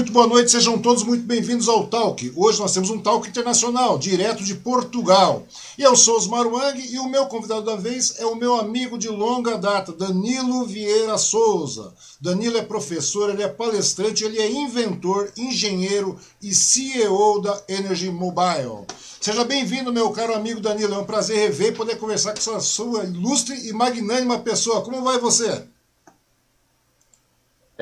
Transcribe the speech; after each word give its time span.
Muito 0.00 0.12
boa 0.12 0.26
noite, 0.26 0.50
sejam 0.50 0.78
todos 0.78 1.02
muito 1.02 1.24
bem-vindos 1.24 1.68
ao 1.68 1.86
Talk. 1.86 2.32
Hoje 2.34 2.58
nós 2.58 2.72
temos 2.72 2.88
um 2.88 2.98
Talk 2.98 3.28
internacional, 3.28 3.98
direto 3.98 4.42
de 4.42 4.54
Portugal. 4.54 5.46
E 5.76 5.82
eu 5.82 5.94
sou 5.94 6.16
Osmar 6.16 6.48
Wang 6.48 6.80
e 6.90 6.98
o 6.98 7.06
meu 7.06 7.26
convidado 7.26 7.66
da 7.66 7.76
vez 7.76 8.14
é 8.18 8.24
o 8.24 8.34
meu 8.34 8.54
amigo 8.54 8.96
de 8.96 9.10
longa 9.10 9.58
data, 9.58 9.92
Danilo 9.92 10.64
Vieira 10.64 11.18
Souza. 11.18 11.92
Danilo 12.18 12.56
é 12.56 12.62
professor, 12.62 13.28
ele 13.28 13.42
é 13.42 13.48
palestrante, 13.48 14.24
ele 14.24 14.38
é 14.38 14.50
inventor, 14.50 15.30
engenheiro 15.36 16.18
e 16.40 16.54
CEO 16.54 17.42
da 17.42 17.62
Energy 17.68 18.10
Mobile. 18.10 18.86
Seja 19.20 19.44
bem-vindo, 19.44 19.92
meu 19.92 20.10
caro 20.12 20.34
amigo 20.34 20.62
Danilo. 20.62 20.94
É 20.94 20.98
um 20.98 21.04
prazer 21.04 21.36
rever 21.36 21.74
e 21.74 21.76
poder 21.76 21.98
conversar 21.98 22.32
com 22.32 22.38
essa 22.38 22.58
sua 22.60 23.04
ilustre 23.04 23.68
e 23.68 23.72
magnânima 23.74 24.38
pessoa. 24.38 24.80
Como 24.80 25.02
vai 25.02 25.18
você? 25.18 25.62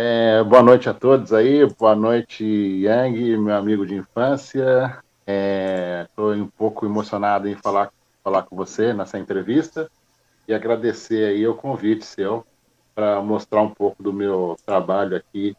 É, 0.01 0.45
boa 0.45 0.63
noite 0.63 0.89
a 0.89 0.95
todos 0.95 1.33
aí, 1.33 1.67
boa 1.75 1.97
noite, 1.97 2.45
Yang, 2.45 3.37
meu 3.37 3.57
amigo 3.57 3.85
de 3.85 3.97
infância. 3.97 5.03
Estou 5.27 6.33
é, 6.33 6.37
um 6.37 6.47
pouco 6.47 6.87
emocionado 6.87 7.49
em 7.49 7.57
falar, 7.57 7.91
falar 8.23 8.45
com 8.45 8.55
você 8.55 8.93
nessa 8.93 9.19
entrevista 9.19 9.91
e 10.47 10.55
agradecer 10.55 11.25
aí 11.25 11.45
o 11.49 11.57
convite 11.57 12.05
seu 12.05 12.47
para 12.95 13.21
mostrar 13.21 13.61
um 13.61 13.71
pouco 13.71 14.01
do 14.01 14.13
meu 14.13 14.57
trabalho 14.65 15.17
aqui 15.17 15.57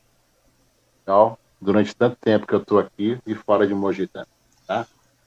tal, 1.04 1.38
durante 1.60 1.94
tanto 1.94 2.16
tempo 2.16 2.48
que 2.48 2.56
eu 2.56 2.62
estou 2.62 2.80
aqui 2.80 3.19
e 3.28 3.36
fora 3.36 3.68
de 3.68 3.75
Mogi 3.75 4.08
tá? 4.08 4.25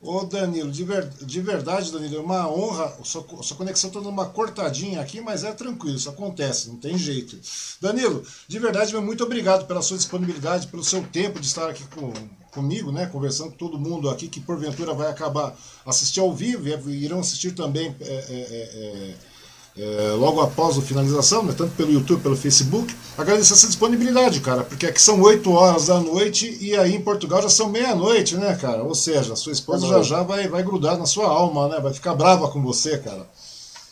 Ô 0.05 0.25
Danilo, 0.25 0.73
de, 0.73 0.83
ver, 0.83 1.09
de 1.09 1.41
verdade, 1.41 1.93
Danilo, 1.93 2.17
é 2.17 2.21
uma 2.21 2.51
honra. 2.51 2.93
Sua, 3.05 3.25
sua 3.41 3.57
conexão 3.57 3.87
está 3.87 4.01
dando 4.01 4.11
uma 4.11 4.27
cortadinha 4.27 5.01
aqui, 5.01 5.21
mas 5.21 5.45
é 5.45 5.53
tranquilo, 5.53 5.97
isso 5.97 6.11
acontece, 6.11 6.69
não 6.71 6.77
tem 6.77 6.99
jeito. 6.99 7.39
Danilo, 7.81 8.25
de 8.49 8.59
verdade, 8.59 8.97
muito 8.97 9.23
obrigado 9.23 9.65
pela 9.65 9.81
sua 9.81 9.97
disponibilidade, 9.97 10.67
pelo 10.67 10.83
seu 10.83 11.05
tempo 11.05 11.39
de 11.39 11.47
estar 11.47 11.71
aqui 11.71 11.85
com, 11.95 12.13
comigo, 12.51 12.91
né, 12.91 13.07
conversando 13.07 13.51
com 13.51 13.57
todo 13.57 13.79
mundo 13.79 14.11
aqui, 14.11 14.27
que 14.27 14.41
porventura 14.41 14.93
vai 14.93 15.09
acabar 15.09 15.57
assistir 15.87 16.19
ao 16.19 16.35
vivo 16.35 16.69
e 16.91 17.05
irão 17.05 17.21
assistir 17.21 17.53
também. 17.53 17.95
É, 18.01 18.05
é, 18.05 19.15
é, 19.21 19.32
é 19.77 19.93
é, 19.93 20.13
logo 20.13 20.41
após 20.41 20.77
a 20.77 20.83
finalização, 20.83 21.43
né, 21.43 21.55
tanto 21.57 21.73
pelo 21.75 21.93
YouTube, 21.93 22.23
pelo 22.23 22.37
Facebook. 22.37 22.95
Agradecer 23.17 23.55
essa 23.55 23.67
disponibilidade, 23.67 24.41
cara, 24.41 24.63
porque 24.63 24.87
aqui 24.87 25.01
são 25.01 25.21
8 25.21 25.51
horas 25.51 25.87
da 25.87 26.01
noite 26.01 26.59
e 26.61 26.77
aí 26.77 26.95
em 26.95 27.01
Portugal 27.01 27.43
já 27.43 27.49
são 27.49 27.69
meia-noite, 27.69 28.37
né, 28.37 28.55
cara? 28.55 28.83
Ou 28.83 28.95
seja, 28.95 29.37
sua 29.37 29.53
esposa 29.53 29.87
já 29.87 30.03
já 30.03 30.23
vai, 30.23 30.49
vai 30.49 30.63
grudar 30.63 30.99
na 30.99 31.07
sua 31.07 31.27
alma, 31.27 31.69
né? 31.69 31.81
Vai 31.81 31.93
ficar 31.93 32.15
brava 32.15 32.49
com 32.49 32.63
você, 32.63 32.99
cara. 32.99 33.27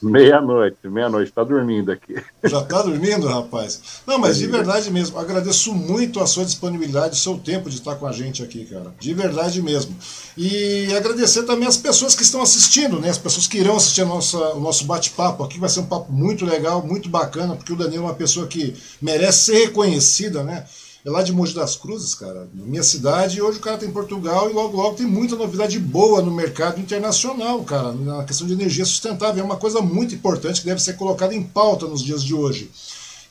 Meia-noite, 0.02 0.78
meia-noite, 0.84 1.30
tá 1.30 1.44
dormindo 1.44 1.92
aqui. 1.92 2.14
Já 2.44 2.62
tá 2.62 2.82
dormindo, 2.82 3.26
rapaz? 3.26 4.00
Não, 4.06 4.18
mas 4.18 4.38
de 4.38 4.46
verdade 4.46 4.90
mesmo, 4.90 5.18
agradeço 5.18 5.74
muito 5.74 6.20
a 6.20 6.26
sua 6.26 6.44
disponibilidade, 6.44 7.14
o 7.14 7.20
seu 7.20 7.36
tempo 7.36 7.68
de 7.68 7.76
estar 7.76 7.96
com 7.96 8.06
a 8.06 8.12
gente 8.12 8.42
aqui, 8.42 8.64
cara. 8.64 8.94
De 8.98 9.12
verdade 9.12 9.60
mesmo. 9.60 9.94
E 10.36 10.86
agradecer 10.96 11.42
também 11.42 11.68
as 11.68 11.76
pessoas 11.76 12.14
que 12.14 12.22
estão 12.22 12.40
assistindo, 12.40 12.98
né? 12.98 13.10
As 13.10 13.18
pessoas 13.18 13.46
que 13.46 13.58
irão 13.58 13.76
assistir 13.76 14.02
a 14.02 14.06
nossa, 14.06 14.38
o 14.54 14.60
nosso 14.60 14.84
bate-papo 14.86 15.44
aqui. 15.44 15.58
Vai 15.58 15.68
ser 15.68 15.80
um 15.80 15.86
papo 15.86 16.10
muito 16.10 16.46
legal, 16.46 16.82
muito 16.84 17.08
bacana, 17.08 17.54
porque 17.54 17.72
o 17.72 17.76
Danilo 17.76 18.04
é 18.04 18.06
uma 18.06 18.14
pessoa 18.14 18.46
que 18.46 18.74
merece 19.02 19.52
ser 19.52 19.66
reconhecida, 19.66 20.42
né? 20.42 20.64
É 21.04 21.10
lá 21.10 21.22
de 21.22 21.32
Mogi 21.32 21.54
das 21.54 21.76
Cruzes, 21.76 22.14
cara, 22.14 22.48
minha 22.52 22.82
cidade, 22.82 23.38
e 23.38 23.42
hoje 23.42 23.58
o 23.58 23.62
cara 23.62 23.78
tem 23.78 23.88
tá 23.88 23.94
Portugal 23.94 24.50
e 24.50 24.52
logo 24.52 24.76
logo 24.76 24.96
tem 24.96 25.06
muita 25.06 25.34
novidade 25.34 25.78
boa 25.78 26.20
no 26.20 26.30
mercado 26.30 26.78
internacional, 26.78 27.62
cara, 27.64 27.92
na 27.92 28.24
questão 28.24 28.46
de 28.46 28.52
energia 28.52 28.84
sustentável. 28.84 29.42
É 29.42 29.44
uma 29.44 29.56
coisa 29.56 29.80
muito 29.80 30.14
importante 30.14 30.60
que 30.60 30.66
deve 30.66 30.82
ser 30.82 30.94
colocada 30.94 31.34
em 31.34 31.42
pauta 31.42 31.86
nos 31.86 32.02
dias 32.02 32.22
de 32.22 32.34
hoje. 32.34 32.70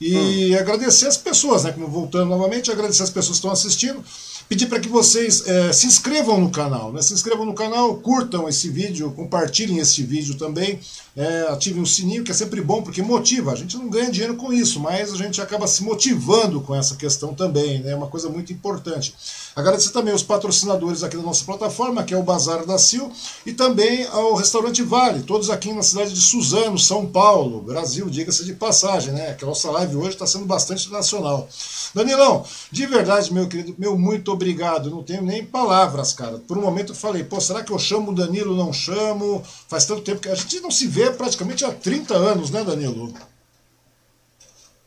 E 0.02 0.56
hum. 0.56 0.60
agradecer 0.60 1.08
as 1.08 1.18
pessoas, 1.18 1.64
né? 1.64 1.72
Como 1.72 1.88
voltando 1.88 2.30
novamente, 2.30 2.72
agradecer 2.72 3.04
as 3.04 3.10
pessoas 3.10 3.38
que 3.38 3.46
estão 3.46 3.52
assistindo 3.52 4.04
pedir 4.50 4.66
para 4.66 4.80
que 4.80 4.90
vocês 4.90 5.48
é, 5.48 5.72
se 5.72 5.86
inscrevam 5.86 6.42
no 6.42 6.50
canal, 6.50 6.92
né? 6.92 7.04
se 7.04 7.14
inscrevam 7.14 7.46
no 7.46 7.54
canal, 7.54 7.96
curtam 7.98 8.50
esse 8.50 8.68
vídeo, 8.68 9.12
compartilhem 9.12 9.78
esse 9.78 10.02
vídeo 10.02 10.36
também, 10.36 10.80
é, 11.16 11.42
ativem 11.50 11.84
o 11.84 11.86
sininho, 11.86 12.24
que 12.24 12.32
é 12.32 12.34
sempre 12.34 12.60
bom, 12.60 12.82
porque 12.82 13.04
motiva. 13.04 13.52
A 13.52 13.56
gente 13.56 13.78
não 13.78 13.88
ganha 13.88 14.10
dinheiro 14.10 14.36
com 14.36 14.52
isso, 14.52 14.80
mas 14.80 15.14
a 15.14 15.16
gente 15.16 15.40
acaba 15.40 15.68
se 15.68 15.84
motivando 15.84 16.62
com 16.62 16.74
essa 16.76 16.96
questão 16.96 17.36
também, 17.36 17.80
né? 17.84 17.92
é 17.92 17.96
uma 17.96 18.08
coisa 18.08 18.28
muito 18.28 18.52
importante. 18.52 19.14
Agradecer 19.56 19.92
também 19.92 20.14
os 20.14 20.24
patrocinadores 20.24 21.04
aqui 21.04 21.18
da 21.18 21.24
nossa 21.24 21.44
plataforma, 21.44 22.04
que 22.04 22.14
é 22.14 22.18
o 22.18 22.24
Bazar 22.24 22.66
da 22.66 22.78
Sil, 22.78 23.12
e 23.46 23.52
também 23.52 24.06
ao 24.08 24.36
Restaurante 24.36 24.82
Vale, 24.84 25.24
todos 25.24 25.50
aqui 25.50 25.74
na 25.74 25.82
cidade 25.82 26.14
de 26.14 26.22
Suzano, 26.22 26.78
São 26.78 27.06
Paulo, 27.06 27.62
Brasil, 27.62 28.10
diga-se 28.10 28.46
de 28.46 28.54
passagem, 28.54 29.14
né? 29.14 29.34
Que 29.34 29.44
a 29.44 29.48
nossa 29.48 29.70
live 29.72 29.96
hoje 29.98 30.10
está 30.10 30.26
sendo 30.26 30.46
bastante 30.46 30.92
nacional. 30.92 31.48
Danilão, 31.94 32.46
de 32.72 32.86
verdade, 32.86 33.34
meu 33.34 33.48
querido, 33.48 33.76
meu 33.78 33.98
muito 33.98 34.32
obrigado. 34.32 34.90
Não 34.90 35.04
tenho 35.04 35.22
nem 35.22 35.44
palavras, 35.44 36.14
cara. 36.14 36.38
Por 36.40 36.58
um 36.58 36.62
momento 36.62 36.92
eu 36.92 36.96
falei, 36.96 37.24
pô, 37.24 37.42
será 37.42 37.64
que 37.64 37.72
eu 37.72 37.80
chamo 37.80 38.12
o 38.12 38.16
Danilo? 38.16 38.56
Não 38.56 38.72
chamo. 38.72 39.44
Faz 39.68 39.86
tanto 39.86 40.02
tempo 40.02 40.22
que 40.22 40.30
a 40.30 40.36
gente 40.36 40.60
não 40.60 40.72
se 40.72 40.88
vê 40.88 41.12
praticamente 41.12 41.66
há 41.66 41.72
30 41.72 42.16
anos, 42.16 42.52
né, 42.52 42.64
Danilo? 42.64 43.14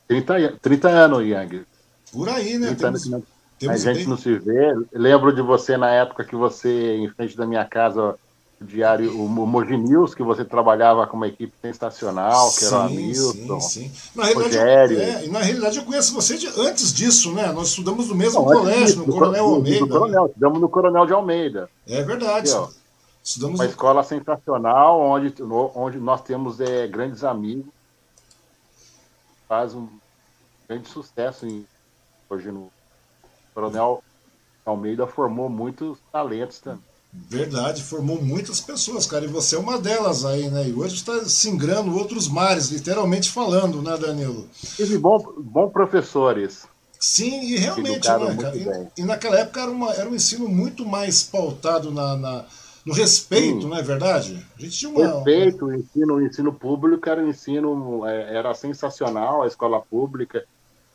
30, 0.09 0.59
30 0.61 0.89
anos, 0.89 1.27
Yang. 1.27 1.65
Por 2.13 2.29
aí, 2.29 2.59
né? 2.59 2.75
Temos, 2.75 3.07
anos 3.07 3.32
temos 3.63 3.87
a 3.87 3.93
gente 3.93 3.99
bem... 4.01 4.09
não 4.09 4.17
se 4.17 4.39
vê. 4.39 4.75
Lembro 4.93 5.33
de 5.35 5.41
você 5.41 5.77
na 5.77 5.91
época 5.91 6.25
que 6.25 6.35
você, 6.35 6.97
em 6.97 7.09
frente 7.09 7.37
da 7.37 7.47
minha 7.47 7.65
casa, 7.65 8.17
o 8.61 8.65
diário, 8.65 9.21
o 9.21 9.29
Mogi 9.29 9.77
News, 9.77 10.15
que 10.15 10.23
você 10.23 10.45
trabalhava 10.45 11.07
com 11.07 11.17
uma 11.17 11.29
equipe 11.29 11.53
sensacional, 11.61 12.51
que 12.51 12.61
sim, 12.61 12.67
era 12.67 12.77
o 12.77 12.81
Hamilton, 12.83 13.61
sim, 13.61 13.89
sim. 13.89 14.11
Na 14.15 14.27
Rogério. 14.27 15.01
É, 15.01 15.27
na 15.29 15.41
realidade, 15.41 15.79
eu 15.79 15.85
conheço 15.85 16.13
você 16.13 16.37
de, 16.37 16.49
antes 16.61 16.93
disso, 16.93 17.33
né? 17.33 17.53
Nós 17.53 17.69
estudamos 17.69 18.09
no 18.09 18.15
mesmo 18.15 18.41
não, 18.41 18.47
colégio, 18.47 18.87
disso, 18.87 18.99
no 18.99 19.13
Coronel 19.13 19.45
do, 19.45 19.55
Almeida. 19.55 19.79
Do 19.81 19.89
Coronel, 19.89 20.27
estudamos 20.27 20.61
no 20.61 20.69
Coronel 20.69 21.07
de 21.07 21.13
Almeida. 21.13 21.71
É 21.87 22.03
verdade. 22.03 22.53
Aqui, 22.53 22.75
estudamos 23.23 23.61
uma 23.61 23.65
no... 23.65 23.71
escola 23.71 24.03
sensacional, 24.03 25.01
onde, 25.01 25.35
onde 25.75 25.99
nós 25.99 26.21
temos 26.23 26.61
é, 26.61 26.87
grandes 26.89 27.23
amigos. 27.23 27.67
Faz 29.49 29.75
um 29.75 29.89
grande 30.69 30.89
sucesso 30.89 31.47
em, 31.47 31.67
hoje 32.29 32.51
no 32.51 32.71
Coronel 33.55 34.03
Almeida 34.65 35.07
formou 35.07 35.49
muitos 35.49 35.99
talentos 36.13 36.59
também. 36.59 36.81
Verdade, 37.15 37.83
formou 37.83 38.23
muitas 38.23 38.59
pessoas, 38.59 39.07
cara, 39.07 39.27
e 39.27 39.29
você 39.29 39.55
é 39.55 39.59
uma 39.59 39.79
delas 39.79 40.25
aí, 40.25 40.49
né? 40.49 40.67
E 40.67 40.73
hoje 40.73 40.95
está 40.95 41.23
singrando 41.27 41.95
outros 41.95 42.27
mares, 42.27 42.71
literalmente 42.71 43.31
falando, 43.31 43.83
né, 43.83 43.99
Danilo? 43.99 44.49
Tive 44.77 44.97
bom, 44.97 45.23
bom 45.37 45.69
professores. 45.69 46.67
Sim, 46.99 47.43
e 47.43 47.59
realmente, 47.59 48.09
né, 48.09 48.37
cara? 48.37 48.57
E, 48.57 49.03
e, 49.03 49.05
naquela 49.05 49.41
época 49.41 49.61
era, 49.61 49.71
uma, 49.71 49.93
era 49.93 50.09
um 50.09 50.15
ensino 50.15 50.49
muito 50.49 50.87
mais 50.87 51.23
pautado 51.23 51.91
na, 51.91 52.17
na 52.17 52.45
no 52.85 52.95
respeito, 52.95 53.63
Sim. 53.63 53.69
não 53.69 53.77
é 53.77 53.83
verdade? 53.83 54.45
A 54.59 54.63
gente 54.63 54.79
tinha 54.79 54.91
uma... 54.91 55.07
Respeito, 55.07 55.67
o 55.67 55.75
ensino, 55.75 56.15
o 56.15 56.23
ensino 56.23 56.53
público 56.53 57.09
era 57.09 57.23
um 57.23 57.29
ensino, 57.29 58.07
é, 58.07 58.37
era 58.37 58.55
sensacional, 58.55 59.43
a 59.43 59.47
escola 59.47 59.81
pública 59.81 60.45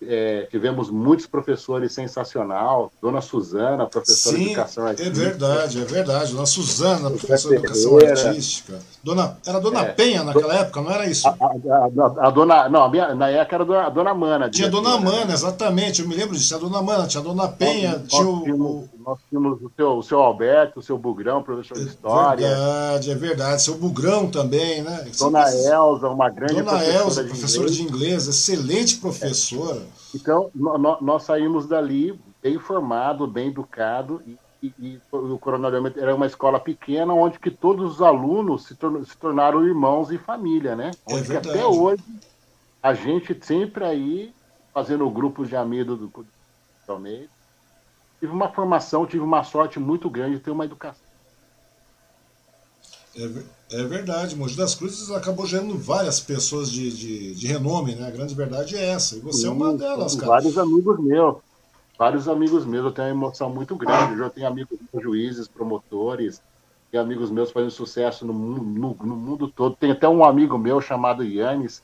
é, 0.02 0.48
tivemos 0.52 0.90
muitos 0.90 1.26
professores 1.26 1.92
sensacional, 1.92 2.92
Dona 3.02 3.22
Suzana, 3.22 3.86
professora 3.88 4.38
Sim, 4.38 4.44
de 4.44 4.50
educação 4.52 4.86
é 4.86 4.90
artística. 4.92 5.18
É 5.18 5.24
verdade, 5.26 5.82
é 5.82 5.86
verdade. 5.86 6.32
Dona 6.34 6.46
Suzana, 6.46 7.10
professora 7.10 7.58
de 7.58 7.66
educação 7.66 7.98
artística. 7.98 8.80
Dona, 9.04 9.38
era 9.46 9.60
Dona 9.60 9.82
é, 9.82 9.86
Penha 9.94 10.24
naquela 10.24 10.54
do, 10.54 10.60
época, 10.60 10.82
não 10.82 10.92
era 10.92 11.08
isso? 11.08 11.28
A, 11.28 11.32
a, 11.32 12.26
a, 12.26 12.28
a 12.28 12.30
dona, 12.30 12.70
não, 12.70 12.90
minha, 12.90 13.16
na 13.16 13.30
época 13.30 13.56
era 13.56 13.88
a 13.88 13.90
Dona, 13.90 14.14
Mana. 14.14 14.50
Tinha 14.50 14.70
Dona 14.70 14.98
Mana, 14.98 15.34
exatamente, 15.34 16.02
eu 16.02 16.08
me 16.08 16.16
lembro 16.16 16.36
disso. 16.36 16.48
Tinha 16.48 16.58
a 16.58 16.62
Dona 16.62 16.82
Mana, 16.82 17.08
tinha 17.08 17.22
a 17.22 17.24
Dona 17.24 17.48
Penha, 17.48 18.04
tinha 18.08 18.24
nós 18.24 18.50
o, 18.50 18.88
Nós 19.08 19.20
tínhamos 19.30 19.62
o 19.62 19.72
seu, 19.74 19.98
o 19.98 20.04
seu 20.04 20.20
Alberto, 20.20 20.82
o 20.82 20.84
seu 20.84 20.98
Bugrão, 20.98 21.42
professor 21.42 21.76
de 21.76 21.86
é 21.86 21.88
História. 21.88 22.46
É 22.46 22.50
verdade, 22.50 23.12
é 23.12 23.16
verdade. 23.16 23.62
Seu 23.62 23.78
Bugrão 23.78 24.30
também, 24.30 24.82
né? 24.82 25.10
Dona 25.18 25.50
Elza, 25.50 26.10
uma 26.10 26.30
grande 26.30 26.56
Dona 26.56 26.72
professora 26.72 27.04
Elza, 27.04 27.24
de 27.24 27.30
professora 27.30 27.70
inglês. 27.70 27.78
de 27.78 27.84
inglês, 27.84 28.28
excelente 28.28 28.98
professora. 28.98 29.80
É. 29.80 30.18
Então, 30.18 30.52
nós 30.54 31.24
saímos 31.24 31.66
dali 31.66 32.20
bem 32.44 32.60
formado, 32.60 33.26
bem 33.26 33.48
educado 33.48 34.22
e 34.28 34.38
e, 34.62 34.74
e 34.80 35.00
o 35.12 35.38
Coronel 35.38 35.72
era 35.96 36.16
uma 36.16 36.26
escola 36.26 36.60
pequena 36.60 37.14
onde 37.14 37.38
que 37.38 37.52
todos 37.52 37.94
os 37.94 38.02
alunos 38.02 38.64
se, 38.64 38.76
se 38.76 39.18
tornaram 39.18 39.64
irmãos 39.64 40.12
e 40.12 40.18
família, 40.18 40.76
né? 40.76 40.90
É 41.08 41.14
onde 41.14 41.32
é 41.32 41.38
até 41.38 41.64
hoje 41.64 42.04
a 42.82 42.92
gente 42.96 43.38
sempre 43.46 43.86
aí 43.86 44.34
fazendo 44.74 45.08
grupos 45.12 45.48
de 45.48 45.56
amigos 45.56 46.00
do, 46.00 46.08
do 46.08 46.26
Almeida. 46.88 47.37
Tive 48.20 48.32
uma 48.32 48.50
formação, 48.50 49.06
tive 49.06 49.24
uma 49.24 49.44
sorte 49.44 49.80
muito 49.80 50.10
grande 50.10 50.38
de 50.38 50.42
ter 50.42 50.52
uma 50.52 50.66
educação. 50.66 51.06
É, 53.16 53.80
é 53.80 53.84
verdade, 53.84 54.36
Mogi 54.36 54.56
das 54.56 54.76
Cruzes 54.76 55.10
acabou 55.12 55.46
gerando 55.46 55.78
várias 55.78 56.20
pessoas 56.20 56.72
de, 56.72 56.92
de, 56.96 57.36
de 57.36 57.48
renome, 57.48 57.96
né? 57.96 58.08
A 58.08 58.12
grande 58.12 58.36
verdade 58.36 58.76
é 58.76 58.90
essa. 58.90 59.16
E 59.16 59.20
você 59.20 59.42
Sim, 59.42 59.48
é 59.48 59.50
uma 59.50 59.74
delas, 59.74 60.16
cara. 60.16 60.28
Vários 60.28 60.58
amigos 60.58 61.00
meus 61.00 61.38
vários 61.98 62.30
amigos 62.30 62.66
meus, 62.66 62.86
eu 62.86 62.92
tenho 62.92 63.08
uma 63.08 63.26
emoção 63.26 63.50
muito 63.50 63.76
grande. 63.76 64.14
Eu 64.14 64.20
já 64.20 64.30
tenho 64.30 64.48
amigos 64.48 64.78
juízes, 65.02 65.48
promotores, 65.48 66.42
e 66.94 66.98
amigos 66.98 67.32
meus 67.32 67.52
fazendo 67.52 67.72
sucesso 67.72 68.26
no 68.26 68.34
mundo, 68.34 68.64
no, 68.64 68.96
no 69.02 69.16
mundo 69.16 69.48
todo. 69.48 69.76
Tem 69.76 69.92
até 69.92 70.08
um 70.08 70.24
amigo 70.24 70.58
meu 70.58 70.80
chamado 70.80 71.24
Yannis, 71.24 71.82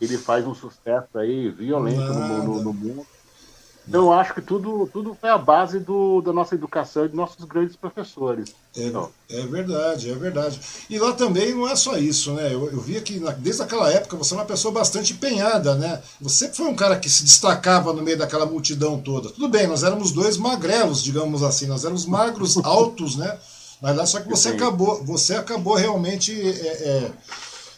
ele 0.00 0.18
faz 0.18 0.46
um 0.46 0.54
sucesso 0.54 1.18
aí 1.18 1.48
violento 1.48 2.12
no, 2.12 2.42
no, 2.44 2.62
no, 2.62 2.72
mundo. 2.72 3.06
Então, 3.88 4.02
eu 4.02 4.12
acho 4.12 4.34
que 4.34 4.42
tudo, 4.42 4.88
tudo 4.92 5.16
foi 5.20 5.30
a 5.30 5.38
base 5.38 5.78
do, 5.78 6.20
da 6.20 6.32
nossa 6.32 6.54
educação 6.54 7.04
e 7.04 7.08
dos 7.08 7.16
nossos 7.16 7.44
grandes 7.44 7.76
professores. 7.76 8.52
É, 8.76 8.86
então. 8.86 9.10
é 9.30 9.40
verdade, 9.42 10.10
é 10.10 10.14
verdade. 10.14 10.60
E 10.90 10.98
lá 10.98 11.12
também 11.12 11.54
não 11.54 11.68
é 11.68 11.76
só 11.76 11.96
isso, 11.96 12.32
né? 12.32 12.52
Eu, 12.52 12.68
eu 12.70 12.80
via 12.80 13.00
que 13.00 13.20
na, 13.20 13.30
desde 13.30 13.62
aquela 13.62 13.90
época 13.90 14.16
você 14.16 14.34
é 14.34 14.36
uma 14.36 14.44
pessoa 14.44 14.74
bastante 14.74 15.12
empenhada, 15.12 15.76
né? 15.76 16.02
Você 16.20 16.48
foi 16.48 16.66
um 16.66 16.74
cara 16.74 16.98
que 16.98 17.08
se 17.08 17.22
destacava 17.22 17.92
no 17.92 18.02
meio 18.02 18.18
daquela 18.18 18.44
multidão 18.44 19.00
toda. 19.00 19.30
Tudo 19.30 19.48
bem, 19.48 19.68
nós 19.68 19.84
éramos 19.84 20.10
dois 20.10 20.36
magrelos, 20.36 21.02
digamos 21.02 21.44
assim, 21.44 21.66
nós 21.66 21.84
éramos 21.84 22.06
magros, 22.06 22.56
altos, 22.64 23.16
né? 23.16 23.38
Mas 23.80 23.96
lá 23.96 24.06
só 24.06 24.20
que 24.20 24.28
você 24.28 24.48
acabou, 24.48 25.04
você 25.04 25.34
acabou 25.34 25.74
realmente 25.74 26.32
é, 26.32 26.48
é, 26.48 27.10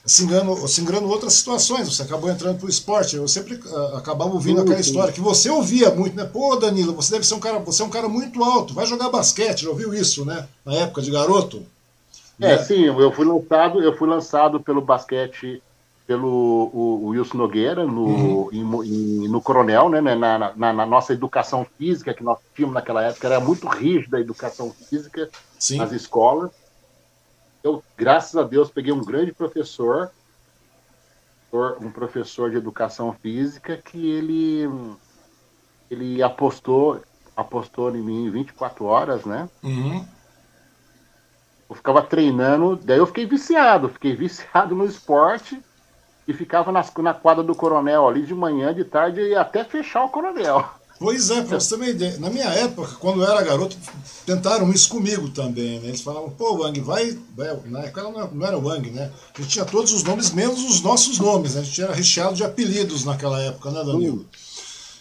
singrando, 0.09 0.67
singrando 0.67 1.09
outras 1.09 1.35
situações. 1.35 1.87
Você 1.89 2.03
acabou 2.03 2.31
entrando 2.31 2.59
pro 2.59 2.69
esporte. 2.69 3.17
Eu 3.17 3.29
sempre 3.29 3.55
uh, 3.55 3.97
acabava 3.97 4.33
ouvindo 4.33 4.61
aquela 4.61 4.81
história 4.81 5.13
que 5.13 5.21
você 5.21 5.51
ouvia 5.51 5.91
muito, 5.91 6.17
né? 6.17 6.25
Pô, 6.25 6.57
Danilo, 6.57 6.95
você 6.95 7.13
deve 7.13 7.27
ser 7.27 7.35
um 7.35 7.41
cara, 7.41 7.59
você 7.59 7.83
é 7.83 7.85
um 7.85 7.91
cara 7.91 8.09
muito 8.09 8.43
alto, 8.43 8.75
vai 8.75 8.87
jogar 8.87 9.11
basquete, 9.11 9.63
já 9.63 9.71
ouviu 9.71 9.95
isso, 9.95 10.25
né? 10.25 10.49
Na 10.65 10.75
época 10.75 11.03
de 11.03 11.11
garoto. 11.11 11.63
É, 12.41 12.57
né? 12.57 12.59
sim, 12.59 12.85
eu 12.85 13.13
fui 13.13 13.25
lançado, 13.25 13.83
eu 13.83 13.97
fui 13.97 14.09
lançado 14.09 14.61
pelo 14.61 14.81
basquete 14.81 15.63
pelo 16.07 16.71
o, 16.73 17.05
o 17.05 17.07
Wilson 17.09 17.37
Nogueira 17.37 17.85
no, 17.85 18.07
uhum. 18.07 18.49
em, 18.51 19.29
no 19.29 19.43
Coronel, 19.43 19.91
né, 19.91 20.01
na, 20.01 20.39
na, 20.39 20.73
na, 20.73 20.87
nossa 20.87 21.13
educação 21.13 21.67
física 21.77 22.15
que 22.15 22.25
nós 22.25 22.39
tínhamos 22.57 22.73
naquela 22.73 23.05
época, 23.05 23.27
era 23.27 23.39
muito 23.39 23.69
rígida 23.69 24.17
a 24.17 24.21
educação 24.21 24.71
física 24.71 25.29
Sim. 25.59 25.77
nas 25.77 25.93
escolas 25.93 26.51
eu, 27.69 27.85
graças 27.97 28.37
a 28.37 28.43
Deus, 28.43 28.71
peguei 28.71 28.93
um 28.93 29.05
grande 29.05 29.33
professor, 29.33 30.11
um 31.81 31.91
professor 31.91 32.51
de 32.51 32.57
educação 32.57 33.13
física, 33.13 33.77
que 33.77 34.11
ele, 34.11 34.69
ele 35.91 36.23
apostou, 36.23 37.01
apostou 37.37 37.95
em 37.95 38.03
mim 38.03 38.31
24 38.31 38.85
horas, 38.85 39.25
né? 39.25 39.49
Uhum. 39.63 40.07
Eu 41.69 41.77
ficava 41.77 42.03
treinando, 42.03 42.77
daí 42.77 42.99
eu 42.99 43.07
fiquei 43.07 43.27
viciado, 43.27 43.89
fiquei 43.91 44.17
viciado 44.17 44.75
no 44.75 44.87
esporte 44.87 45.63
e 46.27 46.33
ficava 46.33 46.73
nas, 46.73 46.93
na 46.95 47.15
quadra 47.15 47.45
do 47.45 47.55
coronel 47.55 48.09
ali 48.09 48.23
de 48.25 48.35
manhã, 48.35 48.73
de 48.73 48.85
tarde 48.85 49.21
e 49.21 49.35
até 49.35 49.65
fechar 49.65 50.05
o 50.05 50.11
coronel. 50.11 50.69
Pois 50.99 51.31
é, 51.31 51.43
pra 51.43 51.61
você 51.61 51.71
ter 51.71 51.75
uma 51.77 51.89
ideia. 51.89 52.19
Na 52.19 52.29
minha 52.29 52.47
época, 52.47 52.97
quando 52.99 53.23
eu 53.23 53.31
era 53.31 53.41
garoto, 53.43 53.77
tentaram 54.27 54.71
isso 54.73 54.89
comigo 54.89 55.29
também, 55.31 55.79
né? 55.79 55.89
Eles 55.89 56.01
falavam, 56.01 56.31
pô, 56.31 56.57
Wang, 56.57 56.81
vai. 56.81 57.17
vai. 57.37 57.57
Na 57.67 57.81
época 57.81 58.03
não 58.33 58.47
era 58.47 58.59
Wang, 58.59 58.91
né? 58.91 59.13
A 59.37 59.41
gente 59.41 59.53
tinha 59.53 59.65
todos 59.65 59.93
os 59.93 60.03
nomes, 60.03 60.33
menos 60.33 60.65
os 60.65 60.81
nossos 60.81 61.19
nomes, 61.21 61.55
né? 61.55 61.61
A 61.61 61.65
gente 61.65 61.81
era 61.81 61.95
recheado 61.95 62.35
de 62.35 62.43
apelidos 62.43 63.05
naquela 63.05 63.41
época, 63.41 63.71
né, 63.71 63.85
Danilo? 63.85 64.27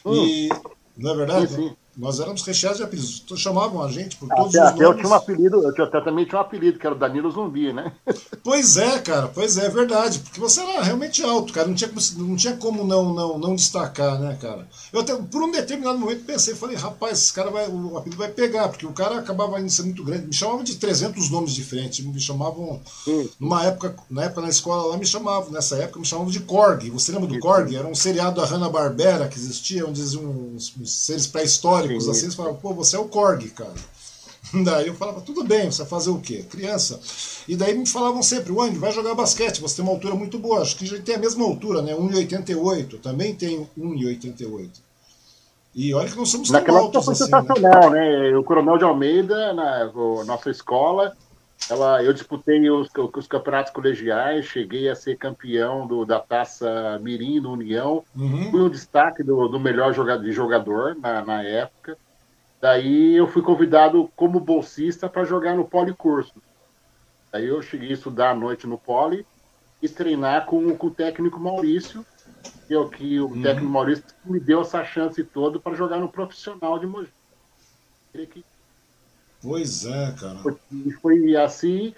Hum. 0.06 0.26
E. 0.26 0.50
Não 0.96 1.12
é 1.12 1.16
verdade? 1.16 1.50
Sim, 1.50 1.56
sim. 1.56 1.76
Nós 1.98 2.20
éramos 2.20 2.44
recheados 2.44 2.78
de 2.78 2.84
apelidos. 2.84 3.24
Chamavam 3.38 3.82
a 3.82 3.92
gente 3.92 4.18
por 4.18 4.30
todos 4.30 4.56
até, 4.56 4.68
os 4.68 4.80
nomes. 4.80 4.82
Eu 4.82 4.96
tinha 4.96 5.10
um 5.10 5.14
apelido, 5.14 5.64
eu 5.64 5.74
tinha, 5.74 5.88
também 5.88 6.26
tinha 6.26 6.38
um 6.38 6.42
apelido, 6.42 6.78
que 6.78 6.86
era 6.86 6.96
o 6.96 7.00
Danilo 7.00 7.32
Zumbi, 7.32 7.74
né? 7.74 7.92
Pois 8.44 8.78
é, 8.78 9.00
cara, 9.00 9.28
pois 9.28 9.58
é, 9.58 9.66
é 9.66 9.70
verdade. 9.70 10.20
Porque 10.20 10.40
você 10.40 10.62
era 10.62 10.82
realmente 10.82 11.22
alto, 11.22 11.52
cara. 11.52 11.68
Não 11.68 11.76
tinha, 11.76 11.92
não 12.18 12.36
tinha 12.36 12.56
como 12.56 12.86
não, 12.86 13.14
não, 13.14 13.38
não 13.38 13.56
destacar, 13.56 14.18
né, 14.20 14.38
cara? 14.40 14.68
Eu 14.94 15.02
até, 15.02 15.14
por 15.16 15.42
um 15.44 15.52
determinado 15.52 15.98
momento, 15.98 16.24
pensei, 16.24 16.56
falei, 16.56 16.78
rapaz, 16.78 17.20
esse 17.20 17.34
cara 17.34 17.50
vai, 17.50 17.68
o 17.68 17.98
apelido 17.98 18.18
vai 18.18 18.30
pegar, 18.30 18.70
porque 18.70 18.86
o 18.86 18.94
cara 18.94 19.18
acabava 19.18 19.60
indo 19.60 19.70
ser 19.70 19.84
muito 19.84 20.04
grande. 20.04 20.28
Me 20.28 20.34
chamavam 20.34 20.64
de 20.64 20.76
300 20.76 21.30
nomes 21.30 21.52
diferentes. 21.54 22.06
Me 22.06 22.20
chamavam, 22.22 22.80
hum. 23.08 23.28
numa 23.40 23.66
época, 23.66 23.96
na 24.10 24.24
época 24.24 24.42
na 24.42 24.50
escola 24.50 24.92
lá, 24.92 24.98
me 24.98 25.06
chamavam, 25.06 25.52
nessa 25.52 25.76
época, 25.78 26.00
me 26.00 26.06
chamavam 26.06 26.32
de 26.32 26.40
Korg. 26.42 26.90
Você 26.92 27.12
lembra 27.12 27.28
do 27.28 27.40
Korg? 27.40 27.76
Era 27.76 27.88
um 27.88 27.96
seriado 27.96 28.40
da 28.40 28.48
Hanna-Barbera 28.48 29.28
que 29.28 29.38
existia, 29.38 29.86
onde 29.86 30.02
diziam 30.02 30.24
uns, 30.24 30.74
uns 30.80 30.92
seres 30.94 31.28
pré-históricos, 31.28 31.87
assim, 31.96 32.24
eles 32.24 32.36
falavam, 32.36 32.60
pô, 32.60 32.74
você 32.74 32.96
é 32.96 33.00
o 33.00 33.06
Korg, 33.06 33.50
cara. 33.50 33.74
Daí 34.64 34.88
eu 34.88 34.94
falava, 34.94 35.22
tudo 35.22 35.44
bem, 35.44 35.70
você 35.70 35.80
vai 35.80 35.90
fazer 35.90 36.10
o 36.10 36.20
quê? 36.20 36.46
Criança. 36.50 37.00
E 37.48 37.56
daí 37.56 37.78
me 37.78 37.86
falavam 37.86 38.24
sempre, 38.24 38.52
Wang, 38.52 38.78
vai 38.78 38.92
jogar 38.92 39.14
basquete, 39.14 39.62
você 39.62 39.78
tem 39.78 39.86
uma 39.86 39.94
altura 39.94 40.16
muito 40.16 40.40
boa. 40.40 40.62
Acho 40.62 40.78
que 40.78 40.86
já 40.86 41.00
tem 41.00 41.16
a 41.16 41.20
mesma 41.20 41.46
altura, 41.46 41.82
né? 41.82 41.94
1,88. 41.94 43.00
Também 43.02 43.36
tem 43.36 43.68
1,88. 43.78 44.70
E 45.76 45.94
olha 45.94 46.10
que 46.10 46.18
não 46.18 46.26
somos 46.26 46.50
tão 46.50 46.60
Naquela 46.60 46.80
altos 46.80 47.06
foi 47.06 47.14
assim, 47.14 47.26
sensacional, 47.26 47.92
né? 47.92 48.32
né? 48.32 48.38
O 48.38 48.44
Coronel 48.44 48.78
de 48.78 48.84
Almeida, 48.84 49.54
na 49.54 49.84
a 49.84 50.26
nossa 50.26 50.50
escola, 50.50 51.16
ela, 51.70 52.04
eu 52.04 52.14
disputei 52.14 52.70
os, 52.70 52.90
os, 52.96 53.28
campeonatos 53.28 53.74
colegiais, 53.74 54.46
cheguei 54.46 54.90
a 54.90 54.96
ser 54.96 55.18
campeão 55.18 55.86
do, 55.86 56.06
da 56.06 56.20
taça 56.20 57.00
Mirim 57.02 57.42
do 57.42 57.52
União, 57.52 58.04
uhum. 58.16 58.52
fui 58.52 58.62
um 58.62 58.70
destaque 58.70 59.24
do, 59.24 59.48
do 59.48 59.60
melhor 59.60 59.94
jogador, 59.94 60.24
de 60.24 60.32
jogador 60.32 60.96
na, 60.96 61.26
na 61.26 61.44
época. 61.44 61.98
Daí 62.62 63.16
eu 63.16 63.28
fui 63.28 63.42
convidado 63.42 64.10
como 64.16 64.40
bolsista 64.40 65.10
para 65.10 65.26
jogar 65.26 65.56
no 65.56 65.66
Policurso. 65.66 66.42
Daí 67.32 67.48
eu 67.48 67.62
cheguei 67.62 67.90
a 67.90 67.94
estudar 67.94 68.32
à 68.32 68.36
noite 68.36 68.66
no 68.66 68.78
Poli 68.78 69.26
e 69.82 69.90
treinar 69.90 70.46
com, 70.46 70.76
com 70.76 70.88
o 70.88 70.92
técnico 70.92 71.40
Maurício, 71.40 72.06
que, 72.68 72.74
é 72.74 72.80
o, 72.80 72.88
que 72.88 73.20
o 73.20 73.28
uhum. 73.28 73.42
técnico 73.42 73.70
Maurício 73.70 74.06
me 74.24 74.40
deu 74.40 74.62
essa 74.62 74.86
chance 74.86 75.22
toda 75.24 75.60
para 75.60 75.76
jogar 75.76 76.00
no 76.00 76.10
profissional 76.10 76.80
de 76.80 76.88
Mogi. 76.88 77.12
Pois 79.48 79.86
é, 79.86 80.14
cara. 80.20 80.40
Foi, 80.40 80.58
foi 81.02 81.36
assim, 81.38 81.94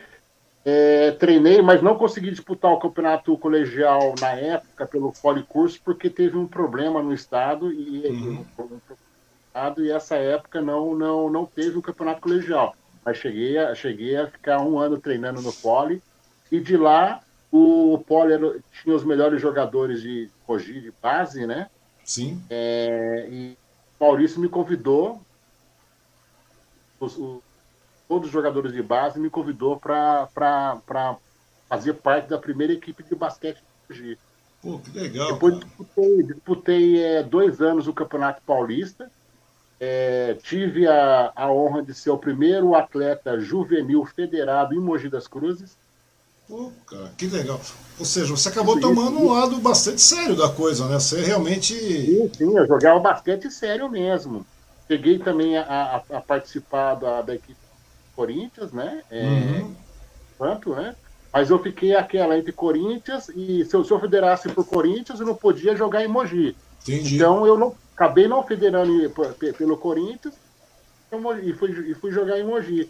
é, 0.63 1.12
treinei, 1.12 1.62
mas 1.62 1.82
não 1.82 1.98
consegui 1.98 2.29
disputar 2.29 2.72
o 2.72 2.79
campeonato 2.79 3.36
colegial 3.38 4.13
na 4.20 4.32
época 4.32 4.86
pelo 4.86 5.12
Policurso, 5.12 5.79
porque 5.84 6.10
teve 6.10 6.38
um 6.38 6.46
problema 6.46 7.01
no 7.01 7.12
estado 7.12 7.72
e 7.72 8.08
uhum. 8.08 8.46
um, 8.60 9.82
e 9.82 9.91
essa 9.91 10.15
época 10.15 10.62
não, 10.62 10.96
não, 10.96 11.29
não 11.29 11.46
teve 11.46 11.77
o 11.77 11.82
campeonato 11.82 12.22
colegial. 12.22 12.75
Mas 13.03 13.18
cheguei 13.18 13.58
a, 13.58 13.74
cheguei 13.74 14.15
a 14.15 14.27
ficar 14.27 14.62
um 14.62 14.77
ano 14.77 15.00
treinando 15.00 15.41
no 15.41 15.51
Poli, 15.51 16.03
e 16.51 16.60
de 16.60 16.77
lá 16.77 17.22
o 17.51 18.03
Poli 18.06 18.34
era, 18.34 18.60
tinha 18.84 18.96
os 18.96 19.03
melhores 19.03 19.41
jogadores 19.41 20.01
de 20.01 20.29
Rogi, 20.48 20.82
de 20.82 20.94
base, 21.01 21.48
né? 21.48 21.68
Sim. 22.03 22.41
É, 22.50 23.27
e 23.32 23.58
Maurício 24.00 24.39
me 24.39 24.48
convidou, 24.48 25.20
os, 27.00 27.18
os, 27.18 27.41
todos 28.08 28.27
os 28.27 28.34
jogadores 28.34 28.74
de 28.74 28.82
base 28.82 29.20
me 29.20 29.29
convidou 29.29 29.77
para 29.77 30.27
fazer 31.68 31.94
parte 31.94 32.29
da 32.29 32.38
primeira 32.38 32.74
equipe 32.74 33.03
de 33.03 33.15
basquete 33.15 33.58
de 33.89 33.94
Rogi. 33.94 34.18
Pô, 34.62 34.79
que 34.79 34.91
legal. 34.91 35.34
Depois 35.34 35.56
cara. 35.56 35.65
disputei, 35.65 36.24
disputei 36.24 37.03
é, 37.03 37.24
dois 37.24 37.62
anos 37.62 37.88
o 37.88 37.94
Campeonato 37.94 38.41
Paulista 38.46 39.10
é, 39.79 40.36
tive 40.44 40.86
a, 40.88 41.32
a 41.36 41.51
honra 41.51 41.82
de 41.82 41.94
ser 41.94 42.10
o 42.10 42.18
primeiro 42.18 42.75
atleta 42.75 43.39
juvenil 43.39 44.06
federado 44.06 44.74
em 44.74 44.79
Mogi 44.79 45.08
das 45.08 45.27
Cruzes. 45.27 45.77
Pô, 46.48 46.72
cara, 46.88 47.13
que 47.18 47.27
legal. 47.27 47.62
Ou 47.98 48.06
seja, 48.06 48.36
você 48.36 48.50
acabou 48.50 48.77
isso, 48.77 48.88
tomando 48.88 49.18
isso, 49.18 49.24
um 49.24 49.32
lado 49.32 49.58
bastante 49.60 50.01
sério 50.01 50.36
da 50.36 50.50
coisa, 50.50 50.88
né? 50.88 51.00
Você 51.00 51.22
realmente. 51.22 51.75
Sim, 51.75 52.32
sim, 52.36 52.58
eu 52.58 52.68
jogava 52.68 53.00
basquete 53.00 53.50
sério 53.51 53.88
mesmo. 53.88 54.46
Cheguei 54.89 55.19
também 55.19 55.55
a, 55.55 55.63
a, 55.63 56.17
a 56.17 56.22
participar 56.22 56.96
da, 56.96 57.22
da 57.22 57.36
equipe 57.36 57.60
Corinthians, 58.15 58.72
né? 58.72 59.03
É, 59.12 59.24
uhum. 59.24 59.75
Quanto, 60.38 60.74
né? 60.74 60.96
Mas 61.31 61.51
eu 61.51 61.60
fiquei 61.60 61.96
aquela 61.96 62.38
entre 62.38 62.51
Corinthians 62.51 63.29
e 63.29 63.63
se 63.65 63.75
eu, 63.75 63.84
se 63.84 63.91
eu 63.91 64.00
federasse 64.00 64.50
por 64.50 64.65
Corinthians, 64.65 65.19
eu 65.19 65.27
não 65.27 65.36
podia 65.36 65.75
jogar 65.75 66.03
em 66.03 66.08
Mogi. 66.08 66.55
Entendi. 66.81 67.15
Então 67.15 67.46
eu 67.46 67.55
não 67.55 67.75
acabei 67.96 68.27
não 68.27 68.43
federando 68.43 68.91
pelo 69.58 69.77
Corinthians 69.77 70.34
e 71.43 71.53
fui, 71.53 71.72
e 71.91 71.93
fui 71.93 72.12
jogar 72.12 72.39
em 72.39 72.43
Mogi. 72.43 72.89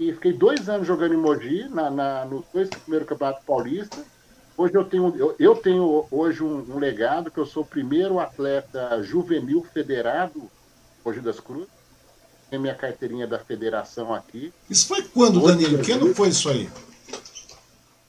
E 0.00 0.12
fiquei 0.14 0.32
dois 0.32 0.68
anos 0.68 0.86
jogando 0.86 1.14
em 1.14 1.18
Mogi, 1.18 1.68
na, 1.68 1.90
na, 1.90 2.24
nos 2.24 2.44
dois 2.52 2.70
primeiros 2.70 3.06
campeonatos 3.06 3.44
paulistas. 3.44 4.04
Hoje 4.56 4.74
eu 4.74 4.84
tenho, 4.84 5.14
eu, 5.16 5.36
eu 5.38 5.56
tenho 5.56 6.06
hoje 6.10 6.42
um, 6.42 6.74
um, 6.74 6.78
legado 6.78 7.30
que 7.30 7.38
eu 7.38 7.46
sou 7.46 7.62
o 7.62 7.66
primeiro 7.66 8.18
atleta 8.18 9.02
juvenil 9.02 9.62
federado 9.62 10.50
Mogi 11.04 11.20
das 11.20 11.40
Cruzes. 11.40 11.68
Tem 12.50 12.58
minha 12.58 12.74
carteirinha 12.74 13.26
da 13.26 13.38
federação 13.38 14.14
aqui. 14.14 14.52
Isso 14.68 14.86
foi 14.86 15.02
quando, 15.02 15.42
hoje, 15.42 15.62
Danilo? 15.62 15.82
Que 15.82 15.92
ano 15.92 16.14
foi 16.14 16.28
isso 16.28 16.50
aí? 16.50 16.68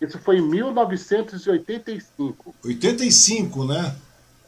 Isso 0.02 0.20
foi 0.20 0.40
em 0.40 0.42
1985. 0.42 2.54
85, 2.64 3.66
né? 3.66 3.96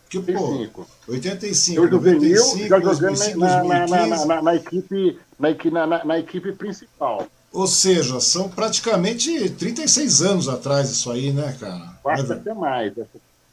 Que, 0.09 0.19
pô, 0.19 0.67
85, 1.07 1.81
eu 1.81 1.89
juvenil, 1.89 2.35
95, 2.35 2.67
já 2.67 2.79
jogando 2.79 3.17
na, 3.37 3.63
na, 3.63 3.87
na, 3.87 4.25
na, 4.25 4.41
na, 4.41 4.55
equipe, 4.55 5.17
na, 5.71 5.87
na, 5.87 6.03
na 6.05 6.19
equipe 6.19 6.51
principal. 6.51 7.25
Ou 7.51 7.67
seja, 7.67 8.19
são 8.19 8.49
praticamente 8.49 9.49
36 9.49 10.21
anos 10.21 10.49
atrás 10.49 10.91
isso 10.91 11.09
aí, 11.09 11.31
né, 11.31 11.57
cara? 11.59 11.97
Quase 12.03 12.31
é, 12.31 12.35
até 12.35 12.53
mais, 12.53 12.93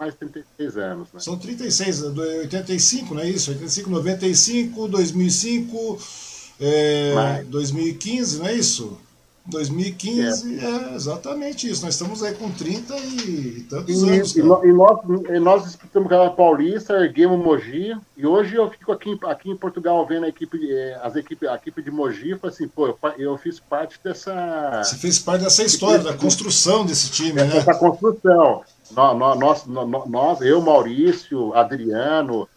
mais 0.03 0.15
36 0.17 0.77
anos. 0.77 1.09
Né? 1.13 1.21
São 1.21 1.39
36, 1.39 2.03
85, 2.03 3.15
não 3.15 3.23
é 3.23 3.29
isso? 3.29 3.51
85, 3.53 3.91
95, 3.91 4.89
2005, 4.89 5.99
é, 6.61 7.45
2015, 7.45 8.39
não 8.39 8.47
é 8.47 8.55
isso? 8.55 8.99
2015, 9.47 10.59
é. 10.59 10.65
é. 10.65 10.95
exatamente 10.95 11.69
isso. 11.69 11.85
Nós 11.85 11.95
estamos 11.95 12.23
aí 12.23 12.35
com 12.35 12.51
30 12.51 12.97
e 12.97 13.67
tantos 13.69 14.03
e, 14.03 14.11
anos. 14.11 14.37
E, 14.37 14.41
e, 14.41 14.43
nós, 14.43 14.99
e 15.29 15.39
nós 15.41 15.65
disputamos 15.65 16.09
Campeonato 16.09 16.37
Paulista, 16.37 16.95
erguemos 16.95 17.39
Mogi, 17.39 17.97
e 18.17 18.27
hoje 18.27 18.57
eu 18.57 18.71
fico 18.71 18.93
aqui, 18.93 19.19
aqui 19.25 19.51
em 19.51 19.57
Portugal 19.57 20.05
vendo 20.07 20.27
a 20.27 20.29
equipe, 20.29 20.59
é, 20.73 21.01
as 21.03 21.17
equipe, 21.17 21.47
a 21.47 21.55
equipe 21.55 21.83
de 21.83 21.91
Mogi 21.91 22.31
e 22.31 22.47
assim, 22.47 22.69
pô, 22.69 22.87
eu, 22.87 22.99
eu, 23.19 23.39
fiz 23.39 23.59
parte 23.59 23.99
dessa. 24.03 24.83
Você 24.83 24.97
fez 24.97 25.19
parte 25.19 25.43
dessa 25.43 25.63
história, 25.63 26.03
da 26.03 26.15
construção 26.15 26.85
desse 26.87 27.11
time, 27.11 27.35
né? 27.35 27.57
Essa 27.57 27.75
construção. 27.75 28.63
Nós, 28.95 29.67
nós, 29.67 29.67
nós, 30.07 30.41
eu, 30.41 30.61
Maurício, 30.61 31.55
Adriano, 31.55 32.49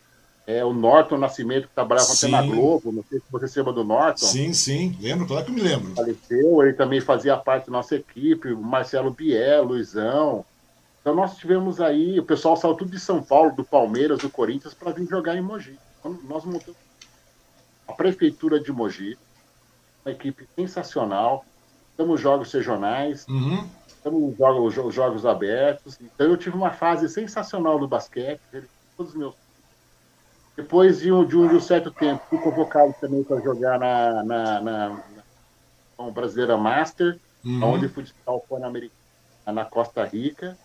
é, 0.48 0.63
o 0.63 0.74
Norton 0.74 1.18
Nascimento, 1.18 1.68
que 1.68 1.74
trabalhava 1.74 2.13
até 2.13 2.27
na 2.27 2.42
Globo, 2.44 2.92
não 2.92 3.04
sei 3.10 3.20
se 3.20 3.25
você 3.32 3.48
se 3.48 3.58
lembra 3.58 3.74
do 3.74 3.84
Norton. 3.84 4.25
Sim, 4.25 4.54
sim, 4.54 4.98
lembro, 5.01 5.25
claro 5.25 5.46
que 5.46 5.51
me 5.51 5.62
lembro. 5.62 5.96
Faleceu, 5.96 6.62
ele 6.62 6.74
também 6.74 7.01
fazia 7.01 7.36
parte 7.36 7.68
da 7.68 7.72
nossa 7.72 7.96
equipe, 7.96 8.54
o 8.54 8.62
Marcelo 8.62 9.12
Biel, 9.12 9.63
Luizão. 9.63 10.46
Então 11.01 11.15
nós 11.15 11.38
tivemos 11.38 11.82
aí, 11.82 12.20
o 12.20 12.24
pessoal 12.24 12.56
saiu 12.56 12.75
tudo 12.75 12.92
de 12.92 13.00
São 13.00 13.22
Paulo, 13.22 13.56
do 13.56 13.63
Palmeiras, 13.63 14.20
do 14.20 14.30
Corinthians, 14.30 14.74
para 14.74 14.92
vir 14.92 15.08
jogar 15.08 15.36
em 15.36 15.42
Mogi. 15.42 15.77
Então, 16.00 16.18
nós 16.27 16.46
montamos 16.46 16.77
a 17.88 17.94
prefeitura 17.94 18.60
de 18.60 18.72
Mogi, 18.72 19.18
uma 20.06 20.12
equipe 20.12 20.48
sensacional, 20.56 21.46
estamos 21.92 22.20
jogos 22.20 22.51
regionais, 22.51 23.25
uhum. 23.27 23.68
Estamos 24.06 24.38
jogos, 24.38 24.94
jogos 24.94 25.26
abertos. 25.26 26.00
Então 26.00 26.28
eu 26.28 26.38
tive 26.38 26.56
uma 26.56 26.72
fase 26.72 27.10
sensacional 27.10 27.80
no 27.80 27.88
basquete, 27.88 28.40
todos 28.96 29.14
os 29.14 29.18
meus 29.18 29.34
depois 30.56 31.00
de 31.02 31.12
um, 31.12 31.26
de 31.26 31.36
um, 31.36 31.50
de 31.50 31.56
um 31.56 31.60
certo 31.60 31.92
tempo, 31.92 32.24
fui 32.30 32.38
convocado 32.38 32.96
também 33.02 33.22
para 33.26 33.42
jogar 33.42 33.78
na, 33.78 34.24
na, 34.24 34.62
na, 34.62 35.04
na 36.00 36.12
Brasileira 36.12 36.56
Master, 36.56 37.20
uhum. 37.44 37.62
onde 37.62 37.90
fui 37.90 38.04
disputar 38.04 38.36
o 38.36 38.40
Pan-Americano 38.40 38.94
na 39.48 39.66
Costa 39.66 40.06
Rica. 40.06 40.58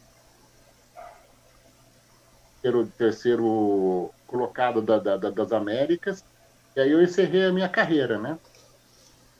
Terceiro, 2.63 2.87
terceiro 2.97 4.11
colocado 4.29 4.81
da, 4.81 4.99
da, 4.99 5.17
das 5.17 5.51
Américas. 5.51 6.25
E 6.77 6.81
aí 6.81 6.93
eu 6.93 7.03
encerrei 7.03 7.47
a 7.47 7.53
minha 7.53 7.69
carreira, 7.69 8.17
né? 8.17 8.39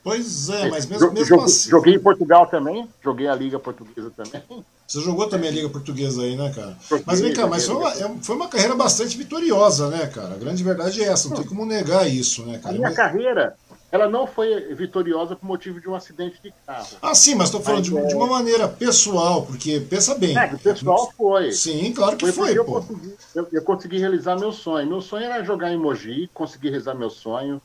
Pois 0.03 0.49
é, 0.49 0.69
mas 0.69 0.85
mesmo, 0.87 1.11
mesmo 1.11 1.25
joguei, 1.25 1.45
assim. 1.45 1.69
Joguei 1.69 1.95
em 1.95 1.99
Portugal 1.99 2.47
também, 2.47 2.89
joguei 3.03 3.27
a 3.27 3.35
Liga 3.35 3.59
Portuguesa 3.59 4.11
também. 4.15 4.41
Você 4.87 4.99
jogou 4.99 5.27
também 5.29 5.49
a 5.49 5.53
Liga 5.53 5.69
Portuguesa 5.69 6.23
aí, 6.23 6.35
né, 6.35 6.51
cara? 6.53 6.75
Mas 7.05 7.21
vem 7.21 7.33
cá, 7.33 7.47
mas 7.47 7.65
foi 7.65 7.75
uma, 7.75 7.91
é 7.91 8.11
foi 8.21 8.35
uma 8.35 8.47
carreira 8.47 8.75
bastante 8.75 9.17
vitoriosa, 9.17 9.89
né, 9.89 10.07
cara? 10.07 10.33
A 10.33 10.37
grande 10.37 10.63
verdade 10.63 11.03
é 11.03 11.07
essa, 11.07 11.29
não 11.29 11.37
tem 11.37 11.45
como 11.45 11.65
negar 11.65 12.09
isso, 12.09 12.45
né, 12.45 12.57
cara? 12.57 12.75
A 12.75 12.77
minha 12.77 12.89
mas... 12.89 12.97
carreira, 12.97 13.55
ela 13.91 14.09
não 14.09 14.25
foi 14.25 14.73
vitoriosa 14.73 15.35
por 15.35 15.45
motivo 15.45 15.79
de 15.79 15.89
um 15.89 15.93
acidente 15.93 16.41
de 16.41 16.53
carro. 16.65 16.87
Ah, 17.01 17.13
sim, 17.13 17.35
mas 17.35 17.47
estou 17.49 17.61
falando 17.61 17.83
de, 17.83 17.95
é... 17.95 18.05
de, 18.05 18.15
uma 18.15 18.27
maneira 18.27 18.67
pessoal, 18.67 19.45
porque 19.45 19.81
pensa 19.81 20.15
bem. 20.15 20.37
É, 20.37 20.47
pessoal 20.47 21.11
foi. 21.15 21.51
Sim, 21.51 21.93
claro 21.93 22.15
que 22.15 22.31
foi, 22.31 22.47
foi 22.47 22.57
eu, 22.57 22.65
consegui, 22.65 23.15
eu, 23.35 23.47
eu, 23.51 23.61
consegui, 23.61 23.97
realizar 23.99 24.37
meu 24.37 24.53
sonho. 24.53 24.87
Meu 24.87 25.01
sonho 25.01 25.25
era 25.25 25.43
jogar 25.43 25.71
em 25.71 25.77
Mogi, 25.77 26.29
conseguir 26.33 26.69
realizar 26.69 26.95
meu 26.95 27.09
sonho, 27.09 27.61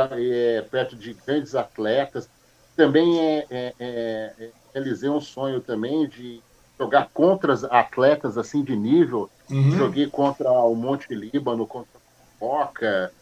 é, 0.00 0.62
perto 0.62 0.96
de 0.96 1.14
grandes 1.14 1.54
atletas. 1.54 2.28
Também 2.76 3.20
é, 3.20 3.46
é, 3.50 3.74
é, 3.78 4.32
é 4.38 4.50
realizei 4.72 5.08
um 5.10 5.20
sonho 5.20 5.60
também 5.60 6.06
de 6.08 6.40
jogar 6.78 7.08
contra 7.12 7.54
atletas 7.70 8.38
assim 8.38 8.62
de 8.62 8.76
nível. 8.76 9.28
Uhum. 9.50 9.72
Joguei 9.72 10.06
contra 10.06 10.50
o 10.50 10.74
Monte 10.74 11.12
Líbano, 11.14 11.66
contra 11.66 11.88
o 11.96 12.38
Boca, 12.38 13.12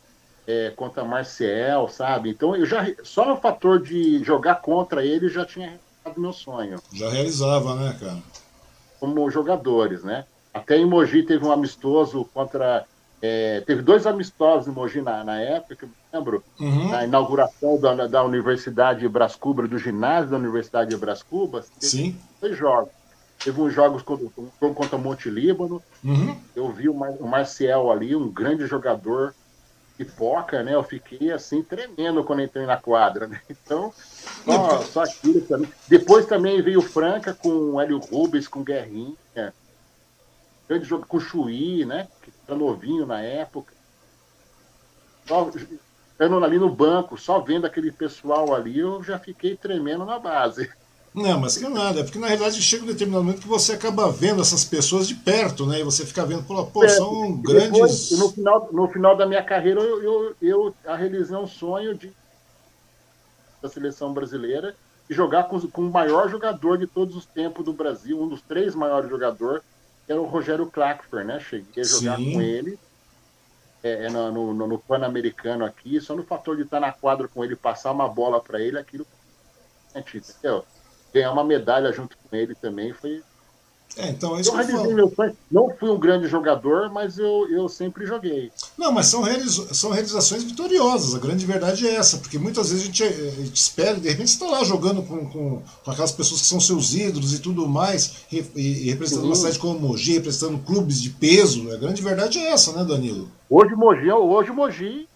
é, 0.46 0.70
contra 0.76 1.04
Marcel, 1.04 1.88
sabe? 1.88 2.30
Então 2.30 2.54
eu 2.54 2.66
já 2.66 2.86
só 3.02 3.32
o 3.32 3.40
fator 3.40 3.82
de 3.82 4.22
jogar 4.22 4.56
contra 4.56 5.04
ele 5.04 5.28
já 5.28 5.44
tinha 5.44 5.66
realizado 5.66 6.20
meu 6.20 6.32
sonho. 6.32 6.78
Já 6.92 7.08
realizava, 7.10 7.74
né, 7.74 7.96
cara? 7.98 8.18
Como 9.00 9.30
jogadores, 9.30 10.04
né? 10.04 10.24
Até 10.52 10.76
em 10.76 10.86
Mogi 10.86 11.22
teve 11.22 11.44
um 11.44 11.52
amistoso 11.52 12.24
contra. 12.32 12.84
É, 13.20 13.62
teve 13.62 13.82
dois 13.82 14.06
amistosos 14.06 14.68
em 14.68 14.70
Mogi 14.70 15.00
na, 15.00 15.24
na 15.24 15.40
época, 15.40 15.76
que 15.76 15.86
lembro, 16.16 16.42
uhum. 16.58 16.90
na 16.90 17.04
inauguração 17.04 17.78
da, 17.78 18.06
da 18.06 18.24
Universidade 18.24 19.00
de 19.00 19.08
Brás 19.08 19.36
Cubas, 19.36 19.68
do 19.68 19.78
ginásio 19.78 20.30
da 20.30 20.36
Universidade 20.36 20.90
de 20.90 20.96
Brás 20.96 21.22
Cubas. 21.22 21.70
Sim. 21.78 22.16
Dois 22.40 22.56
jogos. 22.56 22.92
Teve 23.42 23.60
uns 23.60 23.72
jogos 23.72 24.02
contra, 24.02 24.26
contra 24.74 24.98
Monte 24.98 25.28
Líbano. 25.28 25.82
Uhum. 26.02 26.36
Eu 26.54 26.72
vi 26.72 26.88
o, 26.88 26.94
Mar, 26.94 27.10
o 27.20 27.26
Marcial 27.26 27.92
ali, 27.92 28.16
um 28.16 28.28
grande 28.28 28.66
jogador 28.66 29.34
pipoca, 29.96 30.62
né? 30.62 30.74
Eu 30.74 30.82
fiquei 30.82 31.30
assim 31.30 31.62
tremendo 31.62 32.24
quando 32.24 32.42
entrei 32.42 32.66
na 32.66 32.76
quadra, 32.76 33.26
né? 33.26 33.40
Então, 33.50 33.92
só, 34.44 34.82
só 34.82 35.02
aquilo 35.04 35.40
também. 35.42 35.70
Depois 35.86 36.26
também 36.26 36.62
veio 36.62 36.80
Franca 36.80 37.34
com 37.34 37.48
o 37.48 37.80
Hélio 37.80 37.98
Rubens, 37.98 38.48
com 38.48 38.64
Guerrinha, 38.64 39.54
grande 40.68 40.84
jogo 40.84 41.06
com 41.06 41.18
o 41.18 41.20
Chuí, 41.20 41.84
né? 41.84 42.08
Que 42.22 42.32
era 42.48 42.56
novinho 42.56 43.06
na 43.06 43.20
época. 43.20 43.72
Só, 45.26 45.50
estando 46.18 46.42
ali 46.42 46.58
no 46.58 46.70
banco, 46.70 47.18
só 47.18 47.40
vendo 47.40 47.66
aquele 47.66 47.92
pessoal 47.92 48.54
ali, 48.54 48.78
eu 48.78 49.02
já 49.02 49.18
fiquei 49.18 49.54
tremendo 49.54 50.04
na 50.06 50.18
base. 50.18 50.68
Não, 51.14 51.40
mas 51.40 51.56
que 51.56 51.68
nada, 51.68 52.00
é 52.00 52.02
porque 52.02 52.18
na 52.18 52.26
realidade 52.26 52.60
chega 52.60 52.84
um 52.84 52.88
determinado 52.88 53.24
momento 53.24 53.40
que 53.40 53.48
você 53.48 53.72
acaba 53.72 54.10
vendo 54.10 54.42
essas 54.42 54.64
pessoas 54.64 55.08
de 55.08 55.14
perto, 55.14 55.64
né? 55.64 55.80
E 55.80 55.82
você 55.82 56.04
fica 56.04 56.26
vendo, 56.26 56.42
pô, 56.42 56.84
é, 56.84 56.88
são 56.88 57.36
grandes. 57.36 57.72
Depois, 57.72 58.10
no, 58.18 58.30
final, 58.30 58.68
no 58.70 58.88
final 58.88 59.16
da 59.16 59.24
minha 59.24 59.42
carreira, 59.42 59.80
eu, 59.80 60.02
eu, 60.02 60.34
eu 60.42 60.74
realizei 60.84 61.36
um 61.36 61.46
sonho 61.46 61.94
de 61.94 62.12
da 63.62 63.68
seleção 63.68 64.12
brasileira 64.12 64.76
e 65.08 65.14
jogar 65.14 65.44
com, 65.44 65.58
com 65.68 65.82
o 65.82 65.90
maior 65.90 66.28
jogador 66.28 66.76
de 66.76 66.86
todos 66.86 67.16
os 67.16 67.24
tempos 67.24 67.64
do 67.64 67.72
Brasil, 67.72 68.20
um 68.20 68.28
dos 68.28 68.42
três 68.42 68.74
maiores 68.74 69.08
jogadores, 69.08 69.62
que 70.04 70.12
era 70.12 70.20
o 70.20 70.26
Rogério 70.26 70.66
Clackfer, 70.66 71.24
né? 71.24 71.40
Cheguei 71.40 71.82
a 71.82 71.86
jogar 71.86 72.16
Sim. 72.18 72.34
com 72.34 72.42
ele 72.42 72.78
é, 73.86 74.06
é 74.06 74.10
no, 74.10 74.52
no, 74.52 74.66
no 74.66 74.78
Pan-Americano 74.78 75.64
aqui, 75.64 76.00
só 76.00 76.14
no 76.14 76.24
fator 76.24 76.56
de 76.56 76.62
estar 76.62 76.80
na 76.80 76.92
quadra 76.92 77.28
com 77.28 77.44
ele, 77.44 77.56
passar 77.56 77.92
uma 77.92 78.08
bola 78.08 78.40
para 78.40 78.60
ele, 78.60 78.78
aquilo. 78.78 79.06
Entendeu? 79.94 80.64
ganhar 81.16 81.32
uma 81.32 81.44
medalha 81.44 81.90
junto 81.92 82.16
com 82.18 82.36
ele 82.36 82.54
também 82.54 82.92
foi. 82.92 83.22
É, 83.96 84.10
então, 84.10 84.36
é 84.36 84.42
isso 84.42 84.50
eu 84.50 84.66
que 84.66 84.72
eu 84.72 84.94
meu 84.94 85.10
sonho. 85.14 85.34
Não 85.50 85.70
fui 85.70 85.88
um 85.88 85.98
grande 85.98 86.28
jogador, 86.28 86.90
mas 86.92 87.18
eu, 87.18 87.48
eu 87.50 87.66
sempre 87.66 88.04
joguei. 88.04 88.52
Não, 88.76 88.92
mas 88.92 89.06
são, 89.06 89.22
realiza 89.22 89.72
são 89.72 89.90
realizações 89.90 90.44
vitoriosas. 90.44 91.14
A 91.14 91.18
grande 91.18 91.46
verdade 91.46 91.88
é 91.88 91.94
essa, 91.94 92.18
porque 92.18 92.38
muitas 92.38 92.68
vezes 92.70 92.84
a 92.84 92.86
gente, 92.86 93.02
a 93.02 93.42
gente 93.42 93.56
espera, 93.56 93.94
de 93.94 94.08
repente 94.08 94.30
você 94.30 94.44
está 94.44 94.46
lá 94.46 94.62
jogando 94.64 95.02
com, 95.02 95.26
com, 95.30 95.62
com, 95.82 95.90
aquelas 95.90 96.12
pessoas 96.12 96.42
que 96.42 96.46
são 96.46 96.60
seus 96.60 96.94
ídolos 96.94 97.32
e 97.32 97.38
tudo 97.38 97.66
mais, 97.66 98.26
e, 98.30 98.44
e 98.54 98.90
representando 98.90 99.22
Sim. 99.22 99.28
uma 99.28 99.36
cidade 99.36 99.58
como 99.58 99.80
Mogi, 99.80 100.12
representando 100.12 100.58
clubes 100.58 101.00
de 101.00 101.08
peso. 101.10 101.72
A 101.72 101.76
grande 101.78 102.02
verdade 102.02 102.38
é 102.38 102.52
essa, 102.52 102.72
né, 102.72 102.84
Danilo? 102.84 103.30
Hoje 103.48 103.74
Mogi, 103.74 104.12
hoje 104.12 104.50
Mogi, 104.50 105.08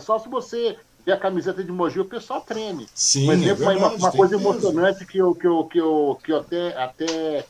só, 0.00 0.18
se 0.20 0.28
você 0.28 0.76
e 1.04 1.10
a 1.10 1.16
camiseta 1.16 1.64
de 1.64 1.72
Mogi, 1.72 1.98
o 1.98 2.04
pessoal 2.04 2.40
treme. 2.40 2.86
Sim, 2.94 3.28
exemplo, 3.30 3.50
é 3.50 3.54
verdade, 3.54 3.78
uma, 3.78 3.92
uma 3.94 4.12
coisa 4.12 4.36
emocionante 4.36 5.04
que 5.04 5.18
eu, 5.18 5.34
que 5.34 5.46
eu, 5.46 5.64
que 5.64 5.80
eu, 5.80 6.18
que 6.22 6.30
eu 6.30 6.38
até, 6.38 6.76
até 6.76 7.44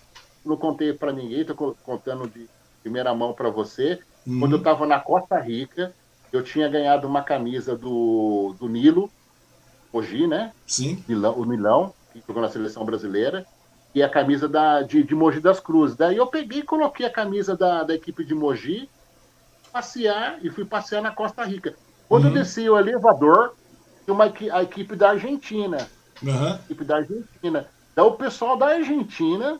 não 0.50 0.56
contei 0.56 0.92
para 0.92 1.12
ninguém, 1.12 1.40
estou 1.40 1.76
contando 1.84 2.28
de 2.28 2.48
primeira 2.82 3.14
mão 3.14 3.32
para 3.32 3.48
você. 3.48 4.00
Uhum. 4.26 4.40
Quando 4.40 4.52
eu 4.52 4.58
estava 4.58 4.86
na 4.86 5.00
Costa 5.00 5.38
Rica, 5.38 5.94
eu 6.32 6.42
tinha 6.42 6.68
ganhado 6.68 7.06
uma 7.06 7.22
camisa 7.22 7.76
do, 7.76 8.54
do 8.58 8.68
Nilo, 8.68 9.10
Mogi, 9.92 10.26
né? 10.26 10.52
Sim. 10.66 11.02
Milão, 11.08 11.34
o 11.34 11.46
Milão, 11.46 11.94
que 12.12 12.22
jogou 12.26 12.42
na 12.42 12.48
seleção 12.48 12.84
brasileira, 12.84 13.46
e 13.94 14.02
a 14.02 14.08
camisa 14.08 14.48
da, 14.48 14.82
de, 14.82 15.02
de 15.02 15.14
Mogi 15.14 15.40
das 15.40 15.58
Cruzes. 15.58 15.96
Daí 15.96 16.16
eu 16.16 16.26
peguei 16.26 16.60
e 16.60 16.64
coloquei 16.64 17.06
a 17.06 17.10
camisa 17.10 17.56
da, 17.56 17.82
da 17.82 17.94
equipe 17.94 18.24
de 18.24 18.34
Mogi, 18.34 18.88
passear, 19.72 20.38
e 20.42 20.50
fui 20.50 20.64
passear 20.64 21.02
na 21.02 21.10
Costa 21.10 21.44
Rica. 21.44 21.74
Quando 22.08 22.24
uhum. 22.24 22.30
eu 22.30 22.34
desci 22.34 22.68
o 22.68 22.78
elevador, 22.78 23.54
uma, 24.06 24.32
a 24.52 24.62
equipe 24.62 24.94
da 24.94 25.10
Argentina. 25.10 25.88
Uhum. 26.22 26.52
A 26.52 26.54
equipe 26.64 26.84
da 26.84 26.96
Argentina. 26.96 27.66
Então 27.92 28.08
o 28.08 28.16
pessoal 28.16 28.56
da 28.56 28.66
Argentina 28.66 29.58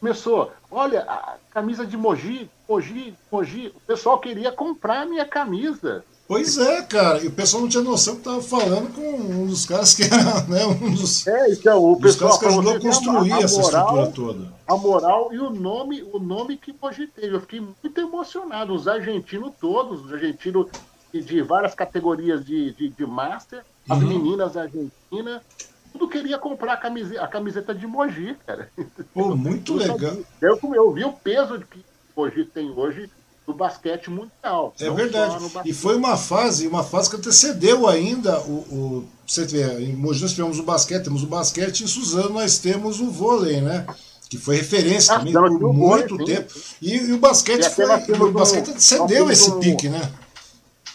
começou, 0.00 0.52
olha, 0.70 1.02
a 1.02 1.36
camisa 1.50 1.86
de 1.86 1.96
Mogi, 1.96 2.50
Mogi, 2.68 3.14
Mogi. 3.30 3.72
O 3.74 3.80
pessoal 3.80 4.18
queria 4.18 4.52
comprar 4.52 5.02
a 5.02 5.06
minha 5.06 5.24
camisa. 5.24 6.04
Pois 6.28 6.58
é, 6.58 6.82
cara, 6.82 7.22
e 7.22 7.28
o 7.28 7.30
pessoal 7.30 7.62
não 7.62 7.68
tinha 7.68 7.84
noção 7.84 8.16
que 8.16 8.22
tava 8.22 8.42
falando 8.42 8.92
com 8.92 9.02
um 9.02 9.46
dos 9.46 9.64
caras 9.64 9.94
que 9.94 10.02
era, 10.02 10.42
né, 10.48 10.66
um 10.66 10.92
dos, 10.92 11.24
é, 11.24 11.52
então, 11.52 11.84
o 11.84 12.00
pessoal 12.00 12.36
que 12.36 12.46
ajudou 12.46 12.74
a 12.74 12.80
construir 12.80 13.32
a, 13.32 13.36
a 13.36 13.40
essa 13.42 13.60
moral, 13.60 13.86
estrutura 13.86 14.12
toda. 14.12 14.52
A 14.66 14.76
moral 14.76 15.32
e 15.32 15.38
o 15.38 15.50
nome, 15.50 16.02
o 16.12 16.18
nome 16.18 16.56
que 16.56 16.74
Mogi 16.82 17.06
teve. 17.06 17.36
Eu 17.36 17.40
fiquei 17.40 17.60
muito 17.60 18.00
emocionado. 18.00 18.74
Os 18.74 18.88
argentinos 18.88 19.52
todos, 19.60 20.04
os 20.04 20.12
argentinos 20.12 20.66
de 21.12 21.42
várias 21.42 21.74
categorias 21.74 22.44
de, 22.44 22.72
de, 22.72 22.88
de 22.88 23.06
master, 23.06 23.64
as 23.88 23.98
uhum. 23.98 24.08
meninas 24.08 24.56
argentinas, 24.56 25.42
tudo 25.96 26.08
queria 26.08 26.38
comprar 26.38 26.74
a 26.74 26.76
camiseta, 26.76 27.22
a 27.22 27.26
camiseta 27.26 27.74
de 27.74 27.86
Mogi, 27.86 28.36
cara. 28.46 28.70
Pô, 29.14 29.34
muito 29.34 29.74
legal. 29.74 30.16
Eu, 30.40 30.58
eu 30.74 30.92
vi 30.92 31.04
o 31.04 31.12
peso 31.12 31.58
que 31.60 31.82
Mogi 32.14 32.44
tem 32.44 32.70
hoje 32.70 33.10
do 33.46 33.54
basquete 33.54 34.10
mundial. 34.10 34.74
É 34.78 34.90
verdade. 34.90 35.36
E 35.64 35.72
foi 35.72 35.96
uma 35.96 36.16
fase, 36.16 36.66
uma 36.66 36.84
fase 36.84 37.08
que 37.08 37.16
antecedeu 37.16 37.88
ainda 37.88 38.40
o. 38.42 38.52
o 38.70 39.08
você 39.26 39.44
vê, 39.44 39.80
em 39.80 39.96
Mogi 39.96 40.20
nós 40.20 40.32
tivemos 40.32 40.58
o 40.58 40.62
basquete, 40.62 41.04
temos 41.04 41.22
o 41.22 41.26
basquete, 41.26 41.82
em 41.82 41.86
Suzano 41.86 42.30
nós 42.30 42.58
temos 42.58 43.00
o 43.00 43.10
vôlei, 43.10 43.60
né? 43.60 43.86
Que 44.28 44.36
foi 44.36 44.56
referência 44.56 45.14
ah, 45.14 45.18
também 45.18 45.32
por 45.32 45.72
muito 45.72 46.16
vôlei, 46.16 46.36
tempo. 46.36 46.52
E, 46.82 46.96
e, 46.96 47.12
o 47.12 47.18
basquete 47.18 47.66
e 47.66 47.70
foi. 47.70 47.86
O 47.86 48.32
basquete 48.32 48.70
antecedeu 48.70 49.30
esse 49.30 49.50
um, 49.50 49.60
pique, 49.60 49.88
né? 49.88 50.12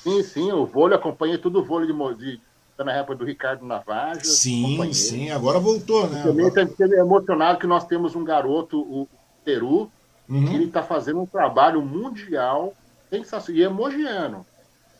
Sim, 0.03 0.23
sim, 0.23 0.51
o 0.51 0.65
vôlei, 0.65 0.97
acompanhei 0.97 1.37
tudo 1.37 1.59
o 1.59 1.65
vôlei 1.65 1.87
de, 1.87 2.17
de 2.17 2.41
tá 2.83 2.91
na 2.91 2.97
época 2.97 3.15
do 3.15 3.25
Ricardo 3.25 3.65
Navajo. 3.65 4.25
Sim, 4.25 4.93
sim, 4.93 5.29
agora 5.29 5.59
voltou, 5.59 6.09
né? 6.09 6.23
Também 6.23 6.47
agora... 6.47 6.95
emocionado 6.97 7.59
que 7.59 7.67
nós 7.67 7.85
temos 7.85 8.15
um 8.15 8.23
garoto, 8.23 8.81
o 8.81 9.07
Peru, 9.43 9.91
uhum. 10.29 10.45
que 10.45 10.55
ele 10.55 10.65
está 10.65 10.83
fazendo 10.83 11.21
um 11.21 11.25
trabalho 11.25 11.81
mundial 11.81 12.73
sensacional, 13.09 13.61
e 13.61 13.63
emojiano, 13.63 14.45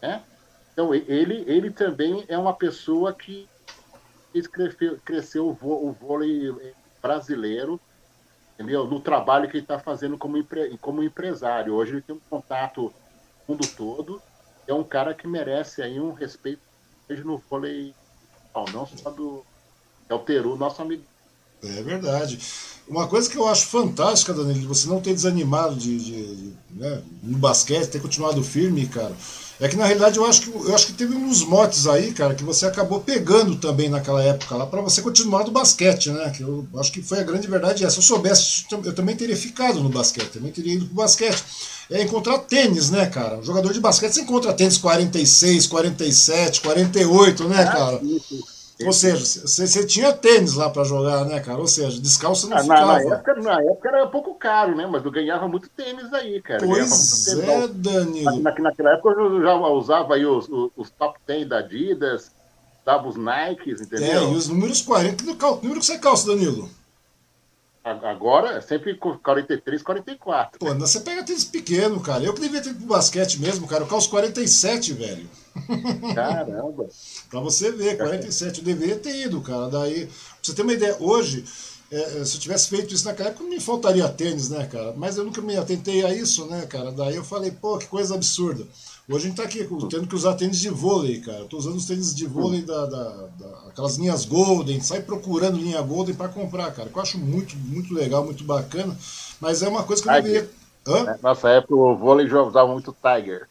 né? 0.02 0.22
Então, 0.74 0.94
ele, 0.96 1.44
ele 1.48 1.70
também 1.70 2.24
é 2.28 2.38
uma 2.38 2.54
pessoa 2.54 3.14
que 3.14 3.48
cresceu, 4.52 5.00
cresceu 5.04 5.58
o 5.62 5.92
vôlei 5.92 6.56
brasileiro, 7.02 7.80
entendeu? 8.54 8.88
No 8.88 9.00
trabalho 9.00 9.50
que 9.50 9.58
ele 9.58 9.64
está 9.64 9.80
fazendo 9.80 10.18
como, 10.18 10.38
empre, 10.38 10.78
como 10.78 11.04
empresário. 11.04 11.74
Hoje 11.74 11.94
ele 11.94 12.02
tem 12.02 12.16
um 12.16 12.22
contato 12.30 12.94
com 13.46 13.54
o 13.54 13.56
mundo 13.56 13.68
todo. 13.76 14.22
É 14.66 14.74
um 14.74 14.84
cara 14.84 15.14
que 15.14 15.28
merece 15.28 15.82
aí 15.82 16.00
um 16.00 16.14
respeito 16.14 16.62
no 17.18 17.42
vôlei, 17.50 17.94
não 18.74 18.88
só 18.88 19.10
do 19.10 19.44
é 20.10 20.14
o 20.14 20.20
Peru, 20.20 20.58
nosso 20.58 20.82
amigo. 20.82 21.04
É 21.64 21.82
verdade. 21.84 22.40
Uma 22.88 23.08
coisa 23.08 23.30
que 23.30 23.38
eu 23.38 23.48
acho 23.48 23.68
fantástica, 23.68 24.34
Danilo, 24.34 24.68
você 24.68 24.88
não 24.88 25.00
ter 25.00 25.14
desanimado 25.14 25.76
de, 25.76 25.98
de, 25.98 26.36
de 26.36 26.54
né, 26.72 27.02
no 27.24 27.38
basquete, 27.38 27.90
ter 27.90 28.02
continuado 28.02 28.44
firme, 28.44 28.88
cara. 28.88 29.16
É 29.62 29.68
que 29.68 29.76
na 29.76 29.86
realidade 29.86 30.18
eu 30.18 30.26
acho 30.26 30.42
que 30.42 30.50
eu 30.50 30.74
acho 30.74 30.88
que 30.88 30.94
teve 30.94 31.14
uns 31.14 31.44
motes 31.44 31.86
aí, 31.86 32.12
cara, 32.14 32.34
que 32.34 32.44
você 32.44 32.66
acabou 32.66 33.00
pegando 33.00 33.56
também 33.58 33.90
naquela 33.90 34.24
época 34.24 34.56
lá 34.56 34.66
para 34.66 34.82
você 34.82 35.04
continuar 35.04 35.44
do 35.44 35.52
basquete, 35.52 36.10
né? 36.10 36.32
Que 36.36 36.42
eu 36.42 36.68
acho 36.78 36.92
que 36.92 37.04
foi 37.04 37.20
a 37.20 37.24
grande 37.24 37.48
verdade 37.48 37.86
essa. 37.86 37.92
Se 37.92 38.00
eu 38.00 38.04
soubesse, 38.04 38.66
eu 38.72 38.94
também 38.94 39.16
teria 39.16 39.38
ficado 39.38 39.80
no 39.80 39.88
basquete, 39.88 40.32
também 40.32 40.52
teria 40.52 40.74
ido 40.74 40.88
pro 40.88 40.96
basquete. 40.96 41.44
É 41.92 42.02
encontrar 42.02 42.40
tênis, 42.40 42.90
né, 42.90 43.06
cara? 43.06 43.38
Um 43.38 43.44
jogador 43.44 43.72
de 43.72 43.80
basquete 43.80 44.14
você 44.14 44.22
encontra 44.22 44.52
tênis 44.52 44.80
46, 44.80 45.68
47, 45.68 46.62
48, 46.62 47.48
né, 47.48 47.64
cara? 47.66 48.02
Ou 48.86 48.94
seja, 48.94 49.48
você 49.48 49.86
tinha 49.86 50.14
tênis 50.14 50.56
lá 50.56 50.70
para 50.70 50.84
jogar, 50.84 51.26
né, 51.26 51.40
cara? 51.40 51.60
Ou 51.60 51.68
seja, 51.68 52.00
descalço 52.00 52.50
não 52.50 52.58
ah, 52.58 52.62
ficava. 52.62 52.86
Na 52.86 53.16
época, 53.16 53.36
na 53.36 53.62
época 53.62 53.90
era 53.90 54.08
pouco 54.08 54.36
caro, 54.36 54.76
né? 54.76 54.88
Mas 54.88 55.04
eu 55.04 55.12
ganhava 55.12 55.48
muito 55.48 55.70
tênis 55.70 56.14
aí, 56.14 56.42
cara. 56.42 56.66
Pois 56.66 57.26
tênis, 57.26 57.44
é, 57.44 57.68
Danilo. 57.68 58.42
Na, 58.42 58.54
naquela 58.60 58.94
época 58.94 59.20
eu 59.20 59.42
já 59.42 59.56
usava 59.56 60.16
aí 60.16 60.26
os, 60.26 60.48
os, 60.50 60.72
os 60.76 60.90
top 60.92 61.20
10 61.26 61.48
da 61.48 61.60
Adidas, 61.60 62.32
dava 62.86 63.08
os 63.08 63.16
Nikes, 63.16 63.82
entendeu? 63.82 64.22
É, 64.22 64.32
e 64.32 64.36
os 64.36 64.48
números 64.48 64.82
40. 64.82 65.24
Que 65.24 65.64
número 65.64 65.80
que 65.80 65.86
você 65.86 65.98
calça, 65.98 66.28
Danilo? 66.28 66.70
Agora 67.84 68.58
é 68.58 68.62
sempre 68.62 68.96
43, 68.96 69.82
44. 69.82 70.60
Pô, 70.60 70.74
você 70.76 71.00
pega 71.00 71.24
tênis 71.24 71.44
pequeno, 71.44 72.00
cara. 72.00 72.24
Eu 72.24 72.34
que 72.34 72.42
devia 72.42 72.62
ter 72.62 72.76
pro 72.76 72.86
basquete 72.86 73.40
mesmo, 73.40 73.66
cara. 73.66 73.84
Eu 73.84 73.88
calço 73.88 74.10
47, 74.12 74.94
velho. 74.94 75.28
Caramba. 76.14 76.88
pra 77.30 77.40
você 77.40 77.72
ver, 77.72 77.98
47. 77.98 78.60
Eu 78.60 78.66
deveria 78.66 79.00
ter 79.00 79.26
ido, 79.26 79.42
cara. 79.42 79.68
Daí, 79.68 80.06
pra 80.06 80.16
você 80.44 80.54
ter 80.54 80.62
uma 80.62 80.74
ideia, 80.74 80.96
hoje, 81.00 81.44
é, 81.92 82.20
é, 82.20 82.26
se 82.26 82.36
eu 82.36 82.42
tivesse 82.42 82.70
feito 82.70 82.94
isso 82.94 83.06
naquela 83.06 83.30
época, 83.30 83.44
não 83.44 83.50
me 83.50 83.60
faltaria 83.60 84.08
tênis, 84.08 84.50
né, 84.50 84.66
cara? 84.66 84.94
Mas 84.96 85.18
eu 85.18 85.26
nunca 85.26 85.42
me 85.42 85.58
atentei 85.58 86.06
a 86.06 86.14
isso, 86.14 86.46
né, 86.46 86.66
cara? 86.68 86.92
Daí 86.92 87.16
eu 87.16 87.24
falei, 87.24 87.50
pô, 87.50 87.80
que 87.80 87.88
coisa 87.88 88.14
absurda. 88.14 88.66
Hoje 89.10 89.26
a 89.26 89.28
gente 89.28 89.38
tá 89.38 89.44
aqui 89.44 89.68
tendo 89.90 90.08
que 90.08 90.16
usar 90.16 90.36
tênis 90.36 90.60
de 90.60 90.70
vôlei, 90.70 91.20
cara. 91.20 91.40
Eu 91.40 91.48
tô 91.48 91.58
usando 91.58 91.76
os 91.76 91.86
tênis 91.86 92.16
de 92.16 92.26
vôlei 92.26 92.62
da, 92.62 92.86
da, 92.86 93.28
da 93.40 93.48
aquelas 93.68 93.98
linhas 93.98 94.26
Golden, 94.26 94.80
sai 94.82 95.02
procurando 95.02 95.58
linha 95.58 95.82
Golden 95.82 96.16
para 96.16 96.30
comprar, 96.30 96.72
cara. 96.72 96.90
Que 96.90 96.98
eu 96.98 97.02
acho 97.02 97.18
muito, 97.18 97.56
muito 97.58 97.94
legal, 97.94 98.24
muito 98.24 98.44
bacana. 98.44 98.96
Mas 99.40 99.62
é 99.62 99.68
uma 99.68 99.84
coisa 99.84 100.02
que 100.02 100.10
eu 100.10 100.14
deveria. 100.14 100.50
Hã? 100.88 101.20
Nossa 101.22 101.50
época 101.50 101.76
o 101.76 101.96
vôlei 101.96 102.28
já 102.28 102.42
usava 102.42 102.72
muito 102.72 102.96
Tiger. 103.02 103.48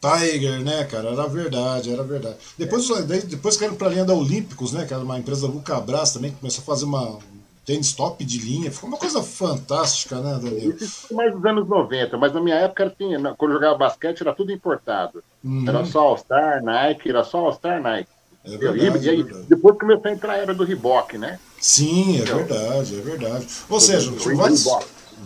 Tiger, 0.00 0.60
né, 0.60 0.84
cara? 0.84 1.10
Era 1.10 1.26
verdade, 1.26 1.90
era 1.92 2.02
verdade. 2.02 2.36
Depois, 2.58 2.86
depois 3.24 3.56
caíram 3.56 3.74
pra 3.74 3.88
linha 3.88 4.04
da 4.04 4.14
Olímpicos, 4.14 4.72
né? 4.72 4.84
Que 4.84 4.92
era 4.92 5.02
uma 5.02 5.18
empresa 5.18 5.46
Lucabras 5.46 6.12
também, 6.12 6.30
que 6.30 6.38
começou 6.38 6.62
a 6.62 6.66
fazer 6.66 6.84
uma, 6.84 7.18
tênis 7.64 7.92
top 7.92 8.24
de 8.24 8.38
linha. 8.38 8.70
Ficou 8.70 8.88
uma 8.88 8.98
coisa 8.98 9.22
fantástica, 9.22 10.20
né, 10.20 10.38
Danilo? 10.42 10.76
Isso 10.80 11.08
foi 11.08 11.16
mais 11.16 11.34
dos 11.34 11.44
anos 11.44 11.68
90, 11.68 12.16
mas 12.16 12.32
na 12.32 12.40
minha 12.40 12.56
época, 12.56 12.94
tinha, 12.96 13.18
quando 13.34 13.52
eu 13.52 13.56
jogava 13.56 13.78
basquete, 13.78 14.20
era 14.20 14.34
tudo 14.34 14.52
importado. 14.52 15.22
Uhum. 15.42 15.64
Era 15.68 15.84
só 15.84 16.00
All-Star, 16.00 16.62
Nike, 16.62 17.08
era 17.08 17.24
só 17.24 17.38
All-Star, 17.38 17.82
Nike. 17.82 18.08
É 18.44 18.58
verdade, 18.58 19.06
e, 19.06 19.10
aí, 19.10 19.20
é 19.20 19.22
verdade. 19.22 19.46
depois 19.48 19.78
começou 19.78 20.10
a 20.10 20.12
entrar 20.12 20.32
a 20.34 20.36
era 20.36 20.54
do 20.54 20.64
Reebok, 20.64 21.16
né? 21.16 21.38
Sim, 21.58 22.20
é 22.20 22.24
verdade, 22.24 22.98
é 22.98 23.00
verdade. 23.00 23.46
Ou 23.70 23.80
seja, 23.80 24.12
vários, 24.36 24.66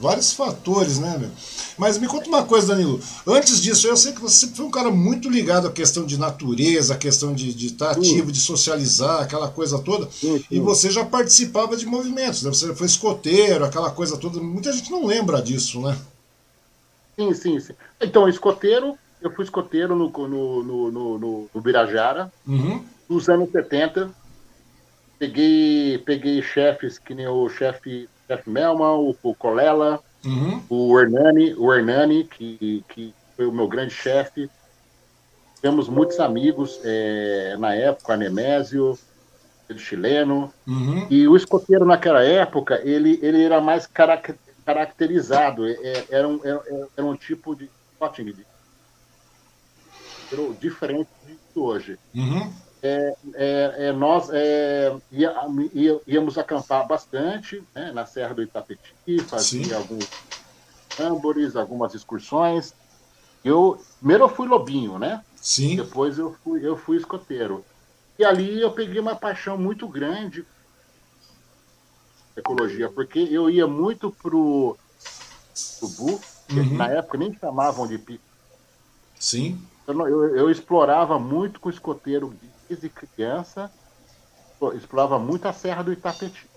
vários 0.01 0.33
fatores, 0.33 0.99
né, 0.99 1.17
meu? 1.19 1.31
Mas 1.77 1.99
me 1.99 2.07
conta 2.07 2.29
uma 2.29 2.45
coisa, 2.45 2.69
Danilo. 2.69 3.01
Antes 3.27 3.61
disso, 3.63 3.87
eu 3.87 3.97
sei 3.97 4.13
que 4.13 4.21
você 4.21 4.41
sempre 4.41 4.57
foi 4.57 4.67
um 4.67 4.71
cara 4.71 4.91
muito 4.91 5.31
ligado 5.31 5.69
à 5.69 5.73
questão 5.73 6.05
de 6.05 6.19
natureza, 6.19 6.95
à 6.95 6.97
questão 6.97 7.33
de, 7.33 7.51
estar 7.67 7.93
ativo, 7.93 8.33
de 8.33 8.41
socializar, 8.41 9.23
aquela 9.23 9.49
coisa 9.49 9.79
toda. 9.79 10.11
Sim, 10.11 10.39
sim. 10.39 10.45
E 10.51 10.59
você 10.59 10.91
já 10.91 11.05
participava 11.05 11.77
de 11.77 11.87
movimentos, 11.87 12.43
né? 12.43 12.51
Você 12.51 12.75
foi 12.75 12.87
escoteiro, 12.87 13.65
aquela 13.65 13.91
coisa 13.91 14.17
toda. 14.17 14.41
Muita 14.41 14.73
gente 14.73 14.91
não 14.91 15.07
lembra 15.07 15.41
disso, 15.41 15.81
né? 15.81 15.97
Sim, 17.17 17.35
sim, 17.35 17.61
sim. 17.61 17.75
Então, 18.01 18.29
escoteiro, 18.29 18.97
eu 19.21 19.31
fui 19.31 19.45
escoteiro 19.45 19.95
no, 19.95 20.11
no, 20.11 20.63
no, 20.63 21.19
no, 21.19 21.51
no 21.53 21.61
Birajara, 21.61 22.33
uhum. 22.47 22.85
nos 23.09 23.29
anos 23.29 23.51
70. 23.51 24.11
Peguei, 25.19 25.99
peguei 25.99 26.41
chefes 26.43 26.99
que 26.99 27.15
nem 27.15 27.27
o 27.27 27.49
chefe 27.49 28.09
chef 28.29 28.49
Melman, 28.49 28.99
o, 28.99 29.17
o 29.23 29.35
Colela, 29.35 30.01
Uhum. 30.25 30.63
O 30.69 30.99
Hernani, 30.99 31.55
o 31.55 31.73
Hernani 31.73 32.25
que, 32.25 32.85
que 32.89 33.15
foi 33.37 33.47
o 33.47 33.53
meu 33.53 33.69
grande 33.69 33.95
chefe. 33.95 34.51
Temos 35.61 35.89
muitos 35.89 36.21
amigos 36.21 36.81
é, 36.85 37.57
na 37.59 37.75
época, 37.75 38.17
Nemésio, 38.17 38.99
chileno. 39.77 40.53
Uhum. 40.67 41.07
E 41.11 41.27
o 41.27 41.37
escoteiro 41.37 41.85
naquela 41.85 42.23
época, 42.23 42.81
ele, 42.85 43.19
ele 43.23 43.43
era 43.43 43.61
mais 43.61 43.89
caracterizado. 44.65 45.67
É, 45.67 45.73
é, 45.73 46.07
era, 46.11 46.29
um, 46.29 46.41
era, 46.45 46.63
era 46.97 47.07
um 47.07 47.17
tipo 47.17 47.55
de 47.57 47.71
diferente 50.61 51.09
de 51.27 51.59
hoje. 51.59 51.99
Uhum. 52.15 52.53
É, 52.83 53.15
é, 53.35 53.75
é, 53.89 53.93
nós 53.93 54.31
é, 54.31 54.97
ia, 55.11 55.35
ia, 55.73 56.01
íamos 56.07 56.39
acampar 56.39 56.87
bastante 56.87 57.63
né, 57.75 57.91
na 57.93 58.07
Serra 58.07 58.35
do 58.35 58.43
Itapetí, 58.43 59.19
fazia 59.27 59.65
Sim. 59.65 59.75
alguns 59.75 60.09
tambores, 60.97 61.57
algumas 61.57 61.95
excursões. 61.95 62.73
Eu, 63.45 63.83
primeiro 63.99 64.25
eu 64.25 64.29
fui 64.29 64.47
lobinho, 64.47 64.99
né? 64.99 65.25
Sim. 65.37 65.77
Depois 65.77 66.19
eu 66.19 66.37
fui, 66.45 66.67
eu 66.67 66.77
fui 66.77 66.97
escoteiro. 66.97 67.65
E 68.19 68.25
ali 68.25 68.61
eu 68.61 68.73
peguei 68.73 69.01
uma 69.01 69.15
paixão 69.15 69.57
muito 69.57 69.89
grande 69.89 70.45
ecologia, 72.37 72.89
porque 72.89 73.19
eu 73.19 73.51
ia 73.51 73.67
muito 73.67 74.11
pro, 74.11 74.77
pro 75.79 75.89
Bu, 75.89 76.21
que 76.49 76.61
uhum. 76.61 76.77
na 76.77 76.89
época 76.89 77.19
nem 77.19 77.37
chamavam 77.39 77.87
de 77.87 77.99
pico. 77.99 78.23
Sim. 79.19 79.61
Eu, 79.87 80.09
eu, 80.09 80.37
eu 80.37 80.51
explorava 80.51 81.19
muito 81.19 81.61
com 81.61 81.71
escoteiro 81.71 82.35
desde 82.69 82.91
criança, 82.91 83.73
explorava 84.75 85.19
muito 85.19 85.47
a 85.49 85.53
Serra 85.53 85.83
do 85.85 85.93
Itapetí. 85.93 86.51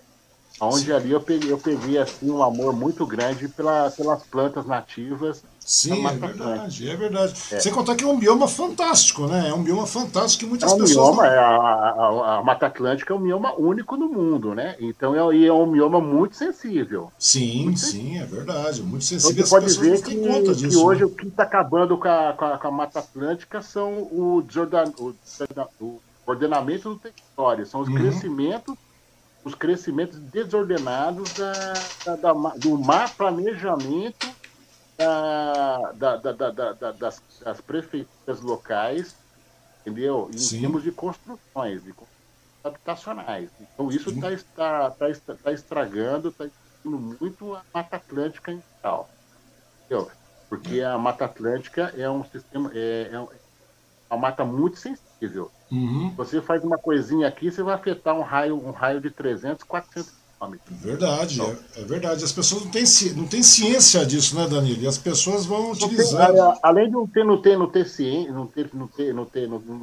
Onde 0.60 0.92
Sim. 0.92 0.94
ali 0.94 1.12
eu 1.12 1.24
peguei, 1.24 1.52
eu 1.52 1.60
peguei 1.60 1.98
assim, 1.98 2.30
um 2.30 2.42
amor 2.42 2.74
muito 2.76 3.06
grande 3.06 3.48
pela, 3.48 3.90
pelas 3.92 4.24
plantas 4.24 4.66
nativas. 4.66 5.44
Sim, 5.64 6.06
é 6.06 6.12
verdade, 6.12 6.90
é 6.90 6.96
verdade. 6.96 7.34
É. 7.52 7.60
Sem 7.60 7.72
contar 7.72 7.94
que 7.94 8.04
é 8.04 8.06
um 8.06 8.18
bioma 8.18 8.48
fantástico, 8.48 9.26
né? 9.26 9.48
É 9.48 9.54
um 9.54 9.62
bioma 9.62 9.86
fantástico 9.86 10.44
que 10.44 10.50
muitas 10.50 10.70
é 10.70 10.74
um 10.74 10.78
pessoas. 10.78 11.16
Bioma, 11.16 11.22
não... 11.22 11.32
É, 11.32 11.38
a, 11.38 11.46
a, 11.46 12.38
a, 12.38 12.42
Mata 12.42 12.66
Atlântica 12.66 13.14
é 13.14 13.16
um 13.16 13.22
bioma 13.22 13.54
único 13.54 13.96
no 13.96 14.08
mundo, 14.08 14.54
né? 14.54 14.76
Então 14.80 15.14
é, 15.14 15.46
é 15.46 15.52
um 15.52 15.70
bioma 15.70 16.00
muito 16.00 16.36
sensível. 16.36 17.12
Sim, 17.18 17.64
muito 17.64 17.80
sim, 17.80 17.86
sensível. 17.86 18.22
é 18.22 18.26
verdade. 18.26 18.82
Muito 18.82 19.04
sensível. 19.04 19.32
Então, 19.32 19.46
você 19.46 19.50
pode 19.50 19.78
ver 19.78 20.02
que, 20.02 20.54
disso, 20.54 20.68
que 20.68 20.76
hoje 20.76 21.00
né? 21.00 21.06
o 21.06 21.10
que 21.10 21.28
está 21.28 21.44
acabando 21.44 21.96
com 21.96 22.08
a, 22.08 22.32
com 22.32 22.44
a, 22.44 22.58
com, 22.58 22.68
a, 22.68 22.70
Mata 22.70 22.98
Atlântica 22.98 23.62
são 23.62 24.02
o, 24.10 24.42
desordan... 24.46 24.92
o, 24.98 25.14
o 25.80 26.00
ordenamento 26.26 26.90
do 26.90 26.96
território, 26.96 27.66
são 27.66 27.80
os 27.80 27.88
uhum. 27.88 27.94
crescimentos 27.94 28.74
os 29.44 29.56
crescimentos 29.56 30.18
desordenados 30.18 31.32
da, 31.32 31.72
da, 32.04 32.16
da, 32.16 32.32
do 32.56 32.78
má 32.78 33.08
planejamento 33.08 34.28
da, 34.98 36.16
das, 36.16 37.22
das, 37.42 37.60
prefeituras 37.60 38.40
locais, 38.40 39.16
entendeu? 39.80 40.30
Em 40.32 40.38
Sim. 40.38 40.60
termos 40.60 40.82
de 40.82 40.92
construções, 40.92 41.82
de 41.82 41.94
habitacionais. 42.62 43.50
Então 43.60 43.90
isso 43.90 44.10
está 44.10 44.32
está, 44.32 44.90
tá, 44.90 45.08
tá 45.42 45.52
estragando, 45.52 46.28
está 46.28 46.44
estragando 46.46 47.16
muito 47.20 47.54
a 47.54 47.62
Mata 47.74 47.96
Atlântica 47.96 48.52
em 48.52 48.62
geral. 48.78 49.08
Entendeu? 49.86 50.10
porque 50.52 50.82
a 50.82 50.98
Mata 50.98 51.24
Atlântica 51.24 51.94
é 51.96 52.10
um 52.10 52.22
sistema, 52.24 52.70
é, 52.74 53.08
é 53.10 53.18
uma 54.10 54.20
mata 54.20 54.44
muito 54.44 54.76
sensível. 54.76 55.50
Uhum. 55.70 56.12
Você 56.14 56.42
faz 56.42 56.62
uma 56.62 56.76
coisinha 56.76 57.26
aqui, 57.26 57.50
você 57.50 57.62
vai 57.62 57.74
afetar 57.74 58.14
um 58.14 58.20
raio, 58.20 58.62
um 58.62 58.70
raio 58.70 59.00
de 59.00 59.10
300, 59.10 59.64
400 59.64 60.12
quilômetros. 60.12 60.21
Verdade, 60.70 61.34
então, 61.34 61.56
é, 61.76 61.80
é, 61.80 61.84
verdade. 61.84 62.24
As 62.24 62.32
pessoas 62.32 62.64
não 62.64 62.70
têm, 62.70 62.84
não 63.16 63.26
têm 63.26 63.42
ciência 63.42 64.04
disso, 64.04 64.34
né, 64.36 64.46
Danilo? 64.48 64.82
E 64.82 64.86
as 64.86 64.98
pessoas 64.98 65.46
vão 65.46 65.72
utilizar. 65.72 66.32
Tem, 66.32 66.40
além 66.62 66.86
de 66.86 66.92
não 66.92 67.06
ter, 67.06 67.24
não 67.24 67.40
ter, 67.40 67.58
não 67.58 67.68
ter 67.68 67.86
ciência, 67.86 68.32
não 68.32 68.46
ter, 68.46 68.70
não 68.72 68.86
ter, 68.88 69.14
não 69.14 69.24
ter, 69.24 69.48
não 69.48 69.60
ter 69.60 69.78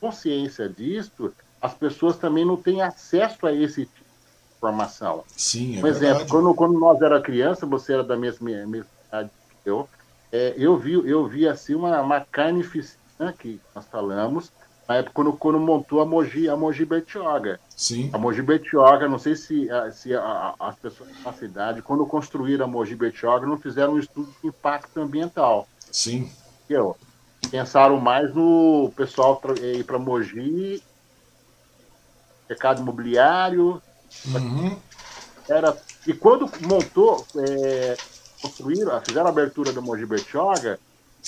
consciência 0.00 0.68
disso, 0.68 1.32
as 1.60 1.74
pessoas 1.74 2.16
também 2.16 2.44
não 2.44 2.56
têm 2.56 2.82
acesso 2.82 3.46
a 3.46 3.52
esse 3.52 3.84
tipo 3.84 3.98
de 3.98 4.56
informação. 4.56 5.24
Sim, 5.36 5.78
é 5.78 5.80
Por 5.80 5.88
exemplo, 5.88 6.06
verdade. 6.06 6.30
quando, 6.30 6.54
quando 6.54 6.78
nós 6.78 7.00
era 7.02 7.20
criança, 7.20 7.66
você 7.66 7.92
era 7.92 8.02
da 8.02 8.16
mesma, 8.16 8.48
mesma 8.48 8.86
idade 9.08 9.30
que 9.62 9.70
eu, 9.70 9.88
é, 10.32 10.54
eu 10.56 10.76
vi, 10.78 10.92
eu 10.92 11.26
vi 11.26 11.46
assim 11.46 11.74
uma, 11.74 12.00
uma 12.00 12.20
carnificina 12.20 13.32
que 13.38 13.60
nós 13.74 13.84
falamos 13.86 14.50
na 14.90 14.96
época 14.96 15.14
quando, 15.14 15.32
quando 15.34 15.60
montou 15.60 16.00
a 16.00 16.04
Mogi, 16.04 16.48
a 16.48 16.56
Mogi 16.56 16.84
Bertioga. 16.84 17.60
Sim. 17.76 18.10
A 18.12 18.18
Mogi 18.18 18.42
Bertioga, 18.42 19.08
não 19.08 19.20
sei 19.20 19.36
se, 19.36 19.68
se 19.92 20.12
a, 20.12 20.52
as 20.58 20.74
pessoas 20.74 21.10
da 21.22 21.32
cidade, 21.32 21.80
quando 21.80 22.04
construíram 22.04 22.64
a 22.64 22.68
Mogi 22.68 22.96
Bertioga, 22.96 23.46
não 23.46 23.56
fizeram 23.56 23.92
um 23.92 23.98
estudo 24.00 24.34
de 24.42 24.48
impacto 24.48 25.00
ambiental. 25.00 25.68
Sim. 25.92 26.28
Eu, 26.68 26.96
pensaram 27.52 28.00
mais 28.00 28.34
no 28.34 28.92
pessoal 28.96 29.40
ir 29.62 29.84
para 29.84 29.96
Mogi, 29.96 30.82
mercado 32.48 32.82
imobiliário. 32.82 33.80
Uhum. 34.26 34.76
Era, 35.48 35.76
e 36.04 36.12
quando 36.12 36.50
montou, 36.66 37.24
é, 37.36 37.96
construíram, 38.42 39.00
fizeram 39.02 39.28
a 39.28 39.30
abertura 39.30 39.72
da 39.72 39.80
Mogi 39.80 40.04
Bertioga, 40.04 40.80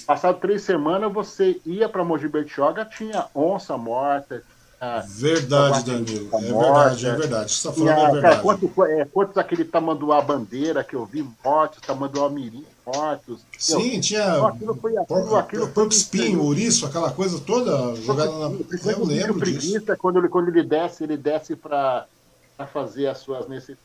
passado 0.07 0.38
três 0.40 0.62
semanas 0.62 1.12
você 1.12 1.61
ia 1.64 1.88
para 1.88 2.05
Mogi 2.05 2.28
Bertioga, 2.28 2.85
tinha 2.85 3.26
onça 3.35 3.76
morta. 3.76 4.42
Verdade, 5.07 5.85
Danilo. 5.85 6.28
É 6.33 6.40
verdade, 6.40 7.07
é 7.07 7.14
verdade. 7.14 7.52
Você 7.52 7.68
está 7.68 7.72
falando 7.72 8.00
a 8.00 8.11
verdade. 8.11 8.42
Quantos, 8.42 8.70
é, 8.88 9.05
quantos 9.05 9.38
aquele 9.38 9.64
tamanduá 9.64 10.20
bandeira 10.20 10.83
que 10.83 10.96
eu 10.96 11.07
vi 11.07 11.24
mortos, 11.44 11.81
tamanduá 11.81 12.28
mirim 12.28 12.64
mortos. 12.85 13.42
Sim, 13.57 14.00
tinha 14.00 14.22
então, 14.22 14.46
aquilo 14.48 14.74
foi, 14.74 14.96
aquilo, 14.98 15.37
aquilo 15.37 15.66
foi 15.68 15.87
espinho, 15.87 16.42
ouriço, 16.42 16.85
aquela 16.85 17.12
coisa 17.12 17.40
toda 17.40 17.94
jogada 17.94 18.33
na. 18.33 18.46
Eu 18.90 19.05
lembro 19.05 19.38
preguiça, 19.38 19.78
disso. 19.78 19.96
Quando 19.98 20.18
ele, 20.18 20.28
quando 20.28 20.48
ele 20.48 20.64
desce, 20.64 21.05
ele 21.05 21.16
desce 21.16 21.55
para 21.55 22.09
fazer 22.72 23.07
as 23.07 23.18
suas 23.18 23.46
necessidades. 23.48 23.85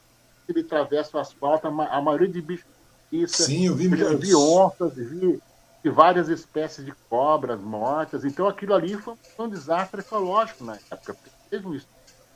Ele 0.50 0.62
atravessa 0.62 1.16
o 1.16 1.20
asfalto, 1.20 1.68
a 1.68 2.02
maioria 2.02 2.28
de 2.28 2.42
bichos 2.42 2.66
isso. 3.12 3.44
Sim, 3.44 3.68
eu 3.68 3.76
vi 3.76 3.86
eu 4.00 4.18
vi 4.18 4.36
onças, 4.36 4.94
vi, 4.96 5.40
vi, 5.84 5.90
várias 5.90 6.30
espécies 6.30 6.86
de 6.86 6.92
cobras 7.10 7.60
mortas. 7.60 8.26
Então 8.26 8.48
aquilo 8.48 8.74
ali 8.74 8.96
foi 8.98 9.16
um 9.40 9.50
desastre 9.50 10.02
ecológico 10.02 10.64
na 10.64 10.78
época, 10.92 11.16
teve 11.50 11.68
um 11.68 11.80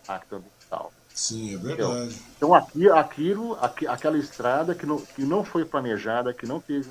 impacto 0.04 0.36
ambiental. 0.36 0.92
Sim, 1.14 1.56
é 1.56 1.58
verdade. 1.58 2.22
Então 2.38 2.54
aqui, 2.54 2.90
aquilo, 2.90 3.58
aqui, 3.62 3.88
aquela 3.88 4.18
estrada 4.18 4.74
que 4.74 4.86
não, 4.86 4.98
que 5.00 5.24
não 5.24 5.44
foi 5.44 5.66
planejada, 5.66 6.34
que 6.34 6.46
não 6.46 6.60
teve. 6.60 6.90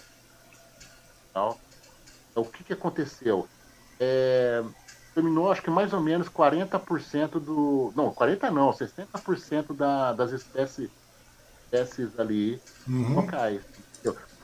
Então, 1.31 1.57
o 2.35 2.45
que, 2.45 2.65
que 2.65 2.73
aconteceu? 2.73 3.49
É, 3.99 4.63
terminou, 5.15 5.51
acho 5.51 5.63
que 5.63 5.71
mais 5.71 5.93
ou 5.93 6.01
menos 6.01 6.29
40% 6.29 7.41
do. 7.41 7.93
Não, 7.97 8.13
40% 8.13 8.51
não, 8.51 8.71
60% 8.71 9.75
da, 9.75 10.13
das 10.13 10.33
espécies 10.33 10.91
espécies 11.71 12.19
ali 12.19 12.61
uhum. 12.89 13.15
locais. 13.15 13.63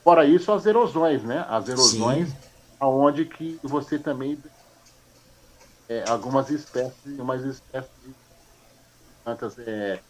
Fora 0.07 0.25
isso, 0.25 0.53
as 0.53 0.65
erosões, 0.65 1.25
né? 1.25 1.45
As 1.49 1.69
erosões, 1.69 2.29
Sim. 2.29 2.37
aonde 2.79 3.25
que 3.25 3.59
você 3.65 3.99
também 3.99 4.39
é, 5.89 6.09
algumas 6.09 6.49
espécies, 6.49 7.19
umas 7.19 7.43
espécies 7.43 7.91
de 8.05 8.15
plantas 9.25 9.59
é, 9.59 10.01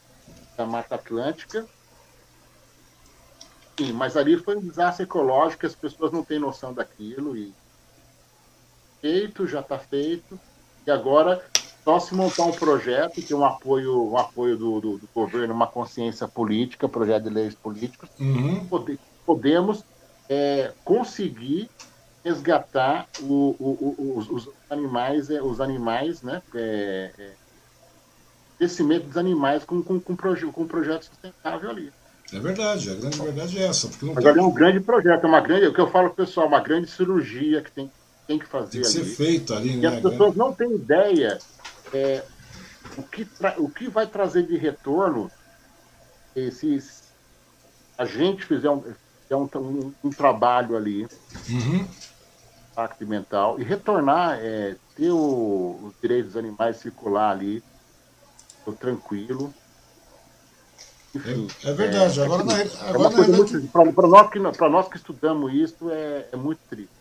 da 0.54 0.66
Mata 0.66 0.96
Atlântica. 0.96 1.66
Sim, 3.80 3.94
mas 3.94 4.18
ali 4.18 4.36
foi 4.36 4.58
um 4.58 4.60
desastre 4.60 5.04
ecológico, 5.04 5.64
as 5.64 5.74
pessoas 5.74 6.12
não 6.12 6.22
têm 6.22 6.38
noção 6.38 6.74
daquilo 6.74 7.34
e 7.34 7.54
feito, 9.00 9.46
já 9.46 9.60
está 9.60 9.78
feito. 9.78 10.38
E 10.86 10.90
agora 10.90 11.42
só 11.82 11.98
se 11.98 12.14
montar 12.14 12.44
um 12.44 12.52
projeto, 12.52 13.22
que 13.22 13.32
um 13.32 13.46
apoio, 13.46 14.10
um 14.10 14.18
apoio 14.18 14.58
do, 14.58 14.78
do, 14.78 14.98
do 14.98 15.08
governo, 15.14 15.54
uma 15.54 15.66
consciência 15.66 16.28
política, 16.28 16.86
projeto 16.86 17.24
de 17.24 17.30
leis 17.30 17.54
políticos, 17.54 18.10
uhum. 18.20 18.66
pode, 18.66 19.00
podemos 19.26 19.84
é, 20.28 20.72
conseguir 20.84 21.68
resgatar 22.24 23.06
o, 23.20 23.56
o, 23.58 23.94
o, 23.98 24.18
os, 24.18 24.30
os, 24.30 24.48
animais, 24.70 25.30
é, 25.30 25.42
os 25.42 25.60
animais, 25.60 26.22
né? 26.22 26.42
É, 26.54 27.10
é, 27.18 27.30
crescimento 28.58 29.06
dos 29.06 29.16
animais 29.16 29.64
com, 29.64 29.82
com, 29.82 30.00
com, 30.00 30.16
proje 30.16 30.46
com 30.46 30.62
um 30.62 30.66
projeto 30.66 31.04
sustentável 31.04 31.70
ali. 31.70 31.92
É 32.32 32.40
verdade, 32.40 32.90
a 32.90 32.94
grande 32.94 33.18
verdade 33.20 33.58
é 33.58 33.66
essa. 33.66 33.86
Porque 33.88 34.06
não 34.06 34.14
Mas 34.14 34.24
tem... 34.24 34.32
ali 34.32 34.40
é 34.40 34.42
um 34.42 34.52
grande 34.52 34.80
projeto, 34.80 35.24
é 35.24 35.26
uma 35.28 35.40
grande, 35.40 35.66
o 35.66 35.74
que 35.74 35.80
eu 35.80 35.90
falo 35.90 36.10
pessoal, 36.10 36.48
uma 36.48 36.60
grande 36.60 36.90
cirurgia 36.90 37.62
que 37.62 37.70
tem, 37.70 37.92
tem 38.26 38.38
que 38.38 38.46
fazer 38.46 38.80
tem 38.80 38.80
que 38.80 38.86
ali. 38.88 38.96
ser 38.96 39.04
feita 39.04 39.56
ali, 39.56 39.74
e 39.74 39.76
né? 39.76 39.88
as 39.88 40.00
pessoas 40.00 40.34
não 40.34 40.52
têm 40.52 40.74
ideia 40.74 41.38
é, 41.92 42.24
o, 42.96 43.02
que 43.02 43.28
o 43.58 43.68
que 43.68 43.88
vai 43.88 44.06
trazer 44.06 44.44
de 44.44 44.56
retorno 44.56 45.30
se 46.50 46.82
a 47.96 48.04
gente 48.04 48.44
fizer 48.44 48.68
um, 48.68 48.82
fizer 49.26 49.36
um, 49.36 49.48
um, 49.56 49.92
um 50.04 50.10
trabalho 50.10 50.76
ali, 50.76 51.06
uhum. 51.48 51.86
impacto 52.72 53.06
mental, 53.06 53.60
e 53.60 53.64
retornar, 53.64 54.38
é, 54.40 54.76
ter 54.94 55.10
o, 55.10 55.80
os 55.82 55.94
direitos 56.00 56.32
dos 56.32 56.36
animais 56.36 56.76
circular 56.76 57.32
ali, 57.32 57.62
tranquilo. 58.74 59.52
Enfim, 61.14 61.48
é, 61.64 61.70
é 61.70 61.72
verdade. 61.72 62.20
É, 62.20 62.24
agora, 62.24 62.44
na, 62.44 62.60
é 62.60 62.68
agora 62.88 63.10
na 63.10 63.92
para 63.92 64.08
nós, 64.08 64.30
que, 64.30 64.38
nós 64.38 64.88
que 64.88 64.96
estudamos 64.96 65.52
isso, 65.52 65.90
é, 65.90 66.28
é 66.32 66.36
muito 66.36 66.60
triste. 66.68 66.96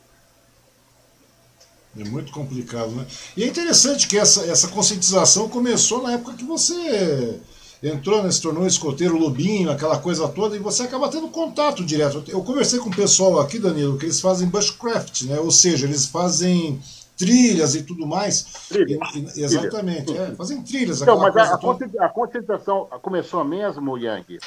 É 1.97 2.03
muito 2.03 2.31
complicado, 2.33 2.91
né? 2.91 3.07
E 3.37 3.43
é 3.43 3.47
interessante 3.47 4.07
que 4.07 4.17
essa, 4.17 4.45
essa 4.45 4.67
conscientização 4.67 5.47
começou 5.47 6.03
na 6.03 6.13
época 6.13 6.33
que 6.33 6.43
você 6.43 7.39
entrou, 7.81 8.23
né, 8.23 8.31
se 8.31 8.41
tornou 8.41 8.65
escoteiro 8.65 9.17
lobinho, 9.17 9.71
aquela 9.71 9.97
coisa 9.97 10.27
toda, 10.27 10.55
e 10.55 10.59
você 10.59 10.83
acaba 10.83 11.09
tendo 11.09 11.27
contato 11.29 11.83
direto. 11.83 12.23
Eu 12.27 12.43
conversei 12.43 12.79
com 12.79 12.89
o 12.89 12.95
pessoal 12.95 13.39
aqui, 13.39 13.59
Danilo, 13.59 13.97
que 13.97 14.05
eles 14.05 14.21
fazem 14.21 14.47
bushcraft, 14.47 15.23
né? 15.23 15.39
Ou 15.39 15.51
seja, 15.51 15.85
eles 15.85 16.05
fazem 16.05 16.79
trilhas 17.17 17.75
e 17.75 17.83
tudo 17.83 18.05
mais. 18.05 18.43
Trilha. 18.69 18.99
E, 19.15 19.41
exatamente, 19.41 20.05
trilha. 20.05 20.21
É, 20.21 20.35
fazem 20.35 20.61
trilhas. 20.61 21.01
Então, 21.01 21.19
mas 21.19 21.35
a, 21.35 21.55
a, 21.55 22.09
conscientização 22.09 22.87
começou 23.01 23.43
mesmo, 23.43 23.97
Yang, 23.97 24.39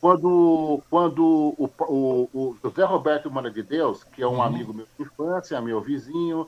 quando, 0.00 0.82
quando 0.88 1.22
o, 1.22 1.70
o, 1.80 2.28
o 2.32 2.56
José 2.62 2.84
Roberto 2.84 3.30
Mana 3.30 3.50
de 3.50 3.62
Deus, 3.62 4.02
que 4.04 4.22
é 4.22 4.26
um 4.26 4.34
uhum. 4.34 4.42
amigo 4.42 4.72
meu 4.72 4.86
de 4.98 5.04
infância, 5.04 5.60
meu 5.60 5.80
vizinho, 5.80 6.46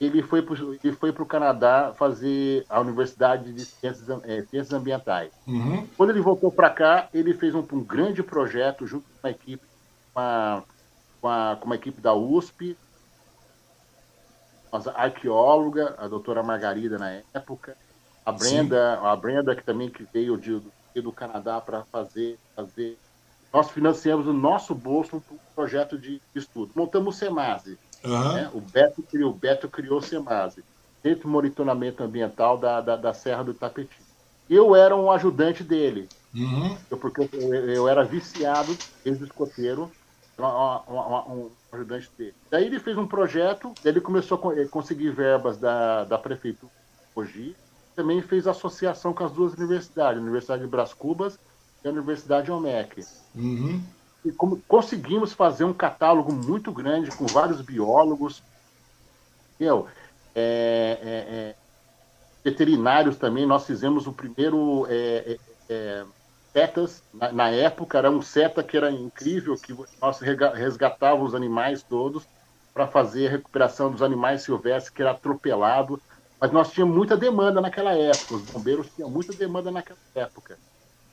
ele 0.00 0.22
foi 0.22 0.40
para 0.40 0.56
ele 0.82 0.96
foi 0.96 1.10
o 1.10 1.26
Canadá 1.26 1.92
fazer 1.96 2.64
a 2.70 2.80
Universidade 2.80 3.52
de 3.52 3.66
Ciências, 3.66 4.08
é, 4.24 4.42
Ciências 4.42 4.72
Ambientais. 4.72 5.30
Uhum. 5.46 5.86
Quando 5.96 6.10
ele 6.10 6.22
voltou 6.22 6.50
para 6.50 6.70
cá, 6.70 7.08
ele 7.12 7.34
fez 7.34 7.54
um, 7.54 7.64
um, 7.72 7.84
grande 7.84 8.22
projeto 8.22 8.86
junto 8.86 9.04
com 9.04 9.28
uma 9.28 9.30
equipe, 9.30 9.62
com 10.14 10.20
a, 10.20 10.62
com 11.20 11.28
a, 11.28 11.56
com 11.60 11.66
uma 11.66 11.74
equipe 11.74 12.00
da 12.00 12.14
USP, 12.14 12.76
a 14.72 15.02
arqueóloga, 15.02 15.94
a 15.98 16.08
doutora 16.08 16.42
Margarida 16.42 16.96
na 16.96 17.20
época, 17.34 17.76
a 18.24 18.32
Brenda, 18.32 18.96
Sim. 18.96 19.06
a 19.06 19.16
Brenda 19.16 19.54
que 19.54 19.62
também 19.62 19.90
que 19.90 20.06
veio 20.10 20.38
de, 20.38 20.62
do 21.02 21.12
Canadá 21.12 21.60
para 21.60 21.84
fazer, 21.84 22.38
fazer. 22.56 22.98
Nós 23.52 23.70
financiamos 23.70 24.26
o 24.26 24.32
nosso 24.32 24.74
bolso 24.74 25.22
um 25.30 25.38
projeto 25.54 25.98
de 25.98 26.22
estudo. 26.34 26.72
Montamos 26.74 27.16
o 27.16 27.18
SEMASE, 27.18 27.78
Uhum. 28.04 28.32
Né? 28.34 28.50
O, 28.54 28.60
Beto 28.60 29.02
criou, 29.02 29.30
o 29.30 29.34
Beto 29.34 29.68
criou 29.68 29.98
o 29.98 30.02
SEMASE, 30.02 30.64
Centro 31.02 31.22
de 31.22 31.26
Monitoramento 31.26 32.02
Ambiental 32.02 32.58
da, 32.58 32.80
da, 32.80 32.96
da, 32.96 33.12
Serra 33.12 33.44
do 33.44 33.52
Itapetí. 33.52 33.96
Eu 34.48 34.74
era 34.74 34.96
um 34.96 35.10
ajudante 35.10 35.62
dele, 35.62 36.08
uhum. 36.34 36.76
eu, 36.90 36.96
porque 36.96 37.20
eu, 37.20 37.54
eu, 37.54 37.88
era 37.88 38.04
viciado 38.04 38.76
desde 39.04 39.22
o 39.22 39.26
escoteiro, 39.26 39.90
um 40.38 41.50
ajudante 41.72 42.10
dele. 42.16 42.34
Daí 42.50 42.66
ele 42.66 42.80
fez 42.80 42.96
um 42.96 43.06
projeto, 43.06 43.72
ele 43.84 44.00
começou 44.00 44.38
a 44.38 44.68
conseguir 44.68 45.10
verbas 45.10 45.56
da, 45.58 46.04
da 46.04 46.18
prefeitura 46.18 46.72
hoje, 47.14 47.54
também 47.94 48.22
fez 48.22 48.46
associação 48.46 49.12
com 49.12 49.24
as 49.24 49.32
duas 49.32 49.52
universidades, 49.54 50.18
a 50.18 50.22
Universidade 50.22 50.62
de 50.62 50.68
Bras 50.68 50.94
Cubas 50.94 51.38
e 51.84 51.88
a 51.88 51.90
Universidade 51.90 52.50
OMEC. 52.50 53.04
Uhum 53.34 53.82
e 54.24 54.32
como 54.32 54.62
conseguimos 54.68 55.32
fazer 55.32 55.64
um 55.64 55.72
catálogo 55.72 56.32
muito 56.32 56.72
grande 56.72 57.10
com 57.10 57.26
vários 57.26 57.62
biólogos, 57.62 58.42
eu, 59.58 59.88
é, 60.34 60.98
é, 61.02 61.34
é, 61.34 61.56
veterinários 62.44 63.16
também. 63.16 63.46
Nós 63.46 63.66
fizemos 63.66 64.06
o 64.06 64.12
primeiro 64.12 64.86
é, 64.88 65.38
setas. 66.54 67.02
Na, 67.12 67.32
na, 67.32 67.50
época 67.50 67.98
era 67.98 68.10
um 68.10 68.20
seta 68.22 68.62
que 68.62 68.76
era 68.76 68.90
incrível, 68.90 69.58
que 69.58 69.74
nós 70.00 70.20
resgatávamos 70.20 71.30
os 71.30 71.34
animais 71.34 71.82
todos 71.82 72.26
para 72.72 72.86
fazer 72.86 73.28
a 73.28 73.30
recuperação 73.30 73.90
dos 73.90 74.02
animais 74.02 74.42
silvestres 74.42 74.90
que 74.90 75.02
era 75.02 75.12
atropelado. 75.12 76.00
Mas 76.40 76.52
nós 76.52 76.72
tínhamos 76.72 76.96
muita 76.96 77.16
demanda 77.16 77.60
naquela 77.60 77.92
época, 77.92 78.34
os 78.34 78.42
bombeiros 78.42 78.90
tinham 78.94 79.10
muita 79.10 79.34
demanda 79.34 79.70
naquela 79.70 79.98
época. 80.14 80.58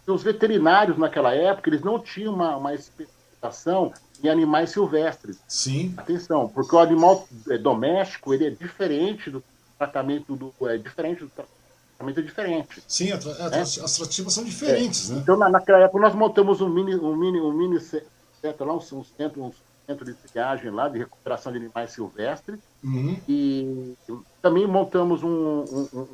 Os 0.07 0.23
veterinários 0.23 0.97
naquela 0.97 1.33
época, 1.33 1.69
eles 1.69 1.81
não 1.81 1.99
tinham 1.99 2.33
uma, 2.33 2.55
uma 2.55 2.73
especialização 2.73 3.93
em 4.23 4.29
animais 4.29 4.71
silvestres. 4.71 5.37
Sim. 5.47 5.93
Atenção, 5.97 6.47
porque 6.47 6.75
o 6.75 6.79
animal 6.79 7.27
é, 7.49 7.57
doméstico, 7.57 8.33
ele 8.33 8.47
é 8.47 8.49
diferente 8.49 9.29
do 9.29 9.43
tratamento 9.77 10.35
do... 10.35 10.53
É 10.67 10.77
diferente 10.77 11.23
do 11.23 11.29
tratamento 11.29 12.19
é 12.19 12.21
diferente. 12.21 12.83
Sim, 12.87 13.11
a 13.11 13.17
tra 13.17 13.31
a 13.31 13.49
tra 13.49 13.57
é. 13.57 13.61
as 13.61 13.95
tratativas 13.95 14.33
são 14.33 14.43
diferentes, 14.43 15.09
é. 15.09 15.15
né? 15.15 15.19
Então, 15.21 15.35
na, 15.35 15.49
naquela 15.49 15.79
época, 15.79 15.99
nós 15.99 16.15
montamos 16.15 16.61
um 16.61 16.69
mini, 16.69 16.95
um 16.95 17.15
mini, 17.15 17.41
um 17.41 17.51
mini 17.51 17.79
centro 17.79 18.65
lá, 18.65 18.73
um, 18.73 18.77
um 18.77 19.03
centro, 19.03 19.43
um 19.43 19.51
centro 19.85 20.05
de 20.05 20.13
triagem 20.13 20.69
lá, 20.69 20.87
de 20.89 20.99
recuperação 20.99 21.51
de 21.51 21.57
animais 21.57 21.91
silvestres. 21.91 22.59
Uhum. 22.83 23.19
E 23.27 23.95
também 24.41 24.67
montamos 24.67 25.23
um, 25.23 25.29
um, 25.29 26.07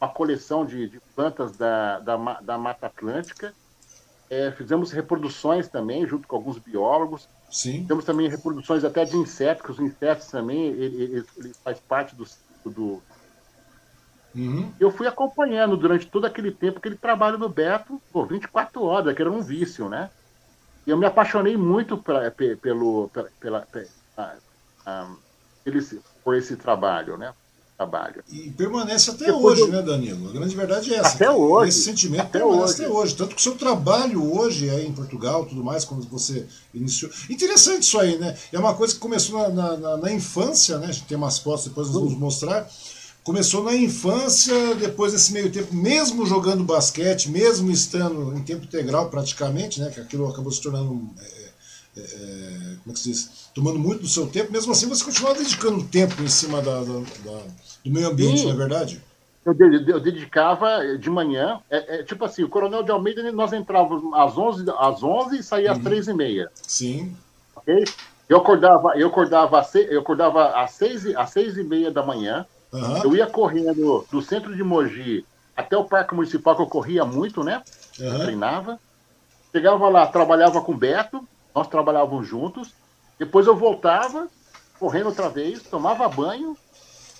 uma 0.00 0.08
coleção 0.08 0.64
de, 0.64 0.88
de 0.88 1.00
plantas 1.14 1.56
da, 1.56 1.98
da, 2.00 2.40
da, 2.40 2.58
Mata 2.58 2.86
Atlântica. 2.86 3.54
É, 4.28 4.50
fizemos 4.52 4.90
reproduções 4.90 5.68
também, 5.68 6.06
junto 6.06 6.26
com 6.26 6.36
alguns 6.36 6.58
biólogos. 6.58 7.28
Sim. 7.50 7.86
Temos 7.86 8.04
também 8.04 8.28
reproduções 8.28 8.84
até 8.84 9.04
de 9.04 9.16
insetos, 9.16 9.64
que 9.64 9.70
os 9.70 9.78
insetos 9.78 10.26
também, 10.26 10.66
ele, 10.66 11.02
ele, 11.02 11.26
ele 11.36 11.54
faz 11.62 11.78
parte 11.80 12.14
do, 12.14 12.24
do 12.64 13.02
Uhum. 14.36 14.70
Eu 14.78 14.90
fui 14.90 15.06
acompanhando 15.06 15.78
durante 15.78 16.06
todo 16.06 16.26
aquele 16.26 16.52
tempo 16.52 16.78
que 16.78 16.88
ele 16.88 16.96
trabalha 16.96 17.38
no 17.38 17.48
Beto, 17.48 18.00
por 18.12 18.28
24 18.28 18.82
horas, 18.82 19.14
que 19.14 19.22
era 19.22 19.32
um 19.32 19.40
vício, 19.40 19.88
né? 19.88 20.10
Eu 20.86 20.98
me 20.98 21.06
apaixonei 21.06 21.56
muito 21.56 21.96
pra, 21.96 22.30
pelo, 22.30 23.08
pela, 23.08 23.30
pela, 23.40 23.66
pela, 24.14 24.38
por 26.22 26.36
esse 26.36 26.56
trabalho, 26.56 27.16
né? 27.16 27.32
Trabalho. 27.76 28.24
E 28.32 28.50
permanece 28.50 29.10
até 29.10 29.26
Depois 29.26 29.60
hoje, 29.60 29.62
eu... 29.62 29.68
né, 29.68 29.82
Danilo? 29.82 30.30
A 30.30 30.32
grande 30.32 30.56
verdade 30.56 30.94
é 30.94 30.96
essa. 30.96 31.14
Até 31.14 31.30
hoje. 31.30 31.68
Esse 31.68 31.82
sentimento 31.82 32.22
até 32.22 32.38
permanece 32.38 32.62
hoje. 32.62 32.84
até 32.84 32.88
hoje. 32.88 33.14
Tanto 33.14 33.34
que 33.34 33.40
o 33.40 33.44
seu 33.44 33.54
trabalho 33.54 34.34
hoje 34.34 34.68
é 34.70 34.82
em 34.82 34.92
Portugal 34.92 35.44
tudo 35.44 35.62
mais, 35.62 35.84
quando 35.84 36.08
você 36.08 36.46
iniciou. 36.72 37.10
Interessante 37.28 37.82
isso 37.82 37.98
aí, 37.98 38.16
né? 38.16 38.34
É 38.50 38.58
uma 38.58 38.74
coisa 38.74 38.94
que 38.94 39.00
começou 39.00 39.52
na, 39.52 39.76
na, 39.76 39.96
na 39.98 40.12
infância, 40.12 40.78
né? 40.78 40.86
A 40.86 40.92
gente 40.92 41.06
tem 41.06 41.18
umas 41.18 41.38
fotos, 41.38 41.66
depois 41.66 41.88
nós 41.88 41.96
vamos 41.96 42.18
mostrar 42.18 42.66
começou 43.26 43.64
na 43.64 43.74
infância, 43.74 44.76
depois 44.76 45.12
desse 45.12 45.32
meio 45.32 45.50
tempo, 45.50 45.74
mesmo 45.74 46.24
jogando 46.24 46.62
basquete, 46.62 47.28
mesmo 47.28 47.72
estando 47.72 48.32
em 48.38 48.42
tempo 48.44 48.64
integral 48.64 49.10
praticamente, 49.10 49.80
né, 49.80 49.90
que 49.90 49.98
aquilo 49.98 50.28
acabou 50.28 50.52
se 50.52 50.62
tornando, 50.62 51.10
é, 51.18 51.35
é, 51.96 52.76
como 52.82 52.90
é 52.90 52.92
que 52.92 52.98
se 52.98 53.10
diz, 53.10 53.50
tomando 53.54 53.78
muito 53.78 54.02
do 54.02 54.08
seu 54.08 54.26
tempo, 54.26 54.52
mesmo 54.52 54.72
assim 54.72 54.88
você 54.88 55.04
continuava 55.04 55.38
dedicando 55.38 55.84
tempo 55.84 56.22
em 56.22 56.28
cima 56.28 56.60
da, 56.60 56.80
da, 56.80 57.00
da 57.24 57.42
do 57.84 57.90
meio 57.90 58.08
ambiente, 58.08 58.40
Sim. 58.40 58.46
não 58.46 58.52
é 58.52 58.56
verdade? 58.56 59.02
Eu, 59.44 59.54
eu, 59.54 60.00
dedicava 60.00 60.98
de 60.98 61.08
manhã, 61.08 61.60
é, 61.70 62.00
é, 62.00 62.02
tipo 62.02 62.24
assim, 62.24 62.42
o 62.42 62.48
Coronel 62.48 62.82
de 62.82 62.90
Almeida, 62.90 63.30
nós 63.30 63.52
entrávamos 63.52 64.12
às 64.12 64.36
11, 64.36 64.64
às 64.76 65.02
11 65.04 65.38
e 65.38 65.42
saía 65.42 65.70
às 65.70 65.78
uhum. 65.78 65.84
3 65.84 66.08
e 66.08 66.14
meia. 66.14 66.50
Sim. 66.62 67.16
Ok? 67.54 67.84
Eu 68.28 68.38
acordava, 68.38 68.96
eu 68.96 69.06
acordava, 69.06 69.60
às, 69.60 69.72
eu 69.76 70.00
acordava 70.00 70.48
às 70.60 70.72
6, 70.72 71.14
às 71.14 71.30
6 71.30 71.58
e 71.58 71.62
meia 71.62 71.92
da 71.92 72.04
manhã, 72.04 72.44
Uhum. 72.72 73.04
Eu 73.04 73.16
ia 73.16 73.26
correndo 73.26 74.06
do 74.10 74.22
centro 74.22 74.54
de 74.54 74.62
Mogi 74.62 75.24
até 75.56 75.76
o 75.76 75.84
Parque 75.84 76.14
Municipal, 76.14 76.54
que 76.54 76.62
eu 76.62 76.66
corria 76.66 77.04
muito, 77.04 77.42
né? 77.42 77.62
Uhum. 77.98 78.18
Treinava. 78.20 78.78
Chegava 79.52 79.88
lá, 79.88 80.06
trabalhava 80.06 80.60
com 80.60 80.72
o 80.72 80.76
Beto, 80.76 81.26
nós 81.56 81.68
trabalhávamos 81.68 82.28
juntos. 82.28 82.74
Depois 83.18 83.46
eu 83.46 83.56
voltava, 83.56 84.28
correndo 84.78 85.06
outra 85.06 85.30
vez, 85.30 85.62
tomava 85.62 86.06
banho, 86.06 86.54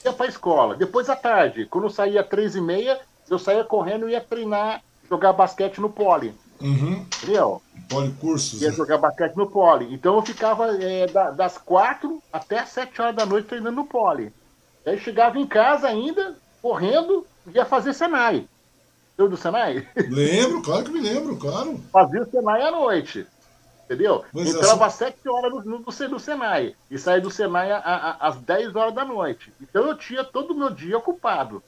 ia 0.04 0.12
para 0.12 0.26
a 0.26 0.28
escola. 0.28 0.76
Depois 0.76 1.08
à 1.08 1.16
tarde, 1.16 1.64
quando 1.64 1.84
eu 1.84 1.90
saía 1.90 2.20
às 2.20 2.28
três 2.28 2.54
e 2.54 2.60
meia, 2.60 3.00
eu 3.30 3.38
saía 3.38 3.64
correndo 3.64 4.06
e 4.06 4.12
ia 4.12 4.20
treinar, 4.20 4.82
jogar 5.08 5.32
basquete 5.32 5.80
no 5.80 5.88
pole. 5.88 6.34
Uhum. 6.60 7.06
Entendeu? 7.22 7.62
Policursos. 7.88 8.60
Ia 8.60 8.68
né? 8.68 8.76
jogar 8.76 8.98
basquete 8.98 9.36
no 9.36 9.46
pole. 9.46 9.92
Então 9.94 10.14
eu 10.16 10.22
ficava 10.22 10.76
é, 10.82 11.06
das 11.34 11.56
quatro 11.56 12.22
até 12.30 12.58
as 12.58 12.68
sete 12.68 13.00
horas 13.00 13.16
da 13.16 13.24
noite 13.24 13.48
treinando 13.48 13.76
no 13.76 13.86
pole. 13.86 14.30
Aí 14.84 14.98
chegava 14.98 15.38
em 15.38 15.46
casa 15.46 15.88
ainda, 15.88 16.36
correndo, 16.60 17.26
ia 17.54 17.64
fazer 17.64 17.94
Senai. 17.94 18.46
Lembra 19.18 19.30
do 19.34 19.40
Senai? 19.40 19.88
Lembro, 20.10 20.60
claro 20.60 20.84
que 20.84 20.90
me 20.90 21.00
lembro, 21.00 21.36
claro. 21.36 21.80
Fazia 21.90 22.22
o 22.22 22.30
Senai 22.30 22.60
à 22.60 22.70
noite. 22.70 23.26
Entendeu? 23.86 24.24
É, 24.34 24.40
Entrava 24.40 24.84
é, 24.84 24.86
às 24.88 24.94
7 24.94 25.28
horas 25.28 25.52
no, 25.52 25.80
no, 25.80 25.84
no, 26.10 26.20
Senai. 26.20 26.74
E 26.90 26.98
saía 26.98 27.20
do 27.20 27.30
Senai 27.30 27.70
a, 27.70 27.78
a, 27.78 28.28
às 28.28 28.36
10 28.36 28.74
horas 28.74 28.94
da 28.94 29.04
noite. 29.04 29.52
Então 29.60 29.86
eu 29.86 29.96
tinha 29.96 30.24
todo 30.24 30.52
o 30.52 30.56
meu 30.56 30.70
dia 30.70 30.98
ocupado. 30.98 31.62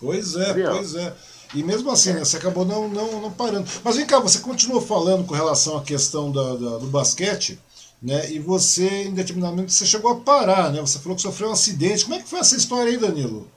Pois 0.00 0.36
é, 0.36 0.50
Entendeu? 0.50 0.72
pois 0.72 0.94
é. 0.94 1.14
E 1.54 1.62
mesmo 1.62 1.90
assim, 1.90 2.12
né, 2.12 2.20
você 2.20 2.36
acabou 2.36 2.64
não, 2.64 2.88
não, 2.88 3.20
não 3.20 3.32
parando. 3.32 3.68
Mas 3.82 3.96
vem 3.96 4.06
cá, 4.06 4.18
você 4.18 4.38
continuou 4.38 4.80
falando 4.80 5.26
com 5.26 5.34
relação 5.34 5.76
à 5.76 5.82
questão 5.82 6.30
da, 6.30 6.54
da 6.54 6.78
do 6.78 6.86
basquete 6.86 7.58
né? 8.04 8.30
E 8.30 8.38
você, 8.38 9.04
em 9.04 9.14
determinado 9.14 9.54
momento, 9.54 9.72
você 9.72 9.86
chegou 9.86 10.12
a 10.12 10.20
parar, 10.20 10.70
né? 10.70 10.78
Você 10.82 10.98
falou 10.98 11.16
que 11.16 11.22
sofreu 11.22 11.48
um 11.48 11.52
acidente. 11.52 12.04
Como 12.04 12.14
é 12.14 12.18
que 12.20 12.28
foi 12.28 12.38
essa 12.38 12.54
história 12.54 12.90
aí, 12.92 12.98
Danilo? 12.98 13.50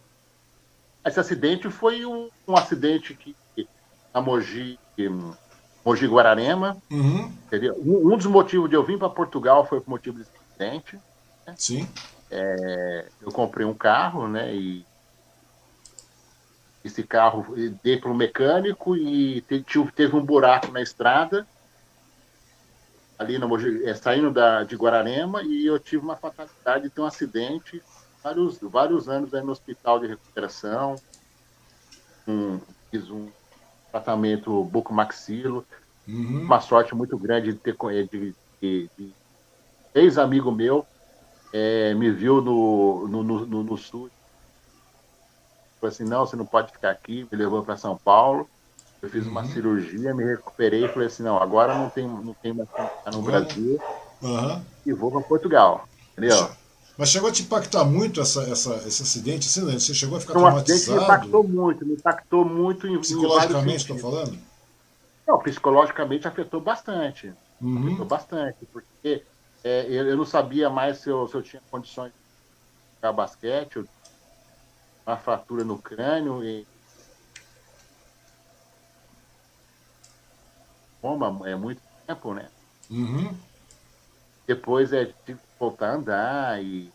Esse 1.06 1.20
acidente 1.20 1.70
foi 1.70 2.06
um, 2.06 2.30
um 2.48 2.56
acidente 2.56 3.14
que 3.14 3.36
a 4.14 4.22
Mogi, 4.22 4.80
Mogi 5.88 6.06
Guararema. 6.06 6.76
Uhum. 6.92 7.32
Um, 7.78 8.14
um, 8.14 8.18
dos 8.18 8.26
motivos 8.26 8.70
de 8.70 8.76
eu 8.76 8.84
vir 8.84 9.00
para 9.00 9.10
Portugal 9.10 9.66
foi 9.66 9.80
por 9.80 9.90
motivo 9.90 10.18
desse 10.18 10.32
acidente. 10.52 11.00
Né? 11.46 11.56
Sim. 11.58 11.88
É, 12.30 13.06
eu 13.22 13.32
comprei 13.32 13.66
um 13.66 13.74
carro, 13.74 14.28
né? 14.28 14.54
E 14.54 14.86
esse 16.84 17.04
carro 17.04 17.56
dei 17.82 17.96
para 17.96 18.12
o 18.12 18.16
mecânico 18.16 18.98
e 18.98 19.42
teve 19.96 20.14
um 20.14 20.26
buraco 20.26 20.72
na 20.72 20.82
estrada 20.82 21.48
ali 23.18 23.38
no 23.38 23.88
é, 23.88 23.94
saindo 23.94 24.30
da, 24.30 24.64
de 24.64 24.76
Guararema 24.76 25.42
e 25.42 25.66
eu 25.66 25.80
tive 25.80 26.04
uma 26.04 26.16
fatalidade 26.16 26.84
de 26.84 26.90
ter 26.90 27.02
um 27.02 27.06
acidente 27.06 27.82
vários, 28.22 28.60
vários 28.60 29.10
anos 29.10 29.34
aí 29.34 29.42
no 29.42 29.52
hospital 29.52 30.00
de 30.00 30.08
recuperação. 30.08 30.96
Um, 32.28 32.60
fiz 32.92 33.10
um 33.10 33.30
tratamento 33.98 34.64
bucomaxilo. 34.66 35.66
Uhum. 36.08 36.42
Uma 36.44 36.62
sorte 36.62 36.96
muito 36.96 37.18
grande 37.18 37.54
de 37.54 37.60
ter 37.60 37.76
de, 38.10 38.36
de, 38.62 38.90
de 38.98 39.14
ex-amigo 39.94 40.52
meu 40.52 40.86
é, 41.54 41.94
me 41.94 42.12
viu 42.12 42.42
no, 42.42 43.08
no, 43.08 43.24
no, 43.24 43.64
no 43.64 43.78
sul. 43.78 44.10
Falei 45.82 45.94
assim, 45.94 46.06
não, 46.06 46.26
você 46.26 46.36
não 46.36 46.46
pode 46.46 46.72
ficar 46.72 46.92
aqui, 46.92 47.28
me 47.32 47.38
levou 47.38 47.64
para 47.64 47.78
São 47.78 47.98
Paulo. 47.98 48.50
Eu 49.02 49.10
fiz 49.10 49.28
uma 49.28 49.42
uhum. 49.42 49.48
cirurgia, 49.48 50.14
me 50.14 50.24
recuperei 50.24 50.86
e 50.86 50.90
falei 50.90 51.08
assim, 51.08 51.24
não, 51.24 51.38
agora 51.38 51.76
não 51.76 51.90
tem, 51.90 52.08
não 52.08 52.34
tem 52.34 52.54
mais 52.54 52.68
ficar 52.70 53.12
no 53.12 53.22
Brasil 53.22 53.80
uhum. 54.22 54.62
e 54.86 54.94
vou 54.94 55.12
para 55.12 55.22
Portugal. 55.22 55.88
Entendeu? 56.14 56.50
Mas 56.98 57.10
chegou 57.10 57.30
a 57.30 57.32
te 57.32 57.44
impactar 57.44 57.86
muito 57.86 58.20
essa, 58.20 58.42
essa, 58.50 58.76
esse 58.88 59.04
acidente? 59.04 59.48
Assim, 59.48 59.62
você 59.62 59.94
chegou 59.94 60.18
a 60.18 60.22
ficar 60.22 60.34
um 60.34 60.42
traumatizado? 60.42 60.98
me 60.98 61.04
impactou 61.04 61.44
muito, 61.48 61.86
me 61.86 61.94
impactou 61.94 62.44
muito 62.44 62.88
em 62.88 63.00
Psicologicamente, 63.00 63.78
estou 63.78 63.98
falando? 64.00 64.38
Não, 65.28 65.38
psicologicamente 65.40 66.28
afetou 66.28 66.60
bastante. 66.60 67.32
Uhum. 67.62 67.86
Afetou 67.86 68.06
bastante, 68.06 68.66
porque 68.74 69.28
é, 69.64 69.86
eu, 69.86 70.08
eu, 70.08 70.18
não 70.18 70.26
sabia 70.26 70.70
mais 70.72 70.98
se 70.98 71.10
eu, 71.10 71.28
se 71.28 71.36
eu 71.36 71.44
tinha 71.44 71.62
condições 71.70 72.12
de 72.12 72.18
jogar 72.96 73.14
basquete, 73.14 73.84
uma 75.06 75.18
fratura 75.18 75.64
no 75.64 75.80
crânio 75.80 76.44
e 76.44 76.66
coma 81.00 81.48
é 81.48 81.56
muito 81.56 81.82
tempo, 82.08 82.34
né? 82.34 82.50
Uhum. 82.90 83.38
Depois 84.48 84.92
é 84.94 85.14
tive 85.26 85.40
voltar 85.60 85.92
a 85.92 85.96
andar 85.96 86.64
e 86.64 86.94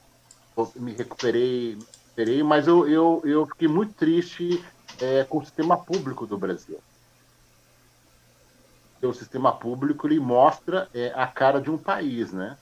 me 0.77 0.93
recuperei, 0.93 1.77
recuperei 1.77 2.43
mas 2.43 2.67
eu, 2.69 2.89
eu, 2.89 3.23
eu 3.25 3.47
fiquei 3.47 3.69
muito 3.69 3.95
triste 3.95 4.63
é, 5.01 5.25
com 5.25 5.39
o 5.39 5.45
sistema 5.45 5.85
público 5.85 6.27
do 6.27 6.39
Brasil. 6.39 6.83
O 9.03 9.13
sistema 9.13 9.59
público 9.59 10.07
ele 10.07 10.19
mostra 10.19 10.89
é, 10.95 11.09
a 11.15 11.27
cara 11.27 11.61
de 11.61 11.71
um 11.71 11.77
país, 11.77 12.33
né? 12.33 12.57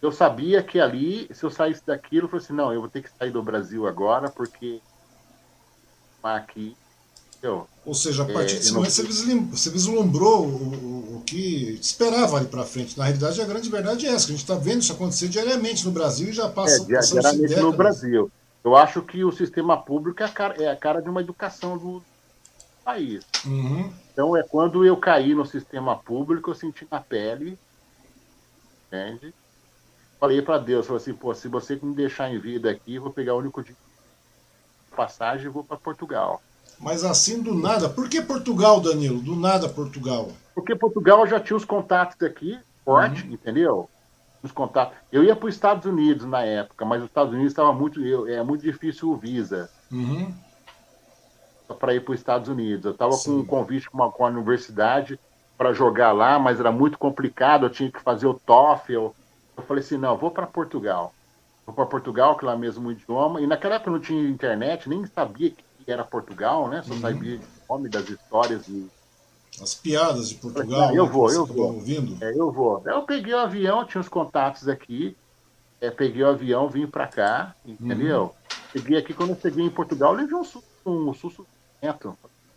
Eu 0.00 0.10
sabia 0.10 0.62
que 0.62 0.80
ali, 0.80 1.28
se 1.34 1.44
eu 1.44 1.50
saísse 1.50 1.84
daquilo, 1.84 2.26
eu 2.26 2.30
falei 2.30 2.44
assim, 2.44 2.52
não, 2.54 2.72
eu 2.72 2.80
vou 2.80 2.90
ter 2.90 3.02
que 3.02 3.10
sair 3.10 3.30
do 3.30 3.42
Brasil 3.42 3.86
agora, 3.86 4.30
porque 4.30 4.82
aqui 6.22 6.76
Ou 7.84 7.94
seja, 7.94 8.22
a 8.22 8.26
partir 8.26 8.56
é, 8.56 8.58
desse 8.58 8.72
momento 8.72 9.02
não... 9.02 9.46
você 9.46 9.70
vislumbrou 9.70 10.46
o, 10.46 10.48
o, 10.48 11.16
o 11.16 11.22
que 11.24 11.78
esperava 11.80 12.36
ali 12.36 12.46
para 12.46 12.64
frente. 12.64 12.98
Na 12.98 13.04
realidade, 13.04 13.40
a 13.40 13.44
grande 13.44 13.68
verdade 13.68 14.06
é 14.06 14.10
essa, 14.10 14.26
que 14.26 14.32
a 14.32 14.36
gente 14.36 14.44
está 14.44 14.56
vendo 14.56 14.82
isso 14.82 14.92
acontecer 14.92 15.28
diariamente 15.28 15.84
no 15.84 15.92
Brasil 15.92 16.28
e 16.28 16.32
já 16.32 16.48
passa. 16.48 16.82
É, 16.82 17.00
diariamente 17.00 17.56
no 17.56 17.72
Brasil. 17.72 18.30
Eu 18.64 18.76
acho 18.76 19.02
que 19.02 19.24
o 19.24 19.30
sistema 19.30 19.76
público 19.76 20.22
é 20.22 20.26
a 20.26 20.28
cara, 20.28 20.62
é 20.62 20.68
a 20.68 20.76
cara 20.76 21.00
de 21.00 21.08
uma 21.08 21.20
educação 21.20 21.78
do, 21.78 22.02
país. 22.86 23.26
Uhum. 23.44 23.92
Então 24.12 24.36
é 24.36 24.44
quando 24.44 24.86
eu 24.86 24.96
caí 24.96 25.34
no 25.34 25.44
sistema 25.44 25.96
público, 25.96 26.50
eu 26.50 26.54
senti 26.54 26.86
na 26.88 27.00
pele, 27.00 27.58
entende? 28.86 29.34
Falei 30.20 30.40
para 30.40 30.58
Deus, 30.58 30.86
falei 30.86 31.02
assim, 31.02 31.12
pô, 31.12 31.34
se 31.34 31.48
você 31.48 31.74
me 31.82 31.94
deixar 31.94 32.30
em 32.30 32.38
vida 32.38 32.70
aqui, 32.70 32.94
eu 32.94 33.02
vou 33.02 33.12
pegar 33.12 33.34
o 33.34 33.38
único 33.38 33.62
de 33.62 33.76
passagem 34.94 35.46
e 35.46 35.50
vou 35.50 35.64
para 35.64 35.76
Portugal. 35.76 36.40
Mas 36.78 37.04
assim 37.04 37.42
do 37.42 37.54
nada, 37.54 37.88
por 37.88 38.08
que 38.08 38.20
Portugal, 38.20 38.80
Danilo? 38.80 39.20
Do 39.20 39.34
nada 39.34 39.68
Portugal? 39.68 40.28
Porque 40.54 40.74
Portugal 40.74 41.26
já 41.26 41.40
tinha 41.40 41.56
os 41.56 41.64
contatos 41.64 42.20
aqui, 42.22 42.58
forte, 42.84 43.26
uhum. 43.26 43.32
entendeu? 43.32 43.90
Os 44.42 44.52
contatos. 44.52 44.96
Eu 45.10 45.24
ia 45.24 45.34
para 45.34 45.48
os 45.48 45.54
Estados 45.54 45.86
Unidos 45.86 46.26
na 46.26 46.42
época, 46.42 46.84
mas 46.84 47.02
os 47.02 47.08
Estados 47.08 47.32
Unidos 47.32 47.52
estava 47.52 47.72
muito, 47.72 48.00
é 48.28 48.42
muito 48.42 48.62
difícil 48.62 49.10
o 49.10 49.16
visa. 49.16 49.70
Uhum 49.90 50.32
para 51.74 51.94
ir 51.94 52.00
para 52.00 52.12
os 52.12 52.20
Estados 52.20 52.48
Unidos. 52.48 52.84
Eu 52.84 52.92
estava 52.92 53.16
com 53.16 53.30
um 53.30 53.44
convite 53.44 53.90
com, 53.90 53.98
uma, 53.98 54.10
com 54.10 54.24
a 54.24 54.28
universidade 54.28 55.18
para 55.56 55.72
jogar 55.72 56.12
lá, 56.12 56.38
mas 56.38 56.60
era 56.60 56.70
muito 56.70 56.98
complicado, 56.98 57.66
eu 57.66 57.70
tinha 57.70 57.90
que 57.90 58.00
fazer 58.00 58.26
o 58.26 58.34
TOEFL. 58.34 59.10
Eu 59.56 59.62
falei 59.66 59.82
assim, 59.82 59.96
não, 59.96 60.12
eu 60.12 60.18
vou 60.18 60.30
para 60.30 60.46
Portugal. 60.46 61.14
Vou 61.64 61.74
para 61.74 61.86
Portugal, 61.86 62.36
que 62.36 62.44
lá 62.44 62.52
é 62.52 62.56
o 62.56 62.58
mesmo 62.58 62.92
idioma. 62.92 63.40
E 63.40 63.46
naquela 63.46 63.76
época 63.76 63.90
não 63.90 64.00
tinha 64.00 64.28
internet, 64.28 64.88
nem 64.88 65.04
sabia 65.06 65.50
que 65.50 65.64
era 65.90 66.04
Portugal, 66.04 66.68
né? 66.68 66.82
Só 66.82 66.94
uhum. 66.94 67.00
sabia 67.00 67.40
o 67.68 67.72
nome 67.72 67.88
das 67.88 68.08
histórias 68.08 68.66
e 68.68 68.88
as 69.60 69.74
piadas 69.74 70.28
de 70.28 70.34
Portugal. 70.36 70.94
eu 70.94 71.06
né, 71.06 71.10
vou, 71.10 71.30
eu 71.30 71.46
vou. 71.46 71.74
Ouvindo. 71.74 72.22
É, 72.22 72.32
eu 72.32 72.52
vou. 72.52 72.82
Eu 72.84 73.02
peguei 73.02 73.32
o 73.32 73.38
avião, 73.38 73.86
tinha 73.86 74.00
os 74.00 74.08
contatos 74.08 74.68
aqui. 74.68 75.16
É, 75.80 75.90
peguei 75.90 76.22
o 76.22 76.28
avião, 76.28 76.68
vim 76.68 76.86
para 76.86 77.06
cá, 77.06 77.54
entendeu? 77.64 78.22
Uhum. 78.22 78.30
Cheguei 78.72 78.98
aqui, 78.98 79.14
quando 79.14 79.30
eu 79.30 79.40
cheguei 79.40 79.64
em 79.64 79.70
Portugal, 79.70 80.12
levei 80.12 80.34
um 80.34 80.44
susto, 80.44 80.68
um 80.84 81.14
susto 81.14 81.46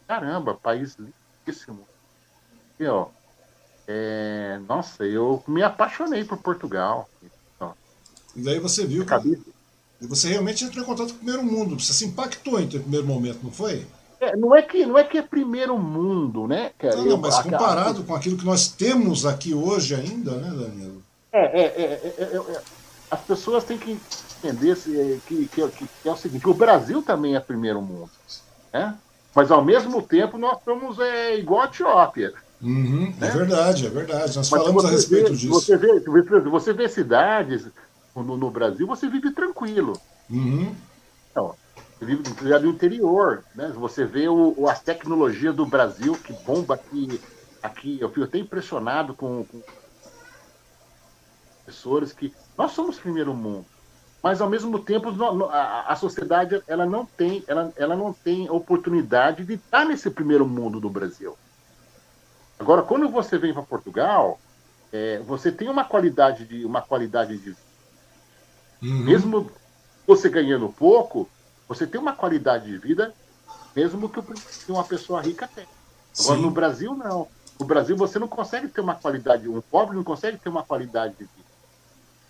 Caramba, 0.07 0.55
país 0.55 0.97
lindíssimo. 0.97 1.87
E, 2.79 2.85
ó, 2.87 3.07
é, 3.87 4.59
nossa, 4.67 5.05
eu 5.05 5.43
me 5.47 5.61
apaixonei 5.61 6.23
por 6.23 6.37
Portugal. 6.37 7.09
E 8.35 8.41
daí 8.41 8.59
você 8.59 8.85
viu 8.85 9.05
que 9.05 9.13
você 10.07 10.29
realmente 10.29 10.63
entrou 10.63 10.83
em 10.83 10.87
contato 10.87 11.09
com 11.09 11.15
o 11.15 11.17
primeiro 11.17 11.43
mundo. 11.43 11.79
Você 11.79 11.93
se 11.93 12.05
impactou 12.05 12.59
em 12.59 12.67
primeiro 12.67 13.05
momento, 13.05 13.39
não 13.43 13.51
foi? 13.51 13.85
É, 14.19 14.35
não, 14.35 14.55
é 14.55 14.61
que, 14.61 14.85
não 14.85 14.97
é 14.97 15.03
que 15.03 15.17
é 15.17 15.21
primeiro 15.21 15.77
mundo, 15.77 16.47
né, 16.47 16.71
cara? 16.77 16.97
Não, 16.97 17.05
não 17.05 17.17
mas 17.17 17.37
eu, 17.37 17.43
comparado 17.43 18.01
a... 18.01 18.03
com 18.03 18.15
aquilo 18.15 18.37
que 18.37 18.45
nós 18.45 18.67
temos 18.67 19.25
aqui 19.25 19.53
hoje 19.53 19.95
ainda, 19.95 20.31
né, 20.31 20.49
Danilo? 20.49 21.03
É, 21.31 21.61
é, 21.61 21.63
é, 21.63 22.13
é, 22.17 22.35
é 22.35 22.61
as 23.09 23.21
pessoas 23.21 23.63
têm 23.63 23.77
que 23.77 23.99
entender 24.43 24.75
que, 24.75 25.47
que, 25.47 25.47
que, 25.47 25.87
que, 26.01 26.09
é 26.09 26.11
o 26.11 26.17
seguinte, 26.17 26.47
o 26.47 26.53
Brasil 26.53 27.01
também 27.01 27.35
é 27.35 27.39
primeiro 27.39 27.81
mundo. 27.81 28.09
Né? 28.71 28.95
Mas 29.35 29.51
ao 29.51 29.63
mesmo 29.63 30.01
tempo 30.01 30.37
nós 30.37 30.59
somos 30.63 30.99
é, 30.99 31.37
igual 31.37 31.61
a 31.61 31.65
Etiópia. 31.65 32.33
Uhum, 32.61 33.13
é 33.17 33.21
né? 33.21 33.27
É 33.27 33.31
verdade, 33.31 33.87
é 33.87 33.89
verdade. 33.89 34.35
Nós 34.35 34.49
Mas 34.49 34.49
falamos 34.49 34.85
a 34.85 34.89
respeito 34.89 35.31
vê, 35.31 35.37
disso. 35.37 35.53
Você 35.53 35.77
vê, 35.77 35.99
você 36.49 36.73
vê 36.73 36.89
cidades 36.89 37.67
no, 38.15 38.37
no 38.37 38.51
Brasil, 38.51 38.87
você 38.87 39.07
vive 39.07 39.31
tranquilo. 39.31 39.99
Uhum. 40.29 40.75
Então, 41.31 41.55
você 41.97 42.05
vive 42.05 42.23
no 42.61 42.69
interior. 42.69 43.43
Né? 43.55 43.71
Você 43.75 44.05
vê 44.05 44.27
o, 44.27 44.67
as 44.67 44.81
tecnologias 44.81 45.55
do 45.55 45.65
Brasil 45.65 46.13
que 46.13 46.33
bomba 46.33 46.75
aqui. 46.75 47.19
aqui. 47.61 47.97
Eu 47.99 48.09
fico 48.09 48.23
até 48.23 48.37
impressionado 48.37 49.13
com, 49.13 49.43
com 49.45 49.61
professores 51.63 52.13
que 52.13 52.33
nós 52.57 52.71
somos 52.71 52.97
primeiro 52.97 53.33
mundo 53.33 53.65
mas 54.21 54.41
ao 54.41 54.49
mesmo 54.49 54.79
tempo 54.79 55.09
a, 55.49 55.95
sociedade 55.95 56.61
ela 56.67 56.85
não 56.85 57.05
tem 57.05 57.43
ela, 57.47 57.71
ela 57.75 57.95
não 57.95 58.11
tem 58.11 58.49
oportunidade 58.49 59.45
de 59.45 59.53
estar 59.53 59.85
nesse 59.85 60.09
primeiro 60.09 60.45
mundo 60.45 60.79
do 60.79 60.89
Brasil. 60.89 61.37
Agora, 62.59 62.81
quando 62.81 63.07
você 63.07 63.37
vem 63.37 63.53
para 63.53 63.63
Portugal, 63.63 64.37
é, 64.91 65.19
você 65.19 65.51
tem 65.51 65.69
uma 65.69 65.85
qualidade 65.85 66.45
de 66.45 66.65
uma 66.65 66.81
qualidade 66.81 67.37
de 67.37 67.55
uhum. 68.81 69.03
mesmo 69.03 69.51
você 70.07 70.29
ganhando 70.29 70.69
pouco, 70.69 71.29
você 71.67 71.85
tem 71.85 71.99
uma 71.99 72.13
qualidade 72.13 72.65
de 72.65 72.77
vida 72.77 73.13
mesmo 73.75 74.09
que 74.09 74.71
uma 74.71 74.83
pessoa 74.83 75.21
rica 75.21 75.47
tem. 75.47 75.65
Agora 76.19 76.37
Sim. 76.37 76.41
no 76.41 76.51
Brasil 76.51 76.95
não. 76.95 77.27
No 77.59 77.65
Brasil 77.65 77.95
você 77.95 78.17
não 78.17 78.27
consegue 78.27 78.67
ter 78.67 78.81
uma 78.81 78.95
qualidade, 78.95 79.47
um 79.47 79.61
pobre 79.61 79.95
não 79.95 80.03
consegue 80.03 80.37
ter 80.37 80.49
uma 80.49 80.63
qualidade 80.63 81.13
de 81.13 81.23
vida. 81.23 81.49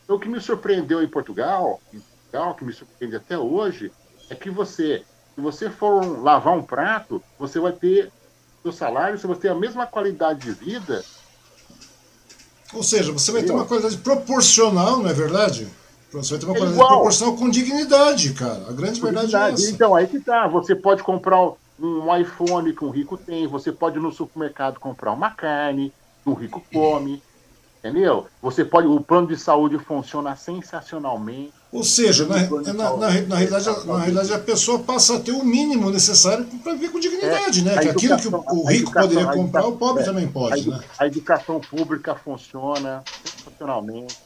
Então, 0.04 0.16
o 0.16 0.20
que 0.20 0.28
me 0.28 0.42
surpreendeu 0.42 1.04
em 1.04 1.08
Portugal, 1.08 1.80
em 1.94 2.00
Portugal, 2.00 2.56
que 2.56 2.66
me 2.66 2.74
surpreende 2.74 3.16
até 3.16 3.38
hoje, 3.38 3.92
é 4.30 4.36
que 4.36 4.50
você, 4.50 5.04
se 5.36 5.42
você 5.42 5.70
for 5.70 6.04
lavar 6.22 6.58
um 6.58 6.64
prato, 6.64 7.22
você 7.38 7.60
vai 7.60 7.72
ter 7.72 8.12
o 8.64 8.72
salário, 8.72 9.20
você 9.20 9.28
vai 9.28 9.36
ter 9.36 9.50
a 9.50 9.56
mesma 9.56 9.86
qualidade 9.86 10.42
de 10.42 10.52
vida. 10.52 11.06
Ou 12.74 12.84
seja, 12.84 13.12
você 13.12 13.32
vai 13.32 13.44
ter 13.44 13.52
uma 13.52 13.66
qualidade 13.66 13.98
proporcional, 13.98 14.98
não 14.98 15.10
é 15.10 15.14
verdade? 15.14 15.68
Você 16.12 16.38
vai 16.38 16.40
ter 16.40 16.46
uma 16.46 16.58
é 16.58 16.76
proporcional 16.76 17.36
com 17.36 17.50
dignidade, 17.50 18.34
cara. 18.34 18.66
A 18.68 18.74
grande 18.74 19.00
verdade 19.00 19.36
é 19.36 19.52
essa. 19.52 19.70
Então, 19.70 19.96
aí 19.96 20.08
que 20.08 20.20
tá. 20.20 20.48
Você 20.48 20.76
pode 20.76 21.04
comprar 21.04 21.52
um 21.80 22.16
iPhone 22.18 22.74
que 22.74 22.84
um 22.84 22.90
rico 22.90 23.16
tem, 23.18 23.48
você 23.48 23.72
pode 23.72 23.98
ir 23.98 24.02
no 24.02 24.12
supermercado 24.12 24.80
comprar 24.80 25.14
uma 25.14 25.32
carne 25.32 25.94
que 26.24 26.30
um 26.30 26.34
rico 26.34 26.64
come. 26.74 27.22
Entendeu? 27.80 28.28
Você 28.42 28.66
pode. 28.66 28.88
O 28.88 29.00
plano 29.00 29.28
de 29.28 29.38
saúde 29.38 29.78
funciona 29.78 30.36
sensacionalmente. 30.36 31.54
Ou 31.72 31.84
seja, 31.84 32.26
na, 32.26 32.36
na, 32.38 32.74
na, 32.74 32.98
na, 32.98 33.08
realidade, 33.08 33.86
na 33.86 33.98
realidade, 34.00 34.34
a 34.34 34.40
pessoa 34.40 34.80
passa 34.80 35.16
a 35.16 35.20
ter 35.20 35.32
o 35.32 35.46
mínimo 35.46 35.90
necessário 35.92 36.44
para 36.64 36.74
viver 36.74 36.90
com 36.90 37.00
dignidade, 37.00 37.62
é, 37.62 37.64
né? 37.64 37.78
Que 37.78 37.90
aquilo 37.90 38.18
que 38.18 38.28
o, 38.28 38.44
o 38.48 38.68
rico 38.68 38.92
poderia 38.92 39.28
comprar, 39.28 39.68
o 39.68 39.78
pobre 39.78 40.02
é, 40.02 40.06
também 40.06 40.28
pode. 40.28 40.68
A, 40.68 40.78
né? 40.78 40.84
a 40.98 41.08
educação 41.08 41.62
pública 41.62 42.16
funciona 42.16 43.04
sensacionalmente. 43.24 44.18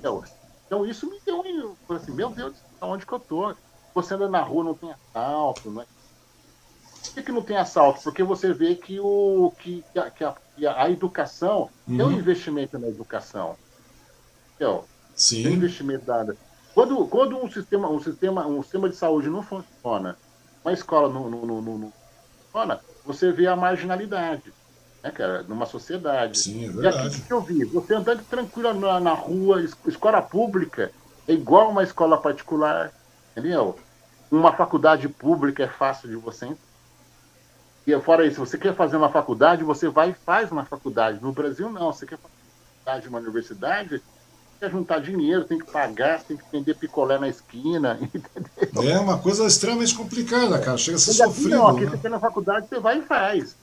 Então, 0.00 0.24
então 0.66 0.84
isso 0.84 1.08
me 1.08 1.20
deu 1.24 1.40
um. 1.40 1.94
Assim, 1.94 2.12
meu 2.12 2.30
Deus, 2.30 2.54
onde 2.80 3.06
que 3.06 3.12
eu 3.12 3.20
tô? 3.20 3.54
Você 3.94 4.14
anda 4.14 4.28
na 4.28 4.42
rua, 4.42 4.64
não 4.64 4.74
tem 4.74 4.92
assalto, 4.92 5.70
não 5.70 5.82
é 5.82 5.86
por 7.06 7.14
que, 7.14 7.22
que 7.22 7.32
não 7.32 7.42
tem 7.42 7.56
assalto? 7.56 8.02
Porque 8.02 8.22
você 8.22 8.52
vê 8.52 8.74
que, 8.74 8.98
o, 9.00 9.52
que, 9.58 9.84
que, 9.92 9.98
a, 9.98 10.10
que 10.10 10.24
a, 10.24 10.34
que 10.56 10.66
a 10.66 10.90
educação 10.90 11.70
uhum. 11.88 11.96
tem 11.96 12.06
um 12.06 12.12
investimento 12.12 12.78
na 12.78 12.88
educação. 12.88 13.56
Então, 14.56 14.84
Sim. 15.16 15.44
Tem 15.44 15.54
investimento 15.54 16.04
dado. 16.04 16.36
Quando, 16.74 17.06
quando 17.06 17.42
um, 17.42 17.50
sistema, 17.50 17.88
um, 17.88 17.98
sistema, 17.98 18.46
um 18.46 18.62
sistema 18.62 18.88
de 18.88 18.96
saúde 18.96 19.30
não 19.30 19.42
funciona, 19.42 20.16
uma 20.62 20.74
escola 20.74 21.08
não, 21.08 21.30
não, 21.30 21.46
não, 21.46 21.62
não 21.62 21.92
funciona, 22.44 22.80
você 23.04 23.32
vê 23.32 23.46
a 23.46 23.56
marginalidade. 23.56 24.52
Né, 25.06 25.12
cara, 25.12 25.42
numa 25.44 25.66
sociedade. 25.66 26.38
Sim, 26.38 26.66
é 26.66 26.68
verdade. 26.70 26.96
E 26.96 27.08
aqui 27.08 27.20
que 27.22 27.32
eu 27.32 27.40
vi, 27.40 27.64
você 27.64 27.94
andando 27.94 28.24
tranquilo 28.24 28.74
na, 28.74 28.98
na 28.98 29.12
rua, 29.12 29.62
escola 29.86 30.20
pública 30.20 30.90
é 31.28 31.32
igual 31.32 31.70
uma 31.70 31.82
escola 31.82 32.20
particular, 32.20 32.92
entendeu? 33.32 33.78
Uma 34.30 34.52
faculdade 34.52 35.08
pública 35.08 35.62
é 35.62 35.68
fácil 35.68 36.08
de 36.08 36.16
você 36.16 36.46
entrar 36.46 36.66
e 37.86 38.00
fora 38.00 38.26
isso, 38.26 38.40
você 38.40 38.58
quer 38.58 38.74
fazer 38.74 38.96
uma 38.96 39.10
faculdade, 39.10 39.62
você 39.62 39.88
vai 39.88 40.10
e 40.10 40.14
faz 40.14 40.50
uma 40.50 40.64
faculdade. 40.64 41.22
No 41.22 41.32
Brasil, 41.32 41.70
não. 41.70 41.92
Você 41.92 42.04
quer 42.04 42.18
fazer 42.84 43.06
uma 43.06 43.20
universidade, 43.20 44.02
quer 44.58 44.70
juntar 44.72 44.98
dinheiro, 44.98 45.44
tem 45.44 45.56
que 45.56 45.70
pagar, 45.70 46.20
tem 46.24 46.36
que 46.36 46.42
vender 46.50 46.74
picolé 46.74 47.16
na 47.16 47.28
esquina, 47.28 47.96
entendeu? 48.02 48.90
É 48.90 48.98
uma 48.98 49.18
coisa 49.18 49.46
extremamente 49.46 49.94
complicada, 49.94 50.58
cara. 50.58 50.76
Chega 50.76 50.96
a 50.96 51.00
ser 51.00 51.12
sofrido. 51.12 51.50
Não, 51.50 51.68
aqui 51.68 51.84
né? 51.84 51.90
você 51.90 51.98
quer 51.98 52.10
na 52.10 52.18
faculdade, 52.18 52.66
você 52.68 52.80
vai 52.80 52.98
e 52.98 53.02
faz. 53.02 53.56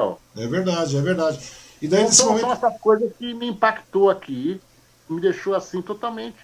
Então, 0.00 0.18
é 0.36 0.46
verdade, 0.46 0.96
é 0.96 1.00
verdade. 1.00 1.50
E 1.80 1.88
daí, 1.88 2.00
então, 2.00 2.10
nesse 2.10 2.24
momento... 2.24 2.40
são 2.40 2.52
essas 2.52 2.80
coisas 2.80 3.12
que 3.16 3.34
me 3.34 3.48
impactou 3.48 4.10
aqui, 4.10 4.60
me 5.08 5.20
deixou 5.20 5.54
assim 5.54 5.80
totalmente 5.82 6.38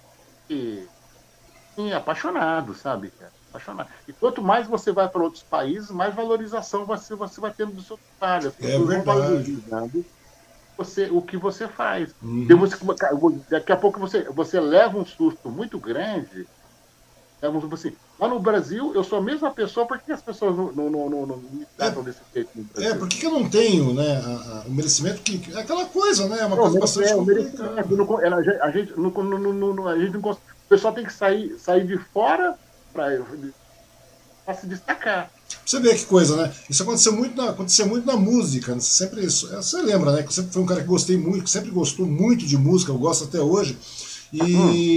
e, 0.49 0.87
e 1.77 1.93
apaixonado, 1.93 2.75
sabe, 2.75 3.11
cara? 3.11 3.33
apaixonar. 3.57 3.89
E 4.07 4.13
quanto 4.13 4.43
mais 4.43 4.67
você 4.67 4.93
vai 4.93 5.09
para 5.09 5.23
outros 5.23 5.43
países, 5.43 5.91
mais 5.91 6.15
valorização 6.15 6.85
você, 6.85 7.15
você 7.15 7.41
vai 7.41 7.53
tendo 7.53 7.73
do 7.73 7.83
seu 7.83 7.99
trabalho. 8.19 8.53
é 8.61 8.79
verdade. 8.79 10.05
Você, 10.77 11.09
o 11.11 11.23
que 11.23 11.39
você 11.39 11.67
faz. 11.67 12.15
Uhum. 12.23 12.47
Você, 12.47 12.77
daqui 13.49 13.73
a 13.73 13.77
pouco 13.77 13.99
você, 13.99 14.25
você 14.25 14.61
leva 14.61 14.99
um 14.99 15.07
susto 15.07 15.51
muito 15.51 15.79
grande. 15.79 16.47
Vamos 17.41 17.71
assim, 17.73 17.93
lá 18.19 18.29
no 18.29 18.41
Brasil, 18.41 18.93
eu 18.95 19.05
sou 19.05 19.19
a 19.19 19.23
mesma 19.23 19.51
pessoa, 19.51 19.87
por 19.87 19.99
que 19.99 20.11
as 20.11 20.23
pessoas 20.23 20.57
não, 20.57 20.73
não, 20.73 20.91
não, 20.91 21.27
não, 21.27 21.37
me 21.37 21.67
tratam 21.77 22.01
é, 22.01 22.05
desse 22.07 22.21
jeito 22.35 22.51
no 22.55 22.65
Brasil? 22.65 22.91
É, 22.91 22.95
por 22.95 23.09
que 23.09 23.27
eu 23.27 23.31
não 23.31 23.49
tenho 23.49 23.93
né, 23.93 24.23
a, 24.25 24.29
a, 24.29 24.63
o 24.67 24.71
merecimento 24.71 25.21
que. 25.21 25.53
É 25.53 25.61
aquela 25.61 25.85
coisa, 25.85 26.27
né? 26.29 26.41
É 26.41 26.47
uma 26.47 26.57
não, 26.57 26.63
coisa 26.63 26.81
bastante. 26.81 27.13
É, 27.13 27.17
o 27.17 27.25
merecimento. 27.25 27.63
Não, 27.63 27.73
a 28.63 28.71
gente 28.71 28.93
não, 28.97 29.75
não, 29.75 29.89
a 29.89 29.99
gente 29.99 30.17
não, 30.17 30.31
o 30.31 30.39
pessoal 30.69 30.95
tem 30.95 31.05
que 31.05 31.13
sair, 31.13 31.59
sair 31.59 31.87
de 31.87 31.99
fora 31.99 32.59
para 32.93 33.21
se 34.55 34.67
destacar. 34.67 35.31
Você 35.65 35.81
vê 35.81 35.95
que 35.95 36.07
coisa, 36.07 36.37
né? 36.37 36.53
Isso 36.71 36.83
aconteceu 36.83 37.13
muito 37.13 37.37
na, 37.37 37.51
aconteceu 37.51 37.87
muito 37.87 38.07
na 38.07 38.17
música. 38.17 38.75
Né? 38.75 38.81
Você 38.81 39.05
sempre 39.05 39.25
isso. 39.25 39.49
Você 39.49 39.83
lembra, 39.83 40.13
né? 40.13 40.23
Que 40.23 40.33
sempre 40.33 40.53
foi 40.53 40.63
um 40.63 40.67
cara 40.67 40.81
que 40.81 40.87
gostei 40.87 41.19
muito, 41.19 41.45
que 41.45 41.51
sempre 41.51 41.71
gostou 41.71 42.07
muito 42.07 42.47
de 42.47 42.57
música, 42.57 42.93
eu 42.93 42.99
gosto 42.99 43.25
até 43.25 43.41
hoje. 43.41 43.77
E 44.33 44.43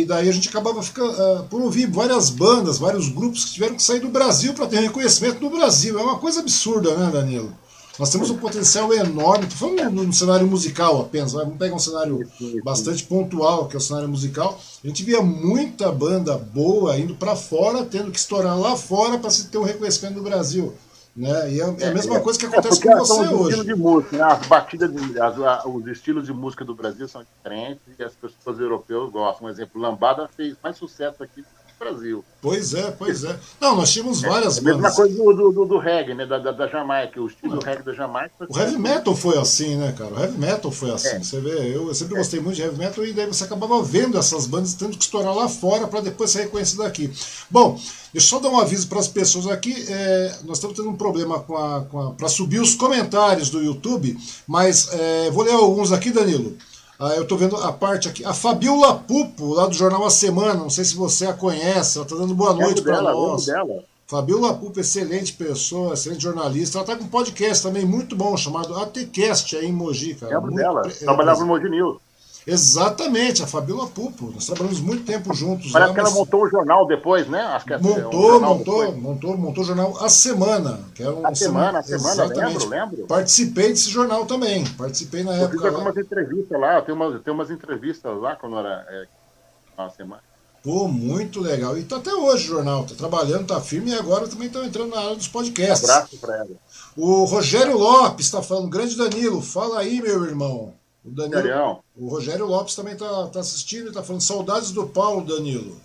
hum. 0.04 0.06
daí 0.08 0.28
a 0.28 0.32
gente 0.32 0.50
acabava 0.50 0.82
ficando, 0.82 1.12
uh, 1.12 1.44
por 1.44 1.62
ouvir 1.62 1.90
várias 1.90 2.30
bandas, 2.30 2.78
vários 2.78 3.10
grupos 3.10 3.46
que 3.46 3.54
tiveram 3.54 3.76
que 3.76 3.84
sair 3.84 4.00
do 4.00 4.10
Brasil 4.10 4.54
para 4.54 4.68
ter 4.68 4.80
reconhecimento 4.80 5.42
no 5.42 5.50
Brasil. 5.50 6.00
É 6.00 6.02
uma 6.02 6.18
coisa 6.18 6.40
absurda, 6.40 6.96
né, 6.96 7.12
Danilo? 7.12 7.54
Nós 8.00 8.10
temos 8.10 8.30
um 8.30 8.38
potencial 8.38 8.94
enorme, 8.94 9.46
falando 9.50 10.04
no 10.06 10.14
cenário 10.14 10.48
musical 10.48 11.02
apenas, 11.02 11.34
vamos 11.34 11.58
pegar 11.58 11.76
um 11.76 11.80
cenário 11.80 12.26
bastante 12.64 13.04
pontual, 13.04 13.68
que 13.68 13.76
é 13.76 13.78
o 13.78 13.82
cenário 13.82 14.08
musical. 14.08 14.58
A 14.82 14.88
gente 14.88 15.04
via 15.04 15.22
muita 15.22 15.92
banda 15.92 16.38
boa 16.38 16.98
indo 16.98 17.14
para 17.16 17.36
fora, 17.36 17.84
tendo 17.84 18.10
que 18.10 18.18
estourar 18.18 18.58
lá 18.58 18.78
fora 18.78 19.20
para 19.20 19.30
se 19.30 19.50
ter 19.50 19.58
um 19.58 19.64
reconhecimento 19.64 20.16
no 20.16 20.24
Brasil. 20.24 20.74
Né? 21.16 21.52
E 21.52 21.62
é, 21.62 21.64
é 21.64 21.88
a 21.88 21.94
mesma 21.94 22.18
é, 22.18 22.20
coisa 22.20 22.40
que 22.40 22.46
acontece 22.46 22.88
é 22.88 22.92
com 22.92 23.00
você 23.00 23.28
hoje. 23.28 23.64
De 23.66 23.76
música, 23.76 24.18
né? 24.18 24.24
As 24.24 24.48
batidas, 24.48 24.94
de, 24.94 25.20
as, 25.20 25.66
os 25.66 25.88
estilos 25.88 26.26
de 26.26 26.34
música 26.34 26.64
do 26.64 26.76
Brasil 26.76 27.08
são 27.08 27.24
diferentes 27.24 27.82
e 27.98 28.04
as 28.04 28.14
pessoas 28.14 28.60
europeias 28.60 29.10
gostam. 29.10 29.48
Um 29.48 29.50
exemplo, 29.50 29.82
Lambada 29.82 30.30
fez 30.36 30.56
mais 30.64 30.78
sucesso 30.78 31.24
aqui 31.24 31.44
Brasil. 31.80 32.24
Pois 32.42 32.74
é, 32.74 32.92
pois 32.92 33.24
é. 33.24 33.38
Não, 33.60 33.76
nós 33.76 33.92
tínhamos 33.92 34.22
várias 34.22 34.58
é, 34.58 34.60
a 34.60 34.64
mesma 34.64 34.92
coisa 34.92 35.16
do, 35.16 35.52
do, 35.52 35.66
do, 35.66 35.78
reggae, 35.78 36.14
né? 36.14 36.26
Da, 36.26 36.38
da, 36.38 36.52
da 36.52 36.68
Jamaica, 36.68 37.22
o 37.22 37.28
estilo 37.28 37.58
do 37.58 37.66
reggae 37.66 37.84
da 37.84 37.94
Jamaica. 37.94 38.32
O 38.48 38.58
heavy 38.58 38.78
metal 38.78 39.16
foi 39.16 39.38
assim, 39.38 39.76
né, 39.76 39.94
cara? 39.98 40.14
O 40.14 40.20
heavy 40.20 40.38
metal 40.38 40.72
foi 40.72 40.92
assim. 40.92 41.16
É. 41.16 41.20
Você 41.20 41.40
vê, 41.40 41.76
eu, 41.76 41.88
eu 41.88 41.96
sempre 41.96 42.16
é. 42.16 42.18
gostei 42.18 42.40
muito 42.40 42.56
de 42.56 42.62
heavy 42.62 42.78
metal 42.78 43.06
e 43.06 43.14
daí 43.14 43.26
você 43.26 43.44
acabava 43.44 43.82
vendo 43.82 44.18
essas 44.18 44.46
bandas 44.46 44.74
tendo 44.74 44.98
que 44.98 45.04
estourar 45.04 45.34
lá 45.34 45.50
fora 45.50 45.88
para 45.88 46.02
depois 46.02 46.32
ser 46.32 46.44
reconhecido 46.44 46.84
aqui. 46.84 47.12
Bom, 47.50 47.74
deixa 48.14 48.28
eu 48.28 48.40
só 48.40 48.40
dar 48.40 48.50
um 48.50 48.60
aviso 48.60 48.88
para 48.88 49.00
as 49.00 49.08
pessoas 49.08 49.48
aqui. 49.48 49.74
É, 49.90 50.36
nós 50.44 50.58
estamos 50.58 50.76
tendo 50.76 50.90
um 50.90 50.96
problema 50.96 51.40
com 51.40 51.58
a, 51.58 51.82
com 51.86 52.00
a 52.02 52.12
para 52.12 52.28
subir 52.28 52.60
os 52.60 52.76
comentários 52.76 53.50
do 53.50 53.62
YouTube, 53.62 54.18
mas 54.48 54.90
é, 54.94 55.32
vou 55.32 55.44
ler 55.44 55.54
alguns 55.54 55.92
aqui, 55.92 56.12
Danilo. 56.12 56.58
Ah, 57.00 57.16
eu 57.16 57.24
estou 57.24 57.38
vendo 57.38 57.56
a 57.56 57.72
parte 57.72 58.10
aqui. 58.10 58.26
A 58.26 58.34
Fabiola 58.34 58.94
Pupo, 58.96 59.54
lá 59.54 59.68
do 59.68 59.74
Jornal 59.74 60.06
A 60.06 60.10
Semana, 60.10 60.56
não 60.56 60.70
sei 60.70 60.84
se 60.84 60.96
você 60.96 61.26
a 61.26 61.34
conhece, 61.34 61.98
ela 61.98 62.06
está 62.06 62.18
dando 62.18 62.36
boa 62.36 62.54
noite 62.54 62.82
para 62.82 63.02
nós. 63.02 63.46
Dela. 63.46 63.86
Fabiola 64.06 64.54
Pupo, 64.54 64.82
excelente 64.82 65.32
pessoa, 65.32 65.94
excelente 65.94 66.24
jornalista. 66.24 66.78
Ela 66.78 66.84
está 66.84 66.98
com 66.98 67.06
um 67.06 67.08
podcast 67.08 67.64
também 67.64 67.86
muito 67.86 68.18
bom, 68.18 68.36
chamado 68.36 68.76
ATCast, 68.76 69.56
aí 69.56 69.68
em 69.68 69.72
Mogi, 69.72 70.16
cara. 70.16 70.40
Lembro 70.40 70.54
dela, 70.54 70.82
trabalhava 70.82 71.40
no 71.40 71.46
Mogi 71.46 71.70
News. 71.70 71.98
Exatamente, 72.52 73.44
a 73.44 73.48
Fabiola 73.48 73.88
Pupo. 73.88 74.32
Nós 74.32 74.46
trabalhamos 74.46 74.82
muito 74.82 75.06
tempo 75.06 75.34
juntos. 75.34 75.72
Parece 75.72 75.90
lá, 75.90 75.94
que 75.94 76.00
ela 76.00 76.10
montou 76.12 76.44
o 76.44 76.50
jornal 76.50 76.88
depois, 76.88 77.28
né? 77.28 77.42
Acho 77.42 77.66
que 77.66 77.74
é 77.74 77.78
montou, 77.78 78.38
um 78.38 78.40
montou, 78.40 78.80
depois. 78.80 79.02
montou, 79.02 79.38
montou 79.38 79.64
o 79.64 79.68
jornal 79.68 80.04
A 80.04 80.10
Semana. 80.10 80.80
Que 80.96 81.04
é 81.04 81.10
um 81.10 81.26
a 81.26 81.36
Semana, 81.36 81.80
a 81.80 81.84
Semana, 81.84 82.26
exatamente. 82.26 82.68
lembro, 82.68 82.70
lembro. 82.70 83.08
Participei 83.08 83.70
desse 83.70 83.90
jornal 83.90 84.26
também. 84.26 84.66
Participei 84.66 85.24
na 85.24 85.32
eu 85.38 85.46
época. 85.46 85.58
Fiz 85.58 85.66
algumas 85.66 85.96
lá. 85.96 86.02
entrevistas 86.02 86.60
lá, 86.60 86.82
tem 86.82 86.96
umas, 86.96 87.22
tem 87.22 87.34
umas 87.34 87.52
entrevistas 87.52 88.20
lá 88.20 88.36
quando 88.36 88.58
era 88.58 88.86
é, 88.90 89.08
uma 89.78 89.90
semana. 89.90 90.22
Pô, 90.64 90.88
muito 90.88 91.40
legal. 91.40 91.78
E 91.78 91.84
tá 91.84 91.98
até 91.98 92.14
hoje 92.14 92.46
o 92.46 92.56
jornal, 92.56 92.84
tá 92.84 92.94
trabalhando, 92.96 93.48
tá 93.48 93.62
firme 93.62 93.92
e 93.92 93.96
agora 93.96 94.28
também 94.28 94.48
estão 94.48 94.66
entrando 94.66 94.94
na 94.94 95.00
área 95.00 95.16
dos 95.16 95.28
podcasts. 95.28 95.88
Um 95.88 95.92
abraço 95.92 96.18
para 96.18 96.36
ela. 96.38 96.50
O 96.98 97.24
Rogério 97.24 97.78
Lopes 97.78 98.26
está 98.26 98.42
falando, 98.42 98.70
grande 98.70 98.98
Danilo, 98.98 99.42
fala 99.42 99.80
aí, 99.80 100.02
meu 100.02 100.26
irmão. 100.26 100.74
O, 101.04 101.12
Danilo, 101.12 101.84
o 101.96 102.10
Rogério 102.10 102.46
Lopes 102.46 102.76
também 102.76 102.94
está 102.94 103.28
tá 103.28 103.40
assistindo 103.40 103.86
e 103.86 103.88
está 103.90 104.04
falando 104.04 104.22
saudades 104.22 104.72
do 104.72 104.88
Paulo, 104.88 105.26
Danilo. 105.26 105.80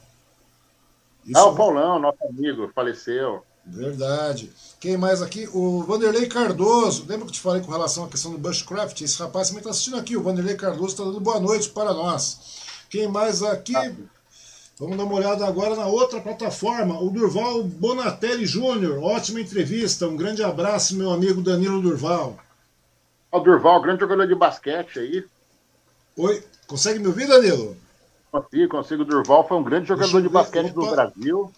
Isso... 1.25 1.39
Ah, 1.39 1.47
o 1.47 1.55
Paulão, 1.55 1.99
nosso 1.99 2.19
amigo, 2.29 2.71
faleceu. 2.75 3.43
Verdade. 3.67 4.53
Quem 4.79 4.97
mais 4.97 5.23
aqui? 5.23 5.49
O 5.53 5.83
Vanderlei 5.85 6.27
Cardoso. 6.27 7.07
Lembra 7.09 7.25
que 7.25 7.31
eu 7.31 7.35
te 7.35 7.41
falei 7.41 7.63
com 7.63 7.73
relação 7.73 8.05
à 8.05 8.09
questão 8.09 8.33
do 8.33 8.39
Bushcraft? 8.39 9.01
Esse 9.01 9.19
rapaz 9.19 9.49
também 9.49 9.61
está 9.61 9.71
assistindo 9.71 9.97
aqui. 9.97 10.17
O 10.17 10.23
Vanderlei 10.23 10.55
Cardoso 10.55 10.89
está 10.89 11.05
dando 11.05 11.21
boa 11.21 11.41
noite 11.41 11.71
para 11.71 11.95
nós. 11.95 12.63
Quem 12.91 13.09
mais 13.09 13.43
aqui? 13.43 13.75
Ah. 13.75 13.91
Vamos 14.79 14.97
dar 14.97 15.05
uma 15.05 15.15
olhada 15.15 15.47
agora 15.47 15.77
na 15.77 15.87
outra 15.87 16.21
plataforma. 16.21 17.01
O 17.01 17.09
Durval 17.09 17.63
Bonatelli 17.63 18.45
Júnior. 18.45 19.03
Ótima 19.03 19.41
entrevista. 19.41 20.07
Um 20.07 20.17
grande 20.17 20.43
abraço, 20.43 20.97
meu 20.97 21.11
amigo 21.11 21.41
Danilo 21.41 21.81
Durval. 21.81 22.37
O 23.35 23.41
Durval, 23.41 23.83
grande 23.83 23.99
jogador 23.99 24.29
de 24.29 24.35
basquete 24.37 25.01
aí. 25.01 25.27
Oi, 26.17 26.45
consegue 26.69 27.01
me 27.01 27.09
ouvir, 27.09 27.27
Danilo? 27.27 27.77
Consigo, 28.31 28.69
consigo. 28.69 29.05
Durval 29.05 29.49
foi 29.49 29.57
um 29.57 29.65
grande 29.65 29.89
jogador 29.89 30.23
de 30.23 30.29
basquete 30.29 30.71
Opa. 30.71 30.81
do 30.81 30.91
Brasil. 30.93 31.53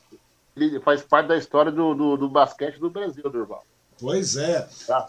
Ele 0.57 0.81
faz 0.81 1.03
parte 1.03 1.27
da 1.27 1.37
história 1.37 1.70
do, 1.70 1.93
do, 1.93 2.16
do 2.16 2.29
basquete 2.31 2.79
do 2.79 2.89
Brasil, 2.89 3.29
Durval. 3.29 3.62
Pois 4.01 4.39
é. 4.39 4.66
Tá, 4.87 5.07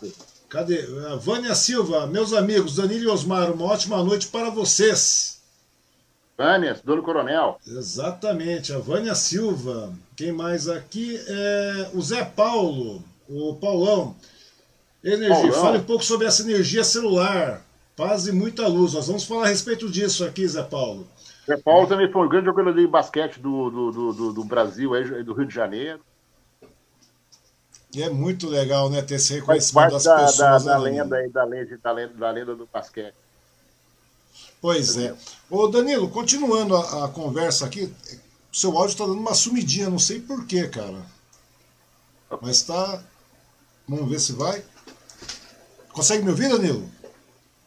Cadê? 0.50 0.86
Vânia 1.22 1.56
Silva, 1.56 2.06
meus 2.06 2.34
amigos, 2.34 2.76
Danilo 2.76 3.06
e 3.06 3.08
Osmar, 3.08 3.50
uma 3.50 3.64
ótima 3.64 4.04
noite 4.04 4.28
para 4.28 4.50
vocês. 4.50 5.42
Vânia, 6.38 6.78
dono 6.84 7.02
coronel. 7.02 7.62
Exatamente, 7.66 8.74
a 8.74 8.78
Vânia 8.78 9.16
Silva. 9.16 9.94
Quem 10.18 10.34
mais 10.34 10.68
aqui 10.68 11.18
é 11.30 11.92
o 11.94 12.02
Zé 12.02 12.26
Paulo, 12.26 13.02
o 13.30 13.56
Paulão. 13.56 14.14
Energia, 15.14 15.54
fale 15.54 15.78
um 15.78 15.84
pouco 15.84 16.04
sobre 16.04 16.28
essa 16.28 16.42
energia 16.42 16.84
celular. 16.84 17.66
Paz 17.96 18.28
e 18.28 18.32
muita 18.32 18.68
luz. 18.68 18.94
Nós 18.94 19.08
vamos 19.08 19.24
falar 19.24 19.46
a 19.46 19.48
respeito 19.48 19.90
disso 19.90 20.26
aqui, 20.26 20.46
Zé 20.46 20.62
Paulo. 20.64 21.08
Zé 21.48 21.56
Paulo 21.56 21.88
também 21.88 22.12
foi 22.12 22.26
um 22.26 22.30
grande 22.30 22.46
jogador 22.46 22.74
de 22.74 22.86
basquete 22.86 23.40
do, 23.40 23.70
do, 23.70 24.14
do, 24.14 24.34
do 24.34 24.44
Brasil, 24.44 24.92
do 25.24 25.34
Rio 25.34 25.48
de 25.48 25.56
Janeiro. 25.56 26.02
E 27.96 28.04
é 28.04 28.10
muito 28.10 28.50
legal, 28.50 28.90
né, 28.90 29.02
ter 29.02 29.16
esse 29.16 29.34
reconhecimento 29.34 29.94
das 29.94 30.04
da, 30.04 30.16
pessoas. 30.18 30.66
Da, 30.66 30.74
da, 30.74 30.78
lenda, 30.78 31.06
da, 31.32 31.44
lenda, 31.46 31.80
da, 31.82 31.92
lenda, 31.92 32.14
da 32.14 32.32
lenda 32.32 32.56
do 32.56 32.68
basquete. 32.72 33.16
Pois 34.62 34.98
é. 34.98 35.16
Ô 35.50 35.68
Danilo, 35.68 36.10
continuando 36.10 36.76
a, 36.76 37.06
a 37.06 37.08
conversa 37.08 37.66
aqui, 37.66 37.92
seu 38.52 38.78
áudio 38.78 38.92
está 38.92 39.06
dando 39.06 39.20
uma 39.20 39.34
sumidinha, 39.34 39.90
não 39.90 40.00
sei 40.00 40.20
porquê, 40.20 40.68
cara. 40.68 41.02
Mas 42.42 42.62
tá. 42.62 43.02
Vamos 43.88 44.10
ver 44.10 44.20
se 44.20 44.34
vai. 44.34 44.62
Consegue 45.98 46.24
me 46.24 46.30
ouvir, 46.30 46.48
Danilo? 46.48 46.88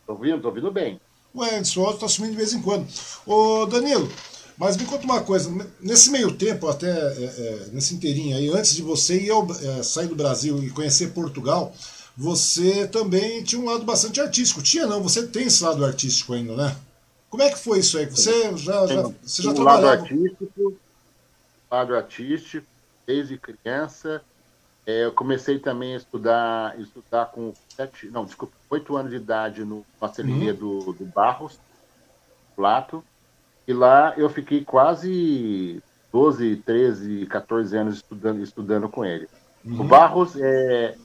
Tô 0.07 0.12
ouvindo, 0.12 0.41
tô 0.41 0.47
ouvindo 0.47 0.70
bem. 0.70 1.01
Ué, 1.35 1.64
seu 1.64 1.85
áudio 1.85 1.99
tá 1.99 2.07
sumindo 2.07 2.31
de 2.31 2.39
vez 2.39 2.53
em 2.53 2.62
quando. 2.62 2.87
Ô, 3.26 3.66
Danilo, 3.66 4.09
mas 4.57 4.76
me 4.76 4.85
conta 4.85 5.03
uma 5.03 5.20
coisa, 5.20 5.51
nesse 5.81 6.12
meio 6.12 6.33
tempo, 6.37 6.68
até 6.68 6.89
é, 6.89 7.24
é, 7.24 7.68
nesse 7.72 7.93
inteirinho 7.93 8.37
aí, 8.37 8.49
antes 8.49 8.76
de 8.76 8.83
você 8.83 9.20
ir 9.20 9.31
ao, 9.31 9.45
é, 9.51 9.83
sair 9.83 10.07
do 10.07 10.14
Brasil 10.14 10.62
e 10.62 10.70
conhecer 10.70 11.12
Portugal, 11.12 11.74
você 12.16 12.87
também 12.87 13.43
tinha 13.43 13.61
um 13.61 13.64
lado 13.64 13.85
bastante 13.85 14.20
artístico. 14.20 14.62
Tinha 14.62 14.87
não, 14.87 15.03
você 15.03 15.26
tem 15.26 15.49
esse 15.49 15.64
lado 15.64 15.85
artístico 15.85 16.33
ainda, 16.33 16.55
né? 16.55 16.76
Como 17.28 17.43
é 17.43 17.51
que 17.51 17.59
foi 17.59 17.81
isso 17.81 17.99
aí? 17.99 18.07
Você 18.07 18.57
já, 18.59 18.87
já, 18.87 19.03
você 19.20 19.43
já 19.43 19.51
um 19.51 19.55
trabalhava... 19.55 19.87
lado 19.87 20.03
artístico, 20.03 20.76
lado 21.68 21.97
artístico, 21.97 22.66
desde 23.05 23.37
criança, 23.37 24.22
eu 25.05 25.12
comecei 25.12 25.59
também 25.59 25.95
a 25.95 25.97
estudar, 25.97 26.78
estudar 26.80 27.26
com 27.26 27.53
sete, 27.68 28.09
não, 28.09 28.24
desculpa, 28.24 28.55
oito 28.70 28.97
anos 28.97 29.11
de 29.11 29.16
idade 29.16 29.64
no 29.64 29.84
ateliê 30.01 30.51
uhum. 30.53 30.57
do, 30.57 30.93
do 30.93 31.05
Barros, 31.05 31.59
Plato. 32.57 33.05
E 33.66 33.72
lá 33.72 34.14
eu 34.16 34.28
fiquei 34.28 34.64
quase 34.64 35.82
12, 36.12 36.57
13, 36.57 37.26
14 37.26 37.76
anos 37.76 37.97
estudando, 37.97 38.43
estudando 38.43 38.88
com 38.88 39.05
ele. 39.05 39.28
Uhum. 39.64 39.80
O 39.80 39.84
Barros, 39.84 40.36
é, 40.36 40.97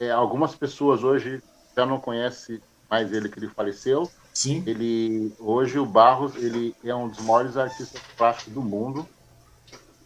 é, 0.00 0.10
algumas 0.10 0.54
pessoas 0.54 1.02
hoje 1.02 1.42
já 1.76 1.86
não 1.86 1.98
conhecem 1.98 2.60
mais 2.90 3.12
ele, 3.12 3.28
que 3.28 3.38
ele 3.38 3.48
faleceu. 3.48 4.10
Sim. 4.32 4.62
Ele, 4.66 5.32
hoje 5.38 5.78
o 5.78 5.86
Barros 5.86 6.34
ele 6.36 6.74
é 6.84 6.94
um 6.94 7.08
dos 7.08 7.20
maiores 7.20 7.56
artistas 7.56 8.00
plásticos 8.16 8.52
do 8.52 8.62
mundo 8.62 9.06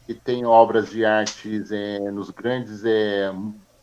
que 0.09 0.15
tem 0.15 0.47
obras 0.47 0.89
de 0.89 1.05
artes 1.05 1.71
é, 1.71 1.99
nos 2.11 2.31
grandes, 2.31 2.83
é, 2.83 3.31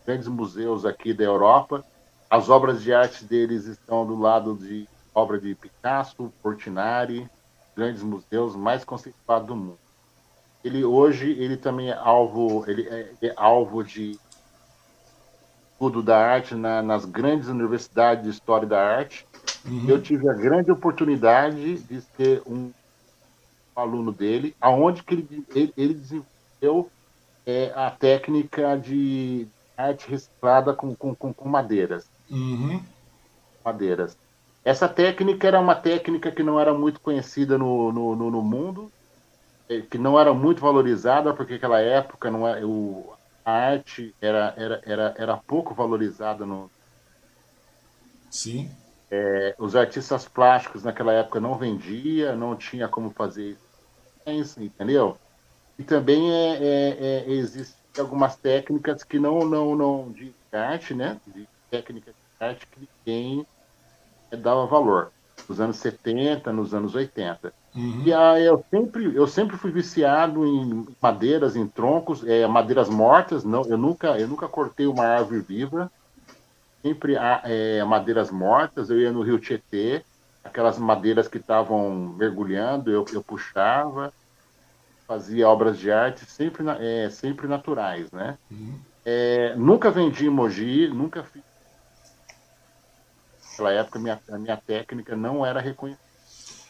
grandes 0.03 0.28
museus 0.28 0.84
aqui 0.84 1.13
da 1.13 1.23
Europa. 1.23 1.86
As 2.28 2.49
obras 2.49 2.82
de 2.82 2.91
arte 2.91 3.23
deles 3.23 3.65
estão 3.67 4.07
do 4.07 4.17
lado 4.17 4.55
de 4.55 4.89
obra 5.13 5.39
de 5.39 5.53
Picasso, 5.53 6.34
Portinari, 6.41 7.30
grandes 7.78 8.01
museus 8.01 8.55
mais 8.55 8.84
conceituados 8.84 9.47
do 9.47 9.55
mundo. 9.55 9.78
Ele 10.63 10.84
hoje 10.84 11.30
ele 11.30 11.57
também 11.57 11.91
é 11.91 11.95
alvo, 11.95 12.65
ele 12.67 12.89
é, 12.89 13.13
é 13.21 13.34
alvo 13.38 13.84
de 13.84 14.19
estudo 15.73 16.01
da 16.01 16.17
arte 16.17 16.55
na, 16.55 16.82
nas 16.82 17.05
grandes 17.05 17.49
universidades 17.49 18.23
de 18.23 18.32
história 18.32 18.67
da 18.67 18.84
arte. 18.84 19.28
Uhum. 19.63 19.88
Eu 19.88 20.01
tive 20.01 20.28
a 20.28 20.34
grande 20.34 20.71
oportunidade 20.71 21.78
de 21.84 22.01
ser 22.01 22.41
um 22.47 22.71
aluno 23.76 24.11
dele, 24.11 24.55
aonde 24.59 25.03
que 25.03 25.13
ele, 25.13 25.45
ele, 25.53 25.73
ele 25.76 25.93
desenvolveu 25.93 26.89
é, 27.45 27.71
a 27.76 27.91
técnica 27.91 28.78
de 28.78 29.47
arte 29.78 30.09
reciclada 30.09 30.73
com, 30.73 30.95
com, 30.95 31.13
com 31.15 31.49
madeiras. 31.49 32.09
Uhum. 32.30 32.82
Madeiras. 33.63 34.17
Essa 34.63 34.88
técnica 34.88 35.47
era 35.47 35.59
uma 35.59 35.76
técnica 35.76 36.32
que 36.32 36.41
não 36.41 36.59
era 36.59 36.73
muito 36.73 36.99
conhecida 36.99 37.57
no, 37.57 37.91
no, 37.91 38.15
no, 38.15 38.32
no 38.32 38.41
mundo, 38.41 38.91
é, 39.69 39.82
que 39.82 39.97
não 39.97 40.19
era 40.19 40.34
muito 40.34 40.61
valorizada, 40.61 41.34
porque 41.34 41.53
naquela 41.53 41.80
época 41.80 42.32
não 42.32 42.47
é, 42.47 42.63
o, 42.65 43.13
a 43.43 43.51
arte 43.51 44.15
era, 44.19 44.53
era, 44.57 44.82
era, 44.86 45.15
era 45.17 45.38
pouco 45.38 45.73
valorizada 45.73 46.45
no. 46.45 46.71
Sim. 48.32 48.71
É, 49.11 49.55
os 49.59 49.76
artistas 49.76 50.28
plásticos 50.28 50.84
naquela 50.84 51.13
época 51.13 51.39
não 51.39 51.55
vendia, 51.55 52.36
não 52.36 52.55
tinha 52.55 52.88
como 52.88 53.11
fazer 53.11 53.51
isso 53.51 53.64
entendeu? 54.26 55.17
E 55.78 55.84
também 55.84 56.32
é, 56.32 56.55
é, 56.55 56.97
é, 56.99 57.32
existem 57.32 57.76
algumas 57.99 58.36
técnicas 58.36 59.03
que 59.03 59.19
não, 59.19 59.39
não, 59.45 59.76
não 59.76 60.11
de 60.11 60.34
arte, 60.51 60.93
né? 60.93 61.19
De 61.28 61.47
técnica 61.69 62.11
de 62.11 62.45
arte 62.45 62.67
que 62.67 62.88
ninguém 63.05 63.45
dava 64.32 64.65
valor. 64.65 65.11
Nos 65.47 65.59
anos 65.59 65.78
70, 65.78 66.51
nos 66.51 66.73
anos 66.73 66.95
80. 66.95 67.53
Uhum. 67.76 68.03
E 68.05 68.13
aí 68.13 68.45
eu 68.45 68.63
sempre, 68.71 69.15
eu 69.15 69.28
sempre 69.28 69.57
fui 69.57 69.69
viciado 69.69 70.45
em 70.45 70.88
madeiras, 71.01 71.55
em 71.57 71.67
troncos, 71.67 72.26
é, 72.26 72.47
madeiras 72.47 72.89
mortas. 72.89 73.43
Não, 73.43 73.63
eu 73.65 73.78
nunca, 73.78 74.17
eu 74.17 74.28
nunca 74.28 74.47
cortei 74.47 74.88
uma 74.88 75.05
árvore 75.05 75.41
viva. 75.41 75.91
Sempre 76.82 77.15
é, 77.43 77.84
madeiras 77.84 78.32
mortas. 78.32 78.89
Eu 78.89 78.99
ia 78.99 79.11
no 79.11 79.21
Rio 79.21 79.39
Tietê, 79.39 80.05
aquelas 80.46 80.78
madeiras 80.78 81.28
que 81.28 81.39
estavam 81.39 82.16
mergulhando, 82.16 82.91
eu, 82.91 83.04
eu 83.12 83.24
puxava, 83.24 84.14
fazia 85.08 85.50
obras 85.50 85.78
de 85.78 85.91
arte 85.91 86.26
sempre, 86.26 86.64
é, 86.80 87.10
sempre 87.10 87.48
naturais, 87.48 88.10
né? 88.12 88.38
Uhum. 88.50 88.80
É, 89.04 89.56
nunca 89.56 89.91
vendi 89.91 90.28
emoji, 90.28 90.88
nunca 90.88 91.24
fiz. 91.24 91.43
Naquela 93.52 93.72
época, 93.72 94.00
minha, 94.00 94.22
a 94.30 94.38
minha 94.38 94.58
técnica 94.58 95.16
não 95.16 95.46
era 95.46 95.60
reconhecida. 95.60 96.04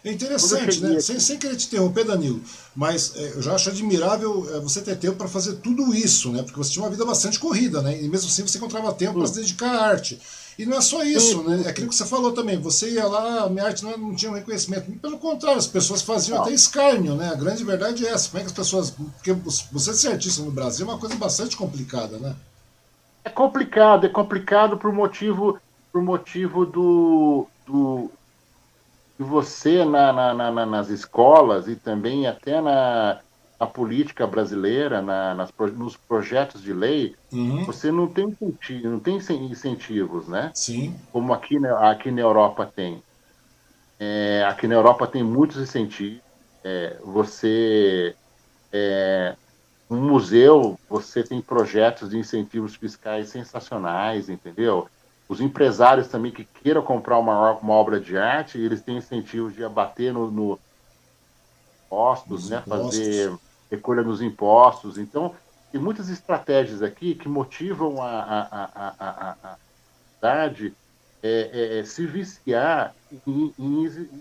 É 0.03 0.11
interessante, 0.11 0.81
né? 0.81 0.99
Sem, 0.99 1.19
sem 1.19 1.39
querer 1.39 1.55
te 1.55 1.65
interromper, 1.65 2.05
Danilo, 2.05 2.39
mas 2.75 3.15
é, 3.15 3.31
eu 3.31 3.41
já 3.41 3.55
acho 3.55 3.69
admirável 3.69 4.47
é, 4.55 4.59
você 4.59 4.79
ter 4.81 4.95
tempo 4.97 5.17
para 5.17 5.27
fazer 5.27 5.55
tudo 5.55 5.95
isso, 5.95 6.31
né? 6.31 6.43
Porque 6.43 6.57
você 6.57 6.73
tinha 6.73 6.83
uma 6.83 6.91
vida 6.91 7.03
bastante 7.03 7.39
corrida, 7.39 7.81
né? 7.81 7.99
E 8.03 8.07
mesmo 8.07 8.29
assim 8.29 8.45
você 8.45 8.59
encontrava 8.59 8.93
tempo 8.93 9.17
para 9.17 9.27
se 9.27 9.35
dedicar 9.35 9.71
à 9.75 9.85
arte. 9.87 10.21
E 10.57 10.65
não 10.65 10.77
é 10.77 10.81
só 10.81 11.03
isso, 11.03 11.43
né? 11.43 11.63
É 11.65 11.69
aquilo 11.69 11.89
que 11.89 11.95
você 11.95 12.05
falou 12.05 12.31
também. 12.31 12.57
Você 12.61 12.91
ia 12.91 13.05
lá, 13.05 13.43
a 13.43 13.49
minha 13.49 13.65
arte 13.65 13.83
não, 13.83 13.97
não 13.97 14.15
tinha 14.15 14.31
um 14.31 14.35
reconhecimento. 14.35 14.89
Pelo 14.99 15.17
contrário, 15.17 15.57
as 15.57 15.67
pessoas 15.67 16.01
faziam 16.01 16.37
não. 16.37 16.45
até 16.45 16.53
escárnio, 16.53 17.15
né? 17.15 17.29
A 17.29 17.35
grande 17.35 17.63
verdade 17.63 18.05
é 18.05 18.09
essa. 18.09 18.29
Como 18.29 18.39
é 18.39 18.43
que 18.43 18.51
as 18.51 18.57
pessoas. 18.57 18.91
Porque 18.91 19.33
você 19.71 19.93
ser 19.93 20.13
artista 20.13 20.41
no 20.41 20.51
Brasil 20.51 20.85
é 20.85 20.89
uma 20.89 20.99
coisa 20.99 21.15
bastante 21.15 21.57
complicada, 21.57 22.17
né? 22.17 22.35
É 23.23 23.29
complicado, 23.29 24.05
é 24.05 24.09
complicado 24.09 24.77
por 24.77 24.93
motivo, 24.93 25.59
por 25.91 26.01
motivo 26.01 26.65
do, 26.65 27.47
do 27.65 28.11
de 29.17 29.23
você 29.25 29.83
na, 29.83 30.13
na, 30.13 30.51
na, 30.51 30.65
nas 30.65 30.89
escolas 30.89 31.67
e 31.67 31.75
também 31.75 32.27
até 32.27 32.61
na, 32.61 33.19
a 33.65 33.67
política 33.67 34.25
brasileira, 34.25 35.01
na, 35.01 35.33
nas, 35.33 35.51
nos 35.75 35.97
projetos 35.97 36.61
de 36.61 36.71
lei, 36.71 37.15
uhum. 37.31 37.65
você 37.65 37.91
não 37.91 38.07
tem, 38.07 38.35
não 38.83 38.99
tem 38.99 39.17
incentivos, 39.17 40.27
né? 40.27 40.51
Sim. 40.53 40.95
Como 41.11 41.33
aqui, 41.33 41.57
aqui 41.65 42.11
na 42.11 42.21
Europa 42.21 42.71
tem. 42.73 43.03
É, 43.99 44.45
aqui 44.47 44.67
na 44.67 44.75
Europa 44.75 45.07
tem 45.07 45.23
muitos 45.23 45.57
incentivos. 45.57 46.21
É, 46.63 46.97
você, 47.03 48.15
é, 48.71 49.35
um 49.89 49.97
museu, 49.97 50.79
você 50.89 51.23
tem 51.23 51.41
projetos 51.41 52.09
de 52.09 52.17
incentivos 52.17 52.75
fiscais 52.75 53.29
sensacionais, 53.29 54.29
entendeu? 54.29 54.87
Os 55.27 55.41
empresários 55.41 56.07
também 56.07 56.31
que 56.31 56.43
queiram 56.43 56.81
comprar 56.81 57.17
uma, 57.17 57.53
uma 57.53 57.73
obra 57.73 57.99
de 57.99 58.17
arte, 58.17 58.59
eles 58.59 58.81
têm 58.81 58.97
incentivos 58.97 59.53
de 59.55 59.63
abater 59.63 60.13
no, 60.13 60.29
no 60.29 60.59
impostos, 61.85 62.49
né? 62.49 62.63
Impostos. 62.65 62.97
Fazer 62.97 63.33
recolha 63.69 64.03
nos 64.03 64.21
impostos. 64.21 64.97
Então, 64.97 65.35
tem 65.71 65.81
muitas 65.81 66.09
estratégias 66.09 66.81
aqui 66.81 67.15
que 67.15 67.27
motivam 67.27 68.01
a, 68.01 68.09
a, 68.09 68.69
a, 68.99 69.35
a, 69.43 69.57
cidade 70.15 70.73
é, 71.21 71.49
é, 71.51 71.79
é, 71.79 71.83
se 71.83 72.05
viciar 72.05 72.95
em, 73.27 73.53
em. 73.59 74.11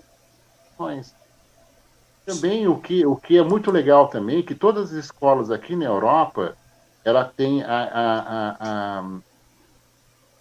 Também 2.26 2.66
o 2.66 2.78
que, 2.78 3.06
o 3.06 3.14
que 3.14 3.38
é 3.38 3.42
muito 3.42 3.70
legal 3.70 4.08
também, 4.08 4.42
que 4.42 4.54
todas 4.54 4.90
as 4.90 5.04
escolas 5.04 5.50
aqui 5.50 5.76
na 5.76 5.84
Europa, 5.84 6.56
ela 7.04 7.24
tem 7.24 7.62
a, 7.62 7.68
a, 7.68 8.18
a, 8.18 8.98
a 8.98 9.04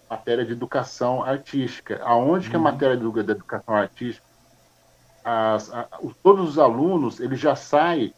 matéria 0.09 0.45
de 0.45 0.53
educação 0.53 1.21
artística. 1.21 2.01
Aonde 2.03 2.45
uhum. 2.45 2.49
que 2.49 2.55
a 2.55 2.59
uhum. 2.59 2.63
matéria 2.63 2.97
de, 2.97 3.11
de 3.11 3.31
educação 3.31 3.75
artística, 3.75 4.25
as, 5.23 5.71
a, 5.71 5.87
todos 6.23 6.49
os 6.49 6.57
alunos, 6.57 7.19
eles 7.19 7.39
já 7.39 7.55
saem 7.55 8.13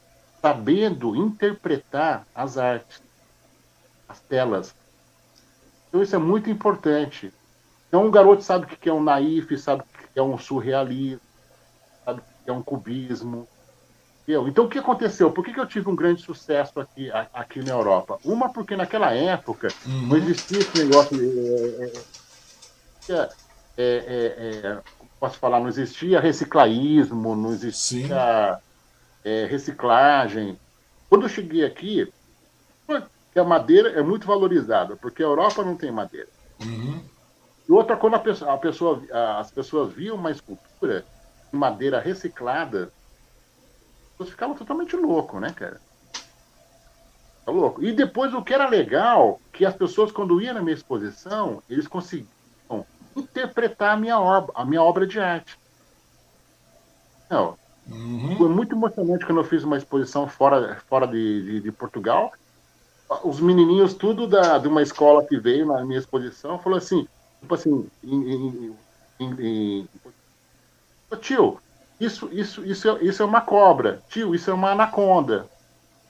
sabendo 0.46 1.16
interpretar 1.16 2.28
as 2.36 2.56
artes, 2.56 3.02
as 4.08 4.20
telas. 4.22 4.76
Então 5.88 6.04
isso 6.04 6.16
é 6.16 6.20
muito 6.20 6.52
importante. 6.52 7.34
Então 7.88 8.06
um 8.06 8.12
garoto 8.12 8.44
sabe 8.44 8.66
o 8.66 8.68
que 8.68 8.88
é 8.88 8.94
um 8.94 9.02
naif, 9.02 9.58
sabe 9.58 9.82
o 9.82 9.86
que 10.14 10.20
é 10.20 10.22
um 10.22 10.38
surrealismo, 10.38 11.20
sabe 12.06 12.20
o 12.20 12.24
que 12.44 12.50
é 12.52 12.54
um 12.54 12.62
cubismo. 12.62 13.48
Então 14.28 14.66
o 14.66 14.70
que 14.70 14.78
aconteceu? 14.78 15.32
Por 15.32 15.44
que, 15.44 15.52
que 15.52 15.60
eu 15.60 15.66
tive 15.66 15.90
um 15.90 15.96
grande 15.96 16.22
sucesso 16.22 16.80
aqui, 16.80 17.10
aqui 17.34 17.64
na 17.64 17.72
Europa? 17.72 18.20
Uma, 18.24 18.54
porque 18.54 18.76
naquela 18.76 19.12
época 19.16 19.70
uhum. 19.84 20.10
não 20.10 20.18
existia 20.18 20.60
esse 20.60 20.78
negócio. 20.78 21.18
É, 23.10 23.30
é, 23.78 23.88
é, 23.88 24.60
é 24.68 24.82
posso 25.20 25.40
falar, 25.40 25.60
não 25.60 25.70
existia 25.70 26.20
reciclaísmo, 26.20 27.36
não 27.36 27.52
existia 27.52 28.62
é, 29.26 29.46
reciclagem. 29.46 30.58
Quando 31.10 31.24
eu 31.24 31.30
cheguei 31.30 31.66
aqui, 31.66 32.12
a 33.36 33.44
madeira 33.44 33.90
é 33.90 34.02
muito 34.02 34.26
valorizada, 34.28 34.96
porque 34.96 35.24
a 35.24 35.26
Europa 35.26 35.64
não 35.64 35.76
tem 35.76 35.92
madeira. 35.92 36.30
Uhum. 36.62 37.04
E 37.68 37.72
outra, 37.72 37.98
quando 37.98 38.14
a 38.14 38.20
pessoa, 38.20 38.54
a 38.54 38.58
pessoa, 38.58 39.04
as 39.40 39.52
pessoas 39.52 39.92
viam 39.92 40.16
uma 40.16 40.32
escultura 40.32 41.04
de 41.52 41.58
madeira 41.58 42.00
reciclada, 42.00 42.92
eles 44.20 44.32
ficavam 44.32 44.56
totalmente 44.56 44.96
louco, 44.96 45.40
né, 45.40 45.52
cara? 45.52 45.82
Tá 47.44 47.52
louco. 47.52 47.84
E 47.84 47.92
depois, 47.92 48.34
o 48.34 48.44
que 48.44 48.54
era 48.54 48.70
legal, 48.70 49.42
que 49.52 49.66
as 49.66 49.76
pessoas, 49.76 50.12
quando 50.12 50.40
iam 50.42 50.54
na 50.54 50.62
minha 50.62 50.76
exposição, 50.76 51.62
eles 51.70 51.88
conseguiam 51.88 52.30
interpretar 53.16 53.94
a 53.94 53.98
minha 53.98 54.20
obra, 54.20 54.54
a 54.56 54.64
minha 54.64 54.82
obra 54.82 55.06
de 55.06 55.20
arte. 55.20 55.60
Não, 57.30 57.58
Uhum. 57.90 58.36
Foi 58.38 58.50
muito 58.50 58.76
emocionante 58.76 59.26
quando 59.26 59.40
eu 59.40 59.44
fiz 59.44 59.64
uma 59.64 59.78
exposição 59.78 60.28
fora, 60.28 60.78
fora 60.90 61.08
de, 61.08 61.44
de, 61.44 61.60
de 61.62 61.72
Portugal. 61.72 62.34
Os 63.24 63.40
menininhos, 63.40 63.94
tudo 63.94 64.28
da, 64.28 64.58
de 64.58 64.68
uma 64.68 64.82
escola 64.82 65.24
que 65.24 65.38
veio 65.38 65.68
na 65.68 65.86
minha 65.86 66.00
exposição, 66.00 66.58
falou 66.58 66.78
assim, 66.78 67.08
tipo 67.40 67.54
assim, 67.54 67.88
em, 68.04 68.76
em, 69.20 69.28
em, 69.30 69.90
tio, 71.22 71.60
isso, 72.00 72.28
isso, 72.32 72.66
isso, 72.66 72.90
é, 72.90 73.04
isso 73.04 73.22
é 73.22 73.26
uma 73.26 73.42
cobra, 73.42 74.02
tio, 74.10 74.34
isso 74.34 74.50
é 74.50 74.54
uma 74.54 74.72
anaconda. 74.72 75.48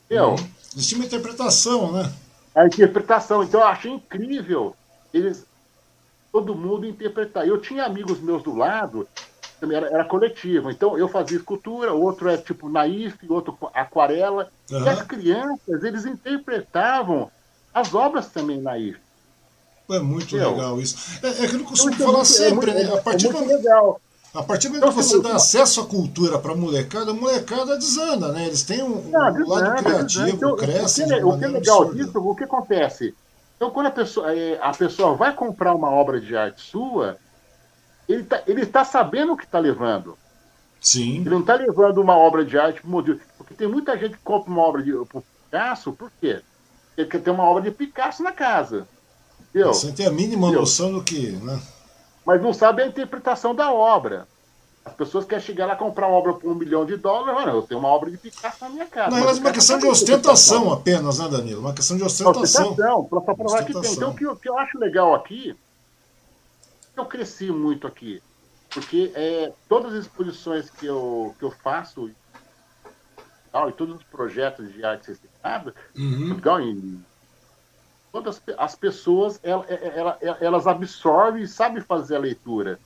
Entendeu? 0.06 0.30
Uhum. 0.30 0.50
Existe 0.74 0.96
uma 0.96 1.06
interpretação, 1.06 1.92
né? 1.92 2.12
A 2.56 2.66
interpretação. 2.66 3.44
Então 3.44 3.60
eu 3.60 3.68
achei 3.68 3.92
incrível 3.92 4.76
eles 5.14 5.46
todo 6.32 6.56
mundo 6.56 6.86
interpretar. 6.86 7.48
Eu 7.48 7.60
tinha 7.60 7.86
amigos 7.86 8.20
meus 8.20 8.44
do 8.44 8.54
lado 8.54 9.08
também 9.60 9.78
era, 9.78 9.88
era 9.88 10.06
coletivo. 10.06 10.70
Então 10.70 10.98
eu 10.98 11.08
fazia 11.08 11.38
escultura, 11.38 11.94
outro 11.94 12.30
é 12.30 12.38
tipo 12.38 12.70
naif, 12.70 13.18
outro 13.30 13.58
aquarela. 13.74 14.50
Uhum. 14.70 14.84
E 14.84 14.90
as 14.90 15.02
crianças, 15.04 15.84
eles 15.84 16.06
interpretavam 16.06 17.32
as 17.74 17.94
obras 17.94 18.28
também 18.28 18.62
naif. 18.62 18.98
É 19.90 20.00
muito 20.00 20.36
legal 20.36 20.80
isso. 20.80 21.20
É, 21.24 21.44
é 21.44 21.48
que 21.48 21.56
eu 21.56 21.64
costumo 21.64 21.94
então, 21.94 22.08
falar 22.08 22.22
é 22.22 22.26
sempre, 22.26 22.74
né? 22.74 22.94
A 22.94 23.02
partir 23.02 23.28
é 23.28 23.32
muito 23.32 23.48
legal. 23.48 24.02
A 24.34 24.44
partir 24.44 24.68
do 24.68 24.74
momento 24.74 24.90
que 24.90 25.04
você 25.04 25.22
dá 25.22 25.36
acesso 25.36 25.80
à 25.80 25.86
cultura 25.86 26.38
para 26.38 26.52
a 26.52 26.56
molecada, 26.56 27.12
a 27.12 27.14
molecada 27.14 27.78
desanda, 27.78 28.34
né? 28.34 28.48
Eles 28.48 28.64
têm 28.64 28.84
um, 28.84 28.98
um 28.98 29.12
desanda, 29.12 29.46
lado 29.48 29.84
criativo, 29.84 30.28
então, 30.28 30.56
crescem. 30.58 31.06
O 31.06 31.08
que, 31.08 31.24
o 31.24 31.38
que 31.38 31.46
é 31.46 31.48
legal 31.48 31.82
absurda. 31.84 32.04
disso, 32.04 32.20
o 32.20 32.36
que 32.36 32.44
acontece? 32.44 33.16
Então, 33.56 33.72
quando 33.72 33.88
a 33.88 33.92
pessoa, 33.92 34.36
é, 34.36 34.60
a 34.62 34.72
pessoa 34.72 35.16
vai 35.16 35.34
comprar 35.34 35.74
uma 35.74 35.90
obra 35.90 36.20
de 36.20 36.36
arte 36.36 36.62
sua, 36.62 37.18
ele 38.08 38.22
está 38.22 38.44
ele 38.48 38.66
tá 38.66 38.86
sabendo 38.86 39.34
o 39.34 39.38
que 39.38 39.46
está 39.46 39.60
levando. 39.60 40.18
Sim. 40.80 41.22
Ele 41.22 41.30
não 41.32 41.40
está 41.40 41.56
levando 41.56 41.98
uma 41.98 42.16
obra 42.16 42.46
de 42.46 42.58
arte 42.58 42.86
modelo. 42.86 43.20
Porque 43.38 43.54
tem 43.54 43.68
muita 43.68 43.98
gente 43.98 44.18
que 44.18 44.24
compra 44.24 44.52
uma 44.52 44.62
obra 44.62 44.84
de 44.84 44.92
Picasso, 44.92 45.92
por 45.94 46.12
quê? 46.22 46.42
Ele 46.96 47.08
quer 47.08 47.22
ter 47.22 47.32
uma 47.32 47.44
obra 47.44 47.64
de 47.64 47.72
Picasso 47.72 48.22
na 48.22 48.32
casa. 48.32 48.88
Entendeu? 49.50 49.74
Você 49.74 49.92
tem 49.92 50.06
a 50.06 50.12
mínima 50.12 50.48
entendeu? 50.48 50.62
noção 50.62 50.94
do 50.94 51.04
que. 51.04 51.32
Né? 51.32 51.60
Mas 52.26 52.42
não 52.42 52.54
sabe 52.54 52.84
a 52.84 52.88
interpretação 52.88 53.56
da 53.56 53.72
obra. 53.72 54.28
As 54.86 54.94
pessoas 54.94 55.26
querem 55.26 55.44
chegar 55.44 55.66
lá 55.66 55.74
e 55.74 55.78
comprar 55.78 56.08
uma 56.08 56.18
obra 56.18 56.34
por 56.34 56.52
um 56.52 56.54
milhão 56.54 56.86
de 56.86 56.96
dólares, 56.96 57.34
mano, 57.34 57.58
eu 57.58 57.64
tenho 57.64 57.80
uma 57.80 57.90
obra 57.90 58.12
de 58.12 58.18
Picasso 58.18 58.58
na 58.62 58.70
minha 58.70 58.86
casa. 58.86 59.10
Não, 59.10 59.28
é 59.28 59.34
uma 59.34 59.52
questão 59.52 59.80
de 59.80 59.88
ostentação 59.88 60.72
apenas, 60.72 61.18
né, 61.18 61.28
Danilo? 61.28 61.62
Uma 61.62 61.74
questão 61.74 61.98
de 61.98 62.04
ostentação. 62.04 62.70
Ostentação, 62.70 63.04
para 63.06 63.36
provar 63.36 63.66
que 63.66 63.74
tem. 63.74 63.94
Então, 63.94 64.12
o 64.12 64.16
que, 64.16 64.28
o 64.28 64.36
que 64.36 64.48
eu 64.48 64.60
acho 64.60 64.78
legal 64.78 65.16
aqui 65.16 65.56
eu 67.00 67.06
cresci 67.06 67.52
muito 67.52 67.88
aqui? 67.88 68.22
Porque 68.70 69.12
é, 69.16 69.54
todas 69.70 69.94
as 69.94 70.06
exposições 70.06 70.70
que 70.70 70.86
eu, 70.86 71.36
que 71.40 71.46
eu 71.46 71.52
faço 71.52 72.10
e 72.10 73.72
todos 73.78 73.96
os 73.96 74.04
projetos 74.04 74.72
de 74.74 74.84
arte 74.84 75.08
reciclada, 75.08 75.74
uhum. 75.98 77.02
todas 78.12 78.42
as 78.58 78.76
pessoas 78.76 79.40
elas, 79.44 79.66
elas, 79.70 80.18
elas 80.42 80.68
absorvem 80.68 81.44
e 81.44 81.48
sabem 81.48 81.82
fazer 81.82 82.16
a 82.16 82.20
leitura. 82.20 82.80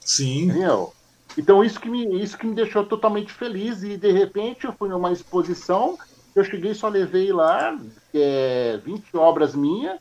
Sim. 0.00 0.44
Entendeu? 0.44 0.92
Então 1.36 1.64
isso 1.64 1.80
que, 1.80 1.88
me, 1.88 2.22
isso 2.22 2.36
que 2.36 2.46
me 2.46 2.54
deixou 2.54 2.84
totalmente 2.84 3.32
feliz 3.32 3.82
e 3.82 3.96
de 3.96 4.12
repente 4.12 4.64
eu 4.64 4.72
fui 4.72 4.88
numa 4.88 5.12
exposição, 5.12 5.98
eu 6.34 6.44
cheguei 6.44 6.74
só 6.74 6.88
levei 6.88 7.32
lá 7.32 7.78
é, 8.12 8.78
20 8.84 9.16
obras 9.16 9.54
minhas, 9.54 9.98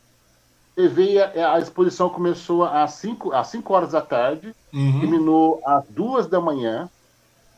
levei 0.81 1.21
a, 1.21 1.53
a, 1.53 1.59
exposição 1.59 2.09
começou 2.09 2.63
às 2.63 2.93
5 2.93 3.31
às 3.33 3.47
cinco 3.47 3.73
horas 3.73 3.91
da 3.91 4.01
tarde, 4.01 4.55
uhum. 4.73 4.99
terminou 4.99 5.61
às 5.65 5.85
duas 5.89 6.27
da 6.27 6.39
manhã. 6.39 6.89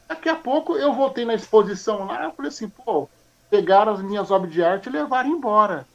Daqui 0.08 0.30
a 0.30 0.36
pouco 0.36 0.76
eu 0.76 0.94
voltei 0.94 1.26
na 1.26 1.34
exposição 1.34 2.06
lá, 2.06 2.26
eu 2.26 2.32
falei 2.32 2.50
assim, 2.50 2.70
pô, 2.70 3.10
pegaram 3.50 3.94
as 3.94 4.02
minhas 4.02 4.30
obras 4.30 4.52
de 4.52 4.64
arte 4.64 4.90
e 4.90 4.92
levaram 4.92 5.30
embora. 5.30 5.88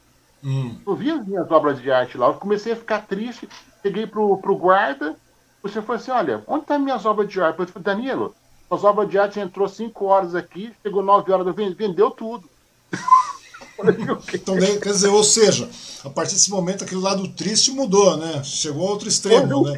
Hum. 0.43 0.77
Eu 0.85 0.95
vi 0.95 1.11
as 1.11 1.25
minhas 1.25 1.49
obras 1.51 1.81
de 1.81 1.91
arte 1.91 2.17
lá, 2.17 2.27
eu 2.27 2.33
comecei 2.33 2.73
a 2.73 2.75
ficar 2.75 3.05
triste, 3.05 3.47
peguei 3.83 4.07
pro, 4.07 4.37
pro 4.37 4.55
guarda, 4.55 5.15
você 5.61 5.81
falou 5.81 5.97
assim, 5.97 6.11
olha, 6.11 6.43
onde 6.47 6.61
estão 6.61 6.77
tá 6.77 6.79
minhas 6.79 7.05
obras 7.05 7.29
de 7.29 7.41
arte? 7.41 7.59
Eu 7.59 7.67
falei, 7.67 7.83
Danilo, 7.83 8.35
as 8.71 8.83
obras 8.83 9.09
de 9.09 9.19
arte 9.19 9.39
entrou 9.39 9.67
5 9.67 10.05
horas 10.05 10.35
aqui, 10.35 10.73
chegou 10.81 11.03
9 11.03 11.31
horas, 11.31 11.55
vendeu 11.75 12.09
tudo. 12.11 12.49
Então, 14.33 14.55
quer 14.57 14.89
dizer, 14.91 15.07
ou 15.09 15.23
seja, 15.23 15.69
a 16.03 16.09
partir 16.09 16.33
desse 16.33 16.49
momento 16.51 16.83
aquele 16.83 17.01
lado 17.01 17.27
triste 17.29 17.71
mudou, 17.71 18.17
né? 18.17 18.43
Chegou 18.43 18.87
a 18.87 18.91
outro 18.91 19.07
extremo, 19.07 19.63
né? 19.63 19.77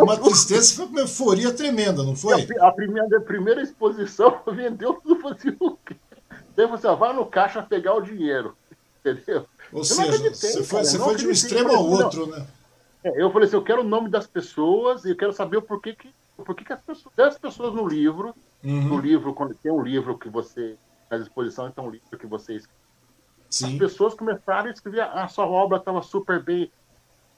Uma 0.00 0.16
tristeza 0.16 0.74
foi 0.74 0.86
uma 0.86 1.00
euforia 1.00 1.52
tremenda, 1.52 2.02
não 2.02 2.16
foi? 2.16 2.46
A, 2.58 2.68
a, 2.68 2.72
primeira, 2.72 3.16
a 3.16 3.20
primeira 3.20 3.62
exposição 3.62 4.40
vendeu 4.52 4.94
tudo, 4.94 5.20
fazia 5.20 5.56
o 5.60 5.76
quê? 5.76 5.96
Daí 6.56 6.66
você 6.66 6.94
vai 6.94 7.12
no 7.14 7.26
caixa 7.26 7.62
pegar 7.62 7.94
o 7.94 8.00
dinheiro, 8.00 8.56
entendeu? 9.00 9.46
Ou 9.72 9.80
eu 9.80 9.84
seja, 9.84 10.30
você 10.30 10.62
foi, 10.64 10.84
você 10.84 10.98
foi 10.98 11.16
de 11.16 11.26
um 11.26 11.30
extremo 11.30 11.70
ao 11.70 11.86
outro, 11.86 12.26
não. 12.26 12.38
né? 12.38 12.46
É, 13.02 13.22
eu 13.22 13.30
falei 13.30 13.48
assim, 13.48 13.56
eu 13.56 13.64
quero 13.64 13.80
o 13.80 13.88
nome 13.88 14.10
das 14.10 14.26
pessoas 14.26 15.04
e 15.04 15.10
eu 15.10 15.16
quero 15.16 15.32
saber 15.32 15.56
o 15.56 15.62
porquê 15.62 15.94
que, 15.94 16.12
porquê 16.44 16.64
que 16.64 16.72
as 16.72 16.82
pessoas, 16.82 17.18
as 17.18 17.38
pessoas 17.38 17.74
no 17.74 17.88
livro, 17.88 18.34
uhum. 18.62 18.88
no 18.88 18.98
livro, 18.98 19.32
quando 19.32 19.54
tem 19.54 19.72
um 19.72 19.82
livro 19.82 20.18
que 20.18 20.28
você, 20.28 20.76
na 21.10 21.16
exposição, 21.18 21.70
tem 21.70 21.82
um 21.82 21.90
livro 21.90 22.18
que 22.18 22.26
você 22.26 22.54
escreve 22.54 22.79
Sim. 23.50 23.72
As 23.72 23.78
pessoas 23.78 24.14
começaram 24.14 24.68
a 24.68 24.72
escrever, 24.72 25.02
a 25.02 25.26
sua 25.26 25.46
obra 25.46 25.78
estava 25.78 26.00
super 26.02 26.40
bem 26.40 26.70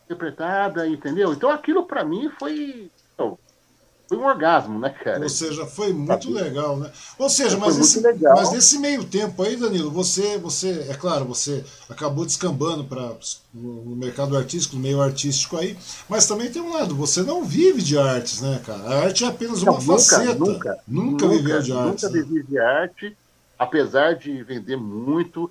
interpretada, 0.04 0.86
entendeu? 0.86 1.32
Então 1.32 1.50
aquilo 1.50 1.86
para 1.86 2.04
mim 2.04 2.30
foi, 2.38 2.90
foi 3.16 4.18
um 4.18 4.26
orgasmo, 4.26 4.78
né, 4.78 4.90
cara? 4.90 5.22
Ou 5.22 5.28
seja, 5.28 5.64
foi 5.66 5.92
muito 5.92 6.24
Sabe? 6.24 6.34
legal, 6.34 6.76
né? 6.76 6.90
Ou 7.18 7.30
seja, 7.30 7.56
mas, 7.56 7.78
esse, 7.78 8.02
mas 8.02 8.52
nesse 8.52 8.78
meio 8.78 9.04
tempo 9.04 9.42
aí, 9.42 9.56
Danilo, 9.56 9.90
você, 9.90 10.36
você, 10.36 10.86
é 10.90 10.94
claro, 10.94 11.24
você 11.24 11.64
acabou 11.88 12.26
descambando 12.26 12.84
para 12.84 13.14
no 13.54 13.96
mercado 13.96 14.36
artístico, 14.36 14.76
no 14.76 14.82
meio 14.82 15.00
artístico 15.00 15.56
aí, 15.56 15.78
mas 16.10 16.26
também 16.26 16.50
tem 16.50 16.60
um 16.60 16.74
lado, 16.74 16.94
você 16.94 17.22
não 17.22 17.42
vive 17.42 17.80
de 17.80 17.98
artes, 17.98 18.42
né, 18.42 18.60
cara? 18.64 18.82
A 18.82 19.04
arte 19.04 19.24
é 19.24 19.28
apenas 19.28 19.62
uma 19.62 19.72
não, 19.72 19.80
faceta. 19.80 20.34
Nunca, 20.34 20.78
nunca, 20.86 21.26
nunca, 21.26 21.28
viveu 21.28 21.62
de 21.62 21.72
arte. 21.72 22.04
Nunca 22.04 22.08
né? 22.08 22.22
vivi 22.22 22.42
de 22.42 22.58
arte, 22.58 23.16
apesar 23.58 24.14
de 24.14 24.42
vender 24.42 24.76
muito, 24.76 25.50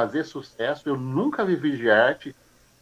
fazer 0.00 0.24
sucesso. 0.24 0.88
Eu 0.88 0.96
nunca 0.96 1.44
vivi 1.44 1.76
de 1.76 1.90
arte. 1.90 2.34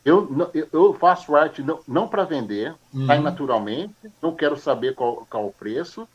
Eu, 0.04 0.28
eu 0.72 0.94
faço 0.94 1.34
arte 1.34 1.62
não, 1.62 1.80
não 1.86 2.08
para 2.08 2.24
vender, 2.24 2.74
uhum. 2.94 3.06
sai 3.06 3.20
naturalmente. 3.20 3.94
Não 4.22 4.34
quero 4.34 4.56
saber 4.56 4.94
qual, 4.94 5.26
qual 5.28 5.46
o 5.46 5.52
preço, 5.52 6.08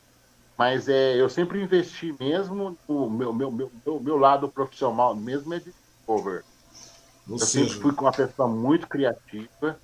mas 0.56 0.88
é, 0.88 1.14
eu 1.20 1.28
sempre 1.28 1.62
investi 1.62 2.14
mesmo 2.18 2.76
no 2.88 3.10
meu, 3.10 3.32
meu, 3.32 3.50
meu, 3.50 3.70
meu, 3.84 4.00
meu 4.00 4.16
lado 4.16 4.48
profissional, 4.48 5.14
mesmo 5.14 5.52
é 5.52 5.58
de 5.58 5.72
cover. 6.06 6.42
eu 7.28 7.38
seja... 7.38 7.66
sempre 7.66 7.82
fui 7.82 7.92
com 7.92 8.06
uma 8.06 8.12
pessoa 8.12 8.48
muito 8.48 8.88
criativa 8.88 9.78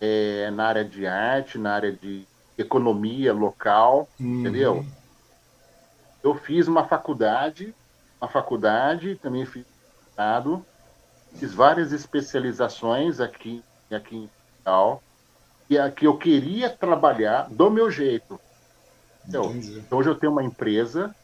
é, 0.00 0.50
na 0.52 0.66
área 0.66 0.84
de 0.84 1.06
arte, 1.06 1.58
na 1.58 1.74
área 1.74 1.92
de 1.92 2.24
economia 2.56 3.34
local, 3.34 4.08
uhum. 4.18 4.40
entendeu? 4.40 4.86
Eu 6.22 6.34
fiz 6.34 6.68
uma 6.68 6.84
faculdade, 6.84 7.74
uma 8.20 8.28
faculdade, 8.28 9.16
também 9.16 9.44
fiz 9.44 9.64
Estado, 10.20 10.62
fiz 11.36 11.54
várias 11.54 11.92
especializações 11.92 13.20
aqui, 13.20 13.64
aqui 13.90 14.16
em 14.16 14.28
Portugal, 14.28 15.02
e 15.70 15.78
aqui 15.78 16.04
eu 16.04 16.18
queria 16.18 16.68
trabalhar 16.68 17.48
do 17.48 17.70
meu 17.70 17.90
jeito. 17.90 18.38
Então, 19.26 19.50
então, 19.56 19.98
hoje 19.98 20.10
eu 20.10 20.14
tenho 20.14 20.32
uma 20.32 20.44
empresa 20.44 21.14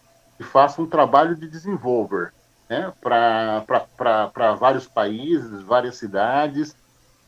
e 0.41 0.43
faço 0.43 0.81
um 0.81 0.87
trabalho 0.87 1.37
de 1.37 1.47
desenvolver 1.47 2.33
né, 2.71 2.91
para 3.03 4.55
vários 4.59 4.87
países, 4.87 5.61
várias 5.61 5.97
cidades. 5.97 6.75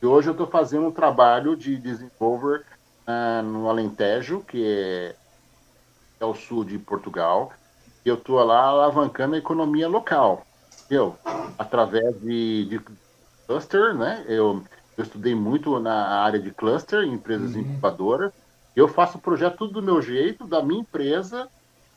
E 0.01 0.05
hoje 0.07 0.27
eu 0.27 0.31
estou 0.31 0.47
fazendo 0.47 0.87
um 0.87 0.91
trabalho 0.91 1.55
de 1.55 1.77
desenvolver 1.77 2.65
uh, 3.07 3.43
no 3.43 3.69
Alentejo, 3.69 4.39
que 4.41 4.65
é, 4.65 5.15
é 6.19 6.25
o 6.25 6.33
sul 6.33 6.65
de 6.65 6.79
Portugal. 6.79 7.53
E 8.03 8.09
eu 8.09 8.15
estou 8.15 8.43
lá 8.43 8.59
alavancando 8.59 9.35
a 9.35 9.37
economia 9.37 9.87
local 9.87 10.47
eu, 10.89 11.15
através 11.57 12.19
de, 12.21 12.65
de 12.65 12.81
cluster, 13.47 13.95
né? 13.95 14.25
Eu, 14.27 14.63
eu 14.97 15.03
estudei 15.03 15.35
muito 15.35 15.79
na 15.79 16.21
área 16.21 16.39
de 16.39 16.51
cluster, 16.51 17.03
empresas 17.03 17.53
uhum. 17.53 17.61
incubadoras. 17.61 18.31
Eu 18.75 18.87
faço 18.87 19.17
o 19.17 19.21
projeto 19.21 19.57
tudo 19.57 19.73
do 19.73 19.81
meu 19.81 20.01
jeito, 20.01 20.47
da 20.47 20.61
minha 20.61 20.81
empresa, 20.81 21.47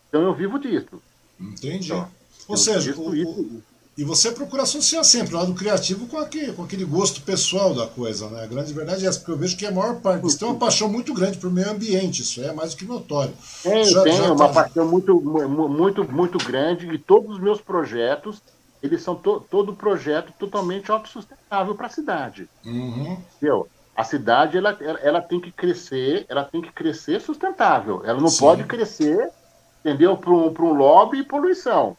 então 0.09 0.23
eu 0.23 0.35
vivo 0.35 0.59
disso. 0.59 1.03
Entendi. 1.39 1.93
Então, 1.93 2.09
Ou 2.49 2.57
seja, 2.57 2.95
o, 2.97 3.11
o, 3.11 3.63
e 3.97 4.05
você 4.05 4.33
procura 4.33 4.63
associar 4.63 5.05
sempre 5.05 5.35
o 5.35 5.39
lado 5.39 5.53
criativo 5.53 6.07
com 6.07 6.17
aquele, 6.17 6.53
com 6.53 6.63
aquele 6.63 6.85
gosto 6.85 7.21
pessoal 7.21 7.75
da 7.75 7.87
coisa, 7.87 8.29
né? 8.31 8.43
A 8.43 8.47
grande 8.47 8.73
verdade 8.73 9.05
é 9.05 9.09
essa, 9.09 9.19
porque 9.19 9.33
eu 9.33 9.37
vejo 9.37 9.57
que 9.57 9.67
a 9.67 9.71
maior 9.71 10.01
parte. 10.01 10.23
Você 10.23 10.39
tem 10.39 10.49
uma 10.49 10.59
paixão 10.59 10.89
muito 10.89 11.13
grande 11.13 11.37
para 11.37 11.49
o 11.49 11.53
meio 11.53 11.71
ambiente, 11.71 12.23
isso 12.23 12.43
é 12.43 12.53
mais 12.53 12.71
do 12.71 12.79
que 12.79 12.87
notório. 12.87 13.35
Tem, 13.63 13.85
já, 13.85 14.03
tem 14.03 14.17
já 14.17 14.33
uma 14.33 14.49
tá... 14.49 14.63
paixão 14.63 14.89
muito, 14.89 15.21
muito, 15.21 16.11
muito 16.11 16.39
grande 16.39 16.87
e 16.87 16.99
todos 16.99 17.37
os 17.37 17.39
meus 17.39 17.61
projetos 17.61 18.41
eles 18.83 19.03
são 19.03 19.15
to, 19.15 19.41
todo 19.49 19.77
projeto 19.77 20.33
totalmente 20.39 20.91
autossustentável 20.91 21.75
para 21.75 21.87
a 21.87 21.91
cidade. 21.91 22.49
Uhum. 22.65 23.17
Entendeu? 23.37 23.69
A 23.95 24.05
cidade 24.05 24.57
ela, 24.57 24.77
ela, 25.03 25.21
tem 25.21 25.41
que 25.41 25.53
crescer, 25.53 26.27
ela 26.29 26.45
tem 26.45 26.61
que 26.61 26.73
crescer 26.73 27.21
sustentável. 27.21 28.03
Ela 28.05 28.21
não 28.21 28.29
Sim. 28.29 28.41
pode 28.41 28.65
crescer, 28.65 29.31
entendeu? 29.81 30.17
Para 30.17 30.33
um, 30.33 30.49
um 30.49 30.73
lobby 30.73 31.19
e 31.19 31.25
poluição. 31.25 31.97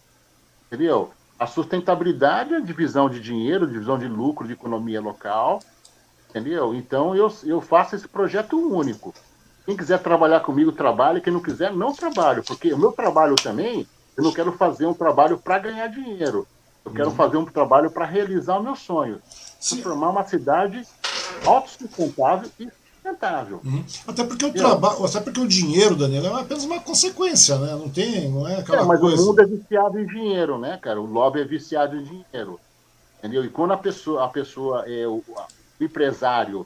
Entendeu? 0.67 1.11
A 1.39 1.47
sustentabilidade 1.47 2.53
é 2.53 2.57
a 2.57 2.61
divisão 2.61 3.09
de 3.09 3.19
dinheiro, 3.19 3.67
divisão 3.67 3.97
de 3.97 4.07
lucro, 4.07 4.47
de 4.47 4.53
economia 4.53 4.99
local. 4.99 5.61
Entendeu? 6.29 6.73
Então 6.73 7.15
eu, 7.15 7.31
eu 7.43 7.61
faço 7.61 7.95
esse 7.95 8.07
projeto 8.07 8.57
único. 8.57 9.13
Quem 9.65 9.77
quiser 9.77 10.01
trabalhar 10.01 10.41
comigo, 10.41 10.71
trabalhe. 10.71 11.21
Quem 11.21 11.31
não 11.31 11.41
quiser, 11.41 11.71
não 11.71 11.93
trabalho. 11.93 12.43
Porque 12.43 12.73
o 12.73 12.77
meu 12.77 12.91
trabalho 12.91 13.35
também, 13.37 13.87
eu 14.17 14.23
não 14.23 14.33
quero 14.33 14.51
fazer 14.53 14.85
um 14.85 14.93
trabalho 14.93 15.37
para 15.37 15.59
ganhar 15.59 15.87
dinheiro. 15.87 16.47
Eu 16.85 16.91
quero 16.91 17.09
uhum. 17.09 17.15
fazer 17.15 17.37
um 17.37 17.45
trabalho 17.45 17.89
para 17.89 18.05
realizar 18.05 18.57
o 18.57 18.63
meu 18.63 18.75
sonho. 18.75 19.21
Transformar 19.59 20.09
uma 20.09 20.23
cidade 20.25 20.85
autossustentável 21.45 22.49
e 22.59 22.69
sustentável. 23.03 23.61
Uhum. 23.63 23.83
Até 24.07 24.23
porque 24.23 24.45
o 24.45 24.53
trabalho, 24.53 25.05
até 25.05 25.19
porque 25.19 25.39
o 25.39 25.47
dinheiro, 25.47 25.95
Daniel, 25.95 26.37
é 26.37 26.41
apenas 26.41 26.63
uma 26.63 26.79
consequência, 26.79 27.57
né? 27.57 27.73
Não 27.73 27.89
tem, 27.89 28.29
não 28.29 28.47
é 28.47 28.59
aquela 28.59 28.81
é, 28.81 28.85
mas 28.85 28.99
coisa. 28.99 29.21
o 29.21 29.25
mundo 29.27 29.41
é 29.41 29.45
viciado 29.45 29.99
em 29.99 30.05
dinheiro, 30.05 30.57
né, 30.57 30.77
cara? 30.77 31.01
O 31.01 31.05
lobby 31.05 31.41
é 31.41 31.45
viciado 31.45 31.95
em 31.95 32.03
dinheiro. 32.03 32.59
Entendeu? 33.19 33.45
E 33.45 33.49
quando 33.49 33.71
a 33.71 33.77
pessoa, 33.77 34.25
a 34.25 34.27
pessoa 34.27 34.83
é 34.85 35.07
o, 35.07 35.23
o 35.25 35.83
empresário, 35.83 36.65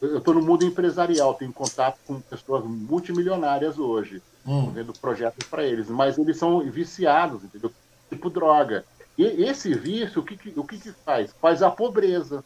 eu 0.00 0.18
estou 0.18 0.34
no 0.34 0.42
mundo 0.42 0.64
empresarial, 0.64 1.34
tenho 1.34 1.52
contato 1.52 1.98
com 2.06 2.20
pessoas 2.20 2.62
multimilionárias 2.64 3.78
hoje, 3.78 4.22
hum. 4.46 4.70
vendo 4.70 4.92
projetos 4.92 5.46
para 5.48 5.64
eles, 5.64 5.88
mas 5.88 6.18
eles 6.18 6.36
são 6.36 6.60
viciados, 6.60 7.42
entendeu? 7.42 7.72
Tipo 8.08 8.30
droga. 8.30 8.84
E 9.18 9.44
esse 9.44 9.74
vício, 9.74 10.22
o 10.22 10.24
que, 10.24 10.36
que 10.36 10.52
o 10.56 10.62
que, 10.62 10.78
que 10.78 10.92
faz? 10.92 11.32
Faz 11.42 11.60
a 11.60 11.70
pobreza. 11.70 12.44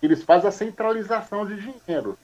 Eles 0.00 0.22
fazem 0.22 0.48
a 0.48 0.52
centralização 0.52 1.44
de 1.44 1.56
dinheiro. 1.60 2.16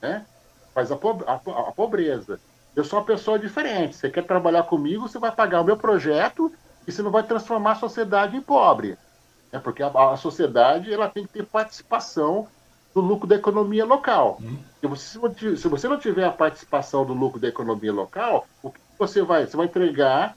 Né? 0.00 0.24
Faz 0.72 0.92
a, 0.92 0.96
po 0.96 1.24
a, 1.26 1.34
a 1.34 1.72
pobreza. 1.72 2.38
Eu 2.76 2.84
sou 2.84 3.00
uma 3.00 3.04
pessoa 3.04 3.36
diferente. 3.36 3.96
Você 3.96 4.08
quer 4.08 4.24
trabalhar 4.24 4.62
comigo, 4.62 5.08
você 5.08 5.18
vai 5.18 5.32
pagar 5.32 5.60
o 5.60 5.64
meu 5.64 5.76
projeto 5.76 6.52
e 6.86 6.92
você 6.92 7.02
não 7.02 7.10
vai 7.10 7.24
transformar 7.24 7.72
a 7.72 7.76
sociedade 7.76 8.36
em 8.36 8.40
pobre. 8.40 8.96
Né? 9.50 9.58
Porque 9.58 9.82
a, 9.82 9.88
a 9.88 10.16
sociedade 10.16 10.92
ela 10.92 11.08
tem 11.08 11.26
que 11.26 11.32
ter 11.32 11.46
participação 11.46 12.46
do 12.94 13.00
lucro 13.00 13.26
da 13.26 13.34
economia 13.34 13.84
local. 13.84 14.38
Hum. 14.40 14.58
Se, 14.96 15.18
você, 15.18 15.56
se 15.56 15.68
você 15.68 15.88
não 15.88 15.98
tiver 15.98 16.24
a 16.24 16.32
participação 16.32 17.04
do 17.04 17.12
lucro 17.12 17.40
da 17.40 17.48
economia 17.48 17.92
local, 17.92 18.46
o 18.62 18.70
que 18.70 18.80
você 18.96 19.20
vai? 19.22 19.46
Você 19.46 19.56
vai 19.56 19.66
entregar 19.66 20.36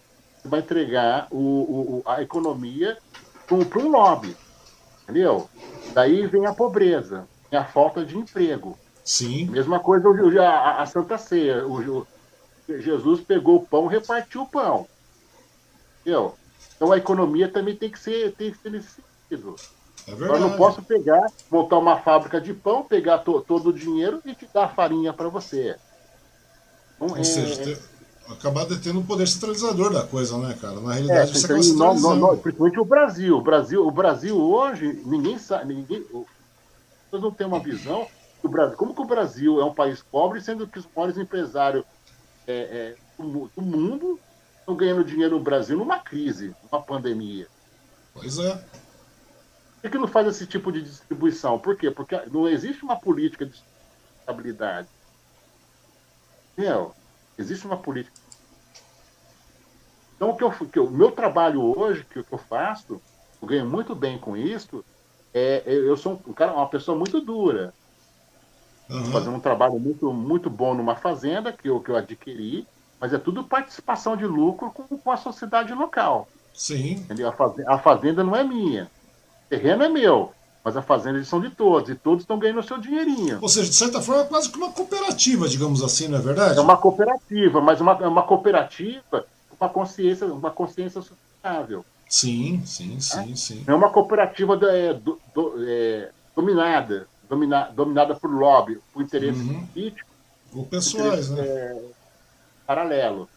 vai 0.50 0.60
entregar 0.60 1.28
o, 1.32 1.38
o, 1.38 2.04
a 2.06 2.22
economia 2.22 2.98
para 3.48 3.80
um 3.80 3.90
lobby. 3.90 4.36
Entendeu? 5.04 5.50
Daí 5.94 6.28
vem 6.28 6.46
a 6.46 6.54
pobreza, 6.54 7.28
vem 7.50 7.60
a 7.60 7.66
falta 7.66 8.06
de 8.06 8.18
emprego. 8.18 8.78
Sim. 9.04 9.48
Mesma 9.48 9.80
coisa 9.80 10.08
a, 10.42 10.82
a 10.82 10.86
Santa 10.86 11.18
Ceia. 11.18 11.66
O, 11.66 12.06
Jesus 12.68 13.22
pegou 13.22 13.56
o 13.56 13.66
pão 13.66 13.88
e 13.88 13.96
repartiu 13.96 14.44
o 14.44 14.48
pão. 14.48 14.88
Entendeu? 16.02 16.36
Então 16.76 16.92
a 16.92 16.98
economia 16.98 17.48
também 17.50 17.76
tem 17.76 17.90
que 17.90 18.00
ser, 18.00 18.34
tem 18.36 18.52
que 18.52 18.58
ser 18.58 18.70
nesse 18.70 19.02
sentido. 19.30 19.56
É 20.08 20.12
Eu 20.12 20.40
não 20.40 20.56
posso 20.56 20.82
pegar, 20.82 21.28
montar 21.52 21.78
uma 21.78 21.98
fábrica 21.98 22.40
de 22.40 22.54
pão, 22.54 22.84
pegar 22.84 23.20
to, 23.20 23.42
todo 23.42 23.70
o 23.70 23.74
dinheiro 23.74 24.22
e 24.26 24.34
te 24.34 24.48
dar 24.54 24.74
farinha 24.74 25.12
para 25.12 25.30
você. 25.30 25.76
Então, 26.96 27.10
Ou 27.10 27.18
é, 27.18 27.24
seja, 27.24 27.80
acabar 28.34 28.66
detendo 28.66 29.00
o 29.00 29.04
poder 29.04 29.28
centralizador 29.28 29.92
da 29.92 30.06
coisa, 30.06 30.38
né, 30.38 30.58
cara? 30.60 30.80
Na 30.80 30.94
realidade, 30.94 31.32
é, 31.32 31.34
você 31.34 31.46
acaba 31.46 31.64
centralizando. 31.64 32.16
No, 32.16 32.32
no, 32.32 32.38
principalmente 32.38 32.80
o 32.80 32.86
Brasil. 32.86 33.38
O 33.38 33.42
Brasil, 33.42 33.88
o 33.88 33.92
Brasil 33.92 34.38
hoje, 34.38 35.02
ninguém 35.06 35.38
sabe. 35.38 35.74
Ninguém, 35.74 36.02
pessoas 36.02 37.24
não 37.24 37.32
têm 37.32 37.48
uma 37.48 37.60
visão 37.60 38.08
do 38.42 38.50
Brasil. 38.50 38.78
Como 38.78 38.94
que 38.94 39.02
o 39.02 39.06
Brasil 39.06 39.60
é 39.60 39.66
um 39.66 39.74
país 39.74 40.02
pobre, 40.02 40.42
sendo 40.42 40.68
que 40.68 40.80
os 40.80 40.88
maiores 40.96 41.18
empresários 41.18 41.84
é, 42.48 42.54
é, 42.54 42.96
do, 43.18 43.50
do 43.56 43.62
mundo 43.62 44.20
estão 44.60 44.76
ganhando 44.76 45.04
dinheiro 45.04 45.38
no 45.38 45.44
Brasil 45.44 45.78
numa 45.78 46.00
crise, 46.00 46.56
numa 46.64 46.82
pandemia. 46.82 47.48
Pois 48.14 48.38
é. 48.38 48.56
Por 48.56 49.84
que, 49.84 49.90
que 49.90 49.98
não 49.98 50.08
faz 50.08 50.28
esse 50.28 50.46
tipo 50.46 50.72
de 50.72 50.82
distribuição? 50.82 51.58
Por 51.58 51.76
quê? 51.76 51.90
Porque 51.90 52.16
não 52.32 52.48
existe 52.48 52.84
uma 52.84 53.00
política 53.00 53.46
de 53.46 53.64
estabilidade. 54.20 54.88
Meu, 56.58 56.94
existe 57.40 57.66
uma 57.66 57.78
política. 57.78 58.16
Então, 60.16 60.32
o 60.32 60.36
que 60.36 60.44
eu, 60.44 60.52
que 60.52 60.80
o 60.80 60.90
meu 60.90 61.12
trabalho 61.12 61.62
hoje, 61.62 62.04
que, 62.04 62.22
que 62.22 62.34
eu 62.34 62.38
faço, 62.38 63.02
eu 63.42 63.48
ganho 63.48 63.66
muito 63.66 63.96
bem 63.96 64.18
com 64.18 64.36
isso, 64.36 64.84
é, 65.34 65.64
eu 65.66 65.96
sou 65.96 66.22
um 66.28 66.34
cara, 66.34 66.54
uma 66.54 66.68
pessoa 66.68 66.98
muito 66.98 67.22
dura. 67.22 67.74
Uhum. 68.90 69.06
Fazendo 69.06 69.36
um 69.36 69.40
trabalho 69.40 69.80
muito, 69.80 70.12
muito 70.12 70.50
bom 70.50 70.74
numa 70.74 70.96
fazenda 70.96 71.54
que 71.54 71.70
eu, 71.70 71.80
que 71.80 71.90
eu 71.90 71.96
adquiri, 71.96 72.68
mas 73.00 73.14
é 73.14 73.18
tudo 73.18 73.44
participação 73.44 74.18
de 74.18 74.26
lucro 74.26 74.72
com, 74.72 74.98
com 74.98 75.12
a 75.12 75.18
sociedade 75.18 75.74
local. 75.74 76.28
Sim. 76.54 76.94
Entendeu? 76.94 77.30
A, 77.30 77.32
fazenda, 77.32 77.72
a 77.72 77.78
fazenda 77.78 78.24
não 78.24 78.36
é 78.36 78.44
minha. 78.44 78.92
O 79.46 79.50
terreno 79.50 79.84
é 79.84 79.90
meu. 79.90 80.34
Mas 80.64 80.76
a 80.76 80.82
fazenda 80.82 81.18
eles 81.18 81.28
são 81.28 81.40
de 81.40 81.50
todos, 81.50 81.90
e 81.90 81.96
todos 81.96 82.24
estão 82.24 82.38
ganhando 82.38 82.60
o 82.60 82.64
seu 82.64 82.78
dinheirinho. 82.78 83.40
Ou 83.42 83.48
seja, 83.48 83.70
de 83.70 83.76
certa 83.76 84.02
forma, 84.02 84.24
é 84.24 84.26
quase 84.26 84.50
que 84.52 84.58
uma 84.58 84.72
cooperativa, 84.72 85.48
digamos 85.48 85.82
assim, 85.82 86.08
não 86.08 86.18
é 86.18 86.22
verdade? 86.22 86.58
É 86.58 86.62
uma 86.62 86.78
cooperativa, 86.78 87.62
mas 87.62 87.80
uma, 87.80 87.96
uma 88.08 88.24
cooperativa 88.24 89.26
com 89.50 89.56
uma 89.66 89.70
consciência, 89.70 90.28
uma 90.28 90.52
consciência 90.52 91.02
sustentável. 91.02 91.86
Sim, 92.10 92.62
sim, 92.66 93.00
sim, 93.00 93.32
é? 93.32 93.36
sim. 93.36 93.64
É 93.68 93.74
uma 93.74 93.90
cooperativa 93.90 94.60
é, 94.64 94.94
do, 94.94 95.20
do, 95.34 95.54
é, 95.66 96.12
dominada, 96.36 97.08
domina, 97.30 97.70
dominada 97.74 98.16
por 98.16 98.30
lobby, 98.30 98.80
por 98.92 99.02
interesse 99.02 99.40
uhum. 99.40 99.66
político. 99.68 100.10
Ou 100.54 100.66
pessoais, 100.66 101.30
né? 101.30 101.42
É, 101.42 101.82
paralelo. 102.66 103.30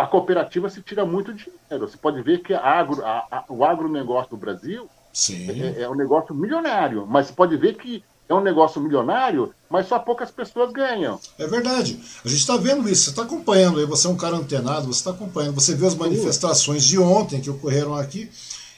A 0.00 0.06
cooperativa 0.06 0.70
se 0.70 0.80
tira 0.80 1.04
muito 1.04 1.34
dinheiro. 1.34 1.88
Você 1.88 1.96
pode 1.96 2.22
ver 2.22 2.38
que 2.38 2.54
a 2.54 2.60
agro, 2.60 3.04
a, 3.04 3.26
a, 3.30 3.44
o 3.48 3.64
agronegócio 3.64 4.30
do 4.30 4.36
Brasil 4.36 4.88
é, 5.30 5.82
é, 5.82 5.88
um 5.88 5.94
negócio 5.94 6.34
milionário, 6.34 7.06
mas 7.06 7.26
você 7.26 7.32
pode 7.32 7.56
ver 7.56 7.74
que 7.74 8.04
é 8.28 8.34
um 8.34 8.40
negócio 8.40 8.80
milionário, 8.80 9.54
mas 9.70 9.86
só 9.86 9.98
poucas 9.98 10.30
pessoas 10.30 10.72
ganham. 10.72 11.18
É 11.38 11.46
verdade. 11.46 12.00
A 12.24 12.28
gente 12.28 12.40
está 12.40 12.56
vendo 12.56 12.88
isso. 12.88 13.04
Você 13.04 13.10
está 13.10 13.22
acompanhando 13.22 13.78
aí, 13.78 13.86
você 13.86 14.06
é 14.06 14.10
um 14.10 14.16
cara 14.16 14.36
antenado, 14.36 14.86
você 14.86 14.98
está 14.98 15.10
acompanhando. 15.10 15.54
Você 15.54 15.74
vê 15.74 15.86
as 15.86 15.94
manifestações 15.94 16.84
de 16.84 16.98
ontem 16.98 17.40
que 17.40 17.48
ocorreram 17.48 17.94
aqui. 17.94 18.28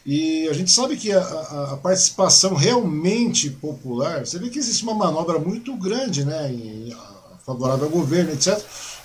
E 0.04 0.48
a 0.48 0.52
gente 0.52 0.70
sabe 0.70 0.96
que 0.96 1.12
a, 1.12 1.20
a, 1.20 1.72
a, 1.72 1.76
participação 1.76 2.54
realmente 2.54 3.50
popular, 3.50 4.24
você 4.24 4.38
vê 4.38 4.48
que 4.48 4.58
existe 4.58 4.82
uma 4.82 4.94
manobra 4.94 5.38
muito 5.38 5.74
grande, 5.76 6.24
né, 6.24 6.50
em, 6.50 6.96
favorável 7.44 7.86
ao 7.86 7.90
governo, 7.90 8.32
etc., 8.32 8.58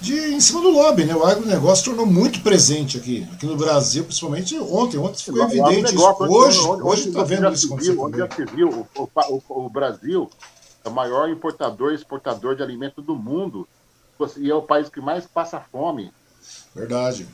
de, 0.03 0.33
em 0.33 0.39
cima 0.41 0.61
do 0.61 0.69
lobby, 0.69 1.05
né? 1.05 1.15
O 1.15 1.23
agronegócio 1.23 1.85
tornou 1.85 2.05
muito 2.05 2.41
presente 2.41 2.97
aqui, 2.97 3.25
aqui 3.31 3.45
no 3.45 3.55
Brasil, 3.55 4.03
principalmente 4.03 4.59
ontem. 4.59 4.97
Ontem 4.97 5.23
ficou 5.23 5.43
evidente 5.43 5.95
isso. 5.95 6.23
Hoje, 6.23 6.59
hoje 6.59 7.07
está 7.07 7.23
vendo 7.23 7.51
isso 7.53 7.67
acontecer. 7.67 7.97
Onde 7.97 8.17
já 8.17 8.29
se 8.29 8.45
viu, 8.45 8.85
o, 8.97 9.09
o, 9.15 9.65
o, 9.65 9.69
Brasil 9.69 10.29
é 10.83 10.89
o 10.89 10.91
maior 10.91 11.29
importador 11.29 11.93
e 11.93 11.95
exportador 11.95 12.53
de 12.53 12.61
alimento 12.61 13.01
do 13.01 13.15
mundo 13.15 13.65
e 14.37 14.51
é 14.51 14.55
o 14.55 14.61
país 14.61 14.89
que 14.89 14.99
mais 14.99 15.25
passa 15.25 15.61
fome. 15.61 16.11
Verdade. 16.75 17.25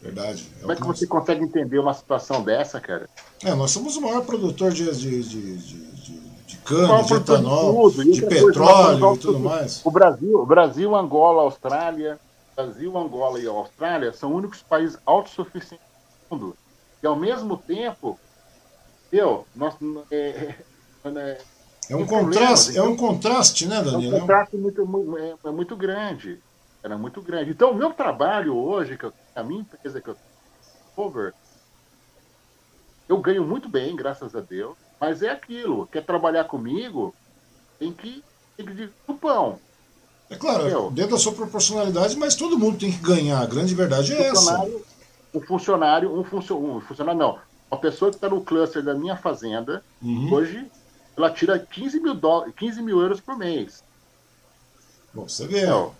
Verdade. 0.00 0.48
É 0.58 0.60
Como 0.60 0.72
é 0.72 0.76
que 0.76 0.86
você 0.86 1.06
consegue 1.06 1.42
entender 1.42 1.80
uma 1.80 1.94
situação 1.94 2.44
dessa, 2.44 2.80
cara? 2.80 3.08
É, 3.42 3.54
nós 3.54 3.72
somos 3.72 3.96
o 3.96 4.00
maior 4.00 4.24
produtor 4.24 4.72
de, 4.72 4.84
de, 4.96 5.22
de, 5.22 5.58
de, 5.58 5.91
de 6.52 6.58
cana, 6.58 7.02
de 7.02 7.14
etanol, 7.14 7.90
de, 7.90 8.10
de 8.10 8.26
petróleo 8.26 9.00
coisa, 9.00 9.14
e 9.14 9.18
tudo 9.18 9.40
mais. 9.40 9.84
O 9.84 9.90
Brasil, 9.90 10.38
o 10.38 10.46
Brasil, 10.46 10.96
Angola, 10.96 11.42
Austrália, 11.42 12.18
Brasil, 12.56 12.96
Angola 12.96 13.40
e 13.40 13.46
Austrália 13.46 14.12
são 14.12 14.30
os 14.30 14.38
únicos 14.38 14.62
países 14.62 14.98
autossuficientes 15.04 15.86
do 16.30 16.36
mundo. 16.36 16.56
E 17.02 17.06
ao 17.06 17.16
mesmo 17.16 17.56
tempo, 17.56 18.18
eu, 19.12 19.46
nós, 19.54 19.74
é, 20.10 20.54
é, 21.04 21.38
é 21.90 21.96
um 21.96 22.06
contraste, 22.06 22.78
é 22.78 22.82
um 22.82 22.96
contraste, 22.96 23.66
né, 23.66 23.82
Daniel? 23.82 24.12
É 24.12 24.16
um 24.16 24.20
contraste 24.20 24.56
muito, 24.56 24.86
muito, 24.86 25.18
é, 25.18 25.34
é 25.44 25.50
muito 25.50 25.76
grande 25.76 26.40
era 26.82 26.98
muito 26.98 27.22
grande. 27.22 27.50
Então, 27.50 27.70
o 27.70 27.74
meu 27.74 27.92
trabalho 27.92 28.56
hoje, 28.56 28.98
que 28.98 29.04
eu, 29.04 29.12
a 29.34 29.42
minha 29.42 29.60
empresa 29.60 30.00
que 30.00 30.08
eu 30.08 30.16
over, 30.96 31.32
eu 33.08 33.18
ganho 33.18 33.44
muito 33.44 33.68
bem, 33.68 33.94
graças 33.94 34.34
a 34.34 34.40
Deus, 34.40 34.76
mas 35.02 35.20
é 35.20 35.30
aquilo, 35.30 35.88
quer 35.88 36.04
trabalhar 36.04 36.44
comigo, 36.44 37.12
tem 37.76 37.92
que, 37.92 38.22
tem 38.56 38.64
que 38.64 38.88
o 39.08 39.14
pão. 39.14 39.58
É 40.30 40.36
claro, 40.36 40.60
Entendeu? 40.60 40.90
dentro 40.92 41.10
da 41.10 41.18
sua 41.18 41.32
proporcionalidade, 41.32 42.16
mas 42.16 42.36
todo 42.36 42.56
mundo 42.56 42.78
tem 42.78 42.92
que 42.92 42.98
ganhar. 42.98 43.42
A 43.42 43.46
grande 43.46 43.74
verdade 43.74 44.12
é 44.12 44.28
essa. 44.28 44.64
Um 45.34 45.40
funcionário, 45.40 46.16
um, 46.16 46.22
funcio, 46.22 46.56
um 46.56 46.80
funcionário, 46.80 47.18
não. 47.18 47.40
Uma 47.68 47.80
pessoa 47.80 48.12
que 48.12 48.16
está 48.16 48.28
no 48.28 48.42
cluster 48.42 48.80
da 48.80 48.94
minha 48.94 49.16
fazenda, 49.16 49.82
uhum. 50.00 50.32
hoje, 50.32 50.70
ela 51.16 51.32
tira 51.32 51.58
15 51.58 51.98
mil, 51.98 52.14
do, 52.14 52.52
15 52.52 52.80
mil 52.80 53.00
euros 53.00 53.20
por 53.20 53.36
mês. 53.36 53.82
Bom, 55.12 55.28
você 55.28 55.48
vê. 55.48 55.64
Então, 55.64 55.92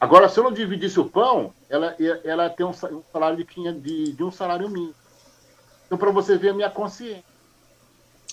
Agora, 0.00 0.28
se 0.28 0.40
eu 0.40 0.44
não 0.44 0.52
dividisse 0.52 0.98
o 0.98 1.08
pão, 1.08 1.54
ela, 1.70 1.96
ela 2.24 2.50
tem 2.50 2.66
um 2.66 2.72
salário 2.72 3.36
de, 3.36 3.72
de, 3.80 4.12
de 4.12 4.24
um 4.24 4.32
salário 4.32 4.68
mínimo. 4.68 4.92
Então, 5.86 5.96
para 5.96 6.10
você 6.10 6.36
ver 6.36 6.48
a 6.48 6.54
minha 6.54 6.68
consciência. 6.68 7.33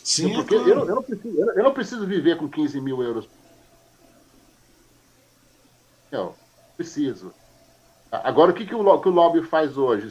Sim, 0.03 0.33
Porque 0.33 0.55
eu, 0.55 0.67
eu, 0.67 0.85
não 0.85 1.03
preciso, 1.03 1.39
eu, 1.39 1.63
não 1.63 1.73
preciso 1.73 2.07
viver 2.07 2.37
com 2.37 2.49
15 2.49 2.81
mil 2.81 3.01
euros. 3.01 3.29
Não, 6.11 6.33
preciso. 6.75 7.33
Agora, 8.11 8.51
o 8.51 8.53
que, 8.53 8.65
que, 8.65 8.75
o, 8.75 8.99
que 8.99 9.09
o 9.09 9.11
lobby 9.11 9.43
faz 9.43 9.77
hoje? 9.77 10.09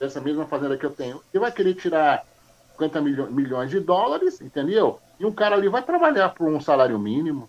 Dessa 0.00 0.20
mesma 0.20 0.46
fazenda 0.46 0.76
que 0.76 0.86
eu 0.86 0.90
tenho. 0.90 1.20
Ele 1.32 1.40
vai 1.40 1.52
querer 1.52 1.74
tirar 1.74 2.24
50 2.72 3.00
milhões 3.30 3.70
de 3.70 3.80
dólares, 3.80 4.40
entendeu? 4.40 5.00
E 5.18 5.26
um 5.26 5.32
cara 5.32 5.56
ali 5.56 5.68
vai 5.68 5.82
trabalhar 5.82 6.30
por 6.30 6.48
um 6.48 6.60
salário 6.60 6.98
mínimo. 6.98 7.48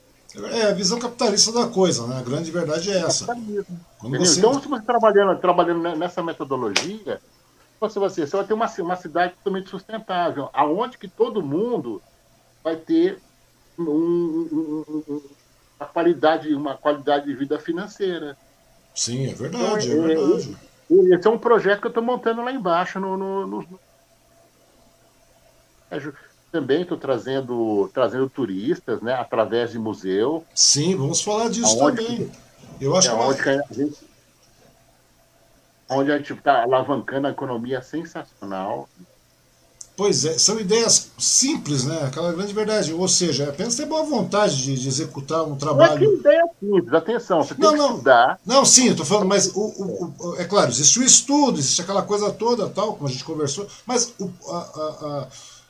É 0.51 0.63
a 0.63 0.73
visão 0.73 0.99
capitalista 0.99 1.51
da 1.51 1.67
coisa, 1.67 2.05
né? 2.05 2.19
A 2.19 2.21
grande 2.21 2.51
verdade 2.51 2.91
é 2.91 2.99
essa. 2.99 3.25
Você... 3.25 4.37
Então, 4.37 4.61
se 4.61 4.67
você 4.67 4.83
trabalhando, 4.83 5.39
trabalhando 5.39 5.95
nessa 5.95 6.21
metodologia, 6.21 7.19
você 7.79 7.99
vai, 7.99 8.09
você 8.09 8.25
vai 8.25 8.45
ter 8.45 8.53
uma, 8.53 8.67
uma 8.79 8.95
cidade 8.95 9.33
totalmente 9.35 9.69
sustentável, 9.69 10.49
aonde 10.53 10.97
que 10.97 11.07
todo 11.07 11.41
mundo 11.41 12.01
vai 12.63 12.75
ter 12.75 13.19
um, 13.77 13.83
um, 13.83 14.85
um, 15.07 15.21
uma, 15.79 15.87
qualidade, 15.87 16.53
uma 16.53 16.75
qualidade 16.75 17.25
de 17.25 17.33
vida 17.33 17.57
financeira. 17.57 18.37
Sim, 18.93 19.27
é 19.27 19.33
verdade, 19.33 19.87
então, 19.87 20.07
é, 20.07 20.13
é 20.13 20.15
verdade. 20.15 20.57
Esse 20.89 21.27
é 21.27 21.29
um 21.29 21.37
projeto 21.37 21.79
que 21.79 21.87
eu 21.87 21.89
estou 21.89 22.03
montando 22.03 22.41
lá 22.41 22.51
embaixo 22.51 22.99
no, 22.99 23.15
no, 23.15 23.45
no... 23.45 23.79
É, 25.91 25.99
também 26.51 26.81
estou 26.81 26.97
trazendo, 26.97 27.89
trazendo 27.93 28.29
turistas, 28.29 29.01
né, 29.01 29.13
através 29.13 29.71
de 29.71 29.79
museu. 29.79 30.43
Sim, 30.53 30.95
vamos 30.95 31.21
falar 31.21 31.49
disso 31.49 31.77
também. 31.77 32.29
Que, 32.79 32.85
Eu 32.85 32.95
acho 32.95 33.09
é, 33.09 33.11
que, 33.11 33.21
onde, 33.21 33.49
a 33.49 33.73
gente, 33.73 34.08
onde 35.89 36.11
a 36.11 36.17
gente 36.17 36.33
está 36.33 36.63
alavancando 36.63 37.27
a 37.27 37.31
economia 37.31 37.81
sensacional. 37.81 38.87
Pois 39.99 40.23
é, 40.23 40.37
são 40.37 40.57
ideias 40.57 41.11
simples, 41.17 41.83
né? 41.83 42.03
Aquela 42.07 42.31
grande 42.31 42.53
verdade. 42.53 42.93
Ou 42.93 43.05
seja, 43.05 43.43
é 43.43 43.49
apenas 43.49 43.75
ter 43.75 43.85
boa 43.85 44.03
vontade 44.03 44.55
de, 44.55 44.79
de 44.79 44.87
executar 44.87 45.43
um 45.43 45.57
trabalho. 45.57 45.89
Não 45.89 45.95
é 45.95 45.99
que 45.99 46.19
ideia 46.19 46.45
simples, 46.57 46.93
atenção, 46.93 47.43
você 47.43 47.53
tem 47.53 47.65
não, 47.65 47.71
que 47.73 47.77
não, 47.77 47.89
estudar. 47.91 48.39
Não, 48.45 48.63
sim, 48.63 48.87
eu 48.87 48.95
tô 48.95 49.03
falando, 49.03 49.27
mas 49.27 49.47
o, 49.53 49.59
o, 49.59 50.13
o, 50.19 50.35
é 50.37 50.45
claro, 50.45 50.69
existe 50.69 50.99
o 50.99 51.03
estudo, 51.03 51.59
existe 51.59 51.81
aquela 51.81 52.01
coisa 52.01 52.31
toda, 52.31 52.69
tal, 52.69 52.93
como 52.93 53.09
a 53.09 53.11
gente 53.11 53.25
conversou, 53.25 53.67
mas 53.85 54.13
o, 54.17 54.31
a, 54.47 54.57
a, 54.57 55.17
a 55.23 55.27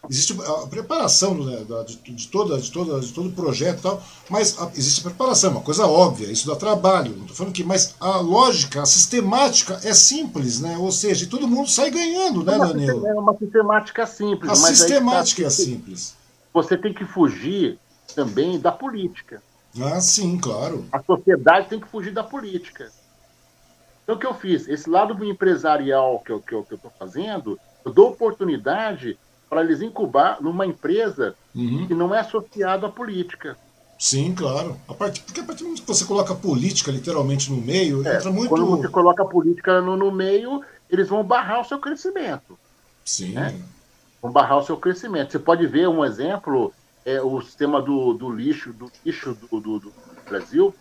Existe 0.08 0.36
a 0.42 0.68
preparação 0.68 1.34
né, 1.34 1.66
de, 1.86 1.98
de, 1.98 2.28
toda, 2.30 2.58
de, 2.58 2.72
toda, 2.72 3.00
de 3.00 3.12
todo 3.12 3.30
o 3.30 3.32
projeto 3.32 3.80
e 3.80 3.82
tal, 3.82 4.02
mas 4.30 4.58
a, 4.60 4.72
existe 4.76 5.02
a 5.02 5.10
preparação, 5.10 5.52
uma 5.52 5.62
coisa 5.62 5.86
óbvia, 5.86 6.32
isso 6.32 6.48
dá 6.48 6.56
trabalho. 6.56 7.12
Não 7.12 7.22
estou 7.22 7.36
falando 7.36 7.54
que, 7.54 7.64
mas 7.64 7.96
a 8.00 8.18
lógica, 8.18 8.82
a 8.82 8.86
sistemática 8.86 9.80
é 9.84 9.94
simples, 9.94 10.62
né? 10.62 10.78
Ou 10.78 10.92
seja, 10.92 11.28
todo 11.28 11.48
mundo 11.48 11.70
sai 11.70 11.92
ganhando, 11.92 12.44
né, 12.44 12.58
Danilo? 12.58 13.06
É 13.06 13.14
uma 13.14 13.36
sistemática 13.38 14.08
simples. 14.08 14.52
A 14.52 14.56
sistemática 14.56 15.42
tá, 15.42 15.48
é 15.48 15.52
simples. 15.52 16.16
Você 16.54 16.78
tem 16.78 16.94
que 16.94 17.06
fugir 17.06 17.78
também 18.16 18.60
da 18.60 18.72
política. 18.72 19.44
Ah, 19.80 20.02
sim, 20.02 20.38
claro. 20.38 20.86
A 20.92 21.02
sociedade 21.04 21.68
tem 21.68 21.80
que 21.80 21.88
fugir 21.88 22.12
da 22.12 22.24
política. 22.24 22.92
Então, 24.04 24.16
o 24.16 24.20
que 24.20 24.26
eu 24.26 24.34
fiz? 24.34 24.68
Esse 24.68 24.90
lado 24.90 25.24
empresarial 25.24 26.20
que 26.20 26.32
eu 26.32 26.38
estou 26.38 26.64
que 26.64 26.74
eu, 26.74 26.80
que 26.80 26.86
eu 26.86 26.92
fazendo, 26.98 27.60
eu 27.86 27.94
dou 27.94 28.10
oportunidade 28.10 29.20
para 29.50 29.62
eles 29.62 29.82
incubar 29.82 30.42
numa 30.42 30.66
empresa 30.66 31.36
uhum. 31.56 31.88
que 31.88 31.94
não 31.94 32.14
é 32.14 32.20
associada 32.20 32.88
à 32.88 32.90
política. 32.90 33.58
Sim, 33.98 34.34
claro. 34.34 34.78
A 34.88 34.94
part... 34.94 35.22
Porque 35.22 35.42
a 35.42 35.44
partir 35.44 35.64
do 35.64 35.66
momento 35.66 35.82
que 35.82 35.88
você 35.88 36.06
coloca 36.06 36.34
a 36.34 36.36
política 36.36 36.92
literalmente 36.92 37.52
no 37.52 37.58
meio, 37.58 38.08
é, 38.08 38.16
entra 38.16 38.32
muito. 38.32 38.50
Quando 38.50 38.68
você 38.68 38.88
coloca 38.88 39.24
a 39.24 39.26
política 39.26 39.82
no, 39.82 39.98
no 39.98 40.12
meio, 40.12 40.64
eles 40.90 41.10
vão 41.10 41.24
barrar 41.24 41.62
o 41.62 41.66
seu 41.66 41.80
crescimento. 41.80 42.58
Sim. 43.04 43.34
Né? 43.34 43.60
Vão 44.22 44.32
barrar 44.32 44.60
o 44.60 44.64
seu 44.64 44.78
crescimento. 44.78 45.32
Você 45.32 45.40
pode 45.40 45.68
ver 45.68 45.90
um 45.90 46.06
exemplo 46.06 46.74
é, 47.06 47.22
o 47.22 47.42
sistema 47.42 47.82
do, 47.82 48.14
do 48.14 48.30
lixo, 48.30 48.72
do 48.72 48.92
lixo 49.06 49.34
do, 49.34 49.60
do, 49.60 49.80
do 49.80 49.94
Brasil, 50.28 50.74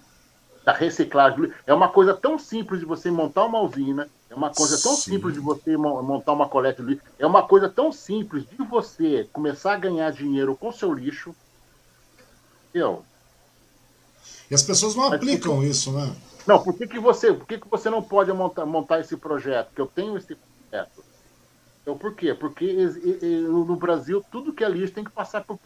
da 0.68 0.74
reciclagem. 0.74 1.50
É 1.66 1.72
uma 1.72 1.88
coisa 1.88 2.12
tão 2.12 2.38
simples 2.38 2.80
de 2.80 2.84
você 2.84 3.10
montar 3.10 3.46
uma 3.46 3.62
usina, 3.62 4.06
é 4.28 4.34
uma 4.34 4.52
coisa 4.52 4.78
tão 4.78 4.94
Sim. 4.94 5.12
simples 5.12 5.32
de 5.32 5.40
você 5.40 5.78
montar 5.78 6.32
uma 6.32 6.46
coleta 6.46 6.82
de 6.82 6.90
lixo, 6.90 7.02
é 7.18 7.26
uma 7.26 7.42
coisa 7.42 7.70
tão 7.70 7.90
simples 7.90 8.44
de 8.46 8.56
você 8.58 9.26
começar 9.32 9.72
a 9.72 9.78
ganhar 9.78 10.12
dinheiro 10.12 10.54
com 10.54 10.70
seu 10.70 10.92
lixo. 10.92 11.34
Eu. 12.74 13.02
E 14.50 14.54
as 14.54 14.62
pessoas 14.62 14.94
não 14.94 15.10
aplicam 15.10 15.64
isso, 15.64 15.90
né? 15.90 16.14
Não, 16.46 16.62
por 16.62 16.76
que, 16.76 16.86
que 16.86 16.98
você, 16.98 17.32
por 17.32 17.46
que, 17.46 17.56
que 17.56 17.68
você 17.68 17.88
não 17.88 18.02
pode 18.02 18.30
montar, 18.34 18.66
montar 18.66 19.00
esse 19.00 19.16
projeto? 19.16 19.70
Que 19.74 19.80
eu 19.80 19.86
tenho 19.86 20.18
esse 20.18 20.36
projeto. 20.70 21.02
Então, 21.80 21.96
por 21.96 22.14
quê? 22.14 22.34
Porque 22.34 22.74
no 23.48 23.76
Brasil 23.76 24.22
tudo 24.30 24.52
que 24.52 24.62
é 24.62 24.68
lixo 24.68 24.92
tem 24.92 25.04
que 25.04 25.10
passar 25.10 25.42
por 25.44 25.58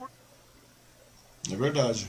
É 1.50 1.56
verdade. 1.56 2.08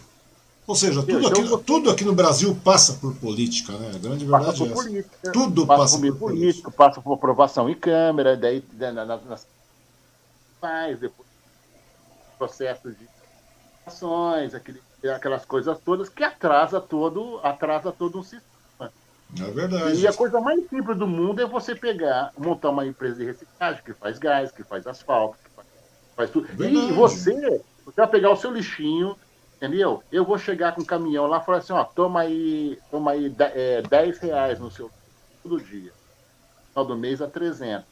Ou 0.66 0.76
seja, 0.76 1.04
tudo, 1.04 1.28
aqui, 1.28 1.64
tudo 1.66 1.90
aqui 1.90 2.06
no 2.06 2.14
Brasil 2.14 2.58
passa 2.64 2.94
por 2.94 3.14
política, 3.16 3.74
né? 3.74 3.92
A 3.96 3.98
grande 3.98 4.26
verdade 4.26 4.46
passa 4.46 4.58
por 4.58 4.70
é 4.70 4.74
política. 4.74 5.32
Tudo 5.32 5.68
passa, 5.68 5.82
passa 5.84 6.00
por, 6.00 6.08
por 6.08 6.30
político, 6.30 6.72
passa 6.72 7.02
por 7.02 7.14
aprovação 7.14 7.70
em 7.70 7.76
Câmara, 7.76 8.38
daí 8.38 8.64
na, 8.80 8.94
na, 8.94 9.18
nas 9.18 9.46
faz, 10.62 10.98
depois 10.98 11.28
processo 12.38 12.92
de 12.92 13.08
ações, 13.86 14.54
aquele, 14.54 14.82
aquelas 15.14 15.46
coisas 15.46 15.78
todas 15.80 16.10
que 16.10 16.24
atrasa 16.24 16.82
todo, 16.82 17.40
atrasa 17.44 17.92
todo 17.92 18.20
um 18.20 18.24
sistema. 18.24 18.92
É 19.40 19.52
verdade. 19.52 20.00
E 20.00 20.08
a 20.08 20.14
coisa 20.14 20.40
mais 20.40 20.68
simples 20.70 20.98
do 20.98 21.08
mundo 21.08 21.42
é 21.42 21.46
você 21.46 21.74
pegar, 21.74 22.32
montar 22.38 22.70
uma 22.70 22.86
empresa 22.86 23.16
de 23.16 23.26
reciclagem 23.26 23.82
que 23.84 23.94
faz 23.94 24.20
gás, 24.20 24.52
que 24.52 24.64
faz 24.64 24.86
asfalto, 24.86 25.38
que 25.44 25.50
faz, 25.56 25.68
faz 26.16 26.30
tudo. 26.30 26.48
Verdade. 26.48 26.76
E 26.76 26.92
você, 26.92 27.62
você 27.86 27.96
vai 27.98 28.08
pegar 28.08 28.32
o 28.32 28.38
seu 28.38 28.52
lixinho, 28.52 29.18
entendeu? 29.64 30.04
Eu 30.12 30.26
vou 30.26 30.38
chegar 30.38 30.76
com 30.76 30.82
um 30.82 30.86
caminhão 30.86 31.26
lá 31.26 31.40
e 31.40 31.46
falar 31.46 31.60
assim, 31.60 31.72
ó, 31.72 31.86
toma 31.86 32.20
aí, 32.20 32.78
toma 32.92 33.12
aí 33.12 33.34
é, 33.40 33.82
10 33.82 34.20
reais 34.20 34.60
no 34.60 34.70
seu 34.70 34.92
todo 35.42 35.64
dia. 35.64 35.92
No 35.92 36.68
final 36.70 36.86
do 36.86 36.98
mês 36.98 37.22
a 37.22 37.28
300. 37.28 37.86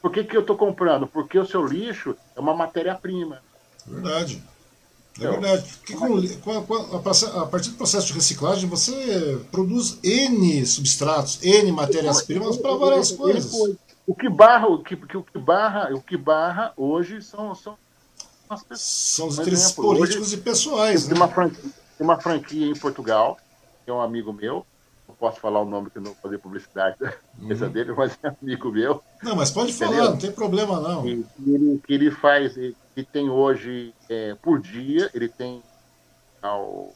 Por 0.00 0.10
que, 0.10 0.24
que 0.24 0.34
eu 0.34 0.40
estou 0.40 0.56
comprando? 0.56 1.06
Porque 1.06 1.38
o 1.38 1.46
seu 1.46 1.66
lixo 1.66 2.16
é 2.34 2.40
uma 2.40 2.54
matéria-prima. 2.54 3.42
Verdade. 3.86 4.42
É 5.20 5.28
verdade. 5.28 5.70
Porque 5.78 5.94
com, 5.94 6.38
com, 6.38 6.52
a, 6.52 7.42
a, 7.42 7.46
partir 7.46 7.70
do 7.70 7.76
processo 7.76 8.06
de 8.06 8.14
reciclagem, 8.14 8.68
você 8.68 9.38
produz 9.50 9.98
N 10.02 10.64
substratos, 10.64 11.42
N 11.42 11.72
matérias-primas 11.72 12.56
para 12.56 12.74
várias 12.74 13.12
coisas. 13.12 13.52
O 14.06 14.14
que 14.14 14.28
barra, 14.30 14.66
o 14.68 14.82
que, 14.82 14.94
o 14.94 15.22
que 15.22 15.38
barra, 15.38 15.94
o 15.94 16.00
que 16.00 16.16
barra 16.16 16.72
hoje 16.76 17.22
são, 17.22 17.54
são 17.54 17.76
pessoas. 18.62 18.80
São 18.80 19.28
os 19.28 19.38
interesses 19.38 19.72
políticos 19.72 20.28
hoje, 20.28 20.36
e 20.36 20.40
pessoais. 20.40 21.06
Tem, 21.06 21.14
né? 21.14 21.20
uma 21.20 21.28
franquia, 21.28 21.62
tem 21.62 22.06
uma 22.06 22.20
franquia 22.20 22.66
em 22.66 22.78
Portugal, 22.78 23.38
que 23.84 23.90
é 23.90 23.94
um 23.94 24.00
amigo 24.00 24.32
meu, 24.32 24.66
não 25.08 25.14
posso 25.14 25.40
falar 25.40 25.60
o 25.60 25.64
nome 25.64 25.90
que 25.90 25.98
não 25.98 26.06
vou 26.06 26.16
fazer 26.16 26.38
publicidade 26.38 26.96
da 26.98 27.12
uhum. 27.38 27.70
dele, 27.70 27.92
mas 27.92 28.18
é 28.22 28.34
amigo 28.40 28.70
meu. 28.70 29.02
Não, 29.22 29.36
mas 29.36 29.50
pode 29.50 29.72
Entendeu? 29.72 29.96
falar, 29.96 30.10
não 30.10 30.18
tem 30.18 30.32
problema 30.32 30.80
não. 30.80 31.02
Que, 31.02 31.24
ele, 31.46 31.82
que 31.86 31.92
ele 31.92 32.10
faz, 32.10 32.56
ele 32.56 32.74
tem 33.12 33.30
hoje, 33.30 33.94
é, 34.08 34.34
por 34.34 34.60
dia, 34.60 35.10
ele 35.14 35.28
tem 35.28 35.62
ao, 36.42 36.94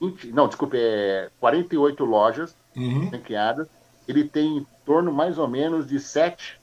20, 0.00 0.32
não, 0.32 0.46
desculpe, 0.46 0.76
é 0.78 1.30
48 1.40 2.04
lojas 2.04 2.54
uhum. 2.76 3.08
franqueadas. 3.08 3.68
Ele 4.06 4.24
tem 4.24 4.58
em 4.58 4.66
torno 4.84 5.12
mais 5.12 5.38
ou 5.38 5.48
menos 5.48 5.86
de 5.86 6.00
7, 6.00 6.60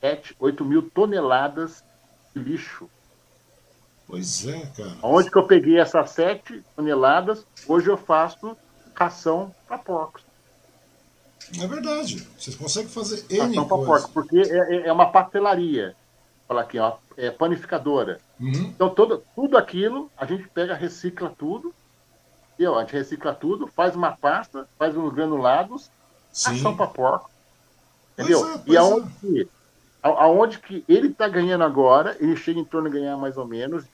7 0.00 0.36
8 0.38 0.64
mil 0.64 0.90
toneladas 0.90 1.84
lixo. 2.34 2.88
Pois 4.06 4.46
é, 4.46 4.66
cara. 4.76 4.96
Onde 5.02 5.30
que 5.30 5.36
eu 5.36 5.46
peguei 5.46 5.78
essas 5.78 6.10
7 6.10 6.64
toneladas, 6.74 7.44
hoje 7.66 7.88
eu 7.88 7.96
faço 7.96 8.56
ração 8.94 9.54
para 9.66 9.78
porcos. 9.78 10.22
É 11.60 11.66
verdade. 11.66 12.26
Vocês 12.38 12.56
conseguem 12.56 12.88
fazer 12.88 13.24
N 13.30 13.56
ração 13.56 13.68
para 13.68 13.76
porcos, 13.76 14.10
porque 14.10 14.38
é, 14.38 14.76
é, 14.76 14.88
é 14.88 14.92
uma 14.92 15.10
pastelaria. 15.10 15.94
Fala 16.46 16.62
aqui, 16.62 16.78
ó, 16.78 16.96
é 17.16 17.30
panificadora. 17.30 18.20
Uhum. 18.40 18.72
Então, 18.74 18.88
todo, 18.88 19.22
tudo 19.34 19.58
aquilo, 19.58 20.10
a 20.16 20.24
gente 20.24 20.48
pega, 20.48 20.74
recicla 20.74 21.32
tudo. 21.36 21.74
Entendeu? 22.54 22.76
A 22.76 22.80
gente 22.80 22.94
recicla 22.94 23.34
tudo, 23.34 23.66
faz 23.66 23.94
uma 23.94 24.16
pasta, 24.16 24.66
faz 24.78 24.96
uns 24.96 25.12
granulados, 25.12 25.90
Sim. 26.32 26.52
ração 26.52 26.76
para 26.76 26.86
porco. 26.86 27.30
Entendeu? 28.14 28.54
É, 28.54 28.62
e 28.66 28.76
aonde, 28.76 29.42
é. 29.42 29.46
Aonde 30.16 30.58
que 30.58 30.84
ele 30.88 31.08
está 31.08 31.28
ganhando 31.28 31.64
agora, 31.64 32.16
ele 32.20 32.36
chega 32.36 32.60
em 32.60 32.64
torno 32.64 32.88
de 32.88 32.98
ganhar 32.98 33.16
mais 33.16 33.36
ou 33.36 33.46
menos 33.46 33.84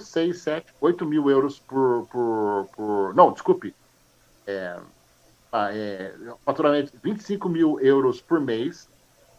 6, 0.00 0.38
7, 0.38 0.66
8 0.80 1.06
mil 1.06 1.28
euros 1.28 1.58
por, 1.58 2.06
por, 2.10 2.68
por. 2.76 3.14
Não, 3.14 3.32
desculpe 3.32 3.74
é, 4.46 4.76
ah, 5.52 5.70
é, 5.72 6.14
faturamento 6.44 6.92
25 7.02 7.48
mil 7.48 7.80
euros 7.80 8.20
por 8.20 8.40
mês 8.40 8.88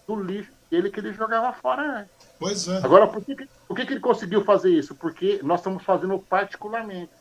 do 0.08 0.16
lixo 0.16 0.52
dele 0.70 0.90
que 0.90 1.00
ele 1.00 1.14
jogava 1.14 1.54
fora 1.54 2.02
antes. 2.02 2.28
Pois 2.40 2.68
é. 2.68 2.78
Agora, 2.78 3.08
por 3.08 3.24
que, 3.24 3.36
por 3.68 3.76
que, 3.76 3.86
que 3.86 3.94
ele 3.94 4.00
conseguiu 4.00 4.44
fazer 4.44 4.70
isso? 4.72 4.96
Porque 4.96 5.40
nós 5.44 5.60
estamos 5.60 5.84
fazendo 5.84 6.18
particularmente. 6.20 7.12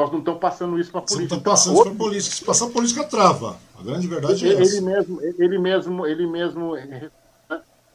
Nós 0.00 0.10
não 0.10 0.20
estamos 0.20 0.40
passando 0.40 0.80
isso 0.80 0.90
para 0.90 1.00
a 1.00 1.02
polícia. 1.02 1.18
Não 1.18 1.24
estamos 1.24 1.44
passando 1.44 1.74
isso 1.74 1.82
para 1.82 1.92
a 1.92 1.96
polícia. 1.96 2.32
Se 2.32 2.42
passar 2.44 2.64
a 2.64 2.70
polícia, 2.70 3.04
trava. 3.04 3.56
A 3.78 3.82
grande 3.82 4.08
verdade 4.08 4.46
ele, 4.46 4.56
é 4.56 4.62
essa. 4.62 4.76
Ele 4.76 4.86
mesmo, 4.86 5.20
ele 5.20 5.58
mesmo, 5.58 6.06
ele 6.06 6.26
mesmo, 6.26 6.76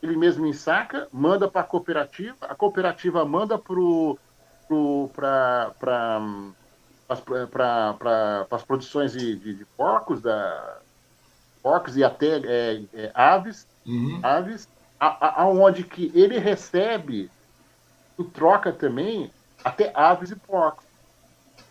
ele 0.03 0.16
mesmo 0.16 0.45
ensaca, 0.45 1.08
manda 1.12 1.47
para 1.47 1.62
a 1.62 1.64
cooperativa, 1.64 2.38
a 2.41 2.53
cooperativa 2.53 3.26
manda 3.26 3.58
para 3.58 3.74
para 7.49 8.47
as 8.51 8.64
produções 8.64 9.14
de, 9.14 9.36
de, 9.36 9.56
de, 9.56 9.66
porcos, 9.78 10.22
da, 10.22 10.78
porcos 11.64 11.97
e 11.97 12.03
até 12.03 12.38
é, 12.38 12.84
é, 12.93 13.12
aves, 13.16 13.68
uhum. 13.86 14.20
aves, 14.22 14.68
aonde 14.99 15.84
que 15.84 16.12
ele 16.14 16.38
recebe, 16.38 17.32
em 18.20 18.24
troca 18.24 18.72
também, 18.72 19.32
até 19.64 19.91
aves 19.95 20.30
e 20.30 20.36
porcos. 20.36 20.85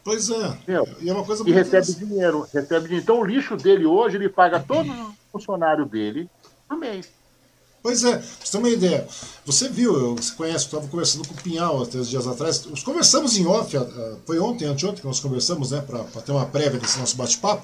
Pois 0.04 0.28
é. 0.28 0.48
Entendeu? 0.48 0.88
E 1.00 1.08
é 1.08 1.12
uma 1.12 1.24
coisa 1.24 1.42
E 1.48 1.50
recebe 1.50 1.94
dinheiro, 1.94 2.46
recebe 2.52 2.84
dinheiro. 2.84 3.02
Então 3.02 3.20
o 3.20 3.24
lixo 3.24 3.56
dele 3.56 3.86
hoje, 3.86 4.16
ele 4.16 4.28
paga 4.28 4.60
todos 4.60 4.92
os 4.92 5.14
funcionários 5.32 5.88
dele 5.88 6.28
por 6.68 6.78
mês. 6.78 7.08
Pois 7.82 8.02
é, 8.02 8.16
pra 8.16 8.22
você 8.22 8.52
ter 8.52 8.58
uma 8.58 8.70
ideia. 8.70 9.06
Você 9.44 9.68
viu, 9.68 10.14
você 10.14 10.34
conhece, 10.34 10.64
estava 10.64 10.88
conversando 10.88 11.28
com 11.28 11.34
o 11.34 11.42
Pinhal 11.42 11.82
até 11.82 11.98
uns 11.98 12.08
dias 12.08 12.26
atrás. 12.26 12.64
Nós 12.64 12.82
conversamos 12.82 13.36
em 13.36 13.46
off, 13.46 13.76
foi 14.24 14.38
ontem, 14.38 14.64
anteontem 14.64 15.02
que 15.02 15.06
nós 15.06 15.20
conversamos, 15.20 15.70
né, 15.70 15.82
para 15.82 16.02
ter 16.22 16.32
uma 16.32 16.46
prévia 16.46 16.80
desse 16.80 16.98
nosso 16.98 17.14
bate-papo. 17.16 17.62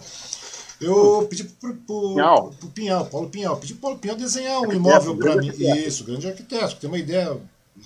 Eu 0.78 1.26
pedi 1.28 1.44
pro, 1.44 1.74
pro, 1.74 2.08
Pinhal. 2.14 2.50
pro 2.58 2.68
Pinhal, 2.68 3.06
Paulo 3.06 3.28
Pinhal, 3.30 3.56
pedi 3.56 3.72
pro 3.74 3.82
Paulo 3.82 3.98
Pinhal 3.98 4.16
desenhar 4.16 4.60
um 4.60 4.72
imóvel 4.72 5.16
para 5.16 5.36
mim. 5.36 5.48
Arquiteto. 5.48 5.78
Isso, 5.78 6.04
grande 6.04 6.26
arquiteto, 6.26 6.76
tem 6.76 6.88
uma 6.88 6.98
ideia, 6.98 7.38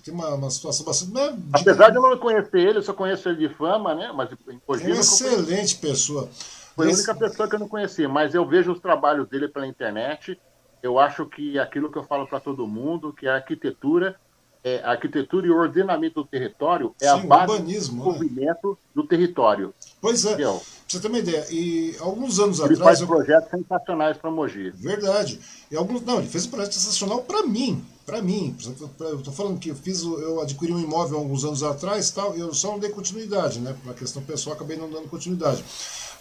tem 0.02 0.14
uma, 0.14 0.34
uma 0.34 0.50
situação 0.50 0.84
bastante. 0.84 1.12
Né, 1.12 1.38
Apesar 1.52 1.90
de 1.90 1.96
eu 1.96 2.02
não 2.02 2.16
conhecer 2.18 2.58
ele, 2.58 2.78
eu 2.78 2.82
só 2.82 2.92
conheço 2.92 3.28
ele 3.28 3.48
de 3.48 3.54
fama, 3.54 3.94
né? 3.94 4.12
Mas 4.14 4.30
É 4.32 4.92
uma 4.92 5.00
excelente 5.00 5.76
pessoa. 5.76 6.28
Foi 6.74 6.90
a 6.90 6.94
única 6.94 7.14
pessoa 7.14 7.48
que 7.48 7.54
eu 7.54 7.60
não 7.60 7.68
conhecia, 7.68 8.08
mas 8.08 8.34
eu 8.34 8.46
vejo 8.46 8.72
os 8.72 8.80
trabalhos 8.80 9.28
dele 9.28 9.48
pela 9.48 9.66
internet 9.66 10.38
eu 10.84 10.98
acho 10.98 11.24
que 11.24 11.58
aquilo 11.58 11.90
que 11.90 11.96
eu 11.96 12.04
falo 12.04 12.26
para 12.26 12.38
todo 12.38 12.66
mundo, 12.66 13.10
que 13.10 13.26
a 13.26 13.36
arquitetura, 13.36 14.16
é, 14.62 14.82
a 14.84 14.90
arquitetura 14.90 15.46
e 15.46 15.50
o 15.50 15.56
ordenamento 15.56 16.22
do 16.22 16.26
território 16.26 16.94
é 17.00 17.06
Sim, 17.08 17.20
a 17.20 17.26
base 17.26 17.46
do 17.46 17.58
né? 17.60 17.72
desenvolvimento 17.72 18.70
né? 18.72 18.76
do 18.94 19.02
território. 19.06 19.74
Pois 19.98 20.26
é. 20.26 20.32
Entendeu? 20.32 20.60
Você 20.86 21.00
ter 21.00 21.08
uma 21.08 21.18
ideia, 21.18 21.46
e 21.50 21.96
alguns 22.00 22.38
anos 22.38 22.58
ele 22.58 22.74
atrás. 22.74 22.78
Ele 22.78 22.84
faz 22.84 23.00
eu... 23.00 23.06
projetos 23.06 23.50
sensacionais 23.50 24.18
para 24.18 24.30
Mogi. 24.30 24.70
Verdade. 24.74 25.40
E 25.70 25.76
alguns, 25.76 26.02
não, 26.02 26.18
ele 26.18 26.28
fez 26.28 26.44
um 26.44 26.50
projeto 26.50 26.72
sensacional 26.74 27.22
para 27.22 27.44
mim. 27.44 27.82
Para 28.06 28.20
mim. 28.20 28.56
Eu 29.00 29.18
estou 29.18 29.32
falando 29.32 29.58
que 29.58 29.70
eu 29.70 29.74
fiz, 29.74 30.02
eu 30.02 30.40
adquiri 30.40 30.72
um 30.72 30.80
imóvel 30.80 31.18
alguns 31.18 31.44
anos 31.44 31.62
atrás 31.62 32.10
tal, 32.10 32.36
eu 32.36 32.52
só 32.52 32.72
não 32.72 32.78
dei 32.78 32.90
continuidade, 32.90 33.60
né? 33.60 33.72
Por 33.72 33.88
uma 33.88 33.94
questão 33.94 34.22
pessoal, 34.22 34.54
acabei 34.56 34.76
não 34.76 34.90
dando 34.90 35.08
continuidade. 35.08 35.64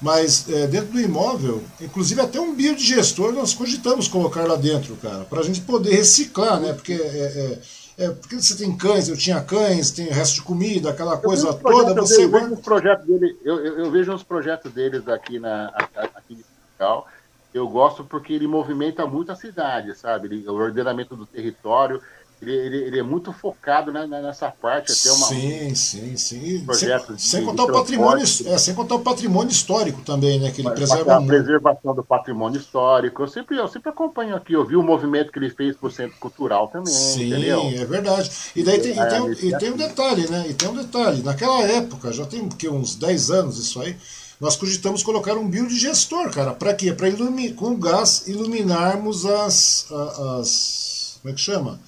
Mas 0.01 0.49
é, 0.49 0.67
dentro 0.67 0.91
do 0.91 0.99
imóvel, 0.99 1.63
inclusive 1.79 2.19
até 2.19 2.39
um 2.39 2.53
biodigestor 2.53 3.31
nós 3.31 3.53
cogitamos 3.53 4.07
colocar 4.07 4.45
lá 4.45 4.55
dentro, 4.55 4.95
cara, 4.97 5.23
para 5.23 5.39
a 5.39 5.43
gente 5.43 5.61
poder 5.61 5.95
reciclar, 5.95 6.59
né? 6.59 6.73
Porque, 6.73 6.93
é, 6.93 6.97
é, 6.97 8.05
é, 8.05 8.09
porque 8.09 8.35
você 8.35 8.55
tem 8.55 8.75
cães, 8.75 9.07
eu 9.07 9.15
tinha 9.15 9.41
cães, 9.41 9.91
tem 9.91 10.07
resto 10.07 10.35
de 10.35 10.41
comida, 10.41 10.89
aquela 10.89 11.17
coisa 11.17 11.53
toda. 11.53 11.93
Você 12.01 12.25
eu, 12.25 12.31
vejo 12.31 12.47
uns 12.47 12.59
projetos 12.59 13.05
dele, 13.05 13.37
eu, 13.43 13.59
eu, 13.59 13.79
eu, 13.79 13.91
vejo 13.91 14.11
uns 14.11 14.23
projetos 14.23 14.71
deles 14.71 15.07
aqui, 15.07 15.39
na, 15.39 15.67
aqui 16.15 16.33
em 16.33 16.43
Portugal. 16.77 17.07
Eu 17.53 17.67
gosto 17.67 18.03
porque 18.03 18.33
ele 18.33 18.47
movimenta 18.47 19.05
muito 19.05 19.31
a 19.31 19.35
cidade, 19.35 19.95
sabe? 19.95 20.27
Ele, 20.27 20.47
o 20.47 20.53
ordenamento 20.53 21.15
do 21.15 21.25
território, 21.25 22.01
ele, 22.41 22.51
ele, 22.51 22.77
ele, 22.87 22.99
é 22.99 23.03
muito 23.03 23.31
focado 23.31 23.91
né, 23.91 24.05
nessa 24.05 24.49
parte. 24.49 24.91
Até 24.91 25.11
uma, 25.11 25.27
sim, 25.27 25.75
sim, 25.75 26.17
sim. 26.17 26.65
Sem, 26.73 27.17
sem 27.17 27.45
contar 27.45 27.63
o 27.63 27.71
patrimônio, 27.71 28.23
é, 28.23 28.57
sem 28.57 28.73
contar 28.73 28.95
o 28.95 28.99
patrimônio 28.99 29.51
histórico 29.51 30.01
também, 30.01 30.39
né? 30.39 30.51
Que 30.51 30.61
ele 30.61 30.71
preserva 30.71 31.17
a 31.17 31.21
preservação 31.21 31.95
do 31.95 32.03
patrimônio 32.03 32.59
histórico. 32.59 33.23
Eu 33.23 33.27
sempre, 33.27 33.57
eu 33.57 33.67
sempre 33.67 33.89
acompanho 33.89 34.35
aqui, 34.35 34.53
eu 34.53 34.65
vi 34.65 34.75
o 34.75 34.83
movimento 34.83 35.31
que 35.31 35.39
ele 35.39 35.49
fez 35.49 35.75
para 35.75 35.87
o 35.87 35.91
Centro 35.91 36.17
Cultural 36.19 36.67
também. 36.67 36.93
Sim, 36.93 37.27
entendeu? 37.27 37.61
é 37.61 37.85
verdade. 37.85 38.31
E 38.55 38.63
daí 38.63 38.79
tem, 38.79 38.99
é, 38.99 39.03
e 39.03 39.35
tem, 39.35 39.49
e 39.49 39.57
tem 39.57 39.71
um 39.71 39.77
detalhe, 39.77 40.29
né? 40.29 40.45
E 40.49 40.53
tem 40.53 40.67
um 40.67 40.75
detalhe. 40.75 41.23
Naquela 41.23 41.61
época, 41.61 42.11
já 42.11 42.25
tem 42.25 42.49
que, 42.49 42.67
uns 42.67 42.95
10 42.95 43.31
anos 43.31 43.57
isso 43.57 43.79
aí, 43.79 43.95
nós 44.39 44.55
cogitamos 44.55 45.03
colocar 45.03 45.35
um 45.35 45.47
biodigestor, 45.47 46.29
cara. 46.31 46.53
Para 46.53 46.73
quê? 46.73 46.91
Para 46.91 47.07
com 47.55 47.75
gás 47.75 48.27
iluminarmos 48.27 49.25
as, 49.25 49.87
as. 49.91 51.19
Como 51.21 51.31
é 51.31 51.35
que 51.35 51.41
chama? 51.41 51.79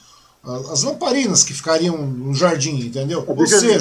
as 0.72 0.84
lamparinas 0.84 1.44
que 1.44 1.54
ficariam 1.54 1.98
no 1.98 2.34
jardim, 2.34 2.86
entendeu? 2.86 3.24
Ou 3.28 3.48
seja, 3.48 3.80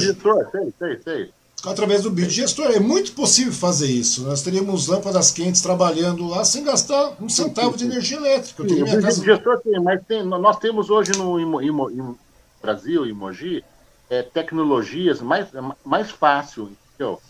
sei, 0.51 0.73
sei, 0.79 1.01
sei. 1.05 1.31
através 1.67 2.03
do 2.03 2.11
biodigestor. 2.11 2.71
É 2.71 2.81
muito 2.81 3.13
possível 3.13 3.53
fazer 3.53 3.87
isso. 3.87 4.23
Nós 4.23 4.43
teríamos 4.43 4.87
lâmpadas 4.87 5.31
quentes 5.31 5.61
trabalhando 5.61 6.27
lá 6.27 6.45
sem 6.45 6.65
gastar 6.65 7.17
um 7.21 7.29
centavo 7.29 7.77
de 7.77 7.85
energia 7.85 8.17
elétrica. 8.17 8.63
Eu 8.63 8.83
o 8.83 8.85
biodigestor 8.85 9.61
tem, 9.61 9.79
mas 9.81 10.01
tem, 10.07 10.25
nós 10.25 10.59
temos 10.59 10.89
hoje 10.89 11.13
no 11.13 11.39
Imo, 11.39 11.61
Imo, 11.61 11.91
Imo, 11.91 12.19
Brasil, 12.63 13.05
em 13.05 13.13
Mogi, 13.13 13.63
é, 14.09 14.23
tecnologias 14.23 15.21
mais, 15.21 15.49
mais 15.85 16.11
fácil, 16.11 16.71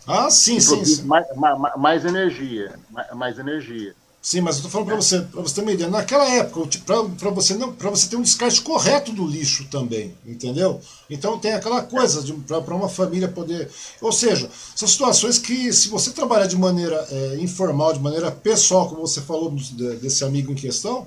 Ah, 0.07 0.31
sim, 0.31 0.61
sim. 0.61 0.85
sim. 0.85 1.03
Mais, 1.05 1.27
mais, 1.37 1.77
mais 1.77 2.05
energia, 2.05 2.79
mais, 2.91 3.15
mais 3.15 3.39
energia. 3.39 3.95
Sim, 4.25 4.41
mas 4.41 4.55
eu 4.55 4.61
estou 4.61 4.71
falando 4.71 4.87
para 4.87 4.97
você, 4.97 5.21
para 5.21 5.43
você 5.43 5.55
ter 5.55 5.61
uma 5.61 5.73
ideia. 5.73 5.91
Naquela 5.91 6.27
época, 6.27 6.79
para 7.19 7.31
você 7.31 7.53
não, 7.55 7.75
para 7.75 7.91
você 7.91 8.09
ter 8.09 8.17
um 8.17 8.23
descarte 8.23 8.63
correto 8.63 9.13
do 9.13 9.27
lixo 9.27 9.67
também, 9.67 10.15
entendeu? 10.25 10.81
Então 11.11 11.39
tem 11.39 11.53
aquela 11.53 11.83
coisa 11.83 12.25
para 12.47 12.75
uma 12.75 12.89
família 12.89 13.29
poder, 13.29 13.71
ou 14.01 14.11
seja, 14.11 14.51
são 14.75 14.89
situações 14.89 15.39
que 15.39 15.71
se 15.75 15.91
você 15.91 16.11
trabalhar 16.11 16.47
de 16.47 16.57
maneira 16.57 17.07
é, 17.11 17.37
informal, 17.39 17.93
de 17.93 18.01
maneira 18.01 18.31
pessoal, 18.31 18.89
como 18.89 19.07
você 19.07 19.21
falou 19.21 19.55
desse 20.01 20.25
amigo 20.25 20.51
em 20.51 20.55
questão, 20.55 21.07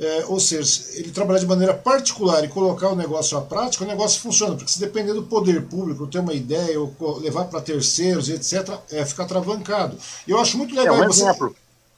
é, 0.00 0.24
ou 0.26 0.40
seja, 0.40 0.82
ele 0.94 1.10
trabalhar 1.10 1.40
de 1.40 1.46
maneira 1.46 1.74
particular 1.74 2.44
e 2.44 2.48
colocar 2.48 2.88
o 2.88 2.96
negócio 2.96 3.38
à 3.38 3.42
prática, 3.42 3.84
o 3.84 3.86
negócio 3.86 4.20
funciona, 4.20 4.56
porque 4.56 4.70
se 4.70 4.80
depender 4.80 5.12
do 5.12 5.22
poder 5.22 5.62
público, 5.66 6.06
ter 6.06 6.18
uma 6.18 6.34
ideia, 6.34 6.80
ou 6.80 7.18
levar 7.20 7.44
para 7.44 7.60
terceiros, 7.60 8.28
etc., 8.28 8.78
é 8.90 9.04
ficar 9.04 9.26
travancado. 9.26 9.96
Eu 10.26 10.38
acho 10.38 10.58
muito 10.58 10.74
legal. 10.74 10.96
É 10.96 11.06
um 11.06 11.12
você... 11.12 11.22
exemplo 11.22 11.54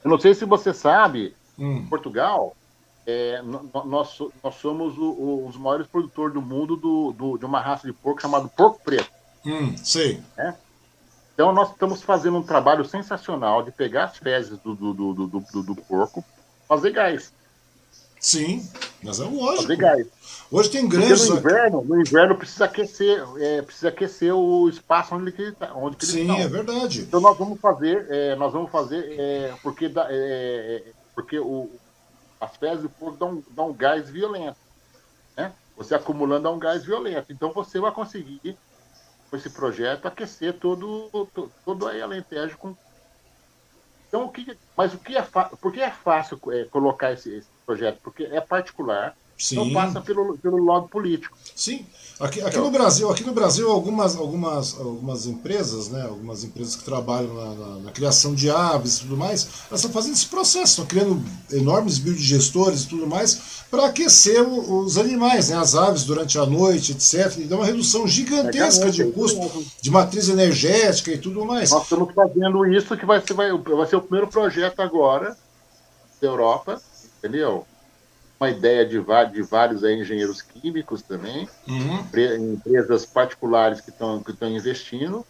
eu 0.07 0.09
não 0.09 0.19
sei 0.19 0.33
se 0.33 0.45
você 0.45 0.73
sabe, 0.73 1.35
hum. 1.59 1.85
Portugal, 1.87 2.55
é, 3.05 3.41
nós, 3.41 4.17
nós 4.43 4.55
somos 4.55 4.95
os 4.97 5.57
maiores 5.57 5.85
produtores 5.87 6.33
do 6.33 6.41
mundo 6.41 6.77
do, 6.77 7.11
do, 7.11 7.37
de 7.37 7.45
uma 7.45 7.59
raça 7.59 7.85
de 7.85 7.91
porco 7.91 8.21
chamado 8.21 8.47
porco 8.47 8.79
preto. 8.83 9.11
Hum, 9.45 9.75
sei. 9.77 10.21
É? 10.37 10.53
Então 11.33 11.51
nós 11.51 11.71
estamos 11.71 12.01
fazendo 12.01 12.37
um 12.37 12.43
trabalho 12.43 12.85
sensacional 12.85 13.63
de 13.63 13.71
pegar 13.71 14.05
as 14.05 14.17
fezes 14.17 14.57
do, 14.59 14.73
do, 14.73 14.93
do, 14.93 15.13
do, 15.13 15.63
do 15.63 15.75
porco, 15.75 16.23
fazer 16.67 16.91
gás. 16.91 17.33
Sim, 18.19 18.67
mas 19.03 19.19
é 19.19 19.25
lógico. 19.25 19.63
Fazer 19.63 19.75
gás. 19.75 20.07
Hoje 20.49 20.69
tem 20.69 20.87
grandes. 20.87 21.29
no 21.29 21.37
inverno, 21.37 21.83
no 21.83 22.01
inverno 22.01 22.35
precisa 22.35 22.65
aquecer, 22.65 23.23
é, 23.37 23.61
precisa 23.61 23.89
aquecer 23.89 24.33
o 24.33 24.67
espaço 24.69 25.13
onde 25.13 25.33
ele 25.37 25.49
está. 25.49 25.73
Onde 25.73 26.05
Sim, 26.05 26.21
estão. 26.21 26.37
é 26.37 26.47
verdade. 26.47 27.01
Então 27.01 27.19
nós 27.19 27.37
vamos 27.37 27.59
fazer, 27.59 28.07
é, 28.09 28.35
nós 28.35 28.53
vamos 28.53 28.71
fazer, 28.71 29.19
é, 29.19 29.53
porque, 29.61 29.89
dá, 29.89 30.07
é, 30.09 30.15
é, 30.87 30.91
porque 31.13 31.37
o, 31.37 31.69
as 32.39 32.55
fezes 32.55 32.83
do 32.83 32.89
porco 32.89 33.17
dão, 33.17 33.43
dão 33.51 33.69
um 33.69 33.73
gás 33.73 34.09
violento. 34.09 34.57
Né? 35.35 35.51
Você 35.75 35.93
acumulando 35.93 36.43
dá 36.43 36.51
um 36.51 36.59
gás 36.59 36.85
violento. 36.85 37.31
Então 37.31 37.51
você 37.51 37.79
vai 37.79 37.91
conseguir, 37.91 38.57
com 39.29 39.35
esse 39.35 39.49
projeto, 39.49 40.07
aquecer 40.07 40.53
todo, 40.53 41.09
todo, 41.11 41.51
todo 41.65 41.87
aí 41.87 42.01
Alentejo 42.01 42.57
com. 42.57 42.75
Então, 44.07 44.23
o 44.23 44.29
que, 44.29 44.57
mas 44.75 44.93
o 44.93 44.97
que 44.97 45.17
é, 45.17 45.21
por 45.21 45.73
que 45.73 45.81
é 45.81 45.91
fácil 45.91 46.39
é, 46.51 46.63
colocar 46.63 47.11
esse, 47.11 47.35
esse 47.35 47.56
projeto? 47.67 47.99
Porque 48.01 48.23
é 48.23 48.41
particular 48.41 49.15
Sim. 49.37 49.55
Não 49.55 49.71
passa 49.71 50.01
pelo, 50.01 50.35
pelo 50.37 50.65
lado 50.65 50.87
político. 50.87 51.37
Sim. 51.55 51.85
Aqui, 52.19 52.41
aqui 52.41 52.49
então, 52.49 52.63
no 52.63 52.71
Brasil, 52.71 53.11
aqui 53.11 53.23
no 53.23 53.31
Brasil 53.31 53.69
algumas, 53.69 54.15
algumas, 54.15 54.79
algumas 54.79 55.27
empresas, 55.27 55.89
né, 55.89 56.01
algumas 56.01 56.43
empresas 56.43 56.75
que 56.75 56.83
trabalham 56.83 57.31
na, 57.35 57.53
na, 57.53 57.79
na 57.81 57.91
criação 57.91 58.33
de 58.33 58.49
aves 58.49 58.97
e 58.97 59.01
tudo 59.01 59.15
mais, 59.15 59.47
elas 59.69 59.81
estão 59.81 59.91
fazendo 59.91 60.13
esse 60.13 60.25
processo, 60.25 60.81
estão 60.81 60.85
criando 60.87 61.23
enormes 61.51 61.99
biodigestores 61.99 62.83
e 62.83 62.87
tudo 62.87 63.05
mais 63.05 63.57
para 63.69 63.85
aquecer 63.85 64.41
o, 64.41 64.79
os 64.79 64.97
animais, 64.97 65.49
né, 65.49 65.57
as 65.57 65.75
aves 65.75 66.05
durante 66.05 66.39
a 66.39 66.45
noite, 66.47 66.93
etc. 66.93 67.37
E 67.37 67.43
dá 67.43 67.57
uma 67.57 67.65
redução 67.65 68.07
gigantesca 68.07 68.89
de 68.89 69.03
custo 69.11 69.63
de 69.79 69.91
matriz 69.91 70.27
energética 70.27 71.11
e 71.11 71.19
tudo 71.19 71.45
mais. 71.45 71.69
Nós 71.69 71.83
estamos 71.83 72.11
fazendo 72.15 72.65
isso 72.65 72.97
que 72.97 73.05
vai 73.05 73.21
ser, 73.21 73.35
vai, 73.35 73.55
vai 73.55 73.85
ser 73.85 73.97
o 73.97 74.01
primeiro 74.01 74.27
projeto 74.27 74.79
agora 74.79 75.37
da 76.19 76.27
Europa, 76.27 76.81
entendeu? 77.27 77.65
uma 78.39 78.49
ideia 78.49 78.85
de, 78.85 79.03
de 79.33 79.41
vários 79.41 79.83
engenheiros 79.83 80.41
químicos 80.41 81.01
também, 81.01 81.47
uhum. 81.67 82.53
empresas 82.53 83.05
particulares 83.05 83.81
que 83.81 83.89
estão 83.89 84.21
que 84.21 84.45
investindo. 84.45 85.25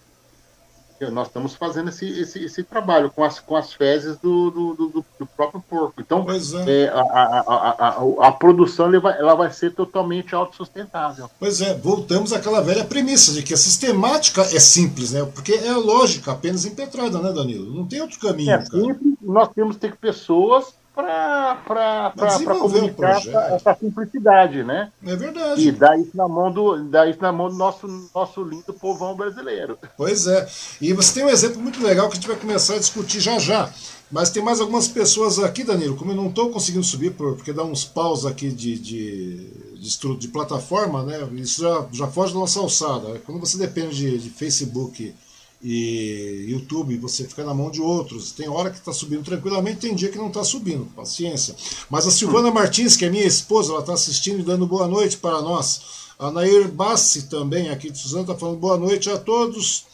Nós 1.11 1.27
estamos 1.27 1.53
fazendo 1.53 1.89
esse, 1.89 2.09
esse, 2.09 2.43
esse, 2.43 2.63
trabalho 2.63 3.11
com 3.11 3.23
as, 3.23 3.39
com 3.39 3.55
as 3.55 3.71
fezes 3.71 4.17
do, 4.17 4.49
do, 4.49 4.73
do, 4.73 5.05
do 5.19 5.25
próprio 5.27 5.61
porco. 5.61 6.01
Então, 6.01 6.25
é. 6.65 6.71
É, 6.71 6.87
a, 6.87 7.01
a, 7.01 7.69
a, 7.69 8.27
a, 8.27 8.31
produção 8.31 8.87
ela 8.87 8.99
vai, 8.99 9.19
ela 9.19 9.35
vai 9.35 9.51
ser 9.51 9.75
totalmente 9.75 10.33
autossustentável. 10.33 11.29
Pois 11.39 11.61
é, 11.61 11.75
voltamos 11.75 12.33
àquela 12.33 12.61
velha 12.61 12.83
premissa 12.83 13.31
de 13.31 13.43
que 13.43 13.53
a 13.53 13.57
sistemática 13.57 14.41
é 14.41 14.59
simples, 14.59 15.11
né? 15.11 15.23
Porque 15.35 15.53
é 15.53 15.71
lógica 15.73 16.31
apenas 16.31 16.65
impetrada, 16.65 17.19
né, 17.19 17.31
Danilo? 17.31 17.71
Não 17.71 17.85
tem 17.85 18.01
outro 18.01 18.19
caminho. 18.19 18.49
É 18.49 18.65
simples, 18.65 19.13
nós 19.21 19.49
temos 19.49 19.75
que 19.75 19.81
ter 19.81 19.95
pessoas 19.97 20.73
para 20.97 22.59
comunicar 22.59 23.17
essa, 23.17 23.39
essa, 23.55 23.75
simplicidade, 23.75 24.63
né? 24.63 24.91
É 25.05 25.15
verdade. 25.15 25.67
E 25.67 25.71
dar 25.71 25.99
isso 25.99 26.15
na 26.15 26.27
mão 26.27 26.51
do, 26.51 26.83
dar 26.85 27.07
isso 27.07 27.21
na 27.21 27.31
mão 27.31 27.49
do 27.49 27.55
nosso, 27.55 28.09
nosso 28.13 28.43
lindo 28.43 28.73
povão 28.73 29.15
brasileiro. 29.15 29.77
Pois 29.95 30.25
é. 30.25 30.47
E 30.81 30.93
você 30.93 31.13
tem 31.13 31.25
um 31.25 31.29
exemplo 31.29 31.61
muito 31.61 31.83
legal 31.83 32.07
que 32.07 32.13
a 32.13 32.15
gente 32.15 32.27
vai 32.27 32.37
começar 32.37 32.73
a 32.73 32.79
discutir 32.79 33.19
já 33.19 33.37
já. 33.37 33.69
Mas 34.11 34.29
tem 34.29 34.41
mais 34.41 34.59
algumas 34.59 34.87
pessoas 34.87 35.37
aqui, 35.37 35.63
Danilo, 35.63 35.97
como 35.97 36.11
eu 36.11 36.15
não 36.15 36.29
estou 36.29 36.49
conseguindo 36.49 36.83
subir, 36.83 37.11
porque 37.11 37.51
dá 37.51 37.63
uns 37.63 37.83
paus 37.83 38.25
aqui 38.25 38.49
de, 38.49 38.79
de, 38.79 39.75
de, 39.75 40.17
de, 40.17 40.27
plataforma, 40.29 41.03
né? 41.03 41.27
Isso 41.33 41.61
já, 41.61 41.85
já 41.91 42.07
foge 42.07 42.33
da 42.33 42.39
nossa 42.39 42.59
alçada. 42.59 43.21
Quando 43.25 43.39
você 43.39 43.57
depende 43.57 43.95
de, 43.95 44.17
de 44.17 44.29
Facebook 44.29 45.13
e 45.61 46.45
YouTube 46.47 46.97
você 46.97 47.25
fica 47.25 47.43
na 47.43 47.53
mão 47.53 47.71
de 47.71 47.81
outros. 47.81 48.31
Tem 48.31 48.47
hora 48.47 48.69
que 48.69 48.77
está 48.77 48.93
subindo 48.93 49.23
tranquilamente, 49.23 49.79
tem 49.79 49.95
dia 49.95 50.09
que 50.09 50.17
não 50.17 50.27
está 50.27 50.43
subindo, 50.43 50.85
paciência. 50.95 51.55
Mas 51.89 52.07
a 52.07 52.11
Silvana 52.11 52.51
Martins, 52.51 52.95
que 52.95 53.05
é 53.05 53.09
minha 53.09 53.25
esposa, 53.25 53.71
ela 53.71 53.81
está 53.81 53.93
assistindo 53.93 54.39
e 54.39 54.43
dando 54.43 54.67
boa 54.67 54.87
noite 54.87 55.17
para 55.17 55.41
nós. 55.41 55.81
A 56.19 56.31
Nair 56.31 56.67
Bassi 56.69 57.23
também, 57.23 57.69
aqui 57.69 57.89
de 57.89 57.97
Suzano, 57.97 58.23
está 58.23 58.35
falando 58.35 58.57
boa 58.57 58.77
noite 58.77 59.09
a 59.09 59.17
todos. 59.17 59.85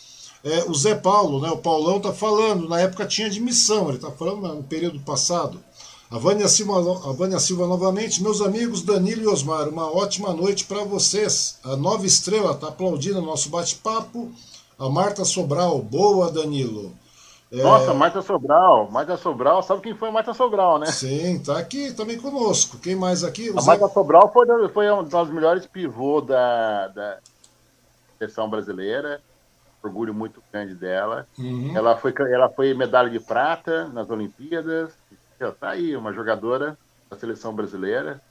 É, 0.44 0.66
o 0.70 0.74
Zé 0.74 0.96
Paulo, 0.96 1.42
né, 1.42 1.50
o 1.50 1.58
Paulão, 1.58 1.98
está 1.98 2.12
falando, 2.12 2.68
na 2.68 2.80
época 2.80 3.06
tinha 3.06 3.28
admissão, 3.28 3.88
ele 3.88 3.98
está 3.98 4.12
falando 4.12 4.42
no 4.42 4.64
período 4.64 5.00
passado. 5.00 5.64
A 6.12 6.18
Vânia, 6.18 6.48
Silva, 6.48 7.10
a 7.10 7.14
Vânia 7.14 7.40
Silva 7.40 7.66
novamente, 7.66 8.22
meus 8.22 8.40
amigos 8.40 8.84
Danilo 8.84 9.24
e 9.24 9.28
Osmar, 9.28 9.68
uma 9.68 9.92
ótima 9.92 10.32
noite 10.34 10.66
para 10.66 10.84
vocês. 10.84 11.58
A 11.64 11.76
Nova 11.76 12.06
Estrela 12.06 12.52
está 12.52 12.68
aplaudindo 12.68 13.20
o 13.20 13.26
nosso 13.26 13.50
bate-papo. 13.50 14.32
A 14.78 14.90
Marta 14.90 15.24
Sobral, 15.24 15.80
boa, 15.80 16.32
Danilo. 16.32 16.94
É... 17.52 17.62
Nossa, 17.62 17.94
Marta 17.94 18.22
Sobral, 18.22 18.90
Marta 18.90 19.16
Sobral, 19.16 19.62
sabe 19.62 19.82
quem 19.82 19.96
foi 19.96 20.10
a 20.10 20.12
Marta 20.12 20.34
Sobral, 20.34 20.80
né? 20.80 20.88
Sim, 20.88 21.40
tá 21.40 21.60
aqui 21.60 21.94
também 21.94 22.20
conosco. 22.20 22.80
Quem 22.80 22.96
mais 22.96 23.24
aqui? 23.24 23.52
O 23.52 23.60
a 23.60 23.62
Zé... 23.62 23.68
Marta 23.68 23.88
Sobral 23.90 24.32
foi, 24.34 24.48
foi 24.70 24.92
um 24.92 25.04
dos 25.04 25.30
melhores 25.30 25.68
pivôs 25.68 26.26
da, 26.26 26.88
da 26.88 27.18
seleção 28.18 28.50
brasileira. 28.50 29.22
Orgulho 29.84 30.14
muito 30.14 30.42
grande 30.52 30.74
dela. 30.74 31.28
Uhum. 31.38 31.76
Ela, 31.76 31.96
foi, 31.98 32.14
ela 32.32 32.50
foi 32.50 32.74
medalha 32.74 33.10
de 33.10 33.20
prata 33.20 33.88
nas 33.90 34.10
Olimpíadas. 34.10 34.92
Tá 35.60 35.72
aí, 35.72 35.96
uma 35.96 36.14
jogadora 36.14 36.78
da 37.10 37.18
seleção 37.18 37.54
brasileira. 37.54 38.22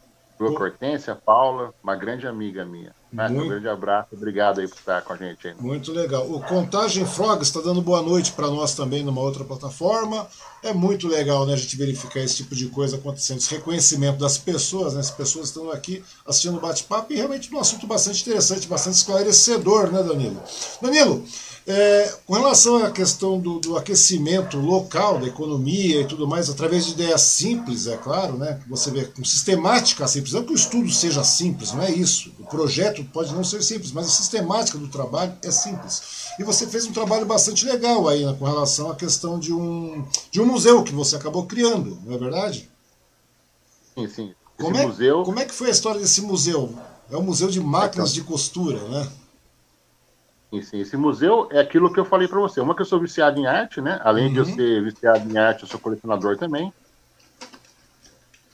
Rua 0.41 0.55
Cortência, 0.55 1.15
Paula, 1.15 1.73
uma 1.85 1.95
grande 1.95 2.27
amiga 2.27 2.65
minha. 2.65 2.93
Muito... 3.13 3.45
Um 3.45 3.49
grande 3.49 3.69
abraço, 3.69 4.09
obrigado 4.13 4.61
aí 4.61 4.67
por 4.67 4.79
estar 4.79 5.03
com 5.03 5.13
a 5.13 5.17
gente 5.17 5.47
aí. 5.47 5.55
Muito 5.61 5.93
legal. 5.93 6.31
O 6.31 6.41
Contagem 6.41 7.05
Frog 7.05 7.43
está 7.43 7.61
dando 7.61 7.83
boa 7.83 8.01
noite 8.01 8.33
para 8.33 8.49
nós 8.49 8.75
também 8.75 9.05
numa 9.05 9.21
outra 9.21 9.45
plataforma. 9.45 10.27
É 10.63 10.73
muito 10.73 11.07
legal 11.07 11.45
né, 11.45 11.53
a 11.53 11.57
gente 11.57 11.77
verificar 11.77 12.21
esse 12.21 12.37
tipo 12.37 12.55
de 12.55 12.69
coisa 12.69 12.97
acontecendo, 12.97 13.39
esse 13.39 13.55
reconhecimento 13.55 14.19
das 14.19 14.39
pessoas, 14.39 14.95
né, 14.95 15.01
as 15.01 15.11
pessoas 15.11 15.49
estão 15.49 15.71
aqui 15.71 16.03
assistindo 16.27 16.57
o 16.57 16.61
bate-papo 16.61 17.13
e 17.13 17.17
realmente 17.17 17.55
um 17.55 17.59
assunto 17.59 17.87
bastante 17.87 18.23
interessante, 18.23 18.67
bastante 18.67 18.95
esclarecedor, 18.95 19.91
né, 19.91 20.03
Danilo? 20.03 20.43
Danilo, 20.81 21.25
é, 21.67 22.15
com 22.27 22.35
relação 22.35 22.85
à 22.85 22.91
questão 22.91 23.39
do, 23.39 23.61
do, 23.61 23.77
aquecimento 23.77 24.59
local 24.59 25.21
da 25.21 25.29
economia 25.29 26.01
e 26.01 26.07
tudo 26.07 26.27
mais, 26.27 26.51
através 26.51 26.87
de 26.87 26.93
ideias 26.93 27.21
simples, 27.21 27.87
é 27.87 27.97
claro, 27.97 28.37
né? 28.37 28.61
Você 28.69 28.91
vê 28.91 29.05
com 29.05 29.25
sistemática 29.25 30.07
simples, 30.09 30.33
não 30.33 30.45
que 30.45 30.53
o 30.53 30.57
estudo 30.57 30.91
seja 30.91 31.23
simples, 31.23 31.73
não 31.73 31.83
é 31.83 31.93
isso. 31.93 32.33
O 32.41 32.45
projeto 32.47 33.05
pode 33.05 33.33
não 33.33 33.45
ser 33.45 33.63
simples, 33.63 33.93
mas 33.93 34.07
a 34.07 34.11
sistemática 34.11 34.77
do 34.77 34.89
trabalho 34.89 35.35
é 35.43 35.51
simples. 35.53 36.03
E 36.39 36.43
você 36.43 36.67
fez 36.67 36.85
um 36.85 36.93
trabalho 36.93 37.27
bastante 37.27 37.65
legal 37.65 38.09
aí 38.09 38.25
né, 38.25 38.35
com 38.37 38.45
relação 38.45 38.91
à 38.91 38.97
questão 38.97 39.39
de 39.39 39.53
um, 39.53 40.05
de 40.33 40.41
um 40.41 40.47
museu 40.47 40.83
que 40.83 40.93
você 40.93 41.15
acabou 41.15 41.47
criando, 41.47 41.97
não 42.05 42.15
é 42.15 42.19
verdade? 42.19 42.69
Sim, 43.95 44.09
sim. 44.09 44.35
como 44.59 44.77
é, 44.77 44.87
museu... 44.87 45.23
como 45.23 45.39
é 45.39 45.45
que 45.45 45.55
foi 45.55 45.69
a 45.69 45.73
história 45.73 46.01
desse 46.01 46.23
museu? 46.23 46.75
É 47.09 47.17
um 47.17 47.23
museu 47.23 47.49
de 47.49 47.61
máquinas 47.61 48.11
é, 48.11 48.13
então. 48.15 48.25
de 48.25 48.29
costura, 48.29 48.81
né? 48.89 49.09
Sim. 50.61 50.81
Esse 50.81 50.97
museu 50.97 51.49
é 51.51 51.61
aquilo 51.61 51.93
que 51.93 51.99
eu 51.99 52.05
falei 52.05 52.29
para 52.29 52.41
você. 52.41 52.61
Uma 52.61 52.75
que 52.75 52.83
eu 52.83 52.87
sou 52.87 53.01
viciado 53.01 53.41
em 53.41 53.47
arte, 53.47 53.81
né? 53.81 54.01
Além 54.05 54.27
uhum. 54.27 54.33
de 54.33 54.39
eu 54.39 54.45
uhum. 54.45 54.55
ser 54.55 54.83
viciado 54.83 55.31
em 55.31 55.39
arte, 55.39 55.63
eu 55.63 55.69
sou 55.69 55.81
colecionador 55.81 56.37
também. 56.37 56.73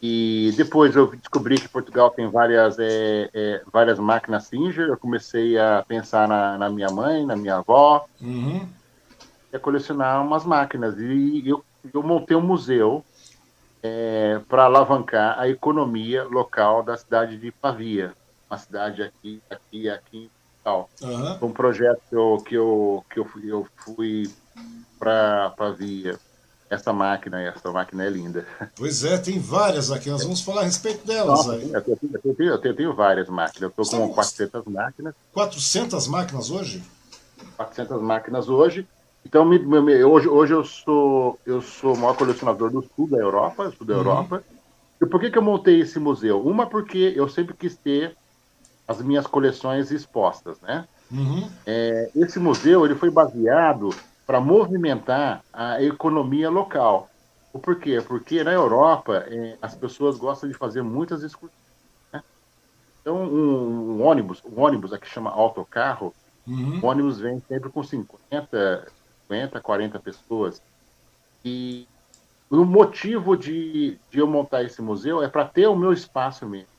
E 0.00 0.52
depois 0.56 0.94
eu 0.94 1.08
descobri 1.16 1.56
que 1.60 1.68
Portugal 1.68 2.10
tem 2.10 2.30
várias, 2.30 2.78
é, 2.78 3.28
é, 3.34 3.62
várias 3.72 3.98
máquinas 3.98 4.44
Singer. 4.44 4.88
Eu 4.88 4.96
comecei 4.96 5.58
a 5.58 5.84
pensar 5.86 6.28
na, 6.28 6.56
na 6.56 6.68
minha 6.68 6.88
mãe, 6.88 7.26
na 7.26 7.34
minha 7.34 7.56
avó, 7.56 8.06
uhum. 8.20 8.68
a 9.52 9.58
colecionar 9.58 10.24
umas 10.24 10.44
máquinas. 10.44 10.94
E 10.98 11.42
eu, 11.48 11.64
eu 11.92 12.02
montei 12.02 12.36
um 12.36 12.42
museu 12.42 13.04
é, 13.82 14.40
para 14.48 14.64
alavancar 14.64 15.36
a 15.36 15.48
economia 15.48 16.22
local 16.22 16.84
da 16.84 16.96
cidade 16.96 17.36
de 17.36 17.50
Pavia, 17.50 18.12
uma 18.48 18.58
cidade 18.58 19.02
aqui, 19.02 19.42
aqui, 19.50 19.90
aqui 19.90 20.30
tal. 20.68 20.90
Uhum. 21.00 21.48
Um 21.48 21.52
projeto 21.52 22.02
que 22.08 22.14
eu, 22.14 22.44
que 22.46 22.54
eu, 22.54 23.04
que 23.10 23.20
eu 23.20 23.24
fui, 23.24 23.50
eu 23.50 23.66
fui 23.76 24.30
para 24.98 25.70
Via. 25.76 26.18
Essa 26.70 26.92
máquina, 26.92 27.40
essa 27.40 27.72
máquina 27.72 28.04
é 28.04 28.10
linda. 28.10 28.46
Pois 28.76 29.02
é, 29.02 29.16
tem 29.16 29.38
várias 29.38 29.90
aqui, 29.90 30.10
nós 30.10 30.22
vamos 30.22 30.42
falar 30.42 30.60
a 30.60 30.64
respeito 30.64 31.06
delas. 31.06 31.46
Nossa, 31.46 31.52
aí. 31.54 31.72
Eu, 31.72 31.80
tenho, 31.80 31.98
eu, 32.12 32.34
tenho, 32.34 32.50
eu, 32.50 32.74
tenho, 32.74 32.94
várias 32.94 33.26
máquinas, 33.26 33.72
eu 33.74 33.82
estou 33.82 34.08
com 34.08 34.12
400 34.12 34.64
máquinas. 34.66 35.14
400 35.32 36.06
máquinas 36.08 36.50
hoje? 36.50 36.82
400 37.56 38.02
máquinas 38.02 38.50
hoje. 38.50 38.86
Então, 39.24 39.46
me, 39.46 39.58
me, 39.58 40.04
hoje, 40.04 40.28
hoje 40.28 40.52
eu 40.52 40.62
sou 40.62 41.38
eu 41.46 41.62
sou 41.62 41.94
o 41.94 41.98
maior 41.98 42.14
colecionador 42.14 42.70
do 42.70 42.84
sul 42.94 43.08
da 43.08 43.16
Europa, 43.16 43.72
sul 43.76 43.86
da 43.86 43.94
uhum. 43.94 44.00
Europa. 44.00 44.44
E 45.00 45.06
por 45.06 45.20
que, 45.20 45.30
que 45.30 45.38
eu 45.38 45.42
montei 45.42 45.80
esse 45.80 45.98
museu? 45.98 46.42
Uma, 46.42 46.66
porque 46.66 47.14
eu 47.16 47.30
sempre 47.30 47.54
quis 47.56 47.76
ter 47.76 48.14
as 48.88 49.02
minhas 49.02 49.26
coleções 49.26 49.90
expostas, 49.90 50.58
né? 50.62 50.88
Uhum. 51.12 51.48
É, 51.66 52.10
esse 52.16 52.38
museu 52.38 52.86
ele 52.86 52.94
foi 52.94 53.10
baseado 53.10 53.90
para 54.26 54.40
movimentar 54.40 55.44
a 55.52 55.82
economia 55.82 56.48
local. 56.48 57.10
O 57.52 57.58
porquê? 57.58 58.00
Porque 58.00 58.42
na 58.42 58.52
Europa 58.52 59.26
é, 59.28 59.58
as 59.60 59.74
pessoas 59.74 60.16
gostam 60.16 60.48
de 60.48 60.54
fazer 60.54 60.82
muitas 60.82 61.22
excursões. 61.22 61.60
Né? 62.12 62.22
Então 63.02 63.22
um, 63.22 63.96
um, 63.96 64.02
ônibus, 64.02 64.42
um 64.44 64.60
ônibus 64.60 64.92
aqui 64.92 65.08
chama 65.08 65.30
autocarro, 65.30 66.14
uhum. 66.46 66.80
o 66.82 66.86
ônibus 66.86 67.20
vem 67.20 67.42
sempre 67.46 67.70
com 67.70 67.82
50, 67.82 68.86
50, 69.28 69.60
40 69.60 69.98
pessoas. 69.98 70.62
E 71.44 71.86
o 72.50 72.64
motivo 72.64 73.36
de, 73.36 73.98
de 74.10 74.18
eu 74.18 74.26
montar 74.26 74.62
esse 74.62 74.80
museu 74.80 75.22
é 75.22 75.28
para 75.28 75.44
ter 75.44 75.66
o 75.66 75.76
meu 75.76 75.92
espaço 75.92 76.46
mesmo 76.46 76.77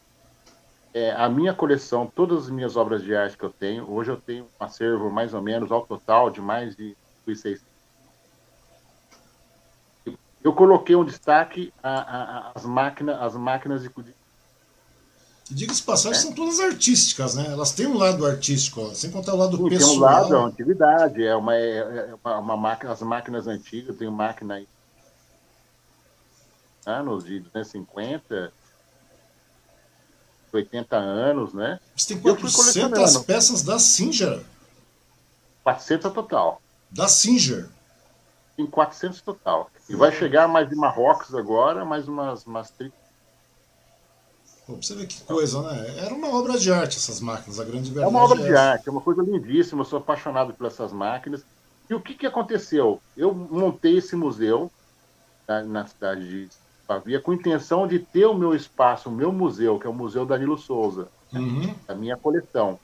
é, 0.93 1.11
a 1.11 1.29
minha 1.29 1.53
coleção, 1.53 2.11
todas 2.13 2.45
as 2.45 2.49
minhas 2.49 2.75
obras 2.75 3.03
de 3.03 3.15
arte 3.15 3.37
que 3.37 3.43
eu 3.43 3.49
tenho, 3.51 3.89
hoje 3.89 4.11
eu 4.11 4.17
tenho 4.17 4.45
um 4.45 4.63
acervo 4.63 5.09
mais 5.09 5.33
ou 5.33 5.41
menos 5.41 5.71
ao 5.71 5.85
total 5.85 6.29
de 6.29 6.41
mais 6.41 6.75
de 6.75 6.95
600. 7.25 7.63
Eu 10.43 10.53
coloquei 10.53 10.95
um 10.95 11.05
destaque 11.05 11.71
às 11.83 12.65
máquinas, 12.65 13.21
as 13.21 13.35
máquinas 13.35 13.83
de 13.83 13.89
Diga-se 15.51 15.81
passagem, 15.81 16.19
é. 16.19 16.21
são 16.21 16.31
todas 16.31 16.59
artísticas, 16.59 17.33
né? 17.33 17.47
Elas 17.47 17.71
têm 17.71 17.87
um 17.87 17.97
lado 17.97 18.23
artístico, 18.25 18.93
sem 18.93 19.09
contar 19.09 19.33
o 19.33 19.37
lado 19.37 19.57
Sim, 19.57 19.69
pessoal. 19.69 19.89
Tem 19.89 19.97
um 19.97 20.01
lado, 20.01 20.33
é 20.33 20.37
uma 20.37 20.47
antiguidade, 20.47 21.23
é 21.25 21.35
uma, 21.35 21.55
é, 21.55 21.77
é 21.77 22.15
uma, 22.23 22.37
uma 22.37 22.57
máquina, 22.57 22.91
as 22.91 23.01
máquinas 23.01 23.47
antigas, 23.47 23.89
eu 23.89 23.97
tenho 23.97 24.11
máquina 24.11 24.55
aí, 24.55 24.67
anos 26.85 27.23
de 27.23 27.39
250, 27.39 28.53
80 30.57 30.95
anos, 30.95 31.53
né? 31.53 31.79
Você 31.95 32.13
tem 32.13 32.21
400 32.21 33.17
peças 33.19 33.63
da 33.63 33.79
Singer. 33.79 34.41
400 35.63 36.11
total. 36.11 36.61
Da 36.89 37.07
Singer. 37.07 37.69
Tem 38.57 38.65
400 38.65 39.21
total. 39.21 39.69
E 39.87 39.95
vai 39.95 40.11
chegar 40.11 40.47
mais 40.47 40.69
de 40.69 40.75
Marrocos 40.75 41.33
agora, 41.33 41.85
mais 41.85 42.07
umas, 42.07 42.45
umas 42.45 42.69
30. 42.71 42.93
Pô, 44.65 44.73
pra 44.73 44.83
você 44.83 44.95
ver 44.95 45.07
que 45.07 45.21
coisa, 45.23 45.61
né? 45.63 45.95
Era 45.97 46.13
uma 46.13 46.27
obra 46.29 46.57
de 46.57 46.71
arte 46.71 46.97
essas 46.97 47.19
máquinas, 47.19 47.59
a 47.59 47.63
grande 47.63 47.91
verdade. 47.91 48.05
É 48.05 48.07
uma 48.07 48.23
obra 48.23 48.39
é 48.39 48.47
de 48.47 48.55
arte, 48.55 48.87
é 48.87 48.91
uma 48.91 49.01
coisa 49.01 49.23
lindíssima, 49.23 49.81
eu 49.81 49.85
sou 49.85 49.97
apaixonado 49.97 50.53
por 50.53 50.67
essas 50.67 50.91
máquinas. 50.91 51.43
E 51.89 51.95
o 51.95 51.99
que, 51.99 52.13
que 52.13 52.27
aconteceu? 52.27 53.01
Eu 53.17 53.33
montei 53.33 53.97
esse 53.97 54.15
museu 54.15 54.71
na, 55.47 55.63
na 55.63 55.87
cidade 55.87 56.29
de 56.29 56.49
havia 56.95 57.19
com 57.19 57.33
intenção 57.33 57.87
de 57.87 57.99
ter 57.99 58.25
o 58.25 58.33
meu 58.33 58.55
espaço, 58.55 59.09
o 59.09 59.11
meu 59.11 59.31
museu, 59.31 59.79
que 59.79 59.85
é 59.85 59.89
o 59.89 59.93
Museu 59.93 60.25
Danilo 60.25 60.57
Souza, 60.57 61.07
uhum. 61.31 61.73
a 61.87 61.93
minha 61.93 62.17
coleção. 62.17 62.79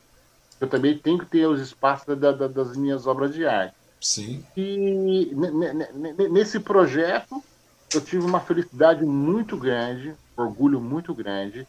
Eu 0.62 0.68
também 0.68 0.98
tenho 0.98 1.18
que 1.18 1.26
ter 1.26 1.48
os 1.48 1.60
espaços 1.60 2.18
da, 2.18 2.32
da, 2.32 2.48
das 2.48 2.78
minhas 2.78 3.08
obras 3.08 3.34
de 3.34 3.46
arte. 3.46 3.76
Sim. 4.00 4.46
E 4.56 5.32
nesse 6.32 6.60
projeto 6.60 7.44
eu 7.94 8.02
tive 8.02 8.24
uma 8.24 8.40
felicidade 8.40 9.04
muito 9.04 9.58
grande, 9.58 10.14
orgulho 10.38 10.80
muito 10.80 11.14
grande, 11.14 11.68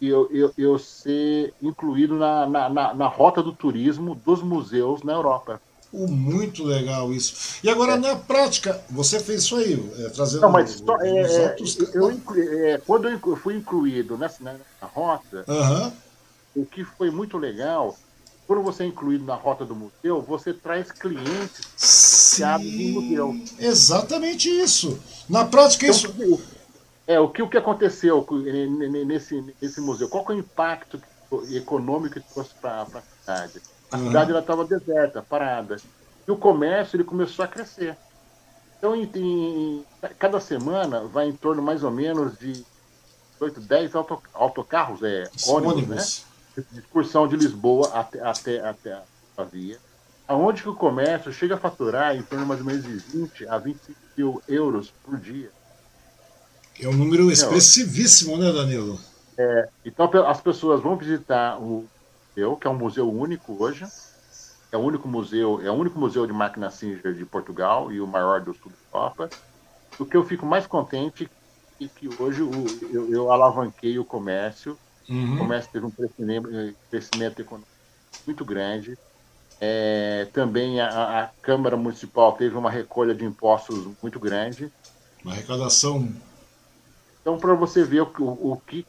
e 0.00 0.08
eu, 0.08 0.28
eu, 0.30 0.52
eu 0.58 0.78
ser 0.78 1.54
incluído 1.62 2.16
na, 2.16 2.46
na, 2.46 2.68
na, 2.68 2.94
na 2.94 3.06
rota 3.06 3.42
do 3.42 3.52
turismo 3.52 4.14
dos 4.14 4.42
museus 4.42 5.02
na 5.02 5.14
Europa. 5.14 5.60
Oh, 5.92 6.06
muito 6.06 6.64
legal 6.64 7.12
isso. 7.12 7.58
E 7.62 7.70
agora, 7.70 7.92
é. 7.92 7.96
na 7.96 8.16
prática, 8.16 8.80
você 8.90 9.20
fez 9.20 9.42
isso 9.42 9.56
aí, 9.56 9.74
é, 9.98 10.08
trazendo 10.10 10.42
Não, 10.42 10.50
mas 10.50 10.70
só, 10.70 11.00
é, 11.00 11.20
é 11.20 11.48
outros... 11.48 11.78
eu, 11.94 12.10
é, 12.66 12.78
quando 12.86 13.08
eu 13.08 13.36
fui 13.36 13.56
incluído 13.56 14.18
nessa, 14.18 14.42
nessa 14.42 14.62
rota, 14.82 15.44
uhum. 15.46 15.92
o 16.62 16.66
que 16.66 16.84
foi 16.84 17.10
muito 17.10 17.38
legal, 17.38 17.96
quando 18.46 18.62
você 18.62 18.84
é 18.84 18.86
incluído 18.86 19.24
na 19.24 19.34
rota 19.34 19.64
do 19.64 19.74
museu, 19.74 20.22
você 20.22 20.52
traz 20.52 20.92
clientes 20.92 21.60
associados 21.76 22.66
no 22.66 23.00
museu. 23.00 23.36
Exatamente 23.58 24.48
isso. 24.48 25.00
Na 25.28 25.44
prática, 25.44 25.86
então, 25.86 25.96
isso. 25.96 26.42
É, 27.06 27.18
o 27.20 27.28
que, 27.28 27.42
o 27.42 27.48
que 27.48 27.56
aconteceu 27.56 28.26
nesse, 29.06 29.54
nesse 29.60 29.80
museu? 29.80 30.08
Qual 30.08 30.24
é 30.28 30.32
o 30.32 30.38
impacto 30.38 31.00
econômico 31.52 32.20
que 32.20 32.32
trouxe 32.32 32.50
para 32.60 32.82
a 32.82 32.86
cidade? 33.20 33.62
A 33.90 33.96
uhum. 33.96 34.06
cidade 34.06 34.32
estava 34.36 34.64
deserta, 34.64 35.22
parada. 35.22 35.76
E 36.26 36.30
o 36.30 36.36
comércio 36.36 36.96
ele 36.96 37.04
começou 37.04 37.44
a 37.44 37.48
crescer. 37.48 37.96
Então, 38.78 38.94
em, 38.94 39.10
em, 39.14 39.84
cada 40.18 40.40
semana 40.40 41.00
vai 41.04 41.28
em 41.28 41.32
torno 41.32 41.62
mais 41.62 41.82
ou 41.82 41.90
menos 41.90 42.38
de 42.38 42.64
8, 43.40 43.60
10 43.60 43.94
auto, 43.94 44.22
autocarros, 44.34 45.02
é, 45.02 45.30
ônibus, 45.46 45.72
ônibus, 45.72 46.24
né? 46.56 46.64
De 46.72 46.80
excursão 46.80 47.28
de 47.28 47.36
Lisboa 47.36 47.90
até, 47.92 48.20
até, 48.20 48.60
até 48.60 49.02
a 49.36 49.44
via. 49.44 49.78
Aonde 50.26 50.62
que 50.62 50.68
o 50.68 50.74
comércio 50.74 51.32
chega 51.32 51.54
a 51.54 51.58
faturar 51.58 52.16
em 52.16 52.22
torno 52.22 52.46
mais 52.46 52.60
ou 52.60 52.66
menos 52.66 52.82
de 52.82 52.96
20 52.96 53.46
a 53.46 53.58
25 53.58 53.98
mil 54.16 54.42
euros 54.48 54.92
por 55.04 55.18
dia. 55.18 55.50
É 56.80 56.88
um 56.88 56.92
número 56.92 57.30
expressivíssimo, 57.30 58.36
né, 58.36 58.50
Danilo? 58.52 58.98
É, 59.38 59.68
então 59.84 60.10
as 60.26 60.40
pessoas 60.40 60.80
vão 60.80 60.96
visitar 60.96 61.58
o 61.60 61.86
museu, 62.36 62.56
que 62.56 62.66
é 62.66 62.70
um 62.70 62.78
museu 62.78 63.10
único 63.10 63.62
hoje. 63.62 63.86
É 64.70 64.76
o 64.76 64.80
único 64.80 65.08
museu, 65.08 65.60
é 65.62 65.70
o 65.70 65.74
único 65.74 65.98
museu 65.98 66.26
de 66.26 66.32
máquina 66.32 66.70
Singer 66.70 67.14
de 67.14 67.24
Portugal 67.24 67.90
e 67.90 68.00
o 68.00 68.06
maior 68.06 68.42
do 68.42 68.52
sul 68.52 68.70
da 68.92 68.98
Europa. 68.98 69.30
O 69.98 70.04
que 70.04 70.16
eu 70.16 70.24
fico 70.24 70.44
mais 70.44 70.66
contente 70.66 71.28
é 71.80 71.86
que 71.86 72.08
hoje 72.20 72.42
o, 72.42 72.66
eu, 72.92 73.10
eu, 73.10 73.32
alavanquei 73.32 73.98
o 73.98 74.04
comércio. 74.04 74.78
Uhum. 75.08 75.34
O 75.34 75.38
comércio 75.38 75.70
teve 75.72 75.86
um 75.86 75.90
crescimento, 75.90 76.48
crescimento 76.90 77.40
econômico 77.40 77.70
muito 78.26 78.44
grande. 78.44 78.98
É, 79.58 80.28
também 80.32 80.80
a, 80.80 81.22
a, 81.22 81.30
Câmara 81.40 81.76
Municipal 81.76 82.32
teve 82.32 82.56
uma 82.56 82.70
recolha 82.70 83.14
de 83.14 83.24
impostos 83.24 83.88
muito 84.02 84.18
grande. 84.18 84.70
Uma 85.24 85.32
arrecadação. 85.32 86.12
Então, 87.20 87.38
para 87.38 87.54
você 87.54 87.84
ver 87.84 88.02
o, 88.02 88.12
o, 88.18 88.52
o 88.52 88.60
que 88.60 88.84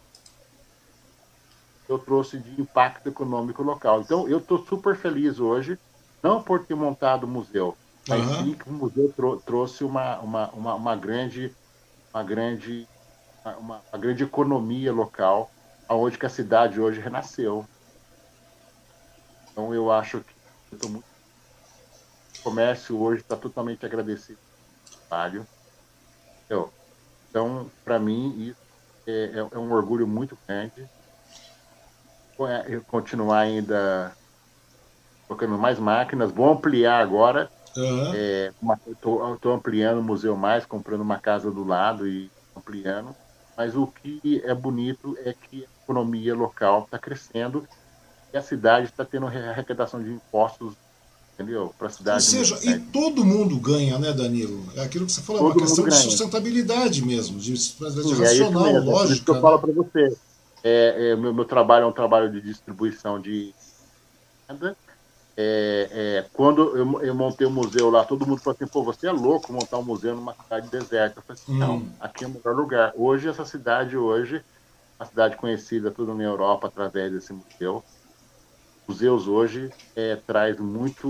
eu 1.87 1.97
trouxe 1.97 2.37
de 2.37 2.61
impacto 2.61 3.07
econômico 3.07 3.63
local. 3.63 4.01
Então, 4.01 4.27
eu 4.27 4.39
estou 4.39 4.65
super 4.65 4.95
feliz 4.95 5.39
hoje, 5.39 5.79
não 6.21 6.41
por 6.41 6.65
ter 6.65 6.75
montado 6.75 7.23
o 7.23 7.27
museu, 7.27 7.77
mas 8.07 8.25
uhum. 8.25 8.43
sim 8.43 8.53
que 8.53 8.69
o 8.69 8.73
museu 8.73 9.11
trou 9.15 9.39
trouxe 9.39 9.83
uma, 9.83 10.19
uma, 10.19 10.49
uma, 10.49 10.75
uma, 10.75 10.95
grande, 10.95 11.53
uma, 12.13 12.23
grande, 12.23 12.87
uma, 13.59 13.81
uma 13.89 13.99
grande 13.99 14.23
economia 14.23 14.91
local, 14.91 15.51
aonde 15.87 16.17
que 16.17 16.25
a 16.25 16.29
cidade 16.29 16.79
hoje 16.79 16.99
renasceu. 16.99 17.65
Então, 19.51 19.73
eu 19.73 19.91
acho 19.91 20.21
que 20.21 20.83
eu 20.83 20.89
muito... 20.89 21.05
o 22.39 22.43
comércio 22.43 22.99
hoje 22.99 23.21
está 23.21 23.35
totalmente 23.35 23.85
agradecido 23.85 24.39
trabalho. 25.07 25.47
Então, 27.29 27.69
para 27.83 27.99
mim, 27.99 28.35
isso 28.39 28.59
é, 29.05 29.11
é, 29.11 29.37
é, 29.39 29.57
um 29.57 29.71
orgulho 29.71 30.07
muito 30.07 30.37
grande. 30.47 30.87
Continuar 32.87 33.39
ainda 33.39 34.11
colocando 35.27 35.57
mais 35.57 35.79
máquinas. 35.79 36.31
Vou 36.31 36.51
ampliar 36.51 37.01
agora. 37.01 37.49
Estou 37.67 39.21
uhum. 39.21 39.35
é, 39.35 39.55
ampliando 39.55 39.99
o 39.99 40.03
museu 40.03 40.35
mais, 40.35 40.65
comprando 40.65 41.01
uma 41.01 41.19
casa 41.19 41.51
do 41.51 41.63
lado 41.63 42.07
e 42.07 42.29
ampliando. 42.55 43.15
Mas 43.55 43.75
o 43.75 43.87
que 43.87 44.41
é 44.45 44.53
bonito 44.53 45.17
é 45.23 45.33
que 45.33 45.63
a 45.63 45.83
economia 45.83 46.35
local 46.35 46.83
está 46.83 46.97
crescendo 46.97 47.67
e 48.33 48.37
a 48.37 48.41
cidade 48.41 48.87
está 48.87 49.03
tendo 49.03 49.27
arrecadação 49.27 50.01
de 50.01 50.11
impostos 50.11 50.75
entendeu? 51.37 51.73
Para 51.77 51.87
a 51.87 51.89
cidade. 51.91 52.17
Ou 52.17 52.45
seja, 52.45 52.59
e 52.63 52.79
todo 52.79 53.23
mundo 53.23 53.57
ganha, 53.59 53.99
né, 53.99 54.11
Danilo? 54.11 54.63
É 54.75 54.81
aquilo 54.81 55.05
que 55.05 55.11
você 55.11 55.21
falou, 55.21 55.43
todo 55.43 55.51
é 55.51 55.57
uma 55.57 55.67
questão 55.67 55.85
de 55.85 55.95
sustentabilidade 55.95 57.05
mesmo, 57.05 57.39
de, 57.39 57.53
de 57.53 57.59
Sim, 57.59 58.23
racional, 58.23 58.67
é 58.67 58.79
lógica. 58.79 59.09
É 59.09 59.13
isso 59.13 59.23
que 59.23 59.31
eu 59.31 59.41
falo 59.41 59.59
para 59.59 59.71
você. 59.71 60.17
É, 60.67 61.11
é, 61.11 61.15
meu, 61.15 61.33
meu 61.33 61.45
trabalho 61.45 61.83
é 61.83 61.87
um 61.87 61.93
trabalho 61.93 62.29
de 62.29 62.41
distribuição 62.41 63.21
de. 63.21 63.55
É, 65.39 65.87
é, 65.91 66.29
quando 66.33 66.75
eu, 66.75 67.01
eu, 67.03 67.15
montei 67.15 67.47
o 67.47 67.49
um 67.49 67.53
museu 67.53 67.89
lá, 67.89 68.03
todo 68.03 68.27
mundo 68.27 68.41
falou 68.41 68.57
assim, 68.59 68.69
pô, 68.69 68.83
você 68.83 69.07
é 69.07 69.11
louco 69.11 69.53
montar 69.53 69.77
um 69.77 69.85
museu 69.85 70.13
numa 70.15 70.35
cidade 70.35 70.69
deserta. 70.69 71.19
Eu 71.19 71.23
falei 71.23 71.41
assim, 71.41 71.53
hum. 71.53 71.57
não, 71.59 71.95
aqui 71.99 72.25
é 72.25 72.27
o 72.27 72.31
melhor 72.31 72.55
lugar. 72.55 72.91
Hoje, 72.95 73.29
essa 73.29 73.45
cidade, 73.45 73.95
hoje, 73.95 74.43
uma 74.99 75.05
cidade 75.05 75.37
conhecida 75.37 75.89
tudo 75.89 76.13
na 76.13 76.23
Europa 76.23 76.67
através 76.67 77.13
desse 77.13 77.31
museu, 77.31 77.83
museus 78.89 79.27
hoje 79.27 79.71
é, 79.95 80.15
traz 80.15 80.59
muito 80.59 81.07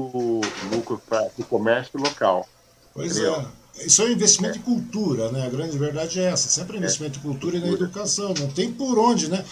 lucro 0.61 1.01
para 1.07 1.31
o 1.37 1.45
comércio 1.45 1.99
local. 1.99 2.47
Pois 2.93 3.17
entendeu? 3.17 3.35
é. 3.35 3.56
Isso 3.85 4.01
é 4.01 4.05
um 4.05 4.11
investimento 4.11 4.57
é. 4.57 4.59
em 4.59 4.63
cultura, 4.63 5.31
né? 5.31 5.45
A 5.45 5.49
grande 5.49 5.77
verdade 5.77 6.19
é 6.19 6.25
essa. 6.25 6.49
Sempre 6.49 6.77
é 6.77 6.79
investimento 6.79 7.19
em 7.19 7.21
cultura 7.21 7.57
e 7.57 7.59
na 7.59 7.67
educação. 7.67 8.33
Não 8.39 8.49
tem 8.49 8.71
por 8.71 8.97
onde, 8.97 9.29
né? 9.29 9.43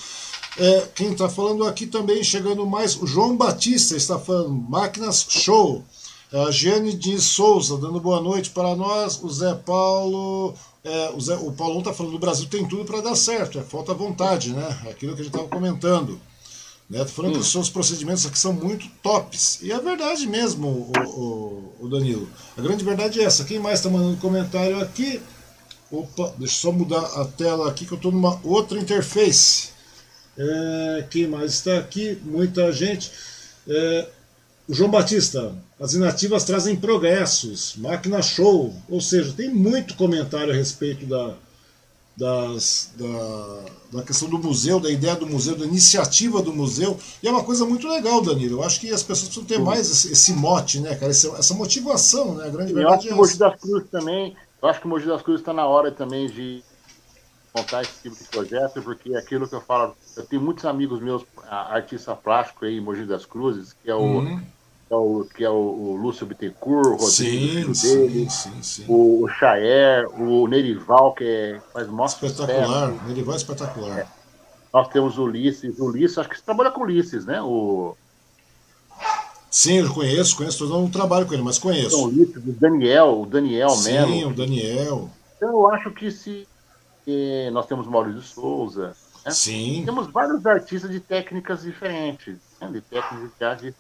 É, 0.58 0.88
quem 0.96 1.12
está 1.12 1.28
falando 1.28 1.66
aqui 1.66 1.86
também, 1.86 2.24
chegando 2.24 2.66
mais, 2.66 2.96
o 2.96 3.06
João 3.06 3.36
Batista 3.36 3.96
está 3.96 4.18
falando, 4.18 4.52
Máquinas 4.52 5.26
Show. 5.28 5.84
A 6.32 6.50
Giane 6.52 6.94
de 6.94 7.22
Souza, 7.22 7.78
dando 7.78 8.00
boa 8.00 8.20
noite 8.20 8.50
para 8.50 8.76
nós. 8.76 9.22
O 9.22 9.30
Zé 9.30 9.54
Paulo. 9.54 10.54
É, 10.84 11.12
o, 11.16 11.22
Zé, 11.22 11.36
o 11.36 11.52
Paulão 11.52 11.80
está 11.80 11.94
falando, 11.94 12.16
o 12.16 12.20
Brasil 12.20 12.48
tem 12.48 12.68
tudo 12.68 12.86
para 12.86 13.02
dar 13.02 13.16
certo, 13.16 13.58
é 13.58 13.64
falta 13.64 13.92
vontade, 13.92 14.54
né? 14.54 14.68
Aquilo 14.90 15.16
que 15.16 15.22
a 15.22 15.24
gente 15.24 15.34
estava 15.34 15.48
comentando. 15.48 16.20
Né? 16.90 17.00
Tô 17.00 17.06
falando 17.06 17.32
hum. 17.32 17.36
que 17.36 17.42
os 17.42 17.52
seus 17.52 17.70
procedimentos 17.70 18.26
aqui 18.26 18.38
são 18.38 18.54
muito 18.54 18.88
tops. 19.02 19.60
E 19.62 19.72
é 19.72 19.80
verdade 19.80 20.28
mesmo, 20.28 20.68
o, 20.68 21.00
o, 21.00 21.86
o 21.86 21.90
Danilo. 21.90 22.30
A 22.58 22.62
grande 22.62 22.84
verdade 22.84 23.20
é 23.20 23.24
essa. 23.24 23.44
Quem 23.44 23.60
mais 23.60 23.80
está 23.80 23.90
mandando 23.90 24.18
comentário 24.18 24.80
aqui? 24.80 25.22
Opa, 25.92 26.34
deixa 26.38 26.56
eu 26.56 26.60
só 26.60 26.72
mudar 26.72 27.04
a 27.22 27.26
tela 27.26 27.70
aqui 27.70 27.86
que 27.86 27.94
eu 27.94 27.98
estou 27.98 28.12
numa 28.12 28.40
outra 28.44 28.80
interface. 28.80 29.70
É, 30.38 31.08
quem 31.10 31.28
mais 31.28 31.54
está 31.54 31.78
aqui? 31.78 32.20
Muita 32.24 32.72
gente. 32.72 33.12
É, 33.68 34.08
o 34.68 34.74
João 34.74 34.90
Batista, 34.90 35.56
as 35.80 35.94
inativas 35.94 36.44
trazem 36.44 36.76
progressos, 36.76 37.76
máquina 37.78 38.22
show. 38.22 38.76
Ou 38.90 39.00
seja, 39.00 39.34
tem 39.34 39.50
muito 39.50 39.96
comentário 39.96 40.52
a 40.52 40.56
respeito 40.56 41.06
da, 41.06 41.36
das, 42.18 42.94
da, 42.96 43.98
da 44.00 44.04
questão 44.04 44.30
do 44.30 44.40
museu, 44.40 44.80
da 44.80 44.90
ideia 44.90 45.16
do 45.16 45.28
museu, 45.28 45.56
da 45.56 45.66
iniciativa 45.66 46.42
do 46.42 46.54
museu. 46.54 46.98
E 47.22 47.28
é 47.28 47.32
uma 47.32 47.44
coisa 47.44 47.66
muito 47.66 47.88
legal, 47.88 48.22
Danilo. 48.22 48.60
Eu 48.60 48.64
acho 48.64 48.80
que 48.80 48.92
as 48.92 49.04
pessoas 49.04 49.28
precisam 49.28 49.46
ter 49.46 49.60
mais 49.60 49.90
esse, 49.90 50.14
esse 50.14 50.34
mote, 50.34 50.80
né, 50.80 50.96
cara? 50.96 51.12
Essa, 51.12 51.30
essa 51.38 51.54
motivação, 51.54 52.36
né? 52.36 52.48
A 52.48 52.50
grande 52.50 52.74
eu 52.74 52.90
acho 52.90 53.08
que 53.08 53.14
o 53.14 53.18
Mogi 53.18 53.38
das 53.38 53.60
Cruzes 53.60 53.90
também. 53.90 54.36
Eu 54.62 54.70
acho 54.70 54.80
que 54.80 54.86
o 54.86 54.90
Mogi 54.90 55.06
das 55.06 55.22
Cruzes 55.22 55.42
está 55.42 55.54
na 55.54 55.68
hora 55.68 55.92
também 55.92 56.28
de 56.28 56.64
montar 57.54 57.82
esse 57.82 58.02
tipo 58.02 58.16
de 58.16 58.24
projeto, 58.30 58.82
porque 58.82 59.14
é 59.14 59.18
aquilo 59.18 59.48
que 59.48 59.56
eu 59.56 59.62
falo, 59.62 59.96
eu 60.18 60.26
tenho 60.26 60.42
muitos 60.42 60.66
amigos 60.66 61.00
meus, 61.00 61.24
artista 61.48 62.14
plástico 62.14 62.66
aí 62.66 62.78
em 62.78 62.82
Mogi 62.82 63.06
das 63.06 63.26
Cruzes, 63.26 63.74
que 63.74 63.90
é 63.90 63.96
o. 63.96 64.00
Uhum 64.00 64.55
é 64.90 64.96
o, 64.96 65.26
que 65.26 65.44
é 65.44 65.50
o, 65.50 65.54
o 65.54 65.96
Lúcio 65.96 66.26
Bittencourt, 66.26 66.88
o 66.88 66.96
Rodrigo 66.96 67.74
sim, 67.74 67.88
dele, 67.88 68.30
sim, 68.30 68.62
sim, 68.62 68.86
o, 68.88 69.24
o 69.24 69.28
Chaer, 69.28 70.08
o 70.22 70.48
Nerival, 70.48 71.14
que 71.14 71.24
é, 71.24 71.62
faz 71.74 71.88
mostra 71.88 72.28
Espetacular, 72.28 72.90
sucesso. 72.92 73.08
Nerival 73.08 73.34
é 73.34 73.38
espetacular. 73.38 74.00
É. 74.00 74.08
Nós 74.72 74.88
temos 74.90 75.18
o 75.18 75.24
Ulisses, 75.24 75.80
o 75.80 75.86
Ulisses, 75.86 76.18
acho 76.18 76.30
que 76.30 76.38
você 76.38 76.44
trabalha 76.44 76.70
com 76.70 76.82
o 76.82 76.84
Ulisses, 76.84 77.26
né? 77.26 77.42
O... 77.42 77.96
Sim, 79.50 79.78
eu 79.78 79.94
conheço, 79.94 80.36
conheço, 80.36 80.68
não 80.68 80.90
trabalho 80.90 81.26
com 81.26 81.34
ele, 81.34 81.44
mas 81.44 81.58
conheço. 81.58 81.96
Então, 81.96 82.02
o 82.02 82.08
Ulisses, 82.08 82.36
o 82.38 82.52
Daniel, 82.52 83.22
o 83.22 83.26
Daniel 83.26 83.70
Sim, 83.70 83.92
Melo. 83.92 84.12
Sim, 84.12 84.26
o 84.26 84.34
Daniel. 84.34 85.10
Então 85.38 85.50
eu 85.50 85.72
acho 85.72 85.92
que 85.92 86.12
se 86.12 86.48
eh, 87.08 87.50
nós 87.52 87.66
temos 87.66 87.88
Maurício 87.88 88.22
Souza, 88.22 88.96
né? 89.26 89.32
Sim. 89.32 89.82
temos 89.84 90.08
vários 90.08 90.46
artistas 90.46 90.92
de 90.92 91.00
técnicas 91.00 91.64
diferentes, 91.64 92.38
né? 92.62 92.70
de 92.72 92.82
técnicas 92.82 93.32
de 93.38 93.46
arte 93.46 93.76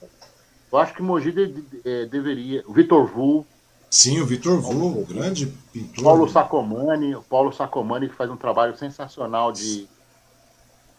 eu 0.75 0.79
acho 0.79 0.93
que 0.93 1.01
Mogi 1.01 1.31
de, 1.31 1.47
de, 1.47 1.81
é, 1.85 2.05
deveria. 2.05 2.63
O 2.67 2.73
Vitor 2.73 3.05
Vu. 3.07 3.45
Sim, 3.89 4.19
o 4.19 4.25
Vitor 4.25 4.59
Vu, 4.59 5.05
grande 5.05 5.47
pintor. 5.71 6.03
Paulo 6.03 6.29
Sacomani, 6.29 7.15
o 7.15 7.21
Paulo 7.21 7.53
Sacomani 7.53 8.09
que 8.09 8.15
faz 8.15 8.29
um 8.29 8.35
trabalho 8.35 8.77
sensacional 8.77 9.53
de, 9.53 9.87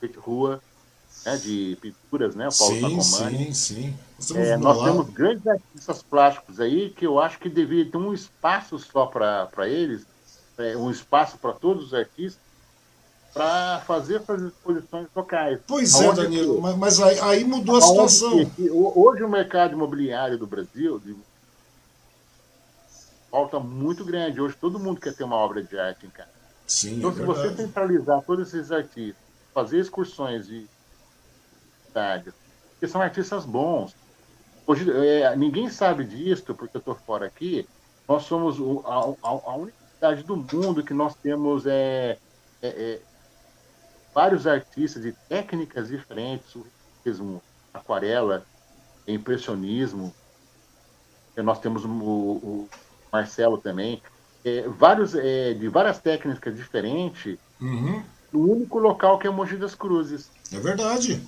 de 0.01 0.13
rua, 0.17 0.63
né, 1.27 1.37
de 1.37 1.77
pinturas, 1.81 2.35
né? 2.35 2.49
O 2.49 2.57
Paulo 2.57 2.75
sim, 2.75 3.01
Sacomani. 3.03 3.55
Sim, 3.55 3.95
sim. 4.19 4.37
É, 4.39 4.57
nós 4.57 4.83
temos 4.83 5.11
grandes 5.11 5.47
artistas 5.47 6.03
plásticos 6.03 6.59
aí 6.59 6.89
que 6.89 7.07
eu 7.07 7.21
acho 7.21 7.39
que 7.39 7.51
deveria 7.51 7.91
ter 7.91 7.99
um 7.99 8.15
espaço 8.15 8.79
só 8.79 9.05
para 9.05 9.69
eles, 9.69 10.07
é, 10.57 10.75
um 10.75 10.91
espaço 10.91 11.37
para 11.37 11.53
todos 11.53 11.87
os 11.87 11.95
artistas, 11.95 12.41
para 13.37 13.81
fazer 13.81 14.17
essas 14.17 14.41
exposições 14.41 15.07
locais. 15.15 15.61
Pois 15.67 16.01
é, 16.01 16.11
Danilo, 16.11 16.55
que, 16.55 16.79
mas, 16.79 16.99
aí, 16.99 17.21
aí, 17.21 17.45
mudou 17.45 17.77
a 17.77 17.81
situação. 17.83 18.47
Que, 18.47 18.71
hoje 18.71 19.23
o 19.23 19.29
mercado 19.29 19.75
imobiliário 19.75 20.39
do 20.39 20.47
Brasil 20.47 20.99
de, 20.99 21.15
falta 23.31 23.61
muito 23.61 24.07
grande. 24.07 24.41
Hoje 24.41 24.57
todo 24.59 24.79
mundo 24.79 24.99
quer 24.99 25.15
ter 25.15 25.25
uma 25.25 25.37
obra 25.37 25.63
de 25.63 25.79
arte 25.79 26.07
em 26.07 26.11
casa. 26.11 26.31
Sim, 26.67 26.97
então, 26.97 27.11
é 27.11 27.15
se 27.15 27.21
você 27.21 27.55
centralizar 27.55 28.23
todos 28.23 28.55
esses 28.55 28.73
artistas, 28.73 29.23
fazer 29.53 29.81
excursões 29.81 30.47
de 30.47 30.67
cidade, 31.87 32.33
que 32.81 32.89
são 32.89 33.03
artistas 33.03 33.45
bons. 33.45 33.95
Hoje, 34.67 34.91
é, 34.91 35.37
ninguém 35.37 35.69
sabe 35.69 36.05
disso, 36.05 36.55
porque 36.55 36.79
eu 36.79 36.79
estou 36.79 36.95
fora 36.95 37.27
aqui. 37.27 37.69
Nós 38.09 38.23
somos 38.23 38.57
a, 38.87 39.29
a, 39.29 39.31
a 39.53 39.57
única 39.57 39.77
cidade 39.95 40.23
do 40.23 40.37
mundo 40.39 40.83
que 40.83 40.95
nós 40.95 41.15
temos 41.17 41.67
é, 41.67 42.17
é, 42.63 42.69
é 42.69 43.01
vários 44.17 44.47
artistas 44.47 45.03
de 45.03 45.13
técnicas 45.29 45.89
diferentes, 45.89 46.51
surrealismo, 46.51 47.43
aquarela, 47.75 48.47
impressionismo. 49.07 50.11
Nós 51.37 51.61
temos 51.61 51.85
o, 51.85 51.89
o 51.91 52.69
Marcelo 53.13 53.59
também. 53.59 54.01
É, 54.43 54.67
vários, 54.67 55.15
é, 55.15 55.53
de 55.53 55.69
várias 55.69 55.99
técnicas 55.99 56.57
diferentes, 56.57 57.37
uhum. 57.61 58.03
no 58.33 58.53
único 58.53 58.79
local 58.79 59.19
que 59.19 59.27
é 59.27 59.31
Mogi 59.31 59.59
das 59.59 59.75
Cruzes. 59.75 60.31
É 60.51 60.59
verdade. 60.59 61.21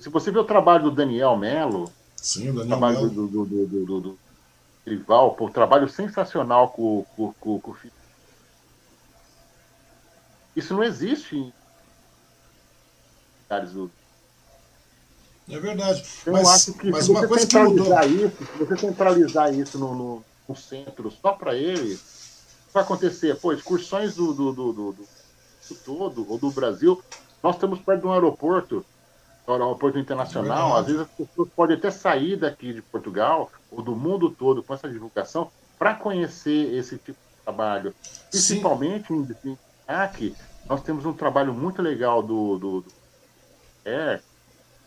Se 0.00 0.08
você 0.08 0.32
vê 0.32 0.40
o 0.40 0.44
trabalho 0.44 0.84
do 0.84 0.90
Daniel 0.90 1.36
Melo, 1.36 1.88
Sim, 2.16 2.50
o 2.50 2.54
Daniel 2.54 2.66
trabalho 2.66 2.96
Melo. 2.96 3.10
do, 3.10 3.28
do, 3.28 3.46
do, 3.46 3.66
do, 3.66 3.86
do, 3.86 4.00
do 4.00 4.18
Trival, 4.84 5.36
trabalho 5.54 5.88
sensacional 5.88 6.70
com, 6.70 7.06
com, 7.14 7.32
com, 7.34 7.60
com 7.60 7.70
o 7.70 7.76
Isso 10.56 10.74
não 10.74 10.82
existe 10.82 11.52
do. 13.48 13.90
É 15.50 15.58
verdade. 15.58 16.04
Eu 16.26 16.32
mas, 16.34 16.48
acho 16.48 16.72
que 16.74 16.90
mas 16.90 17.04
se 17.04 17.10
uma 17.10 17.26
coisa 17.26 17.46
que 17.46 17.58
mudou. 17.58 18.00
Isso, 18.04 18.36
se 18.36 18.58
você 18.58 18.76
centralizar 18.76 19.52
isso 19.52 19.78
no, 19.78 19.94
no, 19.94 20.24
no 20.48 20.56
centro 20.56 21.10
só 21.10 21.32
para 21.32 21.54
ele, 21.54 21.98
vai 22.72 22.82
acontecer? 22.82 23.36
Pô, 23.36 23.52
excursões 23.52 24.14
do, 24.14 24.34
do, 24.34 24.52
do, 24.52 24.72
do, 24.72 24.92
do 24.92 25.74
todo, 25.84 26.30
ou 26.30 26.38
do 26.38 26.50
Brasil, 26.50 27.02
nós 27.42 27.54
estamos 27.54 27.80
perto 27.80 28.02
de 28.02 28.06
um 28.06 28.12
aeroporto, 28.12 28.84
um 29.46 29.52
aeroporto 29.52 29.98
internacional, 29.98 30.76
é 30.76 30.80
às 30.80 30.86
vezes 30.86 31.00
as 31.00 31.08
pessoas 31.08 31.48
podem 31.56 31.76
até 31.76 31.90
sair 31.90 32.36
daqui 32.36 32.74
de 32.74 32.82
Portugal, 32.82 33.50
ou 33.70 33.82
do 33.82 33.96
mundo 33.96 34.30
todo, 34.30 34.62
com 34.62 34.74
essa 34.74 34.88
divulgação, 34.88 35.50
para 35.78 35.94
conhecer 35.94 36.74
esse 36.74 36.98
tipo 36.98 37.18
de 37.18 37.42
trabalho. 37.44 37.94
Principalmente 38.30 39.08
Sim. 39.08 39.14
em 39.14 39.22
destaque, 39.22 40.36
nós 40.68 40.82
temos 40.82 41.06
um 41.06 41.14
trabalho 41.14 41.54
muito 41.54 41.80
legal 41.80 42.22
do, 42.22 42.58
do, 42.58 42.80
do 42.82 42.97
é, 43.88 44.20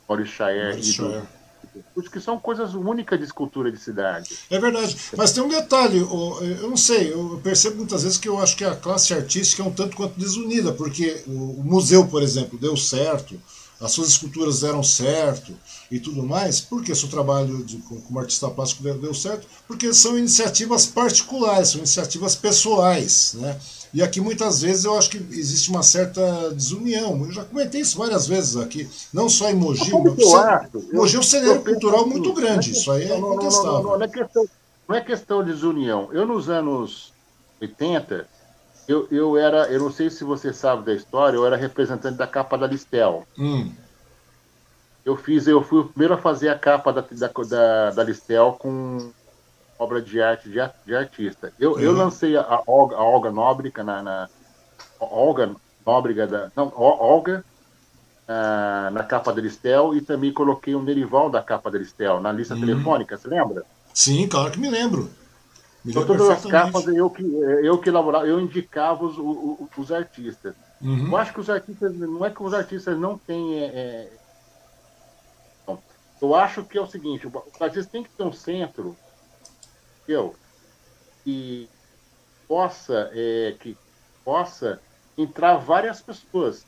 Maurice 0.08 0.32
Chaer 0.32 0.78
e 0.78 0.82
do 1.96 2.04
que 2.10 2.20
são 2.20 2.38
coisas 2.40 2.74
únicas 2.74 3.18
de 3.18 3.26
escultura 3.26 3.72
de 3.72 3.78
cidade. 3.78 4.38
É 4.50 4.60
verdade. 4.60 4.98
Mas 5.16 5.32
tem 5.32 5.44
um 5.44 5.48
detalhe, 5.48 6.00
eu 6.00 6.70
não 6.70 6.78
sei, 6.78 7.14
eu 7.14 7.40
percebo 7.44 7.78
muitas 7.78 8.04
vezes 8.04 8.18
que 8.18 8.28
eu 8.28 8.40
acho 8.40 8.58
que 8.58 8.66
a 8.66 8.76
classe 8.76 9.14
artística 9.14 9.64
é 9.64 9.66
um 9.66 9.72
tanto 9.72 9.96
quanto 9.96 10.20
desunida, 10.20 10.74
porque 10.74 11.24
o 11.28 11.64
museu, 11.64 12.06
por 12.08 12.22
exemplo, 12.22 12.60
deu 12.60 12.76
certo, 12.76 13.40
as 13.82 13.92
suas 13.92 14.10
esculturas 14.10 14.62
deram 14.62 14.84
certo 14.84 15.54
e 15.90 16.00
tudo 16.00 16.24
mais, 16.24 16.62
porque 16.62 16.94
seu 16.94 17.10
trabalho 17.10 17.64
de, 17.64 17.78
como 17.78 18.20
artista 18.20 18.48
plástico 18.50 18.84
deu 18.84 19.14
certo, 19.14 19.48
porque 19.68 19.92
são 19.94 20.18
iniciativas 20.18 20.86
particulares, 20.86 21.70
são 21.70 21.80
iniciativas 21.80 22.36
pessoais, 22.36 23.34
né? 23.36 23.60
E 23.94 24.02
aqui 24.02 24.22
muitas 24.22 24.62
vezes 24.62 24.86
eu 24.86 24.98
acho 24.98 25.10
que 25.10 25.18
existe 25.18 25.70
uma 25.70 25.84
certa 25.84 26.52
desunião. 26.52 27.26
Eu 27.26 27.32
já 27.34 27.44
comentei 27.44 27.82
isso 27.82 27.98
várias 27.98 28.26
vezes 28.26 28.56
aqui, 28.56 28.90
não 29.12 29.28
só 29.28 29.50
em 29.50 29.56
Mogi. 29.56 29.92
Mogi 29.92 31.16
é 31.16 31.20
um 31.20 31.24
cenário 31.24 31.62
cultural 31.62 32.08
muito 32.08 32.32
grande, 32.34 32.72
isso 32.72 32.90
aí 32.90 33.04
é 33.04 33.10
não, 33.10 33.34
incontestável. 33.34 33.74
Não, 33.74 33.84
não, 33.84 33.98
não, 33.98 34.06
é 34.06 34.08
questão, 34.08 34.46
não 34.88 34.96
é 34.96 35.02
questão 35.02 35.44
de 35.44 35.52
desunião. 35.52 36.10
Eu 36.14 36.26
nos 36.26 36.50
anos 36.50 37.12
80, 37.60 38.28
eu, 38.92 39.08
eu 39.10 39.38
era, 39.38 39.72
eu 39.72 39.80
não 39.80 39.92
sei 39.92 40.10
se 40.10 40.24
você 40.24 40.52
sabe 40.52 40.86
da 40.86 40.94
história, 40.94 41.38
eu 41.38 41.46
era 41.46 41.56
representante 41.56 42.18
da 42.18 42.28
capa 42.28 42.58
da 42.58 42.68
Listel. 42.68 43.26
Hum. 43.40 43.72
Eu 45.06 45.16
fiz, 45.16 45.48
eu 45.48 45.64
fui 45.64 45.80
o 45.80 45.86
primeiro 45.86 46.14
a 46.14 46.18
fazer 46.18 46.50
a 46.50 46.60
capa 46.60 46.92
da, 46.92 47.02
da, 47.02 47.28
da, 47.28 47.92
da 47.92 48.04
Listel 48.04 48.56
com 48.60 49.12
obra 49.80 50.02
de 50.02 50.22
arte 50.22 50.50
de, 50.50 50.60
de 50.86 50.96
artista. 50.96 51.52
Eu, 51.58 51.72
uhum. 51.74 51.80
eu 51.80 51.92
lancei 51.94 52.36
a 52.36 52.62
Olga, 52.68 52.98
a 52.98 53.04
Olga 53.04 53.32
Nóbrega 53.32 53.84
na, 53.84 54.04
na 54.04 54.30
Olga 55.00 55.56
Nóbrega 55.86 56.28
da 56.28 56.52
não 56.56 56.72
Olga 56.76 57.44
uh, 58.28 58.92
na 58.92 59.04
capa 59.04 59.34
da 59.34 59.42
Listel 59.42 59.96
e 59.96 60.02
também 60.02 60.32
coloquei 60.32 60.76
um 60.76 60.86
Derival 60.86 61.30
da 61.30 61.42
capa 61.42 61.72
da 61.72 61.80
Listel 61.80 62.20
na 62.20 62.32
lista 62.32 62.54
uhum. 62.54 62.60
telefônica, 62.60 63.18
você 63.18 63.28
lembra? 63.28 63.64
Sim, 63.94 64.28
claro 64.28 64.52
que 64.52 64.60
me 64.60 64.70
lembro. 64.70 65.10
Então, 65.86 66.06
todas 66.06 66.30
as 66.30 66.46
capas 66.46 66.88
eu 66.88 67.10
que 67.10 67.24
eu 67.24 67.78
que 67.80 67.90
elaborava, 67.90 68.28
eu 68.28 68.40
indicava 68.40 69.04
os, 69.04 69.18
os, 69.18 69.68
os 69.78 69.92
artistas. 69.92 70.56
Uhum. 70.80 71.08
Eu 71.08 71.18
acho 71.18 71.34
que 71.34 71.40
os 71.40 71.50
artistas 71.50 71.96
não 71.96 72.24
é 72.24 72.30
que 72.30 72.44
os 72.44 72.54
artistas 72.54 72.98
não 73.00 73.18
têm 73.18 73.64
é, 73.64 73.66
é 73.66 74.12
eu 76.22 76.36
acho 76.36 76.64
que 76.64 76.78
é 76.78 76.82
o 76.82 76.86
seguinte, 76.86 77.26
o 77.26 77.44
artista 77.60 77.92
tem 77.92 78.04
que 78.04 78.10
ter 78.10 78.24
um 78.24 78.32
centro 78.32 78.96
eu, 80.08 80.36
que 81.24 81.68
possa, 82.48 83.10
é, 83.14 83.56
que 83.60 83.76
possa 84.24 84.80
entrar 85.18 85.58
várias 85.58 86.00
pessoas, 86.00 86.66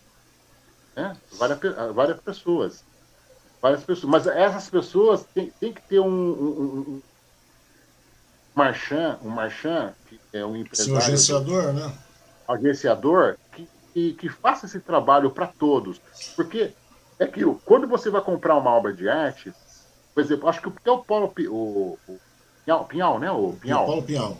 né? 0.95 1.15
várias, 1.34 1.60
várias 1.94 2.19
pessoas, 2.19 2.84
várias 3.61 3.84
pessoas, 3.84 4.10
mas 4.10 4.27
essas 4.27 4.69
pessoas 4.69 5.23
têm, 5.34 5.52
têm 5.60 5.72
que 5.72 5.81
ter 5.84 5.99
um, 5.99 6.07
um, 6.07 6.80
um 6.80 7.02
marchand, 8.55 9.17
um 9.23 9.30
marchand, 9.30 9.93
que 10.07 10.19
é 10.31 10.45
um 10.45 10.55
empresário... 10.55 10.93
Sim, 10.93 10.97
agenciador, 10.97 11.73
né? 11.73 11.93
Agenciador, 12.47 13.38
que, 13.53 13.67
que, 13.93 14.13
que 14.13 14.30
faça 14.30 14.65
esse 14.65 14.80
trabalho 14.80 15.31
para 15.31 15.47
todos, 15.47 16.01
porque 16.35 16.71
é 17.19 17.25
que 17.25 17.43
quando 17.65 17.88
você 17.88 18.09
vai 18.09 18.21
comprar 18.21 18.57
uma 18.57 18.71
obra 18.71 18.93
de 18.93 19.07
arte, 19.09 19.53
por 20.13 20.21
exemplo, 20.21 20.47
acho 20.47 20.61
que 20.61 20.69
até 20.69 20.91
o 20.91 20.99
Paulo, 20.99 21.34
o, 21.49 21.97
o 22.07 22.19
Pinhal, 22.63 22.85
Pinhal 22.85 23.19
né? 23.19 23.31
O 23.31 23.53
Pinhal. 23.53 23.85
Paulo 23.85 24.03
Pinhal. 24.03 24.38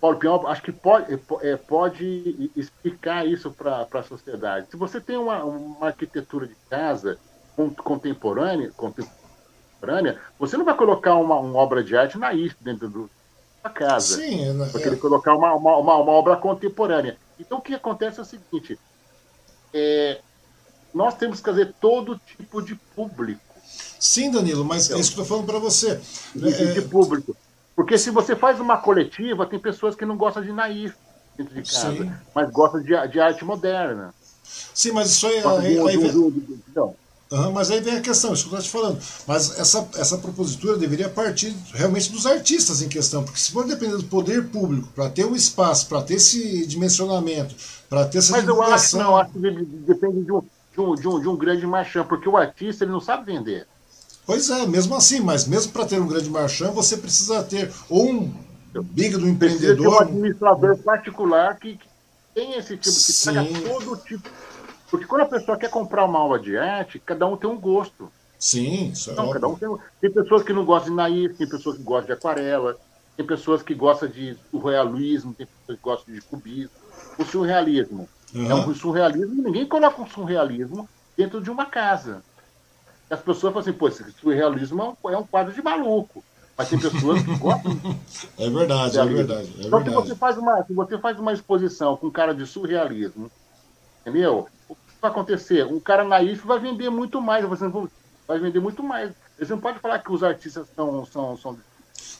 Paulo 0.00 0.18
Pinhal, 0.18 0.46
acho 0.48 0.62
que 0.62 0.72
pode, 0.72 1.14
é, 1.14 1.18
é 1.50 1.56
pode 1.56 2.50
explicar 2.54 3.26
isso 3.26 3.50
para 3.50 3.86
a 3.90 4.02
sociedade. 4.02 4.66
Se 4.70 4.76
você 4.76 5.00
tem 5.00 5.16
uma, 5.16 5.42
uma 5.44 5.86
arquitetura 5.86 6.46
de 6.46 6.56
casa 6.68 7.18
contemporânea, 7.56 8.70
contemporânea, 8.76 9.23
você 10.38 10.56
não 10.56 10.64
vai 10.64 10.76
colocar 10.76 11.14
uma, 11.16 11.38
uma 11.38 11.58
obra 11.58 11.82
de 11.82 11.96
arte 11.96 12.18
naísta 12.18 12.58
dentro 12.60 12.88
do, 12.88 13.10
da 13.62 13.70
casa. 13.70 14.16
Sim, 14.16 14.48
é, 14.48 14.52
vai 14.52 14.82
querer 14.82 14.96
colocar 14.96 15.34
uma, 15.34 15.54
uma, 15.54 15.76
uma, 15.76 15.96
uma, 15.96 16.12
obra 16.12 16.36
contemporânea. 16.36 17.16
Então, 17.38 17.58
o 17.58 17.62
que 17.62 17.74
acontece 17.74 18.18
é 18.18 18.22
o 18.22 18.26
seguinte: 18.26 18.78
é, 19.72 20.20
nós 20.92 21.14
temos 21.14 21.40
que 21.40 21.46
fazer 21.46 21.74
todo 21.80 22.20
tipo 22.26 22.62
de 22.62 22.74
público. 22.94 23.40
Sim, 23.98 24.30
Danilo, 24.30 24.64
mas 24.64 24.90
é 24.90 24.98
isso 24.98 25.12
que 25.12 25.20
eu 25.20 25.22
estou 25.22 25.24
falando 25.24 25.46
para 25.46 25.58
você. 25.58 26.00
De, 26.34 26.48
é... 26.48 26.72
de, 26.72 26.82
público. 26.82 27.36
Porque 27.74 27.98
se 27.98 28.10
você 28.10 28.36
faz 28.36 28.60
uma 28.60 28.76
coletiva, 28.76 29.46
tem 29.46 29.58
pessoas 29.58 29.96
que 29.96 30.04
não 30.04 30.16
gostam 30.16 30.42
de 30.42 30.52
naif 30.52 30.94
dentro 31.36 31.54
de 31.54 31.62
casa, 31.62 31.90
Sim. 31.90 32.12
mas 32.34 32.50
gostam 32.50 32.80
de, 32.82 33.08
de, 33.08 33.20
arte 33.20 33.44
moderna. 33.44 34.14
Sim, 34.44 34.92
mas 34.92 35.10
isso 35.10 35.26
aí. 35.26 35.38
aí 35.38 35.96
vem... 35.96 36.12
uhum, 37.34 37.52
mas 37.52 37.70
aí 37.70 37.80
vem 37.80 37.96
a 37.96 38.00
questão, 38.00 38.32
isso 38.32 38.48
que 38.48 38.54
eu 38.54 38.58
estou 38.58 38.80
te 38.80 38.82
falando. 38.82 39.02
Mas 39.26 39.58
essa, 39.58 39.86
essa 39.96 40.18
propositura 40.18 40.76
deveria 40.76 41.08
partir 41.08 41.54
realmente 41.72 42.10
dos 42.12 42.26
artistas 42.26 42.82
em 42.82 42.88
questão, 42.88 43.24
porque 43.24 43.38
se 43.38 43.52
for 43.52 43.66
depender 43.66 43.96
do 43.96 44.04
poder 44.04 44.48
público 44.48 44.88
para 44.94 45.10
ter 45.10 45.24
um 45.24 45.34
espaço, 45.34 45.88
para 45.88 46.02
ter 46.02 46.14
esse 46.14 46.66
dimensionamento, 46.66 47.54
para 47.88 48.04
ter 48.04 48.18
essa 48.18 48.32
Mas 48.32 48.46
eu 48.46 48.62
acho 48.62 48.96
não, 48.96 49.16
acho 49.16 49.32
que 49.32 49.38
depende 49.40 50.24
de 50.24 50.32
um, 50.32 50.40
de 50.72 50.80
um, 50.80 50.94
de 50.94 51.08
um, 51.08 51.20
de 51.20 51.28
um 51.28 51.36
grande 51.36 51.66
marchand, 51.66 52.04
porque 52.04 52.28
o 52.28 52.36
artista 52.36 52.84
ele 52.84 52.92
não 52.92 53.00
sabe 53.00 53.24
vender. 53.32 53.66
Pois 54.26 54.48
é, 54.48 54.66
mesmo 54.66 54.94
assim, 54.96 55.20
mas 55.20 55.46
mesmo 55.46 55.72
para 55.72 55.84
ter 55.84 56.00
um 56.00 56.06
grande 56.06 56.30
marchand, 56.30 56.72
você 56.72 56.96
precisa 56.96 57.42
ter 57.42 57.70
ou 57.88 58.10
um 58.10 58.34
big 58.82 59.16
do 59.16 59.28
empreendedor. 59.28 59.86
Um 59.86 59.98
administrador 59.98 60.76
particular 60.78 61.56
que, 61.58 61.76
que 61.76 61.86
tem 62.34 62.54
esse 62.54 62.76
tipo, 62.76 62.96
que 62.96 63.12
Sim. 63.12 63.52
todo 63.66 63.96
tipo. 63.96 64.28
Porque 64.96 65.06
quando 65.06 65.22
a 65.22 65.26
pessoa 65.26 65.56
quer 65.56 65.70
comprar 65.70 66.04
uma 66.04 66.18
aula 66.18 66.38
de 66.38 66.56
arte, 66.56 66.98
cada 66.98 67.26
um 67.26 67.36
tem 67.36 67.48
um 67.48 67.58
gosto. 67.58 68.10
Sim, 68.38 68.90
isso 68.90 69.10
é 69.10 69.14
cada 69.14 69.48
um 69.48 69.56
tem, 69.56 69.68
tem 70.00 70.10
pessoas 70.10 70.42
que 70.42 70.52
não 70.52 70.64
gostam 70.64 70.90
de 70.90 70.96
naif, 70.96 71.34
tem 71.34 71.48
pessoas 71.48 71.76
que 71.76 71.82
gostam 71.82 72.06
de 72.06 72.12
aquarela, 72.12 72.76
tem 73.16 73.24
pessoas 73.24 73.62
que 73.62 73.74
gostam 73.74 74.08
de 74.08 74.36
surrealismo, 74.50 75.34
tem 75.34 75.46
pessoas 75.46 75.78
que 75.78 75.84
gostam 75.84 76.14
de 76.14 76.20
cubismo. 76.22 76.70
O 77.18 77.24
surrealismo. 77.24 78.08
Uhum. 78.34 78.50
É 78.50 78.54
um 78.54 78.74
surrealismo, 78.74 79.42
ninguém 79.42 79.66
coloca 79.66 80.02
um 80.02 80.06
surrealismo 80.06 80.88
dentro 81.16 81.40
de 81.40 81.50
uma 81.50 81.66
casa 81.66 82.22
as 83.10 83.20
pessoas 83.20 83.52
falam 83.52 83.58
assim, 83.60 83.72
pô, 83.72 83.88
esse 83.88 84.04
surrealismo 84.12 84.96
é, 85.06 85.12
é 85.12 85.18
um 85.18 85.26
quadro 85.26 85.52
de 85.52 85.62
maluco. 85.62 86.24
Mas 86.56 86.68
tem 86.68 86.78
pessoas 86.78 87.22
que 87.22 87.36
gostam. 87.36 87.78
é 88.38 88.50
verdade, 88.50 88.98
é 88.98 89.04
verdade. 89.04 89.54
É 89.58 89.66
então, 89.66 89.80
verdade. 89.80 89.84
se 89.84 90.08
você, 90.08 90.14
faz 90.14 90.38
uma, 90.38 90.62
se 90.64 90.72
você 90.72 90.98
faz 90.98 91.18
uma 91.18 91.32
exposição 91.32 91.96
com 91.96 92.10
cara 92.10 92.34
de 92.34 92.46
surrealismo, 92.46 93.30
entendeu? 94.00 94.48
Vai 95.04 95.10
acontecer? 95.10 95.66
Um 95.66 95.78
cara 95.78 96.02
naif 96.02 96.46
vai 96.46 96.58
vender 96.58 96.88
muito 96.88 97.20
mais. 97.20 97.44
Você 97.44 97.68
vai 98.26 98.38
vender 98.38 98.58
muito 98.58 98.82
mais. 98.82 99.12
Você 99.38 99.52
não 99.52 99.60
pode 99.60 99.78
falar 99.78 99.98
que 99.98 100.10
os 100.10 100.24
artistas 100.24 100.66
são, 100.74 101.04
são, 101.04 101.36
são 101.36 101.58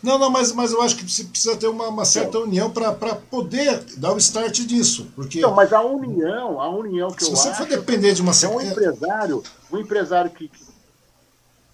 não, 0.03 0.19
não, 0.19 0.29
mas, 0.29 0.53
mas 0.53 0.71
eu 0.71 0.83
acho 0.83 0.95
que 0.95 1.03
precisa 1.03 1.57
ter 1.57 1.67
uma, 1.67 1.89
uma 1.89 2.05
certa 2.05 2.39
união 2.39 2.71
para 2.71 3.17
poder 3.17 3.83
dar 3.97 4.13
o 4.13 4.19
start 4.19 4.61
disso. 4.67 5.11
Porque... 5.17 5.41
Não, 5.41 5.55
mas 5.55 5.73
a 5.73 5.81
união, 5.81 6.61
a 6.61 6.69
união 6.69 7.11
que 7.11 7.25
se 7.25 7.31
eu 7.31 7.37
você 7.37 7.55
for 7.55 7.67
depender 7.67 8.13
de 8.13 8.21
uma 8.21 8.33
é 8.33 8.49
um 8.49 8.61
empresário, 8.61 9.43
um 9.73 9.79
empresário 9.79 10.31
que, 10.31 10.49
que 10.49 10.63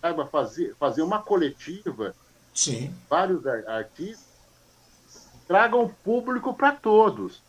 saiba 0.01 0.27
fazer, 0.27 0.77
fazer 0.79 1.03
uma 1.03 1.19
coletiva, 1.19 2.15
Sim. 2.55 2.95
vários 3.09 3.45
artistas, 3.49 4.25
tragam 5.49 5.93
público 6.05 6.55
para 6.55 6.71
todos. 6.71 7.43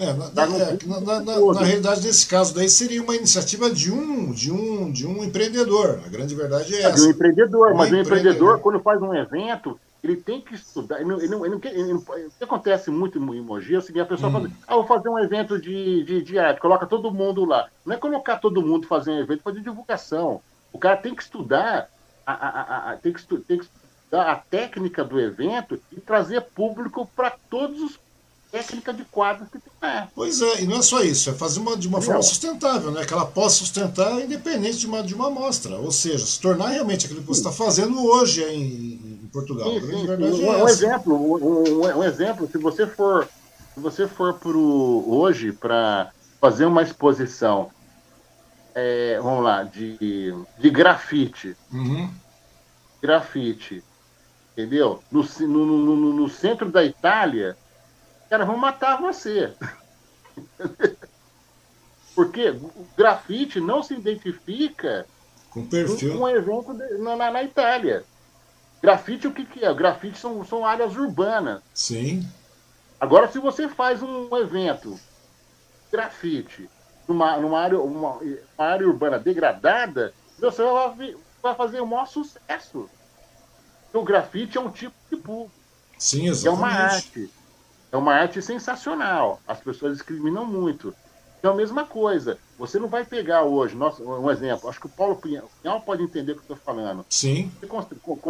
É, 0.00 0.14
na, 0.14 0.30
na, 0.30 0.56
é, 0.56 0.78
na, 0.86 1.20
na, 1.20 1.20
na, 1.20 1.60
realidade, 1.60 2.06
nesse 2.06 2.26
caso 2.26 2.54
daí 2.54 2.70
seria 2.70 3.02
uma 3.02 3.14
iniciativa 3.14 3.70
de 3.70 3.92
um, 3.92 4.32
de 4.32 4.50
um, 4.50 4.90
de 4.90 5.06
um 5.06 5.22
empreendedor. 5.22 6.00
A 6.06 6.08
grande 6.08 6.34
verdade 6.34 6.74
é, 6.74 6.84
essa. 6.84 6.96
De 6.96 7.02
um 7.02 7.10
empreendedor, 7.10 7.72
um 7.72 7.76
mas 7.76 7.92
o 7.92 7.94
um 7.94 8.00
empreendedor, 8.00 8.60
quando 8.60 8.80
faz 8.80 9.02
um 9.02 9.14
evento, 9.14 9.78
ele 10.02 10.16
tem 10.16 10.40
que 10.40 10.54
estudar. 10.54 11.02
Ele, 11.02 11.12
ele, 11.12 11.34
ele, 11.34 11.60
ele, 11.64 11.92
o 11.92 12.02
que 12.02 12.44
acontece 12.44 12.90
muito 12.90 13.18
em 13.18 13.42
Mogi 13.42 13.74
é 13.74 13.78
o 13.78 13.82
seguinte: 13.82 14.00
a 14.00 14.06
pessoa 14.06 14.30
hum. 14.30 14.32
fala, 14.32 14.50
ah, 14.66 14.74
vou 14.76 14.86
fazer 14.86 15.10
um 15.10 15.18
evento 15.18 15.60
de, 15.60 16.02
de, 16.02 16.22
de 16.22 16.38
arte, 16.38 16.62
coloca 16.62 16.86
todo 16.86 17.12
mundo 17.12 17.44
lá. 17.44 17.68
Não 17.84 17.94
é 17.94 17.98
colocar 17.98 18.38
todo 18.38 18.62
mundo 18.62 18.86
fazer 18.86 19.10
um 19.10 19.20
evento, 19.20 19.42
fazer 19.42 19.60
divulgação. 19.60 20.40
O 20.72 20.78
cara 20.78 20.96
tem 20.96 21.14
que 21.14 21.22
estudar, 21.22 21.90
a, 22.26 22.32
a, 22.32 22.92
a, 22.92 22.96
tem, 22.96 23.12
que 23.12 23.22
tem 23.22 23.58
que 23.58 23.64
estudar 23.64 24.30
a 24.30 24.36
técnica 24.36 25.04
do 25.04 25.20
evento 25.20 25.78
e 25.92 26.00
trazer 26.00 26.40
público 26.40 27.06
para 27.14 27.34
todos 27.50 27.82
os 27.82 27.99
técnicas 28.50 28.96
de 28.96 29.04
quadros 29.04 29.48
que 29.48 29.58
tem 29.58 29.72
lá. 29.80 30.08
Pois 30.14 30.40
é, 30.42 30.62
e 30.62 30.66
não 30.66 30.78
é 30.78 30.82
só 30.82 31.02
isso, 31.02 31.30
é 31.30 31.32
fazer 31.32 31.60
uma, 31.60 31.76
de 31.76 31.86
uma 31.86 32.02
forma 32.02 32.22
sustentável, 32.22 32.90
né? 32.90 33.04
Que 33.04 33.12
ela 33.12 33.26
possa 33.26 33.56
sustentar 33.56 34.20
independente 34.20 34.78
de 34.78 34.86
uma, 34.86 35.02
de 35.02 35.14
uma 35.14 35.28
amostra. 35.28 35.76
Ou 35.76 35.90
seja, 35.90 36.24
se 36.24 36.40
tornar 36.40 36.68
realmente 36.68 37.06
aquilo 37.06 37.20
que 37.20 37.28
você 37.28 37.40
está 37.40 37.52
fazendo 37.52 38.04
hoje 38.04 38.42
em, 38.42 39.20
em 39.24 39.30
Portugal. 39.32 39.70
Sim, 39.70 39.80
sim, 39.80 40.06
sim. 40.06 40.44
Um, 40.44 40.52
é 40.52 40.64
um 40.64 40.68
exemplo, 40.68 41.14
um, 41.14 41.98
um, 41.98 42.04
exemplo, 42.04 42.48
se 42.50 42.58
você 42.58 42.86
for, 42.86 43.28
se 43.74 43.80
você 43.80 44.08
for 44.08 44.34
pro, 44.34 45.04
hoje 45.06 45.52
para 45.52 46.10
fazer 46.40 46.64
uma 46.64 46.82
exposição 46.82 47.70
é, 48.74 49.18
vamos 49.20 49.44
lá, 49.44 49.62
de, 49.64 50.34
de 50.58 50.70
grafite. 50.70 51.56
Uhum. 51.72 52.10
Grafite. 53.02 53.82
Entendeu? 54.52 55.02
No, 55.10 55.22
no, 55.22 55.66
no, 55.66 56.12
no, 56.14 56.28
centro 56.28 56.70
da 56.70 56.84
Itália, 56.84 57.56
cara, 58.30 58.44
vão 58.44 58.56
matar 58.56 59.00
você. 59.00 59.52
Porque 62.14 62.50
o 62.50 62.86
grafite 62.96 63.60
não 63.60 63.82
se 63.82 63.94
identifica 63.94 65.06
com 65.50 65.66
perfil. 65.66 66.12
com 66.12 66.18
um 66.20 66.28
evento 66.28 66.72
de, 66.74 66.98
na, 66.98 67.16
na, 67.16 67.42
Itália. 67.42 68.04
Grafite, 68.80 69.26
o 69.26 69.32
que, 69.32 69.44
que 69.44 69.64
é? 69.64 69.74
Grafite 69.74 70.18
são, 70.18 70.44
são 70.44 70.64
áreas 70.64 70.96
urbanas. 70.96 71.60
Sim. 71.74 72.26
Agora, 73.00 73.30
se 73.30 73.38
você 73.38 73.68
faz 73.68 74.02
um 74.02 74.34
evento 74.36 74.98
grafite 75.90 76.68
numa, 77.08 77.36
numa, 77.38 77.58
área, 77.58 77.80
uma, 77.80 78.12
uma 78.12 78.38
área 78.58 78.86
urbana 78.86 79.18
degradada, 79.18 80.14
você 80.38 80.62
vai, 80.62 81.16
vai 81.42 81.54
fazer 81.54 81.80
o 81.80 81.86
maior 81.86 82.06
sucesso. 82.06 82.88
O 83.92 84.02
grafite 84.02 84.56
é 84.56 84.60
um 84.60 84.70
tipo 84.70 84.94
de 85.10 85.16
público. 85.16 85.50
Sim, 85.98 86.28
exatamente. 86.28 86.46
É 86.46 86.50
uma 86.50 86.68
arte. 86.68 87.30
É 87.92 87.96
uma 87.96 88.14
arte 88.14 88.40
sensacional. 88.40 89.40
As 89.46 89.60
pessoas 89.60 89.94
discriminam 89.94 90.44
muito. 90.44 90.94
Então, 91.38 91.52
a 91.52 91.56
mesma 91.56 91.84
coisa. 91.84 92.38
Você 92.58 92.78
não 92.78 92.88
vai 92.88 93.04
pegar 93.04 93.42
hoje, 93.42 93.74
nossa, 93.74 94.02
um 94.02 94.30
exemplo, 94.30 94.68
acho 94.68 94.78
que 94.78 94.86
o 94.86 94.90
Paulo 94.90 95.16
Pinhal 95.16 95.80
pode 95.80 96.02
entender 96.02 96.32
o 96.32 96.34
que 96.34 96.40
eu 96.40 96.54
estou 96.54 96.56
falando. 96.56 97.04
Sim. 97.08 97.50
Você 97.58 97.66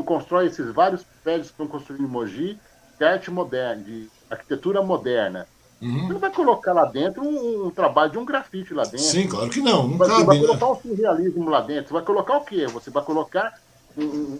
constrói 0.04 0.46
esses 0.46 0.72
vários 0.72 1.02
prédios 1.24 1.48
que 1.48 1.54
estão 1.54 1.66
construindo 1.66 2.04
em 2.04 2.08
Mogi 2.08 2.56
de 2.96 3.04
arte 3.04 3.30
moderna, 3.30 3.82
de 3.82 4.08
arquitetura 4.30 4.82
moderna. 4.82 5.48
Uhum. 5.82 6.06
Você 6.06 6.12
não 6.12 6.20
vai 6.20 6.30
colocar 6.30 6.72
lá 6.72 6.84
dentro 6.84 7.22
um, 7.22 7.66
um, 7.66 7.70
trabalho 7.70 8.12
de 8.12 8.18
um 8.18 8.24
grafite 8.24 8.74
lá 8.74 8.84
dentro. 8.84 8.98
Sim, 8.98 9.26
claro 9.26 9.48
que 9.48 9.60
não. 9.60 9.88
Não 9.88 9.96
você 9.96 10.10
cabe, 10.10 10.24
vai 10.24 10.38
né? 10.38 10.46
colocar 10.46 10.70
um 10.70 10.80
surrealismo 10.80 11.48
lá 11.48 11.60
dentro. 11.62 11.88
Você 11.88 11.94
vai 11.94 12.02
colocar 12.02 12.36
o 12.36 12.44
quê? 12.44 12.66
Você 12.66 12.90
vai 12.90 13.02
colocar 13.02 13.58
um, 13.96 14.38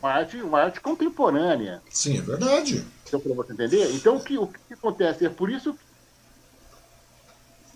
uma, 0.00 0.10
arte, 0.10 0.38
uma 0.38 0.60
arte 0.62 0.80
contemporânea. 0.80 1.82
Sim, 1.90 2.18
é 2.18 2.22
verdade. 2.22 2.84
Então, 3.12 3.20
para 3.20 3.34
você 3.34 3.52
entender? 3.52 3.94
Então, 3.94 4.16
o 4.16 4.24
que, 4.24 4.38
o 4.38 4.46
que 4.46 4.72
acontece? 4.72 5.26
É 5.26 5.28
por 5.28 5.50
isso 5.50 5.74
que 5.74 5.80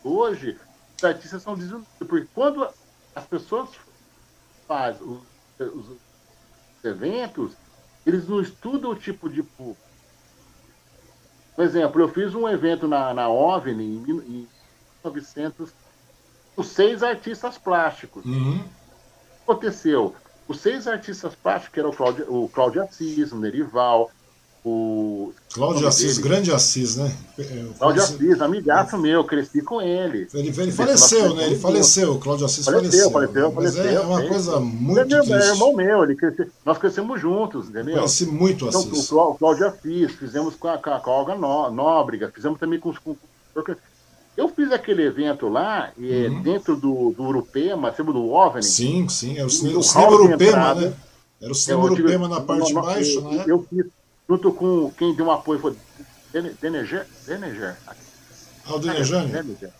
hoje 0.09 0.59
os 0.97 1.05
artistas 1.05 1.43
são 1.43 1.55
desiludidos. 1.55 1.93
Porque 1.99 2.27
quando 2.35 2.67
as 3.15 3.27
pessoas 3.27 3.69
fazem 4.67 5.07
os, 5.07 5.21
os, 5.61 5.99
eventos, 6.83 7.53
eles 8.07 8.27
não 8.27 8.41
estudam 8.41 8.93
o 8.93 8.97
tipo 8.97 9.29
de 9.29 9.43
público. 9.43 9.77
Por 11.55 11.65
exemplo, 11.65 12.01
eu 12.01 12.09
fiz 12.09 12.35
um 12.35 12.49
evento 12.49 12.89
na, 12.89 13.13
na 13.13 13.29
OVNI 13.29 13.85
em, 13.85 13.99
em 13.99 14.49
1900 15.05 15.71
com 16.55 16.63
seis 16.63 17.03
artistas 17.03 17.59
plásticos. 17.59 18.25
Uhum. 18.25 18.57
O 18.57 18.63
que 18.63 18.71
aconteceu? 19.43 20.17
Os 20.49 20.61
seis 20.61 20.87
artistas 20.87 21.35
plásticos, 21.35 21.75
que 21.75 21.81
eram 21.81 21.91
o 21.91 21.95
Cláudio, 21.95 22.33
o 22.33 22.49
Cláudio 22.49 22.83
Assis, 22.83 23.33
o 23.33 23.39
Nerival, 23.39 24.11
o. 24.69 25.33
Cláudio 25.53 25.89
Assis, 25.89 26.17
dele. 26.17 26.29
grande 26.29 26.53
Assis, 26.53 26.97
né? 26.97 27.17
Cláudio 27.79 28.03
Assis, 28.03 28.41
amigaço 28.41 28.99
meu, 28.99 29.25
cresci 29.25 29.63
com 29.63 29.81
ele. 29.81 30.29
Ele, 30.35 30.49
ele 30.49 30.73
faleceu, 30.73 31.35
né? 31.35 31.47
Ele 31.47 31.57
faleceu, 31.57 32.13
o 32.13 32.19
Cláudio 32.19 32.45
Assis 32.45 32.65
faleceu. 32.65 33.11
Faleceu, 33.11 33.53
faleceu, 33.53 33.53
Mas 33.53 33.77
faleceu. 33.77 34.03
é 34.03 34.05
uma 34.05 34.23
é, 34.23 34.29
coisa 34.29 34.61
muito 34.61 35.01
é, 35.01 35.05
triste. 35.05 35.33
É 35.33 35.49
irmão 35.49 35.75
meu, 35.75 36.05
ele 36.05 36.15
cresceu, 36.15 36.47
nós 36.65 36.77
crescemos 36.77 37.21
juntos, 37.21 37.69
entendeu? 37.69 37.95
Eu 37.95 37.99
conheci 38.01 38.27
muito 38.27 38.67
então, 38.67 38.81
Assis. 38.81 39.13
O 39.13 39.35
Cláudio 39.35 39.67
Assis, 39.67 40.13
fizemos 40.13 40.55
com 40.57 40.69
a, 40.69 40.79
com 40.79 40.91
a 40.91 41.03
Olga 41.07 41.35
Nóbrega, 41.35 42.31
fizemos 42.35 42.59
também 42.59 42.79
com 42.79 42.91
os. 42.91 42.99
Eu 44.37 44.51
fiz 44.51 44.71
aquele 44.71 45.03
evento 45.03 45.49
lá, 45.49 45.91
e 45.97 46.27
uhum. 46.27 46.43
dentro 46.43 46.77
do, 46.77 47.15
do 47.17 47.23
Urupema, 47.23 47.91
sempre 47.95 48.13
do 48.13 48.29
OVNI. 48.31 48.63
Sim, 48.63 49.09
sim, 49.09 49.39
era 49.39 49.47
o 49.47 49.51
cinema, 49.51 49.79
o 49.79 49.83
cinema 49.83 50.11
Urupema, 50.13 50.75
né? 50.75 50.93
Era 51.41 51.53
o 51.53 51.55
cinema 51.55 51.83
é, 51.83 51.85
Urupema 51.87 52.29
na 52.29 52.41
parte 52.43 52.67
de 52.67 52.75
baixo, 52.75 53.19
eu, 53.19 53.23
né? 53.23 53.45
Eu 53.47 53.67
fiz, 53.71 53.87
junto 54.29 54.53
com 54.53 54.91
quem 54.93 55.15
deu 55.15 55.27
um 55.27 55.31
apoio, 55.31 55.61
foi 55.61 55.77
Deneger. 56.33 57.07
Deneger. 57.27 57.77
Ah? 57.87 57.95
Deneger. 58.79 59.73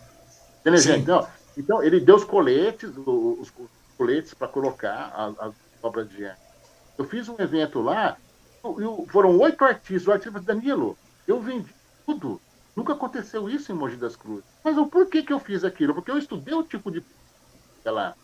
Deneger, 0.63 0.97
então, 0.97 1.27
então, 1.57 1.83
ele 1.83 1.99
deu 1.99 2.15
os 2.15 2.23
coletes, 2.23 2.89
os, 2.95 3.51
coletes 3.97 4.33
para 4.33 4.47
colocar 4.47 5.11
as, 5.15 5.47
as 5.47 5.53
obras 5.81 6.09
de 6.09 6.25
arte. 6.25 6.41
Eu 6.97 7.05
fiz 7.05 7.27
um 7.29 7.35
evento 7.39 7.81
lá, 7.81 8.17
eu, 8.63 9.07
foram 9.09 9.37
oito 9.39 9.63
artistas, 9.63 10.07
o 10.07 10.11
artista 10.11 10.39
Danilo, 10.39 10.97
eu 11.27 11.39
vendi 11.39 11.73
tudo 12.05 12.39
Nunca 12.77 12.93
aconteceu 12.93 13.49
isso 13.49 13.71
em 13.71 13.75
Mogi 13.75 13.95
das 13.95 14.15
Cruzes. 14.15 14.45
Mas 14.63 14.77
o 14.77 14.85
porquê 14.85 15.23
que 15.23 15.33
eu 15.33 15.39
fiz 15.39 15.63
aquilo? 15.63 15.95
Porque 15.95 16.11
eu 16.11 16.17
estudei 16.19 16.53
o 16.53 16.61
tipo 16.61 16.91
de. 16.91 17.03
Ela. 17.83 18.15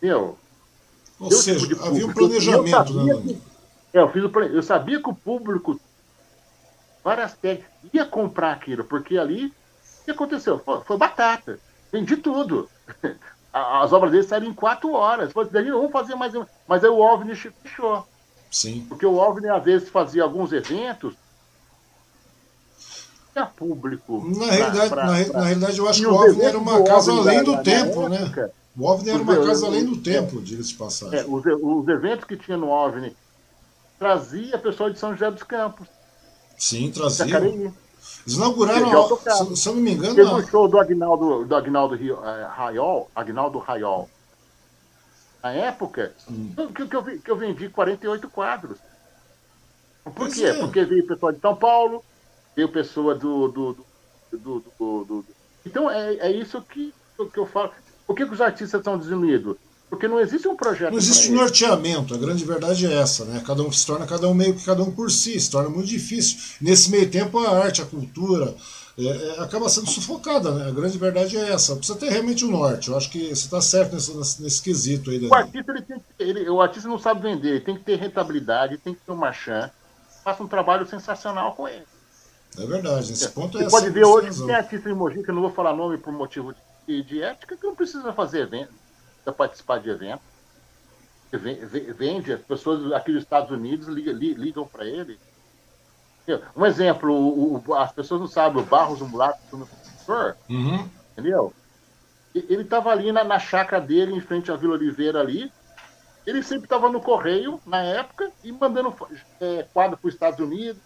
Meu. 0.00 0.38
Ou 1.20 1.30
seja, 1.30 1.68
tipo 1.68 1.84
havia 1.84 2.06
um 2.06 2.12
planejamento, 2.14 2.94
né? 2.94 3.22
Que, 3.22 3.42
é, 3.96 4.02
eu, 4.02 4.08
fiz 4.10 4.24
o, 4.24 4.40
eu 4.40 4.62
sabia 4.62 5.02
que 5.02 5.08
o 5.08 5.14
público, 5.14 5.80
várias 7.02 7.34
técnicas, 7.34 7.72
ia 7.92 8.04
comprar 8.04 8.52
aquilo, 8.52 8.84
porque 8.84 9.16
ali. 9.16 9.46
O 9.46 10.04
que 10.04 10.10
aconteceu? 10.10 10.58
Foi, 10.58 10.80
foi 10.82 10.96
batata. 10.96 11.58
Vendi 11.90 12.16
tudo. 12.16 12.68
As 13.52 13.92
obras 13.92 14.12
dele 14.12 14.22
saíram 14.22 14.48
em 14.48 14.54
quatro 14.54 14.92
horas. 14.92 15.32
Falei, 15.32 15.50
daí 15.50 15.70
vamos 15.70 15.90
fazer 15.90 16.14
mais 16.14 16.34
uma. 16.34 16.46
Mas 16.68 16.84
aí 16.84 16.90
o 16.90 16.98
OVNI 16.98 17.34
fechou. 17.34 18.06
Sim. 18.50 18.84
Porque 18.88 19.06
o 19.06 19.16
OVNI, 19.16 19.48
às 19.48 19.64
vezes, 19.64 19.88
fazia 19.88 20.22
alguns 20.22 20.52
eventos 20.52 21.16
tinha 23.32 23.46
público. 23.46 24.24
Na 24.36 24.46
realidade, 24.46 24.88
pra, 24.88 24.88
pra, 24.88 25.04
na, 25.06 25.24
pra... 25.24 25.40
na, 25.40 25.44
realidade 25.46 25.78
eu 25.78 25.88
acho 25.88 26.00
que 26.00 26.06
o 26.06 26.14
OVNI 26.14 26.42
era 26.42 26.58
uma 26.58 26.82
casa 26.84 27.12
além 27.12 27.42
do 27.42 27.62
tempo, 27.62 28.08
né? 28.08 28.50
O 28.76 28.84
OVNI 28.84 29.10
era 29.10 29.22
uma 29.22 29.46
casa 29.46 29.66
além 29.66 29.84
do 29.84 29.96
tempo, 29.98 30.40
diga-se 30.40 30.70
de 30.70 30.74
passagem. 30.74 31.18
É, 31.18 31.24
os, 31.24 31.44
os, 31.44 31.88
eventos 31.88 32.24
que 32.24 32.36
tinha 32.36 32.56
no 32.56 32.68
OVNI 32.68 33.14
trazia 33.98 34.58
pessoal 34.58 34.90
de 34.90 34.98
São 34.98 35.12
José 35.12 35.30
dos 35.30 35.42
Campos. 35.42 35.88
Sim, 36.58 36.90
trazia. 36.90 37.38
Eles 37.38 38.36
inauguraram, 38.36 39.18
se, 39.18 39.56
se 39.56 39.68
eu 39.68 39.74
não 39.74 39.82
me 39.82 39.92
engano. 39.92 40.14
Teve 40.14 40.28
um 40.28 40.46
show 40.46 40.68
do 40.68 40.78
Agnaldo, 40.78 41.44
do 41.44 41.54
Agnaldo 41.54 41.94
uh, 41.94 42.48
Raiol, 42.48 43.10
Agnaldo 43.14 43.58
Raiol. 43.58 44.08
Na 45.42 45.52
época, 45.52 46.12
hum. 46.28 46.52
que, 46.74 46.86
que, 46.88 46.96
eu, 46.96 47.04
que 47.04 47.30
eu 47.30 47.36
vendi 47.36 47.68
48 47.68 48.28
quadros. 48.28 48.78
Por 50.02 50.12
pois 50.12 50.34
quê? 50.34 50.46
É. 50.46 50.54
Porque 50.54 50.84
veio 50.84 51.06
pessoal 51.06 51.32
de 51.32 51.40
São 51.40 51.54
Paulo, 51.54 52.04
veio 52.54 52.68
pessoa 52.68 53.14
do. 53.14 53.48
do, 53.48 53.76
do, 54.32 54.64
do, 54.78 55.04
do 55.04 55.24
então 55.64 55.90
é, 55.90 56.14
é 56.16 56.30
isso 56.30 56.60
que, 56.62 56.92
que 57.32 57.38
eu 57.38 57.46
falo. 57.46 57.72
Por 58.06 58.14
que, 58.14 58.24
que 58.24 58.32
os 58.32 58.40
artistas 58.40 58.80
estão 58.80 58.98
desunidos? 58.98 59.56
Porque 59.88 60.08
não 60.08 60.18
existe 60.18 60.48
um 60.48 60.56
projeto. 60.56 60.90
Não 60.90 60.98
existe 60.98 61.30
norteamento, 61.30 62.14
a 62.14 62.18
grande 62.18 62.44
verdade 62.44 62.86
é 62.86 62.92
essa, 62.92 63.24
né? 63.24 63.42
Cada 63.46 63.62
um 63.62 63.70
se 63.70 63.86
torna 63.86 64.06
cada 64.06 64.28
um 64.28 64.34
meio 64.34 64.54
que 64.54 64.64
cada 64.64 64.82
um 64.82 64.90
por 64.90 65.10
si, 65.10 65.38
se 65.38 65.50
torna 65.50 65.68
muito 65.68 65.86
difícil. 65.86 66.38
Nesse 66.60 66.90
meio 66.90 67.08
tempo 67.08 67.38
a 67.38 67.64
arte, 67.64 67.82
a 67.82 67.86
cultura, 67.86 68.54
é, 68.98 69.04
é, 69.04 69.40
acaba 69.40 69.68
sendo 69.68 69.88
sufocada, 69.88 70.52
né? 70.52 70.68
A 70.68 70.72
grande 70.72 70.96
verdade 70.96 71.36
é 71.36 71.52
essa. 71.52 71.76
Precisa 71.76 71.98
ter 71.98 72.08
realmente 72.08 72.44
um 72.44 72.50
norte. 72.50 72.88
Eu 72.88 72.96
acho 72.96 73.10
que 73.10 73.28
você 73.28 73.44
está 73.44 73.60
certo 73.60 73.94
nesse, 73.94 74.42
nesse, 74.42 74.62
quesito 74.62 75.10
aí. 75.10 75.24
O 75.28 75.34
artista, 75.34 75.70
ele 75.70 75.82
tem 75.82 75.98
que, 75.98 76.04
ele, 76.18 76.48
o 76.48 76.60
artista 76.60 76.88
não 76.88 76.98
sabe 76.98 77.20
vender, 77.20 77.48
ele 77.48 77.60
tem 77.60 77.76
que 77.76 77.84
ter 77.84 77.96
rentabilidade, 77.96 78.78
tem 78.78 78.94
que 78.94 79.00
ter 79.00 79.12
um 79.12 79.16
marchand. 79.16 79.70
Faça 80.24 80.42
um 80.42 80.48
trabalho 80.48 80.86
sensacional 80.86 81.54
com 81.54 81.68
ele. 81.68 81.84
É 82.58 82.64
verdade, 82.64 83.12
esse 83.12 83.28
ponto 83.28 83.58
é 83.58 83.64
Você 83.64 83.70
pode 83.70 83.90
ver 83.90 84.04
hoje 84.04 84.30
que 84.30 84.46
tem 84.46 84.54
artista 84.54 84.88
em 84.88 84.94
Mogi, 84.94 85.22
que 85.22 85.30
eu 85.30 85.34
não 85.34 85.42
vou 85.42 85.52
falar 85.52 85.74
nome 85.74 85.98
por 85.98 86.12
motivo 86.12 86.54
de, 86.88 87.02
de 87.02 87.22
ética, 87.22 87.56
que 87.56 87.66
não 87.66 87.74
precisa 87.74 88.12
fazer 88.14 88.40
evento, 88.40 88.72
precisa 89.26 89.32
participar 89.32 89.80
de 89.80 89.90
evento. 89.90 90.22
Vende, 91.32 92.32
as 92.32 92.40
pessoas 92.40 92.92
aqui 92.92 93.12
dos 93.12 93.22
Estados 93.22 93.50
Unidos 93.50 93.88
ligam, 93.88 94.14
ligam 94.14 94.66
para 94.66 94.84
ele. 94.84 95.18
Um 96.56 96.64
exemplo, 96.64 97.12
o, 97.12 97.62
o, 97.66 97.74
as 97.74 97.92
pessoas 97.92 98.20
não 98.20 98.28
sabem, 98.28 98.62
o 98.62 98.66
Barros, 98.66 99.00
o 99.00 99.08
Mulato, 99.08 99.38
o 99.52 99.66
professor, 99.66 100.36
uhum. 100.48 100.88
entendeu? 101.12 101.52
Ele 102.34 102.62
estava 102.62 102.90
ali 102.90 103.12
na, 103.12 103.24
na 103.24 103.38
chácara 103.38 103.84
dele, 103.84 104.14
em 104.14 104.20
frente 104.20 104.50
à 104.50 104.56
Vila 104.56 104.74
Oliveira 104.74 105.20
ali. 105.20 105.52
Ele 106.26 106.42
sempre 106.42 106.64
estava 106.64 106.88
no 106.88 107.00
correio, 107.00 107.60
na 107.64 107.82
época, 107.82 108.30
e 108.42 108.50
mandando 108.50 108.94
é, 109.40 109.64
quadro 109.72 109.96
para 109.96 110.08
os 110.08 110.14
Estados 110.14 110.40
Unidos, 110.40 110.82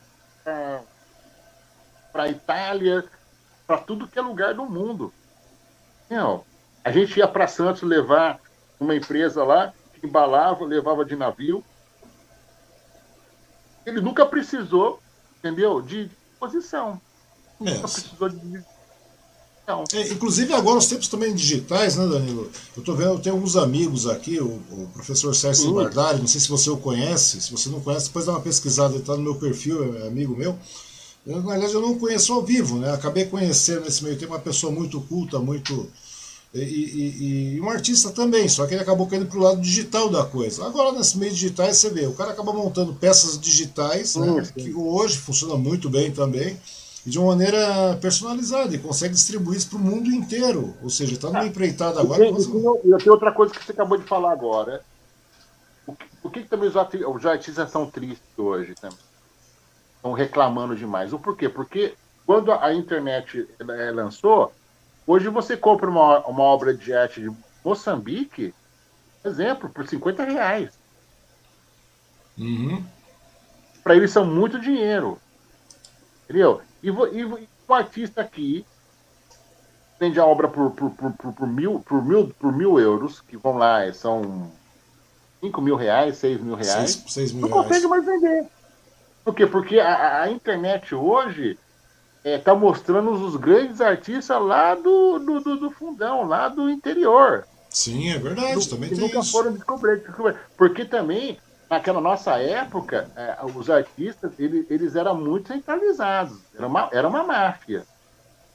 para 2.12 2.24
a 2.24 2.28
Itália, 2.28 3.04
para 3.66 3.78
tudo 3.78 4.06
que 4.06 4.18
é 4.18 4.22
lugar 4.22 4.52
do 4.54 4.66
mundo. 4.66 5.12
Não, 6.10 6.44
a 6.85 6.90
gente 6.90 7.19
ia 7.19 7.28
para 7.28 7.47
Santos 7.47 7.82
levar 7.82 8.40
uma 8.78 8.94
empresa 8.94 9.44
lá, 9.44 9.73
que 9.94 10.07
embalava, 10.07 10.65
levava 10.65 11.05
de 11.05 11.15
navio. 11.16 11.65
Ele 13.85 14.01
nunca 14.01 14.24
precisou, 14.24 15.01
entendeu, 15.39 15.81
de 15.81 16.11
posição. 16.39 17.01
Nunca 17.59 17.81
precisou 17.81 18.28
de 18.28 18.65
é, 19.93 20.09
inclusive 20.12 20.52
agora 20.52 20.78
os 20.78 20.86
tempos 20.86 21.09
também 21.09 21.35
digitais, 21.35 21.97
né, 21.97 22.07
Danilo? 22.07 22.51
Eu 22.77 22.82
tô 22.82 22.94
vendo, 22.94 23.11
eu 23.11 23.19
tenho 23.19 23.36
alguns 23.36 23.57
amigos 23.57 24.07
aqui, 24.07 24.40
o, 24.40 24.61
o 24.70 24.90
professor 24.93 25.35
Sérgio 25.35 25.74
Bardari, 25.74 26.19
não 26.19 26.27
sei 26.27 26.40
se 26.40 26.48
você 26.48 26.70
o 26.70 26.77
conhece, 26.77 27.40
se 27.40 27.52
você 27.52 27.69
não 27.69 27.81
conhece, 27.81 28.07
depois 28.07 28.27
dá 28.27 28.32
uma 28.32 28.40
pesquisada, 28.40 28.94
ele 28.94 29.02
está 29.02 29.16
no 29.16 29.23
meu 29.23 29.36
perfil, 29.36 29.97
é 29.97 30.09
amigo 30.09 30.36
meu. 30.36 30.59
Eu, 31.27 31.43
na 31.43 31.52
verdade, 31.52 31.74
eu 31.74 31.82
não 31.82 31.98
conheço 31.98 32.32
ao 32.32 32.43
vivo, 32.43 32.78
né? 32.78 32.93
Acabei 32.93 33.27
conhecendo 33.27 33.82
nesse 33.82 34.02
meio 34.02 34.19
tempo 34.19 34.32
uma 34.32 34.40
pessoa 34.40 34.73
muito 34.73 35.01
culta, 35.02 35.39
muito. 35.39 35.89
E, 36.52 36.59
e, 36.59 37.55
e, 37.55 37.60
um 37.60 37.70
artista 37.70 38.10
também, 38.10 38.48
só 38.48 38.66
que 38.66 38.74
ele 38.74 38.82
acabou 38.82 39.06
caindo 39.06 39.27
para 39.27 39.39
o 39.39 39.43
lado 39.43 39.60
digital 39.60 40.09
da 40.09 40.24
coisa. 40.24 40.66
Agora, 40.66 40.90
nesse 40.90 41.16
meio 41.16 41.31
digitais, 41.32 41.77
você 41.77 41.90
vê, 41.90 42.06
o 42.06 42.12
cara 42.12 42.32
acaba 42.32 42.52
montando 42.52 42.93
peças 42.93 43.39
digitais, 43.39 44.16
né, 44.16 44.43
que 44.56 44.74
hoje 44.74 45.16
funciona 45.16 45.55
muito 45.55 45.89
bem 45.89 46.10
também. 46.10 46.59
e 47.06 47.10
de 47.10 47.18
uma 47.20 47.28
maneira 47.28 47.97
personalizada 48.01 48.74
e 48.74 48.78
consegue 48.78 49.14
distribuir 49.14 49.59
isso 49.59 49.68
para 49.70 49.78
o 49.78 49.81
mundo 49.81 50.10
inteiro. 50.10 50.74
Ou 50.82 50.90
seja, 50.90 51.14
está 51.14 51.28
numa 51.28 51.47
empreitada 51.47 52.01
agora. 52.01 52.27
E 52.27 52.35
tem, 52.35 52.44
e 52.85 52.98
tem 52.98 53.12
outra 53.12 53.31
coisa 53.32 53.55
que 53.55 53.64
você 53.64 53.70
acabou 53.70 53.97
de 53.97 54.05
falar 54.05 54.32
agora. 54.32 54.82
O 55.86 55.94
que, 55.94 56.06
o 56.24 56.31
que 56.31 56.43
também 56.43 56.68
os 56.68 57.27
artistas 57.27 57.70
são 57.70 57.89
tristes 57.89 58.36
hoje? 58.36 58.74
Também? 58.74 58.98
Estão 59.97 60.12
reclamando 60.12 60.74
demais. 60.74 61.12
O 61.12 61.18
porquê? 61.18 61.48
Porque 61.48 61.94
quando 62.27 62.52
a 62.52 62.74
internet 62.74 63.48
é, 63.60 63.90
lançou, 63.93 64.52
hoje 65.10 65.28
você 65.28 65.56
compra 65.56 65.90
uma, 65.90 66.20
uma 66.26 66.42
obra 66.44 66.72
de 66.72 66.94
arte 66.94 67.20
de 67.20 67.30
Moçambique, 67.64 68.54
exemplo, 69.24 69.68
por 69.68 69.86
50 69.86 70.24
reais. 70.24 70.70
Uhum. 72.38 72.82
Para 73.82 73.96
eles 73.96 74.12
são 74.12 74.24
muito 74.24 74.60
dinheiro. 74.60 75.18
Entendeu? 76.24 76.62
E, 76.82 76.88
e, 76.88 77.20
e 77.20 77.48
o 77.68 77.74
artista 77.74 78.20
aqui 78.20 78.64
vende 79.98 80.20
a 80.20 80.24
obra 80.24 80.48
por, 80.48 80.70
por, 80.70 80.90
por, 80.90 81.32
por, 81.32 81.46
mil, 81.46 81.80
por, 81.80 82.04
mil, 82.04 82.28
por 82.38 82.52
mil 82.52 82.78
euros, 82.78 83.20
que 83.20 83.36
vão 83.36 83.58
lá, 83.58 83.92
são 83.92 84.50
5 85.40 85.60
mil 85.60 85.76
reais, 85.76 86.16
6 86.18 86.40
mil 86.40 86.54
reais. 86.54 86.92
6, 86.92 87.12
6 87.12 87.32
mil 87.32 87.42
não 87.42 87.48
reais. 87.48 87.66
consegue 87.68 87.86
mais 87.88 88.06
vender. 88.06 88.46
Por 89.24 89.34
quê? 89.34 89.46
Porque 89.46 89.80
a, 89.80 90.22
a 90.22 90.30
internet 90.30 90.94
hoje 90.94 91.58
é, 92.24 92.38
tá 92.38 92.55
mostrando 92.55 93.10
os 93.10 93.36
grandes 93.36 93.80
artistas 93.80 94.40
lá 94.40 94.74
do, 94.74 95.18
do, 95.18 95.40
do, 95.40 95.56
do, 95.56 95.70
fundão, 95.70 96.26
lá 96.26 96.48
do 96.48 96.68
interior. 96.68 97.47
Sim, 97.70 98.10
é 98.10 98.18
verdade, 98.18 98.55
do, 98.55 98.68
também 98.68 98.90
tem 98.90 98.98
nunca 98.98 99.20
isso. 99.20 99.32
foram 99.32 99.52
descobertos. 99.52 100.36
Porque 100.56 100.84
também, 100.84 101.38
naquela 101.68 102.01
nossa 102.01 102.32
época, 102.38 103.10
é, 103.16 103.38
os 103.55 103.70
artistas, 103.70 104.32
eles, 104.38 104.70
eles 104.70 104.97
eram 104.97 105.14
muito 105.14 105.48
centralizados. 105.48 106.38
Era 106.55 106.66
uma, 106.66 106.88
era 106.92 107.09
uma 107.09 107.22
máfia. 107.22 107.84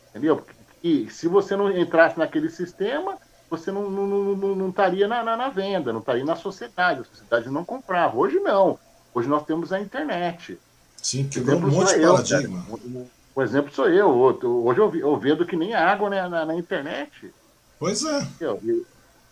Entendeu? 0.09 0.45
E 0.83 1.09
se 1.09 1.27
você 1.27 1.55
não 1.55 1.71
entrasse 1.75 2.19
naquele 2.19 2.49
sistema, 2.49 3.17
você 3.49 3.71
não, 3.71 3.89
não, 3.89 4.07
não, 4.07 4.55
não 4.55 4.69
estaria 4.69 5.07
na, 5.07 5.23
na, 5.23 5.35
na, 5.35 5.49
venda, 5.49 5.91
não 5.91 5.99
estaria 5.99 6.23
na 6.23 6.35
sociedade. 6.35 7.01
A 7.01 7.03
sociedade 7.05 7.49
não 7.49 7.65
comprava. 7.65 8.15
Hoje 8.15 8.39
não. 8.39 8.77
Hoje 9.13 9.27
nós 9.27 9.43
temos 9.45 9.73
a 9.73 9.79
internet. 9.79 10.59
Sim, 11.01 11.27
quebrou 11.27 11.57
um 11.57 11.71
monte 11.71 11.95
de 11.95 12.01
paradigma. 12.01 12.65
Eu, 12.69 13.07
por 13.35 13.43
exemplo, 13.43 13.69
sou 13.73 13.89
eu. 13.89 14.09
Hoje 14.09 14.79
eu, 14.79 14.95
eu 14.95 15.17
vendo 15.17 15.45
que 15.45 15.57
nem 15.57 15.73
água 15.73 16.09
né, 16.09 16.25
na, 16.29 16.45
na 16.45 16.55
internet. 16.55 17.33
Pois 17.77 18.01
é. 18.05 18.25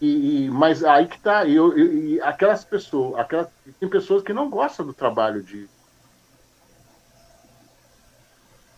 E, 0.01 0.43
e, 0.45 0.49
mas 0.49 0.84
aí 0.84 1.07
que 1.07 1.17
tá. 1.17 1.45
E, 1.45 1.55
e, 1.55 2.21
aquelas 2.21 2.65
pessoas, 2.65 3.17
aquelas, 3.17 3.47
tem 3.80 3.88
pessoas 3.88 4.21
que 4.21 4.34
não 4.34 4.49
gostam 4.49 4.85
do 4.85 4.93
trabalho 4.93 5.41
de. 5.41 5.69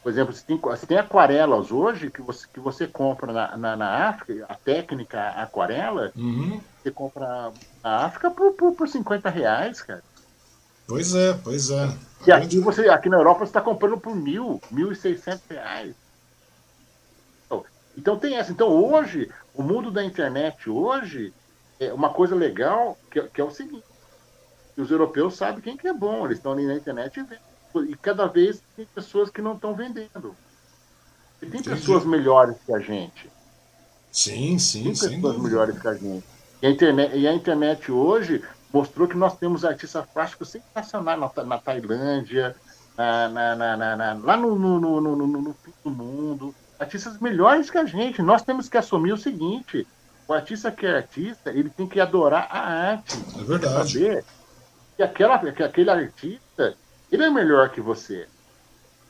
Por 0.04 0.12
exemplo, 0.12 0.32
se 0.32 0.46
tem, 0.46 0.62
se 0.78 0.86
tem 0.86 1.00
aquarelas 1.00 1.72
hoje 1.72 2.12
que 2.12 2.22
você, 2.22 2.48
que 2.54 2.60
você 2.60 2.86
compra 2.86 3.34
na, 3.34 3.58
na, 3.58 3.76
na 3.76 4.08
África, 4.08 4.46
a 4.48 4.54
técnica 4.54 5.30
aquarela, 5.30 6.12
uhum. 6.16 6.62
você 6.84 6.92
compra 6.92 7.52
na 7.84 8.06
África 8.06 8.30
por, 8.30 8.54
por, 8.54 8.76
por 8.76 8.88
50 8.88 9.28
reais, 9.32 9.82
cara. 9.82 10.04
Pois 10.88 11.16
é, 11.16 11.34
pois 11.44 11.70
é. 11.70 11.98
E 12.28 12.32
aqui, 12.32 12.60
você, 12.60 12.90
aqui 12.90 13.10
na 13.10 13.18
Europa 13.18 13.40
você 13.40 13.50
está 13.50 13.62
comprando 13.62 14.00
por 14.00 14.16
mil, 14.16 14.62
mil 14.72 14.92
e 14.92 14.96
seiscentos 14.96 15.44
reais. 15.50 15.96
Então, 17.46 17.66
então 17.98 18.20
tem 18.20 18.36
essa. 18.36 18.52
Então 18.52 18.68
hoje, 18.68 19.30
o 19.54 19.62
mundo 19.62 19.92
da 19.92 20.04
internet 20.04 20.70
hoje 20.70 21.34
é 21.80 21.94
uma 21.94 22.10
coisa 22.10 22.36
legal 22.36 22.98
que, 23.12 23.22
que 23.22 23.42
é 23.42 23.44
o 23.44 23.52
seguinte. 23.52 23.84
Os 24.78 24.92
europeus 24.92 25.36
sabem 25.36 25.62
quem 25.62 25.78
que 25.78 25.88
é 25.88 25.94
bom, 25.94 26.26
eles 26.26 26.38
estão 26.38 26.52
ali 26.52 26.66
na 26.66 26.76
internet 26.76 27.20
e 27.20 27.24
vendem. 27.24 27.92
E 27.92 27.96
cada 27.96 28.26
vez 28.28 28.62
tem 28.76 28.86
pessoas 28.86 29.30
que 29.30 29.42
não 29.42 29.54
estão 29.54 29.76
vendendo. 29.76 30.36
E 31.42 31.46
tem 31.46 31.60
Entendi. 31.60 31.70
pessoas 31.70 32.06
melhores 32.06 32.56
que 32.66 32.74
a 32.74 32.80
gente. 32.80 33.30
Sim, 34.12 34.58
sim, 34.58 34.84
Tem 34.84 34.94
pessoas 34.94 35.38
melhores 35.38 35.78
que 35.78 35.88
a 35.88 35.94
gente. 35.94 36.26
E 36.62 36.68
a 36.68 36.70
internet, 36.70 37.18
e 37.18 37.28
a 37.28 37.34
internet 37.34 37.92
hoje 37.92 38.42
mostrou 38.76 39.08
que 39.08 39.16
nós 39.16 39.38
temos 39.38 39.64
artistas 39.64 40.06
plásticos 40.14 40.50
sensacionais 40.50 41.18
na, 41.18 41.44
na 41.46 41.58
Tailândia, 41.58 42.54
na, 42.98 43.30
na, 43.30 44.20
lá 44.22 44.36
no, 44.36 44.60
no, 44.60 45.00
no, 45.00 45.16
no, 45.16 45.54
fim 45.54 45.74
do 45.82 45.90
mundo. 45.90 46.54
Artistas 46.78 47.18
melhores 47.20 47.70
que 47.70 47.78
a 47.78 47.86
gente. 47.86 48.22
Nós 48.22 48.42
temos 48.42 48.68
que 48.68 48.78
assumir 48.78 49.14
o 49.14 49.18
seguinte: 49.18 49.88
o 50.28 50.34
artista 50.34 50.74
que 50.74 50.86
é 50.86 50.98
artista, 50.98 51.52
ele 51.52 51.70
tem 51.70 51.88
que 51.88 52.02
adorar 52.02 52.50
a 52.52 52.92
arte. 52.92 53.18
É 53.40 53.44
verdade. 53.46 53.94
Saber 53.94 54.26
que, 54.98 55.04
aquela, 55.04 55.52
que 55.54 55.64
aquele 55.64 55.90
artista, 55.90 56.76
ele 57.10 57.24
é 57.24 57.30
melhor 57.30 57.70
que 57.70 57.80
você. 57.80 58.28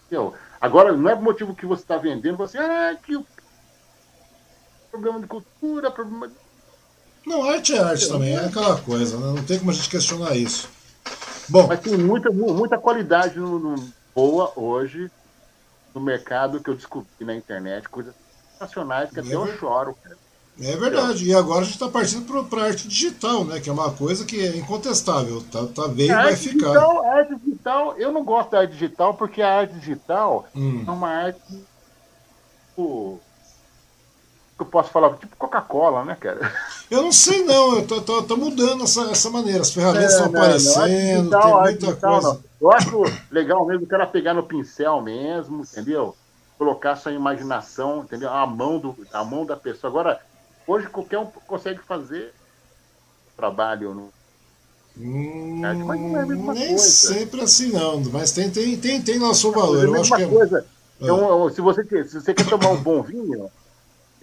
Entendeu? 0.06 0.36
Agora, 0.62 0.96
não 0.96 1.10
é 1.10 1.16
motivo 1.16 1.56
que 1.56 1.66
você 1.66 1.82
está 1.82 1.98
vendendo, 1.98 2.38
você, 2.38 2.60
ah, 2.60 2.96
que 3.04 3.20
problema 4.92 5.20
de 5.20 5.28
cultura, 5.28 5.90
problema 5.90 6.28
de 6.28 6.36
não, 7.26 7.44
arte 7.44 7.74
é 7.74 7.80
arte 7.80 8.08
também, 8.08 8.36
é 8.36 8.46
aquela 8.46 8.80
coisa, 8.82 9.18
né? 9.18 9.28
não 9.28 9.44
tem 9.44 9.58
como 9.60 9.72
a 9.72 9.74
gente 9.74 9.90
questionar 9.90 10.36
isso. 10.36 10.70
Bom, 11.50 11.68
Mas 11.68 11.80
tem 11.80 11.98
muita, 11.98 12.32
muita 12.32 12.78
qualidade 12.78 13.40
no, 13.40 13.60
no, 13.60 13.94
boa 14.16 14.52
hoje 14.56 15.12
no 15.94 16.02
mercado 16.02 16.60
que 16.60 16.70
eu 16.70 16.76
descobri 16.76 17.08
na 17.22 17.36
internet, 17.36 17.88
coisas 17.88 18.14
sensacionais 18.52 19.10
que 19.12 19.20
é 19.20 19.22
até 19.22 19.36
eu 19.36 19.48
choro, 19.58 19.96
cara. 20.04 20.18
É 20.60 20.76
verdade, 20.78 21.26
e 21.26 21.36
agora 21.36 21.62
a 21.62 21.64
gente 21.64 21.74
está 21.74 21.90
partindo 21.90 22.46
para 22.46 22.62
a 22.62 22.66
arte 22.66 22.88
digital, 22.88 23.44
né? 23.44 23.60
Que 23.60 23.70
é 23.70 23.74
uma 23.74 23.92
coisa 23.92 24.24
que 24.24 24.40
é 24.40 24.56
incontestável, 24.56 25.44
tá, 25.52 25.66
tá 25.68 25.88
veio 25.88 26.12
e 26.12 26.16
vai 26.16 26.36
ficar. 26.36 26.68
Digital, 26.68 27.04
a 27.04 27.12
arte 27.14 27.36
digital, 27.36 27.98
eu 27.98 28.12
não 28.12 28.24
gosto 28.24 28.52
da 28.52 28.60
arte 28.60 28.72
digital 28.72 29.14
porque 29.16 29.42
a 29.42 29.60
arte 29.60 29.74
digital 29.76 30.48
hum. 30.56 30.86
é 30.88 30.92
uma 30.92 31.10
arte 31.10 31.42
tipo, 32.70 33.20
que 34.58 34.62
eu 34.62 34.66
posso 34.66 34.90
falar? 34.90 35.16
Tipo 35.18 35.36
Coca-Cola, 35.36 36.06
né, 36.06 36.16
cara? 36.20 36.52
Eu 36.90 37.04
não 37.04 37.12
sei 37.12 37.44
não, 37.44 37.78
eu 37.78 37.88
tô, 37.88 38.02
tô, 38.02 38.24
tô 38.24 38.38
mudando 38.38 38.84
essa, 38.84 39.10
essa 39.12 39.30
maneira, 39.30 39.62
as 39.62 39.74
ferramentas 39.74 40.14
estão 40.14 40.28
é, 40.28 40.30
aparecendo, 40.30 41.24
digital, 41.24 41.42
tem 41.42 41.62
muita 41.62 41.88
digital, 41.88 42.12
coisa. 42.12 42.34
Não. 42.34 42.44
Eu 42.62 42.72
acho 42.72 43.04
legal 43.32 43.66
mesmo 43.66 43.84
o 43.84 43.88
cara 43.88 44.08
pegar 44.08 44.34
no 44.34 44.44
pincel 44.44 45.02
mesmo, 45.02 45.64
entendeu? 45.64 46.16
Colocar 46.58 46.96
sua 46.96 47.12
imaginação, 47.12 48.04
entendeu? 48.04 48.30
A 48.30 48.48
mão, 48.48 48.80
do, 48.80 48.96
a 49.12 49.24
mão 49.26 49.46
da 49.46 49.58
pessoa. 49.58 49.92
Agora, 49.92 50.22
hoje 50.66 50.88
qualquer 50.88 51.20
um 51.20 51.26
consegue 51.26 51.80
fazer 51.80 52.34
trabalho 53.36 53.94
no. 53.94 54.10
Hum, 54.98 55.60
mas 55.60 55.78
não 55.78 56.18
é 56.18 56.26
mesma 56.26 56.54
nem 56.54 56.68
coisa. 56.70 56.84
sempre 56.84 57.42
assim 57.42 57.74
não, 57.74 58.02
mas 58.14 58.32
tem, 58.32 58.50
tem, 58.50 58.78
tem, 58.78 59.02
tem 59.02 59.20
nosso 59.20 59.52
valor. 59.52 59.84
É 59.84 59.88
a 59.88 59.92
mesma 59.92 60.18
eu 60.18 60.26
acho 60.26 60.30
coisa. 60.30 60.62
Que 60.62 61.04
é... 61.04 61.04
Então, 61.04 61.50
se 61.50 61.60
você, 61.60 61.84
se 62.06 62.22
você 62.22 62.34
quer 62.34 62.48
tomar 62.48 62.70
um 62.70 62.82
bom 62.82 63.04
vinho, 63.04 63.52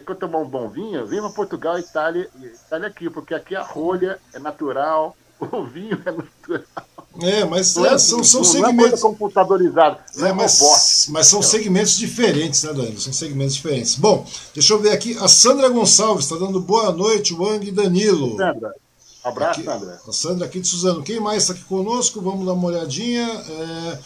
quer 0.02 0.16
tomar 0.16 0.38
um 0.38 0.48
bom 0.48 0.68
vinho, 0.68 1.06
vem 1.06 1.20
para 1.20 1.30
Portugal, 1.30 1.78
Itália, 1.78 2.28
Itália 2.42 2.88
aqui, 2.88 3.08
porque 3.08 3.34
aqui 3.34 3.54
a 3.54 3.62
rolha 3.62 4.18
é 4.32 4.38
natural, 4.38 5.16
o 5.40 5.64
vinho 5.64 6.00
é 6.04 6.10
natural. 6.10 6.86
É, 7.20 7.44
mas 7.44 7.76
é, 7.76 7.98
são, 7.98 8.24
são 8.24 8.40
não 8.40 8.44
segmentos. 8.44 9.02
Não 9.02 9.10
é 9.10 9.12
computadorizado, 9.12 9.98
não 10.16 10.26
é, 10.26 10.30
é 10.30 10.32
mas, 10.32 11.06
mas 11.10 11.26
são 11.26 11.42
segmentos 11.42 11.98
diferentes, 11.98 12.62
né, 12.62 12.72
Danilo? 12.72 13.00
São 13.00 13.12
segmentos 13.12 13.54
diferentes. 13.54 13.96
Bom, 13.96 14.26
deixa 14.54 14.72
eu 14.72 14.78
ver 14.80 14.92
aqui. 14.92 15.16
A 15.18 15.28
Sandra 15.28 15.68
Gonçalves 15.68 16.24
está 16.24 16.36
dando 16.36 16.60
boa 16.60 16.90
noite, 16.92 17.34
Wang 17.34 17.66
e 17.66 17.70
Danilo. 17.70 18.36
Sandra. 18.36 18.74
Abraço, 19.22 19.60
aqui, 19.60 19.64
Sandra. 19.64 20.00
A 20.08 20.12
Sandra 20.12 20.46
aqui 20.46 20.60
de 20.60 20.68
Suzano. 20.68 21.02
Quem 21.02 21.20
mais 21.20 21.42
está 21.42 21.52
aqui 21.52 21.64
conosco? 21.64 22.20
Vamos 22.20 22.46
dar 22.46 22.54
uma 22.54 22.68
olhadinha. 22.68 23.28
É... 23.28 23.98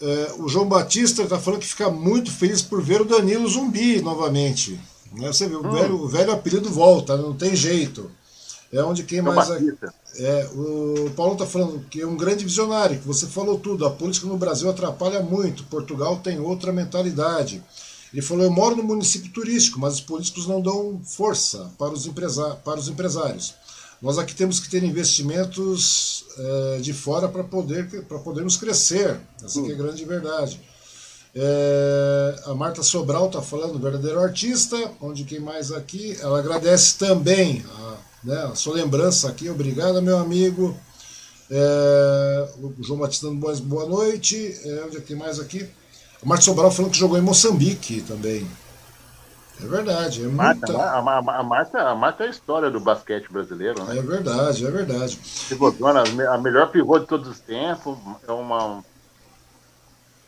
É, 0.00 0.34
o 0.38 0.48
João 0.48 0.68
Batista 0.68 1.22
está 1.22 1.38
falando 1.38 1.60
que 1.60 1.66
fica 1.66 1.90
muito 1.90 2.30
feliz 2.30 2.60
por 2.60 2.82
ver 2.82 3.00
o 3.00 3.04
Danilo 3.04 3.48
zumbi 3.48 4.00
novamente. 4.02 4.78
Né? 5.12 5.28
Você 5.28 5.48
vê, 5.48 5.54
o, 5.54 5.66
hum. 5.66 5.70
velho, 5.70 5.94
o 6.02 6.08
velho 6.08 6.32
apelido 6.32 6.70
volta, 6.70 7.16
não 7.16 7.34
tem 7.34 7.56
jeito. 7.56 8.10
É 8.72 8.82
onde 8.82 9.04
quem 9.04 9.22
João 9.22 9.34
mais. 9.34 9.48
Batista. 9.48 9.94
É, 10.18 10.48
o 10.54 11.10
Paulo 11.14 11.34
está 11.34 11.46
falando 11.46 11.84
que 11.90 12.00
é 12.00 12.06
um 12.06 12.16
grande 12.16 12.44
visionário, 12.44 12.98
que 12.98 13.06
você 13.06 13.26
falou 13.26 13.58
tudo. 13.58 13.86
A 13.86 13.90
política 13.90 14.26
no 14.26 14.36
Brasil 14.36 14.68
atrapalha 14.68 15.20
muito. 15.20 15.64
Portugal 15.64 16.16
tem 16.18 16.38
outra 16.40 16.72
mentalidade. 16.72 17.62
Ele 18.12 18.22
falou: 18.22 18.44
Eu 18.44 18.50
moro 18.50 18.76
no 18.76 18.82
município 18.82 19.30
turístico, 19.30 19.78
mas 19.78 19.94
os 19.94 20.00
políticos 20.00 20.46
não 20.46 20.60
dão 20.60 21.00
força 21.04 21.70
para 21.78 21.92
os, 21.92 22.06
empresa 22.06 22.56
para 22.64 22.78
os 22.78 22.88
empresários. 22.88 23.54
Nós 24.00 24.18
aqui 24.18 24.34
temos 24.34 24.60
que 24.60 24.68
ter 24.68 24.84
investimentos 24.84 26.24
é, 26.38 26.78
de 26.80 26.92
fora 26.92 27.28
para 27.28 27.42
poder, 27.42 27.88
podermos 28.24 28.56
crescer. 28.56 29.18
Essa 29.42 29.60
é 29.60 29.72
a 29.72 29.74
grande 29.74 30.04
verdade. 30.04 30.60
É, 31.34 32.40
a 32.46 32.54
Marta 32.54 32.82
Sobral 32.82 33.26
está 33.26 33.42
falando, 33.42 33.78
verdadeiro 33.78 34.18
artista, 34.20 34.76
onde 35.00 35.24
quem 35.24 35.40
mais 35.40 35.70
aqui? 35.70 36.16
Ela 36.20 36.38
agradece 36.38 36.96
também 36.96 37.64
a, 37.68 37.96
né, 38.24 38.42
a 38.44 38.54
sua 38.54 38.74
lembrança 38.74 39.28
aqui. 39.28 39.48
Obrigado, 39.48 40.00
meu 40.00 40.18
amigo. 40.18 40.76
É, 41.50 42.48
o 42.60 42.82
João 42.82 43.00
Batista 43.00 43.30
boas, 43.30 43.60
boa 43.60 43.86
noite. 43.86 44.58
É, 44.64 44.84
onde 44.86 44.96
é 44.96 45.00
que 45.00 45.08
tem 45.08 45.16
mais 45.16 45.38
aqui? 45.38 45.68
A 46.22 46.26
Marta 46.26 46.44
Sobral 46.44 46.70
falando 46.70 46.92
que 46.92 46.98
jogou 46.98 47.18
em 47.18 47.22
Moçambique 47.22 48.00
também. 48.02 48.46
É 49.62 49.66
verdade. 49.66 50.24
É 50.24 50.28
muita... 50.28 50.76
a, 50.76 50.98
a, 50.98 51.38
a, 51.38 51.42
Marta, 51.42 51.78
a 51.80 51.94
Marta 51.94 52.24
é 52.24 52.26
a 52.26 52.30
história 52.30 52.70
do 52.70 52.80
basquete 52.80 53.30
brasileiro, 53.30 53.82
né? 53.84 53.98
É 53.98 54.02
verdade, 54.02 54.66
é 54.66 54.70
verdade. 54.70 55.18
Pivotona, 55.48 56.04
a 56.30 56.38
melhor 56.38 56.70
pivô 56.70 56.98
de 56.98 57.06
todos 57.06 57.28
os 57.28 57.40
tempos, 57.40 57.98
é 58.26 58.32
uma. 58.32 58.84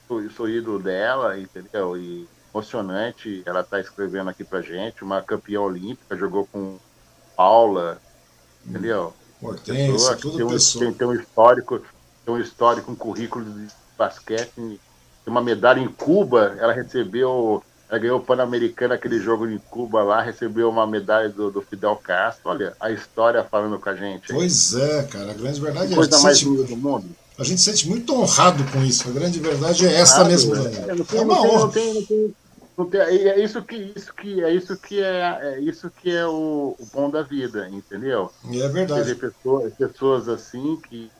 eu 0.08 0.30
sou 0.30 0.48
ídolo 0.48 0.78
dela, 0.78 1.38
entendeu? 1.38 1.96
E 1.96 2.26
emocionante, 2.52 3.42
ela 3.46 3.60
está 3.60 3.80
escrevendo 3.80 4.30
aqui 4.30 4.42
pra 4.42 4.62
gente, 4.62 5.04
uma 5.04 5.22
campeã 5.22 5.60
olímpica, 5.60 6.16
jogou 6.16 6.46
com 6.50 6.78
Paula, 7.36 8.00
entendeu? 8.66 9.14
Hortência, 9.40 10.16
tudo 10.16 10.36
tem 10.36 10.46
um, 10.46 10.48
pessoa. 10.48 10.84
Tem, 10.84 10.94
tem, 10.94 11.06
um 11.06 11.12
histórico, 11.12 11.82
tem 12.24 12.34
um 12.34 12.40
histórico, 12.40 12.90
um 12.90 12.96
currículo 12.96 13.44
de 13.44 13.68
basquete, 13.96 14.52
tem 14.56 14.80
uma 15.26 15.40
medalha 15.40 15.78
em 15.78 15.88
Cuba, 15.88 16.56
ela 16.58 16.72
recebeu, 16.72 17.62
ela 17.88 17.98
ganhou 17.98 18.18
o 18.18 18.22
Pan-Americano, 18.22 18.92
aquele 18.92 19.18
jogo 19.18 19.46
em 19.48 19.58
Cuba 19.70 20.02
lá, 20.02 20.20
recebeu 20.20 20.68
uma 20.68 20.86
medalha 20.86 21.30
do, 21.30 21.50
do, 21.50 21.62
Fidel 21.62 21.96
Castro, 21.96 22.50
olha, 22.50 22.76
a 22.78 22.90
história 22.90 23.42
falando 23.42 23.78
com 23.78 23.88
a 23.88 23.94
gente. 23.94 24.32
Pois 24.32 24.74
é, 24.74 25.04
cara, 25.04 25.30
a 25.30 25.34
grande 25.34 25.60
verdade 25.60 25.92
é 25.92 25.96
coisa 25.96 26.18
mais 26.20 26.38
linda 26.38 26.64
do 26.64 26.76
mundo. 26.76 27.08
A 27.38 27.44
gente 27.44 27.60
se 27.60 27.70
sente 27.70 27.88
muito 27.88 28.12
honrado 28.14 28.62
com 28.72 28.82
isso. 28.84 29.08
A 29.08 29.12
grande 29.12 29.38
verdade 29.38 29.86
é 29.86 29.94
essa 29.94 30.24
mesmo. 30.24 30.54
É, 30.54 30.94
não 30.94 31.04
tem, 31.04 31.20
é 31.20 31.22
uma 31.22 31.40
honra. 31.40 31.60
Não 31.60 31.70
tem, 31.70 31.94
não 31.94 32.02
tem, 32.02 32.34
não 32.76 32.86
tem, 32.86 33.00
é 33.00 33.42
isso 33.42 33.62
que 33.62 33.92
isso 33.96 34.12
que 34.12 34.42
é 34.42 34.52
isso 34.52 34.76
que 34.76 35.00
é, 35.00 35.38
é 35.40 35.60
isso 35.60 35.90
que 35.90 36.10
é 36.10 36.26
o, 36.26 36.76
o 36.78 36.86
bom 36.92 37.08
da 37.08 37.22
vida, 37.22 37.68
entendeu? 37.70 38.30
E 38.50 38.60
é 38.60 38.68
verdade. 38.68 39.14
pessoas, 39.14 39.72
pessoas 39.74 40.28
assim 40.28 40.76
que 40.76 41.10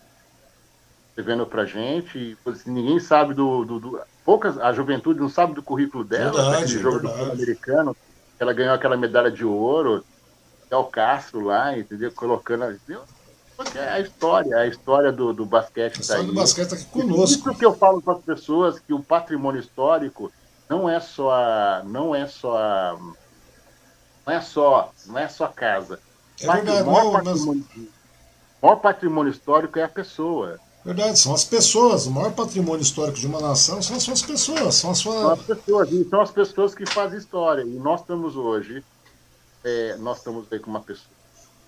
escrevendo 1.19 1.47
pra 1.47 1.65
gente, 1.65 2.37
assim, 2.47 2.71
ninguém 2.71 3.01
sabe 3.01 3.35
do, 3.35 3.65
do, 3.65 3.81
do, 3.81 4.01
poucas 4.29 4.59
a 4.59 4.71
juventude 4.75 5.19
não 5.19 5.31
sabe 5.31 5.55
do 5.55 5.63
currículo 5.63 6.05
dela, 6.05 6.33
verdade, 6.33 6.65
aquele 6.65 6.83
jogo 6.83 6.99
verdade. 6.99 7.25
do 7.25 7.33
americano, 7.33 7.97
ela 8.39 8.53
ganhou 8.53 8.75
aquela 8.75 8.95
medalha 8.95 9.31
de 9.31 9.43
ouro, 9.43 10.05
é 10.71 10.77
o 10.77 10.85
Castro 10.85 11.41
lá, 11.41 11.79
entendeu? 11.79 12.13
Colocando, 12.13 12.71
entendeu? 12.71 13.05
Porque 13.57 13.79
é 13.79 13.89
a 13.89 14.01
história, 14.01 14.55
a 14.59 14.67
história 14.67 15.11
do, 15.11 15.33
do 15.33 15.47
basquete. 15.47 15.97
A 15.97 16.01
história 16.03 16.25
tá 16.25 16.29
do 16.29 16.35
basquete 16.35 16.67
está 16.67 16.77
aqui 16.77 16.85
conosco. 16.85 17.25
Isso 17.25 17.59
que 17.59 17.65
eu 17.65 17.73
falo 17.73 18.03
para 18.03 18.19
as 18.19 18.21
pessoas, 18.23 18.79
que 18.79 18.93
o 18.93 19.03
patrimônio 19.03 19.63
histórico 19.63 20.31
não 20.69 20.87
é 20.87 21.01
só 21.01 21.31
a, 21.31 21.83
não 21.87 22.15
é 22.15 22.27
só 22.27 22.59
a, 22.59 22.99
não 24.27 24.35
é 24.35 24.41
só, 24.43 24.93
não 25.07 25.19
é 25.19 25.29
só 25.29 25.49
casa. 25.49 25.99
É 26.39 26.53
verdade, 26.53 26.83
o 26.83 26.93
maior, 26.93 27.13
patrimônio, 27.13 27.65
mas... 27.75 27.89
maior 28.61 28.77
patrimônio 28.77 29.33
histórico 29.33 29.79
é 29.79 29.85
a 29.85 29.89
pessoa. 29.89 30.61
Verdade, 30.89 31.19
são 31.19 31.35
as 31.35 31.45
pessoas. 31.45 32.07
O 32.07 32.11
maior 32.11 32.33
patrimônio 32.33 32.81
histórico 32.81 33.19
de 33.19 33.27
uma 33.27 33.39
nação 33.43 33.83
são 33.83 33.95
as 33.95 34.03
suas 34.03 34.23
pessoas. 34.23 34.75
São 34.75 34.91
as, 34.91 34.97
suas... 34.97 35.21
são 35.21 35.33
as 35.33 35.43
pessoas, 35.43 35.93
e 35.93 36.09
são 36.09 36.21
as 36.23 36.31
pessoas 36.31 36.75
que 36.75 36.87
fazem 36.87 37.19
história. 37.19 37.61
E 37.61 37.79
nós 37.79 38.01
estamos 38.01 38.37
hoje, 38.37 38.83
é, 39.63 39.97
nós 39.97 40.17
estamos 40.17 40.51
aí 40.51 40.59
com 40.59 40.71
uma 40.71 40.81
pessoa 40.81 41.11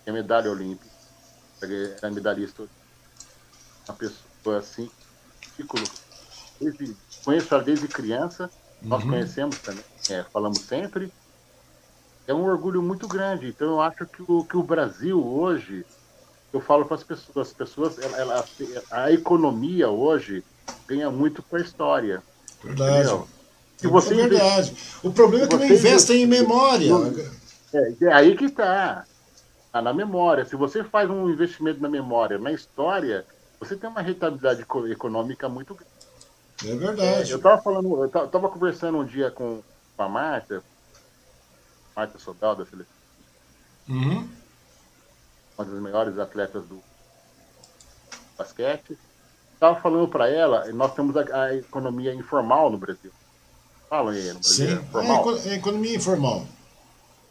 que 0.03 0.09
é 0.09 0.13
medalha 0.15 0.51
olímpica, 0.51 0.91
era 1.61 2.11
medalhista, 2.11 2.67
uma 3.87 3.95
pessoa 3.95 4.57
assim, 4.57 4.91
desde, 6.59 6.97
conheço 7.23 7.55
ela 7.55 7.63
desde 7.63 7.87
criança, 7.89 8.51
nós 8.81 9.05
uhum. 9.05 9.11
conhecemos 9.11 9.59
também, 9.59 9.85
é, 10.09 10.25
falamos 10.33 10.61
sempre. 10.61 11.13
É 12.27 12.33
um 12.33 12.45
orgulho 12.45 12.81
muito 12.81 13.07
grande. 13.07 13.49
Então 13.49 13.69
eu 13.69 13.81
acho 13.83 14.07
que 14.07 14.23
o, 14.27 14.45
que 14.45 14.57
o 14.57 14.63
Brasil 14.63 15.23
hoje, 15.23 15.85
eu 16.53 16.61
falo 16.61 16.85
para 16.85 16.97
as 16.97 17.03
pessoas, 17.03 17.49
as 17.49 17.53
pessoas, 17.53 17.99
ela, 17.99 18.45
a 18.91 19.13
economia 19.13 19.89
hoje 19.89 20.43
ganha 20.87 21.11
muito 21.11 21.43
com 21.43 21.57
a 21.57 21.61
história. 21.61 22.23
Verdade. 22.63 22.99
Entendeu? 22.99 23.29
Se 23.77 23.87
você 23.87 24.15
é 24.15 24.29
verdade. 24.29 24.77
O 25.03 25.13
problema 25.13 25.45
é 25.45 25.49
que 25.49 25.57
não 25.57 25.65
investem 25.65 26.23
em 26.23 26.27
memória. 26.27 26.93
É, 27.73 27.95
é 28.05 28.13
aí 28.13 28.37
que 28.37 28.47
está. 28.47 29.05
Tá 29.73 29.81
na 29.81 29.95
memória. 29.95 30.45
Se 30.45 30.57
você 30.57 30.83
faz 30.83 31.09
um 31.09 31.31
investimento 31.31 31.81
na 31.81 31.89
memória, 31.89 32.39
na 32.39 32.51
história, 32.51 33.25
você 33.59 33.77
tem 33.77 33.89
uma 33.89 34.03
rentabilidade 34.03 34.65
econômica 34.91 35.49
muito 35.49 35.75
grande. 35.75 35.91
É 36.67 36.77
verdade. 36.77 37.31
É, 37.31 37.33
eu 37.33 37.37
estava 37.37 37.63
falando, 37.63 37.97
eu 37.97 38.07
estava 38.07 38.49
conversando 38.49 38.99
um 38.99 39.05
dia 39.05 39.31
com 39.31 39.63
a 39.97 40.09
Marta, 40.09 40.63
Marta 41.95 42.19
Sobral 42.19 42.57
da 42.57 42.67
seleção. 42.67 42.93
Uhum. 43.89 44.29
Uma 45.61 45.67
das 45.67 45.79
melhores 45.79 46.19
atletas 46.19 46.65
do 46.65 46.83
basquete. 48.39 48.97
Estava 49.53 49.79
falando 49.79 50.09
para 50.09 50.27
ela, 50.27 50.67
nós 50.73 50.95
temos 50.95 51.15
a, 51.15 51.21
a, 51.21 51.55
economia 51.55 52.15
informal 52.15 52.71
no 52.71 52.79
Brasil. 52.79 53.13
Falam 53.91 54.15
aí 54.15 54.29
no 54.29 54.41
Brasil. 54.41 54.79
Sim, 54.79 54.85
formal. 54.87 55.37
É, 55.45 55.55
economia 55.57 55.97
informal. 55.97 56.47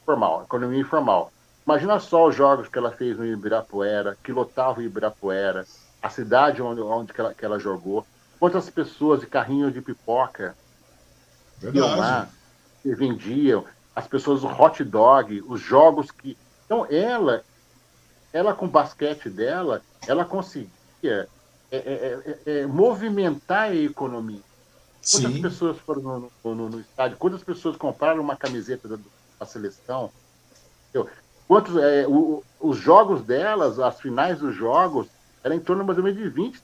Formal, 0.06 0.44
economia 0.44 0.80
informal. 0.80 1.32
Imagina 1.66 2.00
só 2.00 2.28
os 2.28 2.36
jogos 2.36 2.68
que 2.68 2.78
ela 2.78 2.92
fez 2.92 3.18
no 3.18 3.26
Ibirapuera, 3.26 4.16
que 4.24 4.32
lotava 4.32 4.80
o 4.80 4.84
Ibirapuera, 4.84 5.66
a 6.00 6.10
cidade 6.12 6.62
onde, 6.62 6.82
onde 6.82 7.12
que 7.12 7.20
ela, 7.20 7.34
que 7.34 7.44
ela 7.44 7.58
jogou, 7.58 8.06
quantas 8.40 8.70
pessoas 8.70 9.22
de 9.22 9.26
carrinho 9.26 9.72
de 9.72 9.82
pipoca 9.82 10.56
iam 11.74 11.96
lá, 11.98 12.30
que 12.84 12.94
vendiam, 12.94 13.66
as 13.96 14.08
pessoas 14.08 14.42
do 14.42 14.48
hot 14.48 14.84
dog, 14.84 15.44
os 15.48 15.60
jogos 15.60 16.12
que. 16.12 16.38
Então 16.66 16.86
ela, 16.92 17.44
ela 18.32 18.54
com 18.54 18.66
o 18.66 18.70
basquete 18.70 19.30
dela, 19.30 19.82
ela 20.08 20.26
conseguia 20.26 21.28
é, 21.72 21.78
é, 21.78 22.38
é, 22.46 22.60
é 22.60 22.66
movimentar 22.66 23.70
a 23.70 23.76
economia. 23.76 24.42
Quantas 25.12 25.34
Sim. 25.34 25.42
pessoas 25.42 25.78
foram 25.80 26.02
no, 26.02 26.32
no, 26.44 26.70
no, 26.70 26.80
estádio? 26.80 27.18
Quantas 27.18 27.44
pessoas 27.44 27.78
compraram 27.78 28.22
uma 28.22 28.36
camiseta 28.36 28.88
da, 28.88 28.98
da 29.40 29.46
seleção? 29.46 30.12
Quantos, 31.48 31.78
é, 31.78 32.06
o, 32.08 32.44
os 32.60 32.78
jogos 32.78 33.24
delas, 33.24 33.80
as 33.80 34.00
finais 34.00 34.40
dos 34.40 34.56
jogos, 34.56 35.08
era 35.44 35.56
em 35.56 35.60
torno 35.60 35.86
mais 35.86 35.98
ou 35.98 36.04
menos 36.04 36.20
de 36.20 36.30
20 36.30 36.62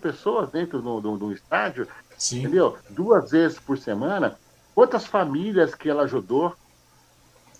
pessoas 0.00 0.50
dentro 0.50 0.80
do, 0.80 1.00
do, 1.00 1.16
do 1.16 1.32
estádio, 1.32 1.86
Sim. 2.16 2.40
entendeu? 2.40 2.78
Duas 2.90 3.30
vezes 3.30 3.58
por 3.58 3.76
semana. 3.78 4.38
Quantas 4.74 5.06
famílias 5.06 5.74
que 5.74 5.88
ela 5.88 6.04
ajudou? 6.04 6.56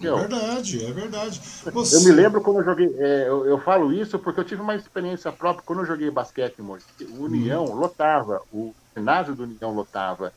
É 0.00 0.10
verdade, 0.10 0.84
é 0.84 0.92
verdade. 0.92 1.40
Você... 1.72 1.96
Eu 1.96 2.02
me 2.02 2.12
lembro 2.12 2.40
quando 2.40 2.58
eu 2.58 2.64
joguei. 2.64 2.94
É, 2.98 3.28
eu, 3.28 3.46
eu, 3.46 3.58
falo 3.58 3.92
isso 3.92 4.18
porque 4.18 4.38
eu 4.38 4.44
tive 4.44 4.62
uma 4.62 4.76
experiência 4.76 5.32
própria 5.32 5.64
quando 5.66 5.80
eu 5.80 5.86
joguei 5.86 6.08
basquete, 6.10 6.60
o 6.60 7.24
União 7.24 7.64
hum. 7.64 7.74
lotava, 7.74 8.40
o 8.52 8.72
ginásio 8.96 9.34
do 9.34 9.42
União 9.42 9.74
lotava. 9.74 10.32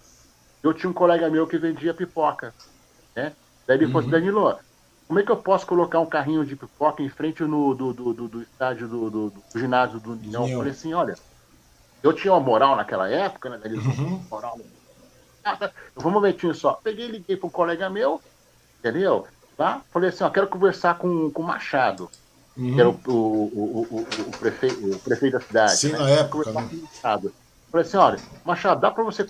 Eu 0.63 0.73
tinha 0.73 0.89
um 0.89 0.93
colega 0.93 1.29
meu 1.29 1.45
que 1.45 1.57
vendia 1.57 1.93
pipoca. 1.93 2.53
Né? 3.15 3.33
Daí 3.67 3.77
ele 3.77 3.85
uhum. 3.85 3.91
falou 3.91 4.01
assim, 4.01 4.11
Danilo, 4.11 4.59
como 5.07 5.19
é 5.19 5.23
que 5.23 5.31
eu 5.31 5.37
posso 5.37 5.67
colocar 5.67 5.99
um 5.99 6.05
carrinho 6.05 6.45
de 6.45 6.55
pipoca 6.55 7.03
em 7.03 7.09
frente 7.09 7.43
no, 7.43 7.75
do, 7.75 7.93
do, 7.93 8.13
do, 8.13 8.27
do 8.27 8.41
estádio 8.41 8.87
do, 8.87 9.09
do, 9.09 9.29
do, 9.29 9.59
ginásio 9.59 9.99
do 9.99 10.13
União? 10.13 10.47
Eu 10.47 10.57
falei 10.57 10.71
assim, 10.71 10.93
olha, 10.93 11.15
eu 12.01 12.13
tinha 12.13 12.33
uma 12.33 12.39
moral 12.39 12.75
naquela 12.75 13.09
época, 13.09 13.49
né? 13.49 13.59
Eles 13.63 13.83
uhum. 13.85 14.23
moral. 14.29 14.59
Ah, 15.43 15.55
tá. 15.55 15.71
Eu 15.95 16.01
vou 16.01 16.11
um 16.11 16.15
momentinho 16.15 16.53
só. 16.53 16.73
Peguei 16.73 17.05
e 17.05 17.11
liguei 17.11 17.35
para 17.35 17.47
um 17.47 17.51
colega 17.51 17.89
meu, 17.89 18.21
entendeu? 18.79 19.27
Falei 19.91 20.09
assim, 20.09 20.23
ó, 20.23 20.29
quero 20.29 20.47
conversar 20.47 20.97
com, 20.97 21.29
com 21.31 21.41
o 21.41 21.45
Machado, 21.45 22.09
uhum. 22.57 22.73
que 22.73 22.79
era 22.79 22.89
o, 22.89 22.99
o, 23.05 23.11
o, 23.11 23.87
o, 23.91 24.01
o, 24.01 24.31
prefeito, 24.37 24.95
o 24.95 24.99
prefeito 24.99 25.33
da 25.33 25.41
cidade. 25.41 25.77
Sim, 25.77 25.91
né? 25.91 25.99
na 25.99 26.09
época. 26.09 26.51
Né? 26.51 26.69
Machado. 26.81 27.33
Falei 27.71 27.87
assim, 27.87 27.97
olha, 27.97 28.19
Machado, 28.45 28.81
dá 28.81 28.91
para 28.91 29.03
você 29.03 29.25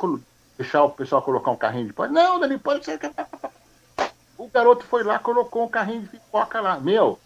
deixar 0.58 0.84
o 0.84 0.90
pessoal 0.90 1.22
colocar 1.22 1.52
um 1.52 1.56
carrinho 1.56 1.88
de 1.88 1.94
pode? 1.94 2.14
Não, 2.14 2.40
Dani, 2.40 2.58
pode 2.58 2.86
ser. 2.86 3.00
O 4.38 4.48
garoto 4.48 4.84
foi 4.86 5.04
lá, 5.04 5.20
colocou 5.20 5.64
um 5.64 5.70
carrinho 5.70 6.02
de 6.02 6.08
pipoca 6.10 6.60
lá. 6.60 6.80
Meu, 6.80 7.20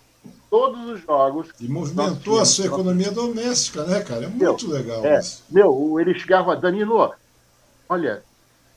todos 0.50 0.90
os 0.90 1.02
jogos. 1.02 1.50
E 1.60 1.68
movimentou 1.68 2.40
a 2.40 2.46
sua 2.46 2.66
economia 2.66 3.12
doméstica, 3.12 3.84
né, 3.84 4.02
cara? 4.02 4.26
É 4.26 4.28
muito 4.28 4.68
meu, 4.68 4.78
legal 4.78 5.06
é, 5.06 5.20
isso. 5.20 5.44
Meu, 5.50 6.00
ele 6.00 6.18
chegava, 6.18 6.56
Danilo, 6.56 7.14
olha, 7.90 8.24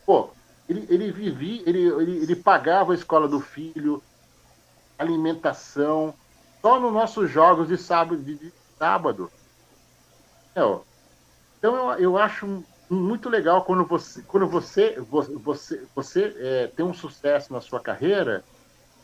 pô, 0.04 0.30
ele, 0.68 0.86
ele 0.88 1.10
vivia, 1.10 1.62
ele, 1.66 1.86
ele, 1.86 2.16
ele 2.18 2.36
pagava 2.36 2.92
a 2.92 2.94
escola 2.94 3.26
do 3.26 3.40
filho, 3.40 4.02
alimentação, 4.98 6.14
só 6.60 6.80
nos 6.80 6.92
nossos 6.92 7.30
jogos 7.30 7.68
de 7.68 7.76
sábado. 7.76 8.22
De, 8.22 8.34
de 8.34 8.52
sábado. 8.78 9.30
Meu, 10.54 10.84
então 11.58 11.92
eu, 11.92 11.98
eu 11.98 12.18
acho 12.18 12.64
muito 12.90 13.28
legal 13.28 13.64
quando 13.64 13.84
você, 13.84 14.22
quando 14.22 14.46
você, 14.46 14.98
você, 15.00 15.82
você 15.94 16.34
é, 16.36 16.66
tem 16.68 16.84
um 16.84 16.94
sucesso 16.94 17.52
na 17.52 17.60
sua 17.60 17.80
carreira, 17.80 18.44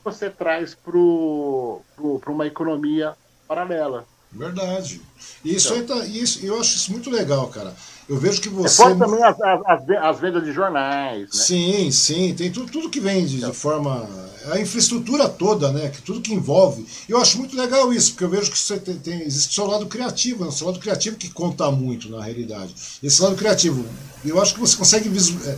você 0.02 0.30
traz 0.30 0.74
para 0.74 0.96
uma 0.96 2.46
economia 2.46 3.14
paralela. 3.46 4.06
Verdade. 4.30 5.00
Isso, 5.44 5.74
então, 5.74 5.98
tá, 5.98 6.06
isso 6.06 6.44
eu 6.44 6.58
acho 6.58 6.76
isso 6.76 6.90
muito 6.90 7.08
legal, 7.08 7.48
cara. 7.48 7.74
Eu 8.08 8.18
vejo 8.18 8.40
que 8.40 8.48
você. 8.48 8.76
Fora 8.76 8.96
também 8.96 9.22
as, 9.22 9.40
as, 9.40 9.90
as, 9.90 10.20
vendas 10.20 10.44
de 10.44 10.52
jornais. 10.52 11.22
Né? 11.22 11.28
Sim, 11.32 11.90
sim. 11.90 12.34
Tem 12.34 12.50
tudo, 12.50 12.70
tudo 12.70 12.90
que 12.90 13.00
vende 13.00 13.38
então. 13.38 13.50
de 13.50 13.56
forma. 13.56 14.08
A 14.52 14.60
infraestrutura 14.60 15.26
toda, 15.26 15.72
né? 15.72 15.88
Que 15.88 16.02
tudo 16.02 16.20
que 16.20 16.34
envolve. 16.34 16.86
Eu 17.08 17.18
acho 17.18 17.38
muito 17.38 17.56
legal 17.56 17.90
isso, 17.94 18.10
porque 18.10 18.24
eu 18.24 18.28
vejo 18.28 18.50
que 18.50 18.58
você 18.58 18.78
tem, 18.78 18.96
tem 18.96 19.22
existe 19.22 19.52
o 19.52 19.54
seu 19.54 19.66
lado 19.66 19.86
criativo, 19.86 20.44
né? 20.44 20.50
o 20.50 20.52
seu 20.52 20.66
lado 20.66 20.78
criativo 20.78 21.16
que 21.16 21.30
conta 21.30 21.70
muito 21.70 22.10
na 22.10 22.22
realidade. 22.22 22.74
Esse 23.02 23.22
lado 23.22 23.36
criativo. 23.36 23.86
Eu 24.22 24.40
acho 24.40 24.52
que 24.52 24.60
você 24.60 24.76
consegue 24.76 25.08
visualizar. 25.08 25.56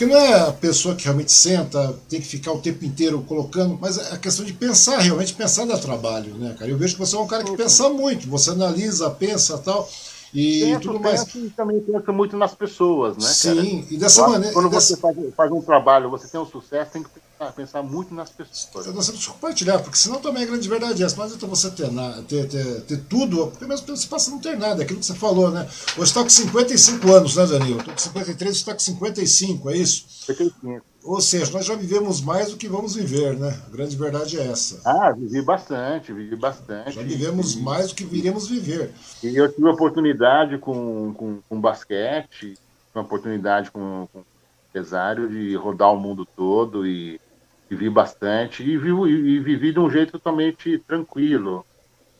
Porque 0.00 0.14
não 0.14 0.18
é 0.18 0.48
a 0.48 0.52
pessoa 0.52 0.94
que 0.94 1.04
realmente 1.04 1.30
senta, 1.30 1.94
tem 2.08 2.20
que 2.22 2.26
ficar 2.26 2.52
o 2.52 2.60
tempo 2.60 2.82
inteiro 2.86 3.20
colocando, 3.28 3.76
mas 3.78 3.98
é 3.98 4.12
a 4.12 4.16
questão 4.16 4.46
de 4.46 4.52
pensar, 4.54 4.98
realmente 4.98 5.34
pensar 5.34 5.66
dá 5.66 5.76
trabalho, 5.76 6.34
né, 6.36 6.54
cara? 6.58 6.70
Eu 6.70 6.78
vejo 6.78 6.94
que 6.94 7.00
você 7.00 7.16
é 7.16 7.18
um 7.18 7.26
cara 7.26 7.44
que 7.44 7.54
pensa 7.54 7.86
muito, 7.90 8.26
você 8.26 8.48
analisa, 8.48 9.10
pensa 9.10 9.58
tal. 9.58 9.86
E 10.32 10.60
penso, 10.60 10.80
tudo 10.80 11.00
mais. 11.00 11.24
Penso, 11.24 11.50
também 11.50 11.80
penso 11.80 12.12
muito 12.12 12.36
nas 12.36 12.54
pessoas, 12.54 13.16
né? 13.16 13.28
Sim, 13.28 13.82
cara? 13.82 13.94
e 13.94 13.96
dessa 13.96 14.28
maneira. 14.28 14.54
Quando 14.54 14.70
dessa... 14.70 14.94
você 14.94 14.96
faz, 14.96 15.16
faz, 15.36 15.52
um 15.52 15.60
trabalho, 15.60 16.08
você 16.08 16.28
tem 16.28 16.40
um 16.40 16.46
sucesso, 16.46 16.92
tem 16.92 17.02
que 17.02 17.10
pensar, 17.10 17.52
pensar 17.52 17.82
muito 17.82 18.14
nas 18.14 18.30
pessoas. 18.30 18.86
Nós 18.86 19.06
temos 19.06 19.26
que 19.26 19.32
compartilhar, 19.32 19.80
porque 19.80 19.98
senão 19.98 20.20
também 20.20 20.44
a 20.44 20.46
grande 20.46 20.68
verdade 20.68 21.02
é 21.02 21.06
essa. 21.06 21.16
Não 21.16 21.24
adianta 21.24 21.46
você 21.46 21.70
ter, 21.70 21.88
ter, 22.28 22.48
ter, 22.48 22.80
ter 22.82 23.00
tudo, 23.08 23.48
porque 23.48 23.66
mesmo 23.66 23.86
você 23.86 24.06
passa 24.06 24.30
a 24.30 24.34
não 24.34 24.40
ter 24.40 24.56
nada, 24.56 24.82
é 24.82 24.84
aquilo 24.84 25.00
que 25.00 25.06
você 25.06 25.14
falou, 25.14 25.50
né? 25.50 25.68
Hoje 25.96 26.10
está 26.10 26.22
com 26.22 26.30
55 26.30 27.12
anos, 27.12 27.36
né, 27.36 27.46
Danilo? 27.46 27.78
Estou 27.80 27.94
com 27.94 28.00
53, 28.00 28.54
você 28.54 28.60
está 28.60 28.72
com 28.72 28.80
55, 28.80 29.70
é 29.70 29.76
isso? 29.76 30.06
55. 30.26 30.89
Ou 31.02 31.20
seja, 31.20 31.50
nós 31.52 31.64
já 31.64 31.74
vivemos 31.74 32.20
mais 32.20 32.50
do 32.50 32.56
que 32.56 32.68
vamos 32.68 32.94
viver, 32.94 33.36
né? 33.38 33.58
A 33.66 33.70
grande 33.70 33.96
verdade 33.96 34.38
é 34.38 34.46
essa. 34.46 34.80
Ah, 34.84 35.10
vivi 35.12 35.40
bastante, 35.40 36.12
vivi 36.12 36.36
bastante. 36.36 36.92
Já 36.92 37.02
vivemos 37.02 37.54
e, 37.54 37.60
mais 37.60 37.88
do 37.88 37.94
que 37.94 38.04
viremos 38.04 38.46
viver. 38.46 38.92
E 39.22 39.34
eu 39.34 39.50
tive 39.50 39.66
oportunidade 39.66 40.58
com, 40.58 41.14
com, 41.14 41.38
com 41.48 41.60
basquete, 41.60 42.58
uma 42.94 43.02
oportunidade 43.02 43.70
com, 43.70 44.08
com 44.12 44.22
empresário 44.68 45.28
de 45.28 45.54
rodar 45.56 45.92
o 45.92 45.98
mundo 45.98 46.26
todo 46.36 46.86
e 46.86 47.20
vivi 47.68 47.88
bastante 47.88 48.62
e, 48.62 48.76
vivo, 48.76 49.06
e, 49.08 49.36
e 49.36 49.40
vivi 49.40 49.72
de 49.72 49.78
um 49.78 49.90
jeito 49.90 50.12
totalmente 50.12 50.78
tranquilo. 50.80 51.64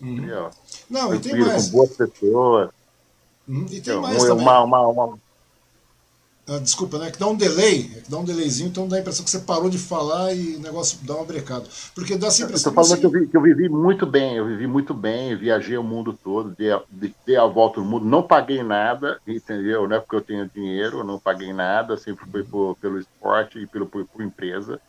Uhum. 0.00 0.50
Não, 0.88 1.08
tranquilo, 1.08 1.14
e 1.14 1.18
tem 1.18 1.40
mais. 1.40 1.66
Com 1.66 1.76
boas 1.76 1.96
pessoas. 1.96 2.70
Uhum. 3.46 3.66
E 3.70 3.80
tem 3.80 4.00
mais 4.00 4.22
uma, 4.22 4.28
também. 4.28 4.44
Uma, 4.44 4.62
uma, 4.62 4.86
uma, 4.86 5.18
ah, 6.48 6.58
desculpa, 6.58 6.98
né? 6.98 7.10
Que 7.10 7.18
dá 7.18 7.28
um 7.28 7.36
delay, 7.36 7.92
é 7.96 8.00
que 8.00 8.10
dá 8.10 8.18
um 8.18 8.24
delayzinho, 8.24 8.68
então 8.68 8.88
dá 8.88 8.96
a 8.96 9.00
impressão 9.00 9.24
que 9.24 9.30
você 9.30 9.38
parou 9.38 9.70
de 9.70 9.78
falar 9.78 10.34
e 10.34 10.56
o 10.56 10.60
negócio 10.60 10.98
dá 11.02 11.14
uma 11.14 11.24
brecada. 11.24 11.64
Porque 11.94 12.16
dá 12.16 12.26
essa 12.26 12.42
impressão. 12.42 12.72
Eu 12.72 12.74
tô 12.74 12.82
falando 12.82 13.00
que, 13.00 13.06
eu, 13.06 13.10
vi, 13.10 13.26
que 13.28 13.36
eu 13.36 13.42
vivi 13.42 13.68
muito 13.68 14.04
bem, 14.06 14.36
eu 14.36 14.46
vivi 14.46 14.66
muito 14.66 14.92
bem, 14.92 15.36
viajei 15.36 15.76
o 15.76 15.82
mundo 15.82 16.12
todo, 16.12 16.54
dei 16.56 16.72
a, 16.72 16.82
dei 16.90 17.36
a 17.36 17.46
volta 17.46 17.78
ao 17.78 17.86
mundo, 17.86 18.04
não 18.04 18.22
paguei 18.22 18.62
nada, 18.62 19.20
entendeu? 19.26 19.86
Não 19.86 19.96
é 19.96 20.00
porque 20.00 20.16
eu 20.16 20.22
tenho 20.22 20.50
dinheiro, 20.52 21.04
não 21.04 21.18
paguei 21.18 21.52
nada, 21.52 21.96
sempre 21.96 22.26
foi 22.28 22.42
por, 22.42 22.76
pelo 22.76 22.98
esporte 22.98 23.58
e 23.58 23.66
pelo, 23.66 23.86
por, 23.86 24.04
por 24.06 24.22
empresa. 24.22 24.80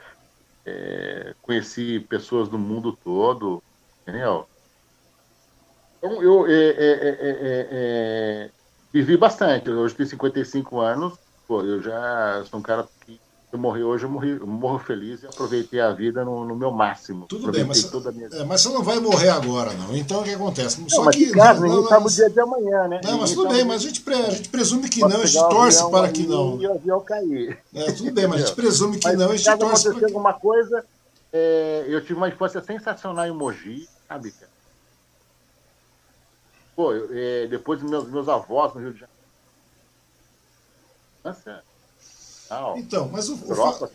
É, 0.66 1.36
conheci 1.42 2.00
pessoas 2.00 2.48
do 2.48 2.58
mundo 2.58 2.98
todo, 3.04 3.62
entendeu? 4.02 4.48
Então, 5.98 6.24
eu 6.24 6.48
é, 6.48 6.52
é, 6.52 7.18
é, 7.22 7.68
é 7.72 8.50
vivi 8.92 9.18
bastante. 9.18 9.70
Hoje 9.70 9.96
tenho 9.96 10.10
55 10.10 10.80
anos, 10.80 11.14
pô, 11.52 11.62
eu 11.64 11.82
já 11.82 12.46
sou 12.50 12.62
um 12.62 12.64
cara 12.64 12.88
que 13.06 13.20
eu 13.52 13.60
morri 13.60 13.84
hoje, 13.84 14.06
eu, 14.06 14.10
morri, 14.10 14.38
eu 14.40 14.48
morro 14.48 14.80
feliz 14.80 15.22
e 15.22 15.26
aproveitei 15.28 15.82
a 15.82 15.92
vida 15.92 16.24
no, 16.24 16.46
no 16.46 16.56
meu 16.56 16.72
máximo. 16.72 17.26
Tudo 17.28 17.52
bem, 17.52 17.66
mas, 17.66 17.92
minha... 18.14 18.30
é, 18.32 18.46
mas 18.46 18.62
você 18.62 18.70
não 18.70 18.82
vai 18.82 19.02
morrer 19.02 19.28
agora, 19.28 19.74
não. 19.74 19.94
Então 19.94 20.22
o 20.22 20.24
que 20.24 20.34
acontece? 20.34 20.80
Não, 20.80 20.88
Só 20.88 21.04
mas 21.04 21.14
que. 21.18 21.30
Caso, 21.32 21.60
não, 21.60 21.82
não, 21.82 21.88
sabe 21.90 22.06
o 22.06 22.10
dia 22.10 22.30
de 22.30 22.40
amanhã, 22.40 22.88
né? 22.88 23.02
Não, 23.04 23.18
mas 23.18 23.34
tudo 23.34 23.50
bem, 23.50 23.66
mas 23.66 23.82
a 23.82 23.86
gente, 23.86 24.00
pre, 24.00 24.16
a 24.16 24.30
gente 24.30 24.48
presume 24.48 24.90
que 24.90 25.02
não, 25.02 25.10
a 25.10 25.26
gente 25.26 25.50
torce 25.50 25.92
para 25.92 26.10
que 26.10 26.26
não. 26.26 26.62
E 26.62 26.68
o 26.68 26.72
avião 26.72 27.02
cair. 27.02 27.60
É, 27.76 27.92
tudo 27.92 28.14
bem, 28.14 28.28
mas 28.28 28.44
a 28.44 28.46
gente 28.46 28.56
presume 28.56 28.98
que 28.98 29.08
mas, 29.08 29.20
não, 29.20 29.32
a 29.32 29.36
gente 29.36 29.58
torce 29.58 29.90
para 29.90 30.00
que 30.00 30.06
alguma 30.06 30.32
coisa, 30.32 30.86
é, 31.34 31.84
eu 31.86 32.00
tive 32.00 32.14
uma 32.14 32.30
infância 32.30 32.62
sensacional 32.62 33.28
em 33.28 33.34
Mogi, 33.34 33.90
sabe, 34.08 34.32
cara? 34.32 34.52
Pô, 36.78 36.94
eu, 36.94 37.10
é, 37.12 37.48
depois 37.48 37.84
meus, 37.84 38.10
meus 38.10 38.30
avós 38.30 38.74
no 38.74 38.80
Rio 38.80 38.94
de 38.94 39.00
Janeiro. 39.02 39.11
Infância 41.22 41.64
então, 42.76 43.10
mas 43.10 43.30
o, 43.30 43.36
o, 43.36 43.56
fa 43.56 43.90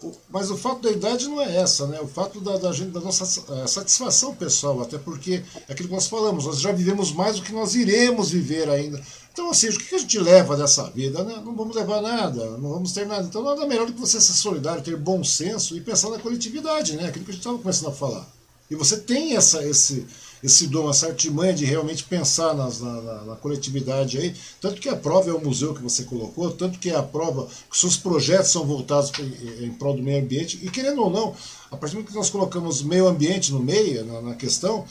o, 0.00 0.12
mas 0.30 0.48
o 0.48 0.56
fato 0.56 0.82
da 0.82 0.92
idade 0.92 1.26
não 1.26 1.40
é 1.40 1.56
essa, 1.56 1.88
né? 1.88 2.00
O 2.00 2.06
fato 2.06 2.40
da, 2.40 2.56
da, 2.56 2.72
gente, 2.72 2.90
da 2.90 3.00
nossa 3.00 3.24
é, 3.52 3.66
satisfação 3.66 4.32
pessoal, 4.32 4.80
até 4.80 4.96
porque 4.96 5.42
é 5.68 5.72
aquilo 5.72 5.88
que 5.88 5.94
nós 5.94 6.06
falamos, 6.06 6.44
nós 6.44 6.60
já 6.60 6.70
vivemos 6.70 7.10
mais 7.10 7.36
do 7.36 7.42
que 7.42 7.52
nós 7.52 7.74
iremos 7.74 8.30
viver 8.30 8.70
ainda. 8.70 9.02
Então, 9.32 9.50
assim, 9.50 9.68
o 9.68 9.76
que 9.76 9.94
a 9.96 9.98
gente 9.98 10.20
leva 10.20 10.56
dessa 10.56 10.88
vida? 10.90 11.24
Né? 11.24 11.42
Não 11.44 11.56
vamos 11.56 11.74
levar 11.74 12.00
nada, 12.00 12.56
não 12.58 12.70
vamos 12.70 12.92
ter 12.92 13.06
nada. 13.06 13.24
Então, 13.24 13.42
nada 13.42 13.66
melhor 13.66 13.86
do 13.86 13.92
que 13.92 14.00
você 14.00 14.20
ser 14.20 14.34
solidário, 14.34 14.84
ter 14.84 14.96
bom 14.96 15.24
senso 15.24 15.76
e 15.76 15.80
pensar 15.80 16.10
na 16.10 16.18
coletividade, 16.20 16.96
né? 16.96 17.08
Aquilo 17.08 17.24
que 17.24 17.32
a 17.32 17.34
gente 17.34 17.42
estava 17.42 17.58
começando 17.58 17.88
a 17.88 17.92
falar. 17.92 18.26
E 18.70 18.76
você 18.76 18.98
tem 18.98 19.36
essa, 19.36 19.64
esse, 19.66 20.06
esse 20.42 20.66
dom, 20.66 20.88
essa 20.90 21.06
artimanha 21.08 21.52
de 21.52 21.64
realmente 21.64 22.04
pensar 22.04 22.54
nas, 22.54 22.80
na, 22.80 23.00
na, 23.00 23.24
na, 23.24 23.36
coletividade 23.36 24.18
aí. 24.18 24.34
Tanto 24.60 24.80
que 24.80 24.88
a 24.88 24.96
prova 24.96 25.30
é 25.30 25.32
o 25.32 25.42
museu 25.42 25.74
que 25.74 25.82
você 25.82 26.04
colocou, 26.04 26.50
tanto 26.52 26.78
que 26.78 26.90
a 26.90 27.02
prova, 27.02 27.48
que 27.70 27.78
seus 27.78 27.96
projetos 27.96 28.50
são 28.50 28.64
voltados 28.64 29.12
em, 29.18 29.66
em 29.66 29.70
prol 29.72 29.94
do 29.94 30.02
meio 30.02 30.22
ambiente. 30.22 30.58
E 30.62 30.70
querendo 30.70 31.02
ou 31.02 31.10
não, 31.10 31.34
a 31.70 31.76
partir 31.76 31.96
do 31.96 32.04
que 32.04 32.14
nós 32.14 32.30
colocamos 32.30 32.82
meio 32.82 33.06
ambiente 33.06 33.52
no 33.52 33.60
meio, 33.60 34.04
na, 34.04 34.20
na 34.20 34.34
questão, 34.34 34.84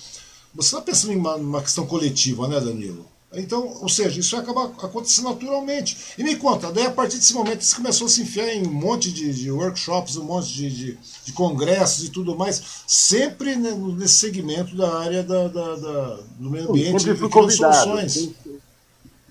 você 0.53 0.69
está 0.69 0.81
pensando 0.81 1.13
em 1.13 1.17
uma, 1.17 1.35
uma 1.35 1.61
questão 1.61 1.85
coletiva, 1.85 2.47
né, 2.47 2.59
Danilo? 2.59 3.14
Então, 3.37 3.67
ou 3.81 3.89
seja, 3.89 4.19
isso 4.19 4.35
acaba 4.35 4.65
acontecendo 4.65 5.29
naturalmente. 5.29 6.13
E 6.17 6.23
me 6.23 6.35
conta, 6.35 6.71
daí 6.71 6.85
a 6.85 6.91
partir 6.91 7.17
desse 7.17 7.33
momento 7.33 7.63
você 7.63 7.75
começou 7.75 8.07
a 8.07 8.09
se 8.09 8.21
enfiar 8.21 8.47
em 8.49 8.65
um 8.65 8.71
monte 8.71 9.11
de, 9.11 9.33
de 9.33 9.51
workshops, 9.51 10.17
um 10.17 10.23
monte 10.23 10.53
de, 10.53 10.69
de, 10.69 10.99
de, 11.25 11.33
congressos 11.33 12.05
e 12.05 12.09
tudo 12.09 12.35
mais, 12.35 12.83
sempre 12.87 13.55
nesse 13.55 14.15
segmento 14.15 14.75
da 14.75 14.99
área 14.99 15.23
da, 15.23 15.47
da, 15.47 15.75
da 15.75 16.19
do 16.37 16.49
meio 16.49 16.69
ambiente 16.69 17.01
sempre 17.01 17.17
fui 17.17 17.29
convidado, 17.29 17.75
soluções. 17.75 18.13
Sempre, 18.13 18.61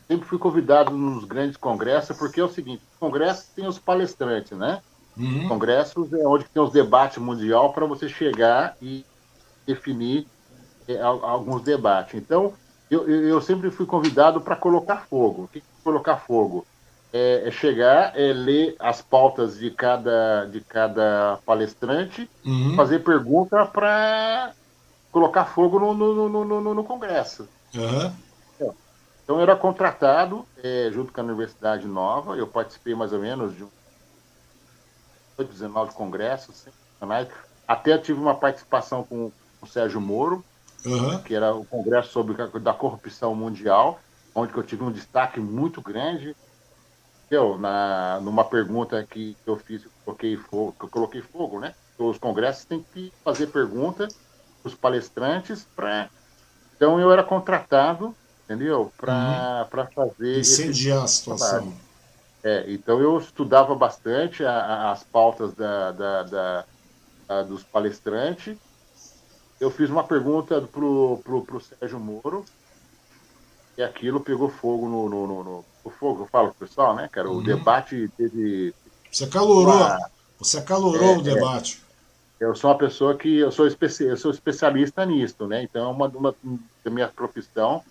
sempre 0.08 0.28
fui 0.28 0.38
convidado 0.38 0.90
nos 0.92 1.24
grandes 1.24 1.56
congressos, 1.56 2.16
porque 2.16 2.40
é 2.40 2.44
o 2.44 2.52
seguinte, 2.52 2.82
congressos 3.00 3.46
tem 3.54 3.66
os 3.66 3.78
palestrantes, 3.78 4.56
né? 4.56 4.80
Uhum. 5.16 5.48
Congressos 5.48 6.12
é 6.12 6.26
onde 6.26 6.44
tem 6.44 6.62
os 6.62 6.72
debates 6.72 7.18
mundial 7.18 7.72
para 7.72 7.86
você 7.86 8.08
chegar 8.08 8.76
e 8.82 9.04
definir 9.66 10.26
é, 10.88 11.00
alguns 11.00 11.62
debates. 11.62 12.14
Então, 12.14 12.52
eu, 12.90 13.08
eu 13.08 13.40
sempre 13.40 13.70
fui 13.70 13.86
convidado 13.86 14.40
para 14.40 14.56
colocar 14.56 15.06
fogo. 15.08 15.44
O 15.44 15.48
que 15.48 15.58
é 15.58 15.62
colocar 15.82 16.18
fogo? 16.18 16.66
É, 17.12 17.46
é, 17.46 17.50
chegar, 17.50 18.18
é 18.18 18.32
ler 18.32 18.74
as 18.78 19.00
pautas 19.00 19.58
de 19.58 19.70
cada, 19.70 20.46
de 20.46 20.60
cada 20.60 21.38
palestrante, 21.46 22.28
uhum. 22.44 22.74
fazer 22.74 23.04
pergunta 23.04 23.64
para 23.66 24.52
colocar 25.12 25.44
fogo 25.44 25.78
no, 25.78 25.94
no, 25.94 26.28
no, 26.28 26.44
no, 26.44 26.74
no 26.74 26.84
Congresso. 26.84 27.48
Uhum. 27.74 28.12
Então 29.24 29.36
eu 29.36 29.42
era 29.42 29.56
contratado 29.56 30.44
é, 30.62 30.90
junto 30.92 31.12
com 31.12 31.20
a 31.20 31.24
Universidade 31.24 31.86
Nova, 31.86 32.36
eu 32.36 32.46
participei 32.46 32.94
mais 32.94 33.12
ou 33.12 33.20
menos 33.20 33.56
de 33.56 33.64
19 35.38 35.94
congressos, 35.94 36.66
até 37.66 37.96
tive 37.98 38.20
uma 38.20 38.34
participação 38.34 39.02
com 39.02 39.32
o 39.60 39.66
Sérgio 39.66 40.00
Moro, 40.00 40.44
uhum. 40.84 41.18
que 41.22 41.34
era 41.34 41.54
o 41.54 41.64
Congresso 41.64 42.10
sobre 42.10 42.34
da 42.60 42.72
Corrupção 42.72 43.34
Mundial, 43.34 44.00
onde 44.34 44.54
eu 44.54 44.62
tive 44.62 44.82
um 44.82 44.92
destaque 44.92 45.40
muito 45.40 45.80
grande. 45.80 46.36
Eu, 47.30 47.58
na, 47.58 48.20
numa 48.20 48.44
pergunta 48.44 49.02
que 49.08 49.36
eu 49.46 49.56
fiz, 49.56 49.84
eu 49.84 49.90
coloquei 50.04 50.36
fogo, 50.36 50.74
eu 50.80 50.88
coloquei 50.88 51.22
fogo, 51.22 51.58
né? 51.58 51.74
Os 51.98 52.18
congressos 52.18 52.64
têm 52.64 52.84
que 52.92 53.12
fazer 53.24 53.46
pergunta 53.48 54.08
os 54.62 54.74
palestrantes 54.74 55.66
para. 55.74 56.08
Então 56.76 56.98
eu 57.00 57.10
era 57.12 57.22
contratado, 57.22 58.14
entendeu? 58.44 58.92
Para 58.96 59.68
uhum. 59.72 59.86
fazer. 59.94 60.40
Incendiar 60.40 61.04
a 61.04 61.06
situação. 61.06 61.72
É, 62.42 62.64
então 62.68 63.00
eu 63.00 63.18
estudava 63.18 63.74
bastante 63.74 64.44
a, 64.44 64.52
a, 64.52 64.92
as 64.92 65.02
pautas 65.02 65.54
da, 65.54 65.92
da, 65.92 66.22
da, 66.22 67.42
dos 67.44 67.62
palestrantes 67.62 68.58
eu 69.60 69.70
fiz 69.70 69.90
uma 69.90 70.04
pergunta 70.04 70.60
pro, 70.62 71.20
pro, 71.24 71.42
pro 71.44 71.60
Sérgio 71.60 71.98
Moro 71.98 72.44
e 73.76 73.82
aquilo 73.82 74.20
pegou 74.20 74.48
fogo 74.48 74.88
no, 74.88 75.08
no, 75.08 75.26
no, 75.26 75.44
no 75.44 75.64
o 75.84 75.90
fogo, 75.90 76.22
eu 76.22 76.26
falo 76.26 76.48
pro 76.48 76.66
pessoal, 76.66 76.96
né, 76.96 77.08
cara? 77.12 77.28
O 77.28 77.36
uhum. 77.36 77.42
debate 77.42 78.10
teve. 78.16 78.74
Você 79.10 79.24
acalorou, 79.24 79.76
uma... 79.76 80.10
você 80.38 80.58
acalorou 80.58 81.14
é, 81.14 81.16
o 81.16 81.20
é. 81.20 81.22
debate. 81.22 81.84
É, 82.40 82.44
eu 82.44 82.54
sou 82.54 82.70
uma 82.70 82.78
pessoa 82.78 83.16
que 83.16 83.38
eu 83.38 83.52
sou, 83.52 83.66
especi... 83.66 84.04
eu 84.04 84.16
sou 84.16 84.30
especialista 84.30 85.04
nisso, 85.04 85.46
né? 85.46 85.62
Então, 85.62 85.90
uma, 85.92 86.08
uma 86.08 86.34
da 86.82 86.90
minha 86.90 87.08
profissão, 87.08 87.84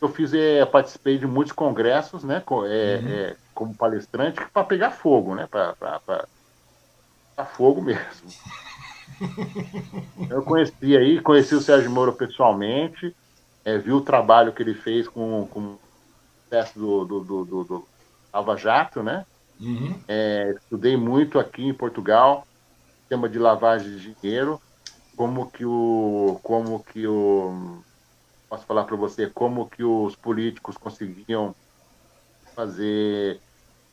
eu 0.00 0.08
fiz, 0.10 0.34
é, 0.34 0.64
participei 0.66 1.18
de 1.18 1.26
muitos 1.26 1.52
congressos, 1.52 2.22
né? 2.22 2.40
Com, 2.44 2.64
é, 2.64 2.68
uhum. 2.68 3.08
é, 3.08 3.36
como 3.54 3.74
palestrante 3.74 4.40
para 4.52 4.64
pegar 4.64 4.90
fogo, 4.90 5.34
né? 5.34 5.48
Para 5.50 6.26
fogo 7.56 7.80
mesmo. 7.80 8.28
Eu 10.30 10.42
conheci 10.42 10.96
aí, 10.96 11.20
conheci 11.20 11.54
o 11.54 11.60
Sérgio 11.60 11.90
Moro 11.90 12.12
pessoalmente, 12.12 13.14
é, 13.64 13.78
vi 13.78 13.92
o 13.92 14.00
trabalho 14.00 14.52
que 14.52 14.62
ele 14.62 14.74
fez 14.74 15.08
com, 15.08 15.46
com 15.46 15.60
o 15.60 15.80
teste 16.48 16.78
do, 16.78 17.04
do, 17.04 17.20
do, 17.20 17.44
do, 17.44 17.64
do 17.64 17.88
Lava 18.32 18.56
Jato, 18.56 19.02
né? 19.02 19.24
Uhum. 19.60 20.00
É, 20.06 20.54
estudei 20.56 20.96
muito 20.96 21.38
aqui 21.38 21.64
em 21.64 21.74
Portugal, 21.74 22.46
tema 23.08 23.28
de 23.28 23.38
lavagem 23.38 23.90
de 23.96 24.14
dinheiro, 24.14 24.60
como 25.16 25.50
que 25.50 25.64
o, 25.64 26.38
como 26.42 26.82
que 26.84 27.06
o, 27.06 27.82
posso 28.48 28.64
falar 28.64 28.84
para 28.84 28.96
você, 28.96 29.28
como 29.28 29.68
que 29.68 29.82
os 29.82 30.14
políticos 30.16 30.76
conseguiam 30.76 31.54
fazer 32.54 33.40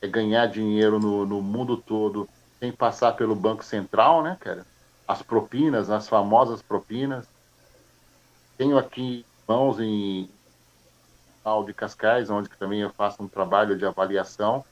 é, 0.00 0.08
ganhar 0.08 0.46
dinheiro 0.46 0.98
no, 0.98 1.26
no 1.26 1.42
mundo 1.42 1.76
todo 1.76 2.28
sem 2.58 2.72
passar 2.72 3.12
pelo 3.12 3.34
Banco 3.34 3.64
Central, 3.64 4.22
né, 4.22 4.36
cara? 4.40 4.66
As 5.06 5.22
propinas, 5.22 5.90
as 5.90 6.08
famosas 6.08 6.62
propinas. 6.62 7.26
Tenho 8.56 8.78
aqui 8.78 9.24
mãos 9.46 9.78
em 9.78 10.28
Municipal 11.46 11.64
de 11.64 11.74
Cascais, 11.74 12.30
onde 12.30 12.48
também 12.48 12.80
eu 12.80 12.90
faço 12.90 13.22
um 13.22 13.28
trabalho 13.28 13.78
de 13.78 13.86
avaliação, 13.86 14.64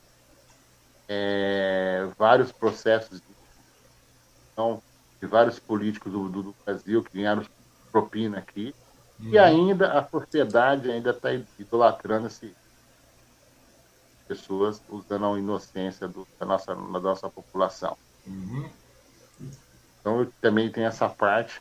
é, 1.09 2.09
vários 2.19 2.51
processos 2.51 3.21
de, 3.21 3.27
então, 4.53 4.83
de 5.21 5.27
vários 5.27 5.59
políticos 5.59 6.13
do, 6.13 6.29
do, 6.29 6.43
do 6.43 6.55
Brasil 6.65 7.03
que 7.03 7.17
ganharam 7.17 7.45
propina 7.93 8.39
aqui, 8.39 8.75
uhum. 9.21 9.31
e 9.31 9.39
ainda 9.39 9.93
a 9.93 10.05
sociedade 10.05 10.91
ainda 10.91 11.11
está 11.11 11.33
idolatrando 11.33 12.27
esse 12.27 12.55
pessoas 14.27 14.81
usando 14.89 15.27
a 15.27 15.39
inocência 15.39 16.09
do, 16.09 16.27
da, 16.41 16.47
nossa, 16.47 16.75
da 16.75 17.01
nossa 17.01 17.29
população. 17.29 17.95
Uhum. 18.27 18.71
Então 20.05 20.21
eu 20.21 20.33
também 20.39 20.71
tenho 20.71 20.87
essa 20.87 21.09
parte, 21.09 21.59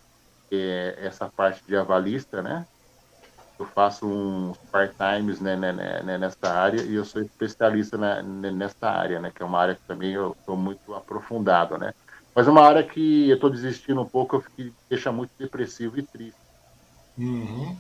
é, 0.52 0.96
essa 0.98 1.32
parte 1.32 1.64
de 1.66 1.78
avalista, 1.78 2.42
né? 2.42 2.68
Eu 3.58 3.66
faço 3.68 4.06
uns 4.06 4.58
part-times 4.70 5.40
né, 5.40 5.56
né, 5.56 5.72
né, 5.72 6.04
né, 6.04 6.18
nessa 6.18 6.50
área 6.50 6.82
e 6.82 6.96
eu 6.96 7.06
sou 7.06 7.22
especialista 7.22 7.98
na, 7.98 8.22
né, 8.22 8.52
nessa 8.52 8.90
área, 8.90 9.22
né? 9.22 9.32
Que 9.34 9.42
é 9.42 9.46
uma 9.46 9.60
área 9.60 9.76
que 9.76 9.82
também 9.88 10.12
eu 10.12 10.34
estou 10.38 10.58
muito 10.58 10.94
aprofundado, 10.94 11.78
né? 11.78 11.94
Mas 12.36 12.46
é 12.46 12.52
uma 12.52 12.68
área 12.68 12.86
que 12.86 13.30
eu 13.30 13.36
estou 13.36 13.50
desistindo 13.50 14.02
um 14.02 14.10
pouco, 14.10 14.36
eu 14.36 14.42
fiquei, 14.42 14.74
deixa 14.90 15.10
muito 15.10 15.32
depressivo 15.40 15.98
e 15.98 16.06
triste. 16.06 16.38
Uhum. 17.18 17.78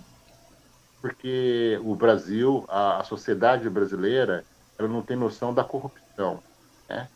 Porque 1.01 1.77
o 1.83 1.93
Brasil, 1.93 2.63
a, 2.69 3.01
a 3.01 3.03
sociedade 3.03 3.69
brasileira, 3.69 4.45
ela 4.79 4.87
não 4.87 5.01
tem 5.01 5.17
noção 5.17 5.53
da 5.53 5.65
corrupção. 5.65 6.41
Né? 6.87 7.09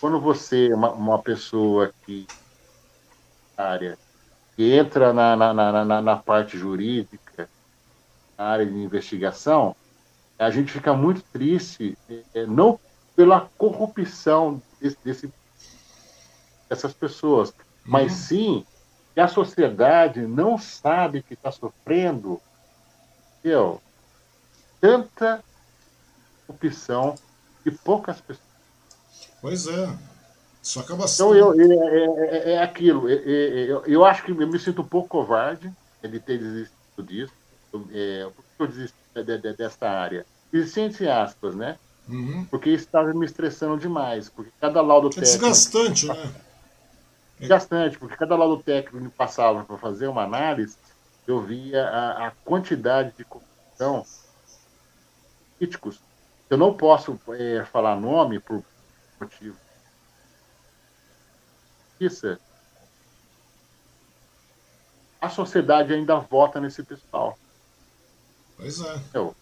Quando 0.00 0.20
você, 0.20 0.72
uma, 0.74 0.90
uma 0.92 1.22
pessoa 1.22 1.92
que 2.04 2.26
área 3.60 3.98
que 4.56 4.72
entra 4.72 5.12
na, 5.12 5.36
na, 5.36 5.54
na, 5.54 6.02
na, 6.02 6.16
parte 6.16 6.58
jurídica, 6.58 7.48
na 8.36 8.44
área 8.44 8.66
de 8.66 8.74
investigação, 8.74 9.74
a 10.38 10.50
gente 10.50 10.72
fica 10.72 10.92
muito 10.94 11.22
triste, 11.32 11.96
é, 12.34 12.46
não 12.46 12.78
pela 13.14 13.48
corrupção 13.58 14.62
desse, 14.80 14.98
desse 15.04 15.32
dessas 16.68 16.92
pessoas, 16.92 17.52
mas 17.84 18.12
uhum. 18.12 18.18
sim 18.18 18.66
que 19.12 19.20
a 19.20 19.26
sociedade 19.26 20.20
não 20.20 20.56
sabe 20.56 21.22
que 21.22 21.34
está 21.34 21.50
sofrendo 21.50 22.40
entendeu? 23.40 23.82
tanta 24.80 25.42
opção 26.48 27.16
de 27.64 27.70
poucas 27.70 28.20
pessoas. 28.20 28.48
Pois 29.40 29.66
é. 29.66 30.09
Isso 30.70 30.78
acaba 30.78 31.08
sendo. 31.08 31.34
Então, 31.34 31.54
eu, 31.54 31.72
é, 31.72 31.96
é, 31.96 32.50
é, 32.50 32.52
é 32.52 32.62
aquilo. 32.62 33.08
É, 33.08 33.14
é, 33.14 33.72
eu, 33.72 33.84
eu 33.86 34.04
acho 34.04 34.22
que 34.22 34.30
eu 34.30 34.36
me 34.36 34.58
sinto 34.58 34.82
um 34.82 34.86
pouco 34.86 35.08
covarde 35.08 35.70
de 36.00 36.20
ter 36.20 36.38
desistido 36.38 37.02
disso. 37.02 37.32
É, 37.92 38.28
por 38.34 38.44
que 38.44 38.62
eu 38.62 38.66
desisti 38.68 38.96
de, 39.14 39.38
de, 39.38 39.52
dessa 39.54 39.88
área? 39.88 40.24
Desisti 40.52 40.80
entre 40.80 41.08
aspas, 41.08 41.56
né? 41.56 41.76
Uhum. 42.08 42.44
Porque 42.44 42.70
estava 42.70 43.12
me 43.12 43.26
estressando 43.26 43.76
demais. 43.76 44.28
Porque 44.28 44.52
cada 44.60 44.80
laudo 44.80 45.08
é 45.08 45.10
técnico. 45.10 45.32
desgastante, 45.32 46.06
né? 46.06 46.34
Desgastante, 47.40 47.98
porque 47.98 48.16
cada 48.16 48.36
laudo 48.36 48.62
técnico 48.62 49.02
me 49.02 49.10
passava 49.10 49.64
para 49.64 49.76
fazer 49.78 50.06
uma 50.06 50.22
análise, 50.22 50.76
eu 51.26 51.40
via 51.40 51.84
a, 51.84 52.28
a 52.28 52.32
quantidade 52.44 53.12
de 53.16 53.24
corrupção 53.24 54.04
críticos 55.58 55.98
eu 56.50 56.58
não 56.58 56.74
posso 56.74 57.18
é, 57.28 57.64
falar 57.64 57.94
nome 57.94 58.40
por 58.40 58.62
motivo. 59.20 59.56
É. 62.00 62.38
A 65.20 65.28
sociedade 65.28 65.92
ainda 65.92 66.18
vota 66.18 66.60
nesse 66.60 66.82
pessoal. 66.82 67.38
Pois 68.56 68.80
é. 68.80 69.00
Eu, 69.12 69.34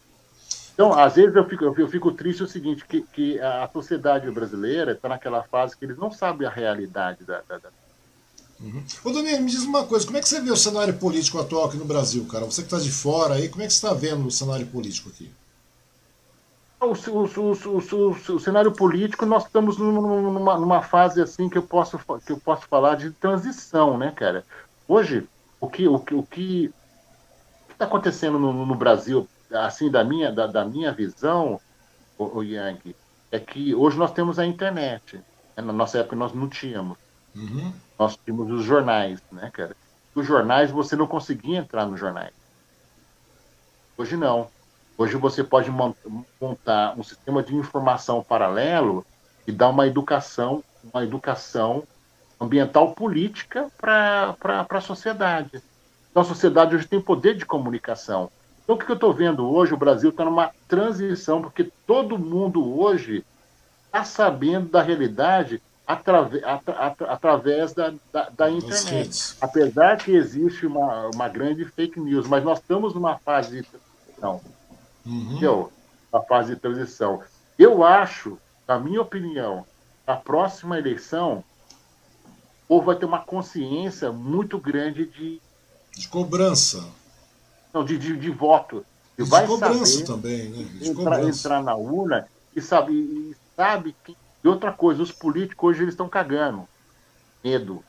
então, 0.79 0.97
às 0.97 1.17
vezes 1.17 1.35
eu 1.35 1.45
fico, 1.45 1.65
eu 1.65 1.89
fico 1.89 2.13
triste 2.13 2.45
o 2.45 2.47
seguinte, 2.47 2.85
que, 2.87 3.03
que 3.03 3.41
a 3.41 3.69
sociedade 3.73 4.31
brasileira 4.31 4.93
está 4.93 5.09
naquela 5.09 5.43
fase 5.43 5.77
que 5.77 5.85
eles 5.85 5.99
não 5.99 6.09
sabem 6.09 6.47
a 6.47 6.51
realidade 6.51 7.25
da... 7.25 7.43
da, 7.49 7.59
da... 7.59 7.69
Uhum. 8.61 8.85
Ô, 9.03 9.11
Daniel, 9.11 9.43
me 9.43 9.51
diz 9.51 9.63
uma 9.63 9.85
coisa, 9.85 10.07
como 10.07 10.19
é 10.19 10.21
que 10.21 10.29
você 10.29 10.41
vê 10.41 10.53
o 10.53 10.57
cenário 10.57 10.95
político 10.95 11.37
atual 11.41 11.65
aqui 11.65 11.77
no 11.77 11.85
Brasil, 11.85 12.25
cara? 12.27 12.45
Você 12.45 12.63
que 12.63 12.69
está 12.69 12.79
de 12.79 12.93
fora 12.93 13.35
aí, 13.35 13.49
como 13.49 13.65
é 13.65 13.67
que 13.67 13.73
você 13.73 13.85
está 13.85 13.93
vendo 13.93 14.25
o 14.25 14.31
cenário 14.31 14.69
político 14.69 15.09
aqui? 15.09 15.29
O, 16.81 16.87
o, 16.87 17.25
o, 17.25 18.11
o, 18.11 18.41
cenário 18.41 18.71
político, 18.71 19.27
nós 19.27 19.45
estamos 19.45 19.79
numa, 19.79 20.59
numa, 20.59 20.83
fase 20.83 21.21
assim 21.21 21.49
que 21.49 21.59
eu, 21.59 21.63
posso, 21.63 21.99
que 22.25 22.31
eu 22.31 22.39
posso 22.39 22.69
falar 22.69 22.95
de 22.95 23.11
transição, 23.11 23.99
né, 23.99 24.13
cara? 24.13 24.45
Hoje, 24.87 25.29
o 25.61 25.69
que 25.69 25.89
o 25.89 25.99
que 25.99 26.15
o 26.15 26.23
que 26.23 26.73
está 27.73 27.85
acontecendo 27.85 28.39
no, 28.39 28.65
no, 28.65 28.75
Brasil, 28.77 29.29
assim, 29.51 29.91
da 29.91 30.05
minha, 30.05 30.33
da, 30.33 30.47
da 30.47 30.65
minha 30.65 30.93
visão, 30.93 31.61
o, 32.17 32.43
Yang, 32.43 32.95
é 33.31 33.39
que 33.39 33.75
hoje 33.75 33.97
nós 33.99 34.13
temos 34.13 34.39
a 34.39 34.47
internet. 34.47 35.17
Né? 35.57 35.63
Na 35.63 35.73
nossa 35.73 35.99
época 35.99 36.17
nós 36.17 36.33
não 36.33 36.49
tínhamos. 36.49 36.99
Uhum. 37.35 37.73
Nós 37.99 38.17
tínhamos 38.17 38.51
os 38.51 38.65
jornais, 38.65 39.21
né, 39.31 39.51
cara? 39.53 39.77
Os 40.15 40.27
jornais 40.27 40.71
você 40.71 40.97
não 40.97 41.07
conseguia 41.07 41.59
entrar 41.59 41.87
nos 41.87 42.01
jornais. 42.01 42.35
Hoje 43.97 44.17
não. 44.17 44.49
Hoje 44.99 45.17
você 45.17 45.45
pode 45.45 45.71
montar 45.71 46.99
um 46.99 47.05
sistema 47.05 47.41
de 47.41 47.55
informação 47.55 48.21
paralelo 48.21 49.07
e 49.47 49.53
dar 49.53 49.69
uma 49.69 49.87
educação, 49.87 50.65
uma 50.93 51.05
educação 51.05 51.85
ambiental 52.41 52.91
política 52.95 53.71
para 53.79 54.37
a 54.69 54.81
sociedade. 54.81 55.63
Então 56.11 56.23
a 56.23 56.27
sociedade 56.27 56.75
hoje 56.75 56.89
tem 56.89 57.01
poder 57.01 57.37
de 57.37 57.47
comunicação. 57.47 58.29
Então 58.65 58.75
o 58.75 58.79
que 58.79 58.91
eu 58.91 58.97
estou 58.97 59.15
vendo 59.15 59.49
hoje, 59.49 59.73
o 59.73 59.77
Brasil 59.77 60.11
está 60.11 60.25
numa 60.25 60.51
transição, 60.67 61.41
porque 61.41 61.71
todo 61.87 62.19
mundo 62.19 62.77
hoje 62.77 63.25
está 63.87 64.03
sabendo 64.03 64.69
da 64.69 64.83
realidade 64.83 65.63
atrave, 65.87 66.43
atra, 66.45 66.93
através 67.07 67.73
da, 67.73 67.95
da, 68.13 68.31
da 68.31 68.51
internet. 68.51 69.37
Apesar 69.41 69.97
que 69.99 70.11
existe 70.11 70.67
uma, 70.67 71.09
uma 71.15 71.29
grande 71.29 71.65
fake 71.65 72.01
news, 72.01 72.27
mas 72.27 72.43
nós 72.43 72.59
estamos 72.59 72.95
numa 72.95 73.17
fase 73.17 73.63
de 73.63 73.63
transição 73.63 74.58
uhum. 75.05 75.21
entendeu? 75.23 75.73
A 76.13 76.21
fase 76.21 76.55
de 76.55 76.61
transição. 76.61 77.23
Eu 77.59 77.85
acho, 77.85 78.39
na 78.67 78.79
minha 78.79 79.03
opinião, 79.03 79.67
a 80.07 80.15
próxima 80.15 80.79
eleição, 80.79 81.45
o 82.65 82.69
povo 82.69 82.87
vai 82.87 82.97
ter 82.97 83.05
uma 83.05 83.21
consciência 83.21 84.13
muito 84.13 84.59
grande 84.59 85.07
de. 85.07 85.41
De 85.97 86.09
cobrança. 86.09 86.89
Não, 87.73 87.85
de, 87.85 87.99
de, 87.99 88.17
de 88.17 88.31
voto. 88.31 88.85
E 89.19 89.25
de 89.25 89.29
vai 89.29 89.47
cobrança 89.47 90.05
também, 90.05 90.49
né? 90.49 90.65
De 90.65 90.89
entrar, 90.89 91.23
entrar 91.25 91.63
na 91.63 91.75
urna 91.75 92.29
e 92.55 92.61
sabe, 92.61 92.93
e 92.93 93.37
sabe 93.57 93.95
que. 94.05 94.17
E 94.43 94.49
outra 94.49 94.73
coisa, 94.73 95.03
os 95.03 95.11
políticos 95.11 95.71
hoje 95.71 95.83
eles 95.83 95.95
estão 95.95 96.09
cagando. 96.09 96.67
Medo. 97.43 97.85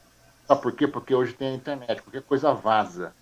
Sabe 0.48 0.62
por 0.62 0.72
quê? 0.72 0.88
Porque 0.88 1.14
hoje 1.14 1.34
tem 1.34 1.50
a 1.50 1.56
internet, 1.56 2.02
qualquer 2.02 2.24
coisa 2.24 2.54
vaza. 2.54 3.14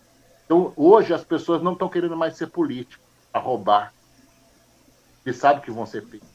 Então, 0.45 0.71
hoje 0.77 1.13
as 1.13 1.25
pessoas 1.25 1.61
não 1.61 1.73
estão 1.73 1.89
querendo 1.89 2.15
mais 2.15 2.37
ser 2.37 2.47
políticos 2.47 3.06
a 3.37 3.41
roubar. 3.41 3.93
Eles 5.25 5.37
sabem 5.37 5.61
que 5.61 5.71
vão 5.71 5.85
ser 5.85 6.05
feitos. 6.05 6.29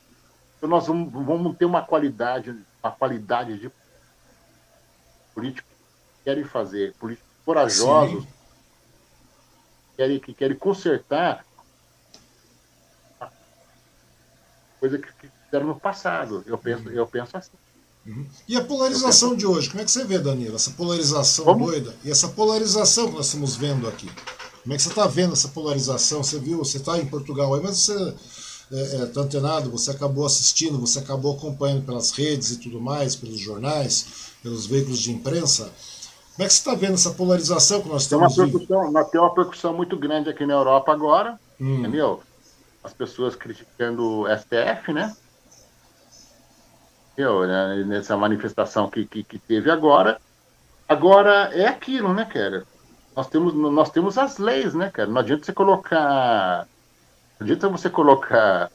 Então 0.57 0.69
nós 0.69 0.87
vamos, 0.87 1.13
vamos 1.13 1.57
ter 1.57 1.65
uma 1.65 1.83
qualidade, 1.83 2.57
uma 2.83 2.93
qualidade 2.93 3.59
de 3.59 3.71
políticos 5.35 5.71
que 5.71 6.25
querem 6.25 6.45
fazer, 6.45 6.95
políticos 6.95 7.31
corajosos, 7.45 8.25
que 8.25 9.97
querem, 9.97 10.21
que 10.21 10.35
querem 10.35 10.57
consertar 10.57 11.45
coisa 14.83 14.99
que, 14.99 15.13
que 15.13 15.29
fizeram 15.45 15.67
no 15.67 15.79
passado. 15.79 16.43
Eu 16.45 16.59
penso, 16.59 16.91
eu 16.91 17.07
penso 17.07 17.37
assim. 17.37 17.53
Uhum. 18.05 18.27
E 18.49 18.57
a 18.57 18.65
polarização 18.65 19.37
de 19.37 19.47
hoje, 19.47 19.71
como 19.71 19.81
é 19.81 19.85
que 19.85 19.93
você 19.93 20.05
vê, 20.05 20.19
Danilo? 20.19 20.57
Essa 20.57 20.73
polarização 20.73 21.45
Como? 21.45 21.67
doida 21.67 21.95
e 22.03 22.11
essa 22.11 22.29
polarização 22.29 23.09
que 23.09 23.15
nós 23.15 23.27
estamos 23.27 23.55
vendo 23.55 23.89
aqui. 23.89 24.11
Como 24.63 24.75
é 24.75 24.77
que 24.77 24.83
você 24.83 24.91
está 24.91 25.07
vendo 25.07 25.33
essa 25.33 25.49
polarização? 25.49 26.23
Você 26.23 26.39
viu, 26.39 26.59
você 26.59 26.77
está 26.77 26.97
em 26.97 27.07
Portugal 27.07 27.53
aí, 27.53 27.61
mas 27.61 27.79
você 27.79 27.95
está 28.73 29.01
é, 29.01 29.03
é, 29.03 29.07
tá 29.07 29.21
antenado, 29.23 29.71
você 29.71 29.91
acabou 29.91 30.25
assistindo, 30.25 30.79
você 30.79 31.01
acabou 31.01 31.37
acompanhando 31.37 31.85
pelas 31.85 32.13
redes 32.13 32.53
e 32.53 32.61
tudo 32.61 32.81
mais, 32.81 33.17
pelos 33.17 33.41
jornais, 33.41 34.33
pelos 34.43 34.67
veículos 34.67 35.01
de 35.01 35.11
imprensa. 35.11 35.65
Como 35.65 36.45
é 36.45 36.47
que 36.47 36.55
você 36.55 36.61
está 36.61 36.75
vendo 36.75 36.95
essa 36.95 37.11
polarização 37.11 37.83
que 37.83 37.89
nós 37.89 38.03
estamos 38.03 38.35
tem 38.35 38.45
uma 38.45 38.51
percussão, 38.51 38.93
Nós 38.93 39.11
temos 39.11 39.27
uma 39.29 39.35
percussão 39.35 39.75
muito 39.75 39.97
grande 39.99 40.31
aqui 40.31 40.47
na 40.47 40.55
Europa 40.55 40.93
agora, 40.93 41.39
hum. 41.61 41.81
entendeu? 41.81 42.23
As 42.85 42.93
pessoas 42.93 43.35
criticando 43.35 44.21
o 44.21 44.27
STF, 44.29 44.93
né? 44.93 45.15
Entendeu? 47.13 47.47
Né? 47.47 47.85
Nessa 47.85 48.17
manifestação 48.17 48.89
que, 48.89 49.05
que, 49.07 49.25
que 49.25 49.39
teve 49.39 49.71
agora. 49.71 50.21
Agora, 50.89 51.51
é 51.53 51.67
aquilo, 51.67 52.15
né, 52.15 52.25
cara? 52.25 52.65
Nós 53.15 53.29
temos, 53.29 53.55
nós 53.55 53.91
temos 53.91 54.19
as 54.19 54.39
leis, 54.39 54.75
né, 54.75 54.91
cara? 54.91 55.09
Não 55.09 55.21
adianta 55.21 55.45
você 55.45 55.53
colocar. 55.53 56.67
Não 57.39 57.45
adianta 57.45 57.69
você 57.69 57.91
colocar 57.91 58.71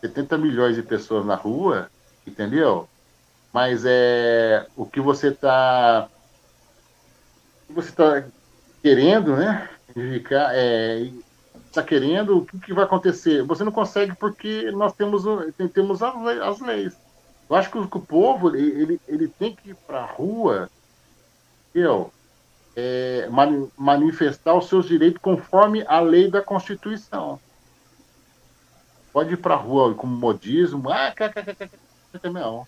70 0.00 0.38
milhões 0.38 0.76
de 0.76 0.82
pessoas 0.82 1.24
na 1.24 1.34
rua, 1.34 1.88
entendeu? 2.26 2.88
Mas 3.52 3.84
é 3.86 4.66
o 4.76 4.86
que 4.86 5.00
você 5.00 5.28
está. 5.28 6.08
você 7.68 7.88
está 7.88 8.24
querendo, 8.82 9.36
né? 9.36 9.68
Indicar, 9.96 10.50
é, 10.54 11.10
está 11.66 11.82
querendo, 11.82 12.38
o 12.38 12.44
que, 12.44 12.58
que, 12.58 12.74
vai 12.74 12.84
acontecer? 12.84 13.42
Você 13.42 13.64
não 13.64 13.72
consegue 13.72 14.14
porque 14.16 14.70
nós 14.72 14.92
temos, 14.92 15.24
temos 15.72 16.02
as, 16.02 16.60
leis. 16.60 16.96
Eu 17.48 17.56
acho 17.56 17.70
que 17.70 17.78
o, 17.78 17.88
que 17.88 17.96
o 17.96 18.00
povo 18.00 18.54
ele, 18.56 19.00
ele 19.06 19.28
tem 19.28 19.54
que 19.54 19.70
ir 19.70 19.74
para 19.86 20.00
a 20.00 20.06
rua 20.06 20.68
eu, 21.74 22.12
é, 22.76 23.28
manifestar 23.76 24.54
os 24.54 24.68
seus 24.68 24.86
direitos 24.86 25.20
conforme 25.20 25.84
a 25.86 26.00
lei 26.00 26.30
da 26.30 26.42
Constituição. 26.42 27.38
Pode 29.12 29.34
ir 29.34 29.36
para 29.36 29.54
a 29.54 29.58
rua 29.58 29.94
com 29.94 30.06
modismo, 30.06 30.90
ah, 30.90 31.14
não. 32.32 32.66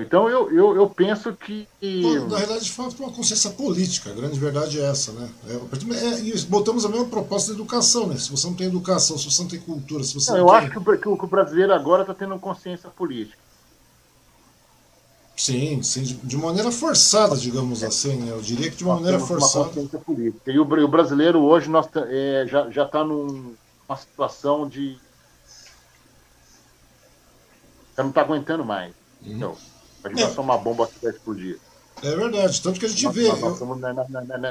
Então 0.00 0.30
eu, 0.30 0.50
eu, 0.52 0.76
eu 0.76 0.88
penso 0.88 1.32
que. 1.34 1.68
na 2.28 2.38
realidade, 2.38 2.70
falta 2.70 3.02
uma 3.02 3.12
consciência 3.12 3.50
política, 3.50 4.10
a 4.10 4.14
grande 4.14 4.38
verdade 4.38 4.80
é 4.80 4.84
essa, 4.84 5.12
né? 5.12 5.28
É, 5.48 5.54
é, 5.54 6.20
e 6.20 6.40
botamos 6.42 6.84
a 6.84 6.88
mesma 6.88 7.06
proposta 7.06 7.52
de 7.52 7.58
educação, 7.58 8.06
né? 8.06 8.16
Se 8.16 8.30
você 8.30 8.46
não 8.46 8.54
tem 8.54 8.68
educação, 8.68 9.18
se 9.18 9.30
você 9.30 9.42
não 9.42 9.50
tem 9.50 9.60
cultura, 9.60 10.04
se 10.04 10.14
você 10.14 10.30
não, 10.30 10.38
não 10.38 10.44
eu 10.46 10.50
tem... 10.50 10.56
acho 10.56 10.70
que 10.70 11.08
o, 11.08 11.16
que 11.16 11.24
o 11.24 11.28
brasileiro 11.28 11.74
agora 11.74 12.02
está 12.02 12.14
tendo 12.14 12.38
consciência 12.38 12.88
política. 12.90 13.36
Sim, 15.42 15.82
sim, 15.82 16.04
de 16.04 16.36
maneira 16.36 16.70
forçada, 16.70 17.36
digamos 17.36 17.82
assim, 17.82 18.14
né? 18.14 18.30
eu 18.30 18.40
diria 18.40 18.70
que 18.70 18.76
de 18.76 18.84
uma 18.84 18.94
maneira 18.94 19.18
forçada. 19.18 19.70
Uma 19.70 19.98
política. 19.98 20.52
E 20.52 20.56
o, 20.56 20.62
o, 20.62 20.88
brasileiro 20.88 21.40
hoje 21.40 21.68
nós, 21.68 21.88
é, 21.96 22.46
já 22.46 22.84
está 22.84 23.02
numa 23.02 23.96
situação 23.96 24.68
de. 24.68 24.96
Já 27.96 28.04
não 28.04 28.10
está 28.10 28.20
aguentando 28.20 28.64
mais. 28.64 28.94
Uhum. 29.20 29.32
Então, 29.32 29.56
a 30.04 30.08
gente 30.10 30.22
é. 30.22 30.40
uma 30.40 30.56
bomba 30.56 30.86
que 30.86 31.02
vai 31.02 31.10
explodir. 31.10 31.58
É 32.04 32.14
verdade, 32.14 32.62
tanto 32.62 32.78
que 32.78 32.86
a 32.86 32.88
gente 32.88 33.04
nós, 33.04 33.14
vê. 33.16 33.26
Nós, 33.26 33.40
nós 33.40 33.52
estamos 33.54 33.80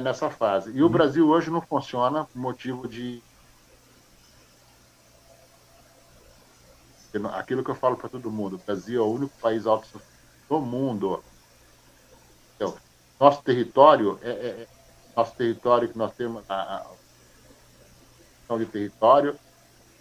nessa 0.04 0.30
fase. 0.30 0.72
E 0.72 0.82
uhum. 0.82 0.88
o 0.88 0.90
Brasil 0.90 1.26
hoje 1.26 1.50
não 1.50 1.62
funciona 1.62 2.26
por 2.26 2.38
motivo 2.38 2.86
de. 2.86 3.24
Aquilo 7.32 7.64
que 7.64 7.72
eu 7.72 7.76
falo 7.76 7.96
para 7.96 8.10
todo 8.10 8.30
mundo: 8.30 8.58
o 8.58 8.60
Brasil 8.66 9.02
é 9.02 9.06
o 9.06 9.10
único 9.10 9.32
país 9.40 9.66
autossuficiente 9.66 10.11
do 10.52 10.60
mundo. 10.60 11.24
Então, 12.58 12.76
nosso 13.18 13.42
território 13.42 14.20
é, 14.22 14.30
é, 14.30 14.32
é, 14.32 14.68
nosso 15.16 15.34
território 15.36 15.88
que 15.88 15.98
nós 15.98 16.12
temos 16.14 16.44
a, 16.50 16.86
a 18.50 18.58
de 18.58 18.66
território 18.66 19.34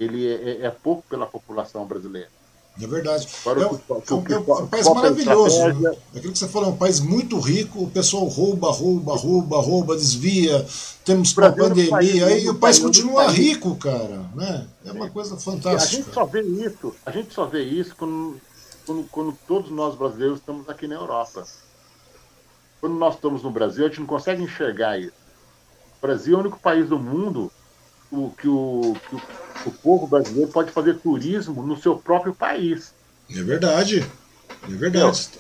ele 0.01 0.27
é, 0.27 0.33
é, 0.33 0.67
é, 0.67 0.71
pouco 0.71 1.05
pela 1.09 1.25
população 1.25 1.87
brasileira. 1.87 2.29
É 2.83 2.87
verdade. 2.87 3.29
Agora, 3.43 3.63
é, 3.63 3.67
um, 3.67 3.77
é, 3.77 4.13
um, 4.13 4.25
é 4.33 4.63
um 4.63 4.67
país 4.67 4.89
maravilhoso. 4.89 5.69
Né? 5.75 5.97
Aquilo 6.17 6.33
que 6.33 6.39
você 6.39 6.49
falou, 6.49 6.71
é 6.71 6.73
um 6.73 6.77
país 6.77 6.99
muito 6.99 7.39
rico, 7.39 7.85
o 7.85 7.91
pessoal 7.91 8.25
rouba, 8.25 8.73
rouba, 8.73 9.15
rouba, 9.15 9.61
rouba, 9.61 9.97
desvia, 9.97 10.67
temos 11.05 11.37
uma 11.37 11.53
pandemia, 11.53 12.27
aí 12.27 12.49
o 12.49 12.55
país 12.57 12.81
continua 12.81 13.29
rico, 13.29 13.77
cara. 13.77 14.25
Né? 14.35 14.67
É 14.85 14.91
uma 14.91 15.11
coisa 15.11 15.37
fantástica. 15.37 16.01
A 16.01 16.03
gente 16.03 16.13
só 16.13 16.25
vê 16.25 16.43
isso, 16.43 16.95
a 17.07 17.11
gente 17.13 17.35
só 17.35 17.45
vê 17.45 17.63
isso 17.63 17.95
quando 17.97 18.41
quando, 18.87 19.05
quando 19.11 19.39
todos 19.47 19.71
nós 19.71 19.95
brasileiros 19.95 20.39
estamos 20.39 20.69
aqui 20.69 20.87
na 20.87 20.97
Europa. 20.97 21.45
Quando 22.81 22.95
nós 22.95 23.15
estamos 23.15 23.43
no 23.43 23.51
Brasil, 23.51 23.85
a 23.85 23.89
gente 23.89 24.01
não 24.01 24.07
consegue 24.07 24.43
enxergar 24.43 24.99
isso. 24.99 25.13
O 25.99 26.01
Brasil 26.01 26.35
é 26.35 26.37
o 26.37 26.41
único 26.41 26.59
país 26.59 26.89
do 26.89 26.99
mundo 26.99 27.53
o, 28.11 28.31
que, 28.31 28.49
o, 28.49 28.97
que 29.09 29.15
o, 29.15 29.21
o 29.67 29.71
povo 29.71 30.07
brasileiro 30.07 30.51
pode 30.51 30.73
fazer 30.73 30.99
turismo 30.99 31.63
no 31.63 31.77
seu 31.77 31.97
próprio 31.97 32.35
país. 32.35 32.95
É 33.31 33.43
verdade. 33.43 34.07
É 34.65 34.75
verdade. 34.75 35.31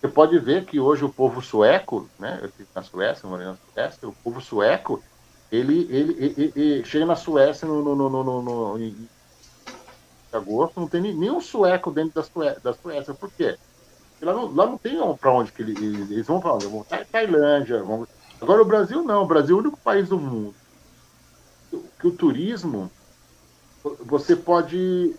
Você 0.00 0.08
pode 0.08 0.38
ver 0.40 0.64
que 0.64 0.80
hoje 0.80 1.04
o 1.04 1.08
povo 1.08 1.40
sueco, 1.40 2.08
né? 2.18 2.38
Eu 2.42 2.48
estive 2.48 2.68
na 2.74 2.82
Suécia, 2.82 3.28
morei 3.28 3.46
na 3.46 3.56
Suécia, 3.72 4.08
o 4.08 4.12
povo 4.12 4.40
sueco, 4.40 5.02
ele, 5.50 5.86
ele, 5.90 6.16
ele, 6.18 6.52
ele 6.56 6.84
chega 6.84 7.06
na 7.06 7.14
Suécia 7.14 7.68
no, 7.68 7.82
no, 7.82 7.94
no, 7.94 8.24
no, 8.24 8.42
no 8.42 8.78
em 8.78 9.08
agosto, 10.36 10.80
não 10.80 10.88
tem 10.88 11.00
nenhum 11.00 11.40
sueco 11.40 11.90
dentro 11.90 12.14
da 12.14 12.22
Suécia. 12.22 12.60
Da 12.62 12.72
Suécia. 12.72 13.14
Por 13.14 13.30
quê? 13.30 13.56
Porque 14.12 14.24
lá 14.24 14.32
não, 14.32 14.54
lá 14.54 14.66
não 14.66 14.78
tem 14.78 14.96
para 15.16 15.32
onde 15.32 15.52
que 15.52 15.62
eles, 15.62 15.78
eles 16.10 16.26
vão 16.26 16.40
para 16.40 16.54
onde? 16.54 16.66
Vão 16.66 16.82
para 16.82 17.04
Tailândia. 17.04 17.82
Vão... 17.82 18.06
Agora 18.40 18.62
o 18.62 18.66
Brasil 18.66 19.02
não, 19.02 19.22
o 19.22 19.26
Brasil 19.26 19.56
é 19.56 19.58
o 19.58 19.62
único 19.62 19.78
país 19.78 20.08
do 20.08 20.18
mundo 20.18 20.54
que 22.02 22.08
o 22.08 22.10
turismo 22.10 22.90
você 24.04 24.36
pode 24.36 25.14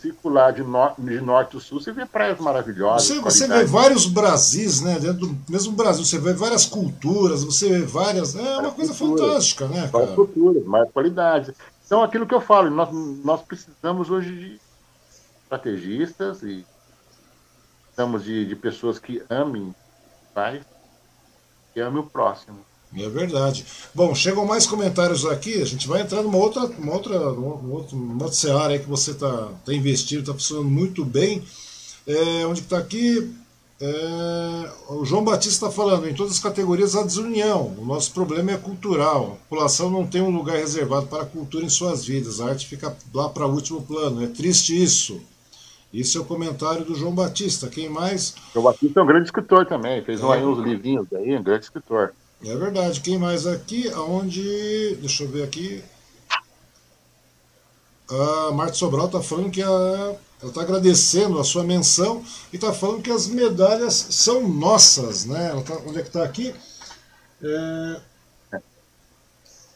circular 0.00 0.50
de, 0.52 0.62
no, 0.62 0.94
de 0.98 1.20
norte 1.20 1.56
a 1.56 1.60
sul, 1.60 1.80
você 1.80 1.92
vê 1.92 2.04
praias 2.04 2.40
maravilhosas. 2.40 3.06
Você, 3.06 3.20
você 3.20 3.46
vê 3.46 3.64
vários 3.64 4.06
Brasis, 4.06 4.80
né? 4.80 4.98
Dentro 4.98 5.26
do 5.26 5.38
mesmo 5.48 5.72
Brasil, 5.72 6.04
você 6.04 6.18
vê 6.18 6.32
várias 6.32 6.66
culturas, 6.66 7.44
você 7.44 7.68
vê 7.68 7.80
várias. 7.82 8.34
É 8.34 8.58
uma 8.58 8.72
coisa 8.72 8.92
culturas, 8.92 9.20
fantástica, 9.20 9.68
né? 9.68 9.88
Várias 9.92 10.10
cara? 10.10 10.14
culturas, 10.16 10.64
mais 10.64 10.90
qualidade. 10.90 11.54
Então, 11.86 12.02
aquilo 12.02 12.26
que 12.26 12.34
eu 12.34 12.40
falo, 12.40 12.70
nós, 12.70 12.88
nós 13.24 13.42
precisamos 13.42 14.10
hoje 14.10 14.34
de 14.34 14.60
estrategistas 15.42 16.42
e 16.42 16.64
precisamos 17.82 18.24
de, 18.24 18.46
de 18.46 18.56
pessoas 18.56 18.98
que 18.98 19.22
amem 19.28 19.62
o 19.62 19.74
que 21.74 21.80
amem 21.80 22.00
o 22.00 22.06
próximo. 22.06 22.58
É 22.94 23.08
verdade. 23.08 23.64
Bom, 23.94 24.14
chegam 24.14 24.44
mais 24.44 24.66
comentários 24.66 25.24
aqui. 25.24 25.60
A 25.62 25.64
gente 25.64 25.88
vai 25.88 26.02
entrar 26.02 26.22
numa 26.22 26.36
outra, 26.36 26.66
uma 26.66 26.92
outra, 26.92 27.18
numa 27.18 27.74
outra, 27.74 27.96
numa 27.96 28.24
outra 28.24 28.36
seara 28.36 28.74
aí 28.74 28.78
que 28.78 28.88
você 28.88 29.12
está 29.12 29.48
tá 29.64 29.72
investindo, 29.72 30.20
está 30.20 30.32
funcionando 30.32 30.68
muito 30.68 31.04
bem. 31.04 31.42
É, 32.06 32.46
onde 32.46 32.60
está 32.60 32.78
aqui? 32.78 33.34
É, 33.84 34.70
o 34.90 35.04
João 35.04 35.24
Batista 35.24 35.66
está 35.66 35.70
falando, 35.70 36.08
em 36.08 36.14
todas 36.14 36.34
as 36.34 36.38
categorias 36.38 36.94
há 36.94 37.02
desunião. 37.02 37.74
O 37.76 37.84
nosso 37.84 38.12
problema 38.12 38.52
é 38.52 38.56
cultural. 38.56 39.32
A 39.32 39.48
população 39.48 39.90
não 39.90 40.06
tem 40.06 40.22
um 40.22 40.30
lugar 40.30 40.56
reservado 40.56 41.08
para 41.08 41.24
a 41.24 41.26
cultura 41.26 41.64
em 41.64 41.68
suas 41.68 42.04
vidas. 42.04 42.40
A 42.40 42.50
arte 42.50 42.68
fica 42.68 42.96
lá 43.12 43.28
para 43.28 43.44
o 43.44 43.52
último 43.52 43.82
plano. 43.82 44.22
É 44.22 44.28
triste 44.28 44.80
isso. 44.80 45.20
Isso 45.92 46.16
é 46.16 46.20
o 46.20 46.24
comentário 46.24 46.84
do 46.84 46.94
João 46.94 47.12
Batista. 47.12 47.66
Quem 47.66 47.88
mais? 47.88 48.36
João 48.52 48.66
Batista 48.66 49.00
é 49.00 49.02
um 49.02 49.06
grande 49.06 49.24
escritor 49.24 49.66
também. 49.66 50.00
Fez 50.04 50.20
é. 50.20 50.24
uns 50.24 50.64
livrinhos 50.64 51.12
aí, 51.12 51.36
um 51.36 51.42
grande 51.42 51.64
escritor. 51.64 52.14
É 52.44 52.54
verdade. 52.54 53.00
Quem 53.00 53.18
mais 53.18 53.48
aqui? 53.48 53.88
Aonde. 53.88 54.96
Deixa 55.00 55.24
eu 55.24 55.28
ver 55.28 55.42
aqui. 55.42 55.82
A 58.12 58.52
Marta 58.52 58.74
Sobral 58.74 59.06
está 59.06 59.22
falando 59.22 59.50
que 59.50 59.62
a 59.62 60.16
ela 60.42 60.50
está 60.50 60.60
agradecendo 60.62 61.38
a 61.38 61.44
sua 61.44 61.62
menção 61.62 62.22
e 62.52 62.56
está 62.56 62.72
falando 62.72 63.00
que 63.00 63.12
as 63.12 63.28
medalhas 63.28 63.94
são 63.94 64.48
nossas, 64.48 65.24
né? 65.24 65.50
Ela 65.50 65.62
tá, 65.62 65.74
onde 65.86 66.00
é 66.00 66.02
que 66.02 66.08
está 66.08 66.24
aqui? 66.24 66.52
É, 67.40 67.96
ela 68.50 68.62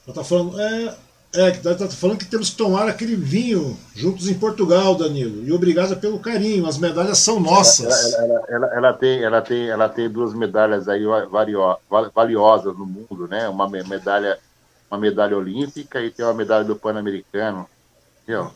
está 0.08 0.24
falando, 0.24 0.60
é, 0.60 0.96
é, 1.36 1.50
tá 1.52 1.88
falando 1.88 2.18
que 2.18 2.24
temos 2.24 2.50
que 2.50 2.56
tomar 2.56 2.88
aquele 2.88 3.14
vinho 3.14 3.78
juntos 3.94 4.28
em 4.28 4.34
Portugal, 4.34 4.96
Danilo. 4.96 5.44
E 5.44 5.52
obrigada 5.52 5.94
pelo 5.94 6.18
carinho. 6.18 6.66
As 6.66 6.78
medalhas 6.78 7.18
são 7.18 7.38
nossas. 7.38 8.14
Ela, 8.14 8.24
ela, 8.24 8.44
ela, 8.48 8.74
ela, 8.74 8.92
tem, 8.92 9.22
ela, 9.22 9.42
tem, 9.42 9.68
ela 9.68 9.88
tem 9.88 10.10
duas 10.10 10.34
medalhas 10.34 10.88
aí 10.88 11.04
valiosas 12.12 12.76
no 12.76 12.86
mundo, 12.86 13.28
né? 13.28 13.48
Uma 13.48 13.68
medalha, 13.68 14.36
uma 14.90 14.98
medalha 14.98 15.36
olímpica 15.36 16.02
e 16.02 16.10
tem 16.10 16.24
uma 16.24 16.34
medalha 16.34 16.64
do 16.64 16.74
Pan-Americano. 16.74 17.68
Entendeu? 18.26 18.50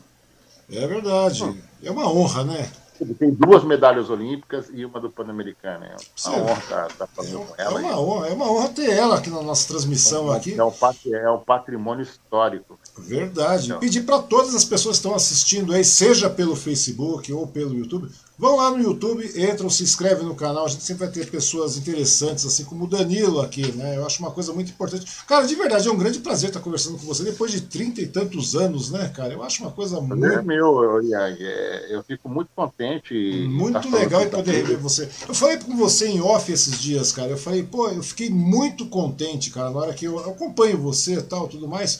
É 0.69 0.85
verdade. 0.85 1.43
Hum. 1.43 1.57
É 1.81 1.89
uma 1.89 2.11
honra, 2.11 2.43
né? 2.43 2.69
Ele 2.99 3.15
tem 3.15 3.33
duas 3.33 3.63
medalhas 3.63 4.11
olímpicas 4.11 4.67
e 4.71 4.85
uma 4.85 4.99
do 4.99 5.09
Pan-Americano. 5.09 5.85
É 5.85 5.95
uma 6.27 6.37
honra 6.37 6.59
estar 6.59 6.87
tá, 6.87 6.93
tá 6.99 7.07
fazendo 7.07 7.41
é, 7.41 7.45
com 7.45 7.55
ela. 7.57 7.79
É 7.79 7.83
uma, 7.83 7.99
honra, 7.99 8.27
é 8.27 8.33
uma 8.33 8.51
honra 8.51 8.69
ter 8.69 8.91
ela 8.91 9.17
aqui 9.17 9.29
na 9.31 9.41
nossa 9.41 9.67
transmissão. 9.67 10.31
É, 10.31 10.37
aqui. 10.37 10.53
É, 10.53 10.63
um, 10.63 10.71
é 11.15 11.31
um 11.31 11.39
patrimônio 11.39 12.03
histórico. 12.03 12.79
Verdade. 12.99 13.67
Então. 13.67 13.79
Pedir 13.79 14.01
para 14.03 14.19
todas 14.19 14.53
as 14.53 14.63
pessoas 14.63 14.97
que 14.97 14.99
estão 14.99 15.15
assistindo 15.15 15.73
aí, 15.73 15.83
seja 15.83 16.29
pelo 16.29 16.55
Facebook 16.55 17.33
ou 17.33 17.47
pelo 17.47 17.73
YouTube, 17.73 18.07
vão 18.41 18.55
lá 18.55 18.71
no 18.71 18.81
YouTube, 18.81 19.23
entram, 19.35 19.69
se 19.69 19.83
inscrevem 19.83 20.25
no 20.25 20.33
canal. 20.33 20.65
A 20.65 20.67
gente 20.67 20.83
sempre 20.83 21.05
vai 21.05 21.13
ter 21.13 21.29
pessoas 21.29 21.77
interessantes, 21.77 22.43
assim 22.43 22.63
como 22.63 22.85
o 22.85 22.87
Danilo 22.87 23.39
aqui, 23.39 23.71
né? 23.73 23.95
Eu 23.95 24.03
acho 24.03 24.19
uma 24.19 24.31
coisa 24.31 24.51
muito 24.51 24.71
importante. 24.71 25.05
Cara, 25.27 25.45
de 25.45 25.53
verdade, 25.53 25.87
é 25.87 25.91
um 25.91 25.97
grande 25.97 26.17
prazer 26.17 26.49
estar 26.49 26.59
conversando 26.59 26.97
com 26.97 27.05
você 27.05 27.23
depois 27.23 27.51
de 27.51 27.61
trinta 27.61 28.01
e 28.01 28.07
tantos 28.07 28.55
anos, 28.55 28.89
né, 28.89 29.09
cara? 29.15 29.31
Eu 29.31 29.43
acho 29.43 29.61
uma 29.61 29.71
coisa 29.71 30.01
muito. 30.01 30.25
É 30.25 30.41
meu, 30.41 30.99
Yang. 31.03 31.43
Eu 31.91 32.01
fico 32.01 32.27
muito 32.27 32.49
contente. 32.55 33.13
Muito 33.47 33.87
legal 33.91 34.25
poder 34.25 34.53
rever 34.53 34.79
você. 34.79 35.07
Eu 35.27 35.35
falei 35.35 35.57
com 35.57 35.77
você 35.77 36.07
em 36.07 36.19
off 36.19 36.51
esses 36.51 36.81
dias, 36.81 37.11
cara. 37.11 37.29
Eu 37.29 37.37
falei, 37.37 37.61
pô, 37.61 37.89
eu 37.89 38.01
fiquei 38.01 38.31
muito 38.31 38.87
contente, 38.87 39.51
cara, 39.51 39.69
na 39.69 39.77
hora 39.77 39.93
que 39.93 40.05
eu 40.05 40.17
acompanho 40.17 40.79
você 40.79 41.13
e 41.13 41.21
tal, 41.21 41.47
tudo 41.47 41.67
mais. 41.67 41.99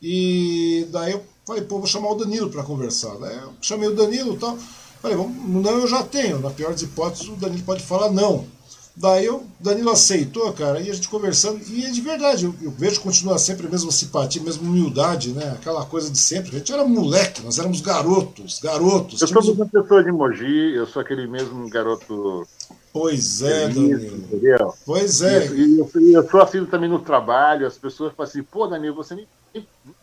E 0.00 0.86
daí 0.92 1.10
eu 1.10 1.24
falei, 1.44 1.64
pô, 1.64 1.78
vou 1.78 1.88
chamar 1.88 2.12
o 2.12 2.14
Danilo 2.14 2.50
para 2.50 2.62
conversar. 2.62 3.16
Daí 3.16 3.36
eu 3.36 3.52
chamei 3.60 3.88
o 3.88 3.96
Danilo 3.96 4.34
e 4.34 4.38
tal. 4.38 4.56
Falei, 5.02 5.16
vamos, 5.16 5.64
não, 5.64 5.78
eu 5.80 5.88
já 5.88 6.04
tenho. 6.04 6.38
Na 6.38 6.50
pior 6.50 6.70
das 6.70 6.82
hipóteses, 6.82 7.28
o 7.28 7.32
Danilo 7.32 7.64
pode 7.64 7.82
falar 7.82 8.10
não. 8.10 8.46
Daí 8.94 9.28
o 9.28 9.42
Danilo 9.58 9.90
aceitou, 9.90 10.52
cara, 10.52 10.78
e 10.78 10.90
a 10.90 10.94
gente 10.94 11.08
conversando, 11.08 11.60
e 11.66 11.86
é 11.86 11.90
de 11.90 12.00
verdade, 12.02 12.44
eu, 12.44 12.54
eu 12.60 12.70
vejo 12.70 12.98
que 12.98 13.02
continua 13.02 13.38
sempre 13.38 13.66
a 13.66 13.70
mesma 13.70 13.90
simpatia, 13.90 14.40
a 14.40 14.44
mesma 14.44 14.62
humildade, 14.68 15.32
né? 15.32 15.50
Aquela 15.52 15.84
coisa 15.86 16.10
de 16.10 16.18
sempre. 16.18 16.54
A 16.54 16.58
gente 16.58 16.72
era 16.72 16.84
moleque, 16.84 17.42
nós 17.42 17.58
éramos 17.58 17.80
garotos, 17.80 18.60
garotos. 18.60 19.20
Eu 19.20 19.28
sou 19.28 19.54
uma 19.54 19.66
pessoa 19.66 20.04
de 20.04 20.12
Mogi, 20.12 20.74
eu 20.74 20.86
sou 20.86 21.00
aquele 21.00 21.26
mesmo 21.26 21.68
garoto. 21.70 22.46
Pois 22.92 23.40
é, 23.40 23.68
Danilo. 23.68 24.16
Entendeu? 24.16 24.74
Pois 24.84 25.22
é. 25.22 25.46
E, 25.48 25.78
eu, 25.78 25.90
eu, 25.94 26.10
eu 26.12 26.28
sou 26.28 26.42
assim 26.42 26.64
também 26.66 26.90
no 26.90 26.98
trabalho, 26.98 27.66
as 27.66 27.78
pessoas 27.78 28.12
falam 28.14 28.30
assim, 28.30 28.42
pô, 28.42 28.66
Danilo, 28.66 28.94
você 28.94 29.14
nem 29.14 29.26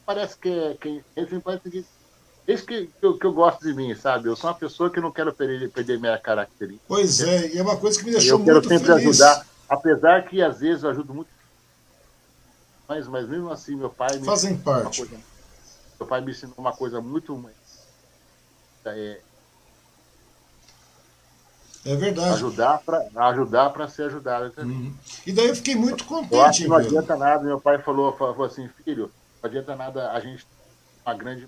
parece 0.04 0.36
que, 0.38 0.78
que 0.82 1.02
parece 1.44 1.70
que 1.70 1.86
isso 2.54 2.66
que, 2.66 2.88
que, 2.88 3.06
eu, 3.06 3.18
que 3.18 3.26
eu 3.26 3.34
gosto 3.34 3.62
de 3.62 3.74
mim, 3.74 3.94
sabe? 3.96 4.28
Eu 4.28 4.36
sou 4.36 4.50
uma 4.50 4.56
pessoa 4.56 4.90
que 4.90 5.00
não 5.00 5.12
quero 5.12 5.34
perder, 5.34 5.70
perder 5.72 6.00
minha 6.00 6.18
característica. 6.18 6.86
Pois 6.88 7.22
é, 7.22 7.54
e 7.54 7.58
é 7.58 7.62
uma 7.62 7.78
coisa 7.78 8.00
que 8.00 8.06
me 8.06 8.12
deixou 8.12 8.40
muito 8.40 8.52
feliz. 8.52 8.66
Eu 8.66 8.86
quero 8.86 8.86
sempre 8.86 9.10
ajudar, 9.10 9.46
apesar 9.68 10.24
que 10.28 10.42
às 10.42 10.60
vezes 10.60 10.84
eu 10.84 10.90
ajudo 10.90 11.14
muito. 11.14 11.30
Mas, 12.88 13.08
mas 13.08 13.28
mesmo 13.28 13.52
assim, 13.52 13.76
meu 13.76 13.90
pai 13.90 14.18
me 14.18 14.26
Fazem 14.26 14.58
parte. 14.58 15.00
Coisa, 15.00 15.24
meu 16.00 16.08
pai 16.08 16.22
me 16.22 16.32
ensinou 16.32 16.56
uma 16.58 16.74
coisa 16.74 17.02
muito. 17.02 17.50
É, 18.86 19.20
é 21.86 21.96
verdade. 21.96 22.34
Ajudar 22.34 22.80
para 22.80 23.08
ajudar 23.30 23.90
ser 23.90 24.04
ajudado. 24.04 24.54
Uhum. 24.58 24.94
E 25.26 25.32
daí 25.32 25.48
eu 25.48 25.56
fiquei 25.56 25.76
muito 25.76 26.04
contente. 26.06 26.68
Não 26.68 26.78
adianta 26.78 27.16
nada. 27.16 27.44
Meu 27.44 27.60
pai 27.60 27.80
falou, 27.80 28.16
falou 28.16 28.44
assim, 28.44 28.68
filho, 28.84 29.12
não 29.42 29.50
adianta 29.50 29.76
nada 29.76 30.12
a 30.12 30.20
gente 30.20 30.46
uma 31.06 31.14
grande 31.14 31.48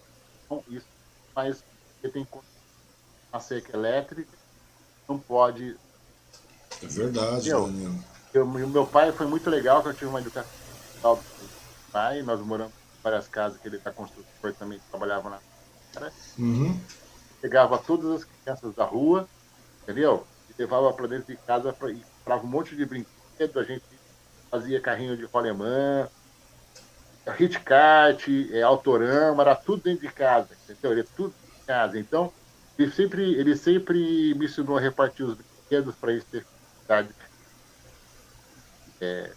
isso, 0.70 0.86
mas 1.36 1.64
você 2.02 2.10
tem 2.10 2.28
uma 3.32 3.40
cerca 3.40 3.76
elétrica, 3.76 4.38
não 5.08 5.20
pode. 5.20 5.78
É 6.82 6.88
verdade, 6.88 7.50
eu, 7.50 7.66
Danilo. 7.66 8.04
Eu, 8.34 8.48
meu 8.48 8.88
pai 8.88 9.12
foi 9.12 9.28
muito 9.28 9.50
legal, 9.50 9.82
que 9.82 9.90
eu 9.90 9.94
tive 9.94 10.08
uma 10.08 10.20
educação 10.20 10.50
do 11.04 11.20
pai, 11.92 12.22
nós 12.22 12.40
moramos 12.42 12.74
em 12.74 13.04
várias 13.04 13.28
casas 13.28 13.60
que 13.60 13.68
ele 13.68 13.78
está 13.78 13.92
construindo, 13.92 14.28
também 14.58 14.80
trabalhava 14.90 15.30
na 15.30 15.40
uhum. 16.38 16.80
Pegava 17.42 17.78
todas 17.78 18.12
as 18.12 18.24
crianças 18.24 18.74
da 18.76 18.86
rua, 18.86 19.28
entendeu? 19.84 20.26
E 20.50 20.62
levava 20.62 20.94
para 20.94 21.08
dentro 21.08 21.28
de 21.28 21.38
casa 21.42 21.74
para 21.74 21.94
comprava 22.20 22.44
um 22.46 22.50
monte 22.50 22.76
de 22.76 22.86
brinquedo, 22.86 23.60
a 23.60 23.64
gente 23.64 23.84
fazia 24.50 24.80
carrinho 24.80 25.18
de 25.18 25.26
rolemã, 25.26 26.08
Hitcart, 27.40 28.28
é, 28.52 28.62
Autorama, 28.62 29.44
era 29.44 29.56
tudo 29.56 29.84
dentro 29.84 30.08
de 30.08 30.14
casa, 30.14 30.50
entendeu? 30.72 30.92
Ele 30.92 31.02
é 31.02 31.06
tudo 31.16 31.34
em 31.62 31.66
casa. 31.66 32.00
Então, 32.00 32.32
ele 32.78 32.92
sempre, 32.92 33.34
ele 33.34 33.56
sempre 33.56 34.34
me 34.36 34.46
ensinou 34.46 34.78
a 34.78 34.82
repartir 34.82 35.26
os 35.26 35.36
brinquedos 35.36 35.96
para 35.96 36.12
eles 36.12 36.24
ter 36.26 36.44
felicidade, 36.44 37.10
é, 39.00 39.32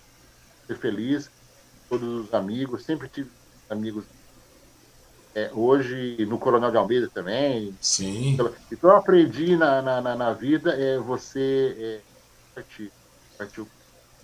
ser 0.66 0.77
feliz, 0.78 1.31
todos 1.89 2.27
os 2.27 2.35
amigos, 2.35 2.85
sempre 2.85 3.09
tive 3.09 3.31
amigos. 3.69 4.05
É, 5.35 5.51
hoje, 5.52 6.24
no 6.27 6.39
Coronel 6.39 6.70
de 6.70 6.77
Almeida 6.77 7.11
também. 7.12 7.77
Sim. 7.81 8.35
Então, 8.70 8.90
eu 8.90 8.97
aprendi 8.97 9.56
na, 9.56 9.82
na, 9.82 10.01
na 10.01 10.32
vida 10.32 10.73
é 10.73 10.97
você 10.97 11.74
é, 11.77 12.01
partir, 12.55 12.93
partir 13.36 13.61
o 13.61 13.69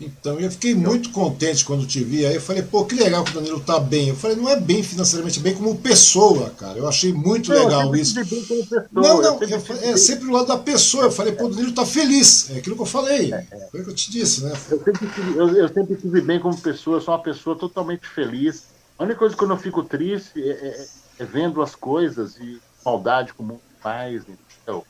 então, 0.00 0.40
eu 0.40 0.50
fiquei 0.50 0.74
muito 0.74 1.10
contente 1.10 1.64
quando 1.64 1.86
te 1.86 2.02
vi. 2.02 2.24
Aí 2.24 2.34
eu 2.34 2.40
falei, 2.40 2.62
pô, 2.62 2.84
que 2.86 2.94
legal 2.94 3.22
que 3.22 3.32
o 3.32 3.34
Danilo 3.34 3.60
tá 3.60 3.78
bem. 3.78 4.08
Eu 4.08 4.16
falei, 4.16 4.36
não 4.36 4.48
é 4.48 4.56
bem 4.58 4.82
financeiramente, 4.82 5.38
é 5.38 5.42
bem 5.42 5.54
como 5.54 5.76
pessoa, 5.76 6.50
cara. 6.50 6.78
Eu 6.78 6.88
achei 6.88 7.12
muito 7.12 7.50
não, 7.50 7.64
legal 7.64 7.94
isso. 7.94 8.14
Bem 8.14 8.24
como 8.24 8.62
pessoa, 8.62 8.88
não, 8.90 9.20
não, 9.20 9.38
sempre 9.38 9.86
é 9.86 9.96
sempre 9.96 10.28
o 10.28 10.32
lado 10.32 10.46
da 10.46 10.56
pessoa. 10.56 11.04
Eu 11.04 11.12
falei, 11.12 11.32
pô, 11.32 11.46
o 11.46 11.48
Danilo 11.50 11.72
tá 11.72 11.84
feliz. 11.84 12.50
É 12.50 12.58
aquilo 12.58 12.76
que 12.76 12.82
eu 12.82 12.86
falei. 12.86 13.32
É, 13.32 13.46
é. 13.50 13.68
Foi 13.70 13.80
o 13.80 13.84
que 13.84 13.90
eu 13.90 13.94
te 13.94 14.10
disse, 14.10 14.42
né? 14.42 14.52
Eu 14.70 14.82
sempre, 14.82 15.06
tive, 15.08 15.38
eu, 15.38 15.48
eu 15.48 15.68
sempre 15.68 15.96
tive 15.96 16.20
bem 16.22 16.40
como 16.40 16.58
pessoa, 16.58 16.96
eu 16.96 17.00
sou 17.00 17.12
uma 17.12 17.22
pessoa 17.22 17.54
totalmente 17.54 18.06
feliz. 18.06 18.64
A 18.98 19.04
única 19.04 19.18
coisa 19.18 19.36
que 19.36 19.44
eu 19.44 19.48
não 19.48 19.58
fico 19.58 19.82
triste 19.82 20.42
é, 20.42 20.50
é, 20.50 20.86
é 21.18 21.24
vendo 21.24 21.60
as 21.60 21.74
coisas 21.74 22.36
e 22.38 22.58
maldade 22.84 23.34
como 23.34 23.60
faz, 23.82 24.22
entendeu? 24.22 24.84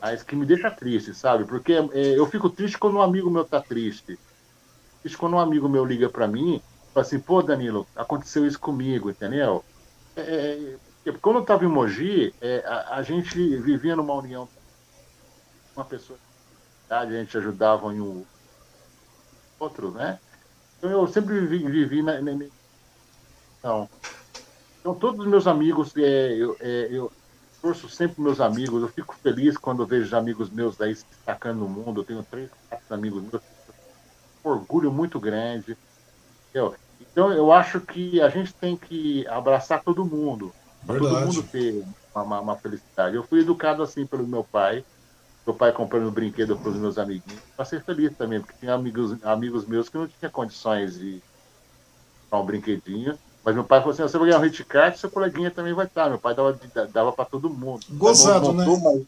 Mas 0.00 0.22
que 0.22 0.34
me 0.34 0.46
deixa 0.46 0.70
triste, 0.70 1.14
sabe? 1.14 1.44
Porque 1.44 1.72
é, 1.72 2.18
eu 2.18 2.26
fico 2.26 2.48
triste 2.48 2.78
quando 2.78 2.96
um 2.96 3.02
amigo 3.02 3.30
meu 3.30 3.44
tá 3.44 3.60
triste. 3.60 4.18
Triste 5.00 5.18
quando 5.18 5.34
um 5.34 5.38
amigo 5.38 5.68
meu 5.68 5.84
liga 5.84 6.08
para 6.08 6.26
mim, 6.26 6.62
fala 6.92 7.06
assim, 7.06 7.20
pô, 7.20 7.42
Danilo, 7.42 7.86
aconteceu 7.94 8.46
isso 8.46 8.58
comigo, 8.58 9.10
entendeu? 9.10 9.62
É, 10.16 10.76
é, 11.06 11.12
quando 11.20 11.36
eu 11.36 11.44
tava 11.44 11.64
em 11.64 11.68
Mogi, 11.68 12.34
é, 12.40 12.64
a, 12.66 12.96
a, 12.96 13.02
gente 13.02 13.36
vivia 13.58 13.94
numa 13.94 14.14
união. 14.14 14.48
Uma 15.76 15.84
pessoa, 15.84 16.18
a 16.88 17.06
gente 17.06 17.36
ajudava 17.36 17.92
em 17.94 18.00
um 18.00 18.24
outro, 19.58 19.90
né? 19.90 20.18
Então 20.78 20.90
eu 20.90 21.06
sempre 21.06 21.40
vivi, 21.40 21.70
vivi 21.70 22.02
na, 22.02 22.20
na, 22.20 22.32
então, 23.58 23.88
então 24.80 24.94
todos 24.94 25.20
os 25.20 25.30
meus 25.30 25.46
amigos, 25.46 25.96
é, 25.96 26.32
eu, 26.34 26.56
é, 26.60 26.88
eu 26.90 27.12
torço 27.62 27.88
sempre 27.88 28.20
meus 28.20 28.40
amigos, 28.40 28.82
eu 28.82 28.88
fico 28.88 29.14
feliz 29.14 29.56
quando 29.56 29.86
vejo 29.86 30.14
amigos 30.16 30.50
meus 30.50 30.80
aí 30.80 30.96
se 30.96 31.06
destacando 31.08 31.60
no 31.60 31.68
mundo. 31.68 32.00
Eu 32.00 32.04
tenho 32.04 32.22
três, 32.24 32.50
quatro 32.68 32.92
amigos 32.92 33.22
meus, 33.22 33.40
um 34.44 34.50
orgulho 34.50 34.92
muito 34.92 35.20
grande. 35.20 35.76
Entendeu? 36.50 36.74
Então 37.00 37.32
eu 37.32 37.52
acho 37.52 37.80
que 37.80 38.20
a 38.20 38.28
gente 38.28 38.52
tem 38.54 38.76
que 38.76 39.26
abraçar 39.28 39.82
todo 39.82 40.04
mundo, 40.04 40.52
para 40.84 40.98
todo 40.98 41.20
mundo 41.20 41.42
ter 41.44 41.84
uma, 42.12 42.22
uma, 42.24 42.40
uma, 42.40 42.56
felicidade. 42.56 43.14
Eu 43.14 43.22
fui 43.22 43.40
educado 43.40 43.82
assim 43.82 44.04
pelo 44.04 44.26
meu 44.26 44.42
pai, 44.42 44.84
meu 45.46 45.54
pai 45.54 45.72
comprando 45.72 46.10
brinquedo 46.10 46.56
para 46.58 46.70
os 46.70 46.76
meus 46.76 46.98
amiguinhos, 46.98 47.42
para 47.56 47.64
ser 47.64 47.84
feliz 47.84 48.14
também, 48.16 48.40
porque 48.40 48.56
tinha 48.58 48.74
amigos, 48.74 49.22
amigos 49.22 49.66
meus 49.66 49.88
que 49.88 49.96
não 49.96 50.08
tinham 50.08 50.32
condições 50.32 50.98
de 50.98 51.22
comprar 52.24 52.42
um 52.42 52.46
brinquedinho 52.46 53.18
mas 53.44 53.54
meu 53.54 53.64
pai 53.64 53.80
falou 53.80 53.92
assim: 53.92 54.02
você 54.02 54.18
vai 54.18 54.28
ganhar 54.28 54.40
um 54.40 54.42
hit 54.42 54.64
card, 54.64 54.98
seu 54.98 55.10
coleguinha 55.10 55.50
também 55.50 55.72
vai 55.72 55.86
estar. 55.86 56.08
Meu 56.08 56.18
pai 56.18 56.34
dava, 56.34 56.58
dava 56.92 57.12
para 57.12 57.24
todo 57.24 57.50
mundo. 57.50 57.84
Gozado, 57.90 58.52
né? 58.52 58.64
Uma, 58.64 59.02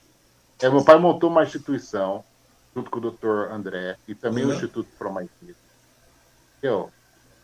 é, 0.61 0.69
meu 0.69 0.85
pai 0.85 0.99
montou 0.99 1.31
uma 1.31 1.45
instituição, 1.45 2.25
junto 2.75 2.91
com 2.91 2.99
o 2.99 3.03
doutor 3.03 3.53
André, 3.53 3.97
e 4.09 4.15
também 4.15 4.45
uhum. 4.45 4.51
o 4.51 4.55
Instituto 4.55 4.89
Promaitis. 4.99 5.57
Entendeu? 6.59 6.91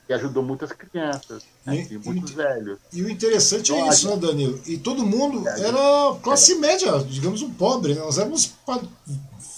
Que 0.07 0.12
ajudou 0.15 0.43
muitas 0.43 0.73
crianças, 0.73 1.45
né? 1.65 1.87
e, 1.89 1.95
e, 1.95 1.99
muitos 1.99 2.33
e, 2.33 2.35
velhos. 2.35 2.79
E 2.93 3.03
o 3.03 3.09
interessante 3.09 3.73
então, 3.73 3.87
é 3.87 3.89
isso, 3.89 4.09
né, 4.09 4.17
Danilo? 4.17 4.61
E 4.67 4.77
todo 4.77 5.07
mundo 5.07 5.47
é, 5.47 5.61
era 5.61 6.19
classe 6.23 6.55
é. 6.55 6.57
média, 6.57 6.99
digamos, 7.01 7.43
um 7.43 7.53
pobre. 7.53 7.95
Né? 7.95 8.01
Nós 8.01 8.19
éramos 8.19 8.47
pa... 8.47 8.81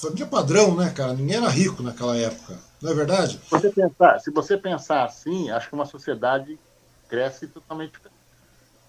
família 0.00 0.26
padrão, 0.26 0.76
né, 0.76 0.90
cara? 0.90 1.14
Ninguém 1.14 1.36
era 1.36 1.48
rico 1.48 1.82
naquela 1.82 2.16
época. 2.16 2.58
Não 2.82 2.90
é 2.90 2.94
verdade? 2.94 3.40
Se 3.44 3.50
você 3.50 3.70
pensar, 3.70 4.18
se 4.18 4.30
você 4.30 4.56
pensar 4.58 5.04
assim, 5.04 5.50
acho 5.50 5.68
que 5.68 5.74
uma 5.74 5.86
sociedade 5.86 6.58
cresce 7.12 7.46
totalmente 7.46 7.92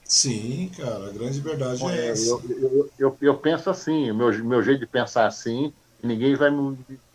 Sim, 0.06 0.72
cara, 0.78 1.08
a 1.08 1.12
grande 1.12 1.40
verdade 1.42 1.84
é, 1.86 1.98
é 1.98 2.08
essa. 2.10 2.30
Eu, 2.30 2.42
eu, 2.50 2.90
eu, 3.00 3.18
eu, 3.22 3.38
penso 3.38 3.70
assim, 3.70 4.12
o 4.12 4.16
meu, 4.16 4.32
meu 4.46 4.62
jeito 4.62 4.82
de 4.82 4.86
pensar 4.86 5.26
assim, 5.26 5.74
ninguém 6.02 6.36
vai 6.36 6.50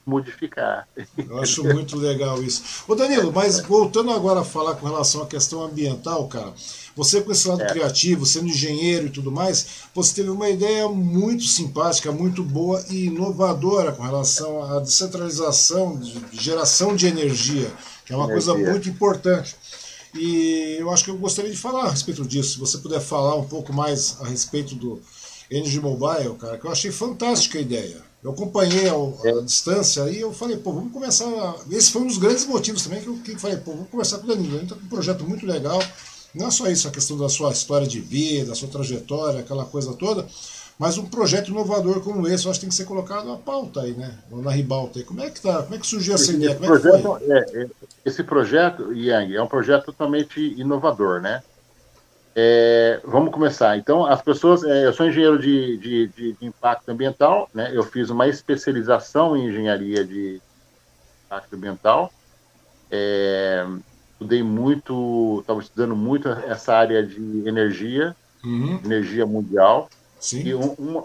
modificar. 0.04 0.88
Eu 1.16 1.38
acho 1.38 1.62
muito 1.62 1.96
legal 1.96 2.42
isso. 2.42 2.84
Ô 2.88 2.94
Danilo, 2.94 3.30
mas 3.32 3.60
voltando 3.60 4.10
agora 4.10 4.40
a 4.40 4.44
falar 4.44 4.74
com 4.74 4.86
relação 4.86 5.22
à 5.22 5.26
questão 5.26 5.62
ambiental, 5.62 6.26
cara, 6.28 6.52
você 6.96 7.20
com 7.20 7.30
esse 7.30 7.46
lado 7.46 7.62
é. 7.62 7.66
criativo, 7.66 8.26
sendo 8.26 8.48
engenheiro 8.48 9.06
e 9.06 9.10
tudo 9.10 9.30
mais, 9.30 9.84
você 9.94 10.16
teve 10.16 10.30
uma 10.30 10.48
ideia 10.48 10.88
muito 10.88 11.44
simpática, 11.44 12.10
muito 12.10 12.42
boa 12.42 12.84
e 12.90 13.06
inovadora 13.06 13.92
com 13.92 14.02
relação 14.02 14.62
à 14.62 14.80
descentralização 14.80 15.96
de 15.98 16.20
geração 16.32 16.96
de 16.96 17.06
energia, 17.06 17.70
que 18.04 18.12
é 18.12 18.16
uma 18.16 18.26
energia. 18.26 18.54
coisa 18.54 18.70
muito 18.72 18.88
importante. 18.88 19.56
E 20.18 20.76
eu 20.78 20.90
acho 20.90 21.04
que 21.04 21.10
eu 21.10 21.16
gostaria 21.16 21.50
de 21.50 21.56
falar 21.56 21.84
a 21.84 21.90
respeito 21.90 22.24
disso. 22.24 22.54
Se 22.54 22.58
você 22.58 22.78
puder 22.78 23.00
falar 23.00 23.36
um 23.36 23.46
pouco 23.46 23.72
mais 23.72 24.16
a 24.20 24.26
respeito 24.26 24.74
do 24.74 25.00
Energy 25.50 25.80
Mobile, 25.80 26.34
cara, 26.38 26.58
que 26.58 26.66
eu 26.66 26.70
achei 26.70 26.90
fantástica 26.90 27.58
a 27.58 27.62
ideia. 27.62 28.08
Eu 28.22 28.32
acompanhei 28.32 28.88
a, 28.88 28.94
a 28.94 29.28
é. 29.28 29.42
distância 29.42 30.10
e 30.10 30.20
eu 30.20 30.32
falei, 30.32 30.56
pô, 30.56 30.72
vamos 30.72 30.92
começar. 30.92 31.54
Esse 31.70 31.92
foi 31.92 32.02
um 32.02 32.06
dos 32.06 32.18
grandes 32.18 32.44
motivos 32.44 32.82
também 32.82 33.00
que 33.00 33.06
eu, 33.06 33.14
que 33.24 33.38
falei, 33.38 33.56
pô, 33.58 33.72
vamos 33.72 33.88
conversar 33.90 34.18
com 34.18 34.24
o 34.24 34.26
Danilo. 34.28 34.56
Ele 34.56 34.64
está 34.64 34.74
com 34.74 34.84
um 34.84 34.88
projeto 34.88 35.24
muito 35.24 35.46
legal. 35.46 35.80
Não 36.34 36.48
é 36.48 36.50
só 36.50 36.68
isso, 36.68 36.86
a 36.86 36.90
questão 36.90 37.16
da 37.16 37.28
sua 37.28 37.52
história 37.52 37.86
de 37.86 38.00
vida, 38.00 38.48
da 38.48 38.54
sua 38.54 38.68
trajetória, 38.68 39.40
aquela 39.40 39.64
coisa 39.64 39.94
toda, 39.94 40.28
mas 40.78 40.96
um 40.96 41.06
projeto 41.06 41.48
inovador 41.48 42.00
como 42.00 42.28
esse, 42.28 42.44
eu 42.44 42.50
acho 42.50 42.60
que 42.60 42.66
tem 42.66 42.70
que 42.70 42.74
ser 42.76 42.84
colocado 42.84 43.26
na 43.26 43.36
pauta 43.36 43.80
aí, 43.80 43.92
né? 43.94 44.16
Ou 44.30 44.40
na 44.40 44.52
ribalta 44.52 45.00
aí. 45.00 45.04
Como 45.04 45.20
é 45.20 45.28
que 45.28 45.40
tá? 45.40 45.62
Como 45.62 45.74
é 45.74 45.78
que 45.78 45.86
surgiu 45.86 46.14
essa 46.14 46.24
esse 46.24 46.36
ideia? 46.36 46.54
Como 46.54 46.66
é 46.66 46.68
projeto? 46.68 47.18
É, 47.22 47.62
é, 47.62 47.68
esse 48.04 48.22
projeto, 48.22 48.92
Yang, 48.92 49.36
é 49.36 49.42
um 49.42 49.48
projeto 49.48 49.86
totalmente 49.86 50.40
inovador, 50.40 51.20
né? 51.20 51.42
É, 52.36 53.00
vamos 53.04 53.32
começar. 53.32 53.76
Então, 53.76 54.06
as 54.06 54.22
pessoas. 54.22 54.62
É, 54.62 54.86
eu 54.86 54.92
sou 54.92 55.06
engenheiro 55.06 55.40
de, 55.40 55.76
de, 55.78 56.06
de, 56.06 56.32
de, 56.34 56.46
impacto 56.46 56.88
ambiental, 56.88 57.50
né? 57.52 57.72
Eu 57.74 57.82
fiz 57.82 58.08
uma 58.10 58.28
especialização 58.28 59.36
em 59.36 59.48
engenharia 59.48 60.04
de 60.04 60.40
impacto 61.26 61.56
ambiental. 61.56 62.12
É, 62.88 63.66
estudei 64.12 64.44
muito, 64.44 65.38
estava 65.40 65.60
estudando 65.60 65.96
muito 65.96 66.28
essa 66.28 66.74
área 66.74 67.04
de 67.04 67.42
energia, 67.48 68.14
uhum. 68.44 68.80
energia 68.84 69.26
mundial. 69.26 69.88
Sim. 70.20 70.42
E 70.42 70.54
uma, 70.54 71.04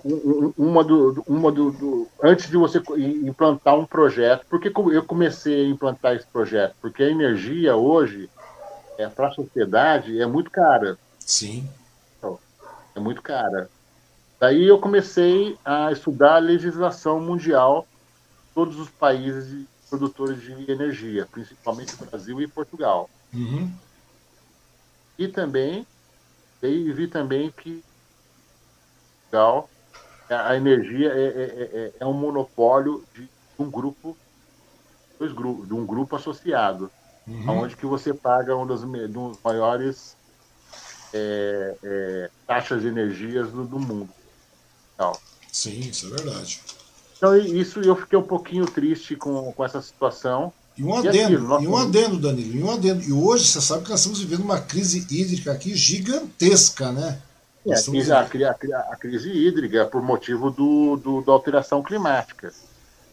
uma, 0.57 0.83
do, 0.83 1.23
uma 1.27 1.51
do, 1.51 1.71
do, 1.71 2.07
antes 2.21 2.49
de 2.49 2.57
você 2.57 2.81
implantar 2.97 3.77
um 3.77 3.85
projeto, 3.85 4.45
por 4.47 4.59
que 4.59 4.69
eu 4.69 5.03
comecei 5.03 5.65
a 5.65 5.69
implantar 5.69 6.15
esse 6.15 6.25
projeto? 6.25 6.75
Porque 6.81 7.03
a 7.03 7.09
energia 7.09 7.75
hoje, 7.75 8.29
é, 8.97 9.07
para 9.07 9.27
a 9.27 9.33
sociedade, 9.33 10.19
é 10.19 10.25
muito 10.25 10.49
cara. 10.49 10.97
Sim. 11.19 11.69
É 12.95 12.99
muito 12.99 13.21
cara. 13.21 13.69
Daí 14.39 14.67
eu 14.67 14.79
comecei 14.79 15.57
a 15.63 15.91
estudar 15.91 16.35
a 16.35 16.39
legislação 16.39 17.19
mundial 17.19 17.87
de 18.43 18.53
todos 18.53 18.79
os 18.79 18.89
países 18.89 19.65
produtores 19.89 20.41
de 20.41 20.71
energia, 20.71 21.27
principalmente 21.31 21.95
Brasil 21.95 22.41
e 22.41 22.47
Portugal. 22.47 23.09
Uhum. 23.33 23.71
e 25.17 25.27
também 25.27 25.87
e 26.61 26.93
vi 26.93 27.07
também 27.07 27.51
que 27.51 27.83
legal, 29.33 29.69
a 30.29 30.55
energia 30.55 31.09
é, 31.09 31.25
é, 31.25 31.77
é, 31.77 31.91
é 31.99 32.05
um 32.05 32.13
monopólio 32.13 33.03
de 33.15 33.27
um 33.57 33.69
grupo, 33.69 34.15
dois 35.19 35.33
grupos, 35.33 35.67
de 35.67 35.73
um 35.73 35.85
grupo 35.85 36.15
associado, 36.15 36.91
uhum. 37.27 37.61
onde 37.61 37.75
que 37.75 37.85
você 37.85 38.13
paga 38.13 38.55
um 38.55 38.65
dos, 38.65 38.81
dos 38.81 39.37
maiores 39.43 40.15
é, 41.13 41.75
é, 41.83 42.29
taxas 42.47 42.81
de 42.81 42.87
energias 42.87 43.49
do, 43.51 43.65
do 43.65 43.79
mundo. 43.79 44.09
Então, 44.93 45.17
Sim, 45.51 45.79
isso 45.79 46.07
é 46.07 46.09
verdade. 46.09 46.61
Então, 47.17 47.35
isso 47.37 47.79
eu 47.81 47.95
fiquei 47.95 48.17
um 48.17 48.23
pouquinho 48.23 48.65
triste 48.65 49.15
com, 49.15 49.51
com 49.51 49.65
essa 49.65 49.81
situação. 49.81 50.51
E 50.75 50.83
um 50.83 50.95
adendo, 50.95 51.15
e, 51.15 51.23
aquilo, 51.23 51.61
e 51.61 51.67
um 51.67 51.77
adendo, 51.77 52.19
Danilo, 52.19 52.55
e 52.55 52.63
um 52.63 52.71
adendo. 52.71 53.03
E 53.03 53.13
hoje 53.13 53.47
você 53.47 53.61
sabe 53.61 53.83
que 53.83 53.91
nós 53.91 53.99
estamos 53.99 54.19
vivendo 54.19 54.43
uma 54.43 54.59
crise 54.59 54.99
hídrica 54.99 55.51
aqui 55.51 55.75
gigantesca, 55.75 56.91
né? 56.91 57.21
É, 57.65 57.73
a, 57.73 57.81
crise, 57.81 58.11
a, 58.11 58.19
a, 58.91 58.95
crise 58.97 59.31
hídrica 59.31 59.81
é 59.81 59.85
por 59.85 60.01
motivo 60.01 60.51
do, 60.51 60.97
do, 60.97 61.21
da 61.21 61.31
alteração 61.31 61.81
climática. 61.81 62.53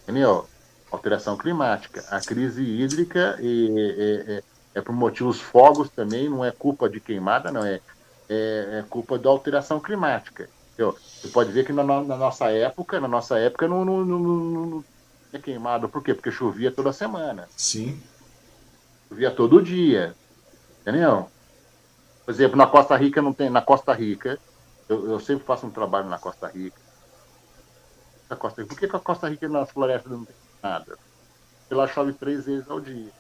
Entendeu? 0.03 0.47
Alteração 0.91 1.37
climática. 1.37 2.05
A 2.11 2.21
crise 2.21 2.63
hídrica 2.63 3.39
é, 3.39 3.45
é, 3.45 4.35
é, 4.35 4.43
é 4.75 4.81
por 4.81 4.93
motivos 4.93 5.41
fogos 5.41 5.89
também, 5.91 6.29
não 6.29 6.45
é 6.45 6.51
culpa 6.51 6.89
de 6.89 6.99
queimada, 6.99 7.53
não, 7.53 7.65
é, 7.65 7.81
é, 8.29 8.79
é 8.81 8.85
culpa 8.89 9.17
da 9.17 9.31
alteração 9.31 9.79
climática. 9.79 10.49
Entendeu? 10.73 10.97
Você 10.99 11.29
pode 11.29 11.53
ver 11.53 11.65
que 11.65 11.73
na, 11.73 11.85
na, 11.85 12.17
nossa 12.17 12.51
época, 12.51 12.99
na 12.99 13.07
nossa 13.07 13.39
época 13.39 13.69
não, 13.69 13.85
não, 13.85 14.05
não, 14.05 14.19
não 14.19 14.85
é 15.33 15.39
queimado. 15.39 15.89
Por 15.89 16.03
quê? 16.03 16.13
Porque 16.13 16.33
chovia 16.33 16.73
toda 16.73 16.93
semana. 16.93 17.49
Sim. 17.57 18.03
Chovia 19.09 19.31
todo 19.31 19.63
dia. 19.63 20.13
Entendeu? 20.81 21.29
Por 22.31 22.35
exemplo, 22.35 22.57
na 22.57 22.69
Costa 22.69 22.97
Rica 22.97 23.21
não 23.21 23.33
tem. 23.33 23.51
Na 23.51 23.61
Costa 23.61 23.93
Rica, 23.93 24.39
eu, 24.89 25.11
eu 25.11 25.19
sempre 25.19 25.45
faço 25.45 25.67
um 25.67 25.71
trabalho 25.71 26.09
na 26.09 26.17
Costa 26.17 26.47
Rica. 26.47 26.81
Na 28.29 28.37
Costa 28.37 28.63
Rica. 28.63 28.73
Por 28.73 28.79
que, 28.79 28.97
a 28.97 29.01
Costa 29.01 29.29
Rica 29.29 29.49
nas 29.49 29.73
florestas 29.73 30.13
não 30.13 30.25
tem 30.25 30.37
nada? 30.63 30.97
Porque 31.63 31.75
lá 31.75 31.89
chove 31.89 32.13
três 32.13 32.47
vezes 32.47 32.71
ao 32.71 32.81
dia. 32.81 33.11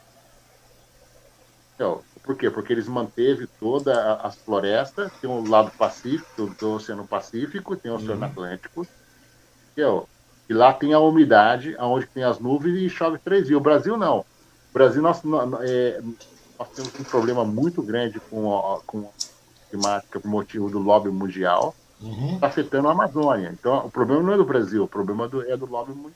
Então, 1.74 2.02
por 2.22 2.36
quê? 2.36 2.48
Porque 2.48 2.72
eles 2.72 2.86
manteve 2.86 3.48
toda 3.58 4.14
as 4.14 4.36
florestas, 4.36 5.10
tem 5.20 5.28
o 5.28 5.44
lado 5.44 5.72
Pacífico, 5.72 6.46
do 6.46 6.74
Oceano 6.74 7.04
Pacífico, 7.04 7.74
tem 7.74 7.90
o 7.90 7.96
Oceano 7.96 8.20
uhum. 8.20 8.30
Atlântico. 8.30 8.86
Entendeu? 9.72 10.08
E 10.48 10.54
lá 10.54 10.72
tem 10.72 10.92
a 10.92 11.00
umidade, 11.00 11.74
onde 11.80 12.06
tem 12.06 12.22
as 12.22 12.38
nuvens 12.38 12.78
e 12.78 12.88
chove 12.88 13.18
três 13.18 13.48
dias. 13.48 13.58
O 13.58 13.60
Brasil 13.60 13.96
não. 13.96 14.20
O 14.20 14.72
Brasil, 14.72 15.02
nós, 15.02 15.20
é, 15.62 16.00
nós 16.60 16.68
temos 16.68 16.92
um 17.00 17.04
problema 17.04 17.42
muito 17.42 17.80
grande 17.80 18.20
com 18.20 18.54
a, 18.54 18.80
com 18.82 19.00
a 19.00 19.70
climática 19.70 20.20
por 20.20 20.28
motivo 20.28 20.68
do 20.68 20.78
lobby 20.78 21.08
mundial. 21.08 21.74
Está 21.98 22.06
uhum. 22.06 22.38
Tá 22.38 22.46
afetando 22.48 22.88
a 22.88 22.92
Amazônia. 22.92 23.48
Então, 23.58 23.86
o 23.86 23.90
problema 23.90 24.22
não 24.22 24.34
é 24.34 24.36
do 24.36 24.44
Brasil, 24.44 24.84
o 24.84 24.88
problema 24.88 25.26
do, 25.26 25.40
é 25.50 25.56
do 25.56 25.64
lobby 25.64 25.92
mundial. 25.92 26.12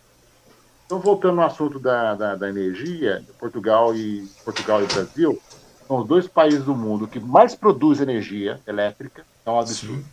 Então, 0.84 1.00
voltando 1.00 1.40
ao 1.40 1.46
assunto 1.46 1.78
da, 1.78 2.14
da, 2.14 2.36
da 2.36 2.48
energia, 2.48 3.24
Portugal 3.38 3.96
e, 3.96 4.28
Portugal 4.44 4.82
e 4.82 4.86
Brasil 4.86 5.40
são 5.88 5.98
os 5.98 6.06
dois 6.06 6.28
países 6.28 6.62
do 6.64 6.74
mundo 6.74 7.08
que 7.08 7.18
mais 7.18 7.54
produzem 7.54 8.02
energia 8.02 8.60
elétrica, 8.66 9.24
é 9.46 9.50
um 9.50 9.58
absurdo. 9.58 10.04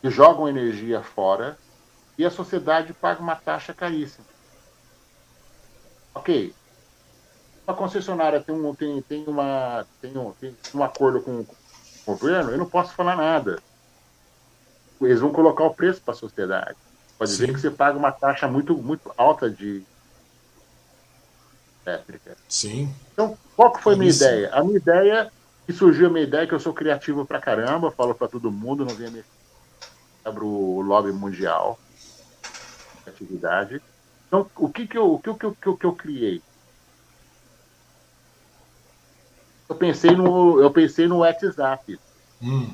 Que 0.00 0.10
jogam 0.10 0.48
energia 0.48 1.02
fora 1.02 1.58
e 2.16 2.24
a 2.24 2.30
sociedade 2.30 2.94
paga 2.94 3.20
uma 3.20 3.36
taxa 3.36 3.74
caríssima. 3.74 4.24
Ok. 6.14 6.54
Uma 7.66 7.76
concessionária 7.76 8.42
tem 8.42 8.54
um, 8.54 8.74
tem, 8.74 9.02
tem 9.02 9.24
uma, 9.26 9.86
tem 10.00 10.16
um, 10.16 10.32
tem 10.34 10.56
um 10.74 10.82
acordo 10.82 11.22
com 11.22 11.40
o 11.40 11.46
governo, 12.06 12.50
eu 12.50 12.58
não 12.58 12.68
posso 12.68 12.94
falar 12.94 13.16
nada. 13.16 13.60
Eles 15.00 15.20
vão 15.20 15.32
colocar 15.32 15.64
o 15.64 15.74
preço 15.74 16.02
para 16.02 16.12
a 16.12 16.16
sociedade. 16.16 16.76
Pode 17.18 17.32
Sim. 17.32 17.46
ver 17.46 17.52
que 17.54 17.60
você 17.60 17.70
paga 17.70 17.98
uma 17.98 18.12
taxa 18.12 18.46
muito, 18.46 18.76
muito 18.76 19.12
alta 19.16 19.50
de 19.50 19.84
elétrica. 21.86 22.36
Sim. 22.48 22.94
Então, 23.12 23.38
qual 23.56 23.72
que 23.72 23.82
foi 23.82 23.94
a 23.94 23.98
minha 23.98 24.10
ideia? 24.10 24.50
A 24.52 24.62
minha 24.62 24.78
ideia, 24.78 25.32
que 25.66 25.72
surgiu 25.72 26.08
a 26.08 26.10
minha 26.10 26.24
ideia, 26.24 26.46
que 26.46 26.54
eu 26.54 26.60
sou 26.60 26.74
criativo 26.74 27.26
pra 27.26 27.40
caramba, 27.40 27.92
falo 27.92 28.14
para 28.14 28.28
todo 28.28 28.50
mundo, 28.50 28.84
não 28.84 28.94
venha 28.94 29.10
me 29.10 29.24
abro 30.24 30.46
o 30.46 30.80
lobby 30.80 31.12
mundial 31.12 31.78
atividade. 33.06 33.80
Então, 34.26 34.50
o 34.56 34.70
que 34.70 34.86
que 34.86 34.98
eu, 34.98 35.12
o 35.12 35.20
que, 35.20 35.34
que, 35.34 35.46
o 35.46 35.76
que 35.76 35.86
eu 35.86 35.94
criei? 35.94 36.42
Eu 39.74 39.78
pensei 39.78 40.12
no, 40.12 40.60
eu 40.60 40.70
pensei 40.70 41.08
no 41.08 41.18
WhatsApp. 41.18 41.98
Hum. 42.40 42.72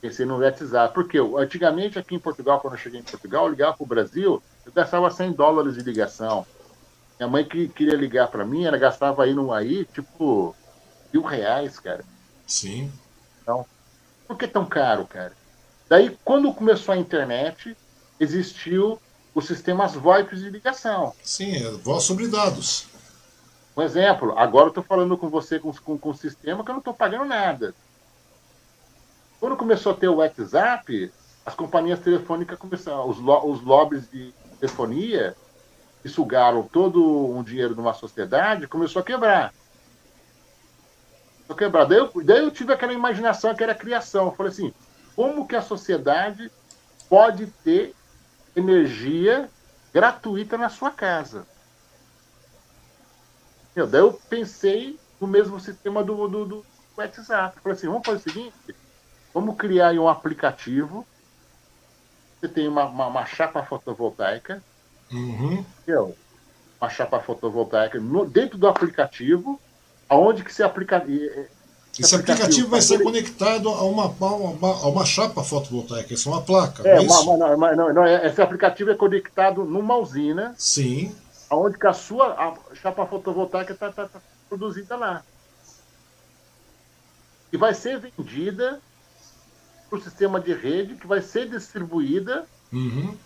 Pensei 0.00 0.24
no 0.24 0.40
WhatsApp. 0.40 0.94
Porque 0.94 1.18
eu, 1.18 1.36
antigamente, 1.36 1.98
aqui 1.98 2.14
em 2.14 2.18
Portugal, 2.18 2.58
quando 2.58 2.74
eu 2.74 2.80
cheguei 2.80 3.00
em 3.00 3.04
Portugal, 3.04 3.44
eu 3.44 3.50
ligava 3.50 3.76
para 3.76 3.84
o 3.84 3.86
Brasil, 3.86 4.42
eu 4.64 4.72
gastava 4.72 5.10
100 5.10 5.32
dólares 5.32 5.74
de 5.74 5.82
ligação. 5.82 6.46
Minha 7.18 7.28
mãe 7.28 7.44
que 7.44 7.68
queria 7.68 7.96
ligar 7.96 8.28
para 8.28 8.46
mim, 8.46 8.64
ela 8.64 8.78
gastava 8.78 9.24
aí 9.24 9.34
no 9.34 9.52
aí, 9.52 9.84
tipo, 9.84 10.56
mil 11.12 11.22
reais, 11.22 11.78
cara. 11.78 12.02
Sim. 12.46 12.90
Então, 13.42 13.66
por 14.26 14.38
que 14.38 14.48
tão 14.48 14.64
caro, 14.64 15.06
cara? 15.06 15.32
Daí, 15.86 16.16
quando 16.24 16.54
começou 16.54 16.94
a 16.94 16.98
internet, 16.98 17.76
existiu 18.18 18.98
os 19.34 19.46
sistemas 19.46 19.94
VoIP 19.94 20.34
de 20.34 20.48
ligação. 20.48 21.12
Sim, 21.22 21.56
é 21.56 21.70
voz 21.72 22.04
sobre 22.04 22.26
dados. 22.26 22.86
Um 23.80 23.82
exemplo, 23.82 24.34
agora 24.36 24.66
eu 24.66 24.68
estou 24.68 24.84
falando 24.84 25.16
com 25.16 25.30
você 25.30 25.58
com, 25.58 25.72
com, 25.72 25.96
com 25.96 26.12
sistema 26.12 26.62
que 26.62 26.70
eu 26.70 26.74
não 26.74 26.80
estou 26.80 26.92
pagando 26.92 27.24
nada. 27.24 27.74
Quando 29.40 29.56
começou 29.56 29.92
a 29.92 29.96
ter 29.96 30.06
o 30.06 30.16
WhatsApp, 30.16 31.10
as 31.46 31.54
companhias 31.54 31.98
telefônicas 31.98 32.58
começaram, 32.58 33.08
os, 33.08 33.18
lo, 33.18 33.50
os 33.50 33.62
lobbies 33.62 34.06
de 34.10 34.34
telefonia, 34.60 35.34
que 36.02 36.10
sugaram 36.10 36.62
todo 36.62 37.02
um 37.34 37.42
dinheiro 37.42 37.74
de 37.74 37.80
uma 37.80 37.94
sociedade, 37.94 38.68
começou 38.68 39.00
a 39.00 39.02
quebrar. 39.02 39.54
Começou 41.46 41.54
a 41.54 41.58
quebrar. 41.58 41.86
Daí 41.86 41.98
eu, 42.00 42.12
daí 42.22 42.44
eu 42.44 42.50
tive 42.50 42.74
aquela 42.74 42.92
imaginação, 42.92 43.50
aquela 43.50 43.74
criação. 43.74 44.26
Eu 44.26 44.32
falei 44.32 44.52
assim, 44.52 44.74
como 45.16 45.48
que 45.48 45.56
a 45.56 45.62
sociedade 45.62 46.52
pode 47.08 47.46
ter 47.64 47.94
energia 48.54 49.48
gratuita 49.90 50.58
na 50.58 50.68
sua 50.68 50.90
casa. 50.90 51.46
Eu, 53.74 53.86
daí 53.86 54.00
eu 54.00 54.12
pensei 54.28 54.98
no 55.20 55.26
mesmo 55.26 55.60
sistema 55.60 56.02
do, 56.02 56.28
do, 56.28 56.44
do 56.44 56.66
WhatsApp. 56.96 57.58
Falei 57.62 57.76
assim, 57.76 57.86
vamos 57.86 58.06
fazer 58.06 58.18
o 58.18 58.22
seguinte, 58.22 58.76
vamos 59.32 59.56
criar 59.56 59.92
um 59.94 60.08
aplicativo. 60.08 61.06
Você 62.40 62.48
tem 62.48 62.68
uma, 62.68 62.86
uma, 62.86 63.06
uma 63.06 63.26
chapa 63.26 63.62
fotovoltaica. 63.62 64.62
Uhum. 65.12 65.64
Entendeu? 65.82 66.16
Uma 66.80 66.88
chapa 66.88 67.20
fotovoltaica 67.20 68.00
no, 68.00 68.24
dentro 68.24 68.56
do 68.56 68.66
aplicativo, 68.66 69.60
aonde 70.08 70.42
que 70.42 70.52
se 70.52 70.62
aplica 70.62 71.04
esse 71.98 72.14
aplicativo, 72.14 72.68
vai 72.68 72.80
ser 72.80 73.02
conectado 73.02 73.68
a 73.68 73.82
uma, 73.84 74.04
a 74.04 74.34
uma, 74.34 74.68
a 74.68 74.88
uma 74.88 75.04
chapa 75.04 75.42
fotovoltaica, 75.42 76.14
isso 76.14 76.28
é 76.28 76.32
uma 76.32 76.42
placa. 76.42 76.88
É, 76.88 77.02
não, 77.02 77.02
é 77.02 77.20
uma, 77.20 77.54
uma, 77.54 77.76
não, 77.76 77.92
não, 77.92 78.04
é, 78.04 78.26
esse 78.26 78.40
aplicativo 78.40 78.90
é 78.90 78.94
conectado 78.94 79.64
numa 79.64 79.96
usina. 79.96 80.54
Sim. 80.56 81.14
Onde 81.50 81.78
que 81.78 81.86
a 81.86 81.92
sua 81.92 82.34
a 82.34 82.74
chapa 82.76 83.06
fotovoltaica 83.06 83.72
está 83.72 83.90
tá, 83.90 84.06
tá 84.06 84.20
produzida 84.48 84.96
lá. 84.96 85.22
E 87.52 87.56
vai 87.56 87.74
ser 87.74 87.98
vendida 87.98 88.80
para 89.88 89.98
o 89.98 90.02
sistema 90.02 90.40
de 90.40 90.54
rede, 90.54 90.94
que 90.94 91.06
vai 91.06 91.20
ser 91.20 91.48
distribuída 91.48 92.46
uhum. 92.72 93.16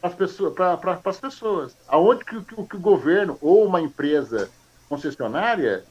para 0.00 0.10
as 0.10 0.14
pessoas. 0.14 0.54
Pra, 0.54 1.00
as 1.04 1.18
pessoas. 1.18 1.76
Aonde 1.88 2.24
que, 2.24 2.40
que, 2.42 2.54
que 2.54 2.76
o 2.76 2.80
governo 2.80 3.36
ou 3.40 3.66
uma 3.66 3.80
empresa 3.80 4.48
concessionária 4.88 5.84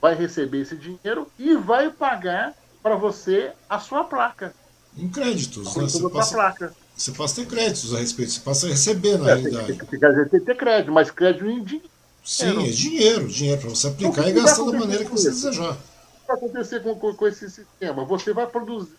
vai 0.00 0.14
receber 0.14 0.62
esse 0.62 0.76
dinheiro 0.76 1.30
e 1.38 1.54
vai 1.54 1.90
pagar 1.90 2.54
para 2.82 2.96
você 2.96 3.52
a 3.68 3.78
sua 3.78 4.04
placa. 4.04 4.54
Em 4.96 5.08
créditos, 5.08 5.76
né? 5.76 5.84
Você 5.84 6.10
passa, 6.10 6.34
placa. 6.34 6.74
Você 6.96 7.12
passa 7.12 7.40
a 7.40 7.44
ter 7.44 7.50
créditos 7.50 7.94
a 7.94 7.98
respeito, 7.98 8.32
você 8.32 8.40
passa 8.40 8.66
a 8.66 8.70
receber 8.70 9.18
na 9.18 9.30
é, 9.30 9.34
realidade. 9.34 9.66
Tem, 9.66 9.76
tem, 9.76 10.00
tem 10.00 10.40
que 10.40 10.40
ter 10.40 10.56
crédito, 10.56 10.92
mas 10.92 11.10
crédito 11.10 11.46
em 11.46 11.62
dinheiro. 11.62 11.90
Sim, 12.24 12.68
é 12.68 12.70
dinheiro, 12.70 13.28
dinheiro 13.28 13.60
para 13.60 13.70
você 13.70 13.88
aplicar 13.88 14.28
então, 14.28 14.28
e 14.28 14.32
gastar 14.32 14.64
da 14.64 14.78
maneira 14.78 15.04
que 15.04 15.10
você 15.10 15.30
isso? 15.30 15.46
desejar. 15.46 15.72
O 15.72 15.76
que 15.76 16.26
vai 16.28 16.36
acontecer 16.36 16.82
com, 16.82 16.94
com, 16.94 17.14
com, 17.14 17.26
esse 17.26 17.50
sistema? 17.50 18.04
Você 18.04 18.32
vai 18.32 18.46
produzir 18.46 18.94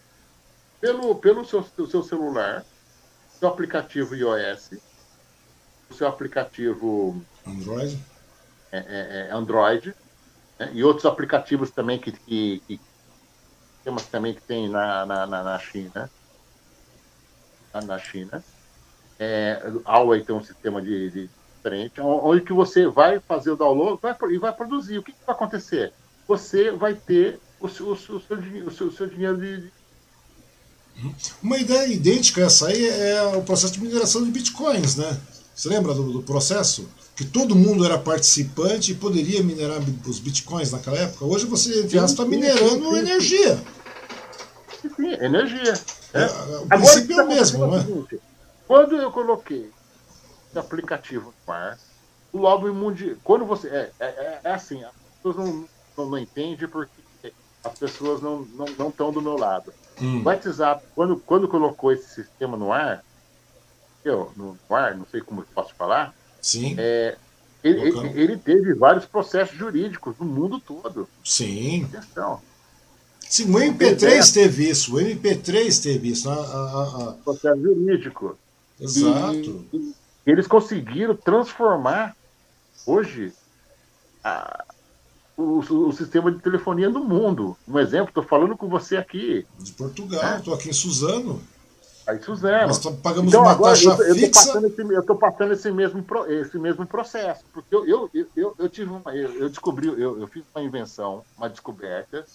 pelo, 0.82 1.16
pelo 1.16 1.46
seu, 1.46 1.66
seu 1.90 2.04
celular, 2.04 2.66
seu 3.40 3.48
aplicativo 3.48 4.14
iOS, 4.14 4.72
seu 5.96 6.08
aplicativo 6.08 7.24
Android, 7.48 7.98
é, 8.72 8.78
é, 8.78 9.28
é 9.30 9.34
Android 9.34 9.96
né? 10.60 10.72
E 10.74 10.84
outros 10.84 11.06
aplicativos 11.06 11.72
também 11.72 12.00
que, 12.00 12.12
que, 12.12 12.62
que 12.68 12.80
também 14.12 14.34
que 14.34 14.42
tem 14.42 14.70
na, 14.70 15.06
na, 15.06 15.26
na 15.26 15.60
China. 15.60 16.10
Na 17.82 17.98
China. 17.98 18.44
É, 19.20 19.62
a 19.86 19.98
Huawei 19.98 20.24
tem 20.24 20.36
um 20.36 20.44
sistema 20.44 20.82
de, 20.82 21.10
de 21.10 21.30
diferente, 21.64 22.02
onde 22.02 22.42
que 22.42 22.52
você 22.52 22.88
vai 22.88 23.20
fazer 23.20 23.52
o 23.52 23.56
download 23.56 24.00
vai, 24.02 24.16
e 24.30 24.38
vai 24.38 24.52
produzir. 24.52 24.98
O 24.98 25.04
que, 25.04 25.14
que 25.14 25.26
vai 25.26 25.34
acontecer? 25.34 25.94
Você 26.28 26.72
vai 26.72 26.94
ter 26.94 27.40
o, 27.60 27.70
seu, 27.70 27.88
o, 27.88 27.98
seu, 27.98 28.16
o, 28.18 28.72
seu, 28.72 28.88
o 28.88 28.92
seu 28.92 29.08
dinheiro 29.08 29.38
de. 29.38 29.72
Uma 31.42 31.58
ideia 31.58 31.88
idêntica 31.88 32.42
a 32.42 32.46
essa 32.46 32.68
aí 32.68 32.88
é 32.88 33.24
o 33.36 33.42
processo 33.42 33.74
de 33.74 33.82
mineração 33.82 34.24
de 34.24 34.30
bitcoins, 34.30 34.96
né? 34.96 35.18
Você 35.56 35.70
lembra 35.70 35.94
do, 35.94 36.12
do 36.12 36.22
processo? 36.22 36.88
Que 37.16 37.26
todo 37.26 37.56
mundo 37.56 37.86
era 37.86 37.98
participante 37.98 38.92
e 38.92 38.96
poderia 38.96 39.42
minerar 39.44 39.80
os 40.06 40.20
bitcoins 40.20 40.72
naquela 40.72 40.98
época. 40.98 41.26
Hoje 41.26 41.46
você, 41.46 41.82
entre 41.82 41.98
aspas, 41.98 42.12
está 42.12 42.26
minerando 42.26 42.86
sim, 42.86 42.92
sim, 42.92 42.98
energia. 42.98 43.64
Sim, 44.96 45.14
energia. 45.14 45.74
É. 46.14 46.26
o 46.58 46.68
princípio 46.68 47.20
é 47.20 47.24
o 47.24 47.28
mesmo, 47.28 47.68
não 47.68 47.78
é? 47.78 47.84
Quando 48.68 48.96
eu 48.96 49.12
coloquei 49.12 49.70
o 50.54 50.60
aplicativo 50.60 51.34
no 51.46 51.54
ar, 51.54 51.80
o 52.32 52.38
lobby 52.38 52.70
mundial. 52.70 53.16
Quando 53.24 53.46
você. 53.46 53.68
É, 53.68 53.92
é, 54.00 54.40
é 54.44 54.52
assim, 54.52 54.84
as 54.84 54.92
pessoas 55.18 55.36
não, 55.36 55.68
não, 55.98 56.10
não 56.10 56.18
entendem 56.18 56.68
porque 56.68 56.92
as 57.64 57.80
pessoas 57.80 58.22
não 58.22 58.44
estão 58.44 58.68
não, 58.78 58.94
não 58.98 59.12
do 59.12 59.22
meu 59.22 59.38
lado. 59.38 59.74
Hum. 60.02 60.22
O 60.22 60.24
WhatsApp, 60.24 60.84
quando, 60.96 61.18
quando 61.18 61.48
colocou 61.48 61.92
esse 61.92 62.08
sistema 62.14 62.58
no 62.58 62.72
ar, 62.72 63.04
eu, 64.04 64.32
no 64.36 64.58
ar, 64.70 64.96
não 64.96 65.06
sei 65.06 65.22
como 65.22 65.44
posso 65.44 65.74
falar, 65.76 66.14
Sim. 66.42 66.76
É, 66.78 67.16
ele, 67.64 67.88
ele, 67.88 68.22
ele, 68.22 68.38
teve 68.38 68.74
vários 68.74 69.06
processos 69.06 69.58
jurídicos 69.58 70.14
no 70.20 70.26
mundo 70.26 70.60
todo. 70.60 71.08
Sim. 71.24 71.86
Atenção. 71.86 72.42
Sim, 73.34 73.50
o 73.50 73.58
MP3 73.58 74.32
teve 74.32 74.70
isso, 74.70 74.96
o 74.96 75.00
MP3 75.00 75.82
teve 75.82 76.10
isso. 76.10 76.30
A, 76.30 76.36
a, 76.36 76.38
a... 76.38 77.14
Processo 77.14 77.60
jurídico. 77.60 78.38
Exato. 78.80 79.66
E, 79.74 79.78
e 79.78 79.96
eles 80.28 80.46
conseguiram 80.46 81.16
transformar 81.16 82.16
hoje 82.86 83.34
a, 84.24 84.64
o, 85.36 85.58
o, 85.62 85.92
sistema 85.92 86.32
de 86.32 86.44
telefonia 86.44 86.92
no 86.92 87.04
mundo. 87.04 87.58
Um 87.68 87.80
exemplo, 87.80 88.10
estou 88.10 88.22
falando 88.22 88.56
com 88.56 88.70
você 88.70 88.98
aqui. 88.98 89.48
De 89.58 89.72
Portugal, 89.72 90.38
estou 90.38 90.54
é. 90.54 90.58
aqui 90.58 90.70
em 90.70 90.74
Suzano. 90.74 91.42
Aí 92.06 92.22
Suzano. 92.22 92.68
Nós 92.68 92.78
pagamos 93.02 93.30
então, 93.30 93.42
uma 93.42 93.52
agora, 93.52 93.74
taxa 93.74 93.90
eu, 94.04 94.14
fixa. 94.14 94.60
Eu 94.60 95.00
estou 95.00 95.16
passando 95.16 95.54
esse 95.54 95.72
mesmo, 95.72 96.06
esse 96.28 96.60
mesmo 96.60 96.86
processo. 96.86 97.44
Porque 97.52 97.76
eu, 97.76 97.84
eu, 97.88 98.28
eu, 98.38 98.56
eu 98.60 98.70
tive 98.70 98.92
uma. 98.92 99.16
Eu, 99.16 99.34
eu 99.42 99.50
descobri, 99.50 99.88
eu, 99.88 100.22
eu 100.22 100.28
fiz 100.28 100.44
uma 100.54 100.64
invenção, 100.64 101.24
uma 101.36 101.50
descoberta, 101.50 102.28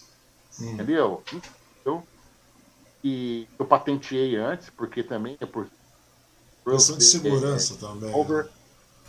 hum. 0.59 0.73
entendeu? 0.73 1.23
Eu, 1.85 2.03
e 3.03 3.47
eu 3.57 3.65
patenteei 3.65 4.35
antes, 4.35 4.69
porque 4.69 5.03
também 5.03 5.37
é 5.39 5.45
por. 5.45 5.67
Questão 6.65 6.97
de 6.97 7.03
segurança 7.03 7.73
é, 7.73 7.77
também. 7.77 8.13
Over, 8.13 8.43
né? 8.45 8.51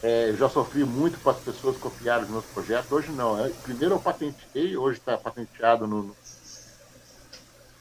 É, 0.02 0.32
já 0.34 0.48
sofri 0.48 0.82
muito 0.84 1.18
para 1.20 1.32
as 1.32 1.40
pessoas 1.40 1.76
confiarem 1.76 2.22
nos 2.22 2.30
meus 2.30 2.46
projetos. 2.46 2.90
Hoje 2.90 3.12
não. 3.12 3.38
É, 3.38 3.50
primeiro 3.50 3.96
eu 3.96 4.00
patentei, 4.00 4.76
hoje 4.76 4.98
está 4.98 5.18
patenteado 5.18 5.86
no. 5.86 6.16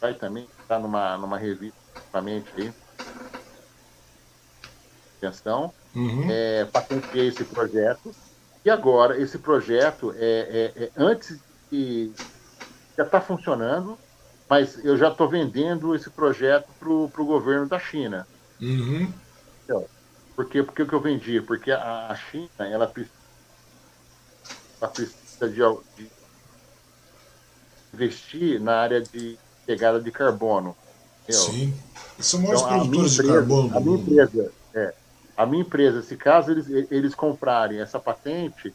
Vai 0.02 0.14
também, 0.16 0.48
está 0.62 0.80
numa, 0.80 1.18
numa 1.18 1.38
revista 1.38 1.78
aí. 2.14 2.74
Atenção. 5.18 5.74
Uhum. 5.96 6.30
É, 6.30 6.66
patenteei 6.66 7.28
esse 7.28 7.44
projeto. 7.46 8.12
E 8.66 8.70
agora, 8.70 9.20
esse 9.22 9.38
projeto, 9.38 10.14
é, 10.18 10.74
é, 10.76 10.84
é 10.84 10.92
antes 10.98 11.40
de. 11.72 12.12
Já 13.00 13.06
está 13.06 13.22
funcionando, 13.22 13.98
mas 14.50 14.84
eu 14.84 14.98
já 14.98 15.08
estou 15.08 15.30
vendendo 15.30 15.96
esse 15.96 16.10
projeto 16.10 16.68
para 16.78 16.90
o 16.92 17.26
governo 17.26 17.66
da 17.66 17.80
China. 17.80 18.28
Uhum. 18.62 19.10
Então, 19.64 19.86
por 20.36 20.46
quê? 20.50 20.62
Porque 20.62 20.84
o 20.84 20.86
que 20.86 20.94
eu 20.94 21.00
vendi? 21.00 21.40
Porque 21.40 21.72
a, 21.72 22.14
China, 22.30 22.50
ela 22.60 22.88
precisa, 22.88 23.16
ela 24.82 24.92
precisa 24.92 25.50
de, 25.50 25.62
de, 25.96 26.12
investir 27.94 28.60
na 28.60 28.82
área 28.82 29.00
de 29.00 29.40
pegada 29.66 30.02
de 30.02 30.12
carbono. 30.12 30.76
Entendeu? 31.24 31.42
Sim. 31.42 31.74
São 32.20 32.42
maiores 32.42 32.64
então, 32.64 32.80
produtores 32.80 33.14
de 33.14 33.24
carbono. 33.24 33.78
A 33.78 33.80
minha 33.80 33.98
empresa, 33.98 34.52
é, 34.74 34.94
a 35.38 35.46
minha 35.46 35.62
empresa, 35.62 36.02
se 36.02 36.18
caso 36.18 36.52
eles, 36.52 36.68
eles 36.92 37.16
comprarem 37.16 37.80
essa 37.80 37.98
patente, 37.98 38.74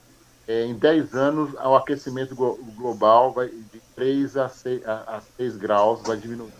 é, 0.48 0.64
em 0.64 0.72
10 0.72 1.14
anos 1.14 1.52
o 1.52 1.76
aquecimento 1.76 2.34
global 2.34 3.34
vai 3.34 3.48
de 3.48 3.83
3 3.94 4.36
a 4.36 4.48
6, 4.48 4.86
a, 4.86 5.16
a 5.16 5.20
6 5.36 5.56
graus 5.56 6.02
vai 6.02 6.16
diminuir. 6.16 6.52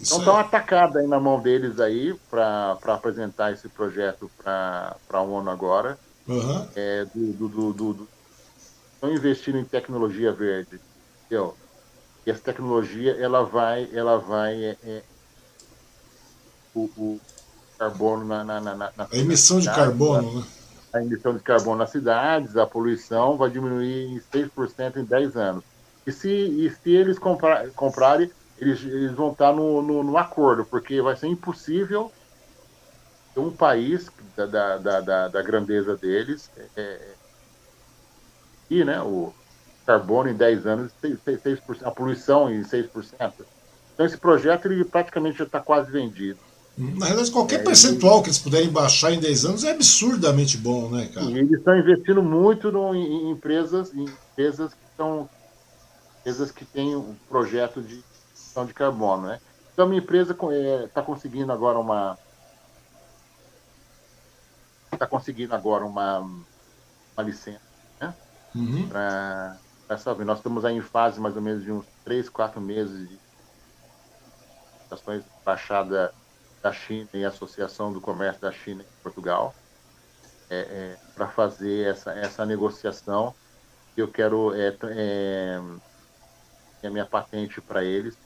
Então 0.00 0.18
está 0.18 0.32
uma 0.32 0.40
atacada 0.40 1.00
aí 1.00 1.06
na 1.06 1.18
mão 1.18 1.40
deles 1.40 1.80
aí 1.80 2.14
para 2.30 2.78
apresentar 2.86 3.52
esse 3.52 3.68
projeto 3.68 4.30
para 4.42 4.96
a 5.10 5.20
ONU 5.20 5.50
agora. 5.50 5.98
Uhum. 6.26 6.68
É, 6.76 7.06
do, 7.06 7.48
do, 7.48 7.72
do, 7.72 7.92
do, 7.94 8.08
estão 8.94 9.12
investindo 9.12 9.58
em 9.58 9.64
tecnologia 9.64 10.32
verde. 10.32 10.78
Entendeu? 11.24 11.56
E 12.26 12.30
essa 12.30 12.40
tecnologia 12.40 13.16
ela 13.18 13.42
vai, 13.44 13.88
ela 13.92 14.18
vai 14.18 14.62
é, 14.62 14.76
é, 14.84 15.02
o, 16.74 16.80
o, 16.96 17.20
carbono 17.78 18.24
na, 18.24 18.44
na, 18.44 18.60
na, 18.60 18.74
na 18.74 18.92
a 19.10 19.16
emissão 19.16 19.58
de 19.58 19.66
carbono, 19.66 20.40
né? 20.40 20.46
A 20.98 21.02
emissão 21.02 21.36
de 21.36 21.42
carbono 21.42 21.76
nas 21.76 21.90
cidades, 21.90 22.56
a 22.56 22.66
poluição 22.66 23.36
vai 23.36 23.50
diminuir 23.50 24.06
em 24.06 24.20
6% 24.20 24.96
em 24.96 25.04
10 25.04 25.36
anos. 25.36 25.64
E 26.06 26.10
se, 26.10 26.28
e 26.28 26.70
se 26.70 26.90
eles 26.90 27.18
comprar, 27.18 27.68
comprarem 27.70 28.30
eles, 28.58 28.82
eles 28.82 29.12
vão 29.12 29.30
estar 29.30 29.52
no, 29.52 29.80
no, 29.80 30.02
no, 30.02 30.18
acordo, 30.18 30.64
porque 30.64 31.00
vai 31.00 31.14
ser 31.14 31.28
impossível 31.28 32.10
um 33.36 33.52
país 33.52 34.10
da, 34.36 34.46
da, 34.46 35.00
da, 35.00 35.28
da 35.28 35.42
grandeza 35.42 35.96
deles 35.96 36.50
é, 36.56 36.66
é 36.76 37.14
e 38.68 38.84
né, 38.84 39.00
o 39.00 39.32
carbono 39.86 40.28
em 40.28 40.34
10 40.34 40.66
anos, 40.66 40.92
6, 41.00 41.18
6%, 41.24 41.82
a 41.84 41.90
poluição 41.90 42.52
em 42.52 42.62
6%. 42.62 43.32
Então 43.94 44.04
esse 44.04 44.18
projeto 44.18 44.66
ele 44.66 44.84
praticamente 44.84 45.38
já 45.38 45.44
está 45.44 45.60
quase 45.60 45.90
vendido. 45.90 46.38
Na 46.78 47.06
realidade, 47.06 47.32
qualquer 47.32 47.60
é, 47.60 47.64
percentual 47.64 48.22
que 48.22 48.28
eles 48.28 48.38
puderem 48.38 48.70
baixar 48.70 49.12
em 49.12 49.18
10 49.18 49.44
anos 49.46 49.64
é 49.64 49.72
absurdamente 49.72 50.56
bom, 50.56 50.88
né, 50.88 51.10
cara? 51.12 51.26
E 51.26 51.38
eles 51.38 51.58
estão 51.58 51.76
investindo 51.76 52.22
muito 52.22 52.70
no, 52.70 52.94
em, 52.94 53.04
em, 53.04 53.30
empresas, 53.32 53.92
em 53.92 54.04
empresas 54.04 54.72
que 54.72 54.84
estão 54.88 55.28
empresas 56.20 56.52
que 56.52 56.64
têm 56.64 56.94
um 56.94 57.16
projeto 57.28 57.82
de 57.82 58.04
emissão 58.32 58.64
de 58.64 58.72
carbono, 58.72 59.26
né? 59.26 59.40
Então, 59.72 59.86
a 59.86 59.88
minha 59.88 60.00
empresa 60.00 60.32
está 60.32 60.52
é, 60.52 60.86
tá 60.86 61.02
conseguindo 61.02 61.50
agora 61.50 61.78
uma 61.78 62.16
está 64.92 65.06
conseguindo 65.06 65.54
agora 65.54 65.84
uma, 65.84 66.20
uma 66.20 67.22
licença, 67.22 67.60
né? 68.00 68.14
Uhum. 68.54 68.88
Para 68.88 69.56
essa 69.88 70.14
Nós 70.14 70.38
estamos 70.38 70.64
aí 70.64 70.76
em 70.76 70.80
fase 70.80 71.20
mais 71.20 71.34
ou 71.34 71.42
menos 71.42 71.64
de 71.64 71.72
uns 71.72 71.86
3, 72.04 72.28
4 72.28 72.60
meses 72.60 73.08
de 73.08 73.18
ações 74.90 75.24
baixada 75.44 76.12
da 76.62 76.72
China 76.72 77.08
e 77.14 77.24
Associação 77.24 77.92
do 77.92 78.00
Comércio 78.00 78.40
da 78.40 78.52
China 78.52 78.82
em 78.82 79.02
Portugal 79.02 79.54
é, 80.50 80.56
é, 80.56 80.96
para 81.14 81.28
fazer 81.28 81.86
essa, 81.86 82.12
essa 82.12 82.44
negociação. 82.46 83.34
Eu 83.96 84.08
quero 84.08 84.54
é, 84.54 84.76
é, 84.82 85.60
a 86.86 86.90
minha 86.90 87.06
patente 87.06 87.60
para 87.60 87.84
eles 87.84 88.16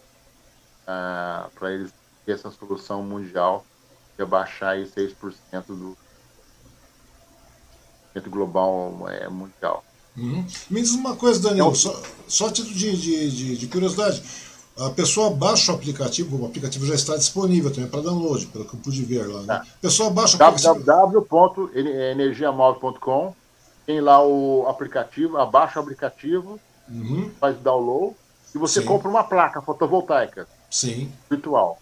para 1.55 1.73
eles 1.73 1.93
ter 2.27 2.33
essa 2.33 2.51
solução 2.51 3.03
mundial 3.03 3.65
de 4.17 4.23
abaixar 4.23 4.71
aí 4.71 4.85
6% 4.85 5.67
do 5.67 5.97
global 8.29 9.09
é, 9.09 9.29
mundial. 9.29 9.85
Uhum. 10.17 10.47
Me 10.69 10.83
diz 10.83 10.93
uma 10.93 11.17
coisa, 11.17 11.41
Daniel, 11.41 11.69
então, 11.69 11.75
só, 11.75 12.03
só 12.29 12.47
a 12.49 12.53
título 12.53 12.75
de, 12.75 12.97
de, 12.97 13.31
de, 13.31 13.57
de, 13.57 13.67
curiosidade. 13.67 14.23
A 14.79 14.91
pessoa 14.91 15.31
baixa 15.31 15.73
o 15.73 15.75
aplicativo, 15.75 16.43
o 16.43 16.47
aplicativo 16.47 16.87
já 16.87 16.95
está 16.95 17.17
disponível 17.17 17.73
também 17.73 17.91
para 17.91 18.01
download, 18.01 18.47
pelo 18.47 18.65
que 18.65 18.75
eu 18.75 18.81
pude 18.81 19.05
ver 19.05 19.29
lá. 19.29 19.41
Né? 19.41 19.47
Tá. 19.47 19.57
A 19.57 19.67
pessoa 19.81 20.09
baixa 20.11 20.39
o 20.39 20.43
aplicativo. 20.43 20.85
www.energiamóvel.com 20.85 23.35
tem 23.85 24.01
lá 24.01 24.25
o 24.25 24.65
aplicativo, 24.69 25.37
abaixa 25.37 25.79
o 25.79 25.83
aplicativo, 25.83 26.59
uhum. 26.89 27.31
faz 27.39 27.57
o 27.57 27.61
download 27.61 28.17
e 28.55 28.59
você 28.59 28.81
Sim. 28.81 28.87
compra 28.87 29.09
uma 29.09 29.25
placa 29.25 29.61
fotovoltaica. 29.61 30.47
Sim. 30.71 31.13
Virtual. 31.29 31.79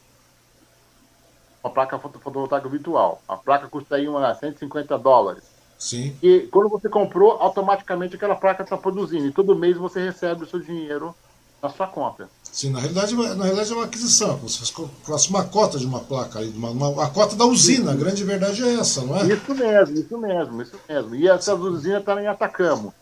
Uma 1.63 1.71
placa 1.71 1.99
fotovoltaica 1.99 2.69
virtual. 2.69 3.23
A 3.29 3.37
placa 3.37 3.69
custa 3.69 3.97
aí 3.97 4.09
uma 4.09 4.35
150 4.35 4.99
dólares. 4.99 5.45
Sim. 5.79 6.17
E 6.23 6.49
quando 6.51 6.69
você 6.69 6.89
comprou, 6.89 7.33
automaticamente 7.33 8.17
aquela 8.17 8.35
placa 8.35 8.63
está 8.63 8.77
produzindo. 8.77 9.27
E 9.27 9.33
todo 9.33 9.57
mês 9.57 9.77
você 9.77 10.05
recebe 10.05 10.45
o 10.45 10.47
seu 10.47 10.61
dinheiro 10.61 11.15
na 11.63 11.69
sua 11.69 11.87
conta. 11.87 12.29
Sim, 12.53 12.71
na 12.71 12.81
realidade, 12.81 13.15
na 13.15 13.45
realidade 13.45 13.73
é 13.73 13.75
uma 13.75 13.85
aquisição. 13.85 14.37
Você 14.39 14.73
faz 15.05 15.29
uma 15.29 15.45
cota 15.45 15.79
de 15.79 15.87
uma 15.87 16.01
placa, 16.01 16.41
uma, 16.41 16.71
uma, 16.71 17.05
a 17.05 17.09
cota 17.09 17.37
da 17.37 17.45
usina, 17.45 17.93
a 17.93 17.95
grande 17.95 18.25
verdade 18.25 18.63
é 18.63 18.75
essa, 18.75 19.03
não 19.03 19.17
é? 19.17 19.25
Isso 19.27 19.55
mesmo, 19.55 19.99
isso 19.99 20.19
mesmo, 20.19 20.63
isso 20.63 20.81
mesmo. 20.89 21.15
E 21.15 21.29
essa 21.29 21.55
usina 21.55 21.99
está 21.99 22.21
em 22.21 22.27
Atacamo. 22.27 22.93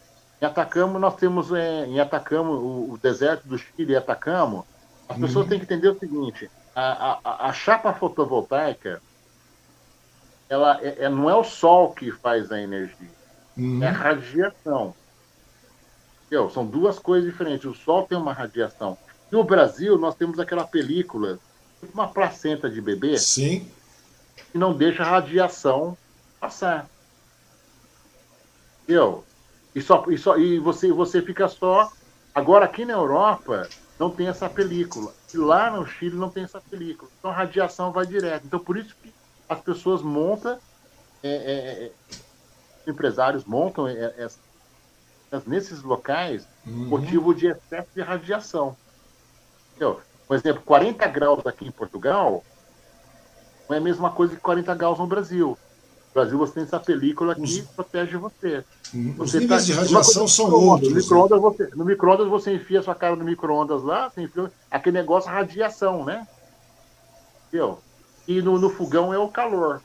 Em 0.41 0.45
Atacamo 0.45 0.99
nós 0.99 1.17
temos, 1.17 1.51
é, 1.53 1.87
em 1.87 1.99
Atacamo, 1.99 2.53
o, 2.53 2.93
o, 2.93 2.99
deserto 2.99 3.49
do 3.49 3.57
Chile, 3.57 3.97
Atacamo, 3.97 4.67
as 5.09 5.17
uhum. 5.17 5.23
pessoas 5.23 5.49
têm 5.49 5.59
que 5.59 5.65
entender 5.65 5.89
o 5.89 5.99
seguinte: 5.99 6.51
a, 6.77 7.19
a, 7.25 7.49
a 7.49 7.53
chapa 7.55 7.95
fotovoltaica, 7.95 9.01
ela 10.49 10.79
é, 10.83 11.05
é, 11.05 11.09
não 11.09 11.29
é 11.29 11.35
o 11.35 11.45
sol 11.45 11.93
que 11.95 12.13
faz 12.13 12.53
a 12.53 12.61
energia, 12.61 13.11
uhum. 13.57 13.83
é 13.83 13.89
a 13.89 13.93
radiação. 13.93 14.95
Entendeu? 16.29 16.51
São 16.51 16.67
duas 16.67 16.99
coisas 16.99 17.31
diferentes. 17.31 17.65
O 17.65 17.75
Sol 17.75 18.07
tem 18.07 18.19
uma 18.19 18.35
radiação. 18.35 18.99
No 19.31 19.45
Brasil, 19.45 19.99
nós 19.99 20.15
temos 20.15 20.39
aquela 20.39 20.67
película, 20.67 21.39
uma 21.93 22.09
placenta 22.09 22.69
de 22.71 22.81
bebê, 22.81 23.19
Sim. 23.19 23.71
que 24.51 24.59
não 24.59 24.77
deixa 24.77 25.03
a 25.03 25.11
radiação 25.11 25.97
passar. 26.41 26.89
Entendeu? 28.83 29.25
E, 29.75 29.83
só, 29.83 30.05
e, 30.09 30.17
só, 30.17 30.37
e 30.39 30.59
você, 30.59 30.91
você 30.91 31.21
fica 31.23 31.47
só. 31.49 31.91
Agora, 32.35 32.65
aqui 32.65 32.85
na 32.85 32.95
Europa, 32.95 33.69
não 33.99 34.11
tem 34.11 34.29
essa 34.29 34.49
película. 34.49 35.13
E 35.33 35.37
lá 35.37 35.71
no 35.71 35.87
Chile 35.87 36.17
não 36.17 36.31
tem 36.31 36.45
essa 36.45 36.61
película. 36.61 37.11
Então 37.19 37.31
a 37.31 37.35
radiação 37.35 37.93
vai 37.93 38.07
direto. 38.07 38.47
Então, 38.47 38.61
por 38.61 38.79
isso 38.79 38.97
que 39.03 39.13
as 39.49 39.61
pessoas 39.61 40.03
montam, 40.03 40.59
é, 41.23 41.29
é, 41.29 41.85
é, 41.85 41.93
empresários 42.91 43.45
montam 43.45 43.87
é, 43.89 43.93
é, 43.95 44.29
nesses 45.47 45.83
locais 45.83 46.47
Uhum. 46.67 46.89
motivo 46.89 47.35
de 47.35 47.47
excesso 47.47 47.89
de 47.95 48.03
radiação. 48.03 48.77
Entendeu? 49.79 50.01
Por 50.27 50.37
exemplo, 50.37 50.63
40 50.67 51.07
graus 51.07 51.47
aqui 51.47 51.65
em 51.65 51.71
Portugal 51.71 52.43
não 53.69 53.77
é 53.77 53.79
a 53.79 53.83
mesma 53.83 54.11
coisa 54.11 54.35
que 54.35 54.41
40 54.41 54.75
graus 54.75 54.99
no 54.99 55.07
Brasil. 55.07 55.57
No 56.09 56.15
Brasil 56.15 56.37
você 56.37 56.55
tem 56.55 56.63
essa 56.65 56.81
película 56.81 57.33
que 57.37 57.43
Os- 57.43 57.61
protege 57.61 58.17
você. 58.17 58.65
Os 59.17 59.31
Você 59.31 59.39
níveis 59.39 59.61
tá- 59.63 59.67
de 59.67 59.73
radiação 59.73 60.23
coisa- 60.23 60.35
são 60.35 60.49
no 60.49 60.61
outros. 60.61 60.91
né? 60.93 60.97
micro-ondas 61.01 61.41
você, 61.41 61.69
no 61.77 61.85
micro-ondas 61.85 62.27
você 62.29 62.55
enfia 62.55 62.83
sua 62.83 62.95
cara 62.97 63.15
no 63.15 63.25
micro-ondas 63.25 63.83
lá, 63.85 64.09
você 64.11 64.23
enfia 64.23 64.51
aquele 64.71 64.99
negócio 64.99 65.31
radiação, 65.31 66.05
né? 66.05 66.27
Entendeu? 67.49 67.79
E 68.27 68.43
no, 68.43 68.59
no 68.59 68.69
fogão 68.71 69.15
é 69.15 69.19
o 69.19 69.29
calor. 69.29 69.81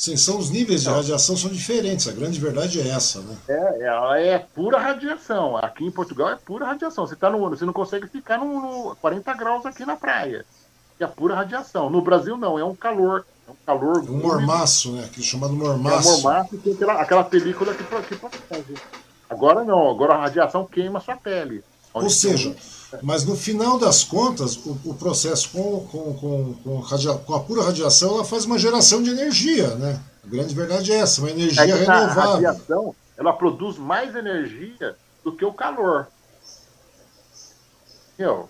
Sim, 0.00 0.16
são 0.16 0.38
os 0.38 0.48
níveis 0.48 0.80
de 0.80 0.88
Não. 0.88 0.96
radiação 0.96 1.36
são 1.36 1.50
diferentes. 1.50 2.08
A 2.08 2.12
grande 2.12 2.40
verdade 2.40 2.80
é 2.80 2.88
essa, 2.88 3.20
né? 3.20 3.36
É, 3.46 3.82
ela 3.82 4.18
é 4.18 4.38
pura 4.38 4.78
radiação. 4.78 5.58
Aqui 5.58 5.84
em 5.84 5.90
Portugal 5.90 6.30
é 6.30 6.36
pura 6.36 6.64
radiação. 6.64 7.06
Você, 7.06 7.14
tá 7.14 7.28
no, 7.28 7.50
você 7.50 7.66
não 7.66 7.72
consegue 7.74 8.06
ficar 8.06 8.38
no, 8.38 8.46
no 8.62 8.96
40 8.96 9.34
graus 9.34 9.66
aqui 9.66 9.84
na 9.84 9.96
praia. 9.96 10.46
É 10.98 11.06
pura 11.06 11.34
radiação. 11.34 11.90
No 11.90 12.00
Brasil 12.00 12.38
não, 12.38 12.58
é 12.58 12.64
um 12.64 12.74
calor. 12.74 13.26
É 13.46 13.50
um 13.50 13.56
calor. 13.66 13.98
Um 14.08 14.22
mormaço, 14.22 14.92
né? 14.92 15.04
Aquele 15.04 15.26
chamado 15.26 15.52
É 15.52 15.56
um 15.56 15.58
mormaço. 15.58 16.22
mormaço 16.22 16.48
que 16.48 16.56
tem 16.56 16.72
aquela, 16.72 16.94
aquela 16.94 17.24
película 17.24 17.74
que, 17.74 17.84
que 17.84 18.16
protege. 18.16 18.76
Agora 19.28 19.64
não, 19.64 19.90
agora 19.90 20.14
a 20.14 20.20
radiação 20.22 20.64
queima 20.64 20.98
a 20.98 21.02
sua 21.02 21.16
pele. 21.16 21.62
Ou 21.92 22.08
seja, 22.08 22.56
mas 23.02 23.24
no 23.24 23.36
final 23.36 23.78
das 23.78 24.02
contas, 24.04 24.56
o, 24.56 24.76
o 24.84 24.94
processo 24.94 25.50
com, 25.50 25.86
com, 25.86 26.14
com, 26.14 26.54
com, 26.62 26.80
radia- 26.80 27.14
com 27.18 27.34
a 27.34 27.40
pura 27.40 27.62
radiação 27.62 28.14
ela 28.14 28.24
faz 28.24 28.44
uma 28.44 28.58
geração 28.58 29.02
de 29.02 29.10
energia, 29.10 29.74
né? 29.76 30.00
A 30.24 30.26
grande 30.28 30.54
verdade 30.54 30.92
é 30.92 30.96
essa, 30.96 31.20
uma 31.20 31.30
energia 31.30 31.62
É 31.62 31.66
que 31.66 31.72
a 31.72 31.76
renovável. 31.76 32.32
radiação 32.32 32.94
ela 33.16 33.32
produz 33.32 33.76
mais 33.78 34.14
energia 34.14 34.96
do 35.24 35.32
que 35.32 35.44
o 35.44 35.52
calor. 35.52 36.06
Entendeu? 38.14 38.48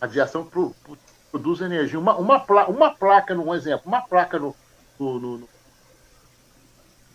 A 0.00 0.06
radiação 0.06 0.44
pro- 0.44 0.74
pro- 0.84 0.98
produz 1.30 1.60
energia. 1.60 1.98
Uma, 1.98 2.16
uma, 2.16 2.40
pla- 2.40 2.66
uma 2.66 2.90
placa, 2.94 3.34
num 3.34 3.54
exemplo, 3.54 3.82
uma 3.86 4.00
placa 4.02 4.38
no, 4.38 4.54
no, 4.98 5.18
no- 5.18 5.38
no 5.38 5.48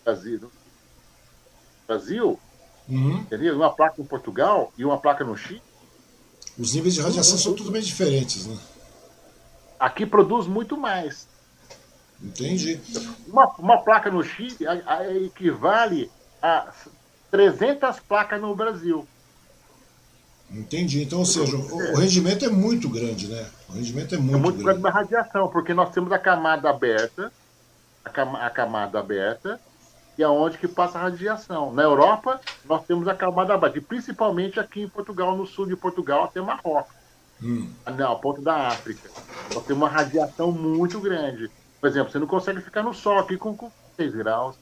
Brasil, 0.06 0.40
no 0.42 0.52
Brasil, 1.88 2.40
Uhum. 2.90 3.18
entendeu? 3.20 3.56
Uma 3.56 3.74
placa 3.74 4.02
em 4.02 4.06
Portugal 4.06 4.74
e 4.78 4.84
uma 4.84 4.98
placa 4.98 5.24
no 5.24 5.38
Chile, 5.38 5.62
Os 6.58 6.74
níveis 6.74 6.94
de 6.94 7.02
radiação 7.02 7.38
são 7.38 7.54
totalmente 7.54 7.86
diferentes, 7.86 8.46
né? 8.46 8.58
aqui 9.80 10.06
produz 10.06 10.48
muito 10.48 10.78
mais. 10.78 11.28
Entendi. 12.22 12.80
Uma, 13.28 13.48
uma 13.60 13.78
placa 13.82 14.10
no 14.10 14.24
Chile 14.24 14.66
a- 14.66 14.82
a- 15.00 15.14
equivale 15.14 16.10
a 16.42 16.72
300 17.30 18.00
placas 18.00 18.40
no 18.40 18.56
Brasil. 18.56 19.06
Entendi. 20.50 21.02
Então, 21.04 21.20
ou 21.20 21.26
seja, 21.26 21.58
o, 21.58 21.76
o 21.94 21.96
rendimento 21.98 22.46
é 22.46 22.50
muito 22.50 22.88
grande, 22.88 23.28
né? 23.28 23.46
O 23.68 23.74
rendimento 23.74 24.14
é 24.16 24.18
É 24.18 24.22
muito, 24.22 24.40
muito 24.40 24.64
grande 24.64 24.82
grande. 24.82 24.82
da 24.84 24.90
radiação, 24.90 25.50
porque 25.50 25.74
nós 25.74 25.92
temos 25.92 26.12
a 26.14 26.20
camada 26.20 26.70
aberta, 26.70 27.30
a, 28.06 28.10
cama- 28.10 28.40
a 28.40 28.50
camada 28.50 29.00
aberta, 29.00 29.60
e 30.18 30.24
aonde 30.24 30.58
que 30.58 30.68
passa 30.68 30.98
a 30.98 31.02
radiação. 31.04 31.74
Na 31.74 31.84
Europa, 31.84 32.40
nós 32.66 32.86
temos 32.86 33.08
a 33.08 33.16
camada 33.16 33.60
e 33.76 33.82
principalmente 33.82 34.60
aqui 34.60 34.82
em 34.82 34.90
Portugal, 34.90 35.36
no 35.36 35.46
sul 35.46 35.66
de 35.66 35.76
Portugal, 35.76 36.26
até 36.26 36.42
Marrocos, 36.42 36.94
Hum. 37.42 37.70
não, 37.98 38.20
ponto 38.20 38.42
da 38.42 38.68
África. 38.70 39.10
Nós 39.54 39.66
temos 39.66 39.82
uma 39.84 39.90
radiação 39.90 40.52
muito 40.52 41.00
grande. 41.02 41.50
Por 41.82 41.88
exemplo, 41.90 42.12
você 42.12 42.20
não 42.20 42.28
consegue 42.28 42.62
ficar 42.62 42.84
no 42.84 42.94
sol 42.94 43.20
aqui 43.20 43.36
com, 43.38 43.56
com 43.58 43.70
6 43.98 44.14
graus. 44.16 44.56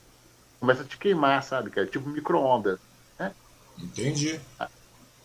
Começa 0.59 0.81
a 0.81 0.85
te 0.85 0.97
queimar, 0.97 1.43
sabe, 1.43 1.69
cara? 1.69 1.85
Tipo 1.85 2.09
micro-ondas. 2.09 2.79
Entendi. 3.77 4.39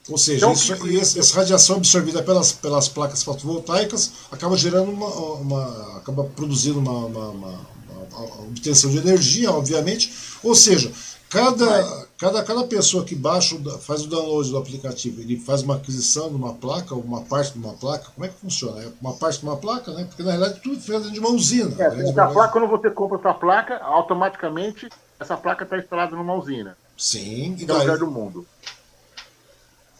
Ou 0.08 0.16
seja, 0.16 0.38
Então, 0.38 0.52
isso, 0.52 0.72
tipo, 0.74 0.86
e 0.86 0.96
esse- 0.96 1.18
essa 1.18 1.36
radiação 1.36 1.76
absorvida 1.76 2.22
pelas, 2.22 2.52
pelas 2.52 2.88
placas 2.88 3.22
fotovoltaicas 3.24 4.26
acaba 4.30 4.56
gerando 4.56 4.90
uma, 4.92 5.08
uma- 5.08 5.96
acaba 5.98 6.24
produzindo 6.24 6.78
uma, 6.78 7.06
uma- 7.06 7.28
uma- 7.30 7.66
uma 8.14 8.42
obtenção 8.48 8.90
de 8.90 8.98
energia, 8.98 9.50
obviamente. 9.50 10.12
Ou 10.42 10.54
seja, 10.54 10.92
cada, 11.28 12.06
cada, 12.18 12.42
cada 12.44 12.64
pessoa 12.64 13.04
que 13.04 13.14
baixa, 13.14 13.56
faz 13.80 14.02
o 14.04 14.08
download 14.08 14.50
do 14.50 14.58
aplicativo, 14.58 15.20
ele 15.20 15.36
faz 15.38 15.62
uma 15.62 15.76
aquisição 15.76 16.28
de 16.28 16.34
uma 16.36 16.54
placa, 16.54 16.94
ou 16.94 17.00
uma 17.02 17.22
parte 17.22 17.52
de 17.52 17.58
uma 17.58 17.74
placa, 17.74 18.10
como 18.14 18.24
é 18.24 18.28
que 18.28 18.34
funciona? 18.40 18.82
É 18.82 18.88
uma 19.00 19.14
parte 19.14 19.40
de 19.40 19.46
uma 19.46 19.56
placa, 19.56 19.92
né? 19.92 20.04
Porque 20.04 20.22
na 20.22 20.32
realidade 20.32 20.60
tudo 20.62 20.80
fica 20.80 20.98
dentro 20.98 21.12
de 21.12 21.20
uma 21.20 21.30
usina. 21.30 21.74
É, 21.78 21.82
A 21.84 21.86
essa 21.88 21.96
verdade- 21.96 22.32
placa, 22.32 22.52
quando 22.52 22.68
você 22.68 22.90
compra 22.90 23.18
essa 23.18 23.34
placa, 23.34 23.78
automaticamente 23.78 24.88
essa 25.18 25.36
placa 25.36 25.64
está 25.64 25.78
instalada 25.78 26.14
numa 26.14 26.34
usina. 26.34 26.76
Sim, 26.96 27.56
e 27.58 27.62
em 27.64 27.66
qualquer 27.66 27.72
lugar 27.82 27.86
daí, 27.86 27.98
do 27.98 28.10
mundo. 28.10 28.46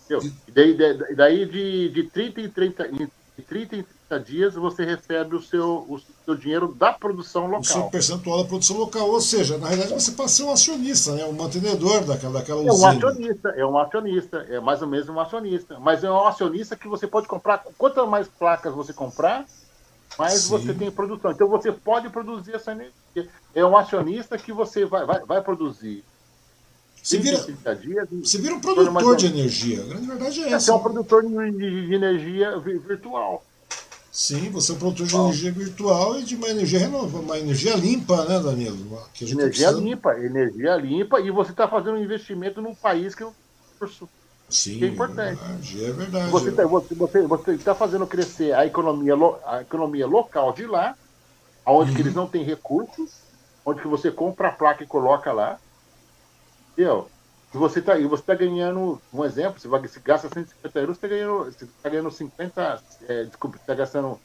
E 0.08 0.52
daí, 0.52 0.74
de- 0.76 1.14
daí 1.16 1.46
de, 1.46 1.88
de 1.90 2.02
30 2.04 2.40
em 2.40 2.48
30, 2.48 2.86
em- 2.86 3.10
de 3.36 3.42
30 3.46 3.76
em 3.76 3.82
30 3.82 3.95
dias 4.24 4.54
você 4.54 4.84
recebe 4.84 5.34
o 5.34 5.42
seu, 5.42 5.84
o 5.88 6.00
seu 6.24 6.36
dinheiro 6.36 6.72
da 6.72 6.92
produção 6.92 7.46
o 7.58 7.64
seu 7.64 7.76
local. 7.78 7.90
percentual 7.90 8.42
da 8.42 8.48
produção 8.48 8.76
local. 8.76 9.10
Ou 9.10 9.20
seja, 9.20 9.58
na 9.58 9.66
realidade 9.66 9.92
você 10.00 10.12
passa 10.12 10.24
a 10.24 10.28
ser 10.36 10.42
um 10.44 10.52
acionista, 10.52 11.12
né? 11.12 11.24
um 11.24 11.32
mantenedor 11.32 12.04
daquela, 12.04 12.34
daquela 12.34 12.60
É 12.60 12.64
um 12.64 12.68
usina. 12.74 12.90
acionista, 12.92 13.48
é 13.56 13.66
um 13.66 13.76
acionista, 13.78 14.36
é 14.48 14.60
mais 14.60 14.80
ou 14.80 14.86
menos 14.88 15.08
um 15.08 15.18
acionista. 15.18 15.78
Mas 15.80 16.04
é 16.04 16.10
um 16.10 16.24
acionista 16.26 16.76
que 16.76 16.86
você 16.86 17.06
pode 17.08 17.26
comprar, 17.26 17.64
quanto 17.76 18.06
mais 18.06 18.28
placas 18.28 18.72
você 18.72 18.92
comprar, 18.92 19.44
mais 20.16 20.34
Sim. 20.42 20.50
você 20.50 20.72
tem 20.72 20.88
produção. 20.90 21.32
Então 21.32 21.48
você 21.48 21.72
pode 21.72 22.08
produzir 22.08 22.54
essa 22.54 22.70
energia. 22.72 22.94
É 23.52 23.64
um 23.66 23.76
acionista 23.76 24.38
que 24.38 24.52
você 24.52 24.84
vai, 24.84 25.04
vai, 25.04 25.20
vai 25.24 25.42
produzir 25.42 26.04
Você 27.02 27.18
30 27.18 27.28
em 27.28 27.32
vira, 27.32 27.44
30 27.44 27.76
dias. 27.76 28.08
você 28.30 28.38
vira 28.38 28.54
um 28.54 28.60
produtor 28.60 29.16
de 29.16 29.26
energia. 29.26 29.82
A 29.82 29.86
grande 29.86 30.06
verdade 30.06 30.40
é 30.40 30.44
Você 30.44 30.50
é 30.50 30.52
essa. 30.54 30.74
um 30.76 30.78
produtor 30.78 31.22
de, 31.24 31.92
energia 31.94 32.56
vi- 32.60 32.78
virtual. 32.78 33.42
Sim, 34.16 34.50
você 34.50 34.72
é 34.72 34.76
produtor 34.76 35.06
de 35.06 35.14
Bom. 35.14 35.28
energia 35.28 35.52
virtual 35.52 36.18
e 36.18 36.24
de 36.24 36.34
uma 36.36 36.48
energia 36.48 36.78
renovável, 36.78 37.20
uma 37.20 37.38
energia 37.38 37.76
limpa, 37.76 38.24
né, 38.24 38.40
Danilo? 38.40 38.96
Tá 38.96 39.08
Energia 39.20 39.44
precisa- 39.48 39.80
limpa, 39.80 40.14
energia 40.18 40.76
limpa, 40.76 41.20
e 41.20 41.30
você 41.30 41.50
está 41.50 41.68
fazendo 41.68 41.96
um 41.98 42.02
investimento 42.02 42.62
num 42.62 42.74
país 42.76 43.14
que 43.14 43.24
não 43.24 43.34
Sim, 44.48 44.78
que 44.78 44.84
é 44.84 44.88
importante. 44.88 45.40
verdade, 45.40 45.84
é 45.84 45.92
verdade. 45.92 46.32
você 46.32 46.50
está 46.50 46.66
você, 46.66 46.94
você, 46.94 47.26
você 47.26 47.58
tá 47.58 47.74
fazendo 47.74 48.06
crescer 48.06 48.52
a 48.54 48.66
economia, 48.66 49.14
a 49.46 49.62
economia 49.62 50.06
local 50.06 50.52
de 50.52 50.66
lá, 50.66 50.96
onde 51.66 51.92
que 51.92 52.02
eles 52.02 52.14
não 52.14 52.28
têm 52.30 52.44
recursos, 52.44 53.10
onde 53.64 53.82
que 53.82 53.88
você 53.88 54.10
compra 54.12 54.48
a 54.48 54.52
placa 54.52 54.84
e 54.84 54.88
coloca 54.88 55.32
lá. 55.32 55.60
Entendeu? 56.72 57.10
E 57.56 57.58
você 57.58 57.80
está 57.80 57.96
você 57.98 58.22
tá 58.24 58.34
ganhando, 58.34 59.02
um 59.12 59.24
exemplo, 59.24 59.58
você, 59.60 59.68
vai, 59.68 59.80
você 59.80 60.00
gasta 60.00 60.28
150 60.28 60.78
euros, 60.80 60.98
você 60.98 61.06
está 61.06 61.08
ganhando, 61.08 61.44
você 61.44 61.66
tá 61.82 61.90
ganhando 61.90 62.10
50, 62.10 62.84
é, 63.02 63.24
desculpa, 63.24 63.56
você 63.56 63.62
está 63.62 63.74
gastando, 63.74 64.22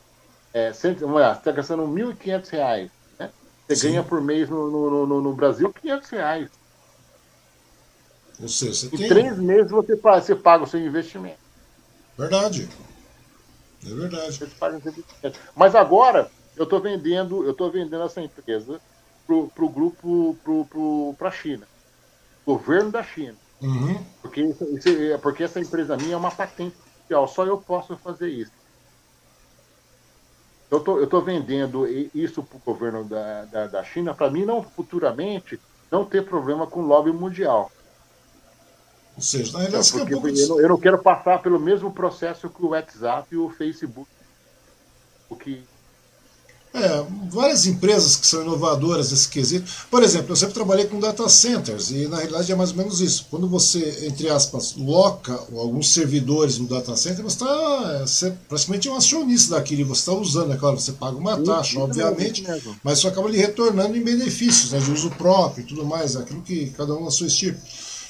é, 0.54 0.74
cento, 0.74 1.02
vamos 1.02 1.22
lá, 1.22 1.36
você 1.36 1.42
tá 1.44 1.52
gastando 1.54 1.88
1.500 1.88 2.50
reais. 2.52 2.92
Né? 3.20 3.34
Você 3.68 3.76
Sim. 3.76 3.78
ganha 3.78 4.04
por 4.04 4.22
mês 4.22 4.50
no, 4.50 4.72
no, 4.72 5.08
no, 5.08 5.22
no 5.22 5.36
Brasil 5.36 5.74
500 5.74 6.10
reais. 6.10 6.50
Ou 8.40 8.48
seja, 8.50 8.74
você 8.74 8.90
Em 8.92 8.98
tem. 8.98 9.08
três 9.08 9.38
meses 9.40 9.70
você, 9.72 9.98
pa- 9.98 10.22
você 10.22 10.34
paga 10.36 10.64
o 10.64 10.68
seu 10.68 10.80
investimento. 10.80 11.42
Verdade. 12.18 12.70
É 13.86 13.94
verdade. 13.94 14.40
Paga. 14.60 14.80
Mas 15.56 15.76
agora 15.76 16.32
eu 16.56 16.64
estou 16.64 16.82
vendendo, 16.82 17.46
eu 17.46 17.56
tô 17.56 17.72
vendendo 17.72 18.04
essa 18.04 18.22
empresa 18.22 18.82
para 19.26 19.66
o 19.66 19.70
grupo, 19.70 20.36
para 21.18 21.30
a 21.30 21.32
China, 21.32 21.68
governo 22.46 22.92
da 22.92 23.04
China, 23.04 23.38
Uhum. 23.62 24.06
porque 24.22 24.44
porque 25.22 25.44
essa 25.44 25.60
empresa 25.60 25.98
minha 25.98 26.16
é 26.16 26.18
uma 26.18 26.36
patente 26.36 26.78
oficial, 26.80 27.28
só 27.28 27.46
eu 27.46 27.62
posso 27.64 27.98
fazer 28.00 28.30
isso. 28.30 28.54
Eu 30.72 30.84
tô, 30.84 31.00
eu 31.00 31.08
tô 31.10 31.22
vendendo 31.22 31.86
isso 32.14 32.44
para 32.44 32.58
o 32.58 32.62
governo 32.62 33.08
da, 33.08 33.46
da, 33.46 33.68
da 33.68 33.84
China, 33.84 34.16
para 34.16 34.32
mim 34.32 34.46
não 34.46 34.64
futuramente 34.64 35.62
não 35.92 36.06
ter 36.08 36.26
problema 36.26 36.66
com 36.70 36.80
o 36.82 36.86
lobby 36.86 37.12
mundial. 37.12 37.70
Ou 39.16 39.22
seja, 39.22 39.54
na 39.54 39.60
realidade, 39.60 39.86
você 39.86 39.94
tem 39.94 40.04
um 40.04 40.10
Porque 40.10 40.14
pouco 40.14 40.28
eu 40.40 40.48
não, 40.48 40.60
eu 40.62 40.70
não 40.70 40.80
quero 40.80 41.02
passar 41.02 41.42
pelo 41.42 41.60
mesmo 41.60 41.94
processo 41.94 42.50
que 42.50 42.62
o 42.64 42.70
WhatsApp 42.70 43.28
e 43.32 43.38
o 43.38 43.50
Facebook. 43.50 44.10
O 45.30 45.36
que 45.36 45.68
É, 46.74 47.04
várias 47.30 47.66
empresas 47.66 48.16
que 48.16 48.26
são 48.26 48.44
inovadoras 48.44 49.12
nesse 49.12 49.28
quesito. 49.28 49.70
Por 49.90 50.02
exemplo, 50.02 50.32
eu 50.32 50.36
sempre 50.38 50.54
trabalhei 50.54 50.86
com 50.86 51.02
data 51.02 51.28
centers 51.28 51.92
e 51.92 52.08
na 52.08 52.18
realidade 52.18 52.50
é 52.50 52.56
mais 52.56 52.72
ou 52.72 52.78
menos 52.78 53.02
isso. 53.02 53.28
Quando 53.30 53.48
você, 53.48 54.06
entre 54.08 54.30
aspas, 54.30 54.76
loca 54.78 55.34
alguns 55.54 55.90
servidores 55.90 56.58
no 56.58 56.68
data 56.68 56.96
center, 56.96 57.24
você 57.24 57.44
está 57.44 58.38
praticamente 58.48 58.88
é 58.88 58.92
um 58.92 58.96
acionista 58.96 59.56
daquilo 59.56 59.86
você 59.86 60.00
está 60.00 60.14
usando, 60.14 60.54
é 60.54 60.58
claro, 60.58 60.80
você 60.80 60.94
paga 60.94 61.18
uma 61.18 61.38
taxa, 61.42 61.80
obviamente, 61.80 62.44
mas 62.84 63.00
isso 63.00 63.08
acaba 63.08 63.30
lhe 63.30 63.38
retornando 63.38 63.98
em 63.98 64.02
benefícios 64.02 64.72
né, 64.72 64.80
de 64.80 64.92
uso 64.92 65.10
próprio 65.12 65.64
e 65.64 65.68
tudo 65.68 65.86
mais, 65.86 66.16
aquilo 66.16 66.42
que 66.42 66.70
cada 66.72 66.94
um 66.94 67.04
na 67.04 67.12
sua 67.12 67.28
estilo. 67.28 67.58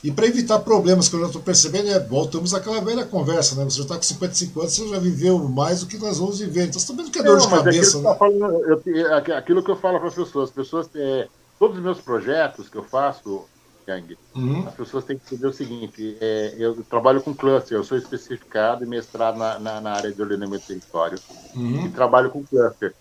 E 0.03 0.11
para 0.11 0.26
evitar 0.26 0.60
problemas 0.60 1.07
que 1.07 1.15
eu 1.15 1.19
já 1.19 1.28
estou 1.28 1.41
percebendo, 1.41 1.90
é, 1.90 1.99
voltamos 1.99 2.53
àquela 2.53 2.82
velha 2.82 3.06
conversa, 3.06 3.56
né? 3.56 3.64
Você 3.65 3.78
já 3.78 3.84
está 3.84 3.95
com 3.95 4.02
55 4.02 4.60
anos, 4.60 4.73
você 4.73 4.90
já 4.90 4.99
viveu 4.99 5.38
mais 5.38 5.82
do 5.82 5.86
que 5.86 5.98
nós 5.98 6.18
vamos 6.18 6.40
viver. 6.40 6.64
Então 6.64 6.80
você 6.80 6.91
está 6.91 6.94
vendo 6.94 7.11
que 7.11 7.19
é 7.19 7.23
dor 7.23 7.40
de 7.40 7.48
cabeça. 7.48 7.98
Aquilo, 7.98 8.03
né? 8.03 8.14
que 8.14 8.19
falando, 8.19 8.65
eu, 8.65 9.38
aquilo 9.38 9.64
que 9.64 9.69
eu 9.69 9.76
falo 9.76 9.99
para 9.99 10.07
as 10.07 10.15
pessoas, 10.15 10.49
as 10.49 10.56
pessoas 10.56 10.90
é, 10.95 11.28
todos 11.60 11.78
os 11.78 11.84
meus 11.84 12.02
projetos 12.02 12.68
que 12.68 12.78
eu 12.78 12.84
faço, 12.84 13.45
Yang, 13.88 14.18
uhum. 14.36 14.68
as 14.68 14.73
pessoas 14.73 15.06
têm 15.06 15.18
que 15.18 15.23
entender 15.26 15.48
o 15.48 15.53
seguinte: 15.53 16.18
é, 16.19 16.56
eu 16.57 16.84
trabalho 16.84 17.22
com 17.22 17.36
cluster, 17.36 17.78
eu 17.78 17.84
sou 17.84 17.98
especificado 17.98 18.84
e 18.84 18.88
mestrado 18.88 19.38
na, 19.38 19.60
na, 19.60 19.82
na 19.82 19.91
área 19.91 20.11
de 20.11 20.19
ordenamento 20.19 20.65
território 20.65 21.19
uhum. 21.56 21.86
e 21.86 21.90
trabalho 21.90 22.32
com 22.32 22.44
cluster. 22.44 22.95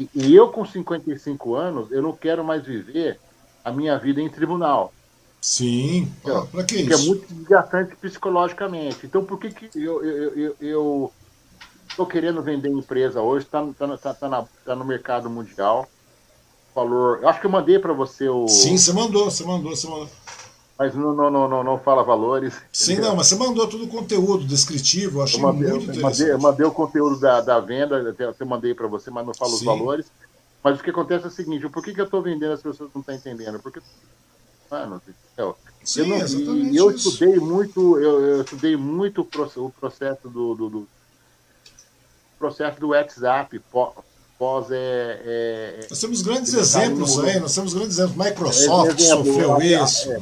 E, 0.00 0.08
e 0.14 0.34
eu, 0.34 0.48
com 0.48 0.64
55 0.64 1.54
anos, 1.54 1.92
eu 1.92 2.00
não 2.00 2.12
quero 2.12 2.42
mais 2.42 2.64
viver 2.64 3.18
a 3.64 3.70
minha 3.70 3.98
vida 3.98 4.20
em 4.20 4.28
tribunal. 4.30 4.92
Sim, 5.40 6.12
para 6.22 6.64
que 6.64 6.92
é 6.92 6.96
muito 6.96 7.32
desgastante 7.32 7.94
psicologicamente. 7.96 9.06
Então, 9.06 9.24
por 9.24 9.38
que, 9.38 9.50
que 9.50 9.70
eu, 9.78 10.04
eu, 10.04 10.56
eu, 10.60 11.12
estou 11.88 12.06
querendo 12.06 12.42
vender 12.42 12.68
empresa 12.68 13.20
hoje? 13.22 13.46
Está 13.46 13.64
tá, 13.78 13.96
tá, 13.96 14.14
tá, 14.14 14.44
tá, 14.64 14.76
no 14.76 14.84
mercado 14.84 15.30
mundial. 15.30 15.88
Valor. 16.74 17.20
Eu 17.22 17.28
acho 17.28 17.40
que 17.40 17.46
eu 17.46 17.50
mandei 17.50 17.78
para 17.78 17.92
você 17.92 18.28
o. 18.28 18.48
Sim, 18.48 18.76
você 18.76 18.92
mandou, 18.92 19.30
você 19.30 19.44
mandou, 19.44 19.74
você 19.74 19.86
mandou. 19.86 20.08
Mas 20.76 20.94
não, 20.94 21.12
não, 21.12 21.30
não, 21.30 21.48
não, 21.48 21.64
não 21.64 21.78
fala 21.78 22.04
valores. 22.04 22.54
Sim, 22.72 22.92
entendeu? 22.92 23.10
não, 23.10 23.16
mas 23.16 23.28
você 23.28 23.36
mandou 23.36 23.66
todo 23.66 23.84
o 23.84 23.88
conteúdo 23.88 24.44
descritivo, 24.44 25.18
eu 25.18 25.22
achei 25.24 25.38
eu 25.38 25.42
mandei, 25.42 25.70
muito 25.70 25.84
interessante. 25.84 26.20
Mandei, 26.20 26.32
eu 26.32 26.38
mandei 26.38 26.66
o 26.66 26.72
conteúdo 26.72 27.18
da, 27.18 27.40
da 27.40 27.58
venda, 27.58 28.10
até 28.10 28.44
mandei 28.44 28.74
para 28.74 28.86
você, 28.86 29.10
mas 29.10 29.26
não 29.26 29.34
falo 29.34 29.54
os 29.54 29.62
valores. 29.62 30.06
Mas 30.62 30.78
o 30.78 30.82
que 30.82 30.90
acontece 30.90 31.24
é 31.24 31.28
o 31.28 31.32
seguinte: 31.32 31.68
por 31.68 31.82
que, 31.82 31.94
que 31.94 32.00
eu 32.00 32.04
estou 32.04 32.22
vendendo 32.22 32.52
as 32.52 32.62
pessoas 32.62 32.90
não 32.94 33.00
estão 33.00 33.14
entendendo? 33.14 33.60
Porque 33.60 33.80
anos, 34.70 35.02
entendeu? 35.06 35.56
Sim, 35.84 36.00
eu, 36.00 36.06
não, 36.08 36.56
e 36.56 36.76
eu 36.76 36.90
estudei 36.90 37.36
muito, 37.36 37.98
eu, 37.98 38.20
eu, 38.20 38.42
estudei 38.42 38.76
muito 38.76 39.22
o 39.22 39.70
processo 39.70 40.28
do, 40.28 40.54
do, 40.54 40.68
do 40.68 40.88
processo 42.38 42.78
do 42.78 42.88
WhatsApp 42.88 43.58
pós 44.38 44.70
é, 44.70 45.20
é, 45.24 45.86
nós 45.90 46.00
temos 46.00 46.22
grandes 46.22 46.54
exemplos 46.54 47.18
aí, 47.18 47.40
nós 47.40 47.54
temos 47.54 47.74
grandes 47.74 47.98
exemplos. 47.98 48.26
Microsoft 48.26 49.00
exemplo, 49.00 49.24
sofreu 49.24 49.60
isso. 49.60 50.12
É, 50.12 50.20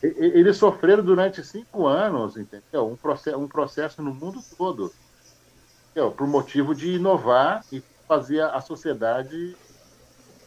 eles 0.00 0.56
sofreram 0.56 1.02
durante 1.02 1.44
cinco 1.44 1.86
anos, 1.86 2.36
entendeu? 2.36 2.86
Um 2.86 2.94
processo, 2.94 3.36
um 3.36 3.48
processo 3.48 4.00
no 4.00 4.14
mundo 4.14 4.40
todo, 4.56 4.92
entendeu? 5.90 6.12
por 6.12 6.26
motivo 6.28 6.72
de 6.72 6.94
inovar 6.94 7.64
e 7.72 7.82
fazer 8.06 8.42
a 8.42 8.60
sociedade 8.60 9.56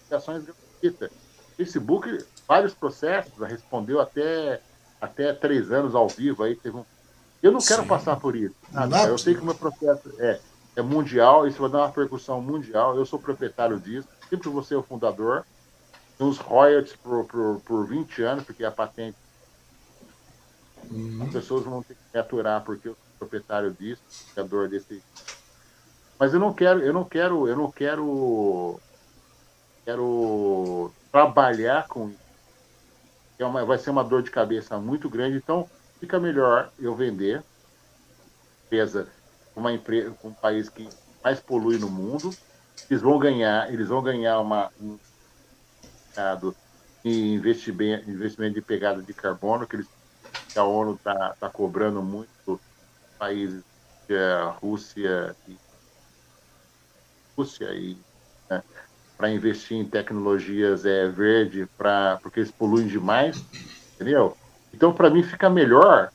ações 0.09 0.43
gratuitas. 0.43 1.11
Facebook 1.61 2.25
vários 2.47 2.73
processos, 2.73 3.31
respondeu 3.47 4.01
até, 4.01 4.59
até 4.99 5.31
três 5.33 5.71
anos 5.71 5.95
ao 5.95 6.07
vivo. 6.07 6.43
Aí 6.43 6.55
teve 6.55 6.77
um... 6.77 6.85
Eu 7.41 7.51
não 7.51 7.59
quero 7.59 7.83
Sim. 7.83 7.87
passar 7.87 8.19
por 8.19 8.35
isso. 8.35 8.55
Eu 9.07 9.17
sei 9.17 9.35
que 9.35 9.41
o 9.41 9.45
meu 9.45 9.55
processo 9.55 10.13
é, 10.19 10.39
é 10.75 10.81
mundial, 10.81 11.47
isso 11.47 11.61
vai 11.61 11.69
dar 11.69 11.79
uma 11.79 11.91
percussão 11.91 12.41
mundial. 12.41 12.95
Eu 12.95 13.05
sou 13.05 13.19
proprietário 13.19 13.79
disso, 13.79 14.07
sempre 14.29 14.49
vou 14.49 14.63
ser 14.63 14.75
o 14.75 14.83
fundador. 14.83 15.45
Tem 16.17 16.27
uns 16.27 16.37
royalties 16.37 16.95
por, 16.95 17.25
por, 17.25 17.61
por 17.61 17.87
20 17.87 18.21
anos, 18.21 18.43
porque 18.43 18.63
a 18.63 18.71
patente. 18.71 19.17
Uhum. 20.89 21.23
As 21.23 21.31
pessoas 21.31 21.63
vão 21.63 21.81
ter 21.81 21.93
que 21.93 22.01
me 22.13 22.19
aturar 22.19 22.61
porque 22.63 22.89
eu 22.89 22.93
sou 22.95 23.03
proprietário 23.19 23.71
disso, 23.71 24.01
criador 24.33 24.67
desse. 24.67 25.01
Mas 26.19 26.33
eu 26.33 26.39
não 26.39 26.53
quero, 26.53 26.81
eu 26.81 26.93
não 26.93 27.03
quero, 27.03 27.47
eu 27.47 27.55
não 27.55 27.71
quero, 27.71 28.79
quero 29.85 30.91
trabalhar 31.11 31.87
com 31.87 32.09
isso 32.09 32.31
é 33.39 33.45
uma, 33.45 33.65
vai 33.65 33.77
ser 33.77 33.89
uma 33.89 34.03
dor 34.03 34.21
de 34.21 34.31
cabeça 34.31 34.79
muito 34.79 35.09
grande. 35.09 35.37
Então, 35.37 35.69
fica 35.99 36.19
melhor 36.19 36.71
eu 36.77 36.95
vender 36.95 37.43
empresa 38.65 39.11
uma 39.55 39.73
empresa 39.73 40.15
um 40.23 40.33
país 40.33 40.69
que 40.69 40.89
mais 41.23 41.41
polui 41.41 41.77
no 41.77 41.89
mundo. 41.89 42.37
Eles 42.89 43.01
vão 43.01 43.19
ganhar, 43.19 43.71
eles 43.73 43.89
vão 43.89 44.01
ganhar 44.01 44.39
uma 44.39 44.71
um 44.79 44.97
mercado 46.15 46.55
de 47.03 47.33
investimento, 47.33 48.09
investimento 48.09 48.55
de 48.55 48.61
pegada 48.61 49.01
de 49.01 49.13
carbono 49.13 49.67
que, 49.67 49.75
eles, 49.75 49.87
que 50.53 50.59
a 50.59 50.63
ONU 50.63 50.95
está 50.95 51.35
tá 51.39 51.49
cobrando 51.49 52.01
muito 52.03 52.61
países 53.17 53.63
a 54.09 54.51
Rússia 54.51 55.35
e 55.47 55.57
Rússia 57.37 57.73
e 57.73 58.01
né, 58.49 58.61
para 59.21 59.29
investir 59.29 59.77
em 59.77 59.85
tecnologias 59.85 60.83
é, 60.83 61.07
verde, 61.07 61.67
pra, 61.77 62.17
porque 62.23 62.39
eles 62.39 62.49
poluem 62.49 62.87
demais, 62.87 63.39
entendeu? 63.93 64.35
Então, 64.73 64.91
para 64.91 65.11
mim, 65.11 65.21
fica 65.21 65.47
melhor 65.47 66.09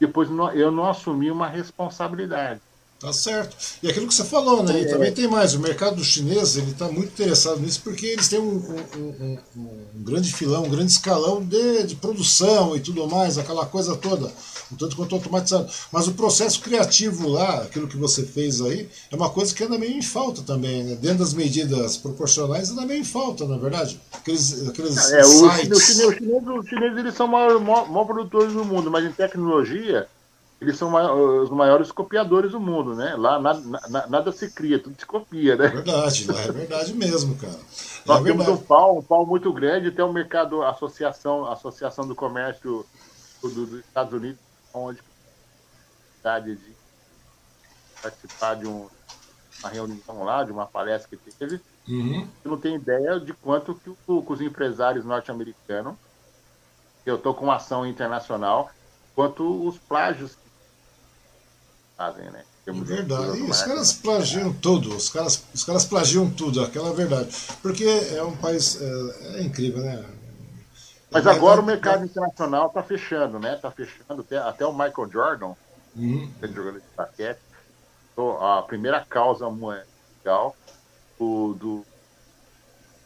depois 0.00 0.30
eu 0.54 0.72
não 0.72 0.88
assumir 0.88 1.30
uma 1.30 1.46
responsabilidade. 1.46 2.58
Tá 2.98 3.12
certo. 3.12 3.54
E 3.82 3.90
aquilo 3.90 4.08
que 4.08 4.14
você 4.14 4.24
falou, 4.24 4.62
né? 4.62 4.80
E 4.80 4.88
também 4.88 5.12
tem 5.12 5.28
mais. 5.28 5.54
O 5.54 5.60
mercado 5.60 6.02
chinês 6.02 6.56
ele 6.56 6.70
está 6.70 6.88
muito 6.88 7.12
interessado 7.12 7.60
nisso 7.60 7.82
porque 7.84 8.06
eles 8.06 8.28
têm 8.28 8.38
um, 8.38 8.56
um, 8.96 9.38
um, 9.56 9.68
um 9.94 10.02
grande 10.02 10.32
filão, 10.32 10.64
um 10.64 10.70
grande 10.70 10.92
escalão 10.92 11.44
de, 11.44 11.82
de, 11.82 11.96
produção 11.96 12.74
e 12.74 12.80
tudo 12.80 13.06
mais, 13.08 13.36
aquela 13.36 13.66
coisa 13.66 13.94
toda, 13.94 14.32
um 14.72 14.76
tanto 14.76 14.96
quanto 14.96 15.14
automatizado. 15.14 15.70
Mas 15.90 16.08
o 16.08 16.14
processo 16.14 16.60
criativo 16.60 17.28
lá, 17.28 17.62
aquilo 17.62 17.88
que 17.88 17.96
você 17.96 18.24
fez 18.24 18.60
aí, 18.60 18.88
é 19.10 19.16
uma 19.16 19.30
coisa 19.30 19.54
que 19.54 19.62
anda 19.62 19.78
meio 19.78 19.96
em 19.96 20.02
falta 20.02 20.42
também, 20.42 20.84
né? 20.84 20.94
Dentro 20.96 21.18
das 21.18 21.34
medidas 21.34 21.96
proporcionais 21.96 22.70
anda 22.70 22.86
meio 22.86 23.00
em 23.00 23.04
falta, 23.04 23.46
na 23.46 23.56
é 23.56 23.58
verdade. 23.58 24.00
Aqueles, 24.12 24.68
aqueles 24.68 24.96
é, 25.12 25.22
sites. 25.22 25.78
Os 25.78 25.84
chineses, 25.84 26.20
os 26.20 26.68
chineses 26.68 26.98
eles 26.98 27.14
são 27.14 27.26
maiores 27.26 27.60
maior 27.60 28.04
produtores 28.04 28.52
do 28.52 28.64
mundo, 28.64 28.90
mas 28.90 29.04
em 29.04 29.12
tecnologia 29.12 30.08
eles 30.62 30.78
são 30.78 30.92
os 31.42 31.50
maiores 31.50 31.90
copiadores 31.90 32.52
do 32.52 32.60
mundo, 32.60 32.94
né? 32.94 33.16
Lá 33.16 33.40
nada, 33.40 33.60
nada 34.08 34.30
se 34.30 34.48
cria, 34.48 34.78
tudo 34.78 34.94
se 34.96 35.04
copia, 35.04 35.56
né? 35.56 35.66
É 35.66 35.68
verdade, 35.68 36.30
lá 36.30 36.40
é 36.40 36.52
verdade 36.52 36.94
mesmo, 36.94 37.34
cara. 37.34 37.58
Nós 38.06 38.20
é 38.20 38.24
temos 38.24 38.46
um 38.46 38.56
pau, 38.56 38.98
um 38.98 39.02
pau 39.02 39.26
muito 39.26 39.52
grande, 39.52 39.90
tem 39.90 40.04
o 40.04 40.12
mercado, 40.12 40.62
a 40.62 40.70
associação, 40.70 41.46
a 41.46 41.54
associação 41.54 42.06
do 42.06 42.14
comércio 42.14 42.86
do, 43.42 43.48
dos 43.48 43.80
Estados 43.80 44.12
Unidos, 44.12 44.38
onde 44.74 45.00
de 46.44 46.76
participar 48.00 48.54
de 48.54 48.66
um, 48.66 48.88
uma 49.58 49.68
reunião 49.68 50.24
lá, 50.24 50.44
de 50.44 50.52
uma 50.52 50.66
palestra 50.66 51.16
que 51.16 51.32
teve, 51.32 51.60
uhum. 51.88 52.28
não 52.44 52.56
tem 52.56 52.76
ideia 52.76 53.18
de 53.18 53.32
quanto 53.32 53.74
que, 53.74 53.90
o, 54.06 54.22
que 54.22 54.32
os 54.32 54.40
empresários 54.40 55.04
norte-americanos, 55.04 55.94
eu 57.04 57.16
estou 57.16 57.34
com 57.34 57.50
ação 57.50 57.84
internacional, 57.84 58.70
quanto 59.16 59.66
os 59.66 59.78
plágios 59.78 60.36
fazem, 61.96 62.30
né? 62.30 62.44
É 62.64 62.72
verdade. 62.72 63.42
Os 63.42 63.62
caras 63.62 63.92
plagiam 63.92 64.52
tudo, 64.52 64.94
os 64.94 65.10
caras, 65.10 65.42
os 65.52 65.64
caras 65.64 65.84
plagiam 65.84 66.30
tudo, 66.30 66.62
aquela 66.62 66.90
é 66.90 66.94
verdade. 66.94 67.34
Porque 67.60 67.84
é 67.84 68.22
um 68.22 68.36
país. 68.36 68.80
É, 68.80 69.38
é 69.38 69.42
incrível, 69.42 69.82
né? 69.82 70.04
Mas 71.12 71.26
agora 71.26 71.60
o 71.60 71.64
mercado 71.64 72.04
internacional 72.04 72.68
está 72.68 72.82
fechando, 72.82 73.38
né? 73.38 73.54
Está 73.54 73.70
fechando 73.70 74.22
até, 74.22 74.38
até 74.38 74.66
o 74.66 74.72
Michael 74.72 75.10
Jordan, 75.10 75.54
uhum. 75.94 76.32
jogador 76.40 76.80
de 76.80 76.86
basquete. 76.96 77.40
A 78.40 78.62
primeira 78.62 79.04
causa 79.04 79.48
mundial 79.48 80.56
do, 81.18 81.54
do 81.54 81.86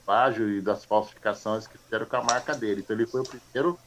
plágio 0.05 0.49
e 0.49 0.61
das 0.61 0.85
falsificações 0.85 1.67
que 1.67 1.77
fizeram 1.79 2.07
com 2.07 2.17
a 2.17 2.23
marca 2.23 2.55
dele. 2.55 2.81
Então 2.81 2.95
ele 2.95 3.07
foi 3.07 3.21
o 3.21 3.25
primeiro 3.25 3.79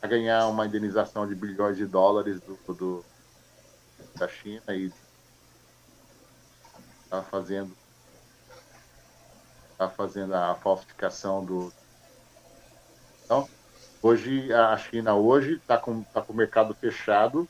a 0.00 0.06
ganhar 0.06 0.46
uma 0.46 0.66
indenização 0.66 1.26
de 1.26 1.34
bilhões 1.34 1.76
de 1.76 1.84
dólares 1.84 2.40
do, 2.40 2.74
do 2.74 3.04
da 4.16 4.28
China 4.28 4.74
e 4.74 4.92
está 7.04 7.22
fazendo 7.22 7.76
tá 9.76 9.88
fazendo 9.88 10.34
a 10.34 10.54
falsificação 10.56 11.44
do 11.44 11.72
então 13.24 13.48
hoje 14.02 14.52
a 14.52 14.76
China 14.76 15.14
hoje 15.14 15.54
está 15.54 15.76
com 15.76 16.02
tá 16.02 16.22
com 16.22 16.32
o 16.32 16.36
mercado 16.36 16.74
fechado 16.74 17.48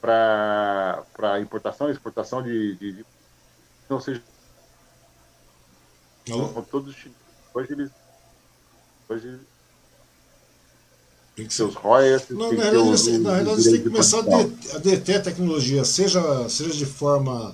para 0.00 1.40
importação 1.40 1.88
e 1.88 1.92
exportação 1.92 2.42
de, 2.42 2.74
de, 2.76 2.92
de 2.92 3.06
não 3.88 4.00
seja 4.00 4.22
Alô? 6.30 6.62
todos 6.62 6.94
hoje 7.54 7.72
eles 7.72 7.90
hoje 9.08 9.40
tem 11.36 11.46
que 11.46 11.54
ser 11.54 11.64
os 11.64 11.74
royalties. 11.74 12.30
Não, 12.30 12.52
na, 12.52 12.62
verdade, 12.62 12.76
os, 12.76 13.06
na 13.18 13.32
verdade, 13.32 13.62
você 13.62 13.70
tem 13.72 13.82
que 13.82 13.90
começar 13.90 14.20
a, 14.20 14.78
deter 14.78 15.16
a 15.16 15.22
tecnologia, 15.22 15.84
seja, 15.84 16.48
seja 16.48 16.72
de 16.72 16.86
forma 16.86 17.52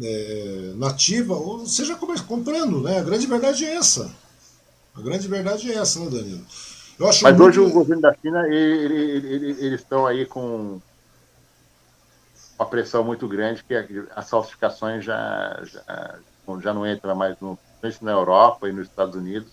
é, 0.00 0.72
nativa, 0.76 1.34
ou 1.34 1.66
seja, 1.66 1.96
comprando, 1.96 2.80
né? 2.80 2.98
A 2.98 3.02
grande 3.02 3.26
verdade 3.26 3.64
é 3.64 3.74
essa. 3.74 4.14
A 4.94 5.00
grande 5.00 5.26
verdade 5.26 5.70
é 5.70 5.74
essa, 5.74 5.98
né, 6.00 6.10
Danilo? 6.10 6.44
Mas 6.98 7.22
muito... 7.22 7.42
hoje 7.44 7.60
o 7.60 7.70
governo 7.70 8.02
da 8.02 8.14
China, 8.14 8.46
ele, 8.48 8.84
ele, 8.84 9.34
ele, 9.34 9.46
eles 9.64 9.80
estão 9.80 10.06
aí 10.06 10.26
com 10.26 10.80
uma 12.58 12.66
pressão 12.66 13.04
muito 13.04 13.28
grande, 13.28 13.62
que 13.62 13.74
as 14.16 14.28
falsificações 14.28 15.04
já, 15.04 15.60
já, 15.62 16.18
já 16.60 16.74
não 16.74 16.86
entram 16.86 17.14
mais 17.14 17.38
no, 17.40 17.56
na 18.02 18.10
Europa 18.10 18.68
e 18.68 18.72
nos 18.72 18.88
Estados 18.88 19.14
Unidos, 19.14 19.48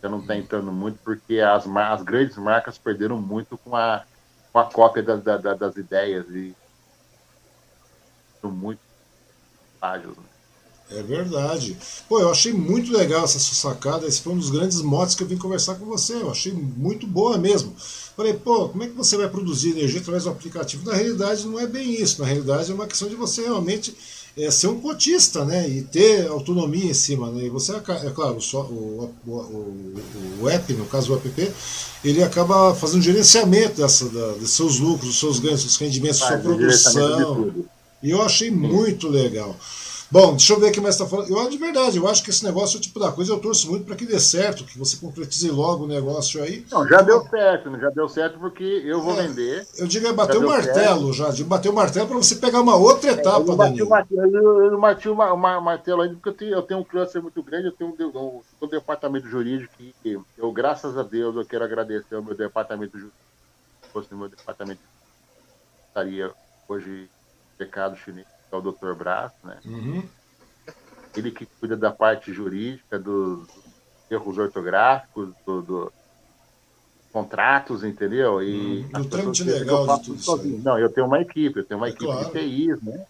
já 0.00 0.08
não 0.08 0.20
está 0.20 0.36
entrando 0.36 0.70
muito, 0.70 0.98
porque 1.02 1.40
as, 1.40 1.66
as 1.66 2.02
grandes 2.02 2.36
marcas 2.36 2.78
perderam 2.78 3.20
muito 3.20 3.58
com 3.58 3.74
a, 3.74 4.04
com 4.52 4.58
a 4.60 4.64
cópia 4.64 5.02
da, 5.02 5.16
da, 5.16 5.54
das 5.54 5.76
ideias 5.76 6.26
e 6.30 6.54
muito 8.42 8.80
ágeis. 9.80 10.16
Né? 10.16 10.33
É 10.90 11.02
verdade. 11.02 11.76
Pô, 12.08 12.20
eu 12.20 12.30
achei 12.30 12.52
muito 12.52 12.92
legal 12.92 13.24
essa 13.24 13.38
sua 13.38 13.70
sacada. 13.70 14.06
Esse 14.06 14.20
foi 14.20 14.32
um 14.32 14.38
dos 14.38 14.50
grandes 14.50 14.80
motes 14.82 15.14
que 15.14 15.22
eu 15.22 15.26
vim 15.26 15.36
conversar 15.36 15.76
com 15.76 15.86
você. 15.86 16.14
Eu 16.14 16.30
achei 16.30 16.52
muito 16.52 17.06
boa 17.06 17.38
mesmo. 17.38 17.74
Falei, 18.16 18.34
pô, 18.34 18.68
como 18.68 18.82
é 18.84 18.86
que 18.86 18.94
você 18.94 19.16
vai 19.16 19.28
produzir 19.28 19.70
energia 19.70 20.00
através 20.00 20.24
do 20.24 20.30
aplicativo? 20.30 20.88
Na 20.88 20.94
realidade, 20.94 21.46
não 21.46 21.58
é 21.58 21.66
bem 21.66 22.00
isso. 22.00 22.20
Na 22.20 22.26
realidade, 22.26 22.70
é 22.70 22.74
uma 22.74 22.86
questão 22.86 23.08
de 23.08 23.16
você 23.16 23.42
realmente 23.42 23.96
é, 24.36 24.50
ser 24.50 24.66
um 24.66 24.80
cotista, 24.80 25.44
né? 25.44 25.68
E 25.68 25.82
ter 25.82 26.26
autonomia 26.26 26.90
em 26.90 26.94
cima, 26.94 27.30
né? 27.30 27.46
E 27.46 27.48
você, 27.48 27.72
é 27.72 28.10
claro, 28.10 28.40
só, 28.40 28.62
o, 28.62 29.10
o, 29.26 29.30
o, 29.30 30.42
o 30.42 30.48
app, 30.48 30.72
no 30.74 30.84
caso 30.86 31.12
o 31.12 31.16
app, 31.16 31.52
ele 32.04 32.22
acaba 32.22 32.74
fazendo 32.74 33.02
gerenciamento 33.02 33.80
dessa, 33.80 34.08
da, 34.10 34.32
dos 34.32 34.50
seus 34.50 34.78
lucros, 34.78 35.08
dos 35.08 35.18
seus 35.18 35.38
ganhos, 35.38 35.64
dos 35.64 35.76
rendimentos, 35.76 36.20
da 36.20 36.26
sua 36.26 36.38
produção. 36.38 37.54
E 38.02 38.10
eu 38.10 38.20
achei 38.20 38.50
muito 38.50 39.08
legal. 39.08 39.56
Bom, 40.14 40.30
deixa 40.30 40.52
eu 40.52 40.60
ver 40.60 40.68
o 40.68 40.72
que 40.72 40.80
mais 40.80 40.94
está 40.94 41.04
falando. 41.04 41.28
Eu, 41.28 41.50
de 41.50 41.58
verdade, 41.58 41.96
eu 41.96 42.06
acho 42.06 42.22
que 42.22 42.30
esse 42.30 42.44
negócio 42.44 42.76
é 42.76 42.78
o 42.78 42.80
tipo 42.80 43.00
da 43.00 43.10
coisa, 43.10 43.32
eu 43.32 43.40
torço 43.40 43.68
muito 43.68 43.84
para 43.84 43.96
que 43.96 44.06
dê 44.06 44.20
certo, 44.20 44.62
que 44.62 44.78
você 44.78 44.96
concretize 44.96 45.50
logo 45.50 45.82
o 45.82 45.88
negócio 45.88 46.40
aí. 46.40 46.64
Não, 46.70 46.86
já 46.86 47.02
deu 47.02 47.20
certo, 47.22 47.76
já 47.80 47.90
deu 47.90 48.08
certo 48.08 48.38
porque 48.38 48.62
eu 48.62 49.02
vou 49.02 49.18
é, 49.18 49.26
vender. 49.26 49.66
Eu 49.76 49.88
digo 49.88 50.06
é 50.06 50.12
bater 50.12 50.36
o 50.36 50.46
martelo 50.46 51.12
certo. 51.12 51.12
já, 51.14 51.30
de 51.30 51.42
bater 51.42 51.68
o 51.68 51.72
martelo 51.72 52.06
para 52.06 52.16
você 52.16 52.36
pegar 52.36 52.60
uma 52.60 52.76
outra 52.76 53.10
etapa, 53.10 53.40
é, 53.40 53.80
eu 53.80 53.88
bati 53.88 54.14
eu 54.14 54.70
não 54.70 54.80
bati 54.80 55.08
o 55.08 55.16
martelo 55.16 56.02
ainda 56.02 56.14
porque 56.14 56.28
eu 56.28 56.34
tenho, 56.34 56.52
eu 56.52 56.62
tenho 56.62 56.78
um 56.78 56.84
cluster 56.84 57.20
muito 57.20 57.42
grande, 57.42 57.66
eu 57.66 57.72
tenho 57.72 57.90
um, 57.90 58.18
um, 58.18 58.42
um 58.62 58.68
departamento 58.68 59.26
jurídico 59.26 59.74
que 60.00 60.16
eu, 60.38 60.52
graças 60.52 60.96
a 60.96 61.02
Deus, 61.02 61.34
eu 61.34 61.44
quero 61.44 61.64
agradecer 61.64 62.14
ao 62.14 62.22
meu 62.22 62.36
departamento 62.36 62.96
jurídico. 62.96 63.18
Se 63.82 63.88
fosse 63.90 64.14
meu 64.14 64.28
departamento 64.28 64.80
estaria 65.88 66.30
hoje 66.68 67.10
pecado 67.58 67.96
chinês 67.96 68.33
é 68.54 68.58
o 68.58 68.72
Dr. 68.72 68.94
Brás, 68.94 69.32
né? 69.42 69.58
Uhum. 69.64 70.02
Ele 71.16 71.30
que 71.30 71.46
cuida 71.46 71.76
da 71.76 71.90
parte 71.90 72.32
jurídica, 72.32 72.98
dos 72.98 73.48
erros 74.10 74.38
ortográficos, 74.38 75.32
do, 75.46 75.62
do 75.62 75.92
contratos, 77.12 77.84
entendeu? 77.84 78.42
E 78.42 78.84
hum, 78.84 78.88
do 79.02 79.08
trâmite 79.08 79.44
legal 79.44 79.86
de 79.98 80.04
tudo 80.04 80.20
sozinho. 80.20 80.62
Não, 80.62 80.78
eu 80.78 80.90
tenho 80.90 81.06
uma 81.06 81.20
equipe, 81.20 81.60
eu 81.60 81.64
tenho 81.64 81.78
uma 81.78 81.86
é 81.86 81.90
equipe 81.90 82.04
claro. 82.06 82.24
de 82.24 82.32
TIs, 82.32 82.82
né? 82.82 83.06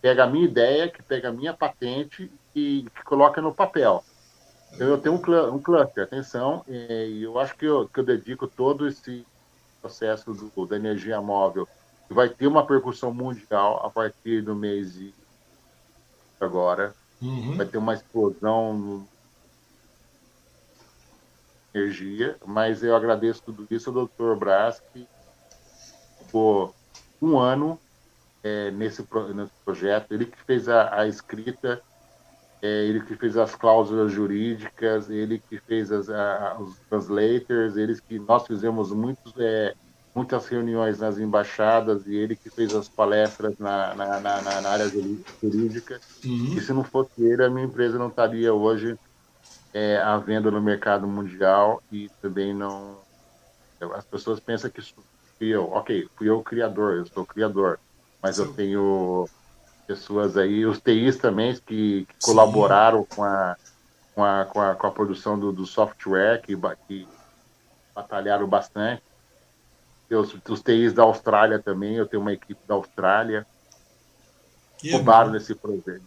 Pega 0.00 0.24
a 0.24 0.26
minha 0.26 0.44
ideia, 0.44 0.88
que 0.88 1.02
pega 1.02 1.28
a 1.28 1.32
minha 1.32 1.52
patente 1.52 2.30
e 2.54 2.86
que 2.94 3.04
coloca 3.04 3.42
no 3.42 3.54
papel. 3.54 4.02
Então, 4.72 4.88
eu 4.88 4.98
tenho 4.98 5.14
um, 5.14 5.54
um 5.54 5.62
cluster, 5.62 6.04
atenção, 6.04 6.64
e 6.66 7.22
eu 7.22 7.38
acho 7.38 7.54
que 7.56 7.64
eu, 7.64 7.88
que 7.88 8.00
eu 8.00 8.04
dedico 8.04 8.46
todo 8.46 8.88
esse 8.88 9.26
processo 9.80 10.32
do, 10.32 10.66
da 10.66 10.76
energia 10.76 11.20
móvel 11.20 11.68
vai 12.14 12.28
ter 12.28 12.46
uma 12.46 12.64
percussão 12.64 13.12
mundial 13.12 13.84
a 13.84 13.90
partir 13.90 14.40
do 14.40 14.54
mês 14.54 14.94
de 14.94 15.12
agora. 16.40 16.94
Uhum. 17.20 17.56
Vai 17.56 17.66
ter 17.66 17.78
uma 17.78 17.94
explosão 17.94 18.72
no 18.72 19.08
energia, 21.74 22.36
mas 22.46 22.84
eu 22.84 22.94
agradeço 22.94 23.42
tudo 23.44 23.66
isso 23.68 23.90
ao 23.90 24.06
Dr. 24.06 24.38
Brás, 24.38 24.80
que 24.92 25.08
ficou 26.18 26.72
um 27.20 27.36
ano 27.36 27.76
é, 28.44 28.70
nesse, 28.70 29.04
nesse 29.34 29.52
projeto. 29.64 30.12
Ele 30.12 30.26
que 30.26 30.40
fez 30.44 30.68
a, 30.68 31.00
a 31.00 31.08
escrita, 31.08 31.82
é, 32.62 32.84
ele 32.84 33.00
que 33.00 33.16
fez 33.16 33.36
as 33.36 33.56
cláusulas 33.56 34.12
jurídicas, 34.12 35.10
ele 35.10 35.40
que 35.40 35.58
fez 35.58 35.90
as, 35.90 36.08
a, 36.08 36.56
os 36.60 36.78
translators, 36.88 37.76
eles 37.76 37.98
que 37.98 38.20
nós 38.20 38.46
fizemos 38.46 38.92
muitos 38.92 39.34
é, 39.36 39.74
muitas 40.14 40.46
reuniões 40.46 41.00
nas 41.00 41.18
embaixadas 41.18 42.06
e 42.06 42.14
ele 42.14 42.36
que 42.36 42.48
fez 42.50 42.72
as 42.72 42.88
palestras 42.88 43.56
na, 43.58 43.94
na, 43.94 44.20
na, 44.20 44.60
na 44.60 44.70
área 44.70 44.88
jurídica. 45.42 46.00
Uhum. 46.24 46.54
E 46.56 46.60
se 46.60 46.72
não 46.72 46.84
fosse 46.84 47.10
ele, 47.18 47.44
a 47.44 47.50
minha 47.50 47.66
empresa 47.66 47.98
não 47.98 48.08
estaria 48.08 48.54
hoje 48.54 48.96
é, 49.72 49.98
à 49.98 50.16
venda 50.18 50.50
no 50.50 50.62
mercado 50.62 51.06
mundial 51.06 51.82
e 51.90 52.08
também 52.22 52.54
não. 52.54 53.02
As 53.94 54.06
pessoas 54.06 54.38
pensam 54.38 54.70
que 54.70 54.80
fui 54.80 55.48
eu. 55.48 55.64
Ok, 55.72 56.08
fui 56.16 56.28
eu 56.28 56.38
o 56.38 56.44
criador, 56.44 56.94
eu 56.94 57.06
sou 57.06 57.24
o 57.24 57.26
criador, 57.26 57.80
mas 58.22 58.36
Sim. 58.36 58.44
eu 58.44 58.54
tenho 58.54 59.28
pessoas 59.86 60.36
aí, 60.36 60.64
os 60.64 60.80
TIs 60.80 61.18
também, 61.18 61.54
que, 61.66 62.06
que 62.06 62.14
colaboraram 62.22 63.04
com 63.04 63.22
a, 63.22 63.56
com 64.14 64.24
a, 64.24 64.44
com 64.46 64.60
a, 64.60 64.74
com 64.76 64.86
a 64.86 64.90
produção 64.92 65.38
do, 65.38 65.52
do 65.52 65.66
software, 65.66 66.40
que, 66.40 66.56
que 66.88 67.06
batalharam 67.94 68.48
bastante 68.48 69.02
os, 70.10 70.34
os 70.48 70.62
TIs 70.62 70.92
da 70.92 71.02
Austrália 71.02 71.58
também, 71.58 71.96
eu 71.96 72.06
tenho 72.06 72.22
uma 72.22 72.32
equipe 72.32 72.60
da 72.66 72.74
Austrália. 72.74 73.46
E 74.82 74.92
roubaram 74.92 75.30
é 75.30 75.34
nesse, 75.34 75.56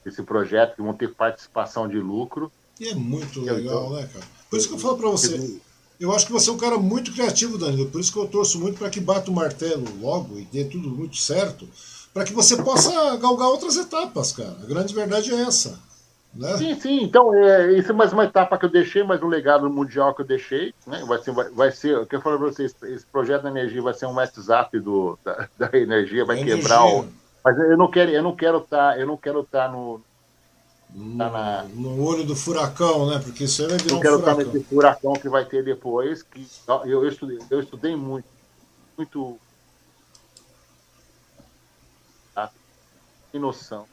nesse 0.05 0.21
projeto, 0.21 0.75
que 0.75 0.81
vão 0.81 0.93
ter 0.93 1.13
participação 1.13 1.87
de 1.87 1.99
lucro. 1.99 2.51
E 2.79 2.89
é 2.89 2.93
muito 2.93 3.41
legal, 3.41 3.91
né, 3.93 4.07
cara? 4.11 4.25
Por 4.49 4.59
isso 4.59 4.67
que 4.67 4.75
eu 4.75 4.79
falo 4.79 4.97
para 4.97 5.09
você. 5.09 5.59
Eu 5.99 6.13
acho 6.13 6.27
que 6.27 6.31
você 6.31 6.49
é 6.51 6.53
um 6.53 6.57
cara 6.57 6.77
muito 6.77 7.11
criativo, 7.11 7.57
Danilo. 7.57 7.89
Por 7.89 7.99
isso 7.99 8.13
que 8.13 8.19
eu 8.19 8.27
torço 8.27 8.59
muito 8.59 8.77
para 8.77 8.89
que 8.89 8.99
bata 8.99 9.31
o 9.31 9.33
martelo 9.33 9.85
logo 9.99 10.37
e 10.37 10.45
dê 10.45 10.63
tudo 10.65 10.89
muito 10.89 11.17
certo, 11.17 11.67
para 12.13 12.23
que 12.23 12.33
você 12.33 12.55
possa 12.61 12.91
galgar 13.17 13.47
outras 13.47 13.77
etapas, 13.77 14.31
cara. 14.31 14.55
A 14.61 14.65
grande 14.67 14.93
verdade 14.93 15.33
é 15.33 15.41
essa. 15.41 15.79
Né? 16.33 16.55
Sim, 16.57 16.79
sim. 16.79 17.03
Então, 17.03 17.33
é, 17.33 17.73
isso 17.73 17.91
é 17.91 17.95
mais 17.95 18.13
uma 18.13 18.25
etapa 18.25 18.57
que 18.57 18.65
eu 18.65 18.69
deixei, 18.69 19.03
mais 19.03 19.21
um 19.21 19.27
legado 19.27 19.69
mundial 19.69 20.13
que 20.13 20.21
eu 20.21 20.25
deixei. 20.25 20.73
Né? 20.85 21.03
Vai 21.07 21.19
ser, 21.19 21.31
vai, 21.31 21.49
vai 21.49 21.71
ser, 21.71 21.97
o 21.97 22.05
que 22.05 22.15
eu 22.15 22.21
falei 22.21 22.37
para 22.37 22.47
vocês, 22.49 22.75
esse 22.83 23.05
projeto 23.05 23.43
da 23.43 23.49
energia 23.49 23.81
vai 23.81 23.93
ser 23.93 24.05
um 24.05 24.13
WhatsApp 24.13 24.79
do, 24.79 25.17
da, 25.23 25.47
da 25.57 25.77
energia, 25.77 26.25
vai 26.25 26.39
energia. 26.39 26.57
quebrar 26.57 26.85
o. 26.85 27.07
Mas 27.43 27.57
eu 27.57 27.77
não 27.77 27.89
quero, 27.89 28.11
eu 28.11 28.21
não 28.21 28.35
quero 28.35 28.57
estar, 28.59 28.93
tá, 28.93 28.99
eu 28.99 29.07
não 29.07 29.17
quero 29.17 29.39
estar 29.41 29.67
tá 29.67 29.71
no, 29.71 30.01
no, 30.93 31.17
tá 31.17 31.29
na... 31.29 31.63
no 31.63 32.03
olho 32.03 32.25
do 32.25 32.35
furacão, 32.35 33.09
né? 33.09 33.19
Porque 33.23 33.45
isso 33.45 33.61
aí 33.61 33.69
vai 33.69 33.77
virar 33.77 33.93
eu 33.93 33.97
um 33.97 34.01
quero 34.01 34.19
furacão. 34.19 34.41
estar 34.41 34.53
nesse 34.53 34.65
furacão 34.65 35.13
que 35.13 35.29
vai 35.29 35.45
ter 35.45 35.63
depois. 35.63 36.23
Que 36.23 36.45
eu, 36.67 37.03
eu 37.03 37.07
estudei, 37.07 37.39
eu 37.49 37.61
estudei 37.61 37.95
muito, 37.95 38.27
muito. 38.97 39.39
Tá? 42.35 42.51
Sem 43.31 43.39
noção 43.39 43.87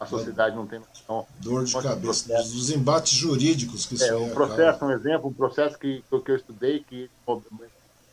a 0.00 0.06
sociedade 0.06 0.56
não 0.56 0.66
tem 0.66 0.78
noção. 0.78 1.26
Dor 1.40 1.64
de 1.64 1.74
cabeça, 1.74 1.98
processo. 2.00 2.54
dos 2.54 2.70
embates 2.70 3.12
jurídicos 3.12 3.84
que 3.84 4.02
é. 4.02 4.16
Um 4.16 4.30
processo, 4.30 4.82
um 4.82 4.90
exemplo, 4.90 5.28
um 5.28 5.32
processo 5.32 5.78
que, 5.78 6.02
que 6.24 6.30
eu 6.30 6.36
estudei, 6.36 6.80
que 6.80 7.10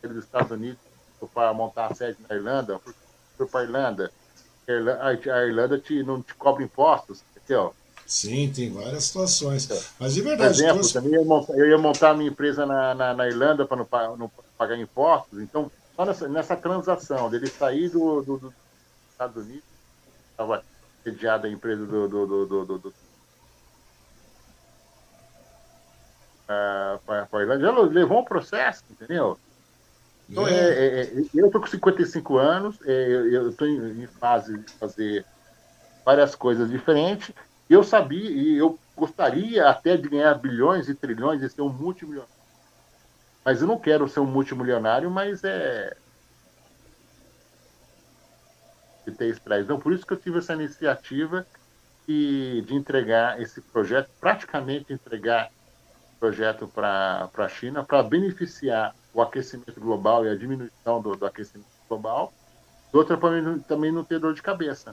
dos 0.03 0.25
Estados 0.25 0.51
Unidos 0.51 0.79
para 1.33 1.53
montar 1.53 1.87
a 1.87 1.95
sede 1.95 2.17
na 2.29 2.35
Irlanda, 2.35 2.79
foi 3.37 3.47
para 3.47 3.61
a 3.61 3.63
Irlanda, 3.63 4.11
a 4.67 5.45
Irlanda 5.45 5.79
te, 5.79 6.03
não 6.03 6.21
te 6.21 6.35
cobra 6.35 6.63
impostos, 6.63 7.23
entendeu? 7.35 7.73
Sim, 8.05 8.51
tem 8.53 8.71
várias 8.71 9.05
situações. 9.05 9.69
É. 9.69 9.81
Mas 9.99 10.13
de 10.13 10.21
verdade. 10.21 10.53
Por 10.53 10.55
exemplo, 10.55 10.75
trouxe... 10.75 10.93
também 10.93 11.13
eu 11.13 11.69
ia, 11.69 11.77
montar, 11.77 12.13
minha 12.13 12.29
empresa 12.29 12.65
na, 12.65 12.93
na, 12.93 13.13
na 13.13 13.27
Irlanda 13.27 13.65
para 13.65 13.77
não, 13.77 14.17
não, 14.17 14.31
pagar 14.57 14.77
impostos. 14.77 15.39
Então, 15.39 15.71
só 15.95 16.05
nessa, 16.05 16.27
nessa 16.27 16.55
transação 16.55 17.29
dele 17.29 17.47
sair 17.47 17.89
do, 17.89 18.21
do, 18.21 18.37
do 18.37 18.53
Estados 19.11 19.43
Unidos, 19.43 19.63
estava 20.31 20.63
sediada 21.07 21.47
a 21.47 21.51
empresa 21.51 21.85
do, 21.85 22.07
do, 22.07 22.25
do, 22.25 22.65
do, 22.65 22.77
do, 22.79 22.89
uh, 26.49 26.99
para 27.05 27.27
a 27.31 27.41
Irlanda, 27.41 27.61
já 27.61 27.71
levou 27.71 28.19
um 28.19 28.25
processo, 28.25 28.83
entendeu? 28.91 29.39
Então, 30.29 30.45
é. 30.45 30.53
É, 30.53 31.01
é, 31.03 31.13
eu 31.33 31.45
estou 31.45 31.61
com 31.61 31.67
55 31.67 32.37
anos, 32.37 32.77
é, 32.85 33.07
eu 33.07 33.49
estou 33.49 33.65
em, 33.65 34.03
em, 34.03 34.07
fase 34.07 34.57
de 34.57 34.71
fazer 34.73 35.25
várias 36.05 36.35
coisas 36.35 36.69
diferentes. 36.69 37.33
Eu 37.69 37.83
sabia, 37.83 38.29
e 38.29 38.57
eu 38.57 38.77
gostaria 38.95 39.69
até 39.69 39.95
de 39.95 40.09
ganhar 40.09 40.33
bilhões 40.35 40.89
e 40.89 40.95
trilhões 40.95 41.41
e 41.41 41.49
ser 41.49 41.61
um 41.61 41.69
multimilionário. 41.69 42.35
Mas 43.45 43.61
eu 43.61 43.67
não 43.67 43.79
quero 43.79 44.09
ser 44.09 44.19
um 44.19 44.25
multimilionário, 44.25 45.09
mas 45.09 45.41
é 45.45 45.95
de 49.09 49.17
ter 49.17 49.29
estresse. 49.29 49.63
Então, 49.63 49.79
por 49.79 49.93
isso 49.93 50.05
que 50.05 50.13
eu 50.13 50.17
tive 50.17 50.39
essa 50.39 50.53
iniciativa 50.53 51.47
de, 52.07 52.61
de 52.61 52.75
entregar 52.75 53.41
esse 53.41 53.61
projeto, 53.61 54.09
praticamente 54.19 54.93
entregar 54.93 55.49
o 56.15 56.19
projeto 56.19 56.67
para 56.67 57.29
a 57.35 57.49
China, 57.49 57.83
para 57.83 58.03
beneficiar 58.03 58.93
o 59.13 59.21
aquecimento 59.21 59.79
global 59.79 60.25
e 60.25 60.29
a 60.29 60.35
diminuição 60.35 61.01
do, 61.01 61.15
do 61.15 61.25
aquecimento 61.25 61.67
global, 61.87 62.33
outra 62.97 63.17
para 63.17 63.41
mim 63.41 63.59
também 63.67 63.91
não 63.91 64.03
ter 64.03 64.19
dor 64.19 64.33
de 64.33 64.41
cabeça. 64.41 64.91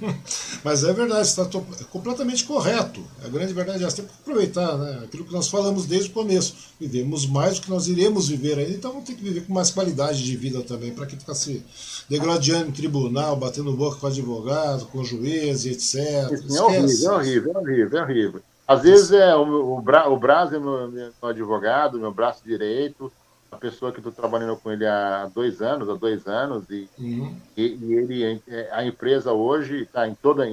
Mas 0.64 0.84
é 0.84 0.92
verdade, 0.92 1.26
está 1.26 1.46
completamente 1.90 2.44
correto. 2.44 3.02
A 3.24 3.28
grande 3.28 3.52
verdade 3.52 3.82
é 3.82 3.86
essa. 3.86 3.96
Tem 3.96 4.06
que 4.06 4.12
aproveitar 4.20 4.76
né? 4.78 5.02
aquilo 5.04 5.24
que 5.24 5.32
nós 5.32 5.48
falamos 5.48 5.86
desde 5.86 6.10
o 6.10 6.12
começo. 6.12 6.54
Vivemos 6.80 7.26
mais 7.26 7.58
do 7.58 7.62
que 7.62 7.70
nós 7.70 7.88
iremos 7.88 8.28
viver 8.28 8.58
ainda, 8.58 8.72
então 8.72 8.92
vamos 8.92 9.06
ter 9.06 9.14
que 9.14 9.22
viver 9.22 9.46
com 9.46 9.52
mais 9.52 9.70
qualidade 9.70 10.22
de 10.22 10.36
vida 10.36 10.62
também, 10.62 10.92
para 10.92 11.06
que 11.06 11.16
ficar 11.16 11.34
se 11.34 11.64
degradando 12.08 12.68
em 12.68 12.72
tribunal, 12.72 13.36
batendo 13.36 13.72
boca 13.72 13.98
com 13.98 14.06
advogado, 14.06 14.86
com 14.86 15.04
juiz 15.04 15.64
etc. 15.66 16.30
Isso, 16.32 16.56
é 16.56 16.62
horrível, 16.62 17.10
é 17.10 17.16
horrível, 17.16 17.52
é 17.52 17.58
horrível, 17.58 17.98
é 17.98 18.02
horrível. 18.02 18.42
Às 18.66 18.82
vezes 18.82 19.12
é 19.12 19.34
o, 19.34 19.76
o, 19.76 19.80
Bra, 19.82 20.08
o 20.08 20.16
Braz 20.16 20.52
é 20.52 20.58
meu, 20.58 20.90
meu 20.90 21.12
advogado, 21.22 21.98
meu 21.98 22.12
braço 22.12 22.42
direito, 22.44 23.12
a 23.52 23.56
pessoa 23.56 23.92
que 23.92 23.98
estou 23.98 24.12
trabalhando 24.12 24.56
com 24.56 24.72
ele 24.72 24.86
há 24.86 25.30
dois 25.32 25.60
anos, 25.60 25.88
há 25.88 25.94
dois 25.94 26.26
anos, 26.26 26.64
e, 26.70 26.88
uhum. 26.98 27.36
e, 27.54 27.62
e, 27.62 27.94
ele, 27.94 28.42
a 28.72 28.82
empresa 28.82 29.32
hoje 29.32 29.82
está 29.82 30.08
em 30.08 30.14
toda, 30.14 30.46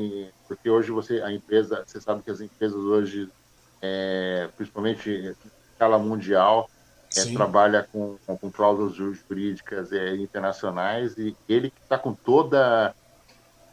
porque 0.47 0.69
hoje 0.69 0.91
você, 0.91 1.21
a 1.21 1.31
empresa, 1.31 1.83
você 1.87 2.01
sabe 2.01 2.21
que 2.21 2.29
as 2.29 2.41
empresas 2.41 2.77
hoje, 2.77 3.29
é, 3.81 4.49
principalmente 4.57 5.09
em 5.09 5.33
escala 5.71 5.97
mundial, 5.97 6.69
é, 7.15 7.33
trabalha 7.33 7.87
com, 7.89 8.17
com, 8.27 8.37
com 8.37 8.51
cláusulas 8.51 8.93
jurídicas 8.93 9.93
é, 9.93 10.15
internacionais 10.15 11.17
e 11.17 11.35
ele 11.47 11.71
que 11.71 11.81
está 11.81 11.97
com 11.97 12.13
toda, 12.13 12.93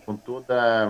com 0.06 0.16
toda, 0.16 0.88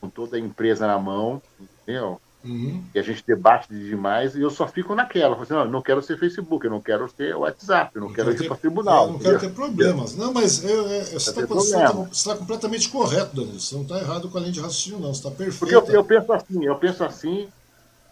com 0.00 0.08
toda 0.08 0.36
a 0.36 0.40
empresa 0.40 0.86
na 0.86 0.98
mão, 0.98 1.42
entendeu? 1.82 2.20
Uhum. 2.42 2.82
E 2.94 2.98
a 2.98 3.02
gente 3.02 3.22
debate 3.26 3.68
demais 3.68 4.34
e 4.34 4.40
eu 4.40 4.50
só 4.50 4.66
fico 4.66 4.94
naquela. 4.94 5.40
Assim, 5.40 5.52
não, 5.52 5.66
não 5.66 5.82
quero 5.82 6.00
ser 6.00 6.18
Facebook, 6.18 6.64
eu 6.64 6.70
não 6.70 6.80
quero 6.80 7.08
ser 7.14 7.36
WhatsApp, 7.36 7.94
eu 7.94 8.00
não, 8.00 8.08
não 8.08 8.14
quero 8.14 8.32
ir 8.32 8.46
para 8.46 8.56
tribunal. 8.56 9.06
Eu 9.06 9.12
não 9.12 9.18
quero 9.18 9.40
ter 9.40 9.50
problemas. 9.52 10.16
Não, 10.16 10.32
mas 10.32 10.64
eu, 10.64 10.88
eu, 10.88 11.04
você 11.04 11.30
está 11.30 11.46
tá, 11.46 12.32
tá 12.32 12.36
completamente 12.36 12.88
correto, 12.88 13.36
Danilo. 13.36 13.60
Você 13.60 13.74
não 13.74 13.82
está 13.82 13.98
errado 13.98 14.30
com 14.30 14.38
a 14.38 14.40
linha 14.40 14.52
de 14.52 14.60
raciocínio, 14.60 15.00
não. 15.00 15.12
Você 15.12 15.20
está 15.20 15.30
perfeito. 15.30 15.58
Porque 15.58 15.74
eu, 15.74 15.94
eu, 15.94 16.04
penso 16.04 16.32
assim, 16.32 16.64
eu 16.64 16.76
penso 16.76 17.04
assim, 17.04 17.48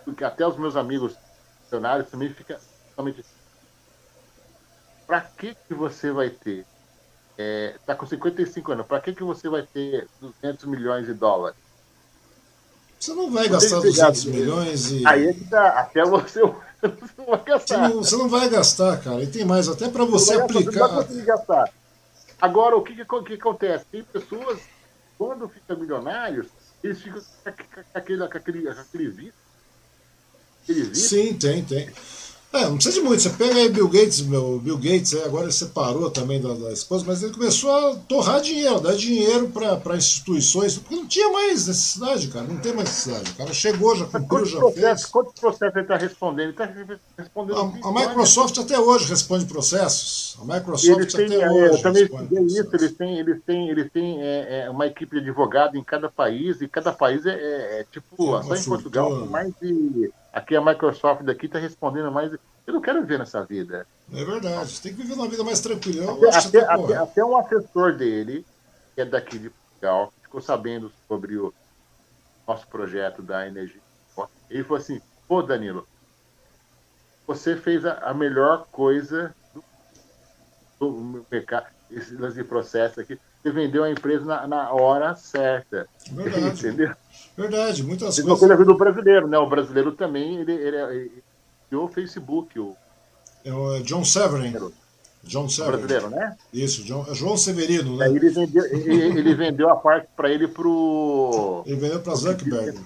porque 0.04 0.22
até 0.22 0.46
os 0.46 0.58
meus 0.58 0.76
amigos 0.76 1.14
funcionários 1.62 2.10
também 2.10 2.28
ficam 2.28 2.58
totalmente. 2.90 3.24
Para 5.06 5.22
que, 5.22 5.56
que 5.66 5.72
você 5.72 6.12
vai 6.12 6.28
ter? 6.28 6.66
Está 7.30 7.42
é, 7.42 7.76
tá 7.86 7.94
com 7.94 8.04
55 8.04 8.72
anos, 8.72 8.86
para 8.86 9.00
que, 9.00 9.14
que 9.14 9.22
você 9.22 9.48
vai 9.48 9.62
ter 9.62 10.06
200 10.20 10.66
milhões 10.66 11.06
de 11.06 11.14
dólares? 11.14 11.67
Você 12.98 13.14
não 13.14 13.30
vai 13.30 13.48
gastar 13.48 13.80
200 13.80 14.24
milhões 14.26 14.90
e. 14.90 15.06
Aí 15.06 15.28
é 15.28 15.32
que 15.32 15.44
dá, 15.44 15.68
até 15.80 16.04
você, 16.04 16.40
você 16.40 16.52
não 17.16 17.26
vai 17.26 17.44
gastar. 17.44 17.76
Você 17.76 17.94
não, 17.94 18.02
você 18.02 18.16
não 18.16 18.28
vai 18.28 18.48
gastar, 18.48 18.96
cara. 19.00 19.22
E 19.22 19.26
tem 19.26 19.44
mais, 19.44 19.68
até 19.68 19.88
para 19.88 20.04
você 20.04 20.34
aplicar. 20.34 20.72
Gastar, 20.72 21.02
você 21.02 21.22
gastar. 21.22 21.72
Agora, 22.40 22.76
o 22.76 22.82
que, 22.82 22.94
que, 22.94 23.04
que, 23.04 23.34
acontece? 23.34 23.84
Tem 23.90 24.02
pessoas, 24.02 24.60
quando 25.16 25.48
ficam 25.48 25.76
milionários, 25.76 26.46
eles 26.82 27.00
ficam 27.00 27.20
com 27.20 27.48
aquele, 27.98 28.18
com 28.18 28.38
aquele, 28.38 28.74
com 28.74 28.80
aquele 28.80 29.08
vício. 29.08 29.34
Aquele 30.62 30.82
vício. 30.84 31.08
Sim, 31.08 31.34
tem, 31.34 31.64
tem. 31.64 31.90
É, 32.50 32.64
não 32.64 32.76
precisa 32.76 32.94
de 32.94 33.06
muito. 33.06 33.22
Você 33.22 33.28
pega 33.30 33.54
aí 33.56 33.68
Bill 33.68 33.88
Gates, 33.88 34.22
meu, 34.22 34.58
Bill 34.58 34.78
Gates, 34.78 35.14
agora 35.22 35.44
ele 35.44 35.52
separou 35.52 36.10
também 36.10 36.40
da, 36.40 36.54
da, 36.54 36.72
esposa, 36.72 37.04
mas 37.06 37.22
ele 37.22 37.34
começou 37.34 37.70
a 37.70 37.96
torrar 38.08 38.40
dinheiro, 38.40 38.80
dar 38.80 38.96
dinheiro 38.96 39.48
para 39.48 39.96
instituições, 39.96 40.78
porque 40.78 40.96
não 40.96 41.06
tinha 41.06 41.30
mais 41.30 41.66
necessidade, 41.66 42.28
cara. 42.28 42.46
Não 42.46 42.56
tem 42.56 42.72
mais 42.72 42.88
necessidade. 42.88 43.32
O 43.32 43.34
cara 43.34 43.52
chegou, 43.52 43.94
já 43.94 44.06
cumpriu, 44.06 44.46
já 44.46 44.60
fez. 44.70 45.04
Quantos 45.04 45.38
processos 45.38 45.76
ele 45.76 45.84
está 45.84 45.96
respondendo? 45.98 46.40
Ele 46.40 46.50
está 46.52 46.70
respondendo. 47.18 47.58
A, 47.84 47.88
a 47.88 47.92
Microsoft 47.92 48.56
até 48.58 48.80
hoje 48.80 49.10
responde 49.10 49.44
processos. 49.44 50.38
A 50.40 50.54
Microsoft 50.54 51.12
têm, 51.12 51.26
até 51.26 51.42
é, 51.42 51.50
hoje. 51.50 51.74
Eu 51.74 51.82
também 51.82 52.02
estudei 52.04 52.44
isso. 52.44 52.70
Eles 52.72 52.92
têm, 52.92 53.18
eles 53.18 53.42
têm, 53.44 53.68
eles 53.68 53.92
têm 53.92 54.22
é, 54.22 54.64
é, 54.64 54.70
uma 54.70 54.86
equipe 54.86 55.16
de 55.16 55.28
advogado 55.28 55.76
em 55.76 55.84
cada 55.84 56.08
país, 56.08 56.62
e 56.62 56.66
cada 56.66 56.92
país 56.92 57.26
é, 57.26 57.34
é, 57.34 57.80
é 57.80 57.86
tipo, 57.92 58.42
só 58.42 58.54
em 58.54 58.64
Portugal, 58.64 59.26
mais 59.26 59.52
de 59.60 60.10
Aqui 60.38 60.54
a 60.54 60.64
Microsoft 60.64 61.22
daqui 61.22 61.46
está 61.46 61.58
respondendo 61.58 62.12
mais. 62.12 62.32
Eu 62.32 62.74
não 62.74 62.80
quero 62.80 63.00
viver 63.00 63.18
nessa 63.18 63.44
vida. 63.44 63.84
É 64.12 64.24
verdade. 64.24 64.70
Você 64.70 64.82
tem 64.82 64.94
que 64.94 65.02
viver 65.02 65.14
uma 65.14 65.28
vida 65.28 65.42
mais 65.42 65.60
tranquila. 65.60 66.12
Até, 66.12 66.60
até, 66.60 66.60
até, 66.60 66.96
até, 66.96 67.24
um 67.24 67.36
assessor 67.36 67.96
dele, 67.96 68.46
que 68.94 69.00
é 69.00 69.04
daqui 69.04 69.36
de 69.36 69.50
Portugal, 69.50 70.12
ficou 70.22 70.40
sabendo 70.40 70.92
sobre 71.08 71.36
o 71.36 71.52
nosso 72.46 72.68
projeto 72.68 73.20
da 73.20 73.48
energia. 73.48 73.80
Ele 74.48 74.62
falou 74.62 74.78
assim: 74.78 75.00
Pô, 75.26 75.42
Danilo, 75.42 75.88
você 77.26 77.56
fez 77.56 77.84
a, 77.84 77.94
a 77.94 78.14
melhor 78.14 78.64
coisa 78.70 79.34
do, 79.52 79.64
do 80.78 81.26
mercado, 81.28 81.66
esse 81.90 82.14
lance 82.14 82.36
de 82.36 82.44
processo 82.44 83.00
aqui. 83.00 83.18
Você 83.42 83.50
vendeu 83.50 83.82
a 83.82 83.90
empresa 83.90 84.24
na, 84.24 84.46
na 84.46 84.72
hora 84.72 85.16
certa. 85.16 85.88
Verdade. 86.12 86.46
Entendeu? 86.64 86.94
Verdade, 87.38 87.84
muitas 87.84 88.18
Isso 88.18 88.26
coisas. 88.26 88.42
Uma 88.42 88.56
coisa 88.56 88.64
do 88.64 88.76
brasileiro, 88.76 89.28
né? 89.28 89.38
O 89.38 89.48
brasileiro 89.48 89.92
também, 89.92 90.40
ele, 90.40 90.52
ele, 90.52 90.76
ele, 90.76 91.22
ele 91.70 91.80
o 91.80 91.86
Facebook. 91.86 92.58
O... 92.58 92.76
É 93.44 93.52
o 93.52 93.76
é 93.76 93.80
John 93.80 94.04
Severin. 94.04 94.52
John 95.22 95.48
Severin. 95.48 95.76
brasileiro, 95.76 96.10
né? 96.10 96.36
Isso, 96.52 96.82
John, 96.82 97.06
é 97.08 97.14
João 97.14 97.36
Severino, 97.36 97.96
né? 97.96 98.08
ele, 98.08 98.28
vendeu, 98.30 98.64
ele, 98.64 99.18
ele 99.20 99.34
vendeu 99.36 99.70
a 99.70 99.76
parte 99.76 100.08
para 100.16 100.28
ele 100.28 100.48
pro. 100.48 101.62
Ele 101.64 101.76
vendeu 101.76 102.00
para 102.00 102.16
Zuckerberg. 102.16 102.76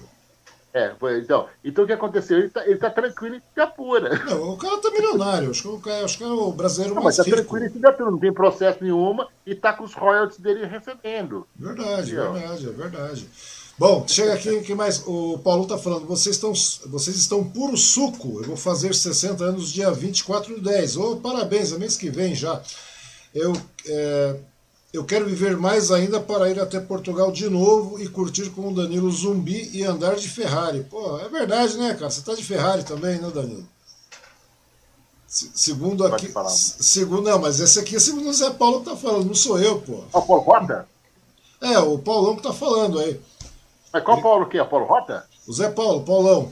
É, 0.71 0.91
foi, 0.99 1.19
então, 1.19 1.47
então 1.63 1.83
o 1.83 1.87
que 1.87 1.93
aconteceu? 1.93 2.37
Ele 2.37 2.49
tá, 2.49 2.65
ele 2.67 2.77
tá 2.77 2.91
tranquilo 2.91 3.35
e 3.35 3.41
se 3.53 3.59
apura. 3.59 4.09
Não, 4.25 4.53
o 4.53 4.57
cara 4.57 4.79
tá 4.79 4.91
milionário. 4.91 5.49
Acho 5.49 5.61
que 5.63 5.67
o, 5.67 5.79
cara, 5.79 6.05
acho 6.05 6.17
que 6.17 6.23
é 6.23 6.27
o 6.27 6.51
brasileiro 6.51 6.93
não, 6.93 7.03
mais 7.03 7.17
mas 7.17 7.25
tá 7.25 7.31
tranquilo 7.31 7.65
e 7.65 7.69
se 7.71 7.85
apura, 7.85 8.11
não 8.11 8.19
tem 8.19 8.33
processo 8.33 8.83
nenhuma 8.83 9.27
e 9.45 9.55
tá 9.55 9.73
com 9.73 9.83
os 9.83 9.93
royalties 9.93 10.39
dele 10.39 10.65
recebendo. 10.65 11.47
Verdade, 11.55 12.13
Entendeu? 12.13 12.33
verdade, 12.33 12.67
é 12.67 12.71
verdade. 12.71 13.29
Bom, 13.77 14.07
chega 14.07 14.33
aqui, 14.35 14.61
que 14.61 14.75
mais? 14.75 15.01
O 15.07 15.39
Paulo 15.39 15.63
está 15.63 15.77
falando, 15.79 16.05
vocês 16.05 16.35
estão, 16.35 16.53
vocês 16.91 17.17
estão 17.17 17.43
puro 17.43 17.75
suco. 17.75 18.39
Eu 18.39 18.43
vou 18.45 18.57
fazer 18.57 18.93
60 18.93 19.43
anos 19.43 19.71
dia 19.71 19.91
24 19.91 20.55
de 20.55 20.61
10. 20.61 20.97
Oh, 20.97 21.15
parabéns, 21.15 21.71
é 21.71 21.77
mês 21.79 21.97
que 21.97 22.09
vem 22.09 22.35
já. 22.35 22.61
Eu, 23.33 23.51
é, 23.87 24.35
eu 24.93 25.03
quero 25.03 25.25
viver 25.25 25.57
mais 25.57 25.91
ainda 25.91 26.19
para 26.19 26.51
ir 26.51 26.59
até 26.59 26.79
Portugal 26.79 27.31
de 27.31 27.49
novo 27.49 27.99
e 27.99 28.07
curtir 28.07 28.51
com 28.51 28.67
o 28.67 28.75
Danilo 28.75 29.11
Zumbi 29.11 29.71
e 29.73 29.83
andar 29.83 30.17
de 30.17 30.29
Ferrari. 30.29 30.83
Pô, 30.83 31.17
é 31.17 31.27
verdade, 31.27 31.75
né, 31.77 31.95
cara? 31.95 32.11
Você 32.11 32.19
está 32.19 32.35
de 32.35 32.43
Ferrari 32.43 32.83
também, 32.83 33.19
né, 33.19 33.31
Danilo? 33.33 33.67
Segundo 35.25 36.05
aqui. 36.05 36.27
Segundo, 36.79 37.23
não, 37.23 37.39
mas 37.39 37.59
esse 37.59 37.79
aqui 37.79 37.95
é 37.95 37.99
segundo 37.99 38.29
o 38.29 38.33
Zé 38.33 38.51
Paulo 38.51 38.81
que 38.81 38.91
tá 38.91 38.95
falando, 38.95 39.25
não 39.25 39.33
sou 39.33 39.57
eu, 39.57 39.81
pô. 39.81 40.03
É 40.13 40.17
o 40.17 40.21
Paulo? 40.21 40.43
É, 41.59 41.79
o 41.79 41.97
Paulão 41.97 42.35
que 42.35 42.43
tá 42.43 42.53
falando 42.53 42.99
aí. 42.99 43.19
Mas 43.93 44.03
qual 44.03 44.21
Paulo 44.21 44.47
que 44.47 44.57
é? 44.57 44.63
Paulo 44.63 44.87
Rota? 44.87 45.23
O 45.47 45.53
Zé 45.53 45.69
Paulo, 45.69 46.03
Paulão. 46.03 46.51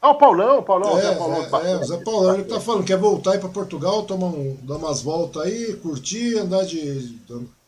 Ah, 0.00 0.10
o 0.10 0.14
Paulão, 0.14 0.60
o 0.60 0.62
Paulão, 0.62 0.98
é, 0.98 1.02
Zé 1.02 1.14
Paulão. 1.14 1.42
É, 1.42 1.72
é, 1.72 1.76
o 1.76 1.84
Zé 1.84 1.96
Paulão, 1.98 2.34
ele 2.34 2.44
tá 2.44 2.60
falando, 2.60 2.84
quer 2.84 2.96
voltar 2.96 3.32
aí 3.32 3.38
para 3.38 3.48
Portugal, 3.48 4.04
tomar 4.04 4.28
um, 4.28 4.56
dar 4.62 4.76
umas 4.76 5.02
voltas 5.02 5.42
aí, 5.42 5.74
curtir, 5.76 6.38
andar 6.38 6.64
de. 6.64 7.18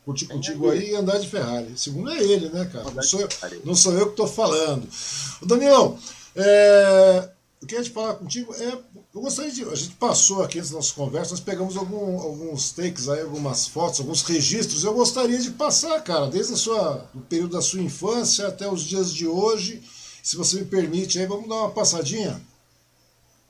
curtir 0.05 0.27
contigo 0.27 0.71
aí 0.71 0.93
e 0.93 0.95
andar 0.95 1.19
de 1.19 1.29
Ferrari. 1.29 1.77
Segundo 1.77 2.11
é 2.11 2.23
ele, 2.23 2.49
né, 2.49 2.71
cara? 2.73 2.91
Não 2.95 3.03
sou 3.03 3.21
eu, 3.21 3.29
não 3.65 3.75
sou 3.75 3.93
eu 3.95 4.11
que 4.11 4.17
tô 4.17 4.27
falando. 4.27 4.89
O 5.43 5.47
Danilão, 5.47 5.99
é, 6.37 7.29
eu 7.63 7.69
queria 7.69 7.85
te 7.85 7.91
falar 7.91 8.15
contigo 8.15 8.53
é. 8.55 8.77
Eu 9.15 9.21
gostaria 9.21 9.53
de. 9.53 9.63
A 9.65 9.75
gente 9.77 9.95
passou 9.95 10.43
aqui 10.43 10.59
nas 10.59 10.73
nossas 10.73 10.91
conversas, 10.91 11.31
nós 11.31 11.41
pegamos 11.41 11.77
algum, 11.77 12.21
alguns 12.21 12.73
takes 12.73 13.09
aí, 13.09 13.21
algumas 13.21 13.69
fotos, 13.69 14.01
alguns 14.01 14.23
registros. 14.23 14.83
Eu 14.83 14.93
gostaria 14.93 15.39
de 15.39 15.53
passar, 15.53 16.03
cara, 16.03 16.27
desde 16.27 16.55
a 16.55 16.57
sua, 16.57 17.09
o 17.15 17.21
período 17.21 17.53
da 17.53 17.63
sua 17.63 17.81
infância 17.81 18.49
até 18.49 18.69
os 18.69 18.83
dias 18.83 19.15
de 19.15 19.29
hoje. 19.29 19.81
Se 20.23 20.37
você 20.37 20.59
me 20.59 20.65
permite 20.65 21.21
aí, 21.21 21.27
vamos 21.27 21.49
dar 21.49 21.55
uma 21.55 21.71
passadinha. 21.71 22.41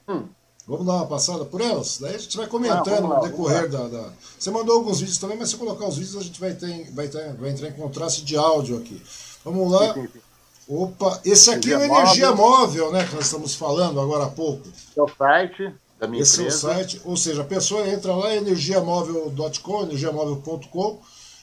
Hum. 0.06 0.28
Vamos 0.66 0.86
dar 0.86 0.94
uma 0.94 1.06
passada 1.06 1.46
por 1.46 1.60
elas? 1.62 1.98
Daí 1.98 2.14
a 2.14 2.18
gente 2.18 2.36
vai 2.36 2.46
comentando 2.46 3.08
lá, 3.08 3.16
no 3.16 3.22
decorrer 3.22 3.68
da, 3.68 3.88
da, 3.88 4.12
Você 4.38 4.50
mandou 4.50 4.76
alguns 4.76 5.00
vídeos 5.00 5.18
também, 5.18 5.38
mas 5.38 5.50
se 5.50 5.56
colocar 5.56 5.86
os 5.86 5.96
vídeos 5.96 6.16
a 6.16 6.22
gente 6.22 6.38
vai, 6.38 6.54
ter, 6.54 6.90
vai, 6.92 7.08
ter, 7.08 7.34
vai 7.34 7.50
entrar 7.50 7.68
em 7.68 7.72
contraste 7.72 8.24
de 8.24 8.36
áudio 8.36 8.76
aqui. 8.76 9.02
Vamos 9.44 9.72
lá. 9.72 9.94
Sim, 9.94 10.02
sim, 10.02 10.08
sim. 10.12 10.31
Opa, 10.74 11.20
esse 11.22 11.50
aqui 11.50 11.70
energia 11.70 11.74
é 11.74 11.78
o 11.78 12.00
Energia 12.00 12.30
móvel. 12.32 12.86
móvel, 12.86 12.92
né, 12.92 13.06
que 13.06 13.14
nós 13.14 13.26
estamos 13.26 13.54
falando 13.54 14.00
agora 14.00 14.24
há 14.24 14.30
pouco. 14.30 14.66
Esse 14.68 14.98
é 14.98 15.02
o 15.02 15.08
site 15.08 15.74
da 16.00 16.08
minha 16.08 16.22
esse 16.22 16.40
empresa. 16.40 16.56
Esse 16.56 16.66
é 16.66 16.70
o 16.70 16.74
site, 16.74 17.02
ou 17.04 17.16
seja, 17.16 17.42
a 17.42 17.44
pessoa 17.44 17.86
entra 17.86 18.14
lá, 18.14 18.34
energiamóvel.com, 18.34 19.82
energiamóvel.com, 19.82 21.00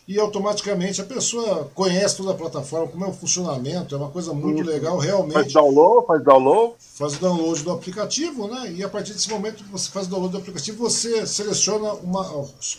e 0.09 0.19
automaticamente 0.19 0.99
a 0.99 1.03
pessoa 1.03 1.69
conhece 1.75 2.17
toda 2.17 2.31
a 2.31 2.33
plataforma, 2.33 2.87
como 2.87 3.05
é 3.05 3.07
o 3.07 3.13
funcionamento, 3.13 3.93
é 3.93 3.97
uma 3.99 4.09
coisa 4.09 4.33
muito 4.33 4.63
legal, 4.63 4.97
realmente. 4.97 5.35
Faz 5.35 5.53
download, 5.53 6.07
faz 6.07 6.23
download. 6.23 6.73
Faz 6.79 7.15
o 7.15 7.19
download 7.19 7.63
do 7.63 7.71
aplicativo, 7.71 8.47
né? 8.47 8.71
E 8.71 8.83
a 8.83 8.89
partir 8.89 9.13
desse 9.13 9.29
momento 9.29 9.63
que 9.63 9.69
você 9.69 9.87
faz 9.91 10.07
o 10.07 10.09
download 10.09 10.31
do 10.31 10.39
aplicativo, 10.39 10.79
você 10.79 11.27
seleciona 11.27 11.93
uma, 11.93 12.25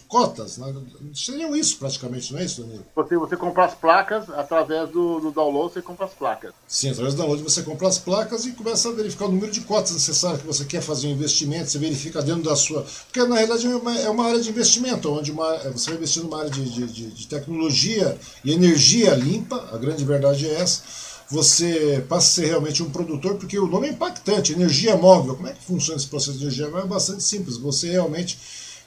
cotas, 0.09 0.59
né? 0.59 0.75
Seriam 1.15 1.55
isso 1.55 1.79
praticamente, 1.79 2.33
não 2.33 2.41
é 2.41 2.45
isso, 2.45 2.63
Danilo? 2.63 2.85
Você, 2.97 3.17
você 3.17 3.37
compra 3.37 3.65
as 3.67 3.75
placas, 3.77 4.29
através 4.31 4.91
do, 4.91 5.21
do 5.21 5.31
download 5.31 5.73
você 5.73 5.81
compra 5.81 6.07
as 6.07 6.13
placas. 6.13 6.53
Sim, 6.67 6.91
através 6.91 7.15
do 7.15 7.19
download 7.19 7.45
você 7.45 7.63
compra 7.63 7.87
as 7.87 7.99
placas 7.99 8.45
e 8.45 8.53
começa 8.53 8.89
a 8.89 8.93
verificar 8.93 9.27
o 9.27 9.31
número 9.31 9.53
de 9.53 9.61
cotas 9.61 9.93
necessárias 9.93 10.41
que 10.41 10.47
você 10.49 10.65
quer 10.65 10.83
fazer 10.83 11.07
um 11.07 11.13
investimento, 11.13 11.71
você 11.71 11.79
verifica 11.79 12.21
dentro 12.21 12.43
da 12.43 12.57
sua. 12.57 12.85
Porque 13.05 13.23
na 13.25 13.37
realidade 13.37 13.69
é 13.69 13.77
uma, 13.77 13.99
é 14.01 14.11
uma 14.11 14.27
área 14.27 14.41
de 14.41 14.51
investimento, 14.51 15.13
onde 15.13 15.31
uma, 15.31 15.59
você 15.71 15.91
vai 15.91 15.99
investir 15.99 16.25
numa 16.25 16.41
área 16.41 16.51
de, 16.51 16.69
de, 16.69 16.87
de 16.89 17.20
de 17.21 17.27
tecnologia 17.27 18.19
e 18.45 18.53
energia 18.53 19.15
limpa, 19.15 19.69
a 19.73 19.77
grande 19.77 20.05
verdade 20.05 20.49
é 20.49 20.55
essa. 20.55 20.83
Você 21.31 22.05
passa 22.09 22.27
a 22.27 22.45
ser 22.45 22.47
realmente 22.49 22.83
um 22.83 22.91
produtor, 22.91 23.37
porque 23.37 23.59
o 23.59 23.67
nome 23.67 23.89
é 23.89 23.91
impactante, 23.91 24.53
energia 24.53 24.97
móvel. 24.97 25.37
Como 25.37 25.47
é 25.47 25.53
que 25.53 25.65
funciona 25.65 25.99
esse 25.99 26.09
processo 26.09 26.39
de 26.39 26.45
energia 26.45 26.67
móvel? 26.67 26.87
É 26.87 26.89
bastante 26.89 27.23
simples. 27.23 27.57
Você 27.57 27.91
realmente 27.91 28.37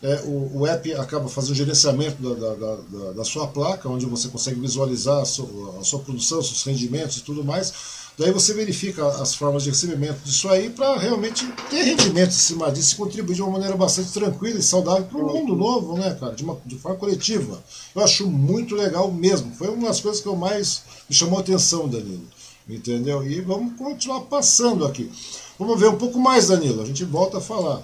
é, 0.01 0.21
o, 0.25 0.59
o, 0.59 0.67
app 0.67 0.93
acaba 0.95 1.29
fazendo 1.29 1.51
o 1.51 1.55
gerenciamento 1.55 2.21
da, 2.21 2.53
da, 2.53 2.75
da, 2.75 3.11
da, 3.13 3.23
sua 3.23 3.47
placa, 3.47 3.87
onde 3.87 4.05
você 4.05 4.27
consegue 4.27 4.59
visualizar 4.59 5.21
a 5.21 5.25
sua, 5.25 5.79
a 5.79 5.83
sua 5.83 5.99
produção, 5.99 6.43
seus 6.43 6.63
rendimentos 6.63 7.17
e 7.17 7.21
tudo 7.21 7.41
mais. 7.41 7.73
Daí 8.17 8.31
você 8.31 8.53
verifica 8.53 9.07
as 9.07 9.33
formas 9.33 9.63
de 9.63 9.71
recebimento 9.71 10.19
disso 10.23 10.47
aí 10.47 10.69
para 10.69 10.97
realmente 10.97 11.47
ter 11.69 11.83
rendimento 11.83 12.29
em 12.29 12.31
cima 12.31 12.71
disso 12.71 12.93
e 12.93 12.97
contribuir 12.97 13.35
de 13.35 13.41
uma 13.41 13.51
maneira 13.51 13.75
bastante 13.75 14.11
tranquila 14.11 14.59
e 14.59 14.61
saudável 14.61 15.05
para 15.05 15.17
o 15.17 15.33
mundo 15.33 15.55
novo, 15.55 15.97
né, 15.97 16.15
cara? 16.19 16.35
De, 16.35 16.43
uma, 16.43 16.57
de 16.63 16.77
forma 16.77 16.97
coletiva. 16.97 17.63
Eu 17.95 18.03
acho 18.03 18.29
muito 18.29 18.75
legal 18.75 19.11
mesmo. 19.11 19.51
Foi 19.55 19.67
uma 19.69 19.87
das 19.87 19.99
coisas 19.99 20.21
que 20.21 20.27
eu 20.27 20.35
mais 20.35 20.83
me 21.09 21.15
chamou 21.15 21.39
a 21.39 21.41
atenção, 21.41 21.87
Danilo. 21.87 22.27
Entendeu? 22.69 23.23
E 23.23 23.41
vamos 23.41 23.75
continuar 23.77 24.21
passando 24.21 24.85
aqui. 24.85 25.11
Vamos 25.57 25.79
ver 25.79 25.87
um 25.87 25.97
pouco 25.97 26.19
mais, 26.19 26.49
Danilo. 26.49 26.83
A 26.83 26.85
gente 26.85 27.03
volta 27.03 27.39
a 27.39 27.41
falar. 27.41 27.81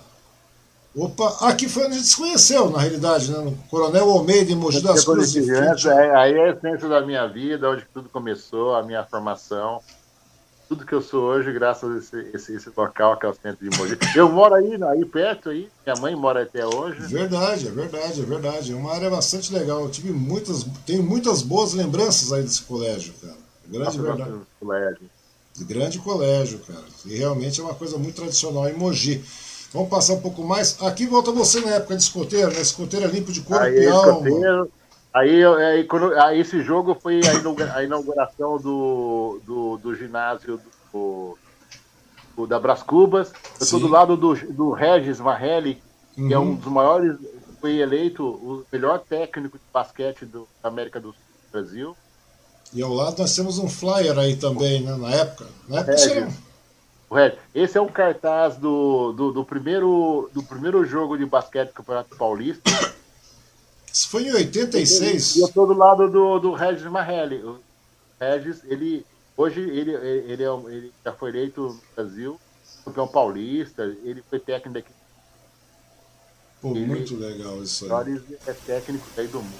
Opa, 0.95 1.37
aqui 1.41 1.69
foi 1.69 1.85
onde 1.85 1.93
a 1.93 1.97
gente 1.97 2.07
se 2.07 2.17
conheceu, 2.17 2.69
na 2.69 2.79
realidade, 2.79 3.31
né? 3.31 3.39
No 3.39 3.51
Coronel 3.69 4.09
Almeida, 4.09 4.51
em 4.51 4.55
Mogi 4.55 4.81
das 4.81 5.05
Cruzes. 5.05 5.47
É, 5.47 6.15
aí 6.15 6.33
é 6.33 6.49
a 6.49 6.51
essência 6.51 6.87
da 6.87 7.01
minha 7.01 7.27
vida, 7.27 7.69
onde 7.69 7.85
tudo 7.93 8.09
começou, 8.09 8.75
a 8.75 8.83
minha 8.83 9.03
formação. 9.03 9.81
Tudo 10.69 10.85
que 10.85 10.93
eu 10.93 11.01
sou 11.01 11.23
hoje, 11.23 11.51
graças 11.51 11.91
a 11.91 11.97
esse, 11.97 12.29
esse, 12.31 12.53
esse 12.53 12.69
local, 12.77 13.17
que 13.17 13.25
é 13.25 13.29
o 13.29 13.33
centro 13.33 13.67
de 13.67 13.75
Mogi. 13.75 13.97
Eu 14.15 14.29
moro 14.29 14.53
aí, 14.53 14.77
aí 14.83 15.03
perto, 15.03 15.49
aí. 15.49 15.67
minha 15.83 15.95
mãe 15.99 16.15
mora 16.15 16.43
até 16.43 16.63
hoje. 16.63 17.07
Verdade, 17.07 17.67
é 17.67 17.71
verdade, 17.71 18.21
é 18.21 18.23
verdade. 18.23 18.71
É 18.71 18.75
uma 18.75 18.93
área 18.93 19.09
bastante 19.09 19.51
legal. 19.51 19.81
Eu 19.81 19.89
tive 19.89 20.11
muitas, 20.11 20.63
tenho 20.85 21.01
muitas 21.01 21.41
boas 21.41 21.73
lembranças 21.73 22.31
aí 22.31 22.43
desse 22.43 22.61
colégio, 22.61 23.15
cara. 23.19 23.33
Grande 23.67 23.97
Nossa, 23.97 24.01
verdade. 24.03 24.31
Colégio. 24.59 25.09
Grande 25.61 25.99
colégio, 25.99 26.59
cara. 26.59 26.85
E 27.03 27.17
realmente 27.17 27.59
é 27.59 27.63
uma 27.63 27.73
coisa 27.73 27.97
muito 27.97 28.17
tradicional 28.17 28.69
em 28.69 28.73
Mogi. 28.73 29.23
Vamos 29.73 29.89
passar 29.89 30.13
um 30.13 30.21
pouco 30.21 30.43
mais. 30.43 30.79
Aqui 30.83 31.07
volta 31.07 31.31
você 31.31 31.61
na 31.61 31.71
época 31.71 31.95
de 31.95 32.03
escoteiro, 32.03 32.51
né? 32.51 32.61
Escoteiro 32.61 33.07
é 33.07 33.09
limpo 33.09 33.31
de 33.31 33.41
corpo 33.41 33.65
e 33.65 33.87
alma. 33.87 34.67
Aí, 35.13 35.43
aí, 35.43 35.83
quando, 35.85 36.13
aí, 36.19 36.39
esse 36.39 36.61
jogo 36.61 36.95
foi 36.95 37.19
a 37.73 37.83
inauguração 37.83 38.57
do, 38.57 39.41
do, 39.43 39.77
do 39.77 39.95
ginásio 39.95 40.61
do, 40.93 41.37
do, 42.35 42.47
da 42.47 42.59
Bras 42.59 42.83
Cubas. 42.83 43.31
Eu 43.59 43.63
estou 43.63 43.79
do 43.79 43.87
lado 43.87 44.15
do, 44.15 44.35
do 44.53 44.71
Regis 44.71 45.17
Varelli, 45.17 45.81
que 46.13 46.21
uhum. 46.21 46.31
é 46.31 46.39
um 46.39 46.43
uhum. 46.43 46.55
dos 46.55 46.71
maiores, 46.71 47.17
foi 47.59 47.77
eleito 47.77 48.23
o 48.23 48.63
melhor 48.71 48.99
técnico 48.99 49.57
de 49.57 49.63
basquete 49.73 50.25
do, 50.25 50.47
da 50.61 50.69
América 50.69 50.99
do 50.99 51.11
Sul, 51.11 51.21
Brasil. 51.51 51.97
E 52.71 52.83
ao 52.83 52.93
lado 52.93 53.19
nós 53.19 53.35
temos 53.35 53.57
um 53.57 53.67
flyer 53.67 54.17
aí 54.19 54.35
também, 54.35 54.83
né? 54.83 54.95
Na 54.95 55.09
época. 55.09 55.45
Na 55.67 55.79
época 55.79 55.93
esse 57.55 57.75
é 57.75 57.81
o 57.81 57.87
cartaz 57.87 58.55
do, 58.57 59.11
do, 59.13 59.31
do, 59.31 59.43
primeiro, 59.43 60.29
do 60.31 60.43
primeiro 60.43 60.85
jogo 60.85 61.17
de 61.17 61.25
basquete 61.25 61.69
do 61.69 61.73
Campeonato 61.73 62.15
Paulista. 62.15 62.69
Isso 63.99 64.07
foi 64.07 64.23
em 64.23 64.31
86? 64.31 65.35
E 65.35 65.41
eu 65.41 65.47
estou 65.47 65.67
do 65.67 65.73
lado 65.73 66.09
do, 66.09 66.39
do 66.39 66.53
Regis 66.53 66.89
Marrelli. 66.89 67.43
O 67.43 67.59
Regis, 68.17 68.61
ele, 68.63 69.05
hoje 69.35 69.59
ele, 69.59 69.93
ele, 69.93 70.41
é, 70.41 70.47
ele 70.47 70.93
já 71.03 71.11
foi 71.11 71.31
eleito 71.31 71.61
no 71.61 71.81
Brasil, 71.93 72.39
campeão 72.85 73.09
paulista, 73.09 73.83
ele 74.05 74.23
foi 74.29 74.39
técnico 74.39 74.79
aqui. 74.79 74.93
Pô, 76.61 76.71
ele, 76.71 76.85
muito 76.85 77.13
legal 77.17 77.61
isso 77.61 77.93
aí. 77.93 78.21
é 78.47 78.53
técnico 78.53 79.05
aí 79.17 79.27
do 79.27 79.41
mundo. 79.41 79.59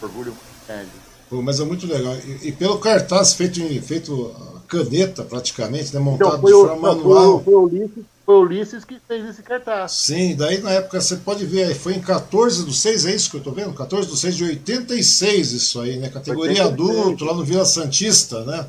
Orgulho 0.00 0.34
grande. 0.66 0.90
Pô, 1.28 1.42
mas 1.42 1.60
é 1.60 1.64
muito 1.64 1.86
legal. 1.86 2.16
E, 2.16 2.48
e, 2.48 2.52
pelo 2.52 2.78
cartaz 2.78 3.34
feito, 3.34 3.60
feito 3.82 4.34
caneta, 4.66 5.24
praticamente, 5.24 5.92
né? 5.92 6.00
montado 6.00 6.38
então, 6.38 6.62
de 6.62 6.68
forma 6.68 6.94
manual. 6.94 7.34
Foi, 7.34 7.44
foi, 7.44 7.54
o 7.54 7.62
Ulisses, 7.64 8.04
foi 8.24 8.34
o 8.36 8.40
Ulisses 8.40 8.84
que 8.84 8.98
fez 9.06 9.28
esse 9.28 9.42
cartaz. 9.42 9.92
Sim, 9.92 10.36
daí 10.36 10.60
na 10.60 10.70
época 10.70 11.00
você 11.00 11.16
pode 11.16 11.44
ver, 11.44 11.74
foi 11.74 11.94
em 11.94 12.00
14 12.00 12.64
do 12.64 12.72
6, 12.72 13.06
é 13.06 13.14
isso 13.14 13.30
que 13.30 13.36
eu 13.36 13.38
estou 13.38 13.52
vendo? 13.52 13.72
14 13.74 14.08
do 14.08 14.16
6 14.16 14.36
de 14.36 14.44
86, 14.44 15.52
isso 15.52 15.80
aí, 15.80 15.98
né? 15.98 16.08
Categoria 16.08 16.66
86. 16.66 16.70
adulto, 16.70 17.24
lá 17.24 17.34
no 17.34 17.44
Vila 17.44 17.64
Santista, 17.64 18.44
né? 18.44 18.66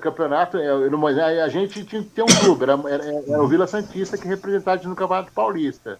Campeonato, 0.00 0.58
é, 0.58 1.42
a 1.42 1.48
gente 1.48 1.84
tinha 1.84 2.02
que 2.02 2.10
ter 2.10 2.22
um 2.22 2.26
clube, 2.26 2.64
era, 2.64 2.78
era, 2.86 3.04
era 3.26 3.42
o 3.42 3.48
Vila 3.48 3.66
Santista 3.66 4.18
que 4.18 4.28
representava 4.28 4.82
no 4.86 4.94
Campeonato 4.94 5.32
Paulista. 5.32 5.98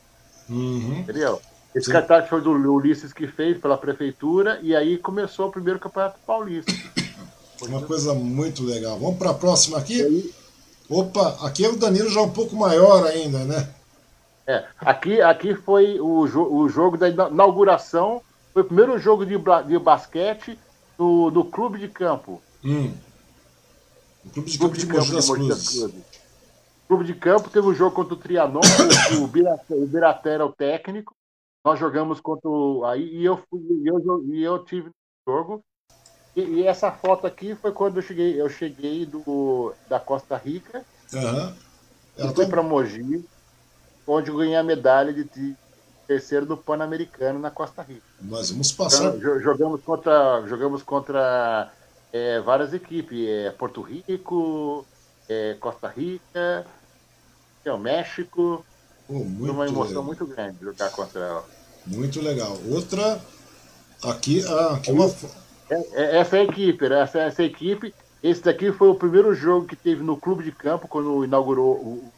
Uhum. 0.49 0.99
Entendeu? 0.99 1.41
Esse 1.75 1.87
Sim. 1.87 1.93
cartaz 1.93 2.29
foi 2.29 2.41
do 2.41 2.51
Ulisses 2.51 3.13
que 3.13 3.27
fez 3.27 3.59
pela 3.59 3.77
prefeitura 3.79 4.61
e 4.63 4.77
aí 4.77 4.99
começou 4.99 5.49
o 5.49 5.51
primeiro 5.51 5.79
Campeonato 5.79 6.19
Paulista. 6.27 6.73
Uma 7.63 7.83
coisa 7.83 8.15
muito 8.15 8.63
legal. 8.63 8.99
Vamos 8.99 9.17
para 9.17 9.31
a 9.31 9.35
próxima 9.35 9.79
aqui? 9.79 10.33
Opa, 10.89 11.39
aqui 11.47 11.65
é 11.65 11.69
o 11.69 11.77
Danilo 11.77 12.11
já 12.11 12.21
um 12.21 12.31
pouco 12.31 12.55
maior 12.55 13.07
ainda, 13.07 13.45
né? 13.45 13.75
É, 14.47 14.67
aqui, 14.79 15.21
aqui 15.23 15.55
foi 15.55 15.99
o, 15.99 16.27
jo 16.27 16.43
o 16.43 16.69
jogo 16.69 16.99
da 16.99 17.09
inauguração, 17.09 18.21
foi 18.53 18.63
o 18.63 18.67
primeiro 18.67 18.99
jogo 18.99 19.25
de, 19.25 19.37
de 19.67 19.79
basquete 19.79 20.59
do, 20.99 21.31
do 21.31 21.45
clube 21.45 21.79
de 21.79 21.89
campo. 21.89 22.43
Hum. 22.63 22.93
O 24.25 24.31
clube 24.31 24.51
de 24.51 24.59
clube 24.59 24.87
campo 24.87 25.05
de, 25.05 25.21
de, 25.21 25.27
Mogi 25.27 25.49
das 25.49 25.69
Cruzes. 25.69 26.05
Clube 26.87 27.05
de 27.05 27.15
campo 27.15 27.49
teve 27.49 27.67
um 27.67 27.75
jogo 27.75 27.97
contra 27.97 28.15
o 28.15 28.19
Trianon, 28.19 28.61
o, 29.19 29.25
o 29.25 29.87
Biraté 29.87 30.31
era 30.31 30.45
o 30.45 30.53
técnico. 30.53 31.15
Nós 31.65 31.79
jogamos 31.79 32.21
contra 32.21 32.49
o. 32.49 32.85
Aí, 32.85 33.03
e 33.03 33.25
eu, 33.25 33.39
fui, 33.49 33.61
e 33.61 33.89
eu, 33.89 34.25
e 34.27 34.43
eu 34.43 34.63
tive 34.65 34.91
jogo. 35.27 35.63
E, 36.37 36.41
e, 36.41 36.67
essa 36.67 36.91
foto 36.91 37.27
aqui 37.27 37.55
foi 37.55 37.73
quando 37.73 37.99
eu 37.99 38.03
cheguei, 38.03 38.41
eu 38.41 38.49
cheguei 38.49 39.07
do, 39.07 39.73
da 39.89 40.01
Costa 40.01 40.37
Rica. 40.37 40.85
Uhum. 41.13 41.55
e 42.19 42.35
fui 42.35 42.47
para 42.47 42.63
Mogi, 42.63 43.25
onde 44.07 44.31
eu 44.31 44.37
ganhei 44.37 44.57
a 44.57 44.65
medalha 44.65 45.13
de, 45.13 45.57
terceiro 46.07 46.47
do 46.47 46.57
Pan-Americano 46.57 47.39
na 47.39 47.51
Costa 47.51 47.83
Rica. 47.83 48.03
Nós 48.21 48.51
vamos 48.51 48.73
passar. 48.73 49.15
Então, 49.17 49.41
jogamos 49.41 49.83
contra, 49.83 50.45
jogamos 50.47 50.83
contra 50.83 51.71
é, 52.13 52.41
várias 52.41 52.73
equipes, 52.73 53.29
é, 53.29 53.51
Porto 53.51 53.81
Rico, 53.81 54.87
é, 55.29 55.57
Costa 55.61 55.89
Rica, 55.89 56.67
é, 57.65 57.73
o 57.73 57.79
México. 57.79 58.65
Oh, 59.09 59.13
muito 59.15 59.53
uma 59.53 59.67
emoção 59.67 59.89
legal. 59.89 60.05
muito 60.05 60.27
grande 60.27 60.59
jogar 60.63 60.91
contra 60.91 61.21
ela. 61.21 61.45
Muito 61.87 62.21
legal. 62.21 62.59
Outra 62.71 63.21
aqui, 64.03 64.45
ah, 64.47 64.75
aqui 64.75 64.93
uma 64.93 65.13
essa 65.93 66.37
é 66.37 66.41
a 66.41 66.45
equipe, 66.45 66.89
né? 66.89 67.01
essa, 67.01 67.19
essa 67.21 67.43
equipe. 67.43 67.95
Esse 68.23 68.43
daqui 68.43 68.73
foi 68.73 68.89
o 68.89 68.95
primeiro 68.95 69.35
jogo 69.35 69.67
que 69.67 69.77
teve 69.77 70.03
no 70.03 70.17
clube 70.17 70.43
de 70.43 70.51
campo, 70.51 70.89
quando 70.89 71.25
inaugurou 71.25 71.75
o 71.75 72.13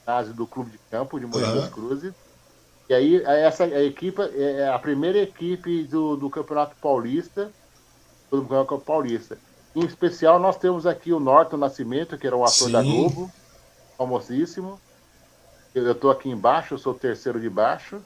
ginásio 0.00 0.32
do 0.32 0.46
clube 0.46 0.70
de 0.70 0.78
campo 0.90 1.20
de 1.20 1.26
Mogi 1.26 1.44
das 1.54 1.68
Cruzes. 1.68 2.14
E 2.88 2.94
aí, 2.94 3.22
essa 3.22 3.64
a 3.64 3.82
equipe 3.82 4.20
é 4.34 4.68
a 4.68 4.78
primeira 4.78 5.18
equipe 5.18 5.84
do, 5.84 6.16
do 6.16 6.30
Campeonato 6.30 6.74
Paulista, 6.80 7.52
do 8.30 8.40
Campeonato 8.40 8.78
Paulista. 8.78 9.38
Em 9.76 9.84
especial, 9.84 10.38
nós 10.38 10.56
temos 10.56 10.86
aqui 10.86 11.12
o 11.12 11.20
Norton 11.20 11.58
Nascimento, 11.58 12.18
que 12.18 12.26
era 12.26 12.36
um 12.36 12.42
ator 12.42 12.66
Sim. 12.66 12.72
da 12.72 12.82
Globo, 12.82 13.30
famosíssimo. 13.96 14.80
Eu 15.74 15.92
estou 15.92 16.10
aqui 16.10 16.28
embaixo, 16.28 16.74
eu 16.74 16.78
sou 16.78 16.92
o 16.92 16.98
terceiro 16.98 17.38
de 17.38 17.48
baixo. 17.48 18.00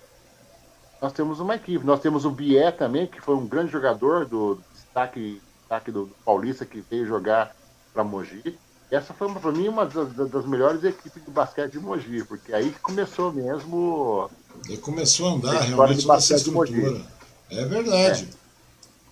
Nós 1.01 1.13
temos 1.13 1.41
uma 1.41 1.55
equipe. 1.55 1.87
Nós 1.87 2.01
temos 2.01 2.25
o 2.25 2.31
Bié 2.31 2.71
também, 2.71 3.07
que 3.07 3.21
foi 3.21 3.37
um 3.37 3.47
grande 3.47 3.73
jogador 3.73 4.27
do, 4.27 4.61
destaque, 4.95 5.43
destaque 5.61 5.91
do, 5.91 6.07
do 6.07 6.15
Paulista 6.25 6.65
que 6.65 6.83
veio 6.89 7.05
jogar 7.05 7.55
para 7.93 8.05
Mogi. 8.05 8.57
E 8.91 8.95
essa 8.95 9.13
foi 9.13 9.33
para 9.33 9.53
mim 9.53 9.69
uma 9.69 9.85
das, 9.85 10.13
das, 10.13 10.47
melhores 10.47 10.85
equipes 10.85 11.25
de 11.25 11.31
basquete 11.31 11.73
de 11.73 11.81
Mogi, 11.81 12.23
porque 12.25 12.55
aí 12.55 12.71
começou 12.81 13.33
mesmo. 13.33 14.31
E 14.69 14.77
começou 14.77 15.29
a 15.29 15.33
andar 15.33 15.57
a 15.57 15.61
realmente 15.61 16.01
de 16.01 16.07
basquete 16.07 16.45
de 16.45 16.51
Mogi. 16.51 17.05
É 17.51 17.65
verdade. 17.65 18.29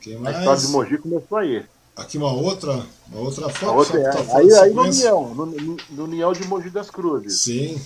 É. 0.07 0.17
mais... 0.19 0.37
A 0.37 0.39
história 0.39 0.61
de 0.61 0.69
Mogi 0.69 0.99
começou 0.99 1.39
aí. 1.39 1.67
Aqui 1.97 2.17
uma 2.17 2.33
outra, 2.33 2.87
uma 3.09 3.21
outra 3.21 3.49
foto. 3.51 3.77
Outra, 3.77 4.01
é. 4.01 4.11
tá 4.11 4.39
aí, 4.39 4.53
aí 4.55 4.73
no 4.73 4.83
União, 4.83 5.35
no, 5.35 5.47
no, 5.47 6.05
União 6.05 6.33
de 6.33 6.47
Mogi 6.47 6.71
das 6.71 6.89
Cruzes. 6.91 7.41
Sim. 7.41 7.81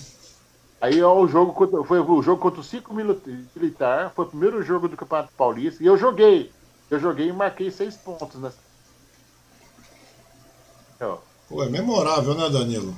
Aí 0.79 1.01
ó, 1.01 1.19
o 1.19 1.27
jogo 1.27 1.51
contra, 1.53 1.83
foi 1.83 1.99
o 1.99 2.21
jogo 2.21 2.41
contra 2.41 2.61
o 2.61 2.63
5 2.63 2.93
Militar, 2.93 4.11
foi 4.15 4.25
o 4.25 4.29
primeiro 4.29 4.63
jogo 4.63 4.87
do 4.87 4.95
Campeonato 4.95 5.33
Paulista, 5.35 5.83
e 5.83 5.87
eu 5.87 5.97
joguei. 5.97 6.51
Eu 6.89 6.99
joguei 6.99 7.29
e 7.29 7.33
marquei 7.33 7.69
seis 7.69 7.95
pontos 7.95 8.39
nessa. 8.39 8.67
Pô, 11.49 11.63
é 11.63 11.69
memorável, 11.69 12.35
né, 12.35 12.49
Danilo? 12.49 12.93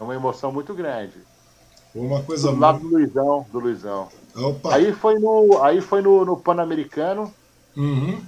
É 0.00 0.02
uma 0.02 0.14
emoção 0.14 0.50
muito 0.50 0.72
grande. 0.74 1.18
Uma 1.94 2.22
coisa 2.22 2.50
do 2.50 2.58
lado 2.58 2.80
do 2.80 2.88
Luizão, 2.88 3.46
do 3.52 3.58
Luizão. 3.60 4.08
Opa. 4.34 4.74
Aí 4.74 4.92
foi 4.92 5.18
no, 5.18 5.62
aí 5.62 5.80
foi 5.80 6.02
no, 6.02 6.24
no 6.24 6.36
Pan-Americano, 6.36 7.32
uhum. 7.76 8.20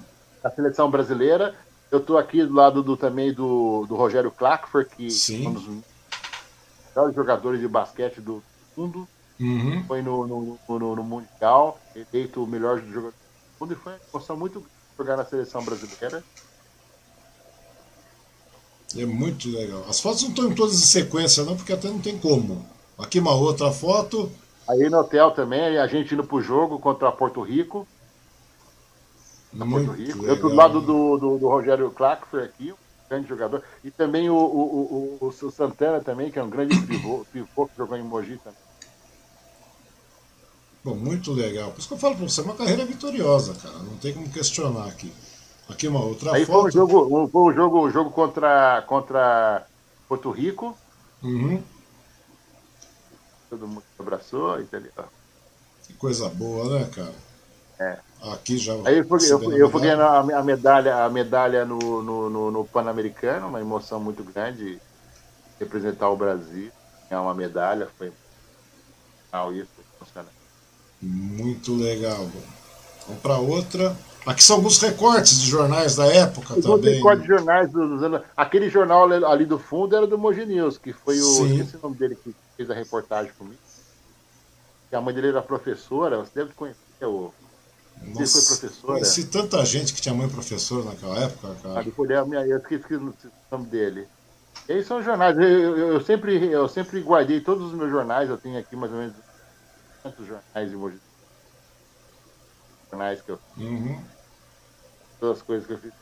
a 0.43 0.49
seleção 0.49 0.89
brasileira. 0.89 1.53
Eu 1.91 1.99
tô 1.99 2.17
aqui 2.17 2.45
do 2.45 2.53
lado 2.53 2.83
do, 2.83 2.95
também 2.95 3.33
do, 3.33 3.85
do 3.87 3.95
Rogério 3.95 4.31
Clackford, 4.31 4.89
que 4.95 5.09
Sim. 5.09 5.45
é 5.45 5.49
um 5.49 5.53
dos 5.53 5.83
melhores 6.95 7.15
jogadores 7.15 7.59
de 7.59 7.67
basquete 7.67 8.21
do 8.21 8.41
mundo. 8.75 9.07
Uhum. 9.39 9.83
Foi 9.85 10.01
no, 10.01 10.27
no, 10.27 10.59
no, 10.67 10.95
no 10.95 11.03
Mundial, 11.03 11.79
eleito 11.95 12.43
o 12.43 12.47
melhor 12.47 12.79
jogador 12.79 13.13
mundo 13.59 13.73
e 13.73 13.75
foi 13.75 13.93
uma 13.93 13.99
emoção 14.13 14.37
muito 14.37 14.65
jogar 14.97 15.17
na 15.17 15.25
seleção 15.25 15.63
brasileira. 15.63 16.23
É 18.95 19.05
muito 19.05 19.49
legal. 19.49 19.85
As 19.89 19.99
fotos 19.99 20.23
não 20.23 20.29
estão 20.29 20.51
em 20.51 20.55
todas 20.55 20.75
em 20.75 20.85
sequência, 20.85 21.43
não, 21.43 21.55
porque 21.55 21.73
até 21.73 21.87
não 21.87 21.99
tem 21.99 22.17
como. 22.17 22.65
Aqui 22.97 23.19
uma 23.19 23.35
outra 23.35 23.71
foto. 23.71 24.31
Aí 24.67 24.89
no 24.89 24.99
hotel 24.99 25.31
também, 25.31 25.77
a 25.77 25.87
gente 25.87 26.13
indo 26.13 26.23
pro 26.23 26.41
jogo 26.41 26.79
contra 26.79 27.11
Porto 27.11 27.41
Rico. 27.41 27.87
Muito 29.53 29.87
Porto 29.87 29.99
Rico. 29.99 30.19
legal. 30.19 30.35
Eu 30.35 30.41
do 30.41 30.55
lado 30.55 30.81
do, 30.81 31.17
do, 31.17 31.37
do 31.37 31.47
Rogério 31.47 31.91
Clark, 31.91 32.27
foi 32.29 32.43
aqui, 32.43 32.71
um 32.71 32.75
grande 33.09 33.27
jogador. 33.27 33.63
E 33.83 33.91
também 33.91 34.29
o, 34.29 34.35
o, 34.35 35.17
o, 35.21 35.27
o, 35.27 35.51
Santana 35.51 36.01
também, 36.01 36.31
que 36.31 36.39
é 36.39 36.43
um 36.43 36.49
grande 36.49 36.79
pivô, 36.81 37.25
pivô 37.31 37.67
que 37.67 37.77
jogou 37.77 37.97
em 37.97 38.03
Mogi 38.03 38.39
também. 38.43 38.66
Bom, 40.87 40.95
muito 40.95 41.33
legal. 41.33 41.69
Por 41.71 41.79
isso 41.79 41.87
que 41.89 41.95
eu 41.95 41.97
falo 41.97 42.15
pra 42.15 42.23
você, 42.23 42.39
é 42.39 42.43
uma 42.45 42.55
carreira 42.55 42.85
vitoriosa, 42.85 43.53
cara. 43.55 43.77
Não 43.79 43.97
tem 43.97 44.13
como 44.13 44.31
questionar 44.31 44.87
aqui. 44.87 45.11
Aqui 45.67 45.85
uma 45.85 45.99
outra 45.99 46.33
Aí 46.33 46.45
foto. 46.45 46.61
foi 46.61 46.69
um 46.69 46.71
jogo, 46.71 47.23
um, 47.23 47.29
foi 47.29 47.41
um 47.41 47.53
jogo, 47.53 47.87
um 47.87 47.91
jogo 47.91 48.11
contra, 48.11 48.81
contra 48.83 49.67
Porto 50.07 50.31
Rico. 50.31 50.79
Uhum. 51.21 51.61
Todo 53.49 53.67
mundo 53.67 53.83
abraçou, 53.99 54.61
entendeu? 54.61 54.93
Que 55.85 55.93
coisa 55.95 56.29
boa, 56.29 56.79
né, 56.79 56.89
cara? 56.95 57.13
É. 57.81 57.99
Aqui 58.31 58.57
já. 58.57 58.71
Aí 58.85 58.99
eu 58.99 59.07
fui, 59.09 59.19
eu, 59.29 59.39
fui- 59.39 59.61
eu 59.61 59.69
fui 59.69 59.81
medalha. 59.81 59.97
ganhando 59.97 60.33
a, 60.35 60.43
medalha, 60.43 61.03
a 61.03 61.09
medalha 61.09 61.65
no, 61.65 62.01
no, 62.01 62.29
no, 62.29 62.51
no 62.51 62.65
Pan-Americano, 62.65 63.49
uma 63.49 63.59
emoção 63.59 63.99
muito 63.99 64.23
grande 64.23 64.79
representar 65.59 66.09
o 66.09 66.15
Brasil, 66.15 66.71
ganhar 67.09 67.23
uma 67.23 67.33
medalha, 67.35 67.91
foi 67.97 68.13
ah, 69.33 69.51
isso, 69.51 69.69
emocionante. 69.99 70.36
Muito 71.01 71.75
legal. 71.75 72.29
Vamos 73.05 73.21
para 73.21 73.37
outra. 73.37 73.95
Aqui 74.25 74.43
são 74.43 74.57
alguns 74.57 74.77
recortes 74.81 75.39
de 75.41 75.47
jornais 75.49 75.95
da 75.95 76.05
época 76.07 76.61
também. 76.61 76.95
ter 76.95 76.99
código 77.01 77.21
de 77.21 77.27
jornais 77.29 77.71
dos 77.71 78.03
anos. 78.03 78.21
Aquele 78.35 78.69
jornal 78.69 79.09
ali- 79.25 79.45
do 79.45 79.57
fundo 79.57 79.95
era 79.95 80.05
do 80.05 80.17
Mogi 80.17 80.45
News, 80.45 80.77
que 80.77 80.91
foi 80.91 81.17
o. 81.19 81.23
Sim. 81.23 81.55
Esqueci 81.59 81.77
o 81.77 81.81
nome 81.81 81.95
dele 81.97 82.15
que 82.21 82.35
fez 82.57 82.69
a 82.69 82.73
reportagem 82.73 83.31
comigo. 83.37 83.59
A 84.91 85.01
mãe 85.01 85.13
dele 85.13 85.27
era 85.29 85.41
professora, 85.41 86.17
você 86.17 86.31
deve 86.35 86.53
conhecer 86.53 86.77
o. 87.03 87.31
Ele 88.01 88.13
foi 88.13 88.21
Nossa, 88.21 88.55
professora. 88.55 88.93
conheci 88.93 89.25
tanta 89.27 89.65
gente 89.65 89.93
que 89.93 90.01
tinha 90.01 90.13
mãe 90.13 90.27
professora 90.29 90.83
naquela 90.85 91.17
época, 91.19 91.47
Ah, 91.49 91.63
cara. 91.63 91.83
depois 91.83 92.09
eu, 92.09 92.27
me- 92.27 92.49
eu 92.51 92.57
esqueci 92.57 92.95
o 92.95 93.13
nome 93.51 93.65
dele. 93.67 94.07
E 94.67 94.73
aí 94.73 94.83
são 94.83 95.01
jornais. 95.01 95.35
Eu, 95.37 95.43
eu, 95.43 95.77
eu 95.93 96.01
sempre, 96.01 96.45
eu 96.51 96.67
sempre 96.67 97.01
guardei 97.01 97.39
todos 97.41 97.67
os 97.67 97.73
meus 97.73 97.89
jornais, 97.89 98.29
eu 98.29 98.37
tenho 98.37 98.57
aqui 98.59 98.75
mais 98.75 98.91
ou 98.91 98.99
menos 98.99 99.15
quantos 100.07 100.25
jornais 100.27 100.69
de 100.69 100.75
Mogi. 100.75 100.99
Jornais 102.89 103.21
que 103.21 103.29
eu. 103.31 103.39
Uhum. 103.57 104.01
Todas 105.19 105.37
as 105.37 105.43
coisas 105.43 105.67
que 105.67 105.73
eu 105.73 105.77
fiz. 105.79 105.93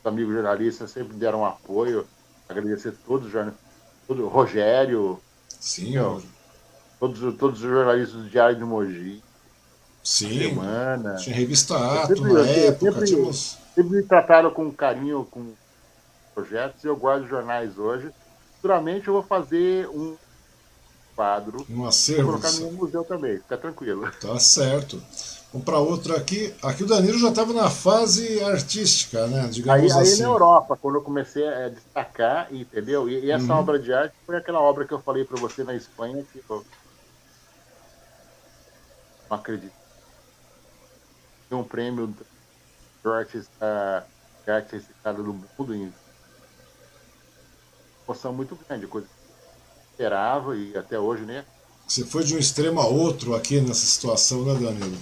Os 0.00 0.06
amigos 0.06 0.34
jornalistas 0.34 0.90
sempre 0.90 1.16
deram 1.16 1.44
apoio. 1.44 2.06
Agradecer 2.48 2.92
todos 3.06 3.26
os 3.26 3.32
jornalistas. 3.32 3.66
Todo, 4.06 4.26
Rogério, 4.28 5.20
Sim, 5.48 5.92
Meu, 5.92 6.22
todos, 6.98 7.20
todos 7.38 7.62
os 7.62 7.70
jornalistas 7.70 8.22
do 8.22 8.28
Diário 8.30 8.56
de 8.56 8.64
Mogi, 8.64 9.22
sim. 10.02 10.48
Semana. 10.48 11.14
Tinha 11.16 11.36
revista 11.36 11.76
Ato 11.76 12.16
sempre- 12.16 12.32
na 12.32 12.40
eu 12.40 12.44
sempre- 12.46 12.88
época. 12.88 13.04
Tinha 13.06 13.22
uns... 13.22 13.58
sempre 13.74 13.96
me 13.96 14.02
trataram 14.02 14.50
com 14.50 14.72
carinho 14.72 15.24
com 15.30 15.52
projetos 16.34 16.82
e 16.82 16.86
eu 16.88 16.96
guardo 16.96 17.28
jornais 17.28 17.78
hoje. 17.78 18.10
Futuramente 18.56 19.06
eu 19.06 19.14
vou 19.14 19.22
fazer 19.22 19.86
um 19.90 20.16
quadro 21.20 21.68
um 21.68 21.86
e 22.16 22.18
acervo. 22.18 22.22
colocar 22.22 22.52
no 22.52 22.72
museu 22.72 23.04
também, 23.04 23.38
fica 23.40 23.58
tranquilo. 23.58 24.04
Tá 24.20 24.38
certo. 24.38 25.02
Vamos 25.52 25.64
para 25.64 25.78
outra 25.78 26.16
aqui. 26.16 26.54
Aqui 26.62 26.84
o 26.84 26.86
Danilo 26.86 27.18
já 27.18 27.28
estava 27.30 27.52
na 27.52 27.68
fase 27.70 28.40
artística, 28.44 29.26
né? 29.26 29.48
Aí, 29.66 29.90
Digamos 29.90 29.92
aí 29.92 30.16
assim. 30.16 30.22
na 30.22 30.26
Europa, 30.26 30.76
quando 30.76 30.96
eu 30.96 31.02
comecei 31.02 31.46
a 31.46 31.68
destacar, 31.68 32.52
entendeu? 32.52 33.08
E, 33.08 33.26
e 33.26 33.30
essa 33.30 33.54
Uhum. 33.54 33.54
obra 33.54 33.78
de 33.78 33.92
arte 33.92 34.14
foi 34.26 34.36
aquela 34.36 34.60
obra 34.60 34.86
que 34.86 34.92
eu 34.94 35.02
falei 35.02 35.24
para 35.24 35.38
você 35.38 35.62
na 35.64 35.74
Espanha 35.74 36.24
que 36.26 36.42
eu 36.48 36.66
não 39.30 39.38
acredito. 39.38 39.74
Tem 41.48 41.58
um 41.58 41.66
prêmio 41.68 42.14
de 42.14 42.24
artista, 43.10 44.10
de 44.46 44.52
arte 44.52 44.72
reciclada 44.74 45.22
do 45.22 45.34
mundo 45.34 45.74
em 45.74 45.94
emoção 48.06 48.32
muito 48.34 48.56
grande, 48.56 48.86
coisa 48.86 49.08
esperava 50.00 50.56
e 50.56 50.74
até 50.76 50.98
hoje 50.98 51.24
nem 51.26 51.42
Você 51.86 52.04
foi 52.04 52.24
de 52.24 52.34
um 52.34 52.38
extremo 52.38 52.80
a 52.80 52.86
outro 52.86 53.34
aqui 53.34 53.60
nessa 53.60 53.84
situação, 53.84 54.44
né, 54.44 54.54
Danilo? 54.54 54.96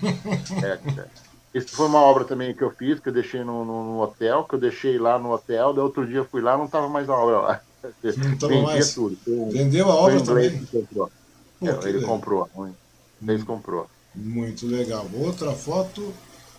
É, 0.62 0.72
é. 0.72 1.08
Isso 1.54 1.68
foi 1.74 1.86
uma 1.86 2.00
obra 2.00 2.24
também 2.24 2.54
que 2.54 2.62
eu 2.62 2.70
fiz, 2.70 3.00
que 3.00 3.08
eu 3.08 3.12
deixei 3.12 3.42
no, 3.42 3.64
no- 3.64 3.84
no 3.84 4.00
hotel, 4.00 4.44
que 4.44 4.54
eu 4.54 4.58
deixei 4.60 4.98
lá 4.98 5.18
no 5.18 5.32
hotel, 5.32 5.72
daí 5.72 5.82
outro 5.82 6.06
dia 6.06 6.18
eu 6.18 6.24
fui 6.24 6.40
lá, 6.40 6.56
não 6.56 6.66
estava 6.66 6.88
mais 6.88 7.08
a 7.08 7.14
obra 7.14 7.40
lá. 7.40 7.60
Não 8.16 8.38
tava 8.38 8.52
Vendia 8.52 8.64
mais? 8.64 8.94
tudo. 8.94 9.18
Um, 9.26 9.50
Vendeu 9.50 9.90
a 9.90 9.94
obra 9.94 10.20
também? 10.22 10.64
comprou. 10.66 11.10
Pô, 11.58 11.66
É, 11.66 11.88
ele 11.88 12.06
comprou. 12.06 12.48
Um 12.54 12.74
inglês 13.20 13.42
comprou. 13.44 13.88
Muito 14.14 14.66
legal. 14.66 15.06
Outra 15.14 15.52
foto. 15.52 16.12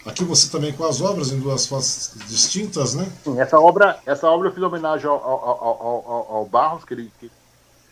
Aqui 0.05 0.23
você 0.23 0.49
também 0.49 0.73
com 0.73 0.85
as 0.85 1.01
obras 1.01 1.31
em 1.31 1.39
duas 1.39 1.67
fotos 1.67 2.11
distintas, 2.27 2.95
né? 2.95 3.05
Sim, 3.23 3.39
essa 3.39 3.59
obra, 3.59 3.99
essa 4.05 4.27
obra 4.29 4.47
eu 4.49 4.53
fiz 4.53 4.63
homenagem 4.63 5.07
ao, 5.07 5.21
ao- 5.23 5.55
ao- 5.83 6.35
ao 6.35 6.45
Barros, 6.45 6.83
que 6.85 6.93
ele 6.93 7.11
que 7.19 7.29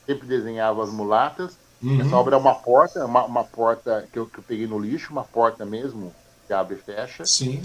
sempre 0.07 0.25
desenhava 0.25 0.83
as 0.83 0.89
mulatas. 0.89 1.55
Uhum. 1.83 2.01
Essa 2.01 2.15
obra 2.15 2.35
é 2.35 2.39
uma 2.39 2.55
porta, 2.55 3.05
uma, 3.05 3.23
uma 3.25 3.43
porta 3.43 4.07
que 4.11 4.17
eu, 4.17 4.25
que 4.25 4.39
eu 4.39 4.43
peguei 4.43 4.65
no 4.65 4.79
lixo, 4.79 5.11
uma 5.11 5.23
porta 5.23 5.63
mesmo, 5.63 6.11
que 6.47 6.53
abre 6.53 6.75
e 6.75 6.79
fecha. 6.79 7.23
Sim. 7.25 7.61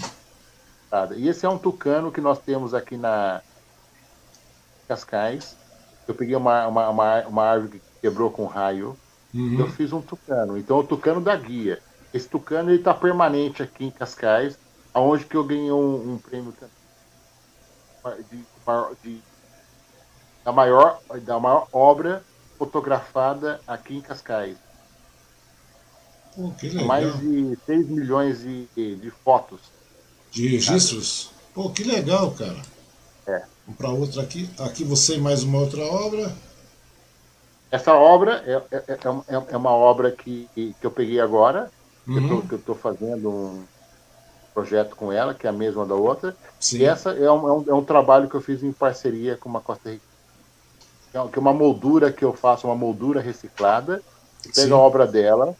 Tá? 0.89 1.09
E 1.15 1.27
esse 1.27 1.45
é 1.45 1.49
um 1.49 1.57
tucano 1.57 2.11
que 2.11 2.21
nós 2.21 2.37
temos 2.37 2.75
aqui 2.75 2.95
na 2.97 3.41
Cascais. 4.87 5.55
Eu 6.07 6.13
peguei 6.13 6.35
uma, 6.35 6.67
uma, 6.67 6.89
uma, 6.89 7.21
uma 7.27 7.43
árvore 7.43 7.79
que 7.79 7.81
quebrou 8.01 8.29
com 8.29 8.45
raio. 8.45 8.95
Uhum. 9.33 9.59
Eu 9.59 9.69
fiz 9.71 9.91
um 9.91 10.01
tucano. 10.01 10.57
Então, 10.57 10.77
o 10.77 10.83
tucano 10.83 11.19
da 11.21 11.35
guia. 11.35 11.81
Esse 12.13 12.27
tucano 12.27 12.69
ele 12.69 12.77
está 12.77 12.93
permanente 12.93 13.63
aqui 13.63 13.85
em 13.85 13.89
Cascais, 13.91 14.55
aonde 14.93 15.25
que 15.25 15.35
eu 15.35 15.43
ganhei 15.43 15.71
um, 15.71 16.13
um 16.13 16.17
prêmio 16.19 16.53
também 16.53 18.23
de, 18.29 18.37
de- 19.01 19.21
da, 20.43 20.51
maior, 20.51 20.99
da 21.21 21.39
maior 21.39 21.67
obra 21.71 22.23
fotografada 22.63 23.61
aqui 23.67 23.95
em 23.95 24.01
Cascais. 24.01 24.57
Pô. 26.33 26.53
Mais 26.87 27.19
de 27.19 27.57
6 27.65 27.89
milhões 27.89 28.39
de, 28.39 28.67
de 28.95 29.11
fotos. 29.23 29.61
De 30.31 30.47
registros? 30.47 31.31
Pô, 31.53 31.69
que 31.71 31.83
legal, 31.83 32.31
cara. 32.31 32.61
É. 33.27 33.45
Vamos 33.65 33.77
para 33.77 33.89
outra 33.91 34.23
aqui. 34.23 34.49
Aqui 34.59 34.83
você 34.83 35.15
e 35.15 35.21
mais 35.21 35.43
uma 35.43 35.59
outra 35.59 35.83
obra. 35.83 36.33
Essa 37.71 37.93
obra 37.93 38.43
é, 38.45 38.53
é, 38.75 38.83
é, 38.87 38.93
é- 38.93 39.45
é 39.53 39.57
uma 39.57 39.71
obra 39.71 40.11
que, 40.15 40.47
que 40.53 40.75
eu 40.85 40.91
peguei 40.91 41.19
agora, 41.19 41.71
que 42.05 42.17
eu 42.17 42.23
Uhum. 42.23 42.47
que 42.47 42.53
eu 42.53 42.59
estou 42.59 42.75
fazendo 42.75 43.29
um 43.29 43.67
projeto 44.53 44.95
com 44.95 45.11
ela, 45.11 45.33
que 45.35 45.47
é 45.47 45.49
a 45.49 45.53
mesma 45.53 45.85
da 45.85 45.95
outra. 45.95 46.37
Sim. 46.59 46.79
E 46.79 46.85
essa 46.85 47.11
é 47.11 47.31
um, 47.31 47.47
é, 47.49 47.53
um, 47.53 47.65
é 47.69 47.73
um 47.73 47.85
trabalho 47.85 48.29
que 48.29 48.35
eu 48.35 48.41
fiz 48.41 48.63
em 48.63 48.73
parceria 48.73 49.37
com 49.37 49.49
uma 49.49 49.61
Costa 49.61 49.91
Rica. 49.91 50.12
Que 51.13 51.17
é- 51.19 51.27
que 51.27 51.37
é 51.37 51.41
uma 51.41 51.53
moldura 51.53 52.11
que 52.11 52.25
eu 52.25 52.33
faço, 52.33 52.67
uma 52.67 52.75
moldura 52.75 53.21
reciclada. 53.21 54.01
Pego 54.53 54.73
a 54.75 54.79
obra 54.79 55.07
dela, 55.07 55.55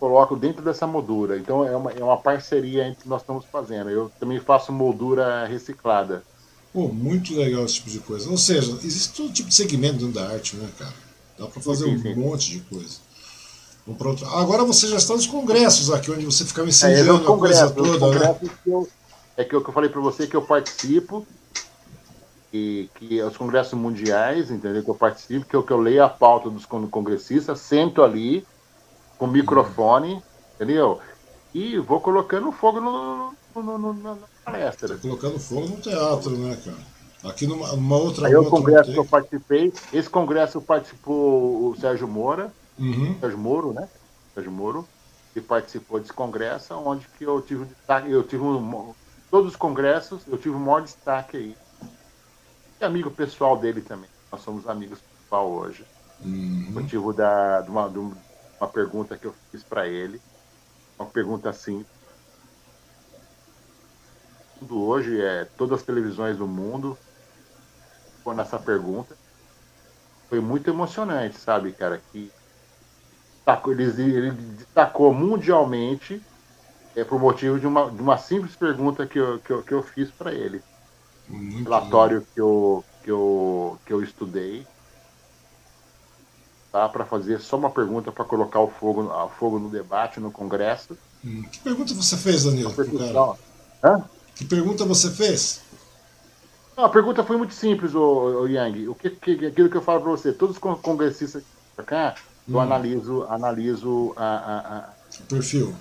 coloco 0.00 0.36
dentro 0.36 0.62
dessa 0.62 0.86
moldura. 0.86 1.36
Então 1.36 1.66
é 1.66 1.76
uma, 1.76 1.90
é 1.92 2.02
uma 2.02 2.16
parceria 2.16 2.86
entre 2.86 3.06
nós 3.08 3.20
estamos 3.20 3.44
fazendo. 3.52 3.90
Eu 3.90 4.10
também 4.18 4.40
faço 4.40 4.72
moldura 4.72 5.44
reciclada. 5.46 6.22
Pô, 6.72 6.88
muito 6.88 7.36
legal 7.36 7.64
esse 7.64 7.74
tipo 7.74 7.90
de 7.90 7.98
coisa. 7.98 8.30
Ou 8.30 8.38
seja, 8.38 8.72
existe 8.82 9.12
todo 9.14 9.32
tipo 9.32 9.48
de 9.48 9.54
segmento 9.54 9.98
dentro 9.98 10.14
da 10.14 10.28
arte, 10.28 10.56
né, 10.56 10.68
cara? 10.78 10.94
Dá 11.38 11.46
para 11.46 11.60
fazer 11.60 11.84
Sim, 11.84 11.96
um 11.96 12.02
sim. 12.02 12.14
monte 12.14 12.50
de 12.52 12.60
coisa. 12.60 12.98
Pra 13.98 14.08
outra. 14.08 14.26
Agora 14.28 14.64
você 14.64 14.86
já 14.88 14.96
está 14.96 15.14
nos 15.14 15.26
congressos 15.26 15.90
aqui, 15.90 16.10
onde 16.10 16.24
você 16.24 16.44
ficava 16.44 16.68
É, 16.68 16.70
esse 16.70 16.86
é 16.86 16.92
incendiando 16.92 17.22
os 17.22 17.30
a 17.30 17.38
coisa 17.38 17.70
toda, 17.70 18.18
né? 18.18 18.34
que 18.64 18.70
eu, 18.70 18.88
é 19.36 19.44
que 19.44 19.54
eu, 19.54 19.62
que 19.62 19.68
eu 19.68 19.74
falei 19.74 19.90
para 19.90 20.00
você 20.00 20.26
que 20.26 20.34
eu 20.34 20.42
participo, 20.42 21.26
que 22.94 23.18
é 23.20 23.24
os 23.24 23.36
congressos 23.36 23.74
mundiais, 23.78 24.50
entendeu? 24.50 24.84
Que 24.84 24.90
eu 24.90 24.96
participo, 24.96 25.46
que 25.46 25.56
eu, 25.56 25.64
que 25.64 25.72
eu 25.72 25.78
leio 25.80 26.04
a 26.04 26.08
pauta 26.08 26.50
dos 26.50 26.66
con- 26.66 26.88
congressistas, 26.88 27.60
sento 27.60 28.02
ali 28.02 28.46
com 29.18 29.26
o 29.26 29.30
microfone, 29.30 30.22
entendeu? 30.54 31.00
E 31.52 31.78
vou 31.78 32.00
colocando 32.00 32.50
fogo 32.52 32.80
no, 32.80 33.36
no, 33.54 33.62
no- 33.62 33.78
no- 33.78 33.94
na 33.94 34.28
palestra. 34.44 34.98
Colocando 34.98 35.38
fogo 35.38 35.68
no 35.68 35.80
teatro, 35.80 36.36
né, 36.38 36.56
cara? 36.56 36.78
Aqui 37.24 37.46
numa, 37.46 37.72
numa 37.72 37.96
outra 37.96 38.26
Aí 38.26 38.36
o 38.36 38.50
congresso 38.50 38.90
que 38.92 38.98
eu 38.98 39.06
participei, 39.06 39.72
esse 39.92 40.10
congresso 40.10 40.60
participou 40.60 41.70
o 41.70 41.74
Sérgio 41.74 42.06
Moura, 42.06 42.54
Uhum. 42.78 43.18
Sérgio 43.20 43.38
Moro, 43.38 43.72
né? 43.72 43.88
Sérgio 44.34 44.52
Moro, 44.52 44.88
que 45.32 45.40
participou 45.40 45.98
desse 46.00 46.12
congresso, 46.12 46.74
onde 46.74 47.08
que 47.08 47.24
eu 47.24 47.40
tive 47.40 47.66
eu 48.08 48.22
tive 48.24 48.42
um, 48.42 48.94
todos 49.30 49.52
os 49.52 49.56
congressos, 49.56 50.26
eu 50.26 50.36
tive 50.36 50.54
o 50.54 50.60
maior 50.60 50.82
destaque 50.82 51.36
aí. 51.36 51.56
E 52.80 52.84
amigo 52.84 53.10
pessoal 53.10 53.56
dele 53.56 53.80
também. 53.80 54.10
Nós 54.30 54.40
somos 54.42 54.68
amigos 54.68 54.98
pessoal 55.00 55.50
hoje. 55.50 55.86
Uhum. 56.20 56.70
Motivo 56.70 57.12
da, 57.12 57.60
de, 57.60 57.70
uma, 57.70 57.88
de 57.88 57.98
uma 57.98 58.68
pergunta 58.72 59.16
que 59.16 59.26
eu 59.26 59.34
fiz 59.50 59.62
para 59.62 59.86
ele. 59.86 60.20
uma 60.98 61.08
pergunta 61.08 61.50
assim. 61.50 61.84
Tudo 64.58 64.82
hoje 64.82 65.20
é 65.20 65.44
todas 65.56 65.80
as 65.80 65.84
televisões 65.84 66.38
do 66.38 66.46
mundo 66.46 66.96
com 68.22 68.38
essa 68.40 68.58
pergunta. 68.58 69.16
Foi 70.28 70.40
muito 70.40 70.68
emocionante, 70.70 71.38
sabe, 71.38 71.72
cara? 71.72 72.00
Que 72.10 72.32
ele, 73.68 74.16
ele 74.16 74.30
destacou 74.30 75.12
mundialmente 75.12 76.22
é, 76.96 77.04
por 77.04 77.20
motivo 77.20 77.60
de 77.60 77.66
uma, 77.66 77.90
de 77.90 78.00
uma 78.00 78.16
simples 78.16 78.56
pergunta 78.56 79.06
que 79.06 79.18
eu, 79.18 79.38
que 79.40 79.50
eu, 79.50 79.62
que 79.62 79.72
eu 79.72 79.82
fiz 79.82 80.10
para 80.10 80.32
ele. 80.32 80.62
Muito 81.28 81.64
relatório 81.64 82.26
que 82.34 82.40
eu, 82.40 82.84
que, 83.02 83.10
eu, 83.10 83.78
que 83.86 83.92
eu 83.92 84.02
estudei 84.02 84.66
tá, 86.74 86.88
para 86.88 87.06
fazer 87.06 87.40
só 87.40 87.56
uma 87.56 87.70
pergunta 87.70 88.10
para 88.10 88.24
colocar 88.24 88.60
o 88.60 88.68
fogo, 88.68 89.02
o 89.04 89.28
fogo 89.30 89.58
no 89.58 89.70
debate 89.70 90.18
no 90.18 90.32
Congresso. 90.32 90.96
Hum, 91.24 91.42
que 91.44 91.60
pergunta 91.60 91.94
você 91.94 92.16
fez, 92.16 92.44
Danilo? 92.44 92.74
Hã? 93.82 94.04
Que 94.34 94.44
pergunta 94.44 94.84
você 94.84 95.10
fez? 95.10 95.62
Não, 96.76 96.84
a 96.84 96.88
pergunta 96.88 97.22
foi 97.22 97.36
muito 97.36 97.54
simples, 97.54 97.94
o, 97.94 98.00
o 98.42 98.48
Yang. 98.48 98.88
O 98.88 98.94
que, 98.94 99.10
que, 99.10 99.46
aquilo 99.46 99.70
que 99.70 99.76
eu 99.76 99.82
falo 99.82 100.00
para 100.00 100.10
você, 100.10 100.32
todos 100.32 100.56
os 100.56 100.82
congressistas 100.82 101.44
para 101.76 101.84
cá, 101.84 102.14
eu 102.48 102.56
hum. 102.56 102.60
analiso, 102.60 103.22
analiso 103.24 104.12
a, 104.16 104.24
a, 104.24 104.76
a, 104.78 104.94
o 105.20 105.26
perfil. 105.26 105.74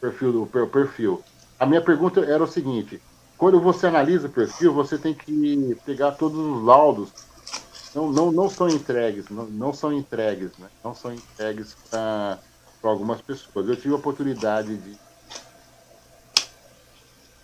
Perfil 0.00 0.32
do 0.32 0.46
perfil. 0.46 1.22
A 1.58 1.66
minha 1.66 1.82
pergunta 1.82 2.20
era 2.20 2.42
o 2.42 2.46
seguinte: 2.46 3.00
quando 3.36 3.60
você 3.60 3.86
analisa 3.86 4.28
o 4.28 4.32
perfil, 4.32 4.72
você 4.72 4.98
tem 4.98 5.14
que 5.14 5.74
pegar 5.84 6.12
todos 6.12 6.38
os 6.38 6.62
laudos. 6.62 7.12
Não, 7.94 8.10
não, 8.10 8.32
não 8.32 8.48
são 8.48 8.68
entregues, 8.68 9.28
não, 9.28 9.46
não 9.46 9.72
são 9.72 9.92
entregues, 9.92 10.56
né? 10.58 10.68
Não 10.82 10.94
são 10.94 11.12
entregues 11.12 11.76
para 11.88 12.40
algumas 12.82 13.20
pessoas. 13.22 13.68
Eu 13.68 13.76
tive 13.76 13.94
a 13.94 13.98
oportunidade 13.98 14.76
de 14.76 14.96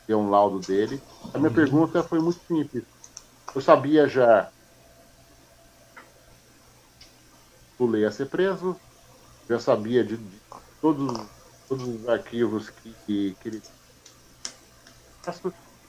ter 0.07 0.15
um 0.15 0.29
laudo 0.29 0.61
dele. 0.61 1.01
A 1.33 1.39
minha 1.39 1.51
uhum. 1.51 1.55
pergunta 1.57 2.03
foi 2.03 2.19
muito 2.19 2.41
simples. 2.47 2.85
Eu 3.55 3.61
sabia 3.61 4.09
já 4.09 4.51
Lula 7.81 7.99
ia 7.99 8.11
ser 8.11 8.29
preso, 8.29 8.77
já 9.49 9.59
sabia 9.59 10.05
de, 10.05 10.17
de 10.17 10.41
todos, 10.83 11.27
todos 11.67 11.89
os 11.89 12.09
arquivos 12.09 12.69
que, 12.69 12.95
que, 13.07 13.35
que 13.41 13.49
ele. 13.49 13.63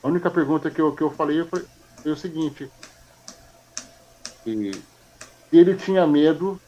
A 0.03 0.07
única 0.07 0.29
pergunta 0.29 0.71
que 0.71 0.81
eu, 0.81 0.95
que 0.95 1.03
eu 1.03 1.11
falei 1.11 1.43
foi, 1.45 1.65
foi 2.01 2.11
o 2.11 2.17
seguinte: 2.17 2.69
que 4.43 4.71
ele 5.51 5.75
tinha 5.75 6.07
medo 6.07 6.59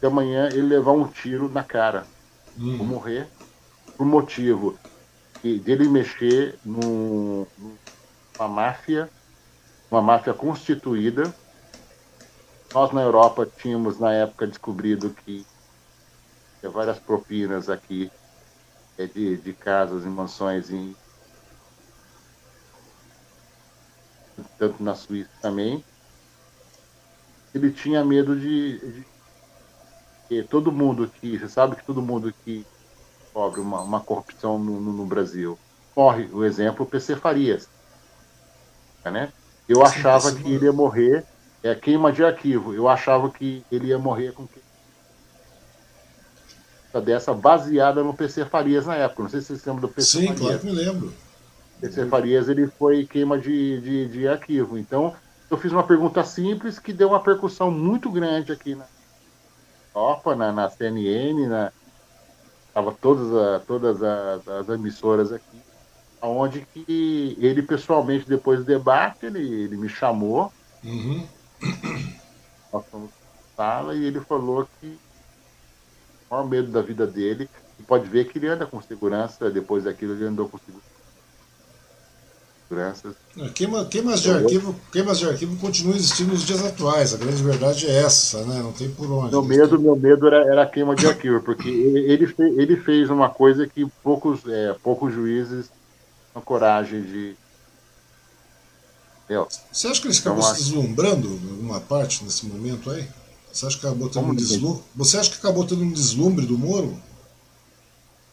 de 0.00 0.06
amanhã 0.06 0.48
ele 0.48 0.62
levar 0.62 0.92
um 0.92 1.08
tiro 1.08 1.48
na 1.48 1.64
cara, 1.64 2.06
hum. 2.58 2.78
ou 2.78 2.84
morrer, 2.84 3.28
por 3.96 4.06
motivo 4.06 4.78
de, 5.42 5.58
dele 5.58 5.88
mexer 5.88 6.58
num, 6.64 7.46
numa 7.58 8.48
máfia, 8.48 9.10
uma 9.90 10.02
máfia 10.02 10.34
constituída 10.34 11.34
nós 12.76 12.92
na 12.92 13.00
Europa 13.00 13.50
tínhamos 13.56 13.98
na 13.98 14.12
época 14.12 14.46
descobrido 14.46 15.08
que 15.10 15.46
tinha 16.60 16.70
várias 16.70 16.98
propinas 16.98 17.70
aqui 17.70 18.10
é, 18.98 19.06
de, 19.06 19.38
de 19.38 19.54
casas 19.54 20.04
e 20.04 20.08
mansões 20.08 20.70
em 20.70 20.94
tanto 24.58 24.82
na 24.82 24.94
Suíça 24.94 25.30
também. 25.40 25.84
Ele 27.54 27.70
tinha 27.72 28.04
medo 28.04 28.38
de, 28.38 28.78
de 28.78 29.06
que 30.28 30.42
todo 30.44 30.72
mundo 30.72 31.08
que 31.08 31.38
você 31.38 31.48
sabe 31.48 31.76
que 31.76 31.86
todo 31.86 32.02
mundo 32.02 32.32
que 32.44 32.64
cobre 33.32 33.60
uma, 33.60 33.80
uma 33.82 34.00
corrupção 34.00 34.58
no, 34.58 34.80
no, 34.80 34.92
no 34.92 35.06
Brasil 35.06 35.58
corre 35.94 36.24
o 36.32 36.44
exemplo 36.44 36.84
PC 36.84 37.16
Farias, 37.16 37.68
né? 39.04 39.32
Eu 39.68 39.82
achava 39.82 40.34
que 40.34 40.52
ele 40.52 40.66
ia 40.66 40.72
morrer 40.72 41.26
é 41.62 41.74
queima 41.74 42.12
de 42.12 42.24
arquivo. 42.24 42.72
Eu 42.74 42.88
achava 42.88 43.30
que 43.30 43.64
ele 43.70 43.88
ia 43.88 43.98
morrer 43.98 44.32
com 44.32 44.46
queima 44.46 44.64
dessa 47.04 47.34
baseada 47.34 48.02
no 48.02 48.14
PC 48.14 48.46
Farias 48.46 48.86
na 48.86 48.96
época. 48.96 49.24
Não 49.24 49.30
sei 49.30 49.40
se 49.40 49.48
você 49.48 49.56
se 49.56 49.68
lembra 49.68 49.82
do 49.82 49.92
PC 49.92 50.18
Sim, 50.18 50.26
Farias. 50.28 50.38
Sim, 50.38 50.44
claro 50.44 50.60
que 50.60 50.66
me 50.66 50.72
lembro. 50.72 51.25
PC 51.80 52.06
Farias 52.06 52.48
ele 52.48 52.66
foi 52.66 53.04
queima 53.06 53.38
de, 53.38 53.80
de, 53.80 54.08
de, 54.08 54.28
arquivo. 54.28 54.78
Então, 54.78 55.14
eu 55.50 55.56
fiz 55.56 55.72
uma 55.72 55.82
pergunta 55.82 56.24
simples 56.24 56.78
que 56.78 56.92
deu 56.92 57.08
uma 57.08 57.20
percussão 57.20 57.70
muito 57.70 58.10
grande 58.10 58.52
aqui 58.52 58.74
na 58.74 58.86
Europa, 59.94 60.34
na, 60.34 60.52
na 60.52 60.70
CNN, 60.70 61.46
na, 61.46 61.72
tava 62.72 62.92
todas, 62.92 63.34
a, 63.34 63.60
todas 63.60 64.02
as, 64.02 64.48
as 64.48 64.68
emissoras 64.68 65.32
aqui, 65.32 65.60
aonde 66.20 66.66
que 66.72 67.36
ele 67.38 67.62
pessoalmente, 67.62 68.28
depois 68.28 68.60
do 68.60 68.64
debate, 68.64 69.26
ele, 69.26 69.40
ele 69.40 69.76
me 69.76 69.88
chamou, 69.88 70.52
uhum. 70.84 71.26
Nós 72.72 72.84
fomos 72.90 73.10
sala 73.56 73.94
e 73.94 74.04
ele 74.04 74.20
falou 74.20 74.68
que 74.80 74.98
o 76.28 76.34
maior 76.34 76.46
medo 76.46 76.70
da 76.70 76.82
vida 76.82 77.06
dele, 77.06 77.48
e 77.78 77.82
pode 77.82 78.08
ver 78.08 78.26
que 78.26 78.38
ele 78.38 78.48
anda 78.48 78.66
com 78.66 78.82
segurança, 78.82 79.50
depois 79.50 79.84
daquilo 79.84 80.12
ele 80.12 80.24
andou 80.24 80.48
com 80.48 80.58
segurança. 80.58 80.95
É, 83.38 83.48
queima, 83.50 83.84
queimas, 83.84 84.20
de 84.22 84.30
arquivo, 84.30 84.74
queimas 84.90 85.18
de 85.18 85.26
arquivo 85.26 85.56
continuam 85.56 85.96
existindo 85.96 86.32
nos 86.32 86.42
dias 86.42 86.64
atuais, 86.64 87.14
a 87.14 87.16
grande 87.16 87.42
verdade 87.42 87.86
é 87.86 88.02
essa, 88.02 88.44
né? 88.44 88.60
não 88.60 88.72
tem 88.72 88.90
por 88.90 89.10
onde. 89.10 89.30
Meu 89.30 89.42
medo, 89.42 89.78
meu 89.78 89.94
medo 89.94 90.26
era, 90.26 90.38
era 90.50 90.62
a 90.62 90.66
queima 90.66 90.96
de 90.96 91.06
arquivo, 91.06 91.40
porque 91.42 91.68
ele, 91.68 92.26
fez, 92.26 92.58
ele 92.58 92.76
fez 92.76 93.08
uma 93.08 93.28
coisa 93.30 93.66
que 93.66 93.86
poucos, 94.02 94.40
é, 94.48 94.74
poucos 94.82 95.14
juízes 95.14 95.70
tinham 96.32 96.42
coragem 96.44 97.02
de, 97.02 97.36
você 99.72 99.88
acha 99.88 100.00
que 100.00 100.06
ele 100.06 100.16
acabou 100.16 100.38
então, 100.38 100.54
se 100.54 100.62
deslumbrando 100.62 101.28
em 101.28 101.50
alguma 101.50 101.80
parte 101.80 102.22
nesse 102.22 102.46
momento 102.46 102.90
aí? 102.90 103.08
Você 103.52 103.66
acha 103.66 103.78
que 103.78 103.86
acabou 103.86 104.08
tendo 104.08 104.26
um 104.28 104.34
deslumbre? 104.34 104.82
Você 104.94 105.18
acha 105.18 105.30
que 105.30 105.38
acabou 105.38 105.64
tendo 105.64 105.82
um 105.82 105.90
deslumbre 105.90 106.46
do 106.46 106.56
Moro? 106.56 106.96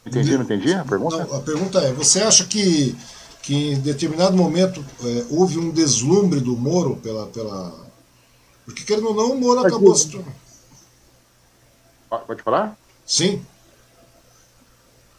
Entendi, 0.06 0.36
não 0.36 0.44
entendi 0.44 0.72
a 0.72 0.84
pergunta? 0.84 1.24
Não, 1.24 1.36
a 1.36 1.40
pergunta 1.40 1.80
é, 1.80 1.92
você 1.92 2.20
acha 2.20 2.44
que, 2.44 2.94
que 3.44 3.72
em 3.72 3.80
determinado 3.80 4.34
momento 4.34 4.82
é, 5.02 5.26
houve 5.28 5.58
um 5.58 5.70
deslumbre 5.70 6.40
do 6.40 6.56
Moro 6.56 6.96
pela. 6.96 7.26
pela... 7.26 7.84
Porque 8.64 8.82
querendo 8.84 9.08
ou 9.08 9.14
não, 9.14 9.32
o 9.32 9.38
Moro 9.38 9.60
acabou 9.60 9.94
se 9.94 10.08
tornando. 10.08 10.34
Pode 12.26 12.42
falar? 12.42 12.78
Sim. 13.04 13.44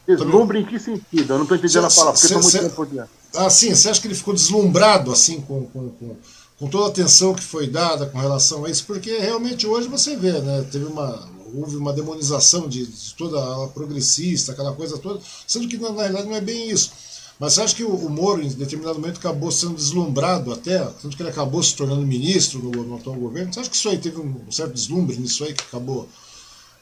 Deslumbre 0.08 0.60
em 0.60 0.66
que 0.66 0.80
sentido? 0.80 1.34
Eu 1.34 1.38
não 1.38 1.44
estou 1.44 1.58
entendendo 1.58 1.90
cê, 1.90 2.00
a 2.00 2.04
palavra, 2.04 2.20
porque 2.20 2.34
estou 2.34 2.62
muito 2.64 2.94
tempo. 2.94 3.10
Ah, 3.36 3.50
sim, 3.50 3.76
você 3.76 3.90
acha 3.90 4.02
que 4.02 4.08
ele 4.08 4.16
ficou 4.16 4.34
deslumbrado 4.34 5.12
assim 5.12 5.42
com, 5.42 5.66
com, 5.68 5.90
com, 5.90 6.16
com, 6.58 6.68
toda 6.68 6.86
a 6.86 6.88
atenção 6.88 7.34
que 7.34 7.44
foi 7.44 7.68
dada 7.68 8.08
com 8.08 8.18
relação 8.18 8.66
a 8.66 8.70
isso? 8.70 8.86
Porque 8.86 9.18
realmente 9.20 9.68
hoje 9.68 9.88
você 9.88 10.16
vê, 10.16 10.40
né? 10.42 10.66
Teve 10.72 10.86
uma. 10.86 11.36
Houve 11.54 11.78
uma 11.78 11.94
demonização 11.94 12.68
de, 12.68 12.86
de 12.86 13.14
toda 13.14 13.40
a 13.64 13.68
progressista, 13.68 14.52
aquela 14.52 14.74
coisa 14.74 14.98
toda, 14.98 15.22
sendo 15.48 15.68
que 15.68 15.78
na, 15.78 15.90
na 15.92 16.02
realidade 16.02 16.28
não 16.28 16.36
é 16.36 16.42
bem 16.42 16.70
isso. 16.70 16.92
Mas 17.40 17.54
você 17.54 17.62
acha 17.62 17.76
que 17.76 17.84
o, 17.84 17.94
o, 17.94 18.10
Moro, 18.10 18.42
em 18.42 18.48
determinado 18.50 19.00
momento, 19.00 19.18
acabou 19.18 19.52
sendo 19.52 19.76
deslumbrado 19.76 20.54
até, 20.54 20.80
tanto 20.80 21.16
que 21.16 21.22
ele 21.22 21.30
acabou 21.30 21.62
se 21.62 21.76
tornando 21.76 22.02
ministro 22.02 22.60
no, 22.60 22.72
no 22.72 22.96
atual 22.96 23.16
governo? 23.16 23.54
Você 23.54 23.60
acha 23.60 23.70
que 23.70 23.76
isso 23.76 23.90
aí 23.90 23.98
teve 23.98 24.20
um 24.20 24.50
certo 24.52 24.74
deslumbre 24.74 25.18
nisso 25.18 25.44
aí 25.44 25.54
que 25.54 25.64
acabou, 25.64 26.08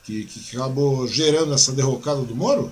que, 0.04 0.26
que 0.26 0.56
acabou 0.56 1.08
gerando 1.08 1.54
essa 1.54 1.72
derrocada 1.72 2.22
do 2.22 2.36
Moro? 2.36 2.72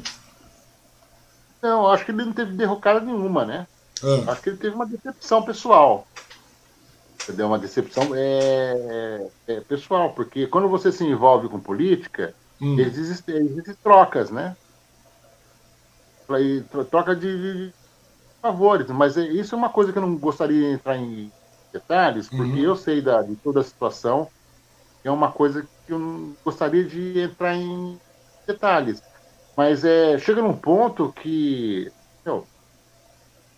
Não, 1.62 1.88
acho 1.88 2.06
que 2.06 2.12
ele 2.12 2.26
não 2.26 2.34
teve 2.34 2.54
derrocada 2.54 3.00
nenhuma, 3.00 3.46
né? 3.46 3.68
É. 4.04 4.32
Acho 4.32 4.42
que 4.42 4.50
ele 4.50 4.58
teve 4.58 4.76
uma 4.76 4.86
decepção 4.86 5.44
pessoal. 5.44 6.08
Entendeu? 7.24 7.48
Uma 7.48 7.60
decepção 7.60 8.16
é, 8.16 9.30
é, 9.48 9.54
é 9.54 9.60
pessoal, 9.62 10.12
porque 10.14 10.48
quando 10.48 10.68
você 10.68 10.92
se 10.92 11.04
envolve 11.04 11.50
com 11.50 11.60
política, 11.60 12.34
hum. 12.60 12.80
existem, 12.80 13.38
existem 13.38 13.76
trocas, 13.84 14.32
né? 14.32 14.56
Troca 16.90 17.16
de, 17.16 17.68
de, 17.68 17.74
favores, 18.42 18.88
mas 18.88 19.18
é, 19.18 19.22
isso 19.28 19.54
é 19.54 19.58
uma 19.58 19.70
coisa 19.70 19.92
que 19.92 19.98
eu 19.98 20.02
não 20.02 20.16
gostaria 20.18 20.60
de 20.60 20.74
entrar 20.74 20.98
em 20.98 21.32
detalhes, 21.72 22.28
porque 22.28 22.44
uhum. 22.44 22.58
eu 22.58 22.76
sei 22.76 23.02
da, 23.02 23.22
de 23.22 23.36
toda 23.36 23.60
a 23.60 23.64
situação, 23.64 24.28
é 25.04 25.12
uma 25.12 25.32
coisa 25.32 25.68
que 25.86 25.94
eu 25.94 26.00
não 26.00 26.36
gostaria 26.44 26.84
de 26.84 27.20
entrar 27.20 27.56
em 27.56 28.00
detalhes. 28.46 29.02
Mas 29.56 29.84
é, 29.84 30.18
chega 30.18 30.42
num 30.42 30.56
ponto 30.56 31.14
que, 31.14 31.92
meu, 32.26 32.46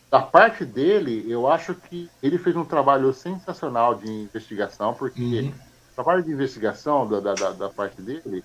da 0.10 0.22
parte 0.22 0.64
dele, 0.66 1.26
eu 1.28 1.48
acho 1.48 1.74
que 1.76 2.10
ele 2.22 2.38
fez 2.38 2.56
um 2.56 2.66
trabalho 2.66 3.14
sensacional 3.14 3.96
de 3.96 4.10
investigação, 4.10 4.94
porque 4.94 5.22
uhum. 5.22 5.50
o 5.50 5.96
trabalho 5.96 6.24
de 6.24 6.32
investigação 6.32 7.08
da, 7.08 7.20
da, 7.20 7.52
da, 7.52 7.70
parte 7.70 8.02
dele, 8.02 8.44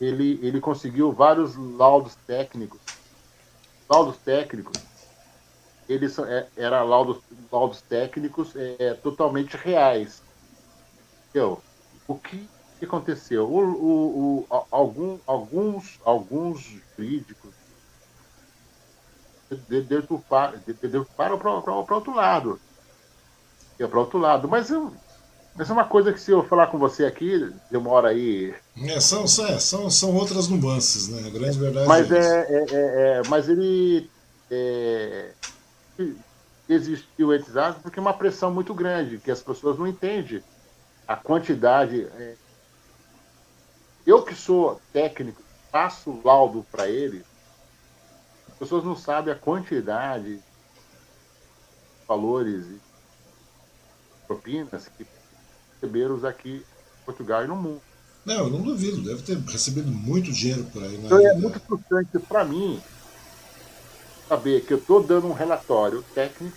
ele, 0.00 0.38
ele 0.42 0.60
conseguiu 0.60 1.12
vários 1.12 1.56
laudos 1.56 2.14
técnicos. 2.26 2.80
Laudos 3.88 4.16
técnicos, 4.18 4.76
eles 5.88 6.18
é, 6.18 6.48
eram 6.56 6.86
laudos, 6.86 7.20
laudos 7.50 7.82
técnicos 7.82 8.54
é, 8.56 8.94
totalmente 8.94 9.56
reais. 9.56 10.22
Entendeu? 11.28 11.60
O 12.06 12.14
que 12.14 12.48
que 12.80 12.86
aconteceu? 12.86 13.46
O, 13.46 13.58
o, 13.58 14.46
o, 14.48 14.66
algum, 14.70 15.18
alguns, 15.26 16.00
alguns 16.02 16.60
jurídicos 16.60 17.54
deturparam 19.68 21.38
para 21.38 21.50
o 21.50 21.94
outro 21.94 22.14
lado. 22.14 22.58
Para 23.76 23.96
o 23.96 24.00
outro 24.00 24.18
lado. 24.18 24.48
Mas, 24.48 24.70
eu, 24.70 24.94
mas 25.54 25.68
é 25.68 25.72
uma 25.72 25.84
coisa 25.84 26.12
que 26.12 26.20
se 26.20 26.30
eu 26.30 26.44
falar 26.44 26.68
com 26.68 26.78
você 26.78 27.04
aqui, 27.04 27.52
demora 27.70 28.08
aí. 28.08 28.54
É, 28.76 29.00
são, 29.00 29.26
são, 29.26 29.90
são 29.90 30.14
outras 30.14 30.48
nuances, 30.48 31.08
né? 31.08 31.26
A 31.26 31.30
grande 31.30 31.58
verdade 31.58 31.88
mas 31.88 32.10
é, 32.10 32.46
é, 32.48 32.64
é, 32.70 33.18
é 33.18 33.22
Mas 33.28 33.48
ele 33.48 34.10
é, 34.50 35.34
existiu 36.68 37.34
entre 37.34 37.58
aspas 37.58 37.82
porque 37.82 37.98
é 37.98 38.02
uma 38.02 38.16
pressão 38.16 38.52
muito 38.52 38.72
grande, 38.72 39.18
que 39.18 39.30
as 39.30 39.42
pessoas 39.42 39.78
não 39.78 39.86
entendem 39.86 40.42
a 41.06 41.16
quantidade. 41.16 42.04
É, 42.04 42.36
eu 44.06 44.24
que 44.24 44.34
sou 44.34 44.80
técnico, 44.92 45.42
passo 45.70 46.20
laudo 46.24 46.64
para 46.70 46.88
ele, 46.88 47.24
as 48.48 48.56
pessoas 48.56 48.84
não 48.84 48.96
sabem 48.96 49.34
a 49.34 49.38
quantidade 49.38 50.36
de 50.36 50.42
valores 52.08 52.66
e 52.66 52.80
propinas 54.26 54.88
que 54.88 55.04
receberam 55.80 56.26
aqui 56.26 56.64
em 57.02 57.04
Portugal 57.04 57.44
e 57.44 57.48
no 57.48 57.56
mundo. 57.56 57.80
Não, 58.24 58.34
eu 58.34 58.50
não 58.50 58.60
duvido, 58.60 59.02
deve 59.02 59.22
ter 59.22 59.38
recebido 59.38 59.90
muito 59.90 60.30
dinheiro 60.30 60.64
por 60.64 60.82
aí. 60.82 60.98
Né? 60.98 61.06
Então 61.06 61.26
é 61.26 61.34
muito 61.34 61.58
frustrante 61.60 62.18
para 62.18 62.44
mim 62.44 62.80
saber 64.28 64.64
que 64.64 64.74
eu 64.74 64.78
estou 64.78 65.02
dando 65.02 65.26
um 65.26 65.32
relatório 65.32 66.04
técnico, 66.14 66.56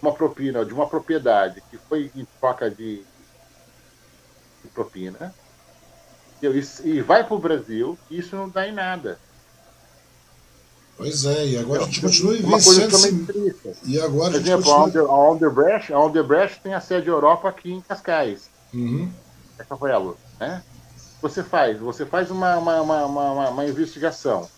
uma 0.00 0.12
propina 0.12 0.64
de 0.64 0.72
uma 0.72 0.88
propriedade 0.88 1.62
que 1.70 1.76
foi 1.76 2.10
em 2.16 2.26
troca 2.40 2.70
de, 2.70 3.04
de 4.62 4.68
propina, 4.74 5.32
e 6.84 7.00
vai 7.00 7.22
para 7.22 7.34
o 7.34 7.38
Brasil, 7.38 7.96
e 8.10 8.18
isso 8.18 8.34
não 8.34 8.48
dá 8.48 8.66
em 8.66 8.72
nada. 8.72 9.18
Pois 10.96 11.24
é, 11.24 11.46
e 11.46 11.58
agora 11.58 11.82
a 11.82 11.84
gente 11.86 12.00
continua 12.00 12.36
investindo. 12.36 13.76
E 13.84 14.00
agora 14.00 14.32
Por 14.32 14.40
exemplo, 14.40 14.72
a, 14.72 14.84
continua... 14.84 15.08
a 15.08 15.30
Onderbrecht, 15.30 15.92
a 15.92 15.98
Onderbrecht 15.98 16.60
tem 16.60 16.74
a 16.74 16.80
sede 16.80 17.08
Europa 17.08 17.48
aqui 17.48 17.72
em 17.72 17.80
Cascais. 17.80 18.48
Uhum. 18.72 19.10
A 19.58 19.96
luta, 19.96 20.18
né? 20.40 20.62
Você 21.20 21.42
faz, 21.42 21.78
você 21.78 22.04
faz 22.04 22.30
uma, 22.30 22.56
uma, 22.56 22.80
uma, 22.82 23.06
uma, 23.06 23.48
uma 23.50 23.64
investigação. 23.64 24.48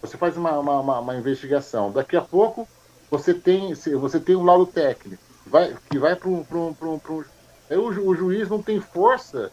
Você 0.00 0.16
faz 0.16 0.36
uma, 0.36 0.58
uma, 0.58 1.00
uma, 1.00 1.16
investigação. 1.16 1.90
Daqui 1.90 2.16
a 2.16 2.20
pouco 2.20 2.68
você 3.10 3.34
tem, 3.34 3.74
você 3.74 4.20
tem 4.20 4.36
um 4.36 4.44
laudo 4.44 4.66
técnico 4.66 5.26
vai, 5.46 5.76
que 5.88 5.98
vai 5.98 6.16
para 6.16 6.28
um. 6.28 6.44
O, 7.70 8.08
o 8.08 8.14
juiz 8.14 8.48
não 8.48 8.62
tem 8.62 8.80
força 8.80 9.50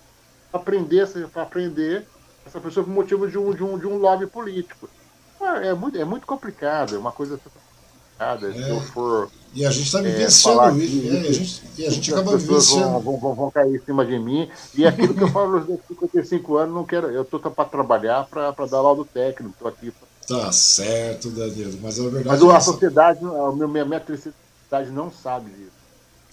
para 0.51 0.59
aprender, 0.59 1.07
para 1.31 1.43
aprender 1.43 2.07
essa 2.45 2.59
pessoa 2.59 2.85
por 2.85 2.93
motivo 2.93 3.29
de 3.29 3.37
um, 3.37 3.53
de 3.53 3.63
um, 3.63 3.77
de 3.77 3.87
um 3.87 3.97
lobby 3.97 4.27
político. 4.27 4.89
É 5.61 5.73
muito, 5.73 5.97
é 5.97 6.05
muito 6.05 6.25
complicado, 6.25 6.95
é 6.95 6.97
uma 6.97 7.11
coisa 7.11 7.37
complicada. 7.37 8.49
É. 8.49 8.53
Se 8.53 8.69
eu 8.69 8.81
for. 8.81 9.29
E 9.53 9.65
a 9.65 9.69
gente 9.69 9.85
está 9.85 10.01
vivenciando 10.01 10.81
é, 10.81 10.85
isso. 10.85 11.07
É, 11.07 11.19
a 11.19 11.31
gente, 11.31 11.63
e 11.77 11.85
a 11.85 11.89
gente 11.89 12.13
acaba 12.13 12.37
vivenciando. 12.37 12.99
Vão, 12.99 13.17
vão, 13.17 13.35
vão, 13.35 13.51
cair 13.51 13.75
em 13.75 13.85
cima 13.85 14.05
de 14.05 14.17
mim. 14.17 14.49
E 14.73 14.85
aquilo 14.85 15.13
que 15.13 15.23
eu 15.23 15.27
falo 15.27 15.57
aos 15.57 15.65
55 15.87 16.55
anos, 16.57 16.73
não 16.73 16.85
quero. 16.85 17.07
Eu 17.11 17.23
estou 17.23 17.39
para 17.39 17.65
trabalhar 17.65 18.25
para 18.25 18.51
dar 18.51 18.81
laudo 18.81 19.05
técnico. 19.05 19.53
Estou 19.53 19.67
aqui. 19.67 19.93
Tá 20.27 20.51
certo, 20.51 21.29
Danilo. 21.29 21.77
Mas 21.81 21.99
a 21.99 22.03
verdade 22.03 22.27
Mas 22.27 22.41
é 22.41 22.55
a 22.55 22.59
sociedade, 22.61 23.19
a 23.23 23.51
minha, 23.51 23.85
minha 23.85 24.01
sociedade 24.05 24.89
não 24.91 25.11
sabe 25.11 25.51
disso. 25.51 25.83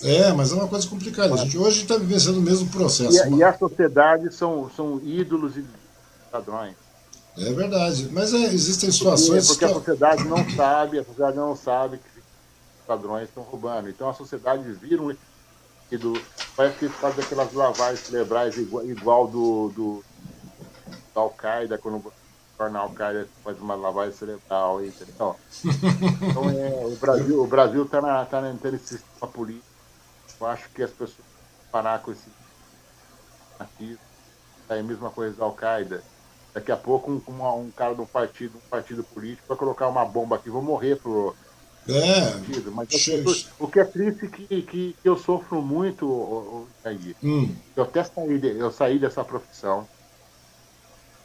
É, 0.02 0.32
mas 0.32 0.50
é 0.50 0.54
uma 0.54 0.68
coisa 0.68 0.88
complicada. 0.88 1.34
A 1.34 1.36
gente 1.36 1.58
hoje 1.58 1.82
está 1.82 1.96
vivenciando 1.96 2.38
o 2.38 2.42
mesmo 2.42 2.68
processo. 2.70 3.28
E, 3.28 3.36
e 3.36 3.44
a 3.44 3.56
sociedade 3.56 4.32
são, 4.32 4.70
são 4.74 4.98
ídolos 5.04 5.56
e 5.56 5.64
padrões. 6.30 6.74
É 7.38 7.52
verdade, 7.52 8.08
mas 8.12 8.34
é, 8.34 8.38
existem 8.38 8.90
situações. 8.90 9.46
Porque, 9.46 9.66
porque 9.66 9.90
a 9.90 9.94
sociedade 9.94 10.24
não 10.24 10.50
sabe, 10.50 10.98
a 10.98 11.04
sociedade 11.04 11.36
não 11.36 11.56
sabe 11.56 11.98
que 11.98 12.18
os 12.18 12.86
padrões 12.86 13.28
estão 13.28 13.42
roubando. 13.42 13.88
Então 13.88 14.08
a 14.08 14.14
sociedade 14.14 14.70
vira 14.72 15.02
um 15.02 15.14
do, 15.98 16.20
parece 16.56 16.78
que 16.78 16.88
faz 16.88 17.18
aquelas 17.18 17.52
lavagens 17.52 18.00
cerebrais 18.00 18.56
igual, 18.56 18.84
igual 18.86 19.26
do, 19.26 19.68
do 19.70 20.04
da 21.14 21.20
Al-Qaeda, 21.22 21.78
quando 21.78 22.12
torna 22.56 22.78
Al-Qaeda 22.78 23.26
faz 23.42 23.58
uma 23.60 23.74
lavagem 23.74 24.12
cerebral. 24.12 24.84
Então, 24.84 25.36
então 26.22 26.50
é, 26.50 26.86
o 26.86 26.96
Brasil 26.96 27.42
o 27.42 27.46
Brasil 27.46 27.84
está 27.84 28.00
na, 28.00 28.24
tá 28.24 28.40
nesse 28.40 28.98
sistema 28.98 29.26
político. 29.26 29.66
Eu 30.40 30.46
acho 30.46 30.68
que 30.70 30.82
as 30.82 30.90
pessoas 30.90 31.26
parar 31.72 32.00
com 32.00 32.12
esse 32.12 32.28
aqui, 33.58 33.98
é 34.68 34.78
a 34.78 34.82
mesma 34.82 35.10
coisa 35.10 35.36
da 35.36 35.44
Al-Qaeda 35.44 36.02
Daqui 36.52 36.72
a 36.72 36.76
pouco 36.76 37.12
um, 37.12 37.22
um, 37.28 37.60
um 37.60 37.70
cara 37.70 37.94
do 37.94 38.04
partido, 38.06 38.56
um 38.56 38.70
partido 38.70 39.04
político, 39.04 39.46
vai 39.48 39.56
colocar 39.56 39.88
uma 39.88 40.04
bomba 40.04 40.36
aqui, 40.36 40.50
vou 40.50 40.62
morrer 40.62 40.96
pro. 40.96 41.34
É, 41.88 42.32
partido. 42.32 42.72
Mas 42.72 42.88
o 43.58 43.68
que 43.68 43.80
é 43.80 43.84
triste 43.84 44.26
é 44.26 44.28
que, 44.28 44.46
que, 44.62 44.62
que 44.92 44.96
eu 45.04 45.16
sofro 45.16 45.62
muito 45.62 46.68
aí. 46.84 47.14
Hum. 47.22 47.54
Eu 47.74 47.84
até 47.84 48.04
saí, 48.04 48.38
de, 48.38 48.58
eu 48.58 48.70
saí 48.70 48.98
dessa 48.98 49.24
profissão. 49.24 49.88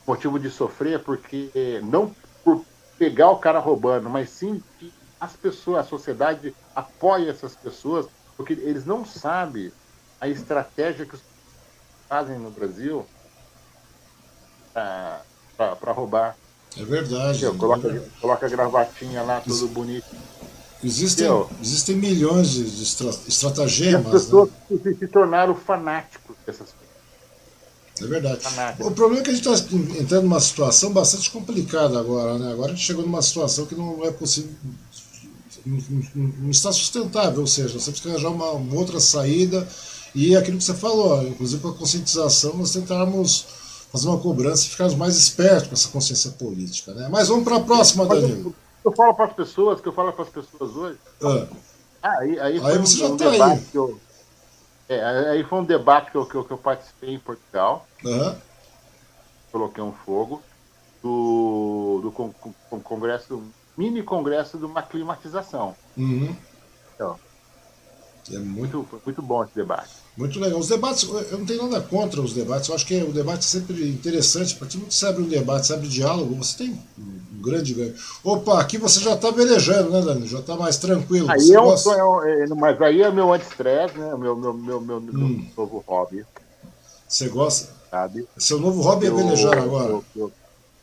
Motivo 0.08 0.40
de 0.40 0.50
sofrer 0.52 1.04
porque 1.04 1.52
não 1.84 2.16
por 2.44 2.64
pegar 2.98 3.32
o 3.32 3.40
cara 3.40 3.60
roubando, 3.60 4.10
mas 4.10 4.30
sim 4.30 4.62
que 4.78 4.94
as 5.20 5.36
pessoas, 5.36 5.80
a 5.80 5.90
sociedade 5.90 6.56
apoia 6.76 7.32
essas 7.32 7.56
pessoas, 7.56 8.08
porque 8.38 8.54
eles 8.54 8.86
não 8.86 9.04
sabem 9.04 9.72
a 10.22 10.28
estratégia 10.28 11.06
que 11.06 11.16
os 11.16 11.22
fazem 12.08 12.38
no 12.38 12.52
Brasil 12.52 13.06
para 14.76 15.92
roubar. 15.94 16.38
É 16.78 16.84
verdade. 16.84 17.46
É 17.46 17.52
coloca, 17.52 17.88
verdade. 17.88 18.12
coloca 18.20 18.46
a 18.46 18.50
gravatinha 18.50 19.24
lá, 19.24 19.40
tudo 19.40 19.68
bonito. 19.70 20.06
Existem, 20.84 21.28
existem 21.62 21.96
milhões 21.96 22.52
de, 22.52 22.70
de 22.70 22.84
estratagemas. 23.28 24.06
E 24.06 24.16
as 24.16 24.24
pessoas 24.24 24.50
né? 24.70 24.96
se, 25.00 25.08
tornaram 25.08 25.56
fanáticos 25.56 26.36
dessas 26.46 26.68
coisas. 26.74 26.86
É 28.02 28.06
verdade. 28.06 28.42
Fanáticos. 28.42 28.86
O 28.86 28.92
problema 28.92 29.22
é 29.22 29.24
que 29.24 29.32
a 29.32 29.34
gente 29.34 29.50
está 29.50 29.76
entrando 30.00 30.24
numa 30.24 30.40
situação 30.40 30.92
bastante 30.92 31.32
complicada 31.32 31.98
agora, 31.98 32.38
né? 32.38 32.52
Agora 32.52 32.74
a 32.74 32.76
gente 32.76 32.86
chegou 32.86 33.04
numa 33.04 33.22
situação 33.22 33.66
que 33.66 33.74
não 33.74 34.04
é 34.04 34.12
possível. 34.12 34.52
Não, 35.66 35.82
não, 36.14 36.28
não 36.40 36.50
está 36.52 36.72
sustentável, 36.72 37.40
ou 37.40 37.48
seja, 37.48 37.80
você 37.80 37.90
precisa 37.90 38.14
arranjar 38.14 38.30
uma, 38.30 38.52
uma 38.52 38.76
outra 38.76 39.00
saída. 39.00 39.68
E 40.14 40.36
aquilo 40.36 40.58
que 40.58 40.64
você 40.64 40.74
falou, 40.74 41.24
inclusive 41.24 41.62
com 41.62 41.70
a 41.70 41.74
conscientização, 41.74 42.56
nós 42.58 42.72
tentarmos 42.72 43.46
fazer 43.96 44.10
uma 44.10 44.20
cobrança 44.20 44.66
e 44.66 44.70
ficarmos 44.70 44.96
mais 44.96 45.16
espertos 45.16 45.68
com 45.68 45.74
essa 45.74 45.90
consciência 45.90 46.32
política. 46.32 46.94
Né? 46.94 47.08
Mas 47.10 47.30
vamos 47.30 47.46
para 47.46 47.58
a 47.58 47.62
próxima, 47.62 48.06
Danilo. 48.06 48.54
Eu, 48.84 48.92
eu 48.92 48.92
falo 48.92 49.14
para 49.14 49.26
as 49.26 49.34
pessoas, 49.34 49.80
que 49.80 49.88
eu 49.88 49.94
falo 49.94 50.12
para 50.12 50.24
as 50.24 50.30
pessoas 50.30 50.76
hoje. 50.76 51.00
Ah. 51.24 51.48
Ah, 52.04 52.20
aí, 52.20 52.40
aí, 52.40 52.60
aí 52.64 52.78
você 52.78 53.04
um, 53.04 53.18
já 53.18 53.32
está 53.32 53.46
aí. 53.48 53.66
Eu, 53.74 54.00
é, 54.88 55.04
aí 55.32 55.44
foi 55.44 55.60
um 55.60 55.64
debate 55.64 56.12
que 56.12 56.18
eu, 56.18 56.26
que 56.26 56.36
eu, 56.36 56.44
que 56.44 56.52
eu 56.52 56.58
participei 56.58 57.16
em 57.16 57.20
Portugal. 57.20 57.88
Uhum. 58.04 58.36
Coloquei 59.52 59.84
um 59.84 59.92
fogo 59.92 60.44
do, 61.02 62.02
do 62.04 62.12
con, 62.12 62.32
con, 62.70 62.80
congresso, 62.82 63.42
mini 63.76 64.04
congresso 64.04 64.58
de 64.58 64.66
uma 64.66 64.84
climatização. 64.84 65.76
Uhum. 65.98 66.36
Então, 66.94 67.20
é 68.32 68.40
muito... 68.40 68.78
Muito, 68.78 69.02
muito 69.06 69.22
bom 69.22 69.44
esse 69.44 69.56
debate. 69.56 70.06
Muito 70.18 70.40
legal. 70.40 70.60
Os 70.60 70.70
debates, 70.70 71.04
eu 71.04 71.38
não 71.38 71.46
tenho 71.46 71.64
nada 71.64 71.82
contra 71.82 72.22
os 72.22 72.34
debates, 72.34 72.70
eu 72.70 72.76
acho 72.76 72.86
que 72.86 72.96
o 73.04 73.12
debate 73.12 73.40
é 73.40 73.60
sempre 73.60 73.90
interessante, 73.90 74.56
porque 74.56 74.78
muito 74.78 74.94
se 74.94 75.06
abre 75.06 75.22
um 75.22 75.28
debate, 75.28 75.68
se 75.68 75.74
abre 75.74 75.88
diálogo, 75.88 76.34
você 76.36 76.58
tem 76.58 76.80
um 76.98 77.42
grande 77.42 77.74
ganho. 77.74 77.94
Opa, 78.24 78.62
aqui 78.62 78.78
você 78.78 79.02
já 79.02 79.14
está 79.14 79.30
velejando, 79.30 79.92
né, 79.92 80.02
Dani? 80.02 80.26
Já 80.28 80.40
está 80.40 80.56
mais 80.56 80.78
tranquilo. 80.78 81.30
Aí 81.30 81.52
é 81.52 81.60
um, 81.60 81.66
gosta... 81.66 81.92
é, 81.92 82.48
mas 82.48 82.82
aí 82.82 83.02
é 83.02 83.12
meu 83.12 83.34
anti-estresse, 83.34 83.98
né? 83.98 84.16
Meu, 84.16 84.36
meu, 84.38 84.54
meu, 84.54 84.82
meu, 84.82 84.98
hum. 84.98 85.46
novo 85.58 85.84
hobby. 85.86 86.26
Você 87.08 87.28
gosta? 87.28 87.74
Sabe? 87.92 88.26
Seu 88.38 88.60
novo 88.60 88.82
hobby 88.82 89.08
é 89.08 89.10
eu, 89.10 89.20
é 89.20 89.24
velejar 89.24 89.58
agora. 89.58 89.90
Eu, 89.90 90.04
eu, 90.16 90.32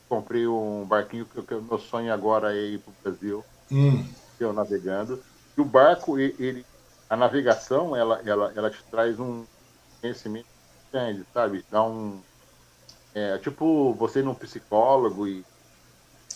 comprei 0.08 0.46
um 0.46 0.84
barquinho 0.84 1.24
que, 1.24 1.40
que 1.40 1.54
meu 1.54 1.78
sonho 1.78 2.12
agora 2.12 2.54
é 2.54 2.72
ir 2.72 2.78
para 2.78 2.90
o 2.90 2.94
Brasil. 3.02 3.44
Hum. 3.70 4.04
Eu 4.38 4.52
navegando. 4.52 5.18
E 5.56 5.60
o 5.60 5.64
barco, 5.64 6.18
ele, 6.18 6.66
a 7.12 7.16
navegação 7.16 7.94
ela, 7.94 8.22
ela, 8.24 8.52
ela 8.56 8.70
te 8.70 8.82
traz 8.90 9.20
um 9.20 9.44
conhecimento 10.00 10.46
grande, 10.90 11.22
sabe? 11.34 11.62
Dá 11.70 11.84
um. 11.84 12.18
É, 13.14 13.36
tipo, 13.36 13.92
você 13.92 14.20
ir 14.20 14.22
num 14.22 14.34
psicólogo 14.34 15.28
e. 15.28 15.44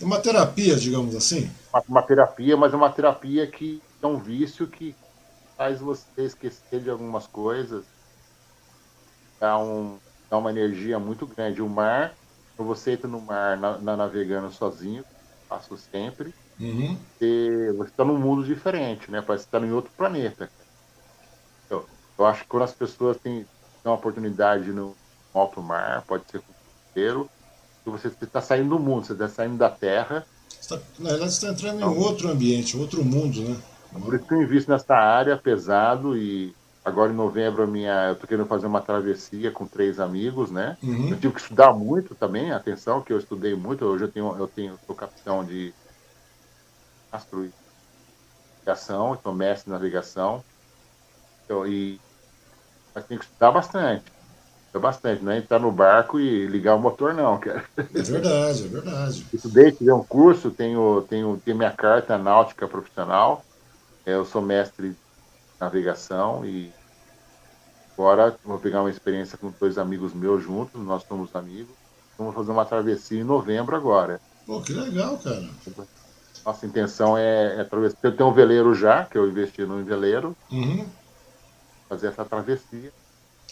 Uma 0.02 0.20
terapia, 0.20 0.76
digamos 0.76 1.16
assim? 1.16 1.50
Uma, 1.72 1.82
uma, 1.88 2.02
terapia, 2.02 2.58
mas 2.58 2.74
uma 2.74 2.92
terapia 2.92 3.46
que 3.46 3.80
é 4.02 4.06
um 4.06 4.18
vício 4.18 4.66
que 4.66 4.94
faz 5.56 5.80
você 5.80 6.04
esquecer 6.18 6.82
de 6.82 6.90
algumas 6.90 7.26
coisas. 7.26 7.82
Dá, 9.40 9.58
um, 9.58 9.96
dá 10.28 10.36
uma 10.36 10.50
energia 10.50 10.98
muito 10.98 11.26
grande. 11.26 11.62
O 11.62 11.68
mar, 11.70 12.14
quando 12.54 12.68
você 12.68 12.90
entra 12.92 13.08
no 13.08 13.22
mar 13.22 13.56
na, 13.56 13.78
na 13.78 13.96
navegando 13.96 14.52
sozinho, 14.52 15.02
faço 15.48 15.74
sempre. 15.78 16.34
Uhum. 16.60 16.98
você 17.18 17.68
está 17.86 18.04
num 18.04 18.18
mundo 18.18 18.44
diferente, 18.44 19.10
né? 19.10 19.22
Parece 19.22 19.44
que 19.44 19.56
está 19.56 19.66
em 19.66 19.72
outro 19.72 19.90
planeta. 19.96 20.50
Eu 22.18 22.26
acho 22.26 22.42
que 22.42 22.48
quando 22.48 22.62
as 22.62 22.72
pessoas 22.72 23.16
têm 23.18 23.46
uma 23.84 23.94
oportunidade 23.94 24.72
no 24.72 24.96
alto 25.34 25.62
mar, 25.62 26.02
pode 26.06 26.24
ser 26.30 26.40
com 26.40 26.52
inteiro. 26.90 27.28
Você 27.84 28.08
está 28.08 28.40
saindo 28.40 28.70
do 28.70 28.78
mundo, 28.80 29.06
você 29.06 29.12
está 29.12 29.28
saindo 29.28 29.56
da 29.56 29.70
Terra. 29.70 30.26
Tá, 30.68 30.78
na 30.98 31.10
verdade, 31.10 31.32
você 31.32 31.46
está 31.46 31.48
entrando 31.50 31.76
então, 31.76 31.94
em 31.94 31.98
outro 31.98 32.28
ambiente, 32.28 32.76
outro 32.76 33.04
mundo, 33.04 33.40
né? 33.42 33.56
Por 33.92 34.14
isso 34.14 34.24
que 34.24 34.34
eu 34.34 34.42
invisto 34.42 34.70
nessa 34.70 34.94
área 34.94 35.36
pesado 35.36 36.16
e 36.16 36.54
agora 36.84 37.12
em 37.12 37.16
novembro 37.16 37.62
a 37.62 37.66
minha, 37.66 38.06
eu 38.06 38.12
estou 38.14 38.28
querendo 38.28 38.46
fazer 38.46 38.66
uma 38.66 38.80
travessia 38.80 39.50
com 39.52 39.66
três 39.66 40.00
amigos, 40.00 40.50
né? 40.50 40.76
Uhum. 40.82 41.10
Eu 41.10 41.20
tive 41.20 41.34
que 41.34 41.40
estudar 41.40 41.72
muito 41.72 42.14
também, 42.14 42.50
atenção 42.50 43.00
que 43.00 43.12
eu 43.12 43.18
estudei 43.18 43.54
muito. 43.54 43.84
Hoje 43.84 44.04
eu 44.04 44.10
tenho, 44.10 44.36
eu 44.36 44.48
tenho, 44.48 44.78
sou 44.86 44.96
capitão 44.96 45.44
de 45.44 45.72
astro 47.12 47.48
navegação, 48.58 49.18
sou 49.22 49.32
mestre 49.32 49.70
em 49.70 49.72
navegação. 49.72 50.44
Eu, 51.48 51.66
e 51.66 52.00
mas 52.96 53.04
tem 53.04 53.18
que 53.18 53.24
estudar 53.26 53.52
bastante. 53.52 54.04
Estudar 54.66 54.80
bastante, 54.80 55.22
não 55.22 55.32
é 55.32 55.38
entrar 55.38 55.58
no 55.58 55.70
barco 55.70 56.18
e 56.18 56.46
ligar 56.46 56.74
o 56.74 56.80
motor, 56.80 57.12
não, 57.12 57.38
cara. 57.38 57.62
É 57.76 58.00
verdade, 58.00 58.64
é 58.64 58.68
verdade. 58.68 59.26
Estudei, 59.34 59.70
tive 59.70 59.92
um 59.92 60.02
curso, 60.02 60.50
tenho, 60.50 61.02
tenho, 61.02 61.38
tenho 61.44 61.58
minha 61.58 61.70
carta 61.70 62.16
náutica 62.16 62.66
profissional. 62.66 63.44
Eu 64.06 64.24
sou 64.24 64.40
mestre 64.40 64.90
de 64.90 64.96
navegação 65.60 66.42
e 66.46 66.72
agora 67.92 68.34
vou 68.42 68.58
pegar 68.58 68.80
uma 68.80 68.90
experiência 68.90 69.36
com 69.36 69.52
dois 69.60 69.76
amigos 69.76 70.14
meus 70.14 70.42
juntos, 70.42 70.80
nós 70.80 71.04
somos 71.06 71.36
amigos. 71.36 71.74
Vamos 72.16 72.34
fazer 72.34 72.50
uma 72.50 72.64
travessia 72.64 73.20
em 73.20 73.24
novembro 73.24 73.76
agora. 73.76 74.18
Pô, 74.46 74.62
que 74.62 74.72
legal, 74.72 75.18
cara. 75.18 75.46
Nossa 76.46 76.64
intenção 76.64 77.18
é, 77.18 77.56
é 77.56 77.60
atravessar. 77.60 77.98
Eu 78.02 78.16
tenho 78.16 78.30
um 78.30 78.32
veleiro 78.32 78.74
já, 78.74 79.04
que 79.04 79.18
eu 79.18 79.28
investi 79.28 79.66
no 79.66 79.84
veleiro. 79.84 80.34
Uhum. 80.50 80.86
Fazer 81.88 82.08
essa 82.08 82.24
travessia. 82.24 82.92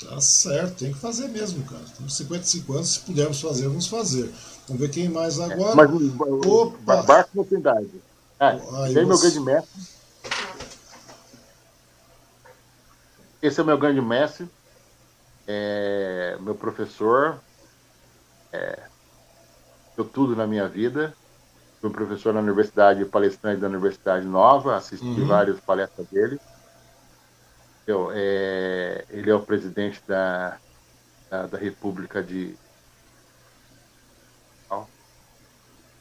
Tá 0.00 0.20
certo, 0.20 0.78
tem 0.78 0.92
que 0.92 0.98
fazer 0.98 1.28
mesmo, 1.28 1.64
cara. 1.64 1.84
Temos 1.96 2.16
55 2.16 2.72
anos, 2.72 2.88
se 2.94 3.00
pudermos 3.00 3.40
fazer, 3.40 3.68
vamos 3.68 3.86
fazer. 3.86 4.32
Vamos 4.66 4.82
ver 4.82 4.90
quem 4.90 5.08
mais 5.08 5.38
agora. 5.38 5.72
É, 5.72 5.74
mas 5.74 6.46
Opa. 6.46 7.02
barco 7.02 7.30
não 7.34 7.44
tem 7.44 7.58
idade. 7.58 7.90
É, 8.40 8.56
tem 8.92 9.06
meu 9.06 9.18
grande 9.18 9.40
mestre. 9.40 9.82
Esse 13.40 13.60
é 13.60 13.62
o 13.62 13.66
meu 13.66 13.76
grande 13.76 14.00
mestre, 14.00 14.48
é, 15.46 16.38
meu 16.40 16.54
professor, 16.54 17.38
é, 18.50 18.84
deu 19.94 20.04
tudo 20.04 20.34
na 20.34 20.46
minha 20.46 20.66
vida. 20.66 21.14
Fui 21.80 21.90
professor 21.90 22.32
na 22.32 22.40
universidade, 22.40 23.04
palestrante 23.04 23.60
da 23.60 23.66
Universidade 23.66 24.24
Nova, 24.24 24.76
assisti 24.76 25.04
uhum. 25.04 25.26
várias 25.26 25.60
palestras 25.60 26.06
dele. 26.08 26.40
Eu, 27.86 28.10
é, 28.14 29.04
ele 29.10 29.30
é 29.30 29.34
o 29.34 29.40
presidente 29.40 30.00
da, 30.06 30.58
da, 31.30 31.46
da 31.46 31.58
República 31.58 32.22
de. 32.22 32.56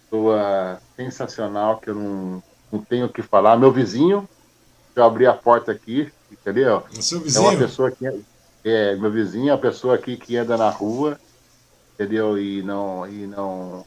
Pessoa 0.09 0.79
sensacional 0.95 1.79
que 1.79 1.89
eu 1.89 1.95
não, 1.95 2.43
não 2.71 2.79
tenho 2.79 3.07
o 3.07 3.09
que 3.09 3.23
falar. 3.23 3.57
Meu 3.57 3.71
vizinho, 3.71 4.29
eu 4.95 5.03
abri 5.03 5.25
a 5.25 5.33
porta 5.33 5.71
aqui, 5.71 6.13
entendeu? 6.31 6.83
Seu 7.01 7.19
vizinho? 7.19 7.47
É 7.47 7.49
uma 7.49 7.57
pessoa 7.57 7.89
que 7.89 8.05
é, 8.05 8.13
é 8.63 8.95
meu 8.95 9.11
vizinho, 9.11 9.49
é 9.49 9.53
a 9.53 9.57
pessoa 9.57 9.95
aqui 9.95 10.15
que 10.15 10.37
anda 10.37 10.55
na 10.55 10.69
rua, 10.69 11.19
entendeu? 11.95 12.37
E 12.37 12.61
não 12.61 13.07
e 13.07 13.25
não 13.25 13.83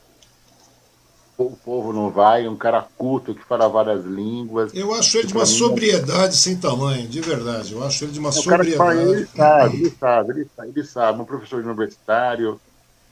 o 1.39 1.57
povo 1.57 1.93
não 1.93 2.11
vai, 2.11 2.49
um 2.49 2.57
cara 2.57 2.87
culto 2.97 3.35
que 3.35 3.45
fala 3.45 3.69
várias 3.69 4.05
línguas. 4.05 4.73
Eu 4.75 4.95
acho 4.95 5.19
ele 5.19 5.27
de 5.27 5.35
uma 5.35 5.43
é 5.43 5.47
sobriedade 5.47 6.35
é... 6.35 6.39
sem 6.39 6.57
tamanho, 6.57 7.07
de 7.07 7.21
verdade. 7.21 7.73
Eu 7.73 7.85
acho 7.85 8.05
ele 8.05 8.13
de 8.13 8.19
uma 8.19 8.31
é 8.31 8.33
sobriedade. 8.33 8.77
Fala, 8.77 8.95
ele 8.95 9.27
sabe, 9.27 9.77
ele 9.77 9.91
sabe, 9.91 10.31
ele 10.31 10.51
sabe, 10.57 10.73
ele 10.75 10.85
sabe. 10.85 11.21
Um 11.21 11.25
professor 11.25 11.63
universitário, 11.63 12.61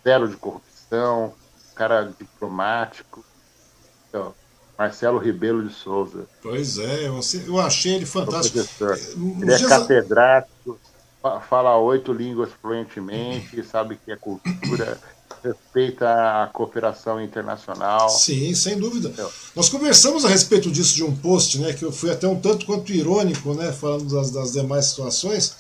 zero 0.02 0.28
de 0.28 0.36
corrupção, 0.36 1.34
cara 1.74 2.10
diplomático. 2.18 3.24
Então, 4.08 4.34
Marcelo 4.78 5.18
Ribeiro 5.18 5.66
de 5.66 5.74
Souza. 5.74 6.26
Pois 6.42 6.78
é, 6.78 7.06
eu, 7.06 7.60
achei 7.60 7.94
ele 7.94 8.06
fantástico. 8.06 8.58
Professor. 8.78 8.98
Ele 9.40 9.52
é 9.52 9.68
catedrático, 9.68 10.78
fala 11.48 11.76
oito 11.78 12.12
línguas 12.12 12.50
fluentemente, 12.60 13.62
sabe 13.64 13.98
que 14.02 14.10
é 14.10 14.16
cultura, 14.16 14.98
respeita 15.44 16.08
a 16.42 16.46
cooperação 16.46 17.20
internacional. 17.20 18.08
Sim, 18.08 18.54
sem 18.54 18.78
dúvida. 18.78 19.12
Nós 19.54 19.68
conversamos 19.68 20.24
a 20.24 20.28
respeito 20.28 20.70
disso 20.70 20.94
de 20.94 21.04
um 21.04 21.14
post, 21.14 21.58
né, 21.58 21.72
que 21.72 21.84
eu 21.84 21.92
fui 21.92 22.10
até 22.10 22.26
um 22.26 22.40
tanto 22.40 22.64
quanto 22.64 22.92
irônico, 22.92 23.52
né, 23.54 23.70
falando 23.72 24.14
das, 24.14 24.30
das 24.30 24.52
demais 24.52 24.86
situações, 24.86 25.54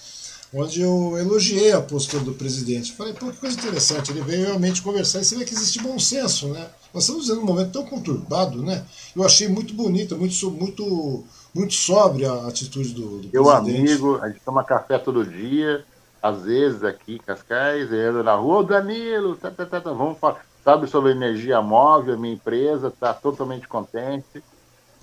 onde 0.52 0.80
eu 0.80 1.18
elogiei 1.18 1.72
a 1.72 1.80
postura 1.80 2.22
do 2.22 2.32
presidente. 2.32 2.92
Falei, 2.92 3.12
pô, 3.12 3.26
que 3.30 3.38
coisa 3.38 3.58
interessante, 3.58 4.10
ele 4.10 4.22
veio 4.22 4.46
realmente 4.46 4.80
conversar 4.80 5.20
e 5.20 5.24
você 5.24 5.36
vê 5.36 5.44
que 5.44 5.54
existe 5.54 5.82
bom 5.82 5.98
senso, 5.98 6.48
né? 6.48 6.66
Nós 6.92 7.02
estamos 7.02 7.26
vivendo 7.26 7.42
um 7.42 7.46
momento 7.46 7.72
tão 7.72 7.84
conturbado, 7.84 8.62
né? 8.62 8.84
Eu 9.16 9.24
achei 9.24 9.48
muito 9.48 9.74
bonita, 9.74 10.14
muito, 10.14 10.50
muito, 10.52 11.24
muito 11.52 11.74
sóbria 11.74 12.30
a 12.30 12.48
atitude 12.48 12.94
do, 12.94 13.18
do 13.18 13.30
Meu 13.32 13.50
amigo, 13.50 14.18
a 14.22 14.28
gente 14.28 14.40
toma 14.44 14.62
café 14.62 14.96
todo 14.96 15.26
dia, 15.26 15.84
às 16.24 16.42
vezes 16.42 16.82
aqui 16.82 17.16
em 17.16 17.18
Cascais, 17.18 17.92
anda 17.92 18.22
na 18.22 18.34
rua, 18.34 18.60
ô 18.60 18.62
Danilo, 18.62 19.36
tá, 19.36 19.50
tá, 19.50 19.66
tá, 19.66 19.78
tá, 19.78 19.92
vamos 19.92 20.18
falar, 20.18 20.42
sabe 20.64 20.86
sobre 20.86 21.10
energia 21.10 21.60
móvel, 21.60 22.18
minha 22.18 22.32
empresa 22.32 22.88
está 22.88 23.12
totalmente 23.12 23.68
contente. 23.68 24.42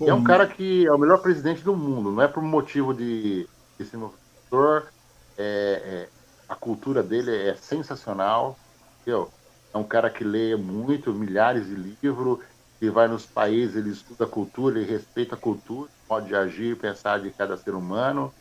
É 0.00 0.12
um 0.12 0.24
cara 0.24 0.48
que 0.48 0.84
é 0.84 0.90
o 0.90 0.98
melhor 0.98 1.22
presidente 1.22 1.62
do 1.62 1.76
mundo, 1.76 2.10
não 2.10 2.20
é 2.20 2.26
por 2.26 2.42
motivo 2.42 2.92
de, 2.92 3.48
de 3.78 3.86
ser 3.86 3.98
meu 3.98 4.12
professor, 4.50 4.92
é, 5.38 5.44
é, 5.44 6.08
a 6.48 6.56
cultura 6.56 7.04
dele 7.04 7.30
é 7.30 7.54
sensacional, 7.54 8.58
entendeu? 9.02 9.30
é 9.72 9.78
um 9.78 9.84
cara 9.84 10.10
que 10.10 10.24
lê 10.24 10.56
muito, 10.56 11.14
milhares 11.14 11.66
de 11.66 11.76
livros, 11.76 12.40
que 12.80 12.90
vai 12.90 13.06
nos 13.06 13.24
países, 13.24 13.76
ele 13.76 13.90
estuda 13.90 14.24
a 14.24 14.28
cultura, 14.28 14.76
ele 14.76 14.90
respeita 14.90 15.36
a 15.36 15.38
cultura, 15.38 15.88
pode 16.08 16.34
agir, 16.34 16.76
pensar 16.78 17.20
de 17.20 17.30
cada 17.30 17.56
ser 17.56 17.76
humano. 17.76 18.34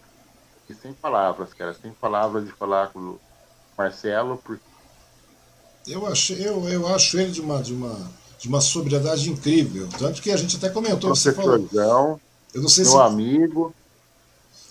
E 0.72 0.75
sem 0.82 0.93
palavras, 0.93 1.53
cara, 1.53 1.75
sem 1.80 1.91
palavras 1.91 2.45
de 2.45 2.51
falar 2.53 2.88
com 2.88 3.00
o 3.00 3.19
Marcelo, 3.77 4.38
porque 4.38 4.64
eu 5.85 6.08
acho, 6.08 6.33
eu, 6.33 6.69
eu 6.69 6.88
acho 6.88 7.19
ele 7.19 7.32
de 7.32 7.41
uma, 7.41 7.61
de, 7.61 7.74
uma, 7.74 8.11
de 8.40 8.48
uma 8.48 8.61
sobriedade 8.61 9.30
incrível. 9.30 9.90
Tanto 9.98 10.22
que 10.22 10.32
a 10.32 10.38
gente 10.38 10.56
até 10.56 10.69
comentou. 10.69 11.09
Você 11.09 11.33
falou, 11.33 11.67
eu 12.53 12.61
não 12.61 12.69
sei 12.69 12.85
meu 12.85 12.93
se, 12.93 12.98
amigo. 13.00 13.74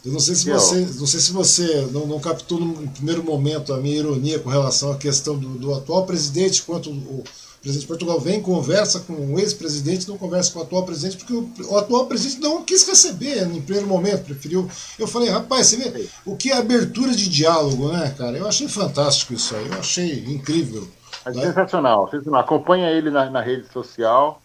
Eu 0.05 0.13
não 0.13 0.21
sei 0.21 0.35
se 0.35 0.51
você, 0.51 0.81
não, 0.81 1.07
sei 1.07 1.21
se 1.21 1.33
você 1.33 1.89
não, 1.93 2.07
não, 2.07 2.21
captou 2.21 2.59
no 2.59 2.89
primeiro 2.89 3.23
momento 3.23 3.75
a 3.75 3.77
minha 3.77 3.99
ironia 3.99 4.39
com 4.39 4.49
relação 4.49 4.93
à 4.93 4.97
questão 4.97 5.37
do, 5.37 5.59
do 5.59 5.75
atual 5.75 6.07
presidente, 6.07 6.63
quanto 6.63 6.91
o 6.91 7.23
presidente 7.61 7.83
de 7.83 7.87
Portugal 7.87 8.19
vem, 8.19 8.41
conversa 8.41 9.01
com 9.01 9.13
o 9.13 9.39
ex-presidente, 9.39 10.09
não 10.09 10.17
conversa 10.17 10.53
com 10.53 10.61
o 10.61 10.63
atual 10.63 10.85
presidente, 10.85 11.19
porque 11.19 11.33
o, 11.33 11.51
o, 11.71 11.77
atual 11.77 12.07
presidente 12.07 12.41
não 12.41 12.63
quis 12.65 12.87
receber 12.87 13.45
no 13.47 13.61
primeiro 13.61 13.87
momento, 13.87 14.25
preferiu. 14.25 14.69
Eu 14.99 15.07
falei, 15.07 15.29
rapaz, 15.29 15.67
você 15.67 15.77
vê 15.77 16.09
o 16.25 16.37
que 16.37 16.51
é 16.51 16.57
abertura 16.57 17.13
de 17.13 17.29
diálogo, 17.29 17.89
né, 17.93 18.15
cara? 18.17 18.37
Eu 18.37 18.49
achei 18.49 18.67
fantástico 18.67 19.35
isso 19.35 19.55
aí, 19.55 19.67
eu 19.67 19.79
achei 19.79 20.25
incrível. 20.25 20.89
É 21.27 21.33
né? 21.33 21.43
sensacional, 21.43 22.09
sensacional. 22.11 22.41
Acompanha 22.41 22.91
ele 22.91 23.11
na, 23.11 23.29
na 23.29 23.43
rede 23.43 23.71
social. 23.71 24.41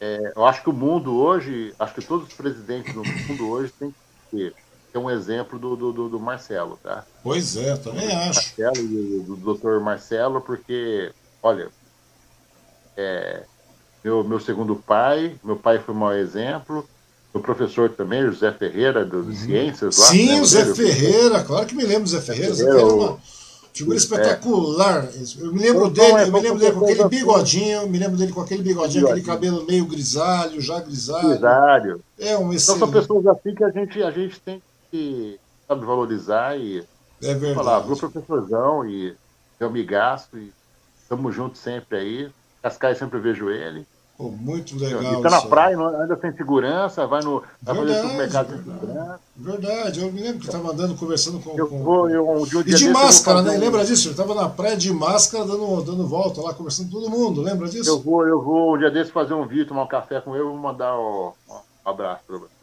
É, 0.00 0.32
eu 0.34 0.46
acho 0.46 0.62
que 0.62 0.70
o 0.70 0.72
mundo 0.72 1.14
hoje, 1.16 1.74
acho 1.78 1.94
que 1.94 2.00
todos 2.00 2.26
os 2.26 2.32
presidentes 2.32 2.94
do 2.94 3.02
mundo 3.04 3.50
hoje 3.50 3.70
têm 3.78 3.94
que 4.30 4.36
ter 4.36 4.54
é 4.92 4.98
um 4.98 5.10
exemplo 5.10 5.58
do, 5.58 5.76
do, 5.76 6.08
do, 6.08 6.18
Marcelo, 6.18 6.76
tá? 6.82 7.04
Pois 7.22 7.56
é, 7.56 7.76
também 7.76 8.08
do 8.08 8.14
acho. 8.14 8.58
Marcelo 8.58 8.76
e 8.76 8.88
do, 8.88 9.22
do 9.22 9.36
doutor 9.36 9.80
Marcelo, 9.80 10.40
porque, 10.40 11.12
olha, 11.40 11.68
é, 13.00 13.42
meu, 14.04 14.22
meu 14.22 14.40
segundo 14.40 14.76
pai, 14.76 15.34
meu 15.42 15.56
pai 15.56 15.78
foi 15.78 15.94
um 15.94 15.98
mau 15.98 16.12
exemplo, 16.12 16.86
meu 17.32 17.42
professor 17.42 17.90
também, 17.90 18.22
José 18.22 18.50
Ferreira, 18.52 19.04
do, 19.04 19.18
uhum. 19.18 19.34
Ciências. 19.34 19.96
Lá, 19.98 20.06
Sim, 20.06 20.26
né, 20.26 20.40
o 20.40 20.44
Zé 20.44 20.74
Ferreira, 20.74 21.42
claro 21.44 21.66
que 21.66 21.74
me 21.74 21.84
lembro 21.84 22.04
do 22.04 22.10
Zé 22.10 22.20
Ferreira. 22.20 22.52
Zé 22.54 22.64
Ferreira 22.64 22.88
é 22.88 22.92
uma 22.92 23.18
figura 23.72 23.96
espetacular. 23.96 25.08
Eu 25.38 25.52
me 25.52 25.60
lembro 25.60 25.86
então, 25.86 26.04
dele, 26.04 26.18
é, 26.18 26.22
eu 26.24 26.32
me 26.32 26.40
lembro 26.40 26.58
dele 26.58 26.72
com 26.72 26.84
aquele 26.84 27.08
bigodinho, 27.08 27.88
me 27.88 27.98
lembro 27.98 28.16
dele 28.16 28.32
com 28.32 28.40
aquele 28.40 28.62
bigodinho, 28.62 29.06
aquele 29.06 29.22
cabelo 29.22 29.64
meio 29.64 29.86
grisalho, 29.86 30.60
já 30.60 30.80
grisalho. 30.80 31.28
Grisalho. 31.28 32.04
É 32.18 32.36
um 32.36 32.52
excelente. 32.52 32.62
Então 32.62 32.78
são 32.78 32.90
pessoas 32.90 33.26
assim 33.26 33.54
que 33.54 33.64
a 33.64 33.70
gente, 33.70 34.02
a 34.02 34.10
gente 34.10 34.40
tem 34.40 34.60
que 34.90 35.38
sabe, 35.68 35.84
valorizar 35.84 36.58
e 36.58 36.84
é 37.22 37.34
verdade. 37.34 37.54
falar, 37.54 37.78
viu, 37.80 37.96
professorzão, 37.96 38.88
e 38.88 39.14
eu 39.60 39.70
me 39.70 39.84
gasto, 39.84 40.36
e 40.36 40.52
estamos 41.00 41.34
juntos 41.34 41.60
sempre 41.60 41.98
aí. 41.98 42.30
Cascais 42.62 42.98
sempre 42.98 43.18
vejo 43.18 43.50
ele. 43.50 43.86
Pô, 44.20 44.28
muito 44.30 44.76
legal. 44.76 45.02
E 45.02 45.22
tá 45.22 45.30
na 45.30 45.40
praia, 45.40 45.78
anda 45.78 46.14
sem 46.20 46.30
segurança, 46.36 47.06
vai 47.06 47.22
no 47.22 47.42
vai 47.62 47.74
fazer 47.74 47.94
supermercado 48.02 48.48
sem 48.50 48.62
segurança. 48.62 49.20
Verdade, 49.34 50.00
eu 50.00 50.12
me 50.12 50.20
lembro 50.20 50.40
que 50.40 50.46
estava 50.46 50.70
andando, 50.70 50.94
conversando 50.94 51.40
com. 51.40 51.56
Eu 51.56 51.66
vou, 51.66 52.10
eu, 52.10 52.44
de 52.46 52.58
um 52.58 52.62
dia 52.62 52.74
e 52.74 52.76
de 52.76 52.90
máscara, 52.90 53.40
né? 53.40 53.56
Um... 53.56 53.58
Lembra 53.58 53.82
disso? 53.82 54.08
Eu 54.08 54.10
estava 54.10 54.34
na 54.34 54.46
praia 54.46 54.76
de 54.76 54.92
máscara, 54.92 55.46
dando, 55.46 55.82
dando 55.82 56.06
volta 56.06 56.42
lá, 56.42 56.52
conversando 56.52 56.90
com 56.90 57.00
todo 57.00 57.08
mundo, 57.10 57.40
lembra 57.40 57.66
disso? 57.66 57.88
Eu 57.88 57.98
vou, 57.98 58.26
eu 58.28 58.42
vou 58.42 58.74
um 58.74 58.78
dia 58.78 58.90
desse 58.90 59.10
fazer 59.10 59.32
um 59.32 59.46
vídeo, 59.46 59.68
tomar 59.68 59.84
um 59.84 59.88
café 59.88 60.20
com 60.20 60.34
ele, 60.34 60.44
vou 60.44 60.54
mandar 60.54 60.94
um, 60.98 61.32
um 61.48 61.60
abraço 61.82 62.22
para 62.26 62.36
você. 62.36 62.60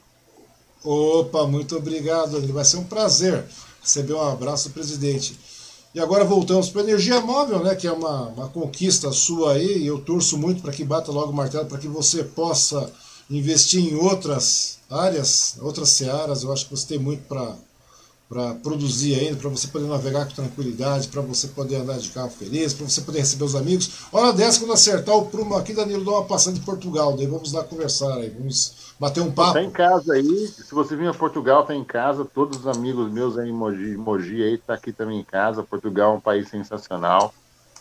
Opa, 0.83 1.47
muito 1.47 1.75
obrigado, 1.75 2.37
André. 2.37 2.53
Vai 2.53 2.65
ser 2.65 2.77
um 2.77 2.83
prazer 2.83 3.43
receber 3.81 4.13
um 4.13 4.29
abraço 4.29 4.69
do 4.69 4.73
presidente. 4.73 5.56
E 5.95 5.99
agora 5.99 6.23
voltamos 6.23 6.69
para 6.69 6.81
a 6.81 6.83
energia 6.83 7.19
móvel, 7.21 7.63
né, 7.63 7.73
que 7.73 7.87
é 7.87 7.91
uma, 7.91 8.27
uma 8.27 8.49
conquista 8.49 9.11
sua 9.11 9.53
aí, 9.53 9.79
e 9.79 9.87
eu 9.87 9.99
torço 9.99 10.37
muito 10.37 10.61
para 10.61 10.71
que 10.71 10.83
bata 10.83 11.11
logo 11.11 11.31
o 11.31 11.35
martelo, 11.35 11.65
para 11.65 11.77
que 11.79 11.87
você 11.87 12.23
possa 12.23 12.91
investir 13.29 13.81
em 13.81 13.95
outras 13.95 14.77
áreas, 14.89 15.57
outras 15.61 15.89
searas. 15.89 16.43
Eu 16.43 16.53
acho 16.53 16.65
que 16.65 16.71
você 16.71 16.87
tem 16.87 16.99
muito 16.99 17.23
para 17.23 18.53
produzir 18.61 19.15
ainda, 19.15 19.37
para 19.37 19.49
você 19.49 19.67
poder 19.67 19.87
navegar 19.87 20.25
com 20.25 20.35
tranquilidade, 20.35 21.07
para 21.07 21.21
você 21.21 21.47
poder 21.47 21.77
andar 21.77 21.97
de 21.97 22.09
carro 22.09 22.29
feliz, 22.29 22.73
para 22.73 22.87
você 22.87 23.01
poder 23.01 23.19
receber 23.19 23.45
os 23.45 23.55
amigos. 23.55 23.89
Hora 24.11 24.33
dessa, 24.33 24.59
quando 24.59 24.73
acertar 24.73 25.15
o 25.15 25.25
prumo 25.25 25.55
aqui, 25.55 25.73
Danilo, 25.73 26.05
dá 26.05 26.11
uma 26.11 26.25
passada 26.25 26.57
em 26.57 26.61
Portugal, 26.61 27.15
daí 27.15 27.25
vamos 27.25 27.53
lá 27.53 27.63
conversar 27.63 28.17
aí, 28.17 28.29
vamos 28.29 28.86
bater 28.99 29.21
um 29.21 29.31
papo. 29.31 29.53
Tá 29.53 29.61
em 29.61 29.69
casa 29.69 30.13
aí, 30.13 30.47
se 30.47 30.73
você 30.73 30.95
vir 30.95 31.09
a 31.09 31.13
Portugal, 31.13 31.65
tá 31.65 31.75
em 31.75 31.83
casa, 31.83 32.25
todos 32.25 32.59
os 32.59 32.67
amigos 32.67 33.11
meus 33.11 33.37
aí 33.37 33.49
em 33.49 33.53
Mogi, 33.53 33.95
Mogi 33.97 34.43
aí, 34.43 34.57
tá 34.57 34.73
aqui 34.73 34.91
também 34.91 35.19
em 35.19 35.23
casa. 35.23 35.63
Portugal 35.63 36.13
é 36.13 36.17
um 36.17 36.21
país 36.21 36.49
sensacional 36.49 37.33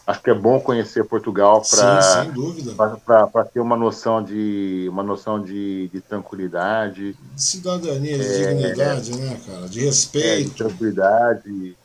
acho 0.07 0.23
que 0.23 0.31
é 0.31 0.35
bom 0.35 0.61
conhecer 0.61 1.05
Portugal 1.05 1.63
para 1.63 3.45
ter 3.53 3.61
uma 3.61 3.77
noção 3.77 4.23
de 4.23 4.87
uma 4.89 5.03
noção 5.03 5.43
de, 5.43 5.89
de 5.89 6.01
tranquilidade, 6.01 7.13
de 7.35 7.43
cidadania, 7.43 8.17
de 8.17 8.25
é, 8.25 8.55
dignidade, 8.55 9.19
né, 9.19 9.41
cara, 9.45 9.69
de 9.69 9.81
respeito, 9.81 10.27
é, 10.27 10.43
de 10.45 10.51
tranquilidade, 10.51 11.77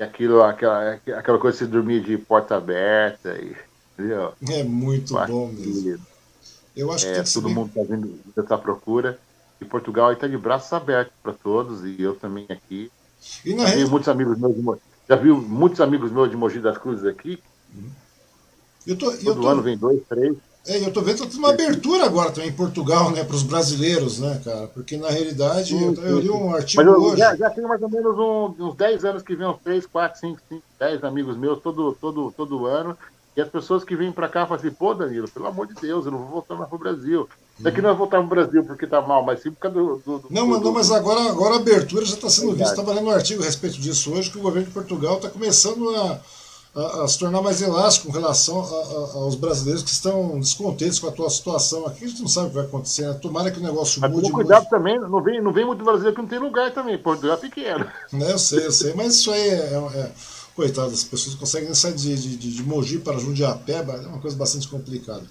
aquilo, 0.00 0.42
aquela, 0.42 0.92
aquela 0.92 1.38
coisa 1.38 1.58
de 1.58 1.70
dormir 1.70 2.02
de 2.02 2.16
porta 2.16 2.56
aberta, 2.56 3.36
e, 3.36 3.54
entendeu? 3.92 4.32
É 4.48 4.64
muito 4.64 5.14
bom 5.26 5.48
mesmo. 5.48 6.13
Eu 6.76 6.90
acho 6.92 7.06
é, 7.06 7.22
que 7.22 7.32
todo 7.32 7.48
mundo 7.48 7.68
está 7.68 7.82
vindo 7.82 8.18
dessa 8.34 8.58
procura 8.58 9.18
e 9.60 9.64
Portugal 9.64 10.12
está 10.12 10.26
de 10.26 10.36
braços 10.36 10.72
abertos 10.72 11.14
para 11.22 11.32
todos 11.32 11.84
e 11.84 12.00
eu 12.00 12.14
também 12.14 12.46
aqui. 12.48 12.90
E 13.44 13.54
na 13.54 13.70
Tenho 13.70 13.88
muitos 13.88 14.08
amigos 14.08 14.38
meus 14.38 14.56
já 15.08 15.16
viu 15.16 15.36
muitos 15.36 15.80
amigos 15.80 16.10
meus 16.10 16.30
de 16.30 16.36
Mogi 16.36 16.60
das 16.60 16.78
Cruzes 16.78 17.04
aqui. 17.04 17.38
Eu 18.86 18.96
tô, 18.96 19.10
Todo 19.12 19.42
tô, 19.42 19.48
ano 19.48 19.62
vem 19.62 19.76
dois, 19.76 20.00
três. 20.08 20.36
É, 20.66 20.78
eu 20.78 20.90
tô 20.90 21.02
vendo 21.02 21.22
que 21.22 21.26
tem 21.26 21.38
uma 21.38 21.50
abertura 21.50 22.06
agora 22.06 22.30
também 22.30 22.48
em 22.48 22.54
Portugal, 22.54 23.10
né, 23.10 23.22
para 23.22 23.36
os 23.36 23.42
brasileiros, 23.42 24.18
né, 24.18 24.40
cara? 24.42 24.66
Porque 24.68 24.96
na 24.96 25.10
realidade, 25.10 25.76
sim, 25.76 25.84
eu, 25.84 25.94
eu, 26.02 26.18
li 26.18 26.30
um 26.30 26.54
artigo 26.54 26.82
eu, 26.82 27.02
hoje. 27.02 27.18
Já, 27.18 27.36
já 27.36 27.50
tem 27.50 27.64
mais 27.64 27.82
ou 27.82 27.90
menos 27.90 28.18
um, 28.18 28.68
uns 28.68 28.74
10 28.74 29.04
anos 29.04 29.22
que 29.22 29.36
vem 29.36 29.46
uns 29.46 29.58
3, 29.62 29.86
4, 29.86 30.20
5, 30.20 30.40
5, 30.48 30.62
10 30.78 31.04
amigos 31.04 31.36
meus 31.36 31.60
todo, 31.60 31.94
todo, 32.00 32.32
todo 32.34 32.66
ano. 32.66 32.96
E 33.36 33.40
as 33.40 33.48
pessoas 33.48 33.82
que 33.82 33.96
vêm 33.96 34.12
para 34.12 34.28
cá 34.28 34.46
falam 34.46 34.62
assim, 34.62 34.70
pô, 34.70 34.94
Danilo, 34.94 35.28
pelo 35.28 35.46
amor 35.46 35.66
de 35.66 35.74
Deus, 35.74 36.06
eu 36.06 36.12
não 36.12 36.18
vou 36.18 36.28
voltar 36.28 36.54
mais 36.54 36.68
pro 36.68 36.78
Brasil. 36.78 37.28
Não 37.58 37.68
é 37.68 37.74
que 37.74 37.80
não 37.80 37.88
vai 37.90 37.98
voltar 37.98 38.18
pro 38.18 38.28
Brasil 38.28 38.64
porque 38.64 38.86
tá 38.86 39.00
mal, 39.00 39.24
mas 39.24 39.42
sim 39.42 39.50
por 39.50 39.58
causa 39.58 39.76
do. 39.76 39.96
do, 39.98 40.18
do 40.20 40.26
não, 40.30 40.46
mas, 40.46 40.60
não, 40.60 40.72
mas 40.72 40.90
agora, 40.92 41.28
agora 41.28 41.54
a 41.54 41.58
abertura 41.58 42.04
já 42.04 42.14
está 42.14 42.30
sendo 42.30 42.52
vista. 42.52 42.70
Estava 42.70 42.92
lendo 42.92 43.08
um 43.08 43.10
artigo 43.10 43.42
a 43.42 43.46
respeito 43.46 43.80
disso 43.80 44.12
hoje, 44.12 44.30
que 44.30 44.38
o 44.38 44.42
governo 44.42 44.68
de 44.68 44.74
Portugal 44.74 45.16
está 45.16 45.28
começando 45.28 45.88
a, 45.96 46.20
a, 46.76 47.02
a, 47.02 47.08
se 47.08 47.18
tornar 47.18 47.42
mais 47.42 47.60
elástico 47.60 48.06
com 48.06 48.12
relação 48.12 48.60
a, 48.60 49.18
aos 49.18 49.34
brasileiros 49.34 49.82
que 49.82 49.90
estão 49.90 50.38
descontentes 50.38 51.00
com 51.00 51.08
a 51.08 51.12
tua 51.12 51.28
situação 51.28 51.86
aqui. 51.86 52.04
A 52.04 52.08
gente 52.08 52.22
não 52.22 52.28
sabe 52.28 52.46
o 52.46 52.50
que 52.50 52.56
vai 52.56 52.64
acontecer. 52.66 53.06
Né? 53.08 53.14
Tomara 53.14 53.50
que 53.50 53.58
o 53.58 53.62
negócio 53.62 54.00
mas 54.00 54.12
mude. 54.12 54.30
cuidado 54.30 54.60
muito. 54.60 54.70
também, 54.70 55.00
não 55.00 55.20
vem, 55.20 55.42
não 55.42 55.52
vem 55.52 55.64
muito 55.64 55.82
brasileiro 55.82 56.14
que 56.14 56.22
não 56.22 56.28
tem 56.28 56.38
lugar 56.38 56.72
também. 56.72 56.96
Portugal 56.98 57.36
é 57.36 57.40
pequeno. 57.40 57.84
Né, 58.12 58.30
eu 58.30 58.38
sei, 58.38 58.66
eu 58.66 58.72
sei, 58.72 58.94
mas 58.94 59.14
isso 59.14 59.32
aí 59.32 59.48
é, 59.48 59.74
é, 59.94 60.12
coitado, 60.54 60.92
as 60.92 61.04
pessoas 61.04 61.34
conseguem 61.34 61.74
sair 61.74 61.94
de, 61.94 62.16
de, 62.16 62.36
de, 62.36 62.54
de 62.54 62.62
Mogi 62.62 62.98
para 62.98 63.18
Jundiapeba, 63.18 63.94
é 63.94 64.06
uma 64.06 64.18
coisa 64.18 64.36
bastante 64.36 64.68
complicada. 64.68 65.24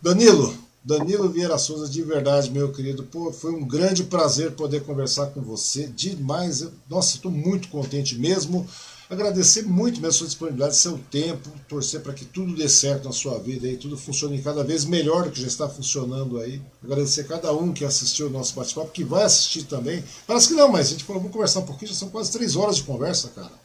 Danilo, 0.00 0.54
Danilo 0.84 1.28
Vieira 1.28 1.56
Souza, 1.58 1.88
de 1.88 2.02
verdade, 2.02 2.50
meu 2.50 2.72
querido, 2.72 3.04
pô, 3.04 3.32
foi 3.32 3.52
um 3.52 3.64
grande 3.64 4.02
prazer 4.02 4.50
poder 4.52 4.82
conversar 4.82 5.26
com 5.26 5.40
você, 5.40 5.86
demais. 5.86 6.60
Eu, 6.60 6.72
nossa, 6.90 7.14
estou 7.14 7.30
muito 7.30 7.68
contente 7.68 8.18
mesmo. 8.18 8.66
Agradecer 9.08 9.62
muito 9.62 10.00
mesmo 10.00 10.08
a 10.08 10.12
sua 10.12 10.26
disponibilidade, 10.26 10.74
seu 10.74 10.98
tempo, 11.10 11.50
torcer 11.68 12.00
para 12.00 12.14
que 12.14 12.24
tudo 12.24 12.56
dê 12.56 12.68
certo 12.68 13.04
na 13.04 13.12
sua 13.12 13.38
vida 13.38 13.68
e 13.68 13.76
tudo 13.76 13.96
funcione 13.96 14.42
cada 14.42 14.64
vez 14.64 14.84
melhor 14.84 15.24
do 15.24 15.30
que 15.30 15.40
já 15.40 15.46
está 15.46 15.68
funcionando 15.68 16.40
aí. 16.40 16.60
Agradecer 16.82 17.20
a 17.20 17.24
cada 17.24 17.52
um 17.52 17.72
que 17.72 17.84
assistiu 17.84 18.26
o 18.26 18.30
nosso 18.30 18.54
bate-papo, 18.54 18.90
que 18.90 19.04
vai 19.04 19.22
assistir 19.22 19.64
também. 19.64 20.02
Parece 20.26 20.48
que 20.48 20.54
não, 20.54 20.68
mas 20.68 20.88
a 20.88 20.90
gente 20.90 21.04
falou, 21.04 21.20
vamos 21.20 21.32
conversar 21.34 21.60
um 21.60 21.66
pouquinho, 21.66 21.92
já 21.92 21.98
são 21.98 22.08
quase 22.08 22.32
três 22.32 22.56
horas 22.56 22.76
de 22.76 22.84
conversa, 22.84 23.28
cara. 23.28 23.61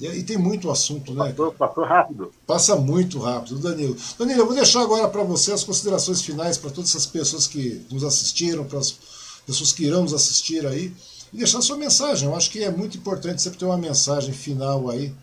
E 0.00 0.22
tem 0.24 0.36
muito 0.36 0.70
assunto, 0.70 1.14
né? 1.14 1.28
Passou, 1.30 1.52
passou, 1.52 1.84
rápido. 1.84 2.32
Passa 2.46 2.74
muito 2.74 3.18
rápido, 3.20 3.60
Danilo. 3.60 3.96
Danilo, 4.18 4.40
eu 4.40 4.46
vou 4.46 4.54
deixar 4.54 4.82
agora 4.82 5.08
para 5.08 5.22
você 5.22 5.52
as 5.52 5.62
considerações 5.62 6.20
finais 6.20 6.58
para 6.58 6.70
todas 6.70 6.90
essas 6.90 7.06
pessoas 7.06 7.46
que 7.46 7.86
nos 7.90 8.02
assistiram, 8.02 8.64
para 8.64 8.80
as 8.80 8.98
pessoas 9.46 9.72
que 9.72 9.84
irão 9.84 10.02
nos 10.02 10.12
assistir 10.12 10.66
aí, 10.66 10.92
e 11.32 11.36
deixar 11.36 11.62
sua 11.62 11.76
mensagem. 11.76 12.28
Eu 12.28 12.34
acho 12.34 12.50
que 12.50 12.64
é 12.64 12.70
muito 12.70 12.98
importante 12.98 13.40
sempre 13.40 13.58
ter 13.58 13.64
uma 13.64 13.78
mensagem 13.78 14.34
final 14.34 14.90
aí, 14.90 15.14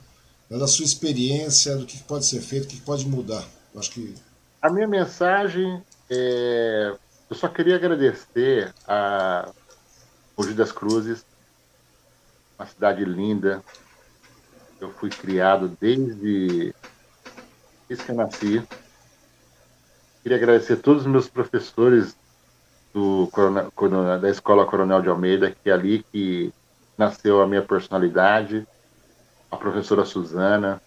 né, 0.50 0.58
da 0.58 0.68
sua 0.68 0.86
experiência, 0.86 1.76
do 1.76 1.86
que 1.86 1.98
pode 2.04 2.26
ser 2.26 2.42
feito, 2.42 2.64
o 2.64 2.68
que 2.68 2.80
pode 2.80 3.06
mudar. 3.06 3.46
Eu 3.74 3.80
acho 3.80 3.92
que. 3.92 4.16
A 4.62 4.70
minha 4.70 4.88
mensagem 4.88 5.84
é. 6.10 6.96
Eu 7.30 7.36
só 7.36 7.48
queria 7.48 7.76
agradecer 7.76 8.74
a 8.86 9.50
Mogi 10.38 10.54
das 10.54 10.72
Cruzes, 10.72 11.26
uma 12.60 12.68
cidade 12.68 13.06
linda, 13.06 13.64
eu 14.82 14.92
fui 14.94 15.10
criado 15.10 15.78
desde, 15.80 16.74
desde 17.88 18.04
que 18.04 18.12
eu 18.12 18.16
nasci. 18.16 18.68
Queria 20.24 20.38
agradecer 20.38 20.74
a 20.74 20.78
todos 20.78 21.04
os 21.04 21.08
meus 21.08 21.30
professores 21.30 22.18
do, 22.92 23.30
da 24.20 24.30
Escola 24.30 24.66
Coronel 24.66 25.02
de 25.02 25.10
Almeida, 25.10 25.52
que 25.52 25.70
é 25.70 25.74
ali 25.74 26.04
que 26.12 26.52
nasceu 26.98 27.42
a 27.42 27.48
minha 27.48 27.62
personalidade, 27.62 28.68
a 29.52 29.58
professora 29.58 30.04
Suzana, 30.04 30.82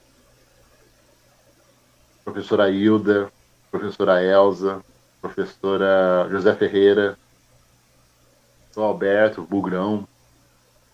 a 2.21 2.25
professora 2.25 2.71
Hilda, 2.71 3.27
a 3.27 3.71
professora 3.71 4.23
Elza, 4.23 4.77
a 4.79 5.21
professora 5.21 6.29
José 6.31 6.55
Ferreira, 6.57 7.17
o 8.77 8.81
Alberto, 8.81 9.41
o 9.41 9.47
Bugrão, 9.47 10.07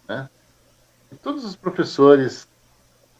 né? 0.06 0.28
E 1.10 1.16
todos 1.16 1.44
os 1.44 1.56
professores 1.56 2.49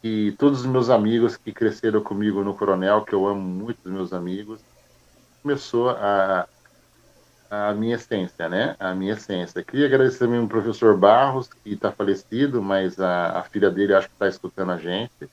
e 0.03 0.33
todos 0.33 0.61
os 0.61 0.67
meus 0.67 0.89
amigos 0.89 1.37
que 1.37 1.53
cresceram 1.53 2.03
comigo 2.03 2.43
no 2.43 2.55
Coronel, 2.55 3.05
que 3.05 3.15
eu 3.15 3.27
amo 3.27 3.41
muito 3.41 3.79
os 3.85 3.93
meus 3.93 4.13
amigos, 4.13 4.61
começou 5.43 5.91
a, 5.91 6.49
a 7.51 7.75
minha 7.75 7.97
essência, 7.97 8.49
né? 8.49 8.77
A 8.79 8.95
minha 8.95 9.13
essência. 9.13 9.63
Queria 9.63 9.87
agradecer 9.87 10.21
também 10.21 10.41
o 10.41 10.49
professor 10.49 10.97
Barros, 10.97 11.49
que 11.49 11.75
está 11.75 11.93
falecido, 11.93 12.63
mas 12.63 12.99
a, 12.99 13.41
a, 13.41 13.43
filha 13.43 13.71
dele 13.71 13.95
acho 13.95 14.09
que 14.09 14.15
está 14.15 14.29
escutando 14.29 14.73
a 14.73 14.79
gente. 14.79 15.29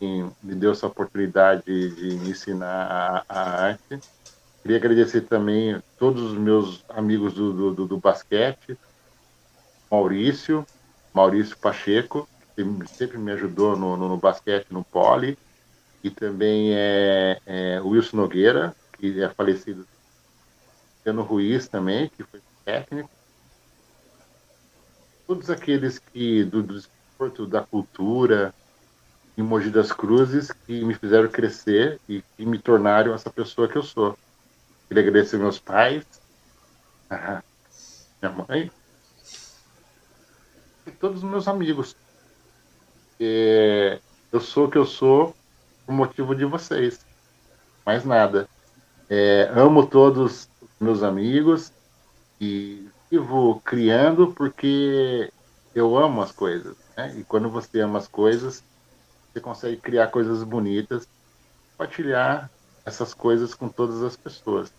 E 0.00 0.24
me 0.42 0.54
deu 0.54 0.72
essa 0.72 0.86
oportunidade 0.86 1.64
de 1.64 2.16
me 2.16 2.30
ensinar 2.30 3.24
a, 3.28 3.40
a 3.40 3.64
arte. 3.66 4.00
Queria 4.60 4.76
agradecer 4.76 5.22
também 5.22 5.82
todos 5.98 6.22
os 6.22 6.36
meus 6.36 6.84
amigos 6.88 7.32
do, 7.34 7.72
do, 7.72 7.86
do 7.86 7.96
basquete, 7.96 8.76
Maurício, 9.90 10.66
Maurício 11.14 11.56
Pacheco, 11.58 12.28
sempre 12.86 13.18
me 13.18 13.32
ajudou 13.32 13.76
no, 13.76 13.96
no, 13.96 14.08
no 14.08 14.16
basquete, 14.16 14.70
no 14.70 14.84
pole, 14.84 15.38
e 16.02 16.10
também 16.10 16.74
é, 16.74 17.38
é 17.46 17.80
Wilson 17.80 18.16
Nogueira, 18.16 18.74
que 18.98 19.22
é 19.22 19.28
falecido, 19.30 19.86
Luciano 20.98 21.22
Ruiz 21.22 21.68
também, 21.68 22.08
que 22.08 22.22
foi 22.24 22.40
técnico, 22.64 23.10
todos 25.26 25.50
aqueles 25.50 25.98
que 25.98 26.44
do, 26.44 26.62
do 26.62 26.76
esporte, 26.76 27.46
da 27.46 27.62
cultura, 27.66 28.54
em 29.36 29.42
Mogi 29.42 29.70
das 29.70 29.92
Cruzes, 29.92 30.52
que 30.52 30.84
me 30.84 30.94
fizeram 30.94 31.28
crescer 31.30 32.00
e 32.08 32.22
que 32.36 32.44
me 32.44 32.58
tornaram 32.58 33.14
essa 33.14 33.30
pessoa 33.30 33.68
que 33.68 33.76
eu 33.76 33.82
sou. 33.82 34.16
Queria 34.88 35.02
agradecer 35.02 35.38
meus 35.38 35.58
pais, 35.58 36.04
minha 38.20 38.32
mãe, 38.32 38.70
e 40.86 40.90
todos 40.90 41.22
os 41.22 41.28
meus 41.28 41.48
amigos, 41.48 41.96
porque 43.22 44.00
eu 44.32 44.40
sou 44.40 44.66
o 44.66 44.70
que 44.70 44.76
eu 44.76 44.84
sou 44.84 45.34
por 45.86 45.94
motivo 45.94 46.34
de 46.34 46.44
vocês. 46.44 47.06
Mais 47.86 48.04
nada. 48.04 48.48
É, 49.08 49.48
amo 49.54 49.86
todos 49.86 50.48
os 50.60 50.68
meus 50.80 51.04
amigos 51.04 51.72
e 52.40 52.88
vivo 53.08 53.62
criando 53.64 54.32
porque 54.32 55.32
eu 55.72 55.96
amo 55.96 56.20
as 56.20 56.32
coisas. 56.32 56.76
Né? 56.96 57.14
E 57.18 57.24
quando 57.24 57.48
você 57.48 57.80
ama 57.80 57.98
as 57.98 58.08
coisas, 58.08 58.64
você 59.32 59.40
consegue 59.40 59.76
criar 59.76 60.08
coisas 60.08 60.42
bonitas, 60.42 61.06
compartilhar 61.72 62.50
essas 62.84 63.14
coisas 63.14 63.54
com 63.54 63.68
todas 63.68 64.02
as 64.02 64.16
pessoas. 64.16 64.72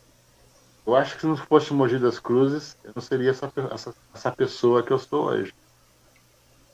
Eu 0.86 0.98
acho 0.98 1.16
que 1.16 1.22
se 1.22 1.28
não 1.28 1.38
fosse 1.38 1.72
o 1.72 1.76
Mogi 1.76 1.98
das 1.98 2.20
Cruzes, 2.20 2.76
eu 2.84 2.92
não 2.94 3.02
seria 3.02 3.32
essa, 3.32 3.50
essa, 3.72 3.96
essa 4.14 4.32
pessoa 4.34 4.84
que 4.84 4.92
eu 4.92 5.00
sou 5.00 5.28
hoje. 5.28 5.54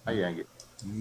A 0.03 0.11
Yang. 0.11 0.47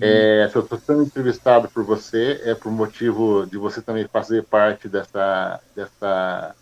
É, 0.01 0.49
se 0.51 0.57
eu 0.57 0.63
estou 0.63 0.79
sendo 0.79 1.05
entrevistado 1.05 1.69
por 1.69 1.85
você, 1.85 2.41
é 2.45 2.55
por 2.55 2.71
motivo 2.73 3.47
de 3.47 3.57
você 3.57 3.81
também 3.81 4.09
fazer 4.09 4.45
parte 4.45 4.89
dessa, 4.89 5.61
dessa 5.75 6.55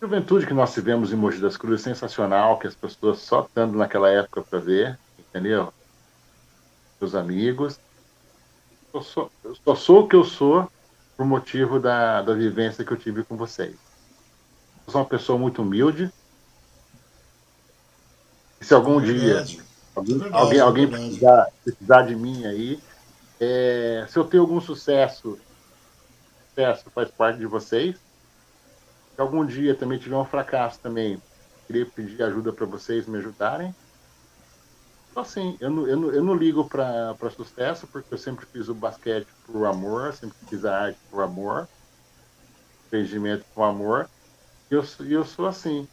juventude 0.00 0.46
que 0.46 0.54
nós 0.54 0.72
tivemos 0.72 1.12
em 1.12 1.16
Mogi 1.16 1.40
das 1.40 1.56
Cruzes 1.56 1.82
sensacional, 1.82 2.58
que 2.58 2.66
as 2.66 2.74
pessoas 2.74 3.18
só 3.18 3.42
estando 3.42 3.76
naquela 3.76 4.08
época 4.10 4.42
para 4.42 4.58
ver, 4.58 4.98
entendeu? 5.18 5.72
Meus 7.00 7.14
amigos. 7.14 7.78
Eu, 8.94 9.02
sou, 9.02 9.30
eu 9.44 9.54
só 9.54 9.74
sou 9.74 10.00
o 10.00 10.08
que 10.08 10.16
eu 10.16 10.24
sou 10.24 10.70
por 11.16 11.26
motivo 11.26 11.78
da, 11.78 12.22
da 12.22 12.34
vivência 12.34 12.84
que 12.84 12.92
eu 12.92 12.96
tive 12.96 13.22
com 13.24 13.36
vocês. 13.36 13.76
Eu 14.86 14.92
sou 14.92 15.00
uma 15.02 15.08
pessoa 15.08 15.38
muito 15.38 15.62
humilde. 15.62 16.10
E 18.62 18.64
se 18.64 18.72
algum 18.72 19.00
é 19.00 19.04
dia 19.04 19.44
alguém, 19.96 20.18
verdade, 20.18 20.42
alguém, 20.42 20.60
alguém 20.60 20.88
precisar, 20.88 21.48
precisar 21.64 22.02
de 22.02 22.14
mim 22.14 22.46
aí, 22.46 22.80
é, 23.40 24.06
se 24.08 24.16
eu 24.16 24.24
tenho 24.24 24.44
algum 24.44 24.60
sucesso, 24.60 25.36
sucesso 26.48 26.88
faz 26.94 27.10
parte 27.10 27.40
de 27.40 27.46
vocês 27.46 27.96
se 29.14 29.20
algum 29.20 29.44
dia 29.44 29.74
também 29.74 29.98
tiver 29.98 30.16
um 30.16 30.24
fracasso 30.24 30.80
também, 30.80 31.20
queria 31.66 31.84
pedir 31.84 32.22
ajuda 32.22 32.52
para 32.52 32.64
vocês 32.64 33.06
me 33.06 33.18
ajudarem. 33.18 33.74
Então, 35.10 35.22
assim, 35.22 35.58
eu 35.60 35.68
não, 35.68 35.86
eu 35.86 35.96
não, 35.96 36.10
eu 36.12 36.24
não 36.24 36.34
ligo 36.34 36.64
para 36.68 37.14
sucesso, 37.30 37.86
porque 37.88 38.14
eu 38.14 38.18
sempre 38.18 38.46
fiz 38.46 38.68
o 38.68 38.74
basquete 38.74 39.26
por 39.44 39.66
amor, 39.66 40.14
sempre 40.14 40.36
fiz 40.48 40.64
a 40.64 40.84
arte 40.84 40.98
por 41.10 41.22
amor, 41.22 41.68
empreendimento 42.86 43.44
por 43.54 43.64
amor. 43.64 44.08
E 44.70 44.74
eu, 44.74 44.82
eu 45.00 45.24
sou 45.24 45.46
assim. 45.46 45.86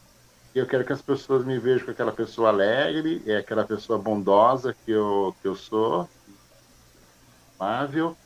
Eu 0.54 0.68
quero 0.68 0.86
que 0.86 0.94
as 0.94 1.02
pessoas 1.02 1.46
me 1.46 1.60
vejam 1.60 1.86
com 1.86 1.92
aquela 1.92 2.14
pessoa 2.14 2.50
alegre, 2.50 3.24
é 3.26 3.38
aquela 3.38 3.66
pessoa 3.68 4.00
bondosa 4.00 4.74
que 4.86 4.92
eu, 4.92 5.36
que 5.42 5.48
eu 5.48 5.56
sou, 5.56 6.10
amável, 7.60 8.18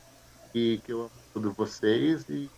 e 0.54 0.80
que 0.84 0.92
eu 0.92 1.02
amo 1.02 1.12
todos 1.34 1.54
vocês 1.56 2.28
e 2.28 2.50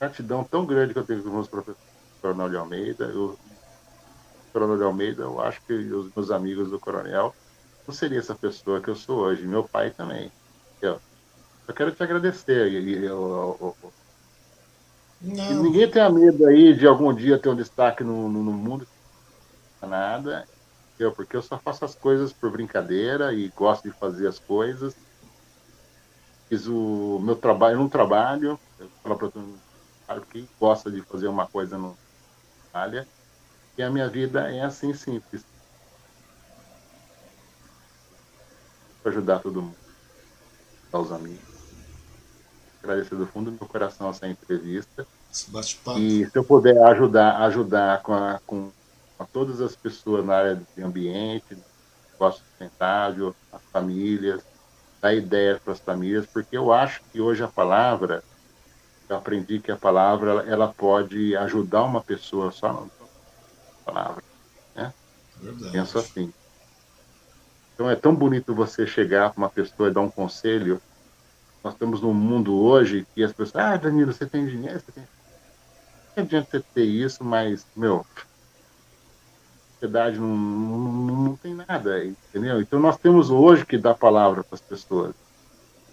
gratidão 0.00 0.44
tão 0.44 0.66
grande 0.66 0.94
que 0.94 1.00
eu 1.00 1.06
tenho 1.06 1.22
com 1.22 1.28
os 1.28 1.34
meus 1.34 1.48
professores, 1.48 1.80
Coronel 2.22 2.50
de 2.50 2.56
Almeida. 2.56 3.06
Eu, 3.06 3.38
Coronel 4.52 4.76
de 4.78 4.84
Almeida, 4.84 5.22
eu 5.22 5.40
acho 5.40 5.60
que 5.66 5.72
os 5.74 6.10
meus 6.14 6.30
amigos 6.30 6.70
do 6.70 6.80
Coronel 6.80 7.34
não 7.86 7.94
seria 7.94 8.18
essa 8.18 8.38
pessoa 8.38 8.82
que 8.82 8.90
eu 8.90 8.96
sou 8.96 9.20
hoje. 9.20 9.46
Meu 9.46 9.68
pai 9.68 9.92
também. 9.94 10.32
Eu, 10.80 11.00
eu 11.68 11.74
quero 11.74 11.94
te 11.94 12.02
agradecer. 12.02 12.72
Eu, 12.72 13.58
eu, 13.60 13.76
eu, 13.82 13.94
ninguém 15.20 15.90
tenha 15.90 16.10
medo 16.10 16.46
aí 16.46 16.74
de 16.74 16.86
algum 16.86 17.14
dia 17.14 17.38
ter 17.38 17.48
um 17.48 17.56
destaque 17.56 18.04
no, 18.04 18.28
no, 18.28 18.42
no 18.42 18.52
mundo. 18.52 18.86
Nada. 19.82 20.46
Eu, 20.98 21.12
porque 21.12 21.36
eu 21.36 21.42
só 21.42 21.58
faço 21.58 21.84
as 21.84 21.94
coisas 21.94 22.32
por 22.32 22.50
brincadeira 22.50 23.32
e 23.32 23.48
gosto 23.48 23.88
de 23.88 23.96
fazer 23.96 24.26
as 24.26 24.38
coisas. 24.38 24.96
Fiz 26.48 26.66
o 26.66 27.18
meu 27.20 27.36
trabalho, 27.36 27.74
eu 27.74 27.80
não 27.80 27.88
trabalho. 27.88 28.58
Eu 28.78 28.88
falo 29.02 29.16
para 29.16 29.28
todo 29.28 29.40
mundo 29.40 29.68
que 30.30 30.48
gosta 30.58 30.90
de 30.90 31.02
fazer 31.02 31.28
uma 31.28 31.46
coisa 31.46 31.76
no 31.76 31.96
área. 32.72 33.06
E 33.76 33.82
a 33.82 33.90
minha 33.90 34.08
vida 34.08 34.50
é 34.50 34.62
assim 34.62 34.94
simples. 34.94 35.44
Para 39.02 39.12
ajudar 39.12 39.40
todo 39.40 39.62
mundo. 39.62 39.76
Aos 40.92 41.12
amigos. 41.12 41.47
Agradecer 42.82 43.16
do 43.16 43.26
fundo 43.26 43.50
do 43.50 43.58
meu 43.58 43.68
coração 43.68 44.10
essa 44.10 44.26
entrevista. 44.28 45.06
E 46.00 46.26
se 46.26 46.36
eu 46.36 46.44
puder 46.44 46.82
ajudar, 46.84 47.42
ajudar 47.42 48.02
com, 48.02 48.14
a, 48.14 48.40
com 48.46 48.70
a 49.18 49.24
todas 49.24 49.60
as 49.60 49.74
pessoas 49.76 50.24
na 50.24 50.36
área 50.36 50.62
de 50.76 50.82
ambiente, 50.82 51.58
negócio 52.12 52.42
sustentável, 52.44 53.34
as 53.52 53.62
famílias, 53.72 54.42
dar 55.00 55.14
ideias 55.14 55.58
para 55.60 55.72
as 55.72 55.80
famílias, 55.80 56.26
porque 56.26 56.56
eu 56.56 56.72
acho 56.72 57.00
que 57.12 57.20
hoje 57.20 57.42
a 57.42 57.48
palavra 57.48 58.22
eu 59.08 59.16
aprendi 59.16 59.58
que 59.58 59.72
a 59.72 59.76
palavra 59.76 60.44
ela 60.46 60.68
pode 60.68 61.34
ajudar 61.36 61.84
uma 61.84 62.02
pessoa 62.02 62.52
só 62.52 62.72
na 62.72 62.86
palavra. 63.84 64.22
Né? 64.74 64.92
Verdade. 65.40 65.72
Penso 65.72 65.98
assim. 65.98 66.32
Então 67.74 67.88
é 67.88 67.96
tão 67.96 68.14
bonito 68.14 68.54
você 68.54 68.86
chegar 68.86 69.30
para 69.30 69.38
uma 69.38 69.48
pessoa 69.48 69.88
e 69.88 69.92
dar 69.92 70.00
um 70.00 70.10
conselho. 70.10 70.82
Nós 71.62 71.74
estamos 71.74 72.00
num 72.00 72.14
mundo 72.14 72.56
hoje 72.56 73.06
que 73.14 73.22
as 73.22 73.32
pessoas, 73.32 73.64
ah, 73.64 73.76
Danilo, 73.76 74.12
você 74.12 74.26
tem 74.26 74.46
dinheiro, 74.46 74.80
você 74.80 74.92
tem. 74.92 75.04
Não 76.16 76.24
adianta 76.24 76.48
você 76.50 76.64
ter 76.74 76.84
isso, 76.84 77.24
mas, 77.24 77.66
meu, 77.76 78.06
a 78.16 79.72
sociedade 79.74 80.18
não, 80.18 80.36
não, 80.36 81.16
não 81.16 81.36
tem 81.36 81.54
nada, 81.54 82.04
entendeu? 82.04 82.60
Então 82.60 82.80
nós 82.80 82.96
temos 82.96 83.30
hoje 83.30 83.66
que 83.66 83.78
dar 83.78 83.94
palavra 83.94 84.42
para 84.42 84.54
as 84.54 84.60
pessoas. 84.60 85.14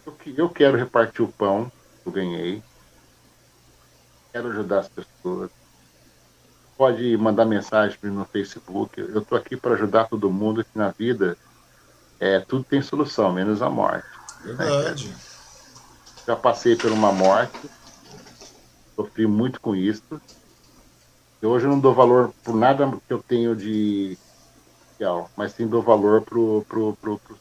Eu, 0.06 0.16
eu 0.38 0.50
quero 0.50 0.78
repartir 0.78 1.24
o 1.24 1.32
pão 1.32 1.72
que 2.02 2.10
eu 2.10 2.14
ganhei, 2.14 2.64
quero 4.32 4.50
ajudar 4.50 4.80
as 4.80 4.90
pessoas. 4.90 5.50
Pode 6.78 7.16
mandar 7.18 7.46
mensagem 7.46 7.98
para 7.98 8.10
mim 8.10 8.18
no 8.18 8.26
Facebook. 8.26 9.00
Eu 9.00 9.22
estou 9.22 9.38
aqui 9.38 9.56
para 9.56 9.76
ajudar 9.76 10.10
todo 10.10 10.30
mundo 10.30 10.64
que 10.64 10.78
na 10.78 10.90
vida 10.90 11.38
é, 12.20 12.40
tudo 12.40 12.64
tem 12.64 12.82
solução, 12.82 13.32
menos 13.32 13.62
a 13.62 13.70
morte. 13.70 14.06
Verdade. 14.44 15.08
Né? 15.08 15.16
Já 16.26 16.36
passei 16.36 16.76
por 16.76 16.92
uma 16.92 17.12
morte, 17.12 17.70
sofri 18.96 19.28
muito 19.28 19.62
com 19.62 19.76
isso. 19.76 20.22
E 21.42 21.46
hoje 21.46 21.66
eu 21.66 21.72
não 21.72 21.80
dou 21.80 21.94
valor 21.94 22.34
por 22.44 22.56
nada 22.56 22.90
que 23.08 23.14
eu 23.14 23.22
tenho 23.22 23.56
de 23.56 24.18
mas 25.36 25.52
sim 25.52 25.68
dou 25.68 25.82
valor 25.82 26.22
pro, 26.22 26.66
pro, 26.68 26.96
pro, 26.96 27.20
pro... 27.20 27.38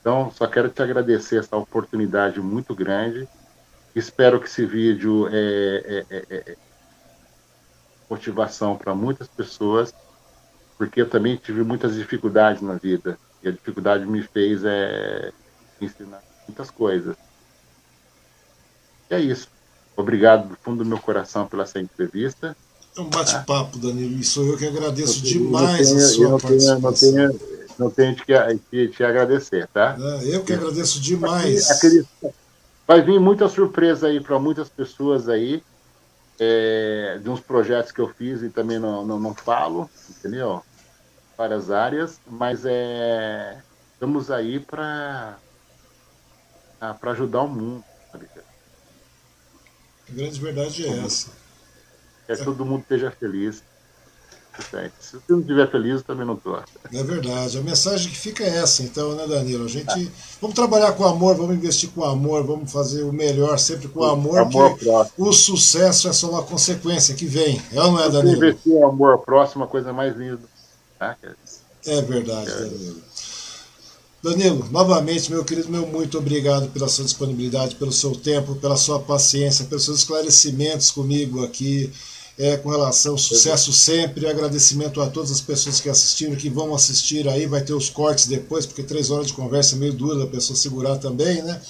Então, 0.00 0.30
só 0.30 0.46
quero 0.46 0.70
te 0.70 0.80
agradecer 0.80 1.40
essa 1.40 1.56
oportunidade 1.56 2.40
muito 2.40 2.74
grande 2.74 3.28
Espero 3.98 4.38
que 4.40 4.46
esse 4.46 4.64
vídeo 4.64 5.28
é, 5.28 6.04
é, 6.08 6.16
é, 6.16 6.52
é 6.52 6.56
motivação 8.08 8.76
para 8.76 8.94
muitas 8.94 9.26
pessoas, 9.26 9.92
porque 10.76 11.00
eu 11.00 11.10
também 11.10 11.36
tive 11.36 11.64
muitas 11.64 11.96
dificuldades 11.96 12.62
na 12.62 12.74
vida. 12.74 13.18
E 13.42 13.48
a 13.48 13.50
dificuldade 13.50 14.06
me 14.06 14.22
fez 14.22 14.64
é, 14.64 15.32
ensinar 15.80 16.22
muitas 16.48 16.70
coisas. 16.70 17.14
E 19.10 19.14
é 19.14 19.20
isso. 19.20 19.48
Obrigado 19.96 20.48
do 20.48 20.56
fundo 20.56 20.82
do 20.82 20.88
meu 20.88 20.98
coração 20.98 21.46
pela 21.46 21.64
essa 21.64 21.78
entrevista. 21.78 22.56
É 22.96 23.00
um 23.00 23.10
bate-papo, 23.10 23.78
Danilo, 23.78 24.18
e 24.18 24.24
sou 24.24 24.46
eu 24.46 24.56
que 24.56 24.66
agradeço 24.66 25.18
eu 25.18 25.22
demais 25.22 25.88
tenho, 25.88 25.98
a 25.98 26.08
sua 26.08 26.28
não 26.30 26.38
participação. 26.38 26.92
Tenho, 26.92 27.28
não 27.28 27.38
tenho, 27.38 27.68
não 27.78 27.90
tenho 27.90 28.16
que, 28.16 28.60
que, 28.70 28.88
te 28.88 29.04
agradecer, 29.04 29.68
tá? 29.68 29.96
É, 29.98 30.36
eu 30.36 30.42
que 30.42 30.52
agradeço 30.52 31.00
demais. 31.00 31.70
Aquele, 31.70 32.06
Vai 32.88 33.02
vir 33.02 33.20
muita 33.20 33.48
surpresa 33.50 34.06
aí 34.06 34.18
para 34.18 34.38
muitas 34.38 34.70
pessoas 34.70 35.28
aí, 35.28 35.62
é, 36.40 37.20
de 37.22 37.28
uns 37.28 37.38
projetos 37.38 37.92
que 37.92 38.00
eu 38.00 38.08
fiz 38.08 38.42
e 38.42 38.48
também 38.48 38.78
não, 38.78 39.04
não, 39.04 39.20
não 39.20 39.34
falo, 39.34 39.90
entendeu? 40.08 40.62
Várias 41.36 41.70
áreas, 41.70 42.18
mas 42.26 42.64
é, 42.64 43.58
estamos 43.92 44.30
aí 44.30 44.58
para 44.58 45.36
para 46.78 47.12
ajudar 47.12 47.42
o 47.42 47.48
mundo. 47.48 47.84
Sabe? 48.12 48.26
A 50.08 50.12
grande 50.12 50.40
verdade 50.40 50.86
é 50.86 51.04
essa. 51.04 51.30
É 52.26 52.36
que 52.36 52.44
todo 52.44 52.64
mundo 52.64 52.82
esteja 52.82 53.10
feliz. 53.10 53.62
Se 54.98 55.12
você 55.12 55.20
não 55.28 55.40
estiver 55.40 55.70
feliz, 55.70 55.94
eu 55.96 56.02
também 56.02 56.26
não 56.26 56.34
estou. 56.34 56.60
É 56.92 57.02
verdade. 57.02 57.58
A 57.58 57.62
mensagem 57.62 58.10
que 58.10 58.18
fica 58.18 58.42
é 58.42 58.56
essa, 58.56 58.82
então, 58.82 59.14
né, 59.14 59.26
Danilo? 59.26 59.64
A 59.64 59.68
gente. 59.68 59.88
Ah. 59.88 60.36
Vamos 60.40 60.56
trabalhar 60.56 60.92
com 60.92 61.04
amor, 61.04 61.36
vamos 61.36 61.54
investir 61.54 61.90
com 61.90 62.02
amor, 62.02 62.44
vamos 62.44 62.72
fazer 62.72 63.04
o 63.04 63.12
melhor 63.12 63.56
sempre 63.58 63.86
com 63.86 64.02
amor, 64.02 64.38
amor 64.40 64.76
o 65.16 65.32
sucesso 65.32 66.08
é 66.08 66.12
só 66.12 66.28
uma 66.30 66.42
consequência 66.42 67.14
que 67.14 67.24
vem. 67.24 67.62
É 67.72 67.80
ou 67.80 67.92
não 67.92 68.00
é, 68.00 68.10
Danilo? 68.10 68.36
Investir 68.36 68.72
em 68.72 68.82
amor 68.82 69.18
próximo, 69.18 69.62
a 69.62 69.68
coisa 69.68 69.92
mais 69.92 70.16
linda. 70.16 70.42
Tá? 70.98 71.16
É 71.86 72.02
verdade, 72.02 72.50
é. 72.50 72.54
Danilo. 72.54 73.07
Danilo, 74.20 74.68
novamente, 74.72 75.30
meu 75.30 75.44
querido, 75.44 75.70
meu 75.70 75.86
muito 75.86 76.18
obrigado 76.18 76.68
pela 76.70 76.88
sua 76.88 77.04
disponibilidade, 77.04 77.76
pelo 77.76 77.92
seu 77.92 78.16
tempo, 78.16 78.56
pela 78.56 78.76
sua 78.76 78.98
paciência, 78.98 79.64
pelos 79.66 79.84
seus 79.84 79.98
esclarecimentos 80.00 80.90
comigo 80.90 81.44
aqui 81.44 81.92
é, 82.36 82.56
com 82.56 82.70
relação 82.70 83.12
ao 83.12 83.18
sucesso 83.18 83.72
sempre. 83.72 84.26
Agradecimento 84.26 85.00
a 85.00 85.08
todas 85.08 85.30
as 85.30 85.40
pessoas 85.40 85.80
que 85.80 85.88
assistiram, 85.88 86.36
que 86.36 86.48
vão 86.48 86.74
assistir 86.74 87.28
aí. 87.28 87.46
Vai 87.46 87.62
ter 87.62 87.74
os 87.74 87.90
cortes 87.90 88.26
depois, 88.26 88.64
porque 88.64 88.82
três 88.82 89.10
horas 89.10 89.28
de 89.28 89.32
conversa 89.34 89.74
é 89.74 89.78
meio 89.78 89.92
dura 89.92 90.18
da 90.18 90.26
pessoa 90.26 90.56
segurar 90.56 90.96
também, 90.96 91.42
né? 91.42 91.60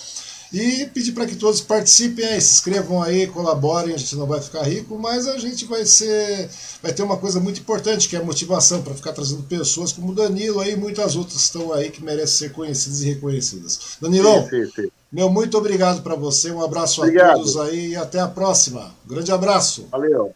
E 0.52 0.86
pedir 0.86 1.12
para 1.12 1.27
que 1.27 1.36
todos 1.36 1.60
participem 1.60 2.25
aí, 2.25 2.41
se 2.41 2.55
inscrevam 2.55 3.02
aí, 3.02 3.27
colaborem. 3.27 3.94
A 3.94 3.99
gente 3.99 4.17
não 4.17 4.27
vai 4.27 4.41
ficar 4.41 4.62
rico, 4.62 4.99
mas 4.99 5.27
a 5.27 5.39
gente 5.39 5.67
vai 5.67 5.85
ser, 5.85 6.49
vai 6.83 6.93
ter 6.93 7.02
uma 7.02 7.17
coisa 7.17 7.39
muito 7.39 7.60
importante 7.60 8.09
que 8.09 8.17
é 8.17 8.18
a 8.18 8.25
motivação 8.25 8.83
para 8.83 8.94
ficar 8.94 9.12
trazendo 9.12 9.43
pessoas 9.43 9.93
como 9.93 10.12
o 10.12 10.15
Danilo 10.15 10.60
aí, 10.60 10.73
e 10.73 10.77
muitas 10.77 11.17
outras 11.17 11.41
estão 11.43 11.73
aí 11.73 11.91
que 11.91 12.02
merecem 12.02 12.49
ser 12.49 12.52
conhecidas 12.52 13.02
e 13.02 13.07
reconhecidas. 13.07 13.81
Danilão, 14.01 14.49
sim, 14.49 14.65
sim, 14.65 14.73
sim. 14.75 14.89
meu 15.12 15.28
muito 15.28 15.59
obrigado 15.59 16.02
para 16.02 16.15
você, 16.15 16.51
um 16.51 16.62
abraço 16.62 17.02
obrigado. 17.02 17.31
a 17.31 17.35
todos 17.35 17.57
aí 17.57 17.91
e 17.91 17.97
até 17.97 18.20
a 18.20 18.28
próxima. 18.28 18.94
grande 19.07 19.31
abraço. 19.31 19.86
Valeu. 19.91 20.35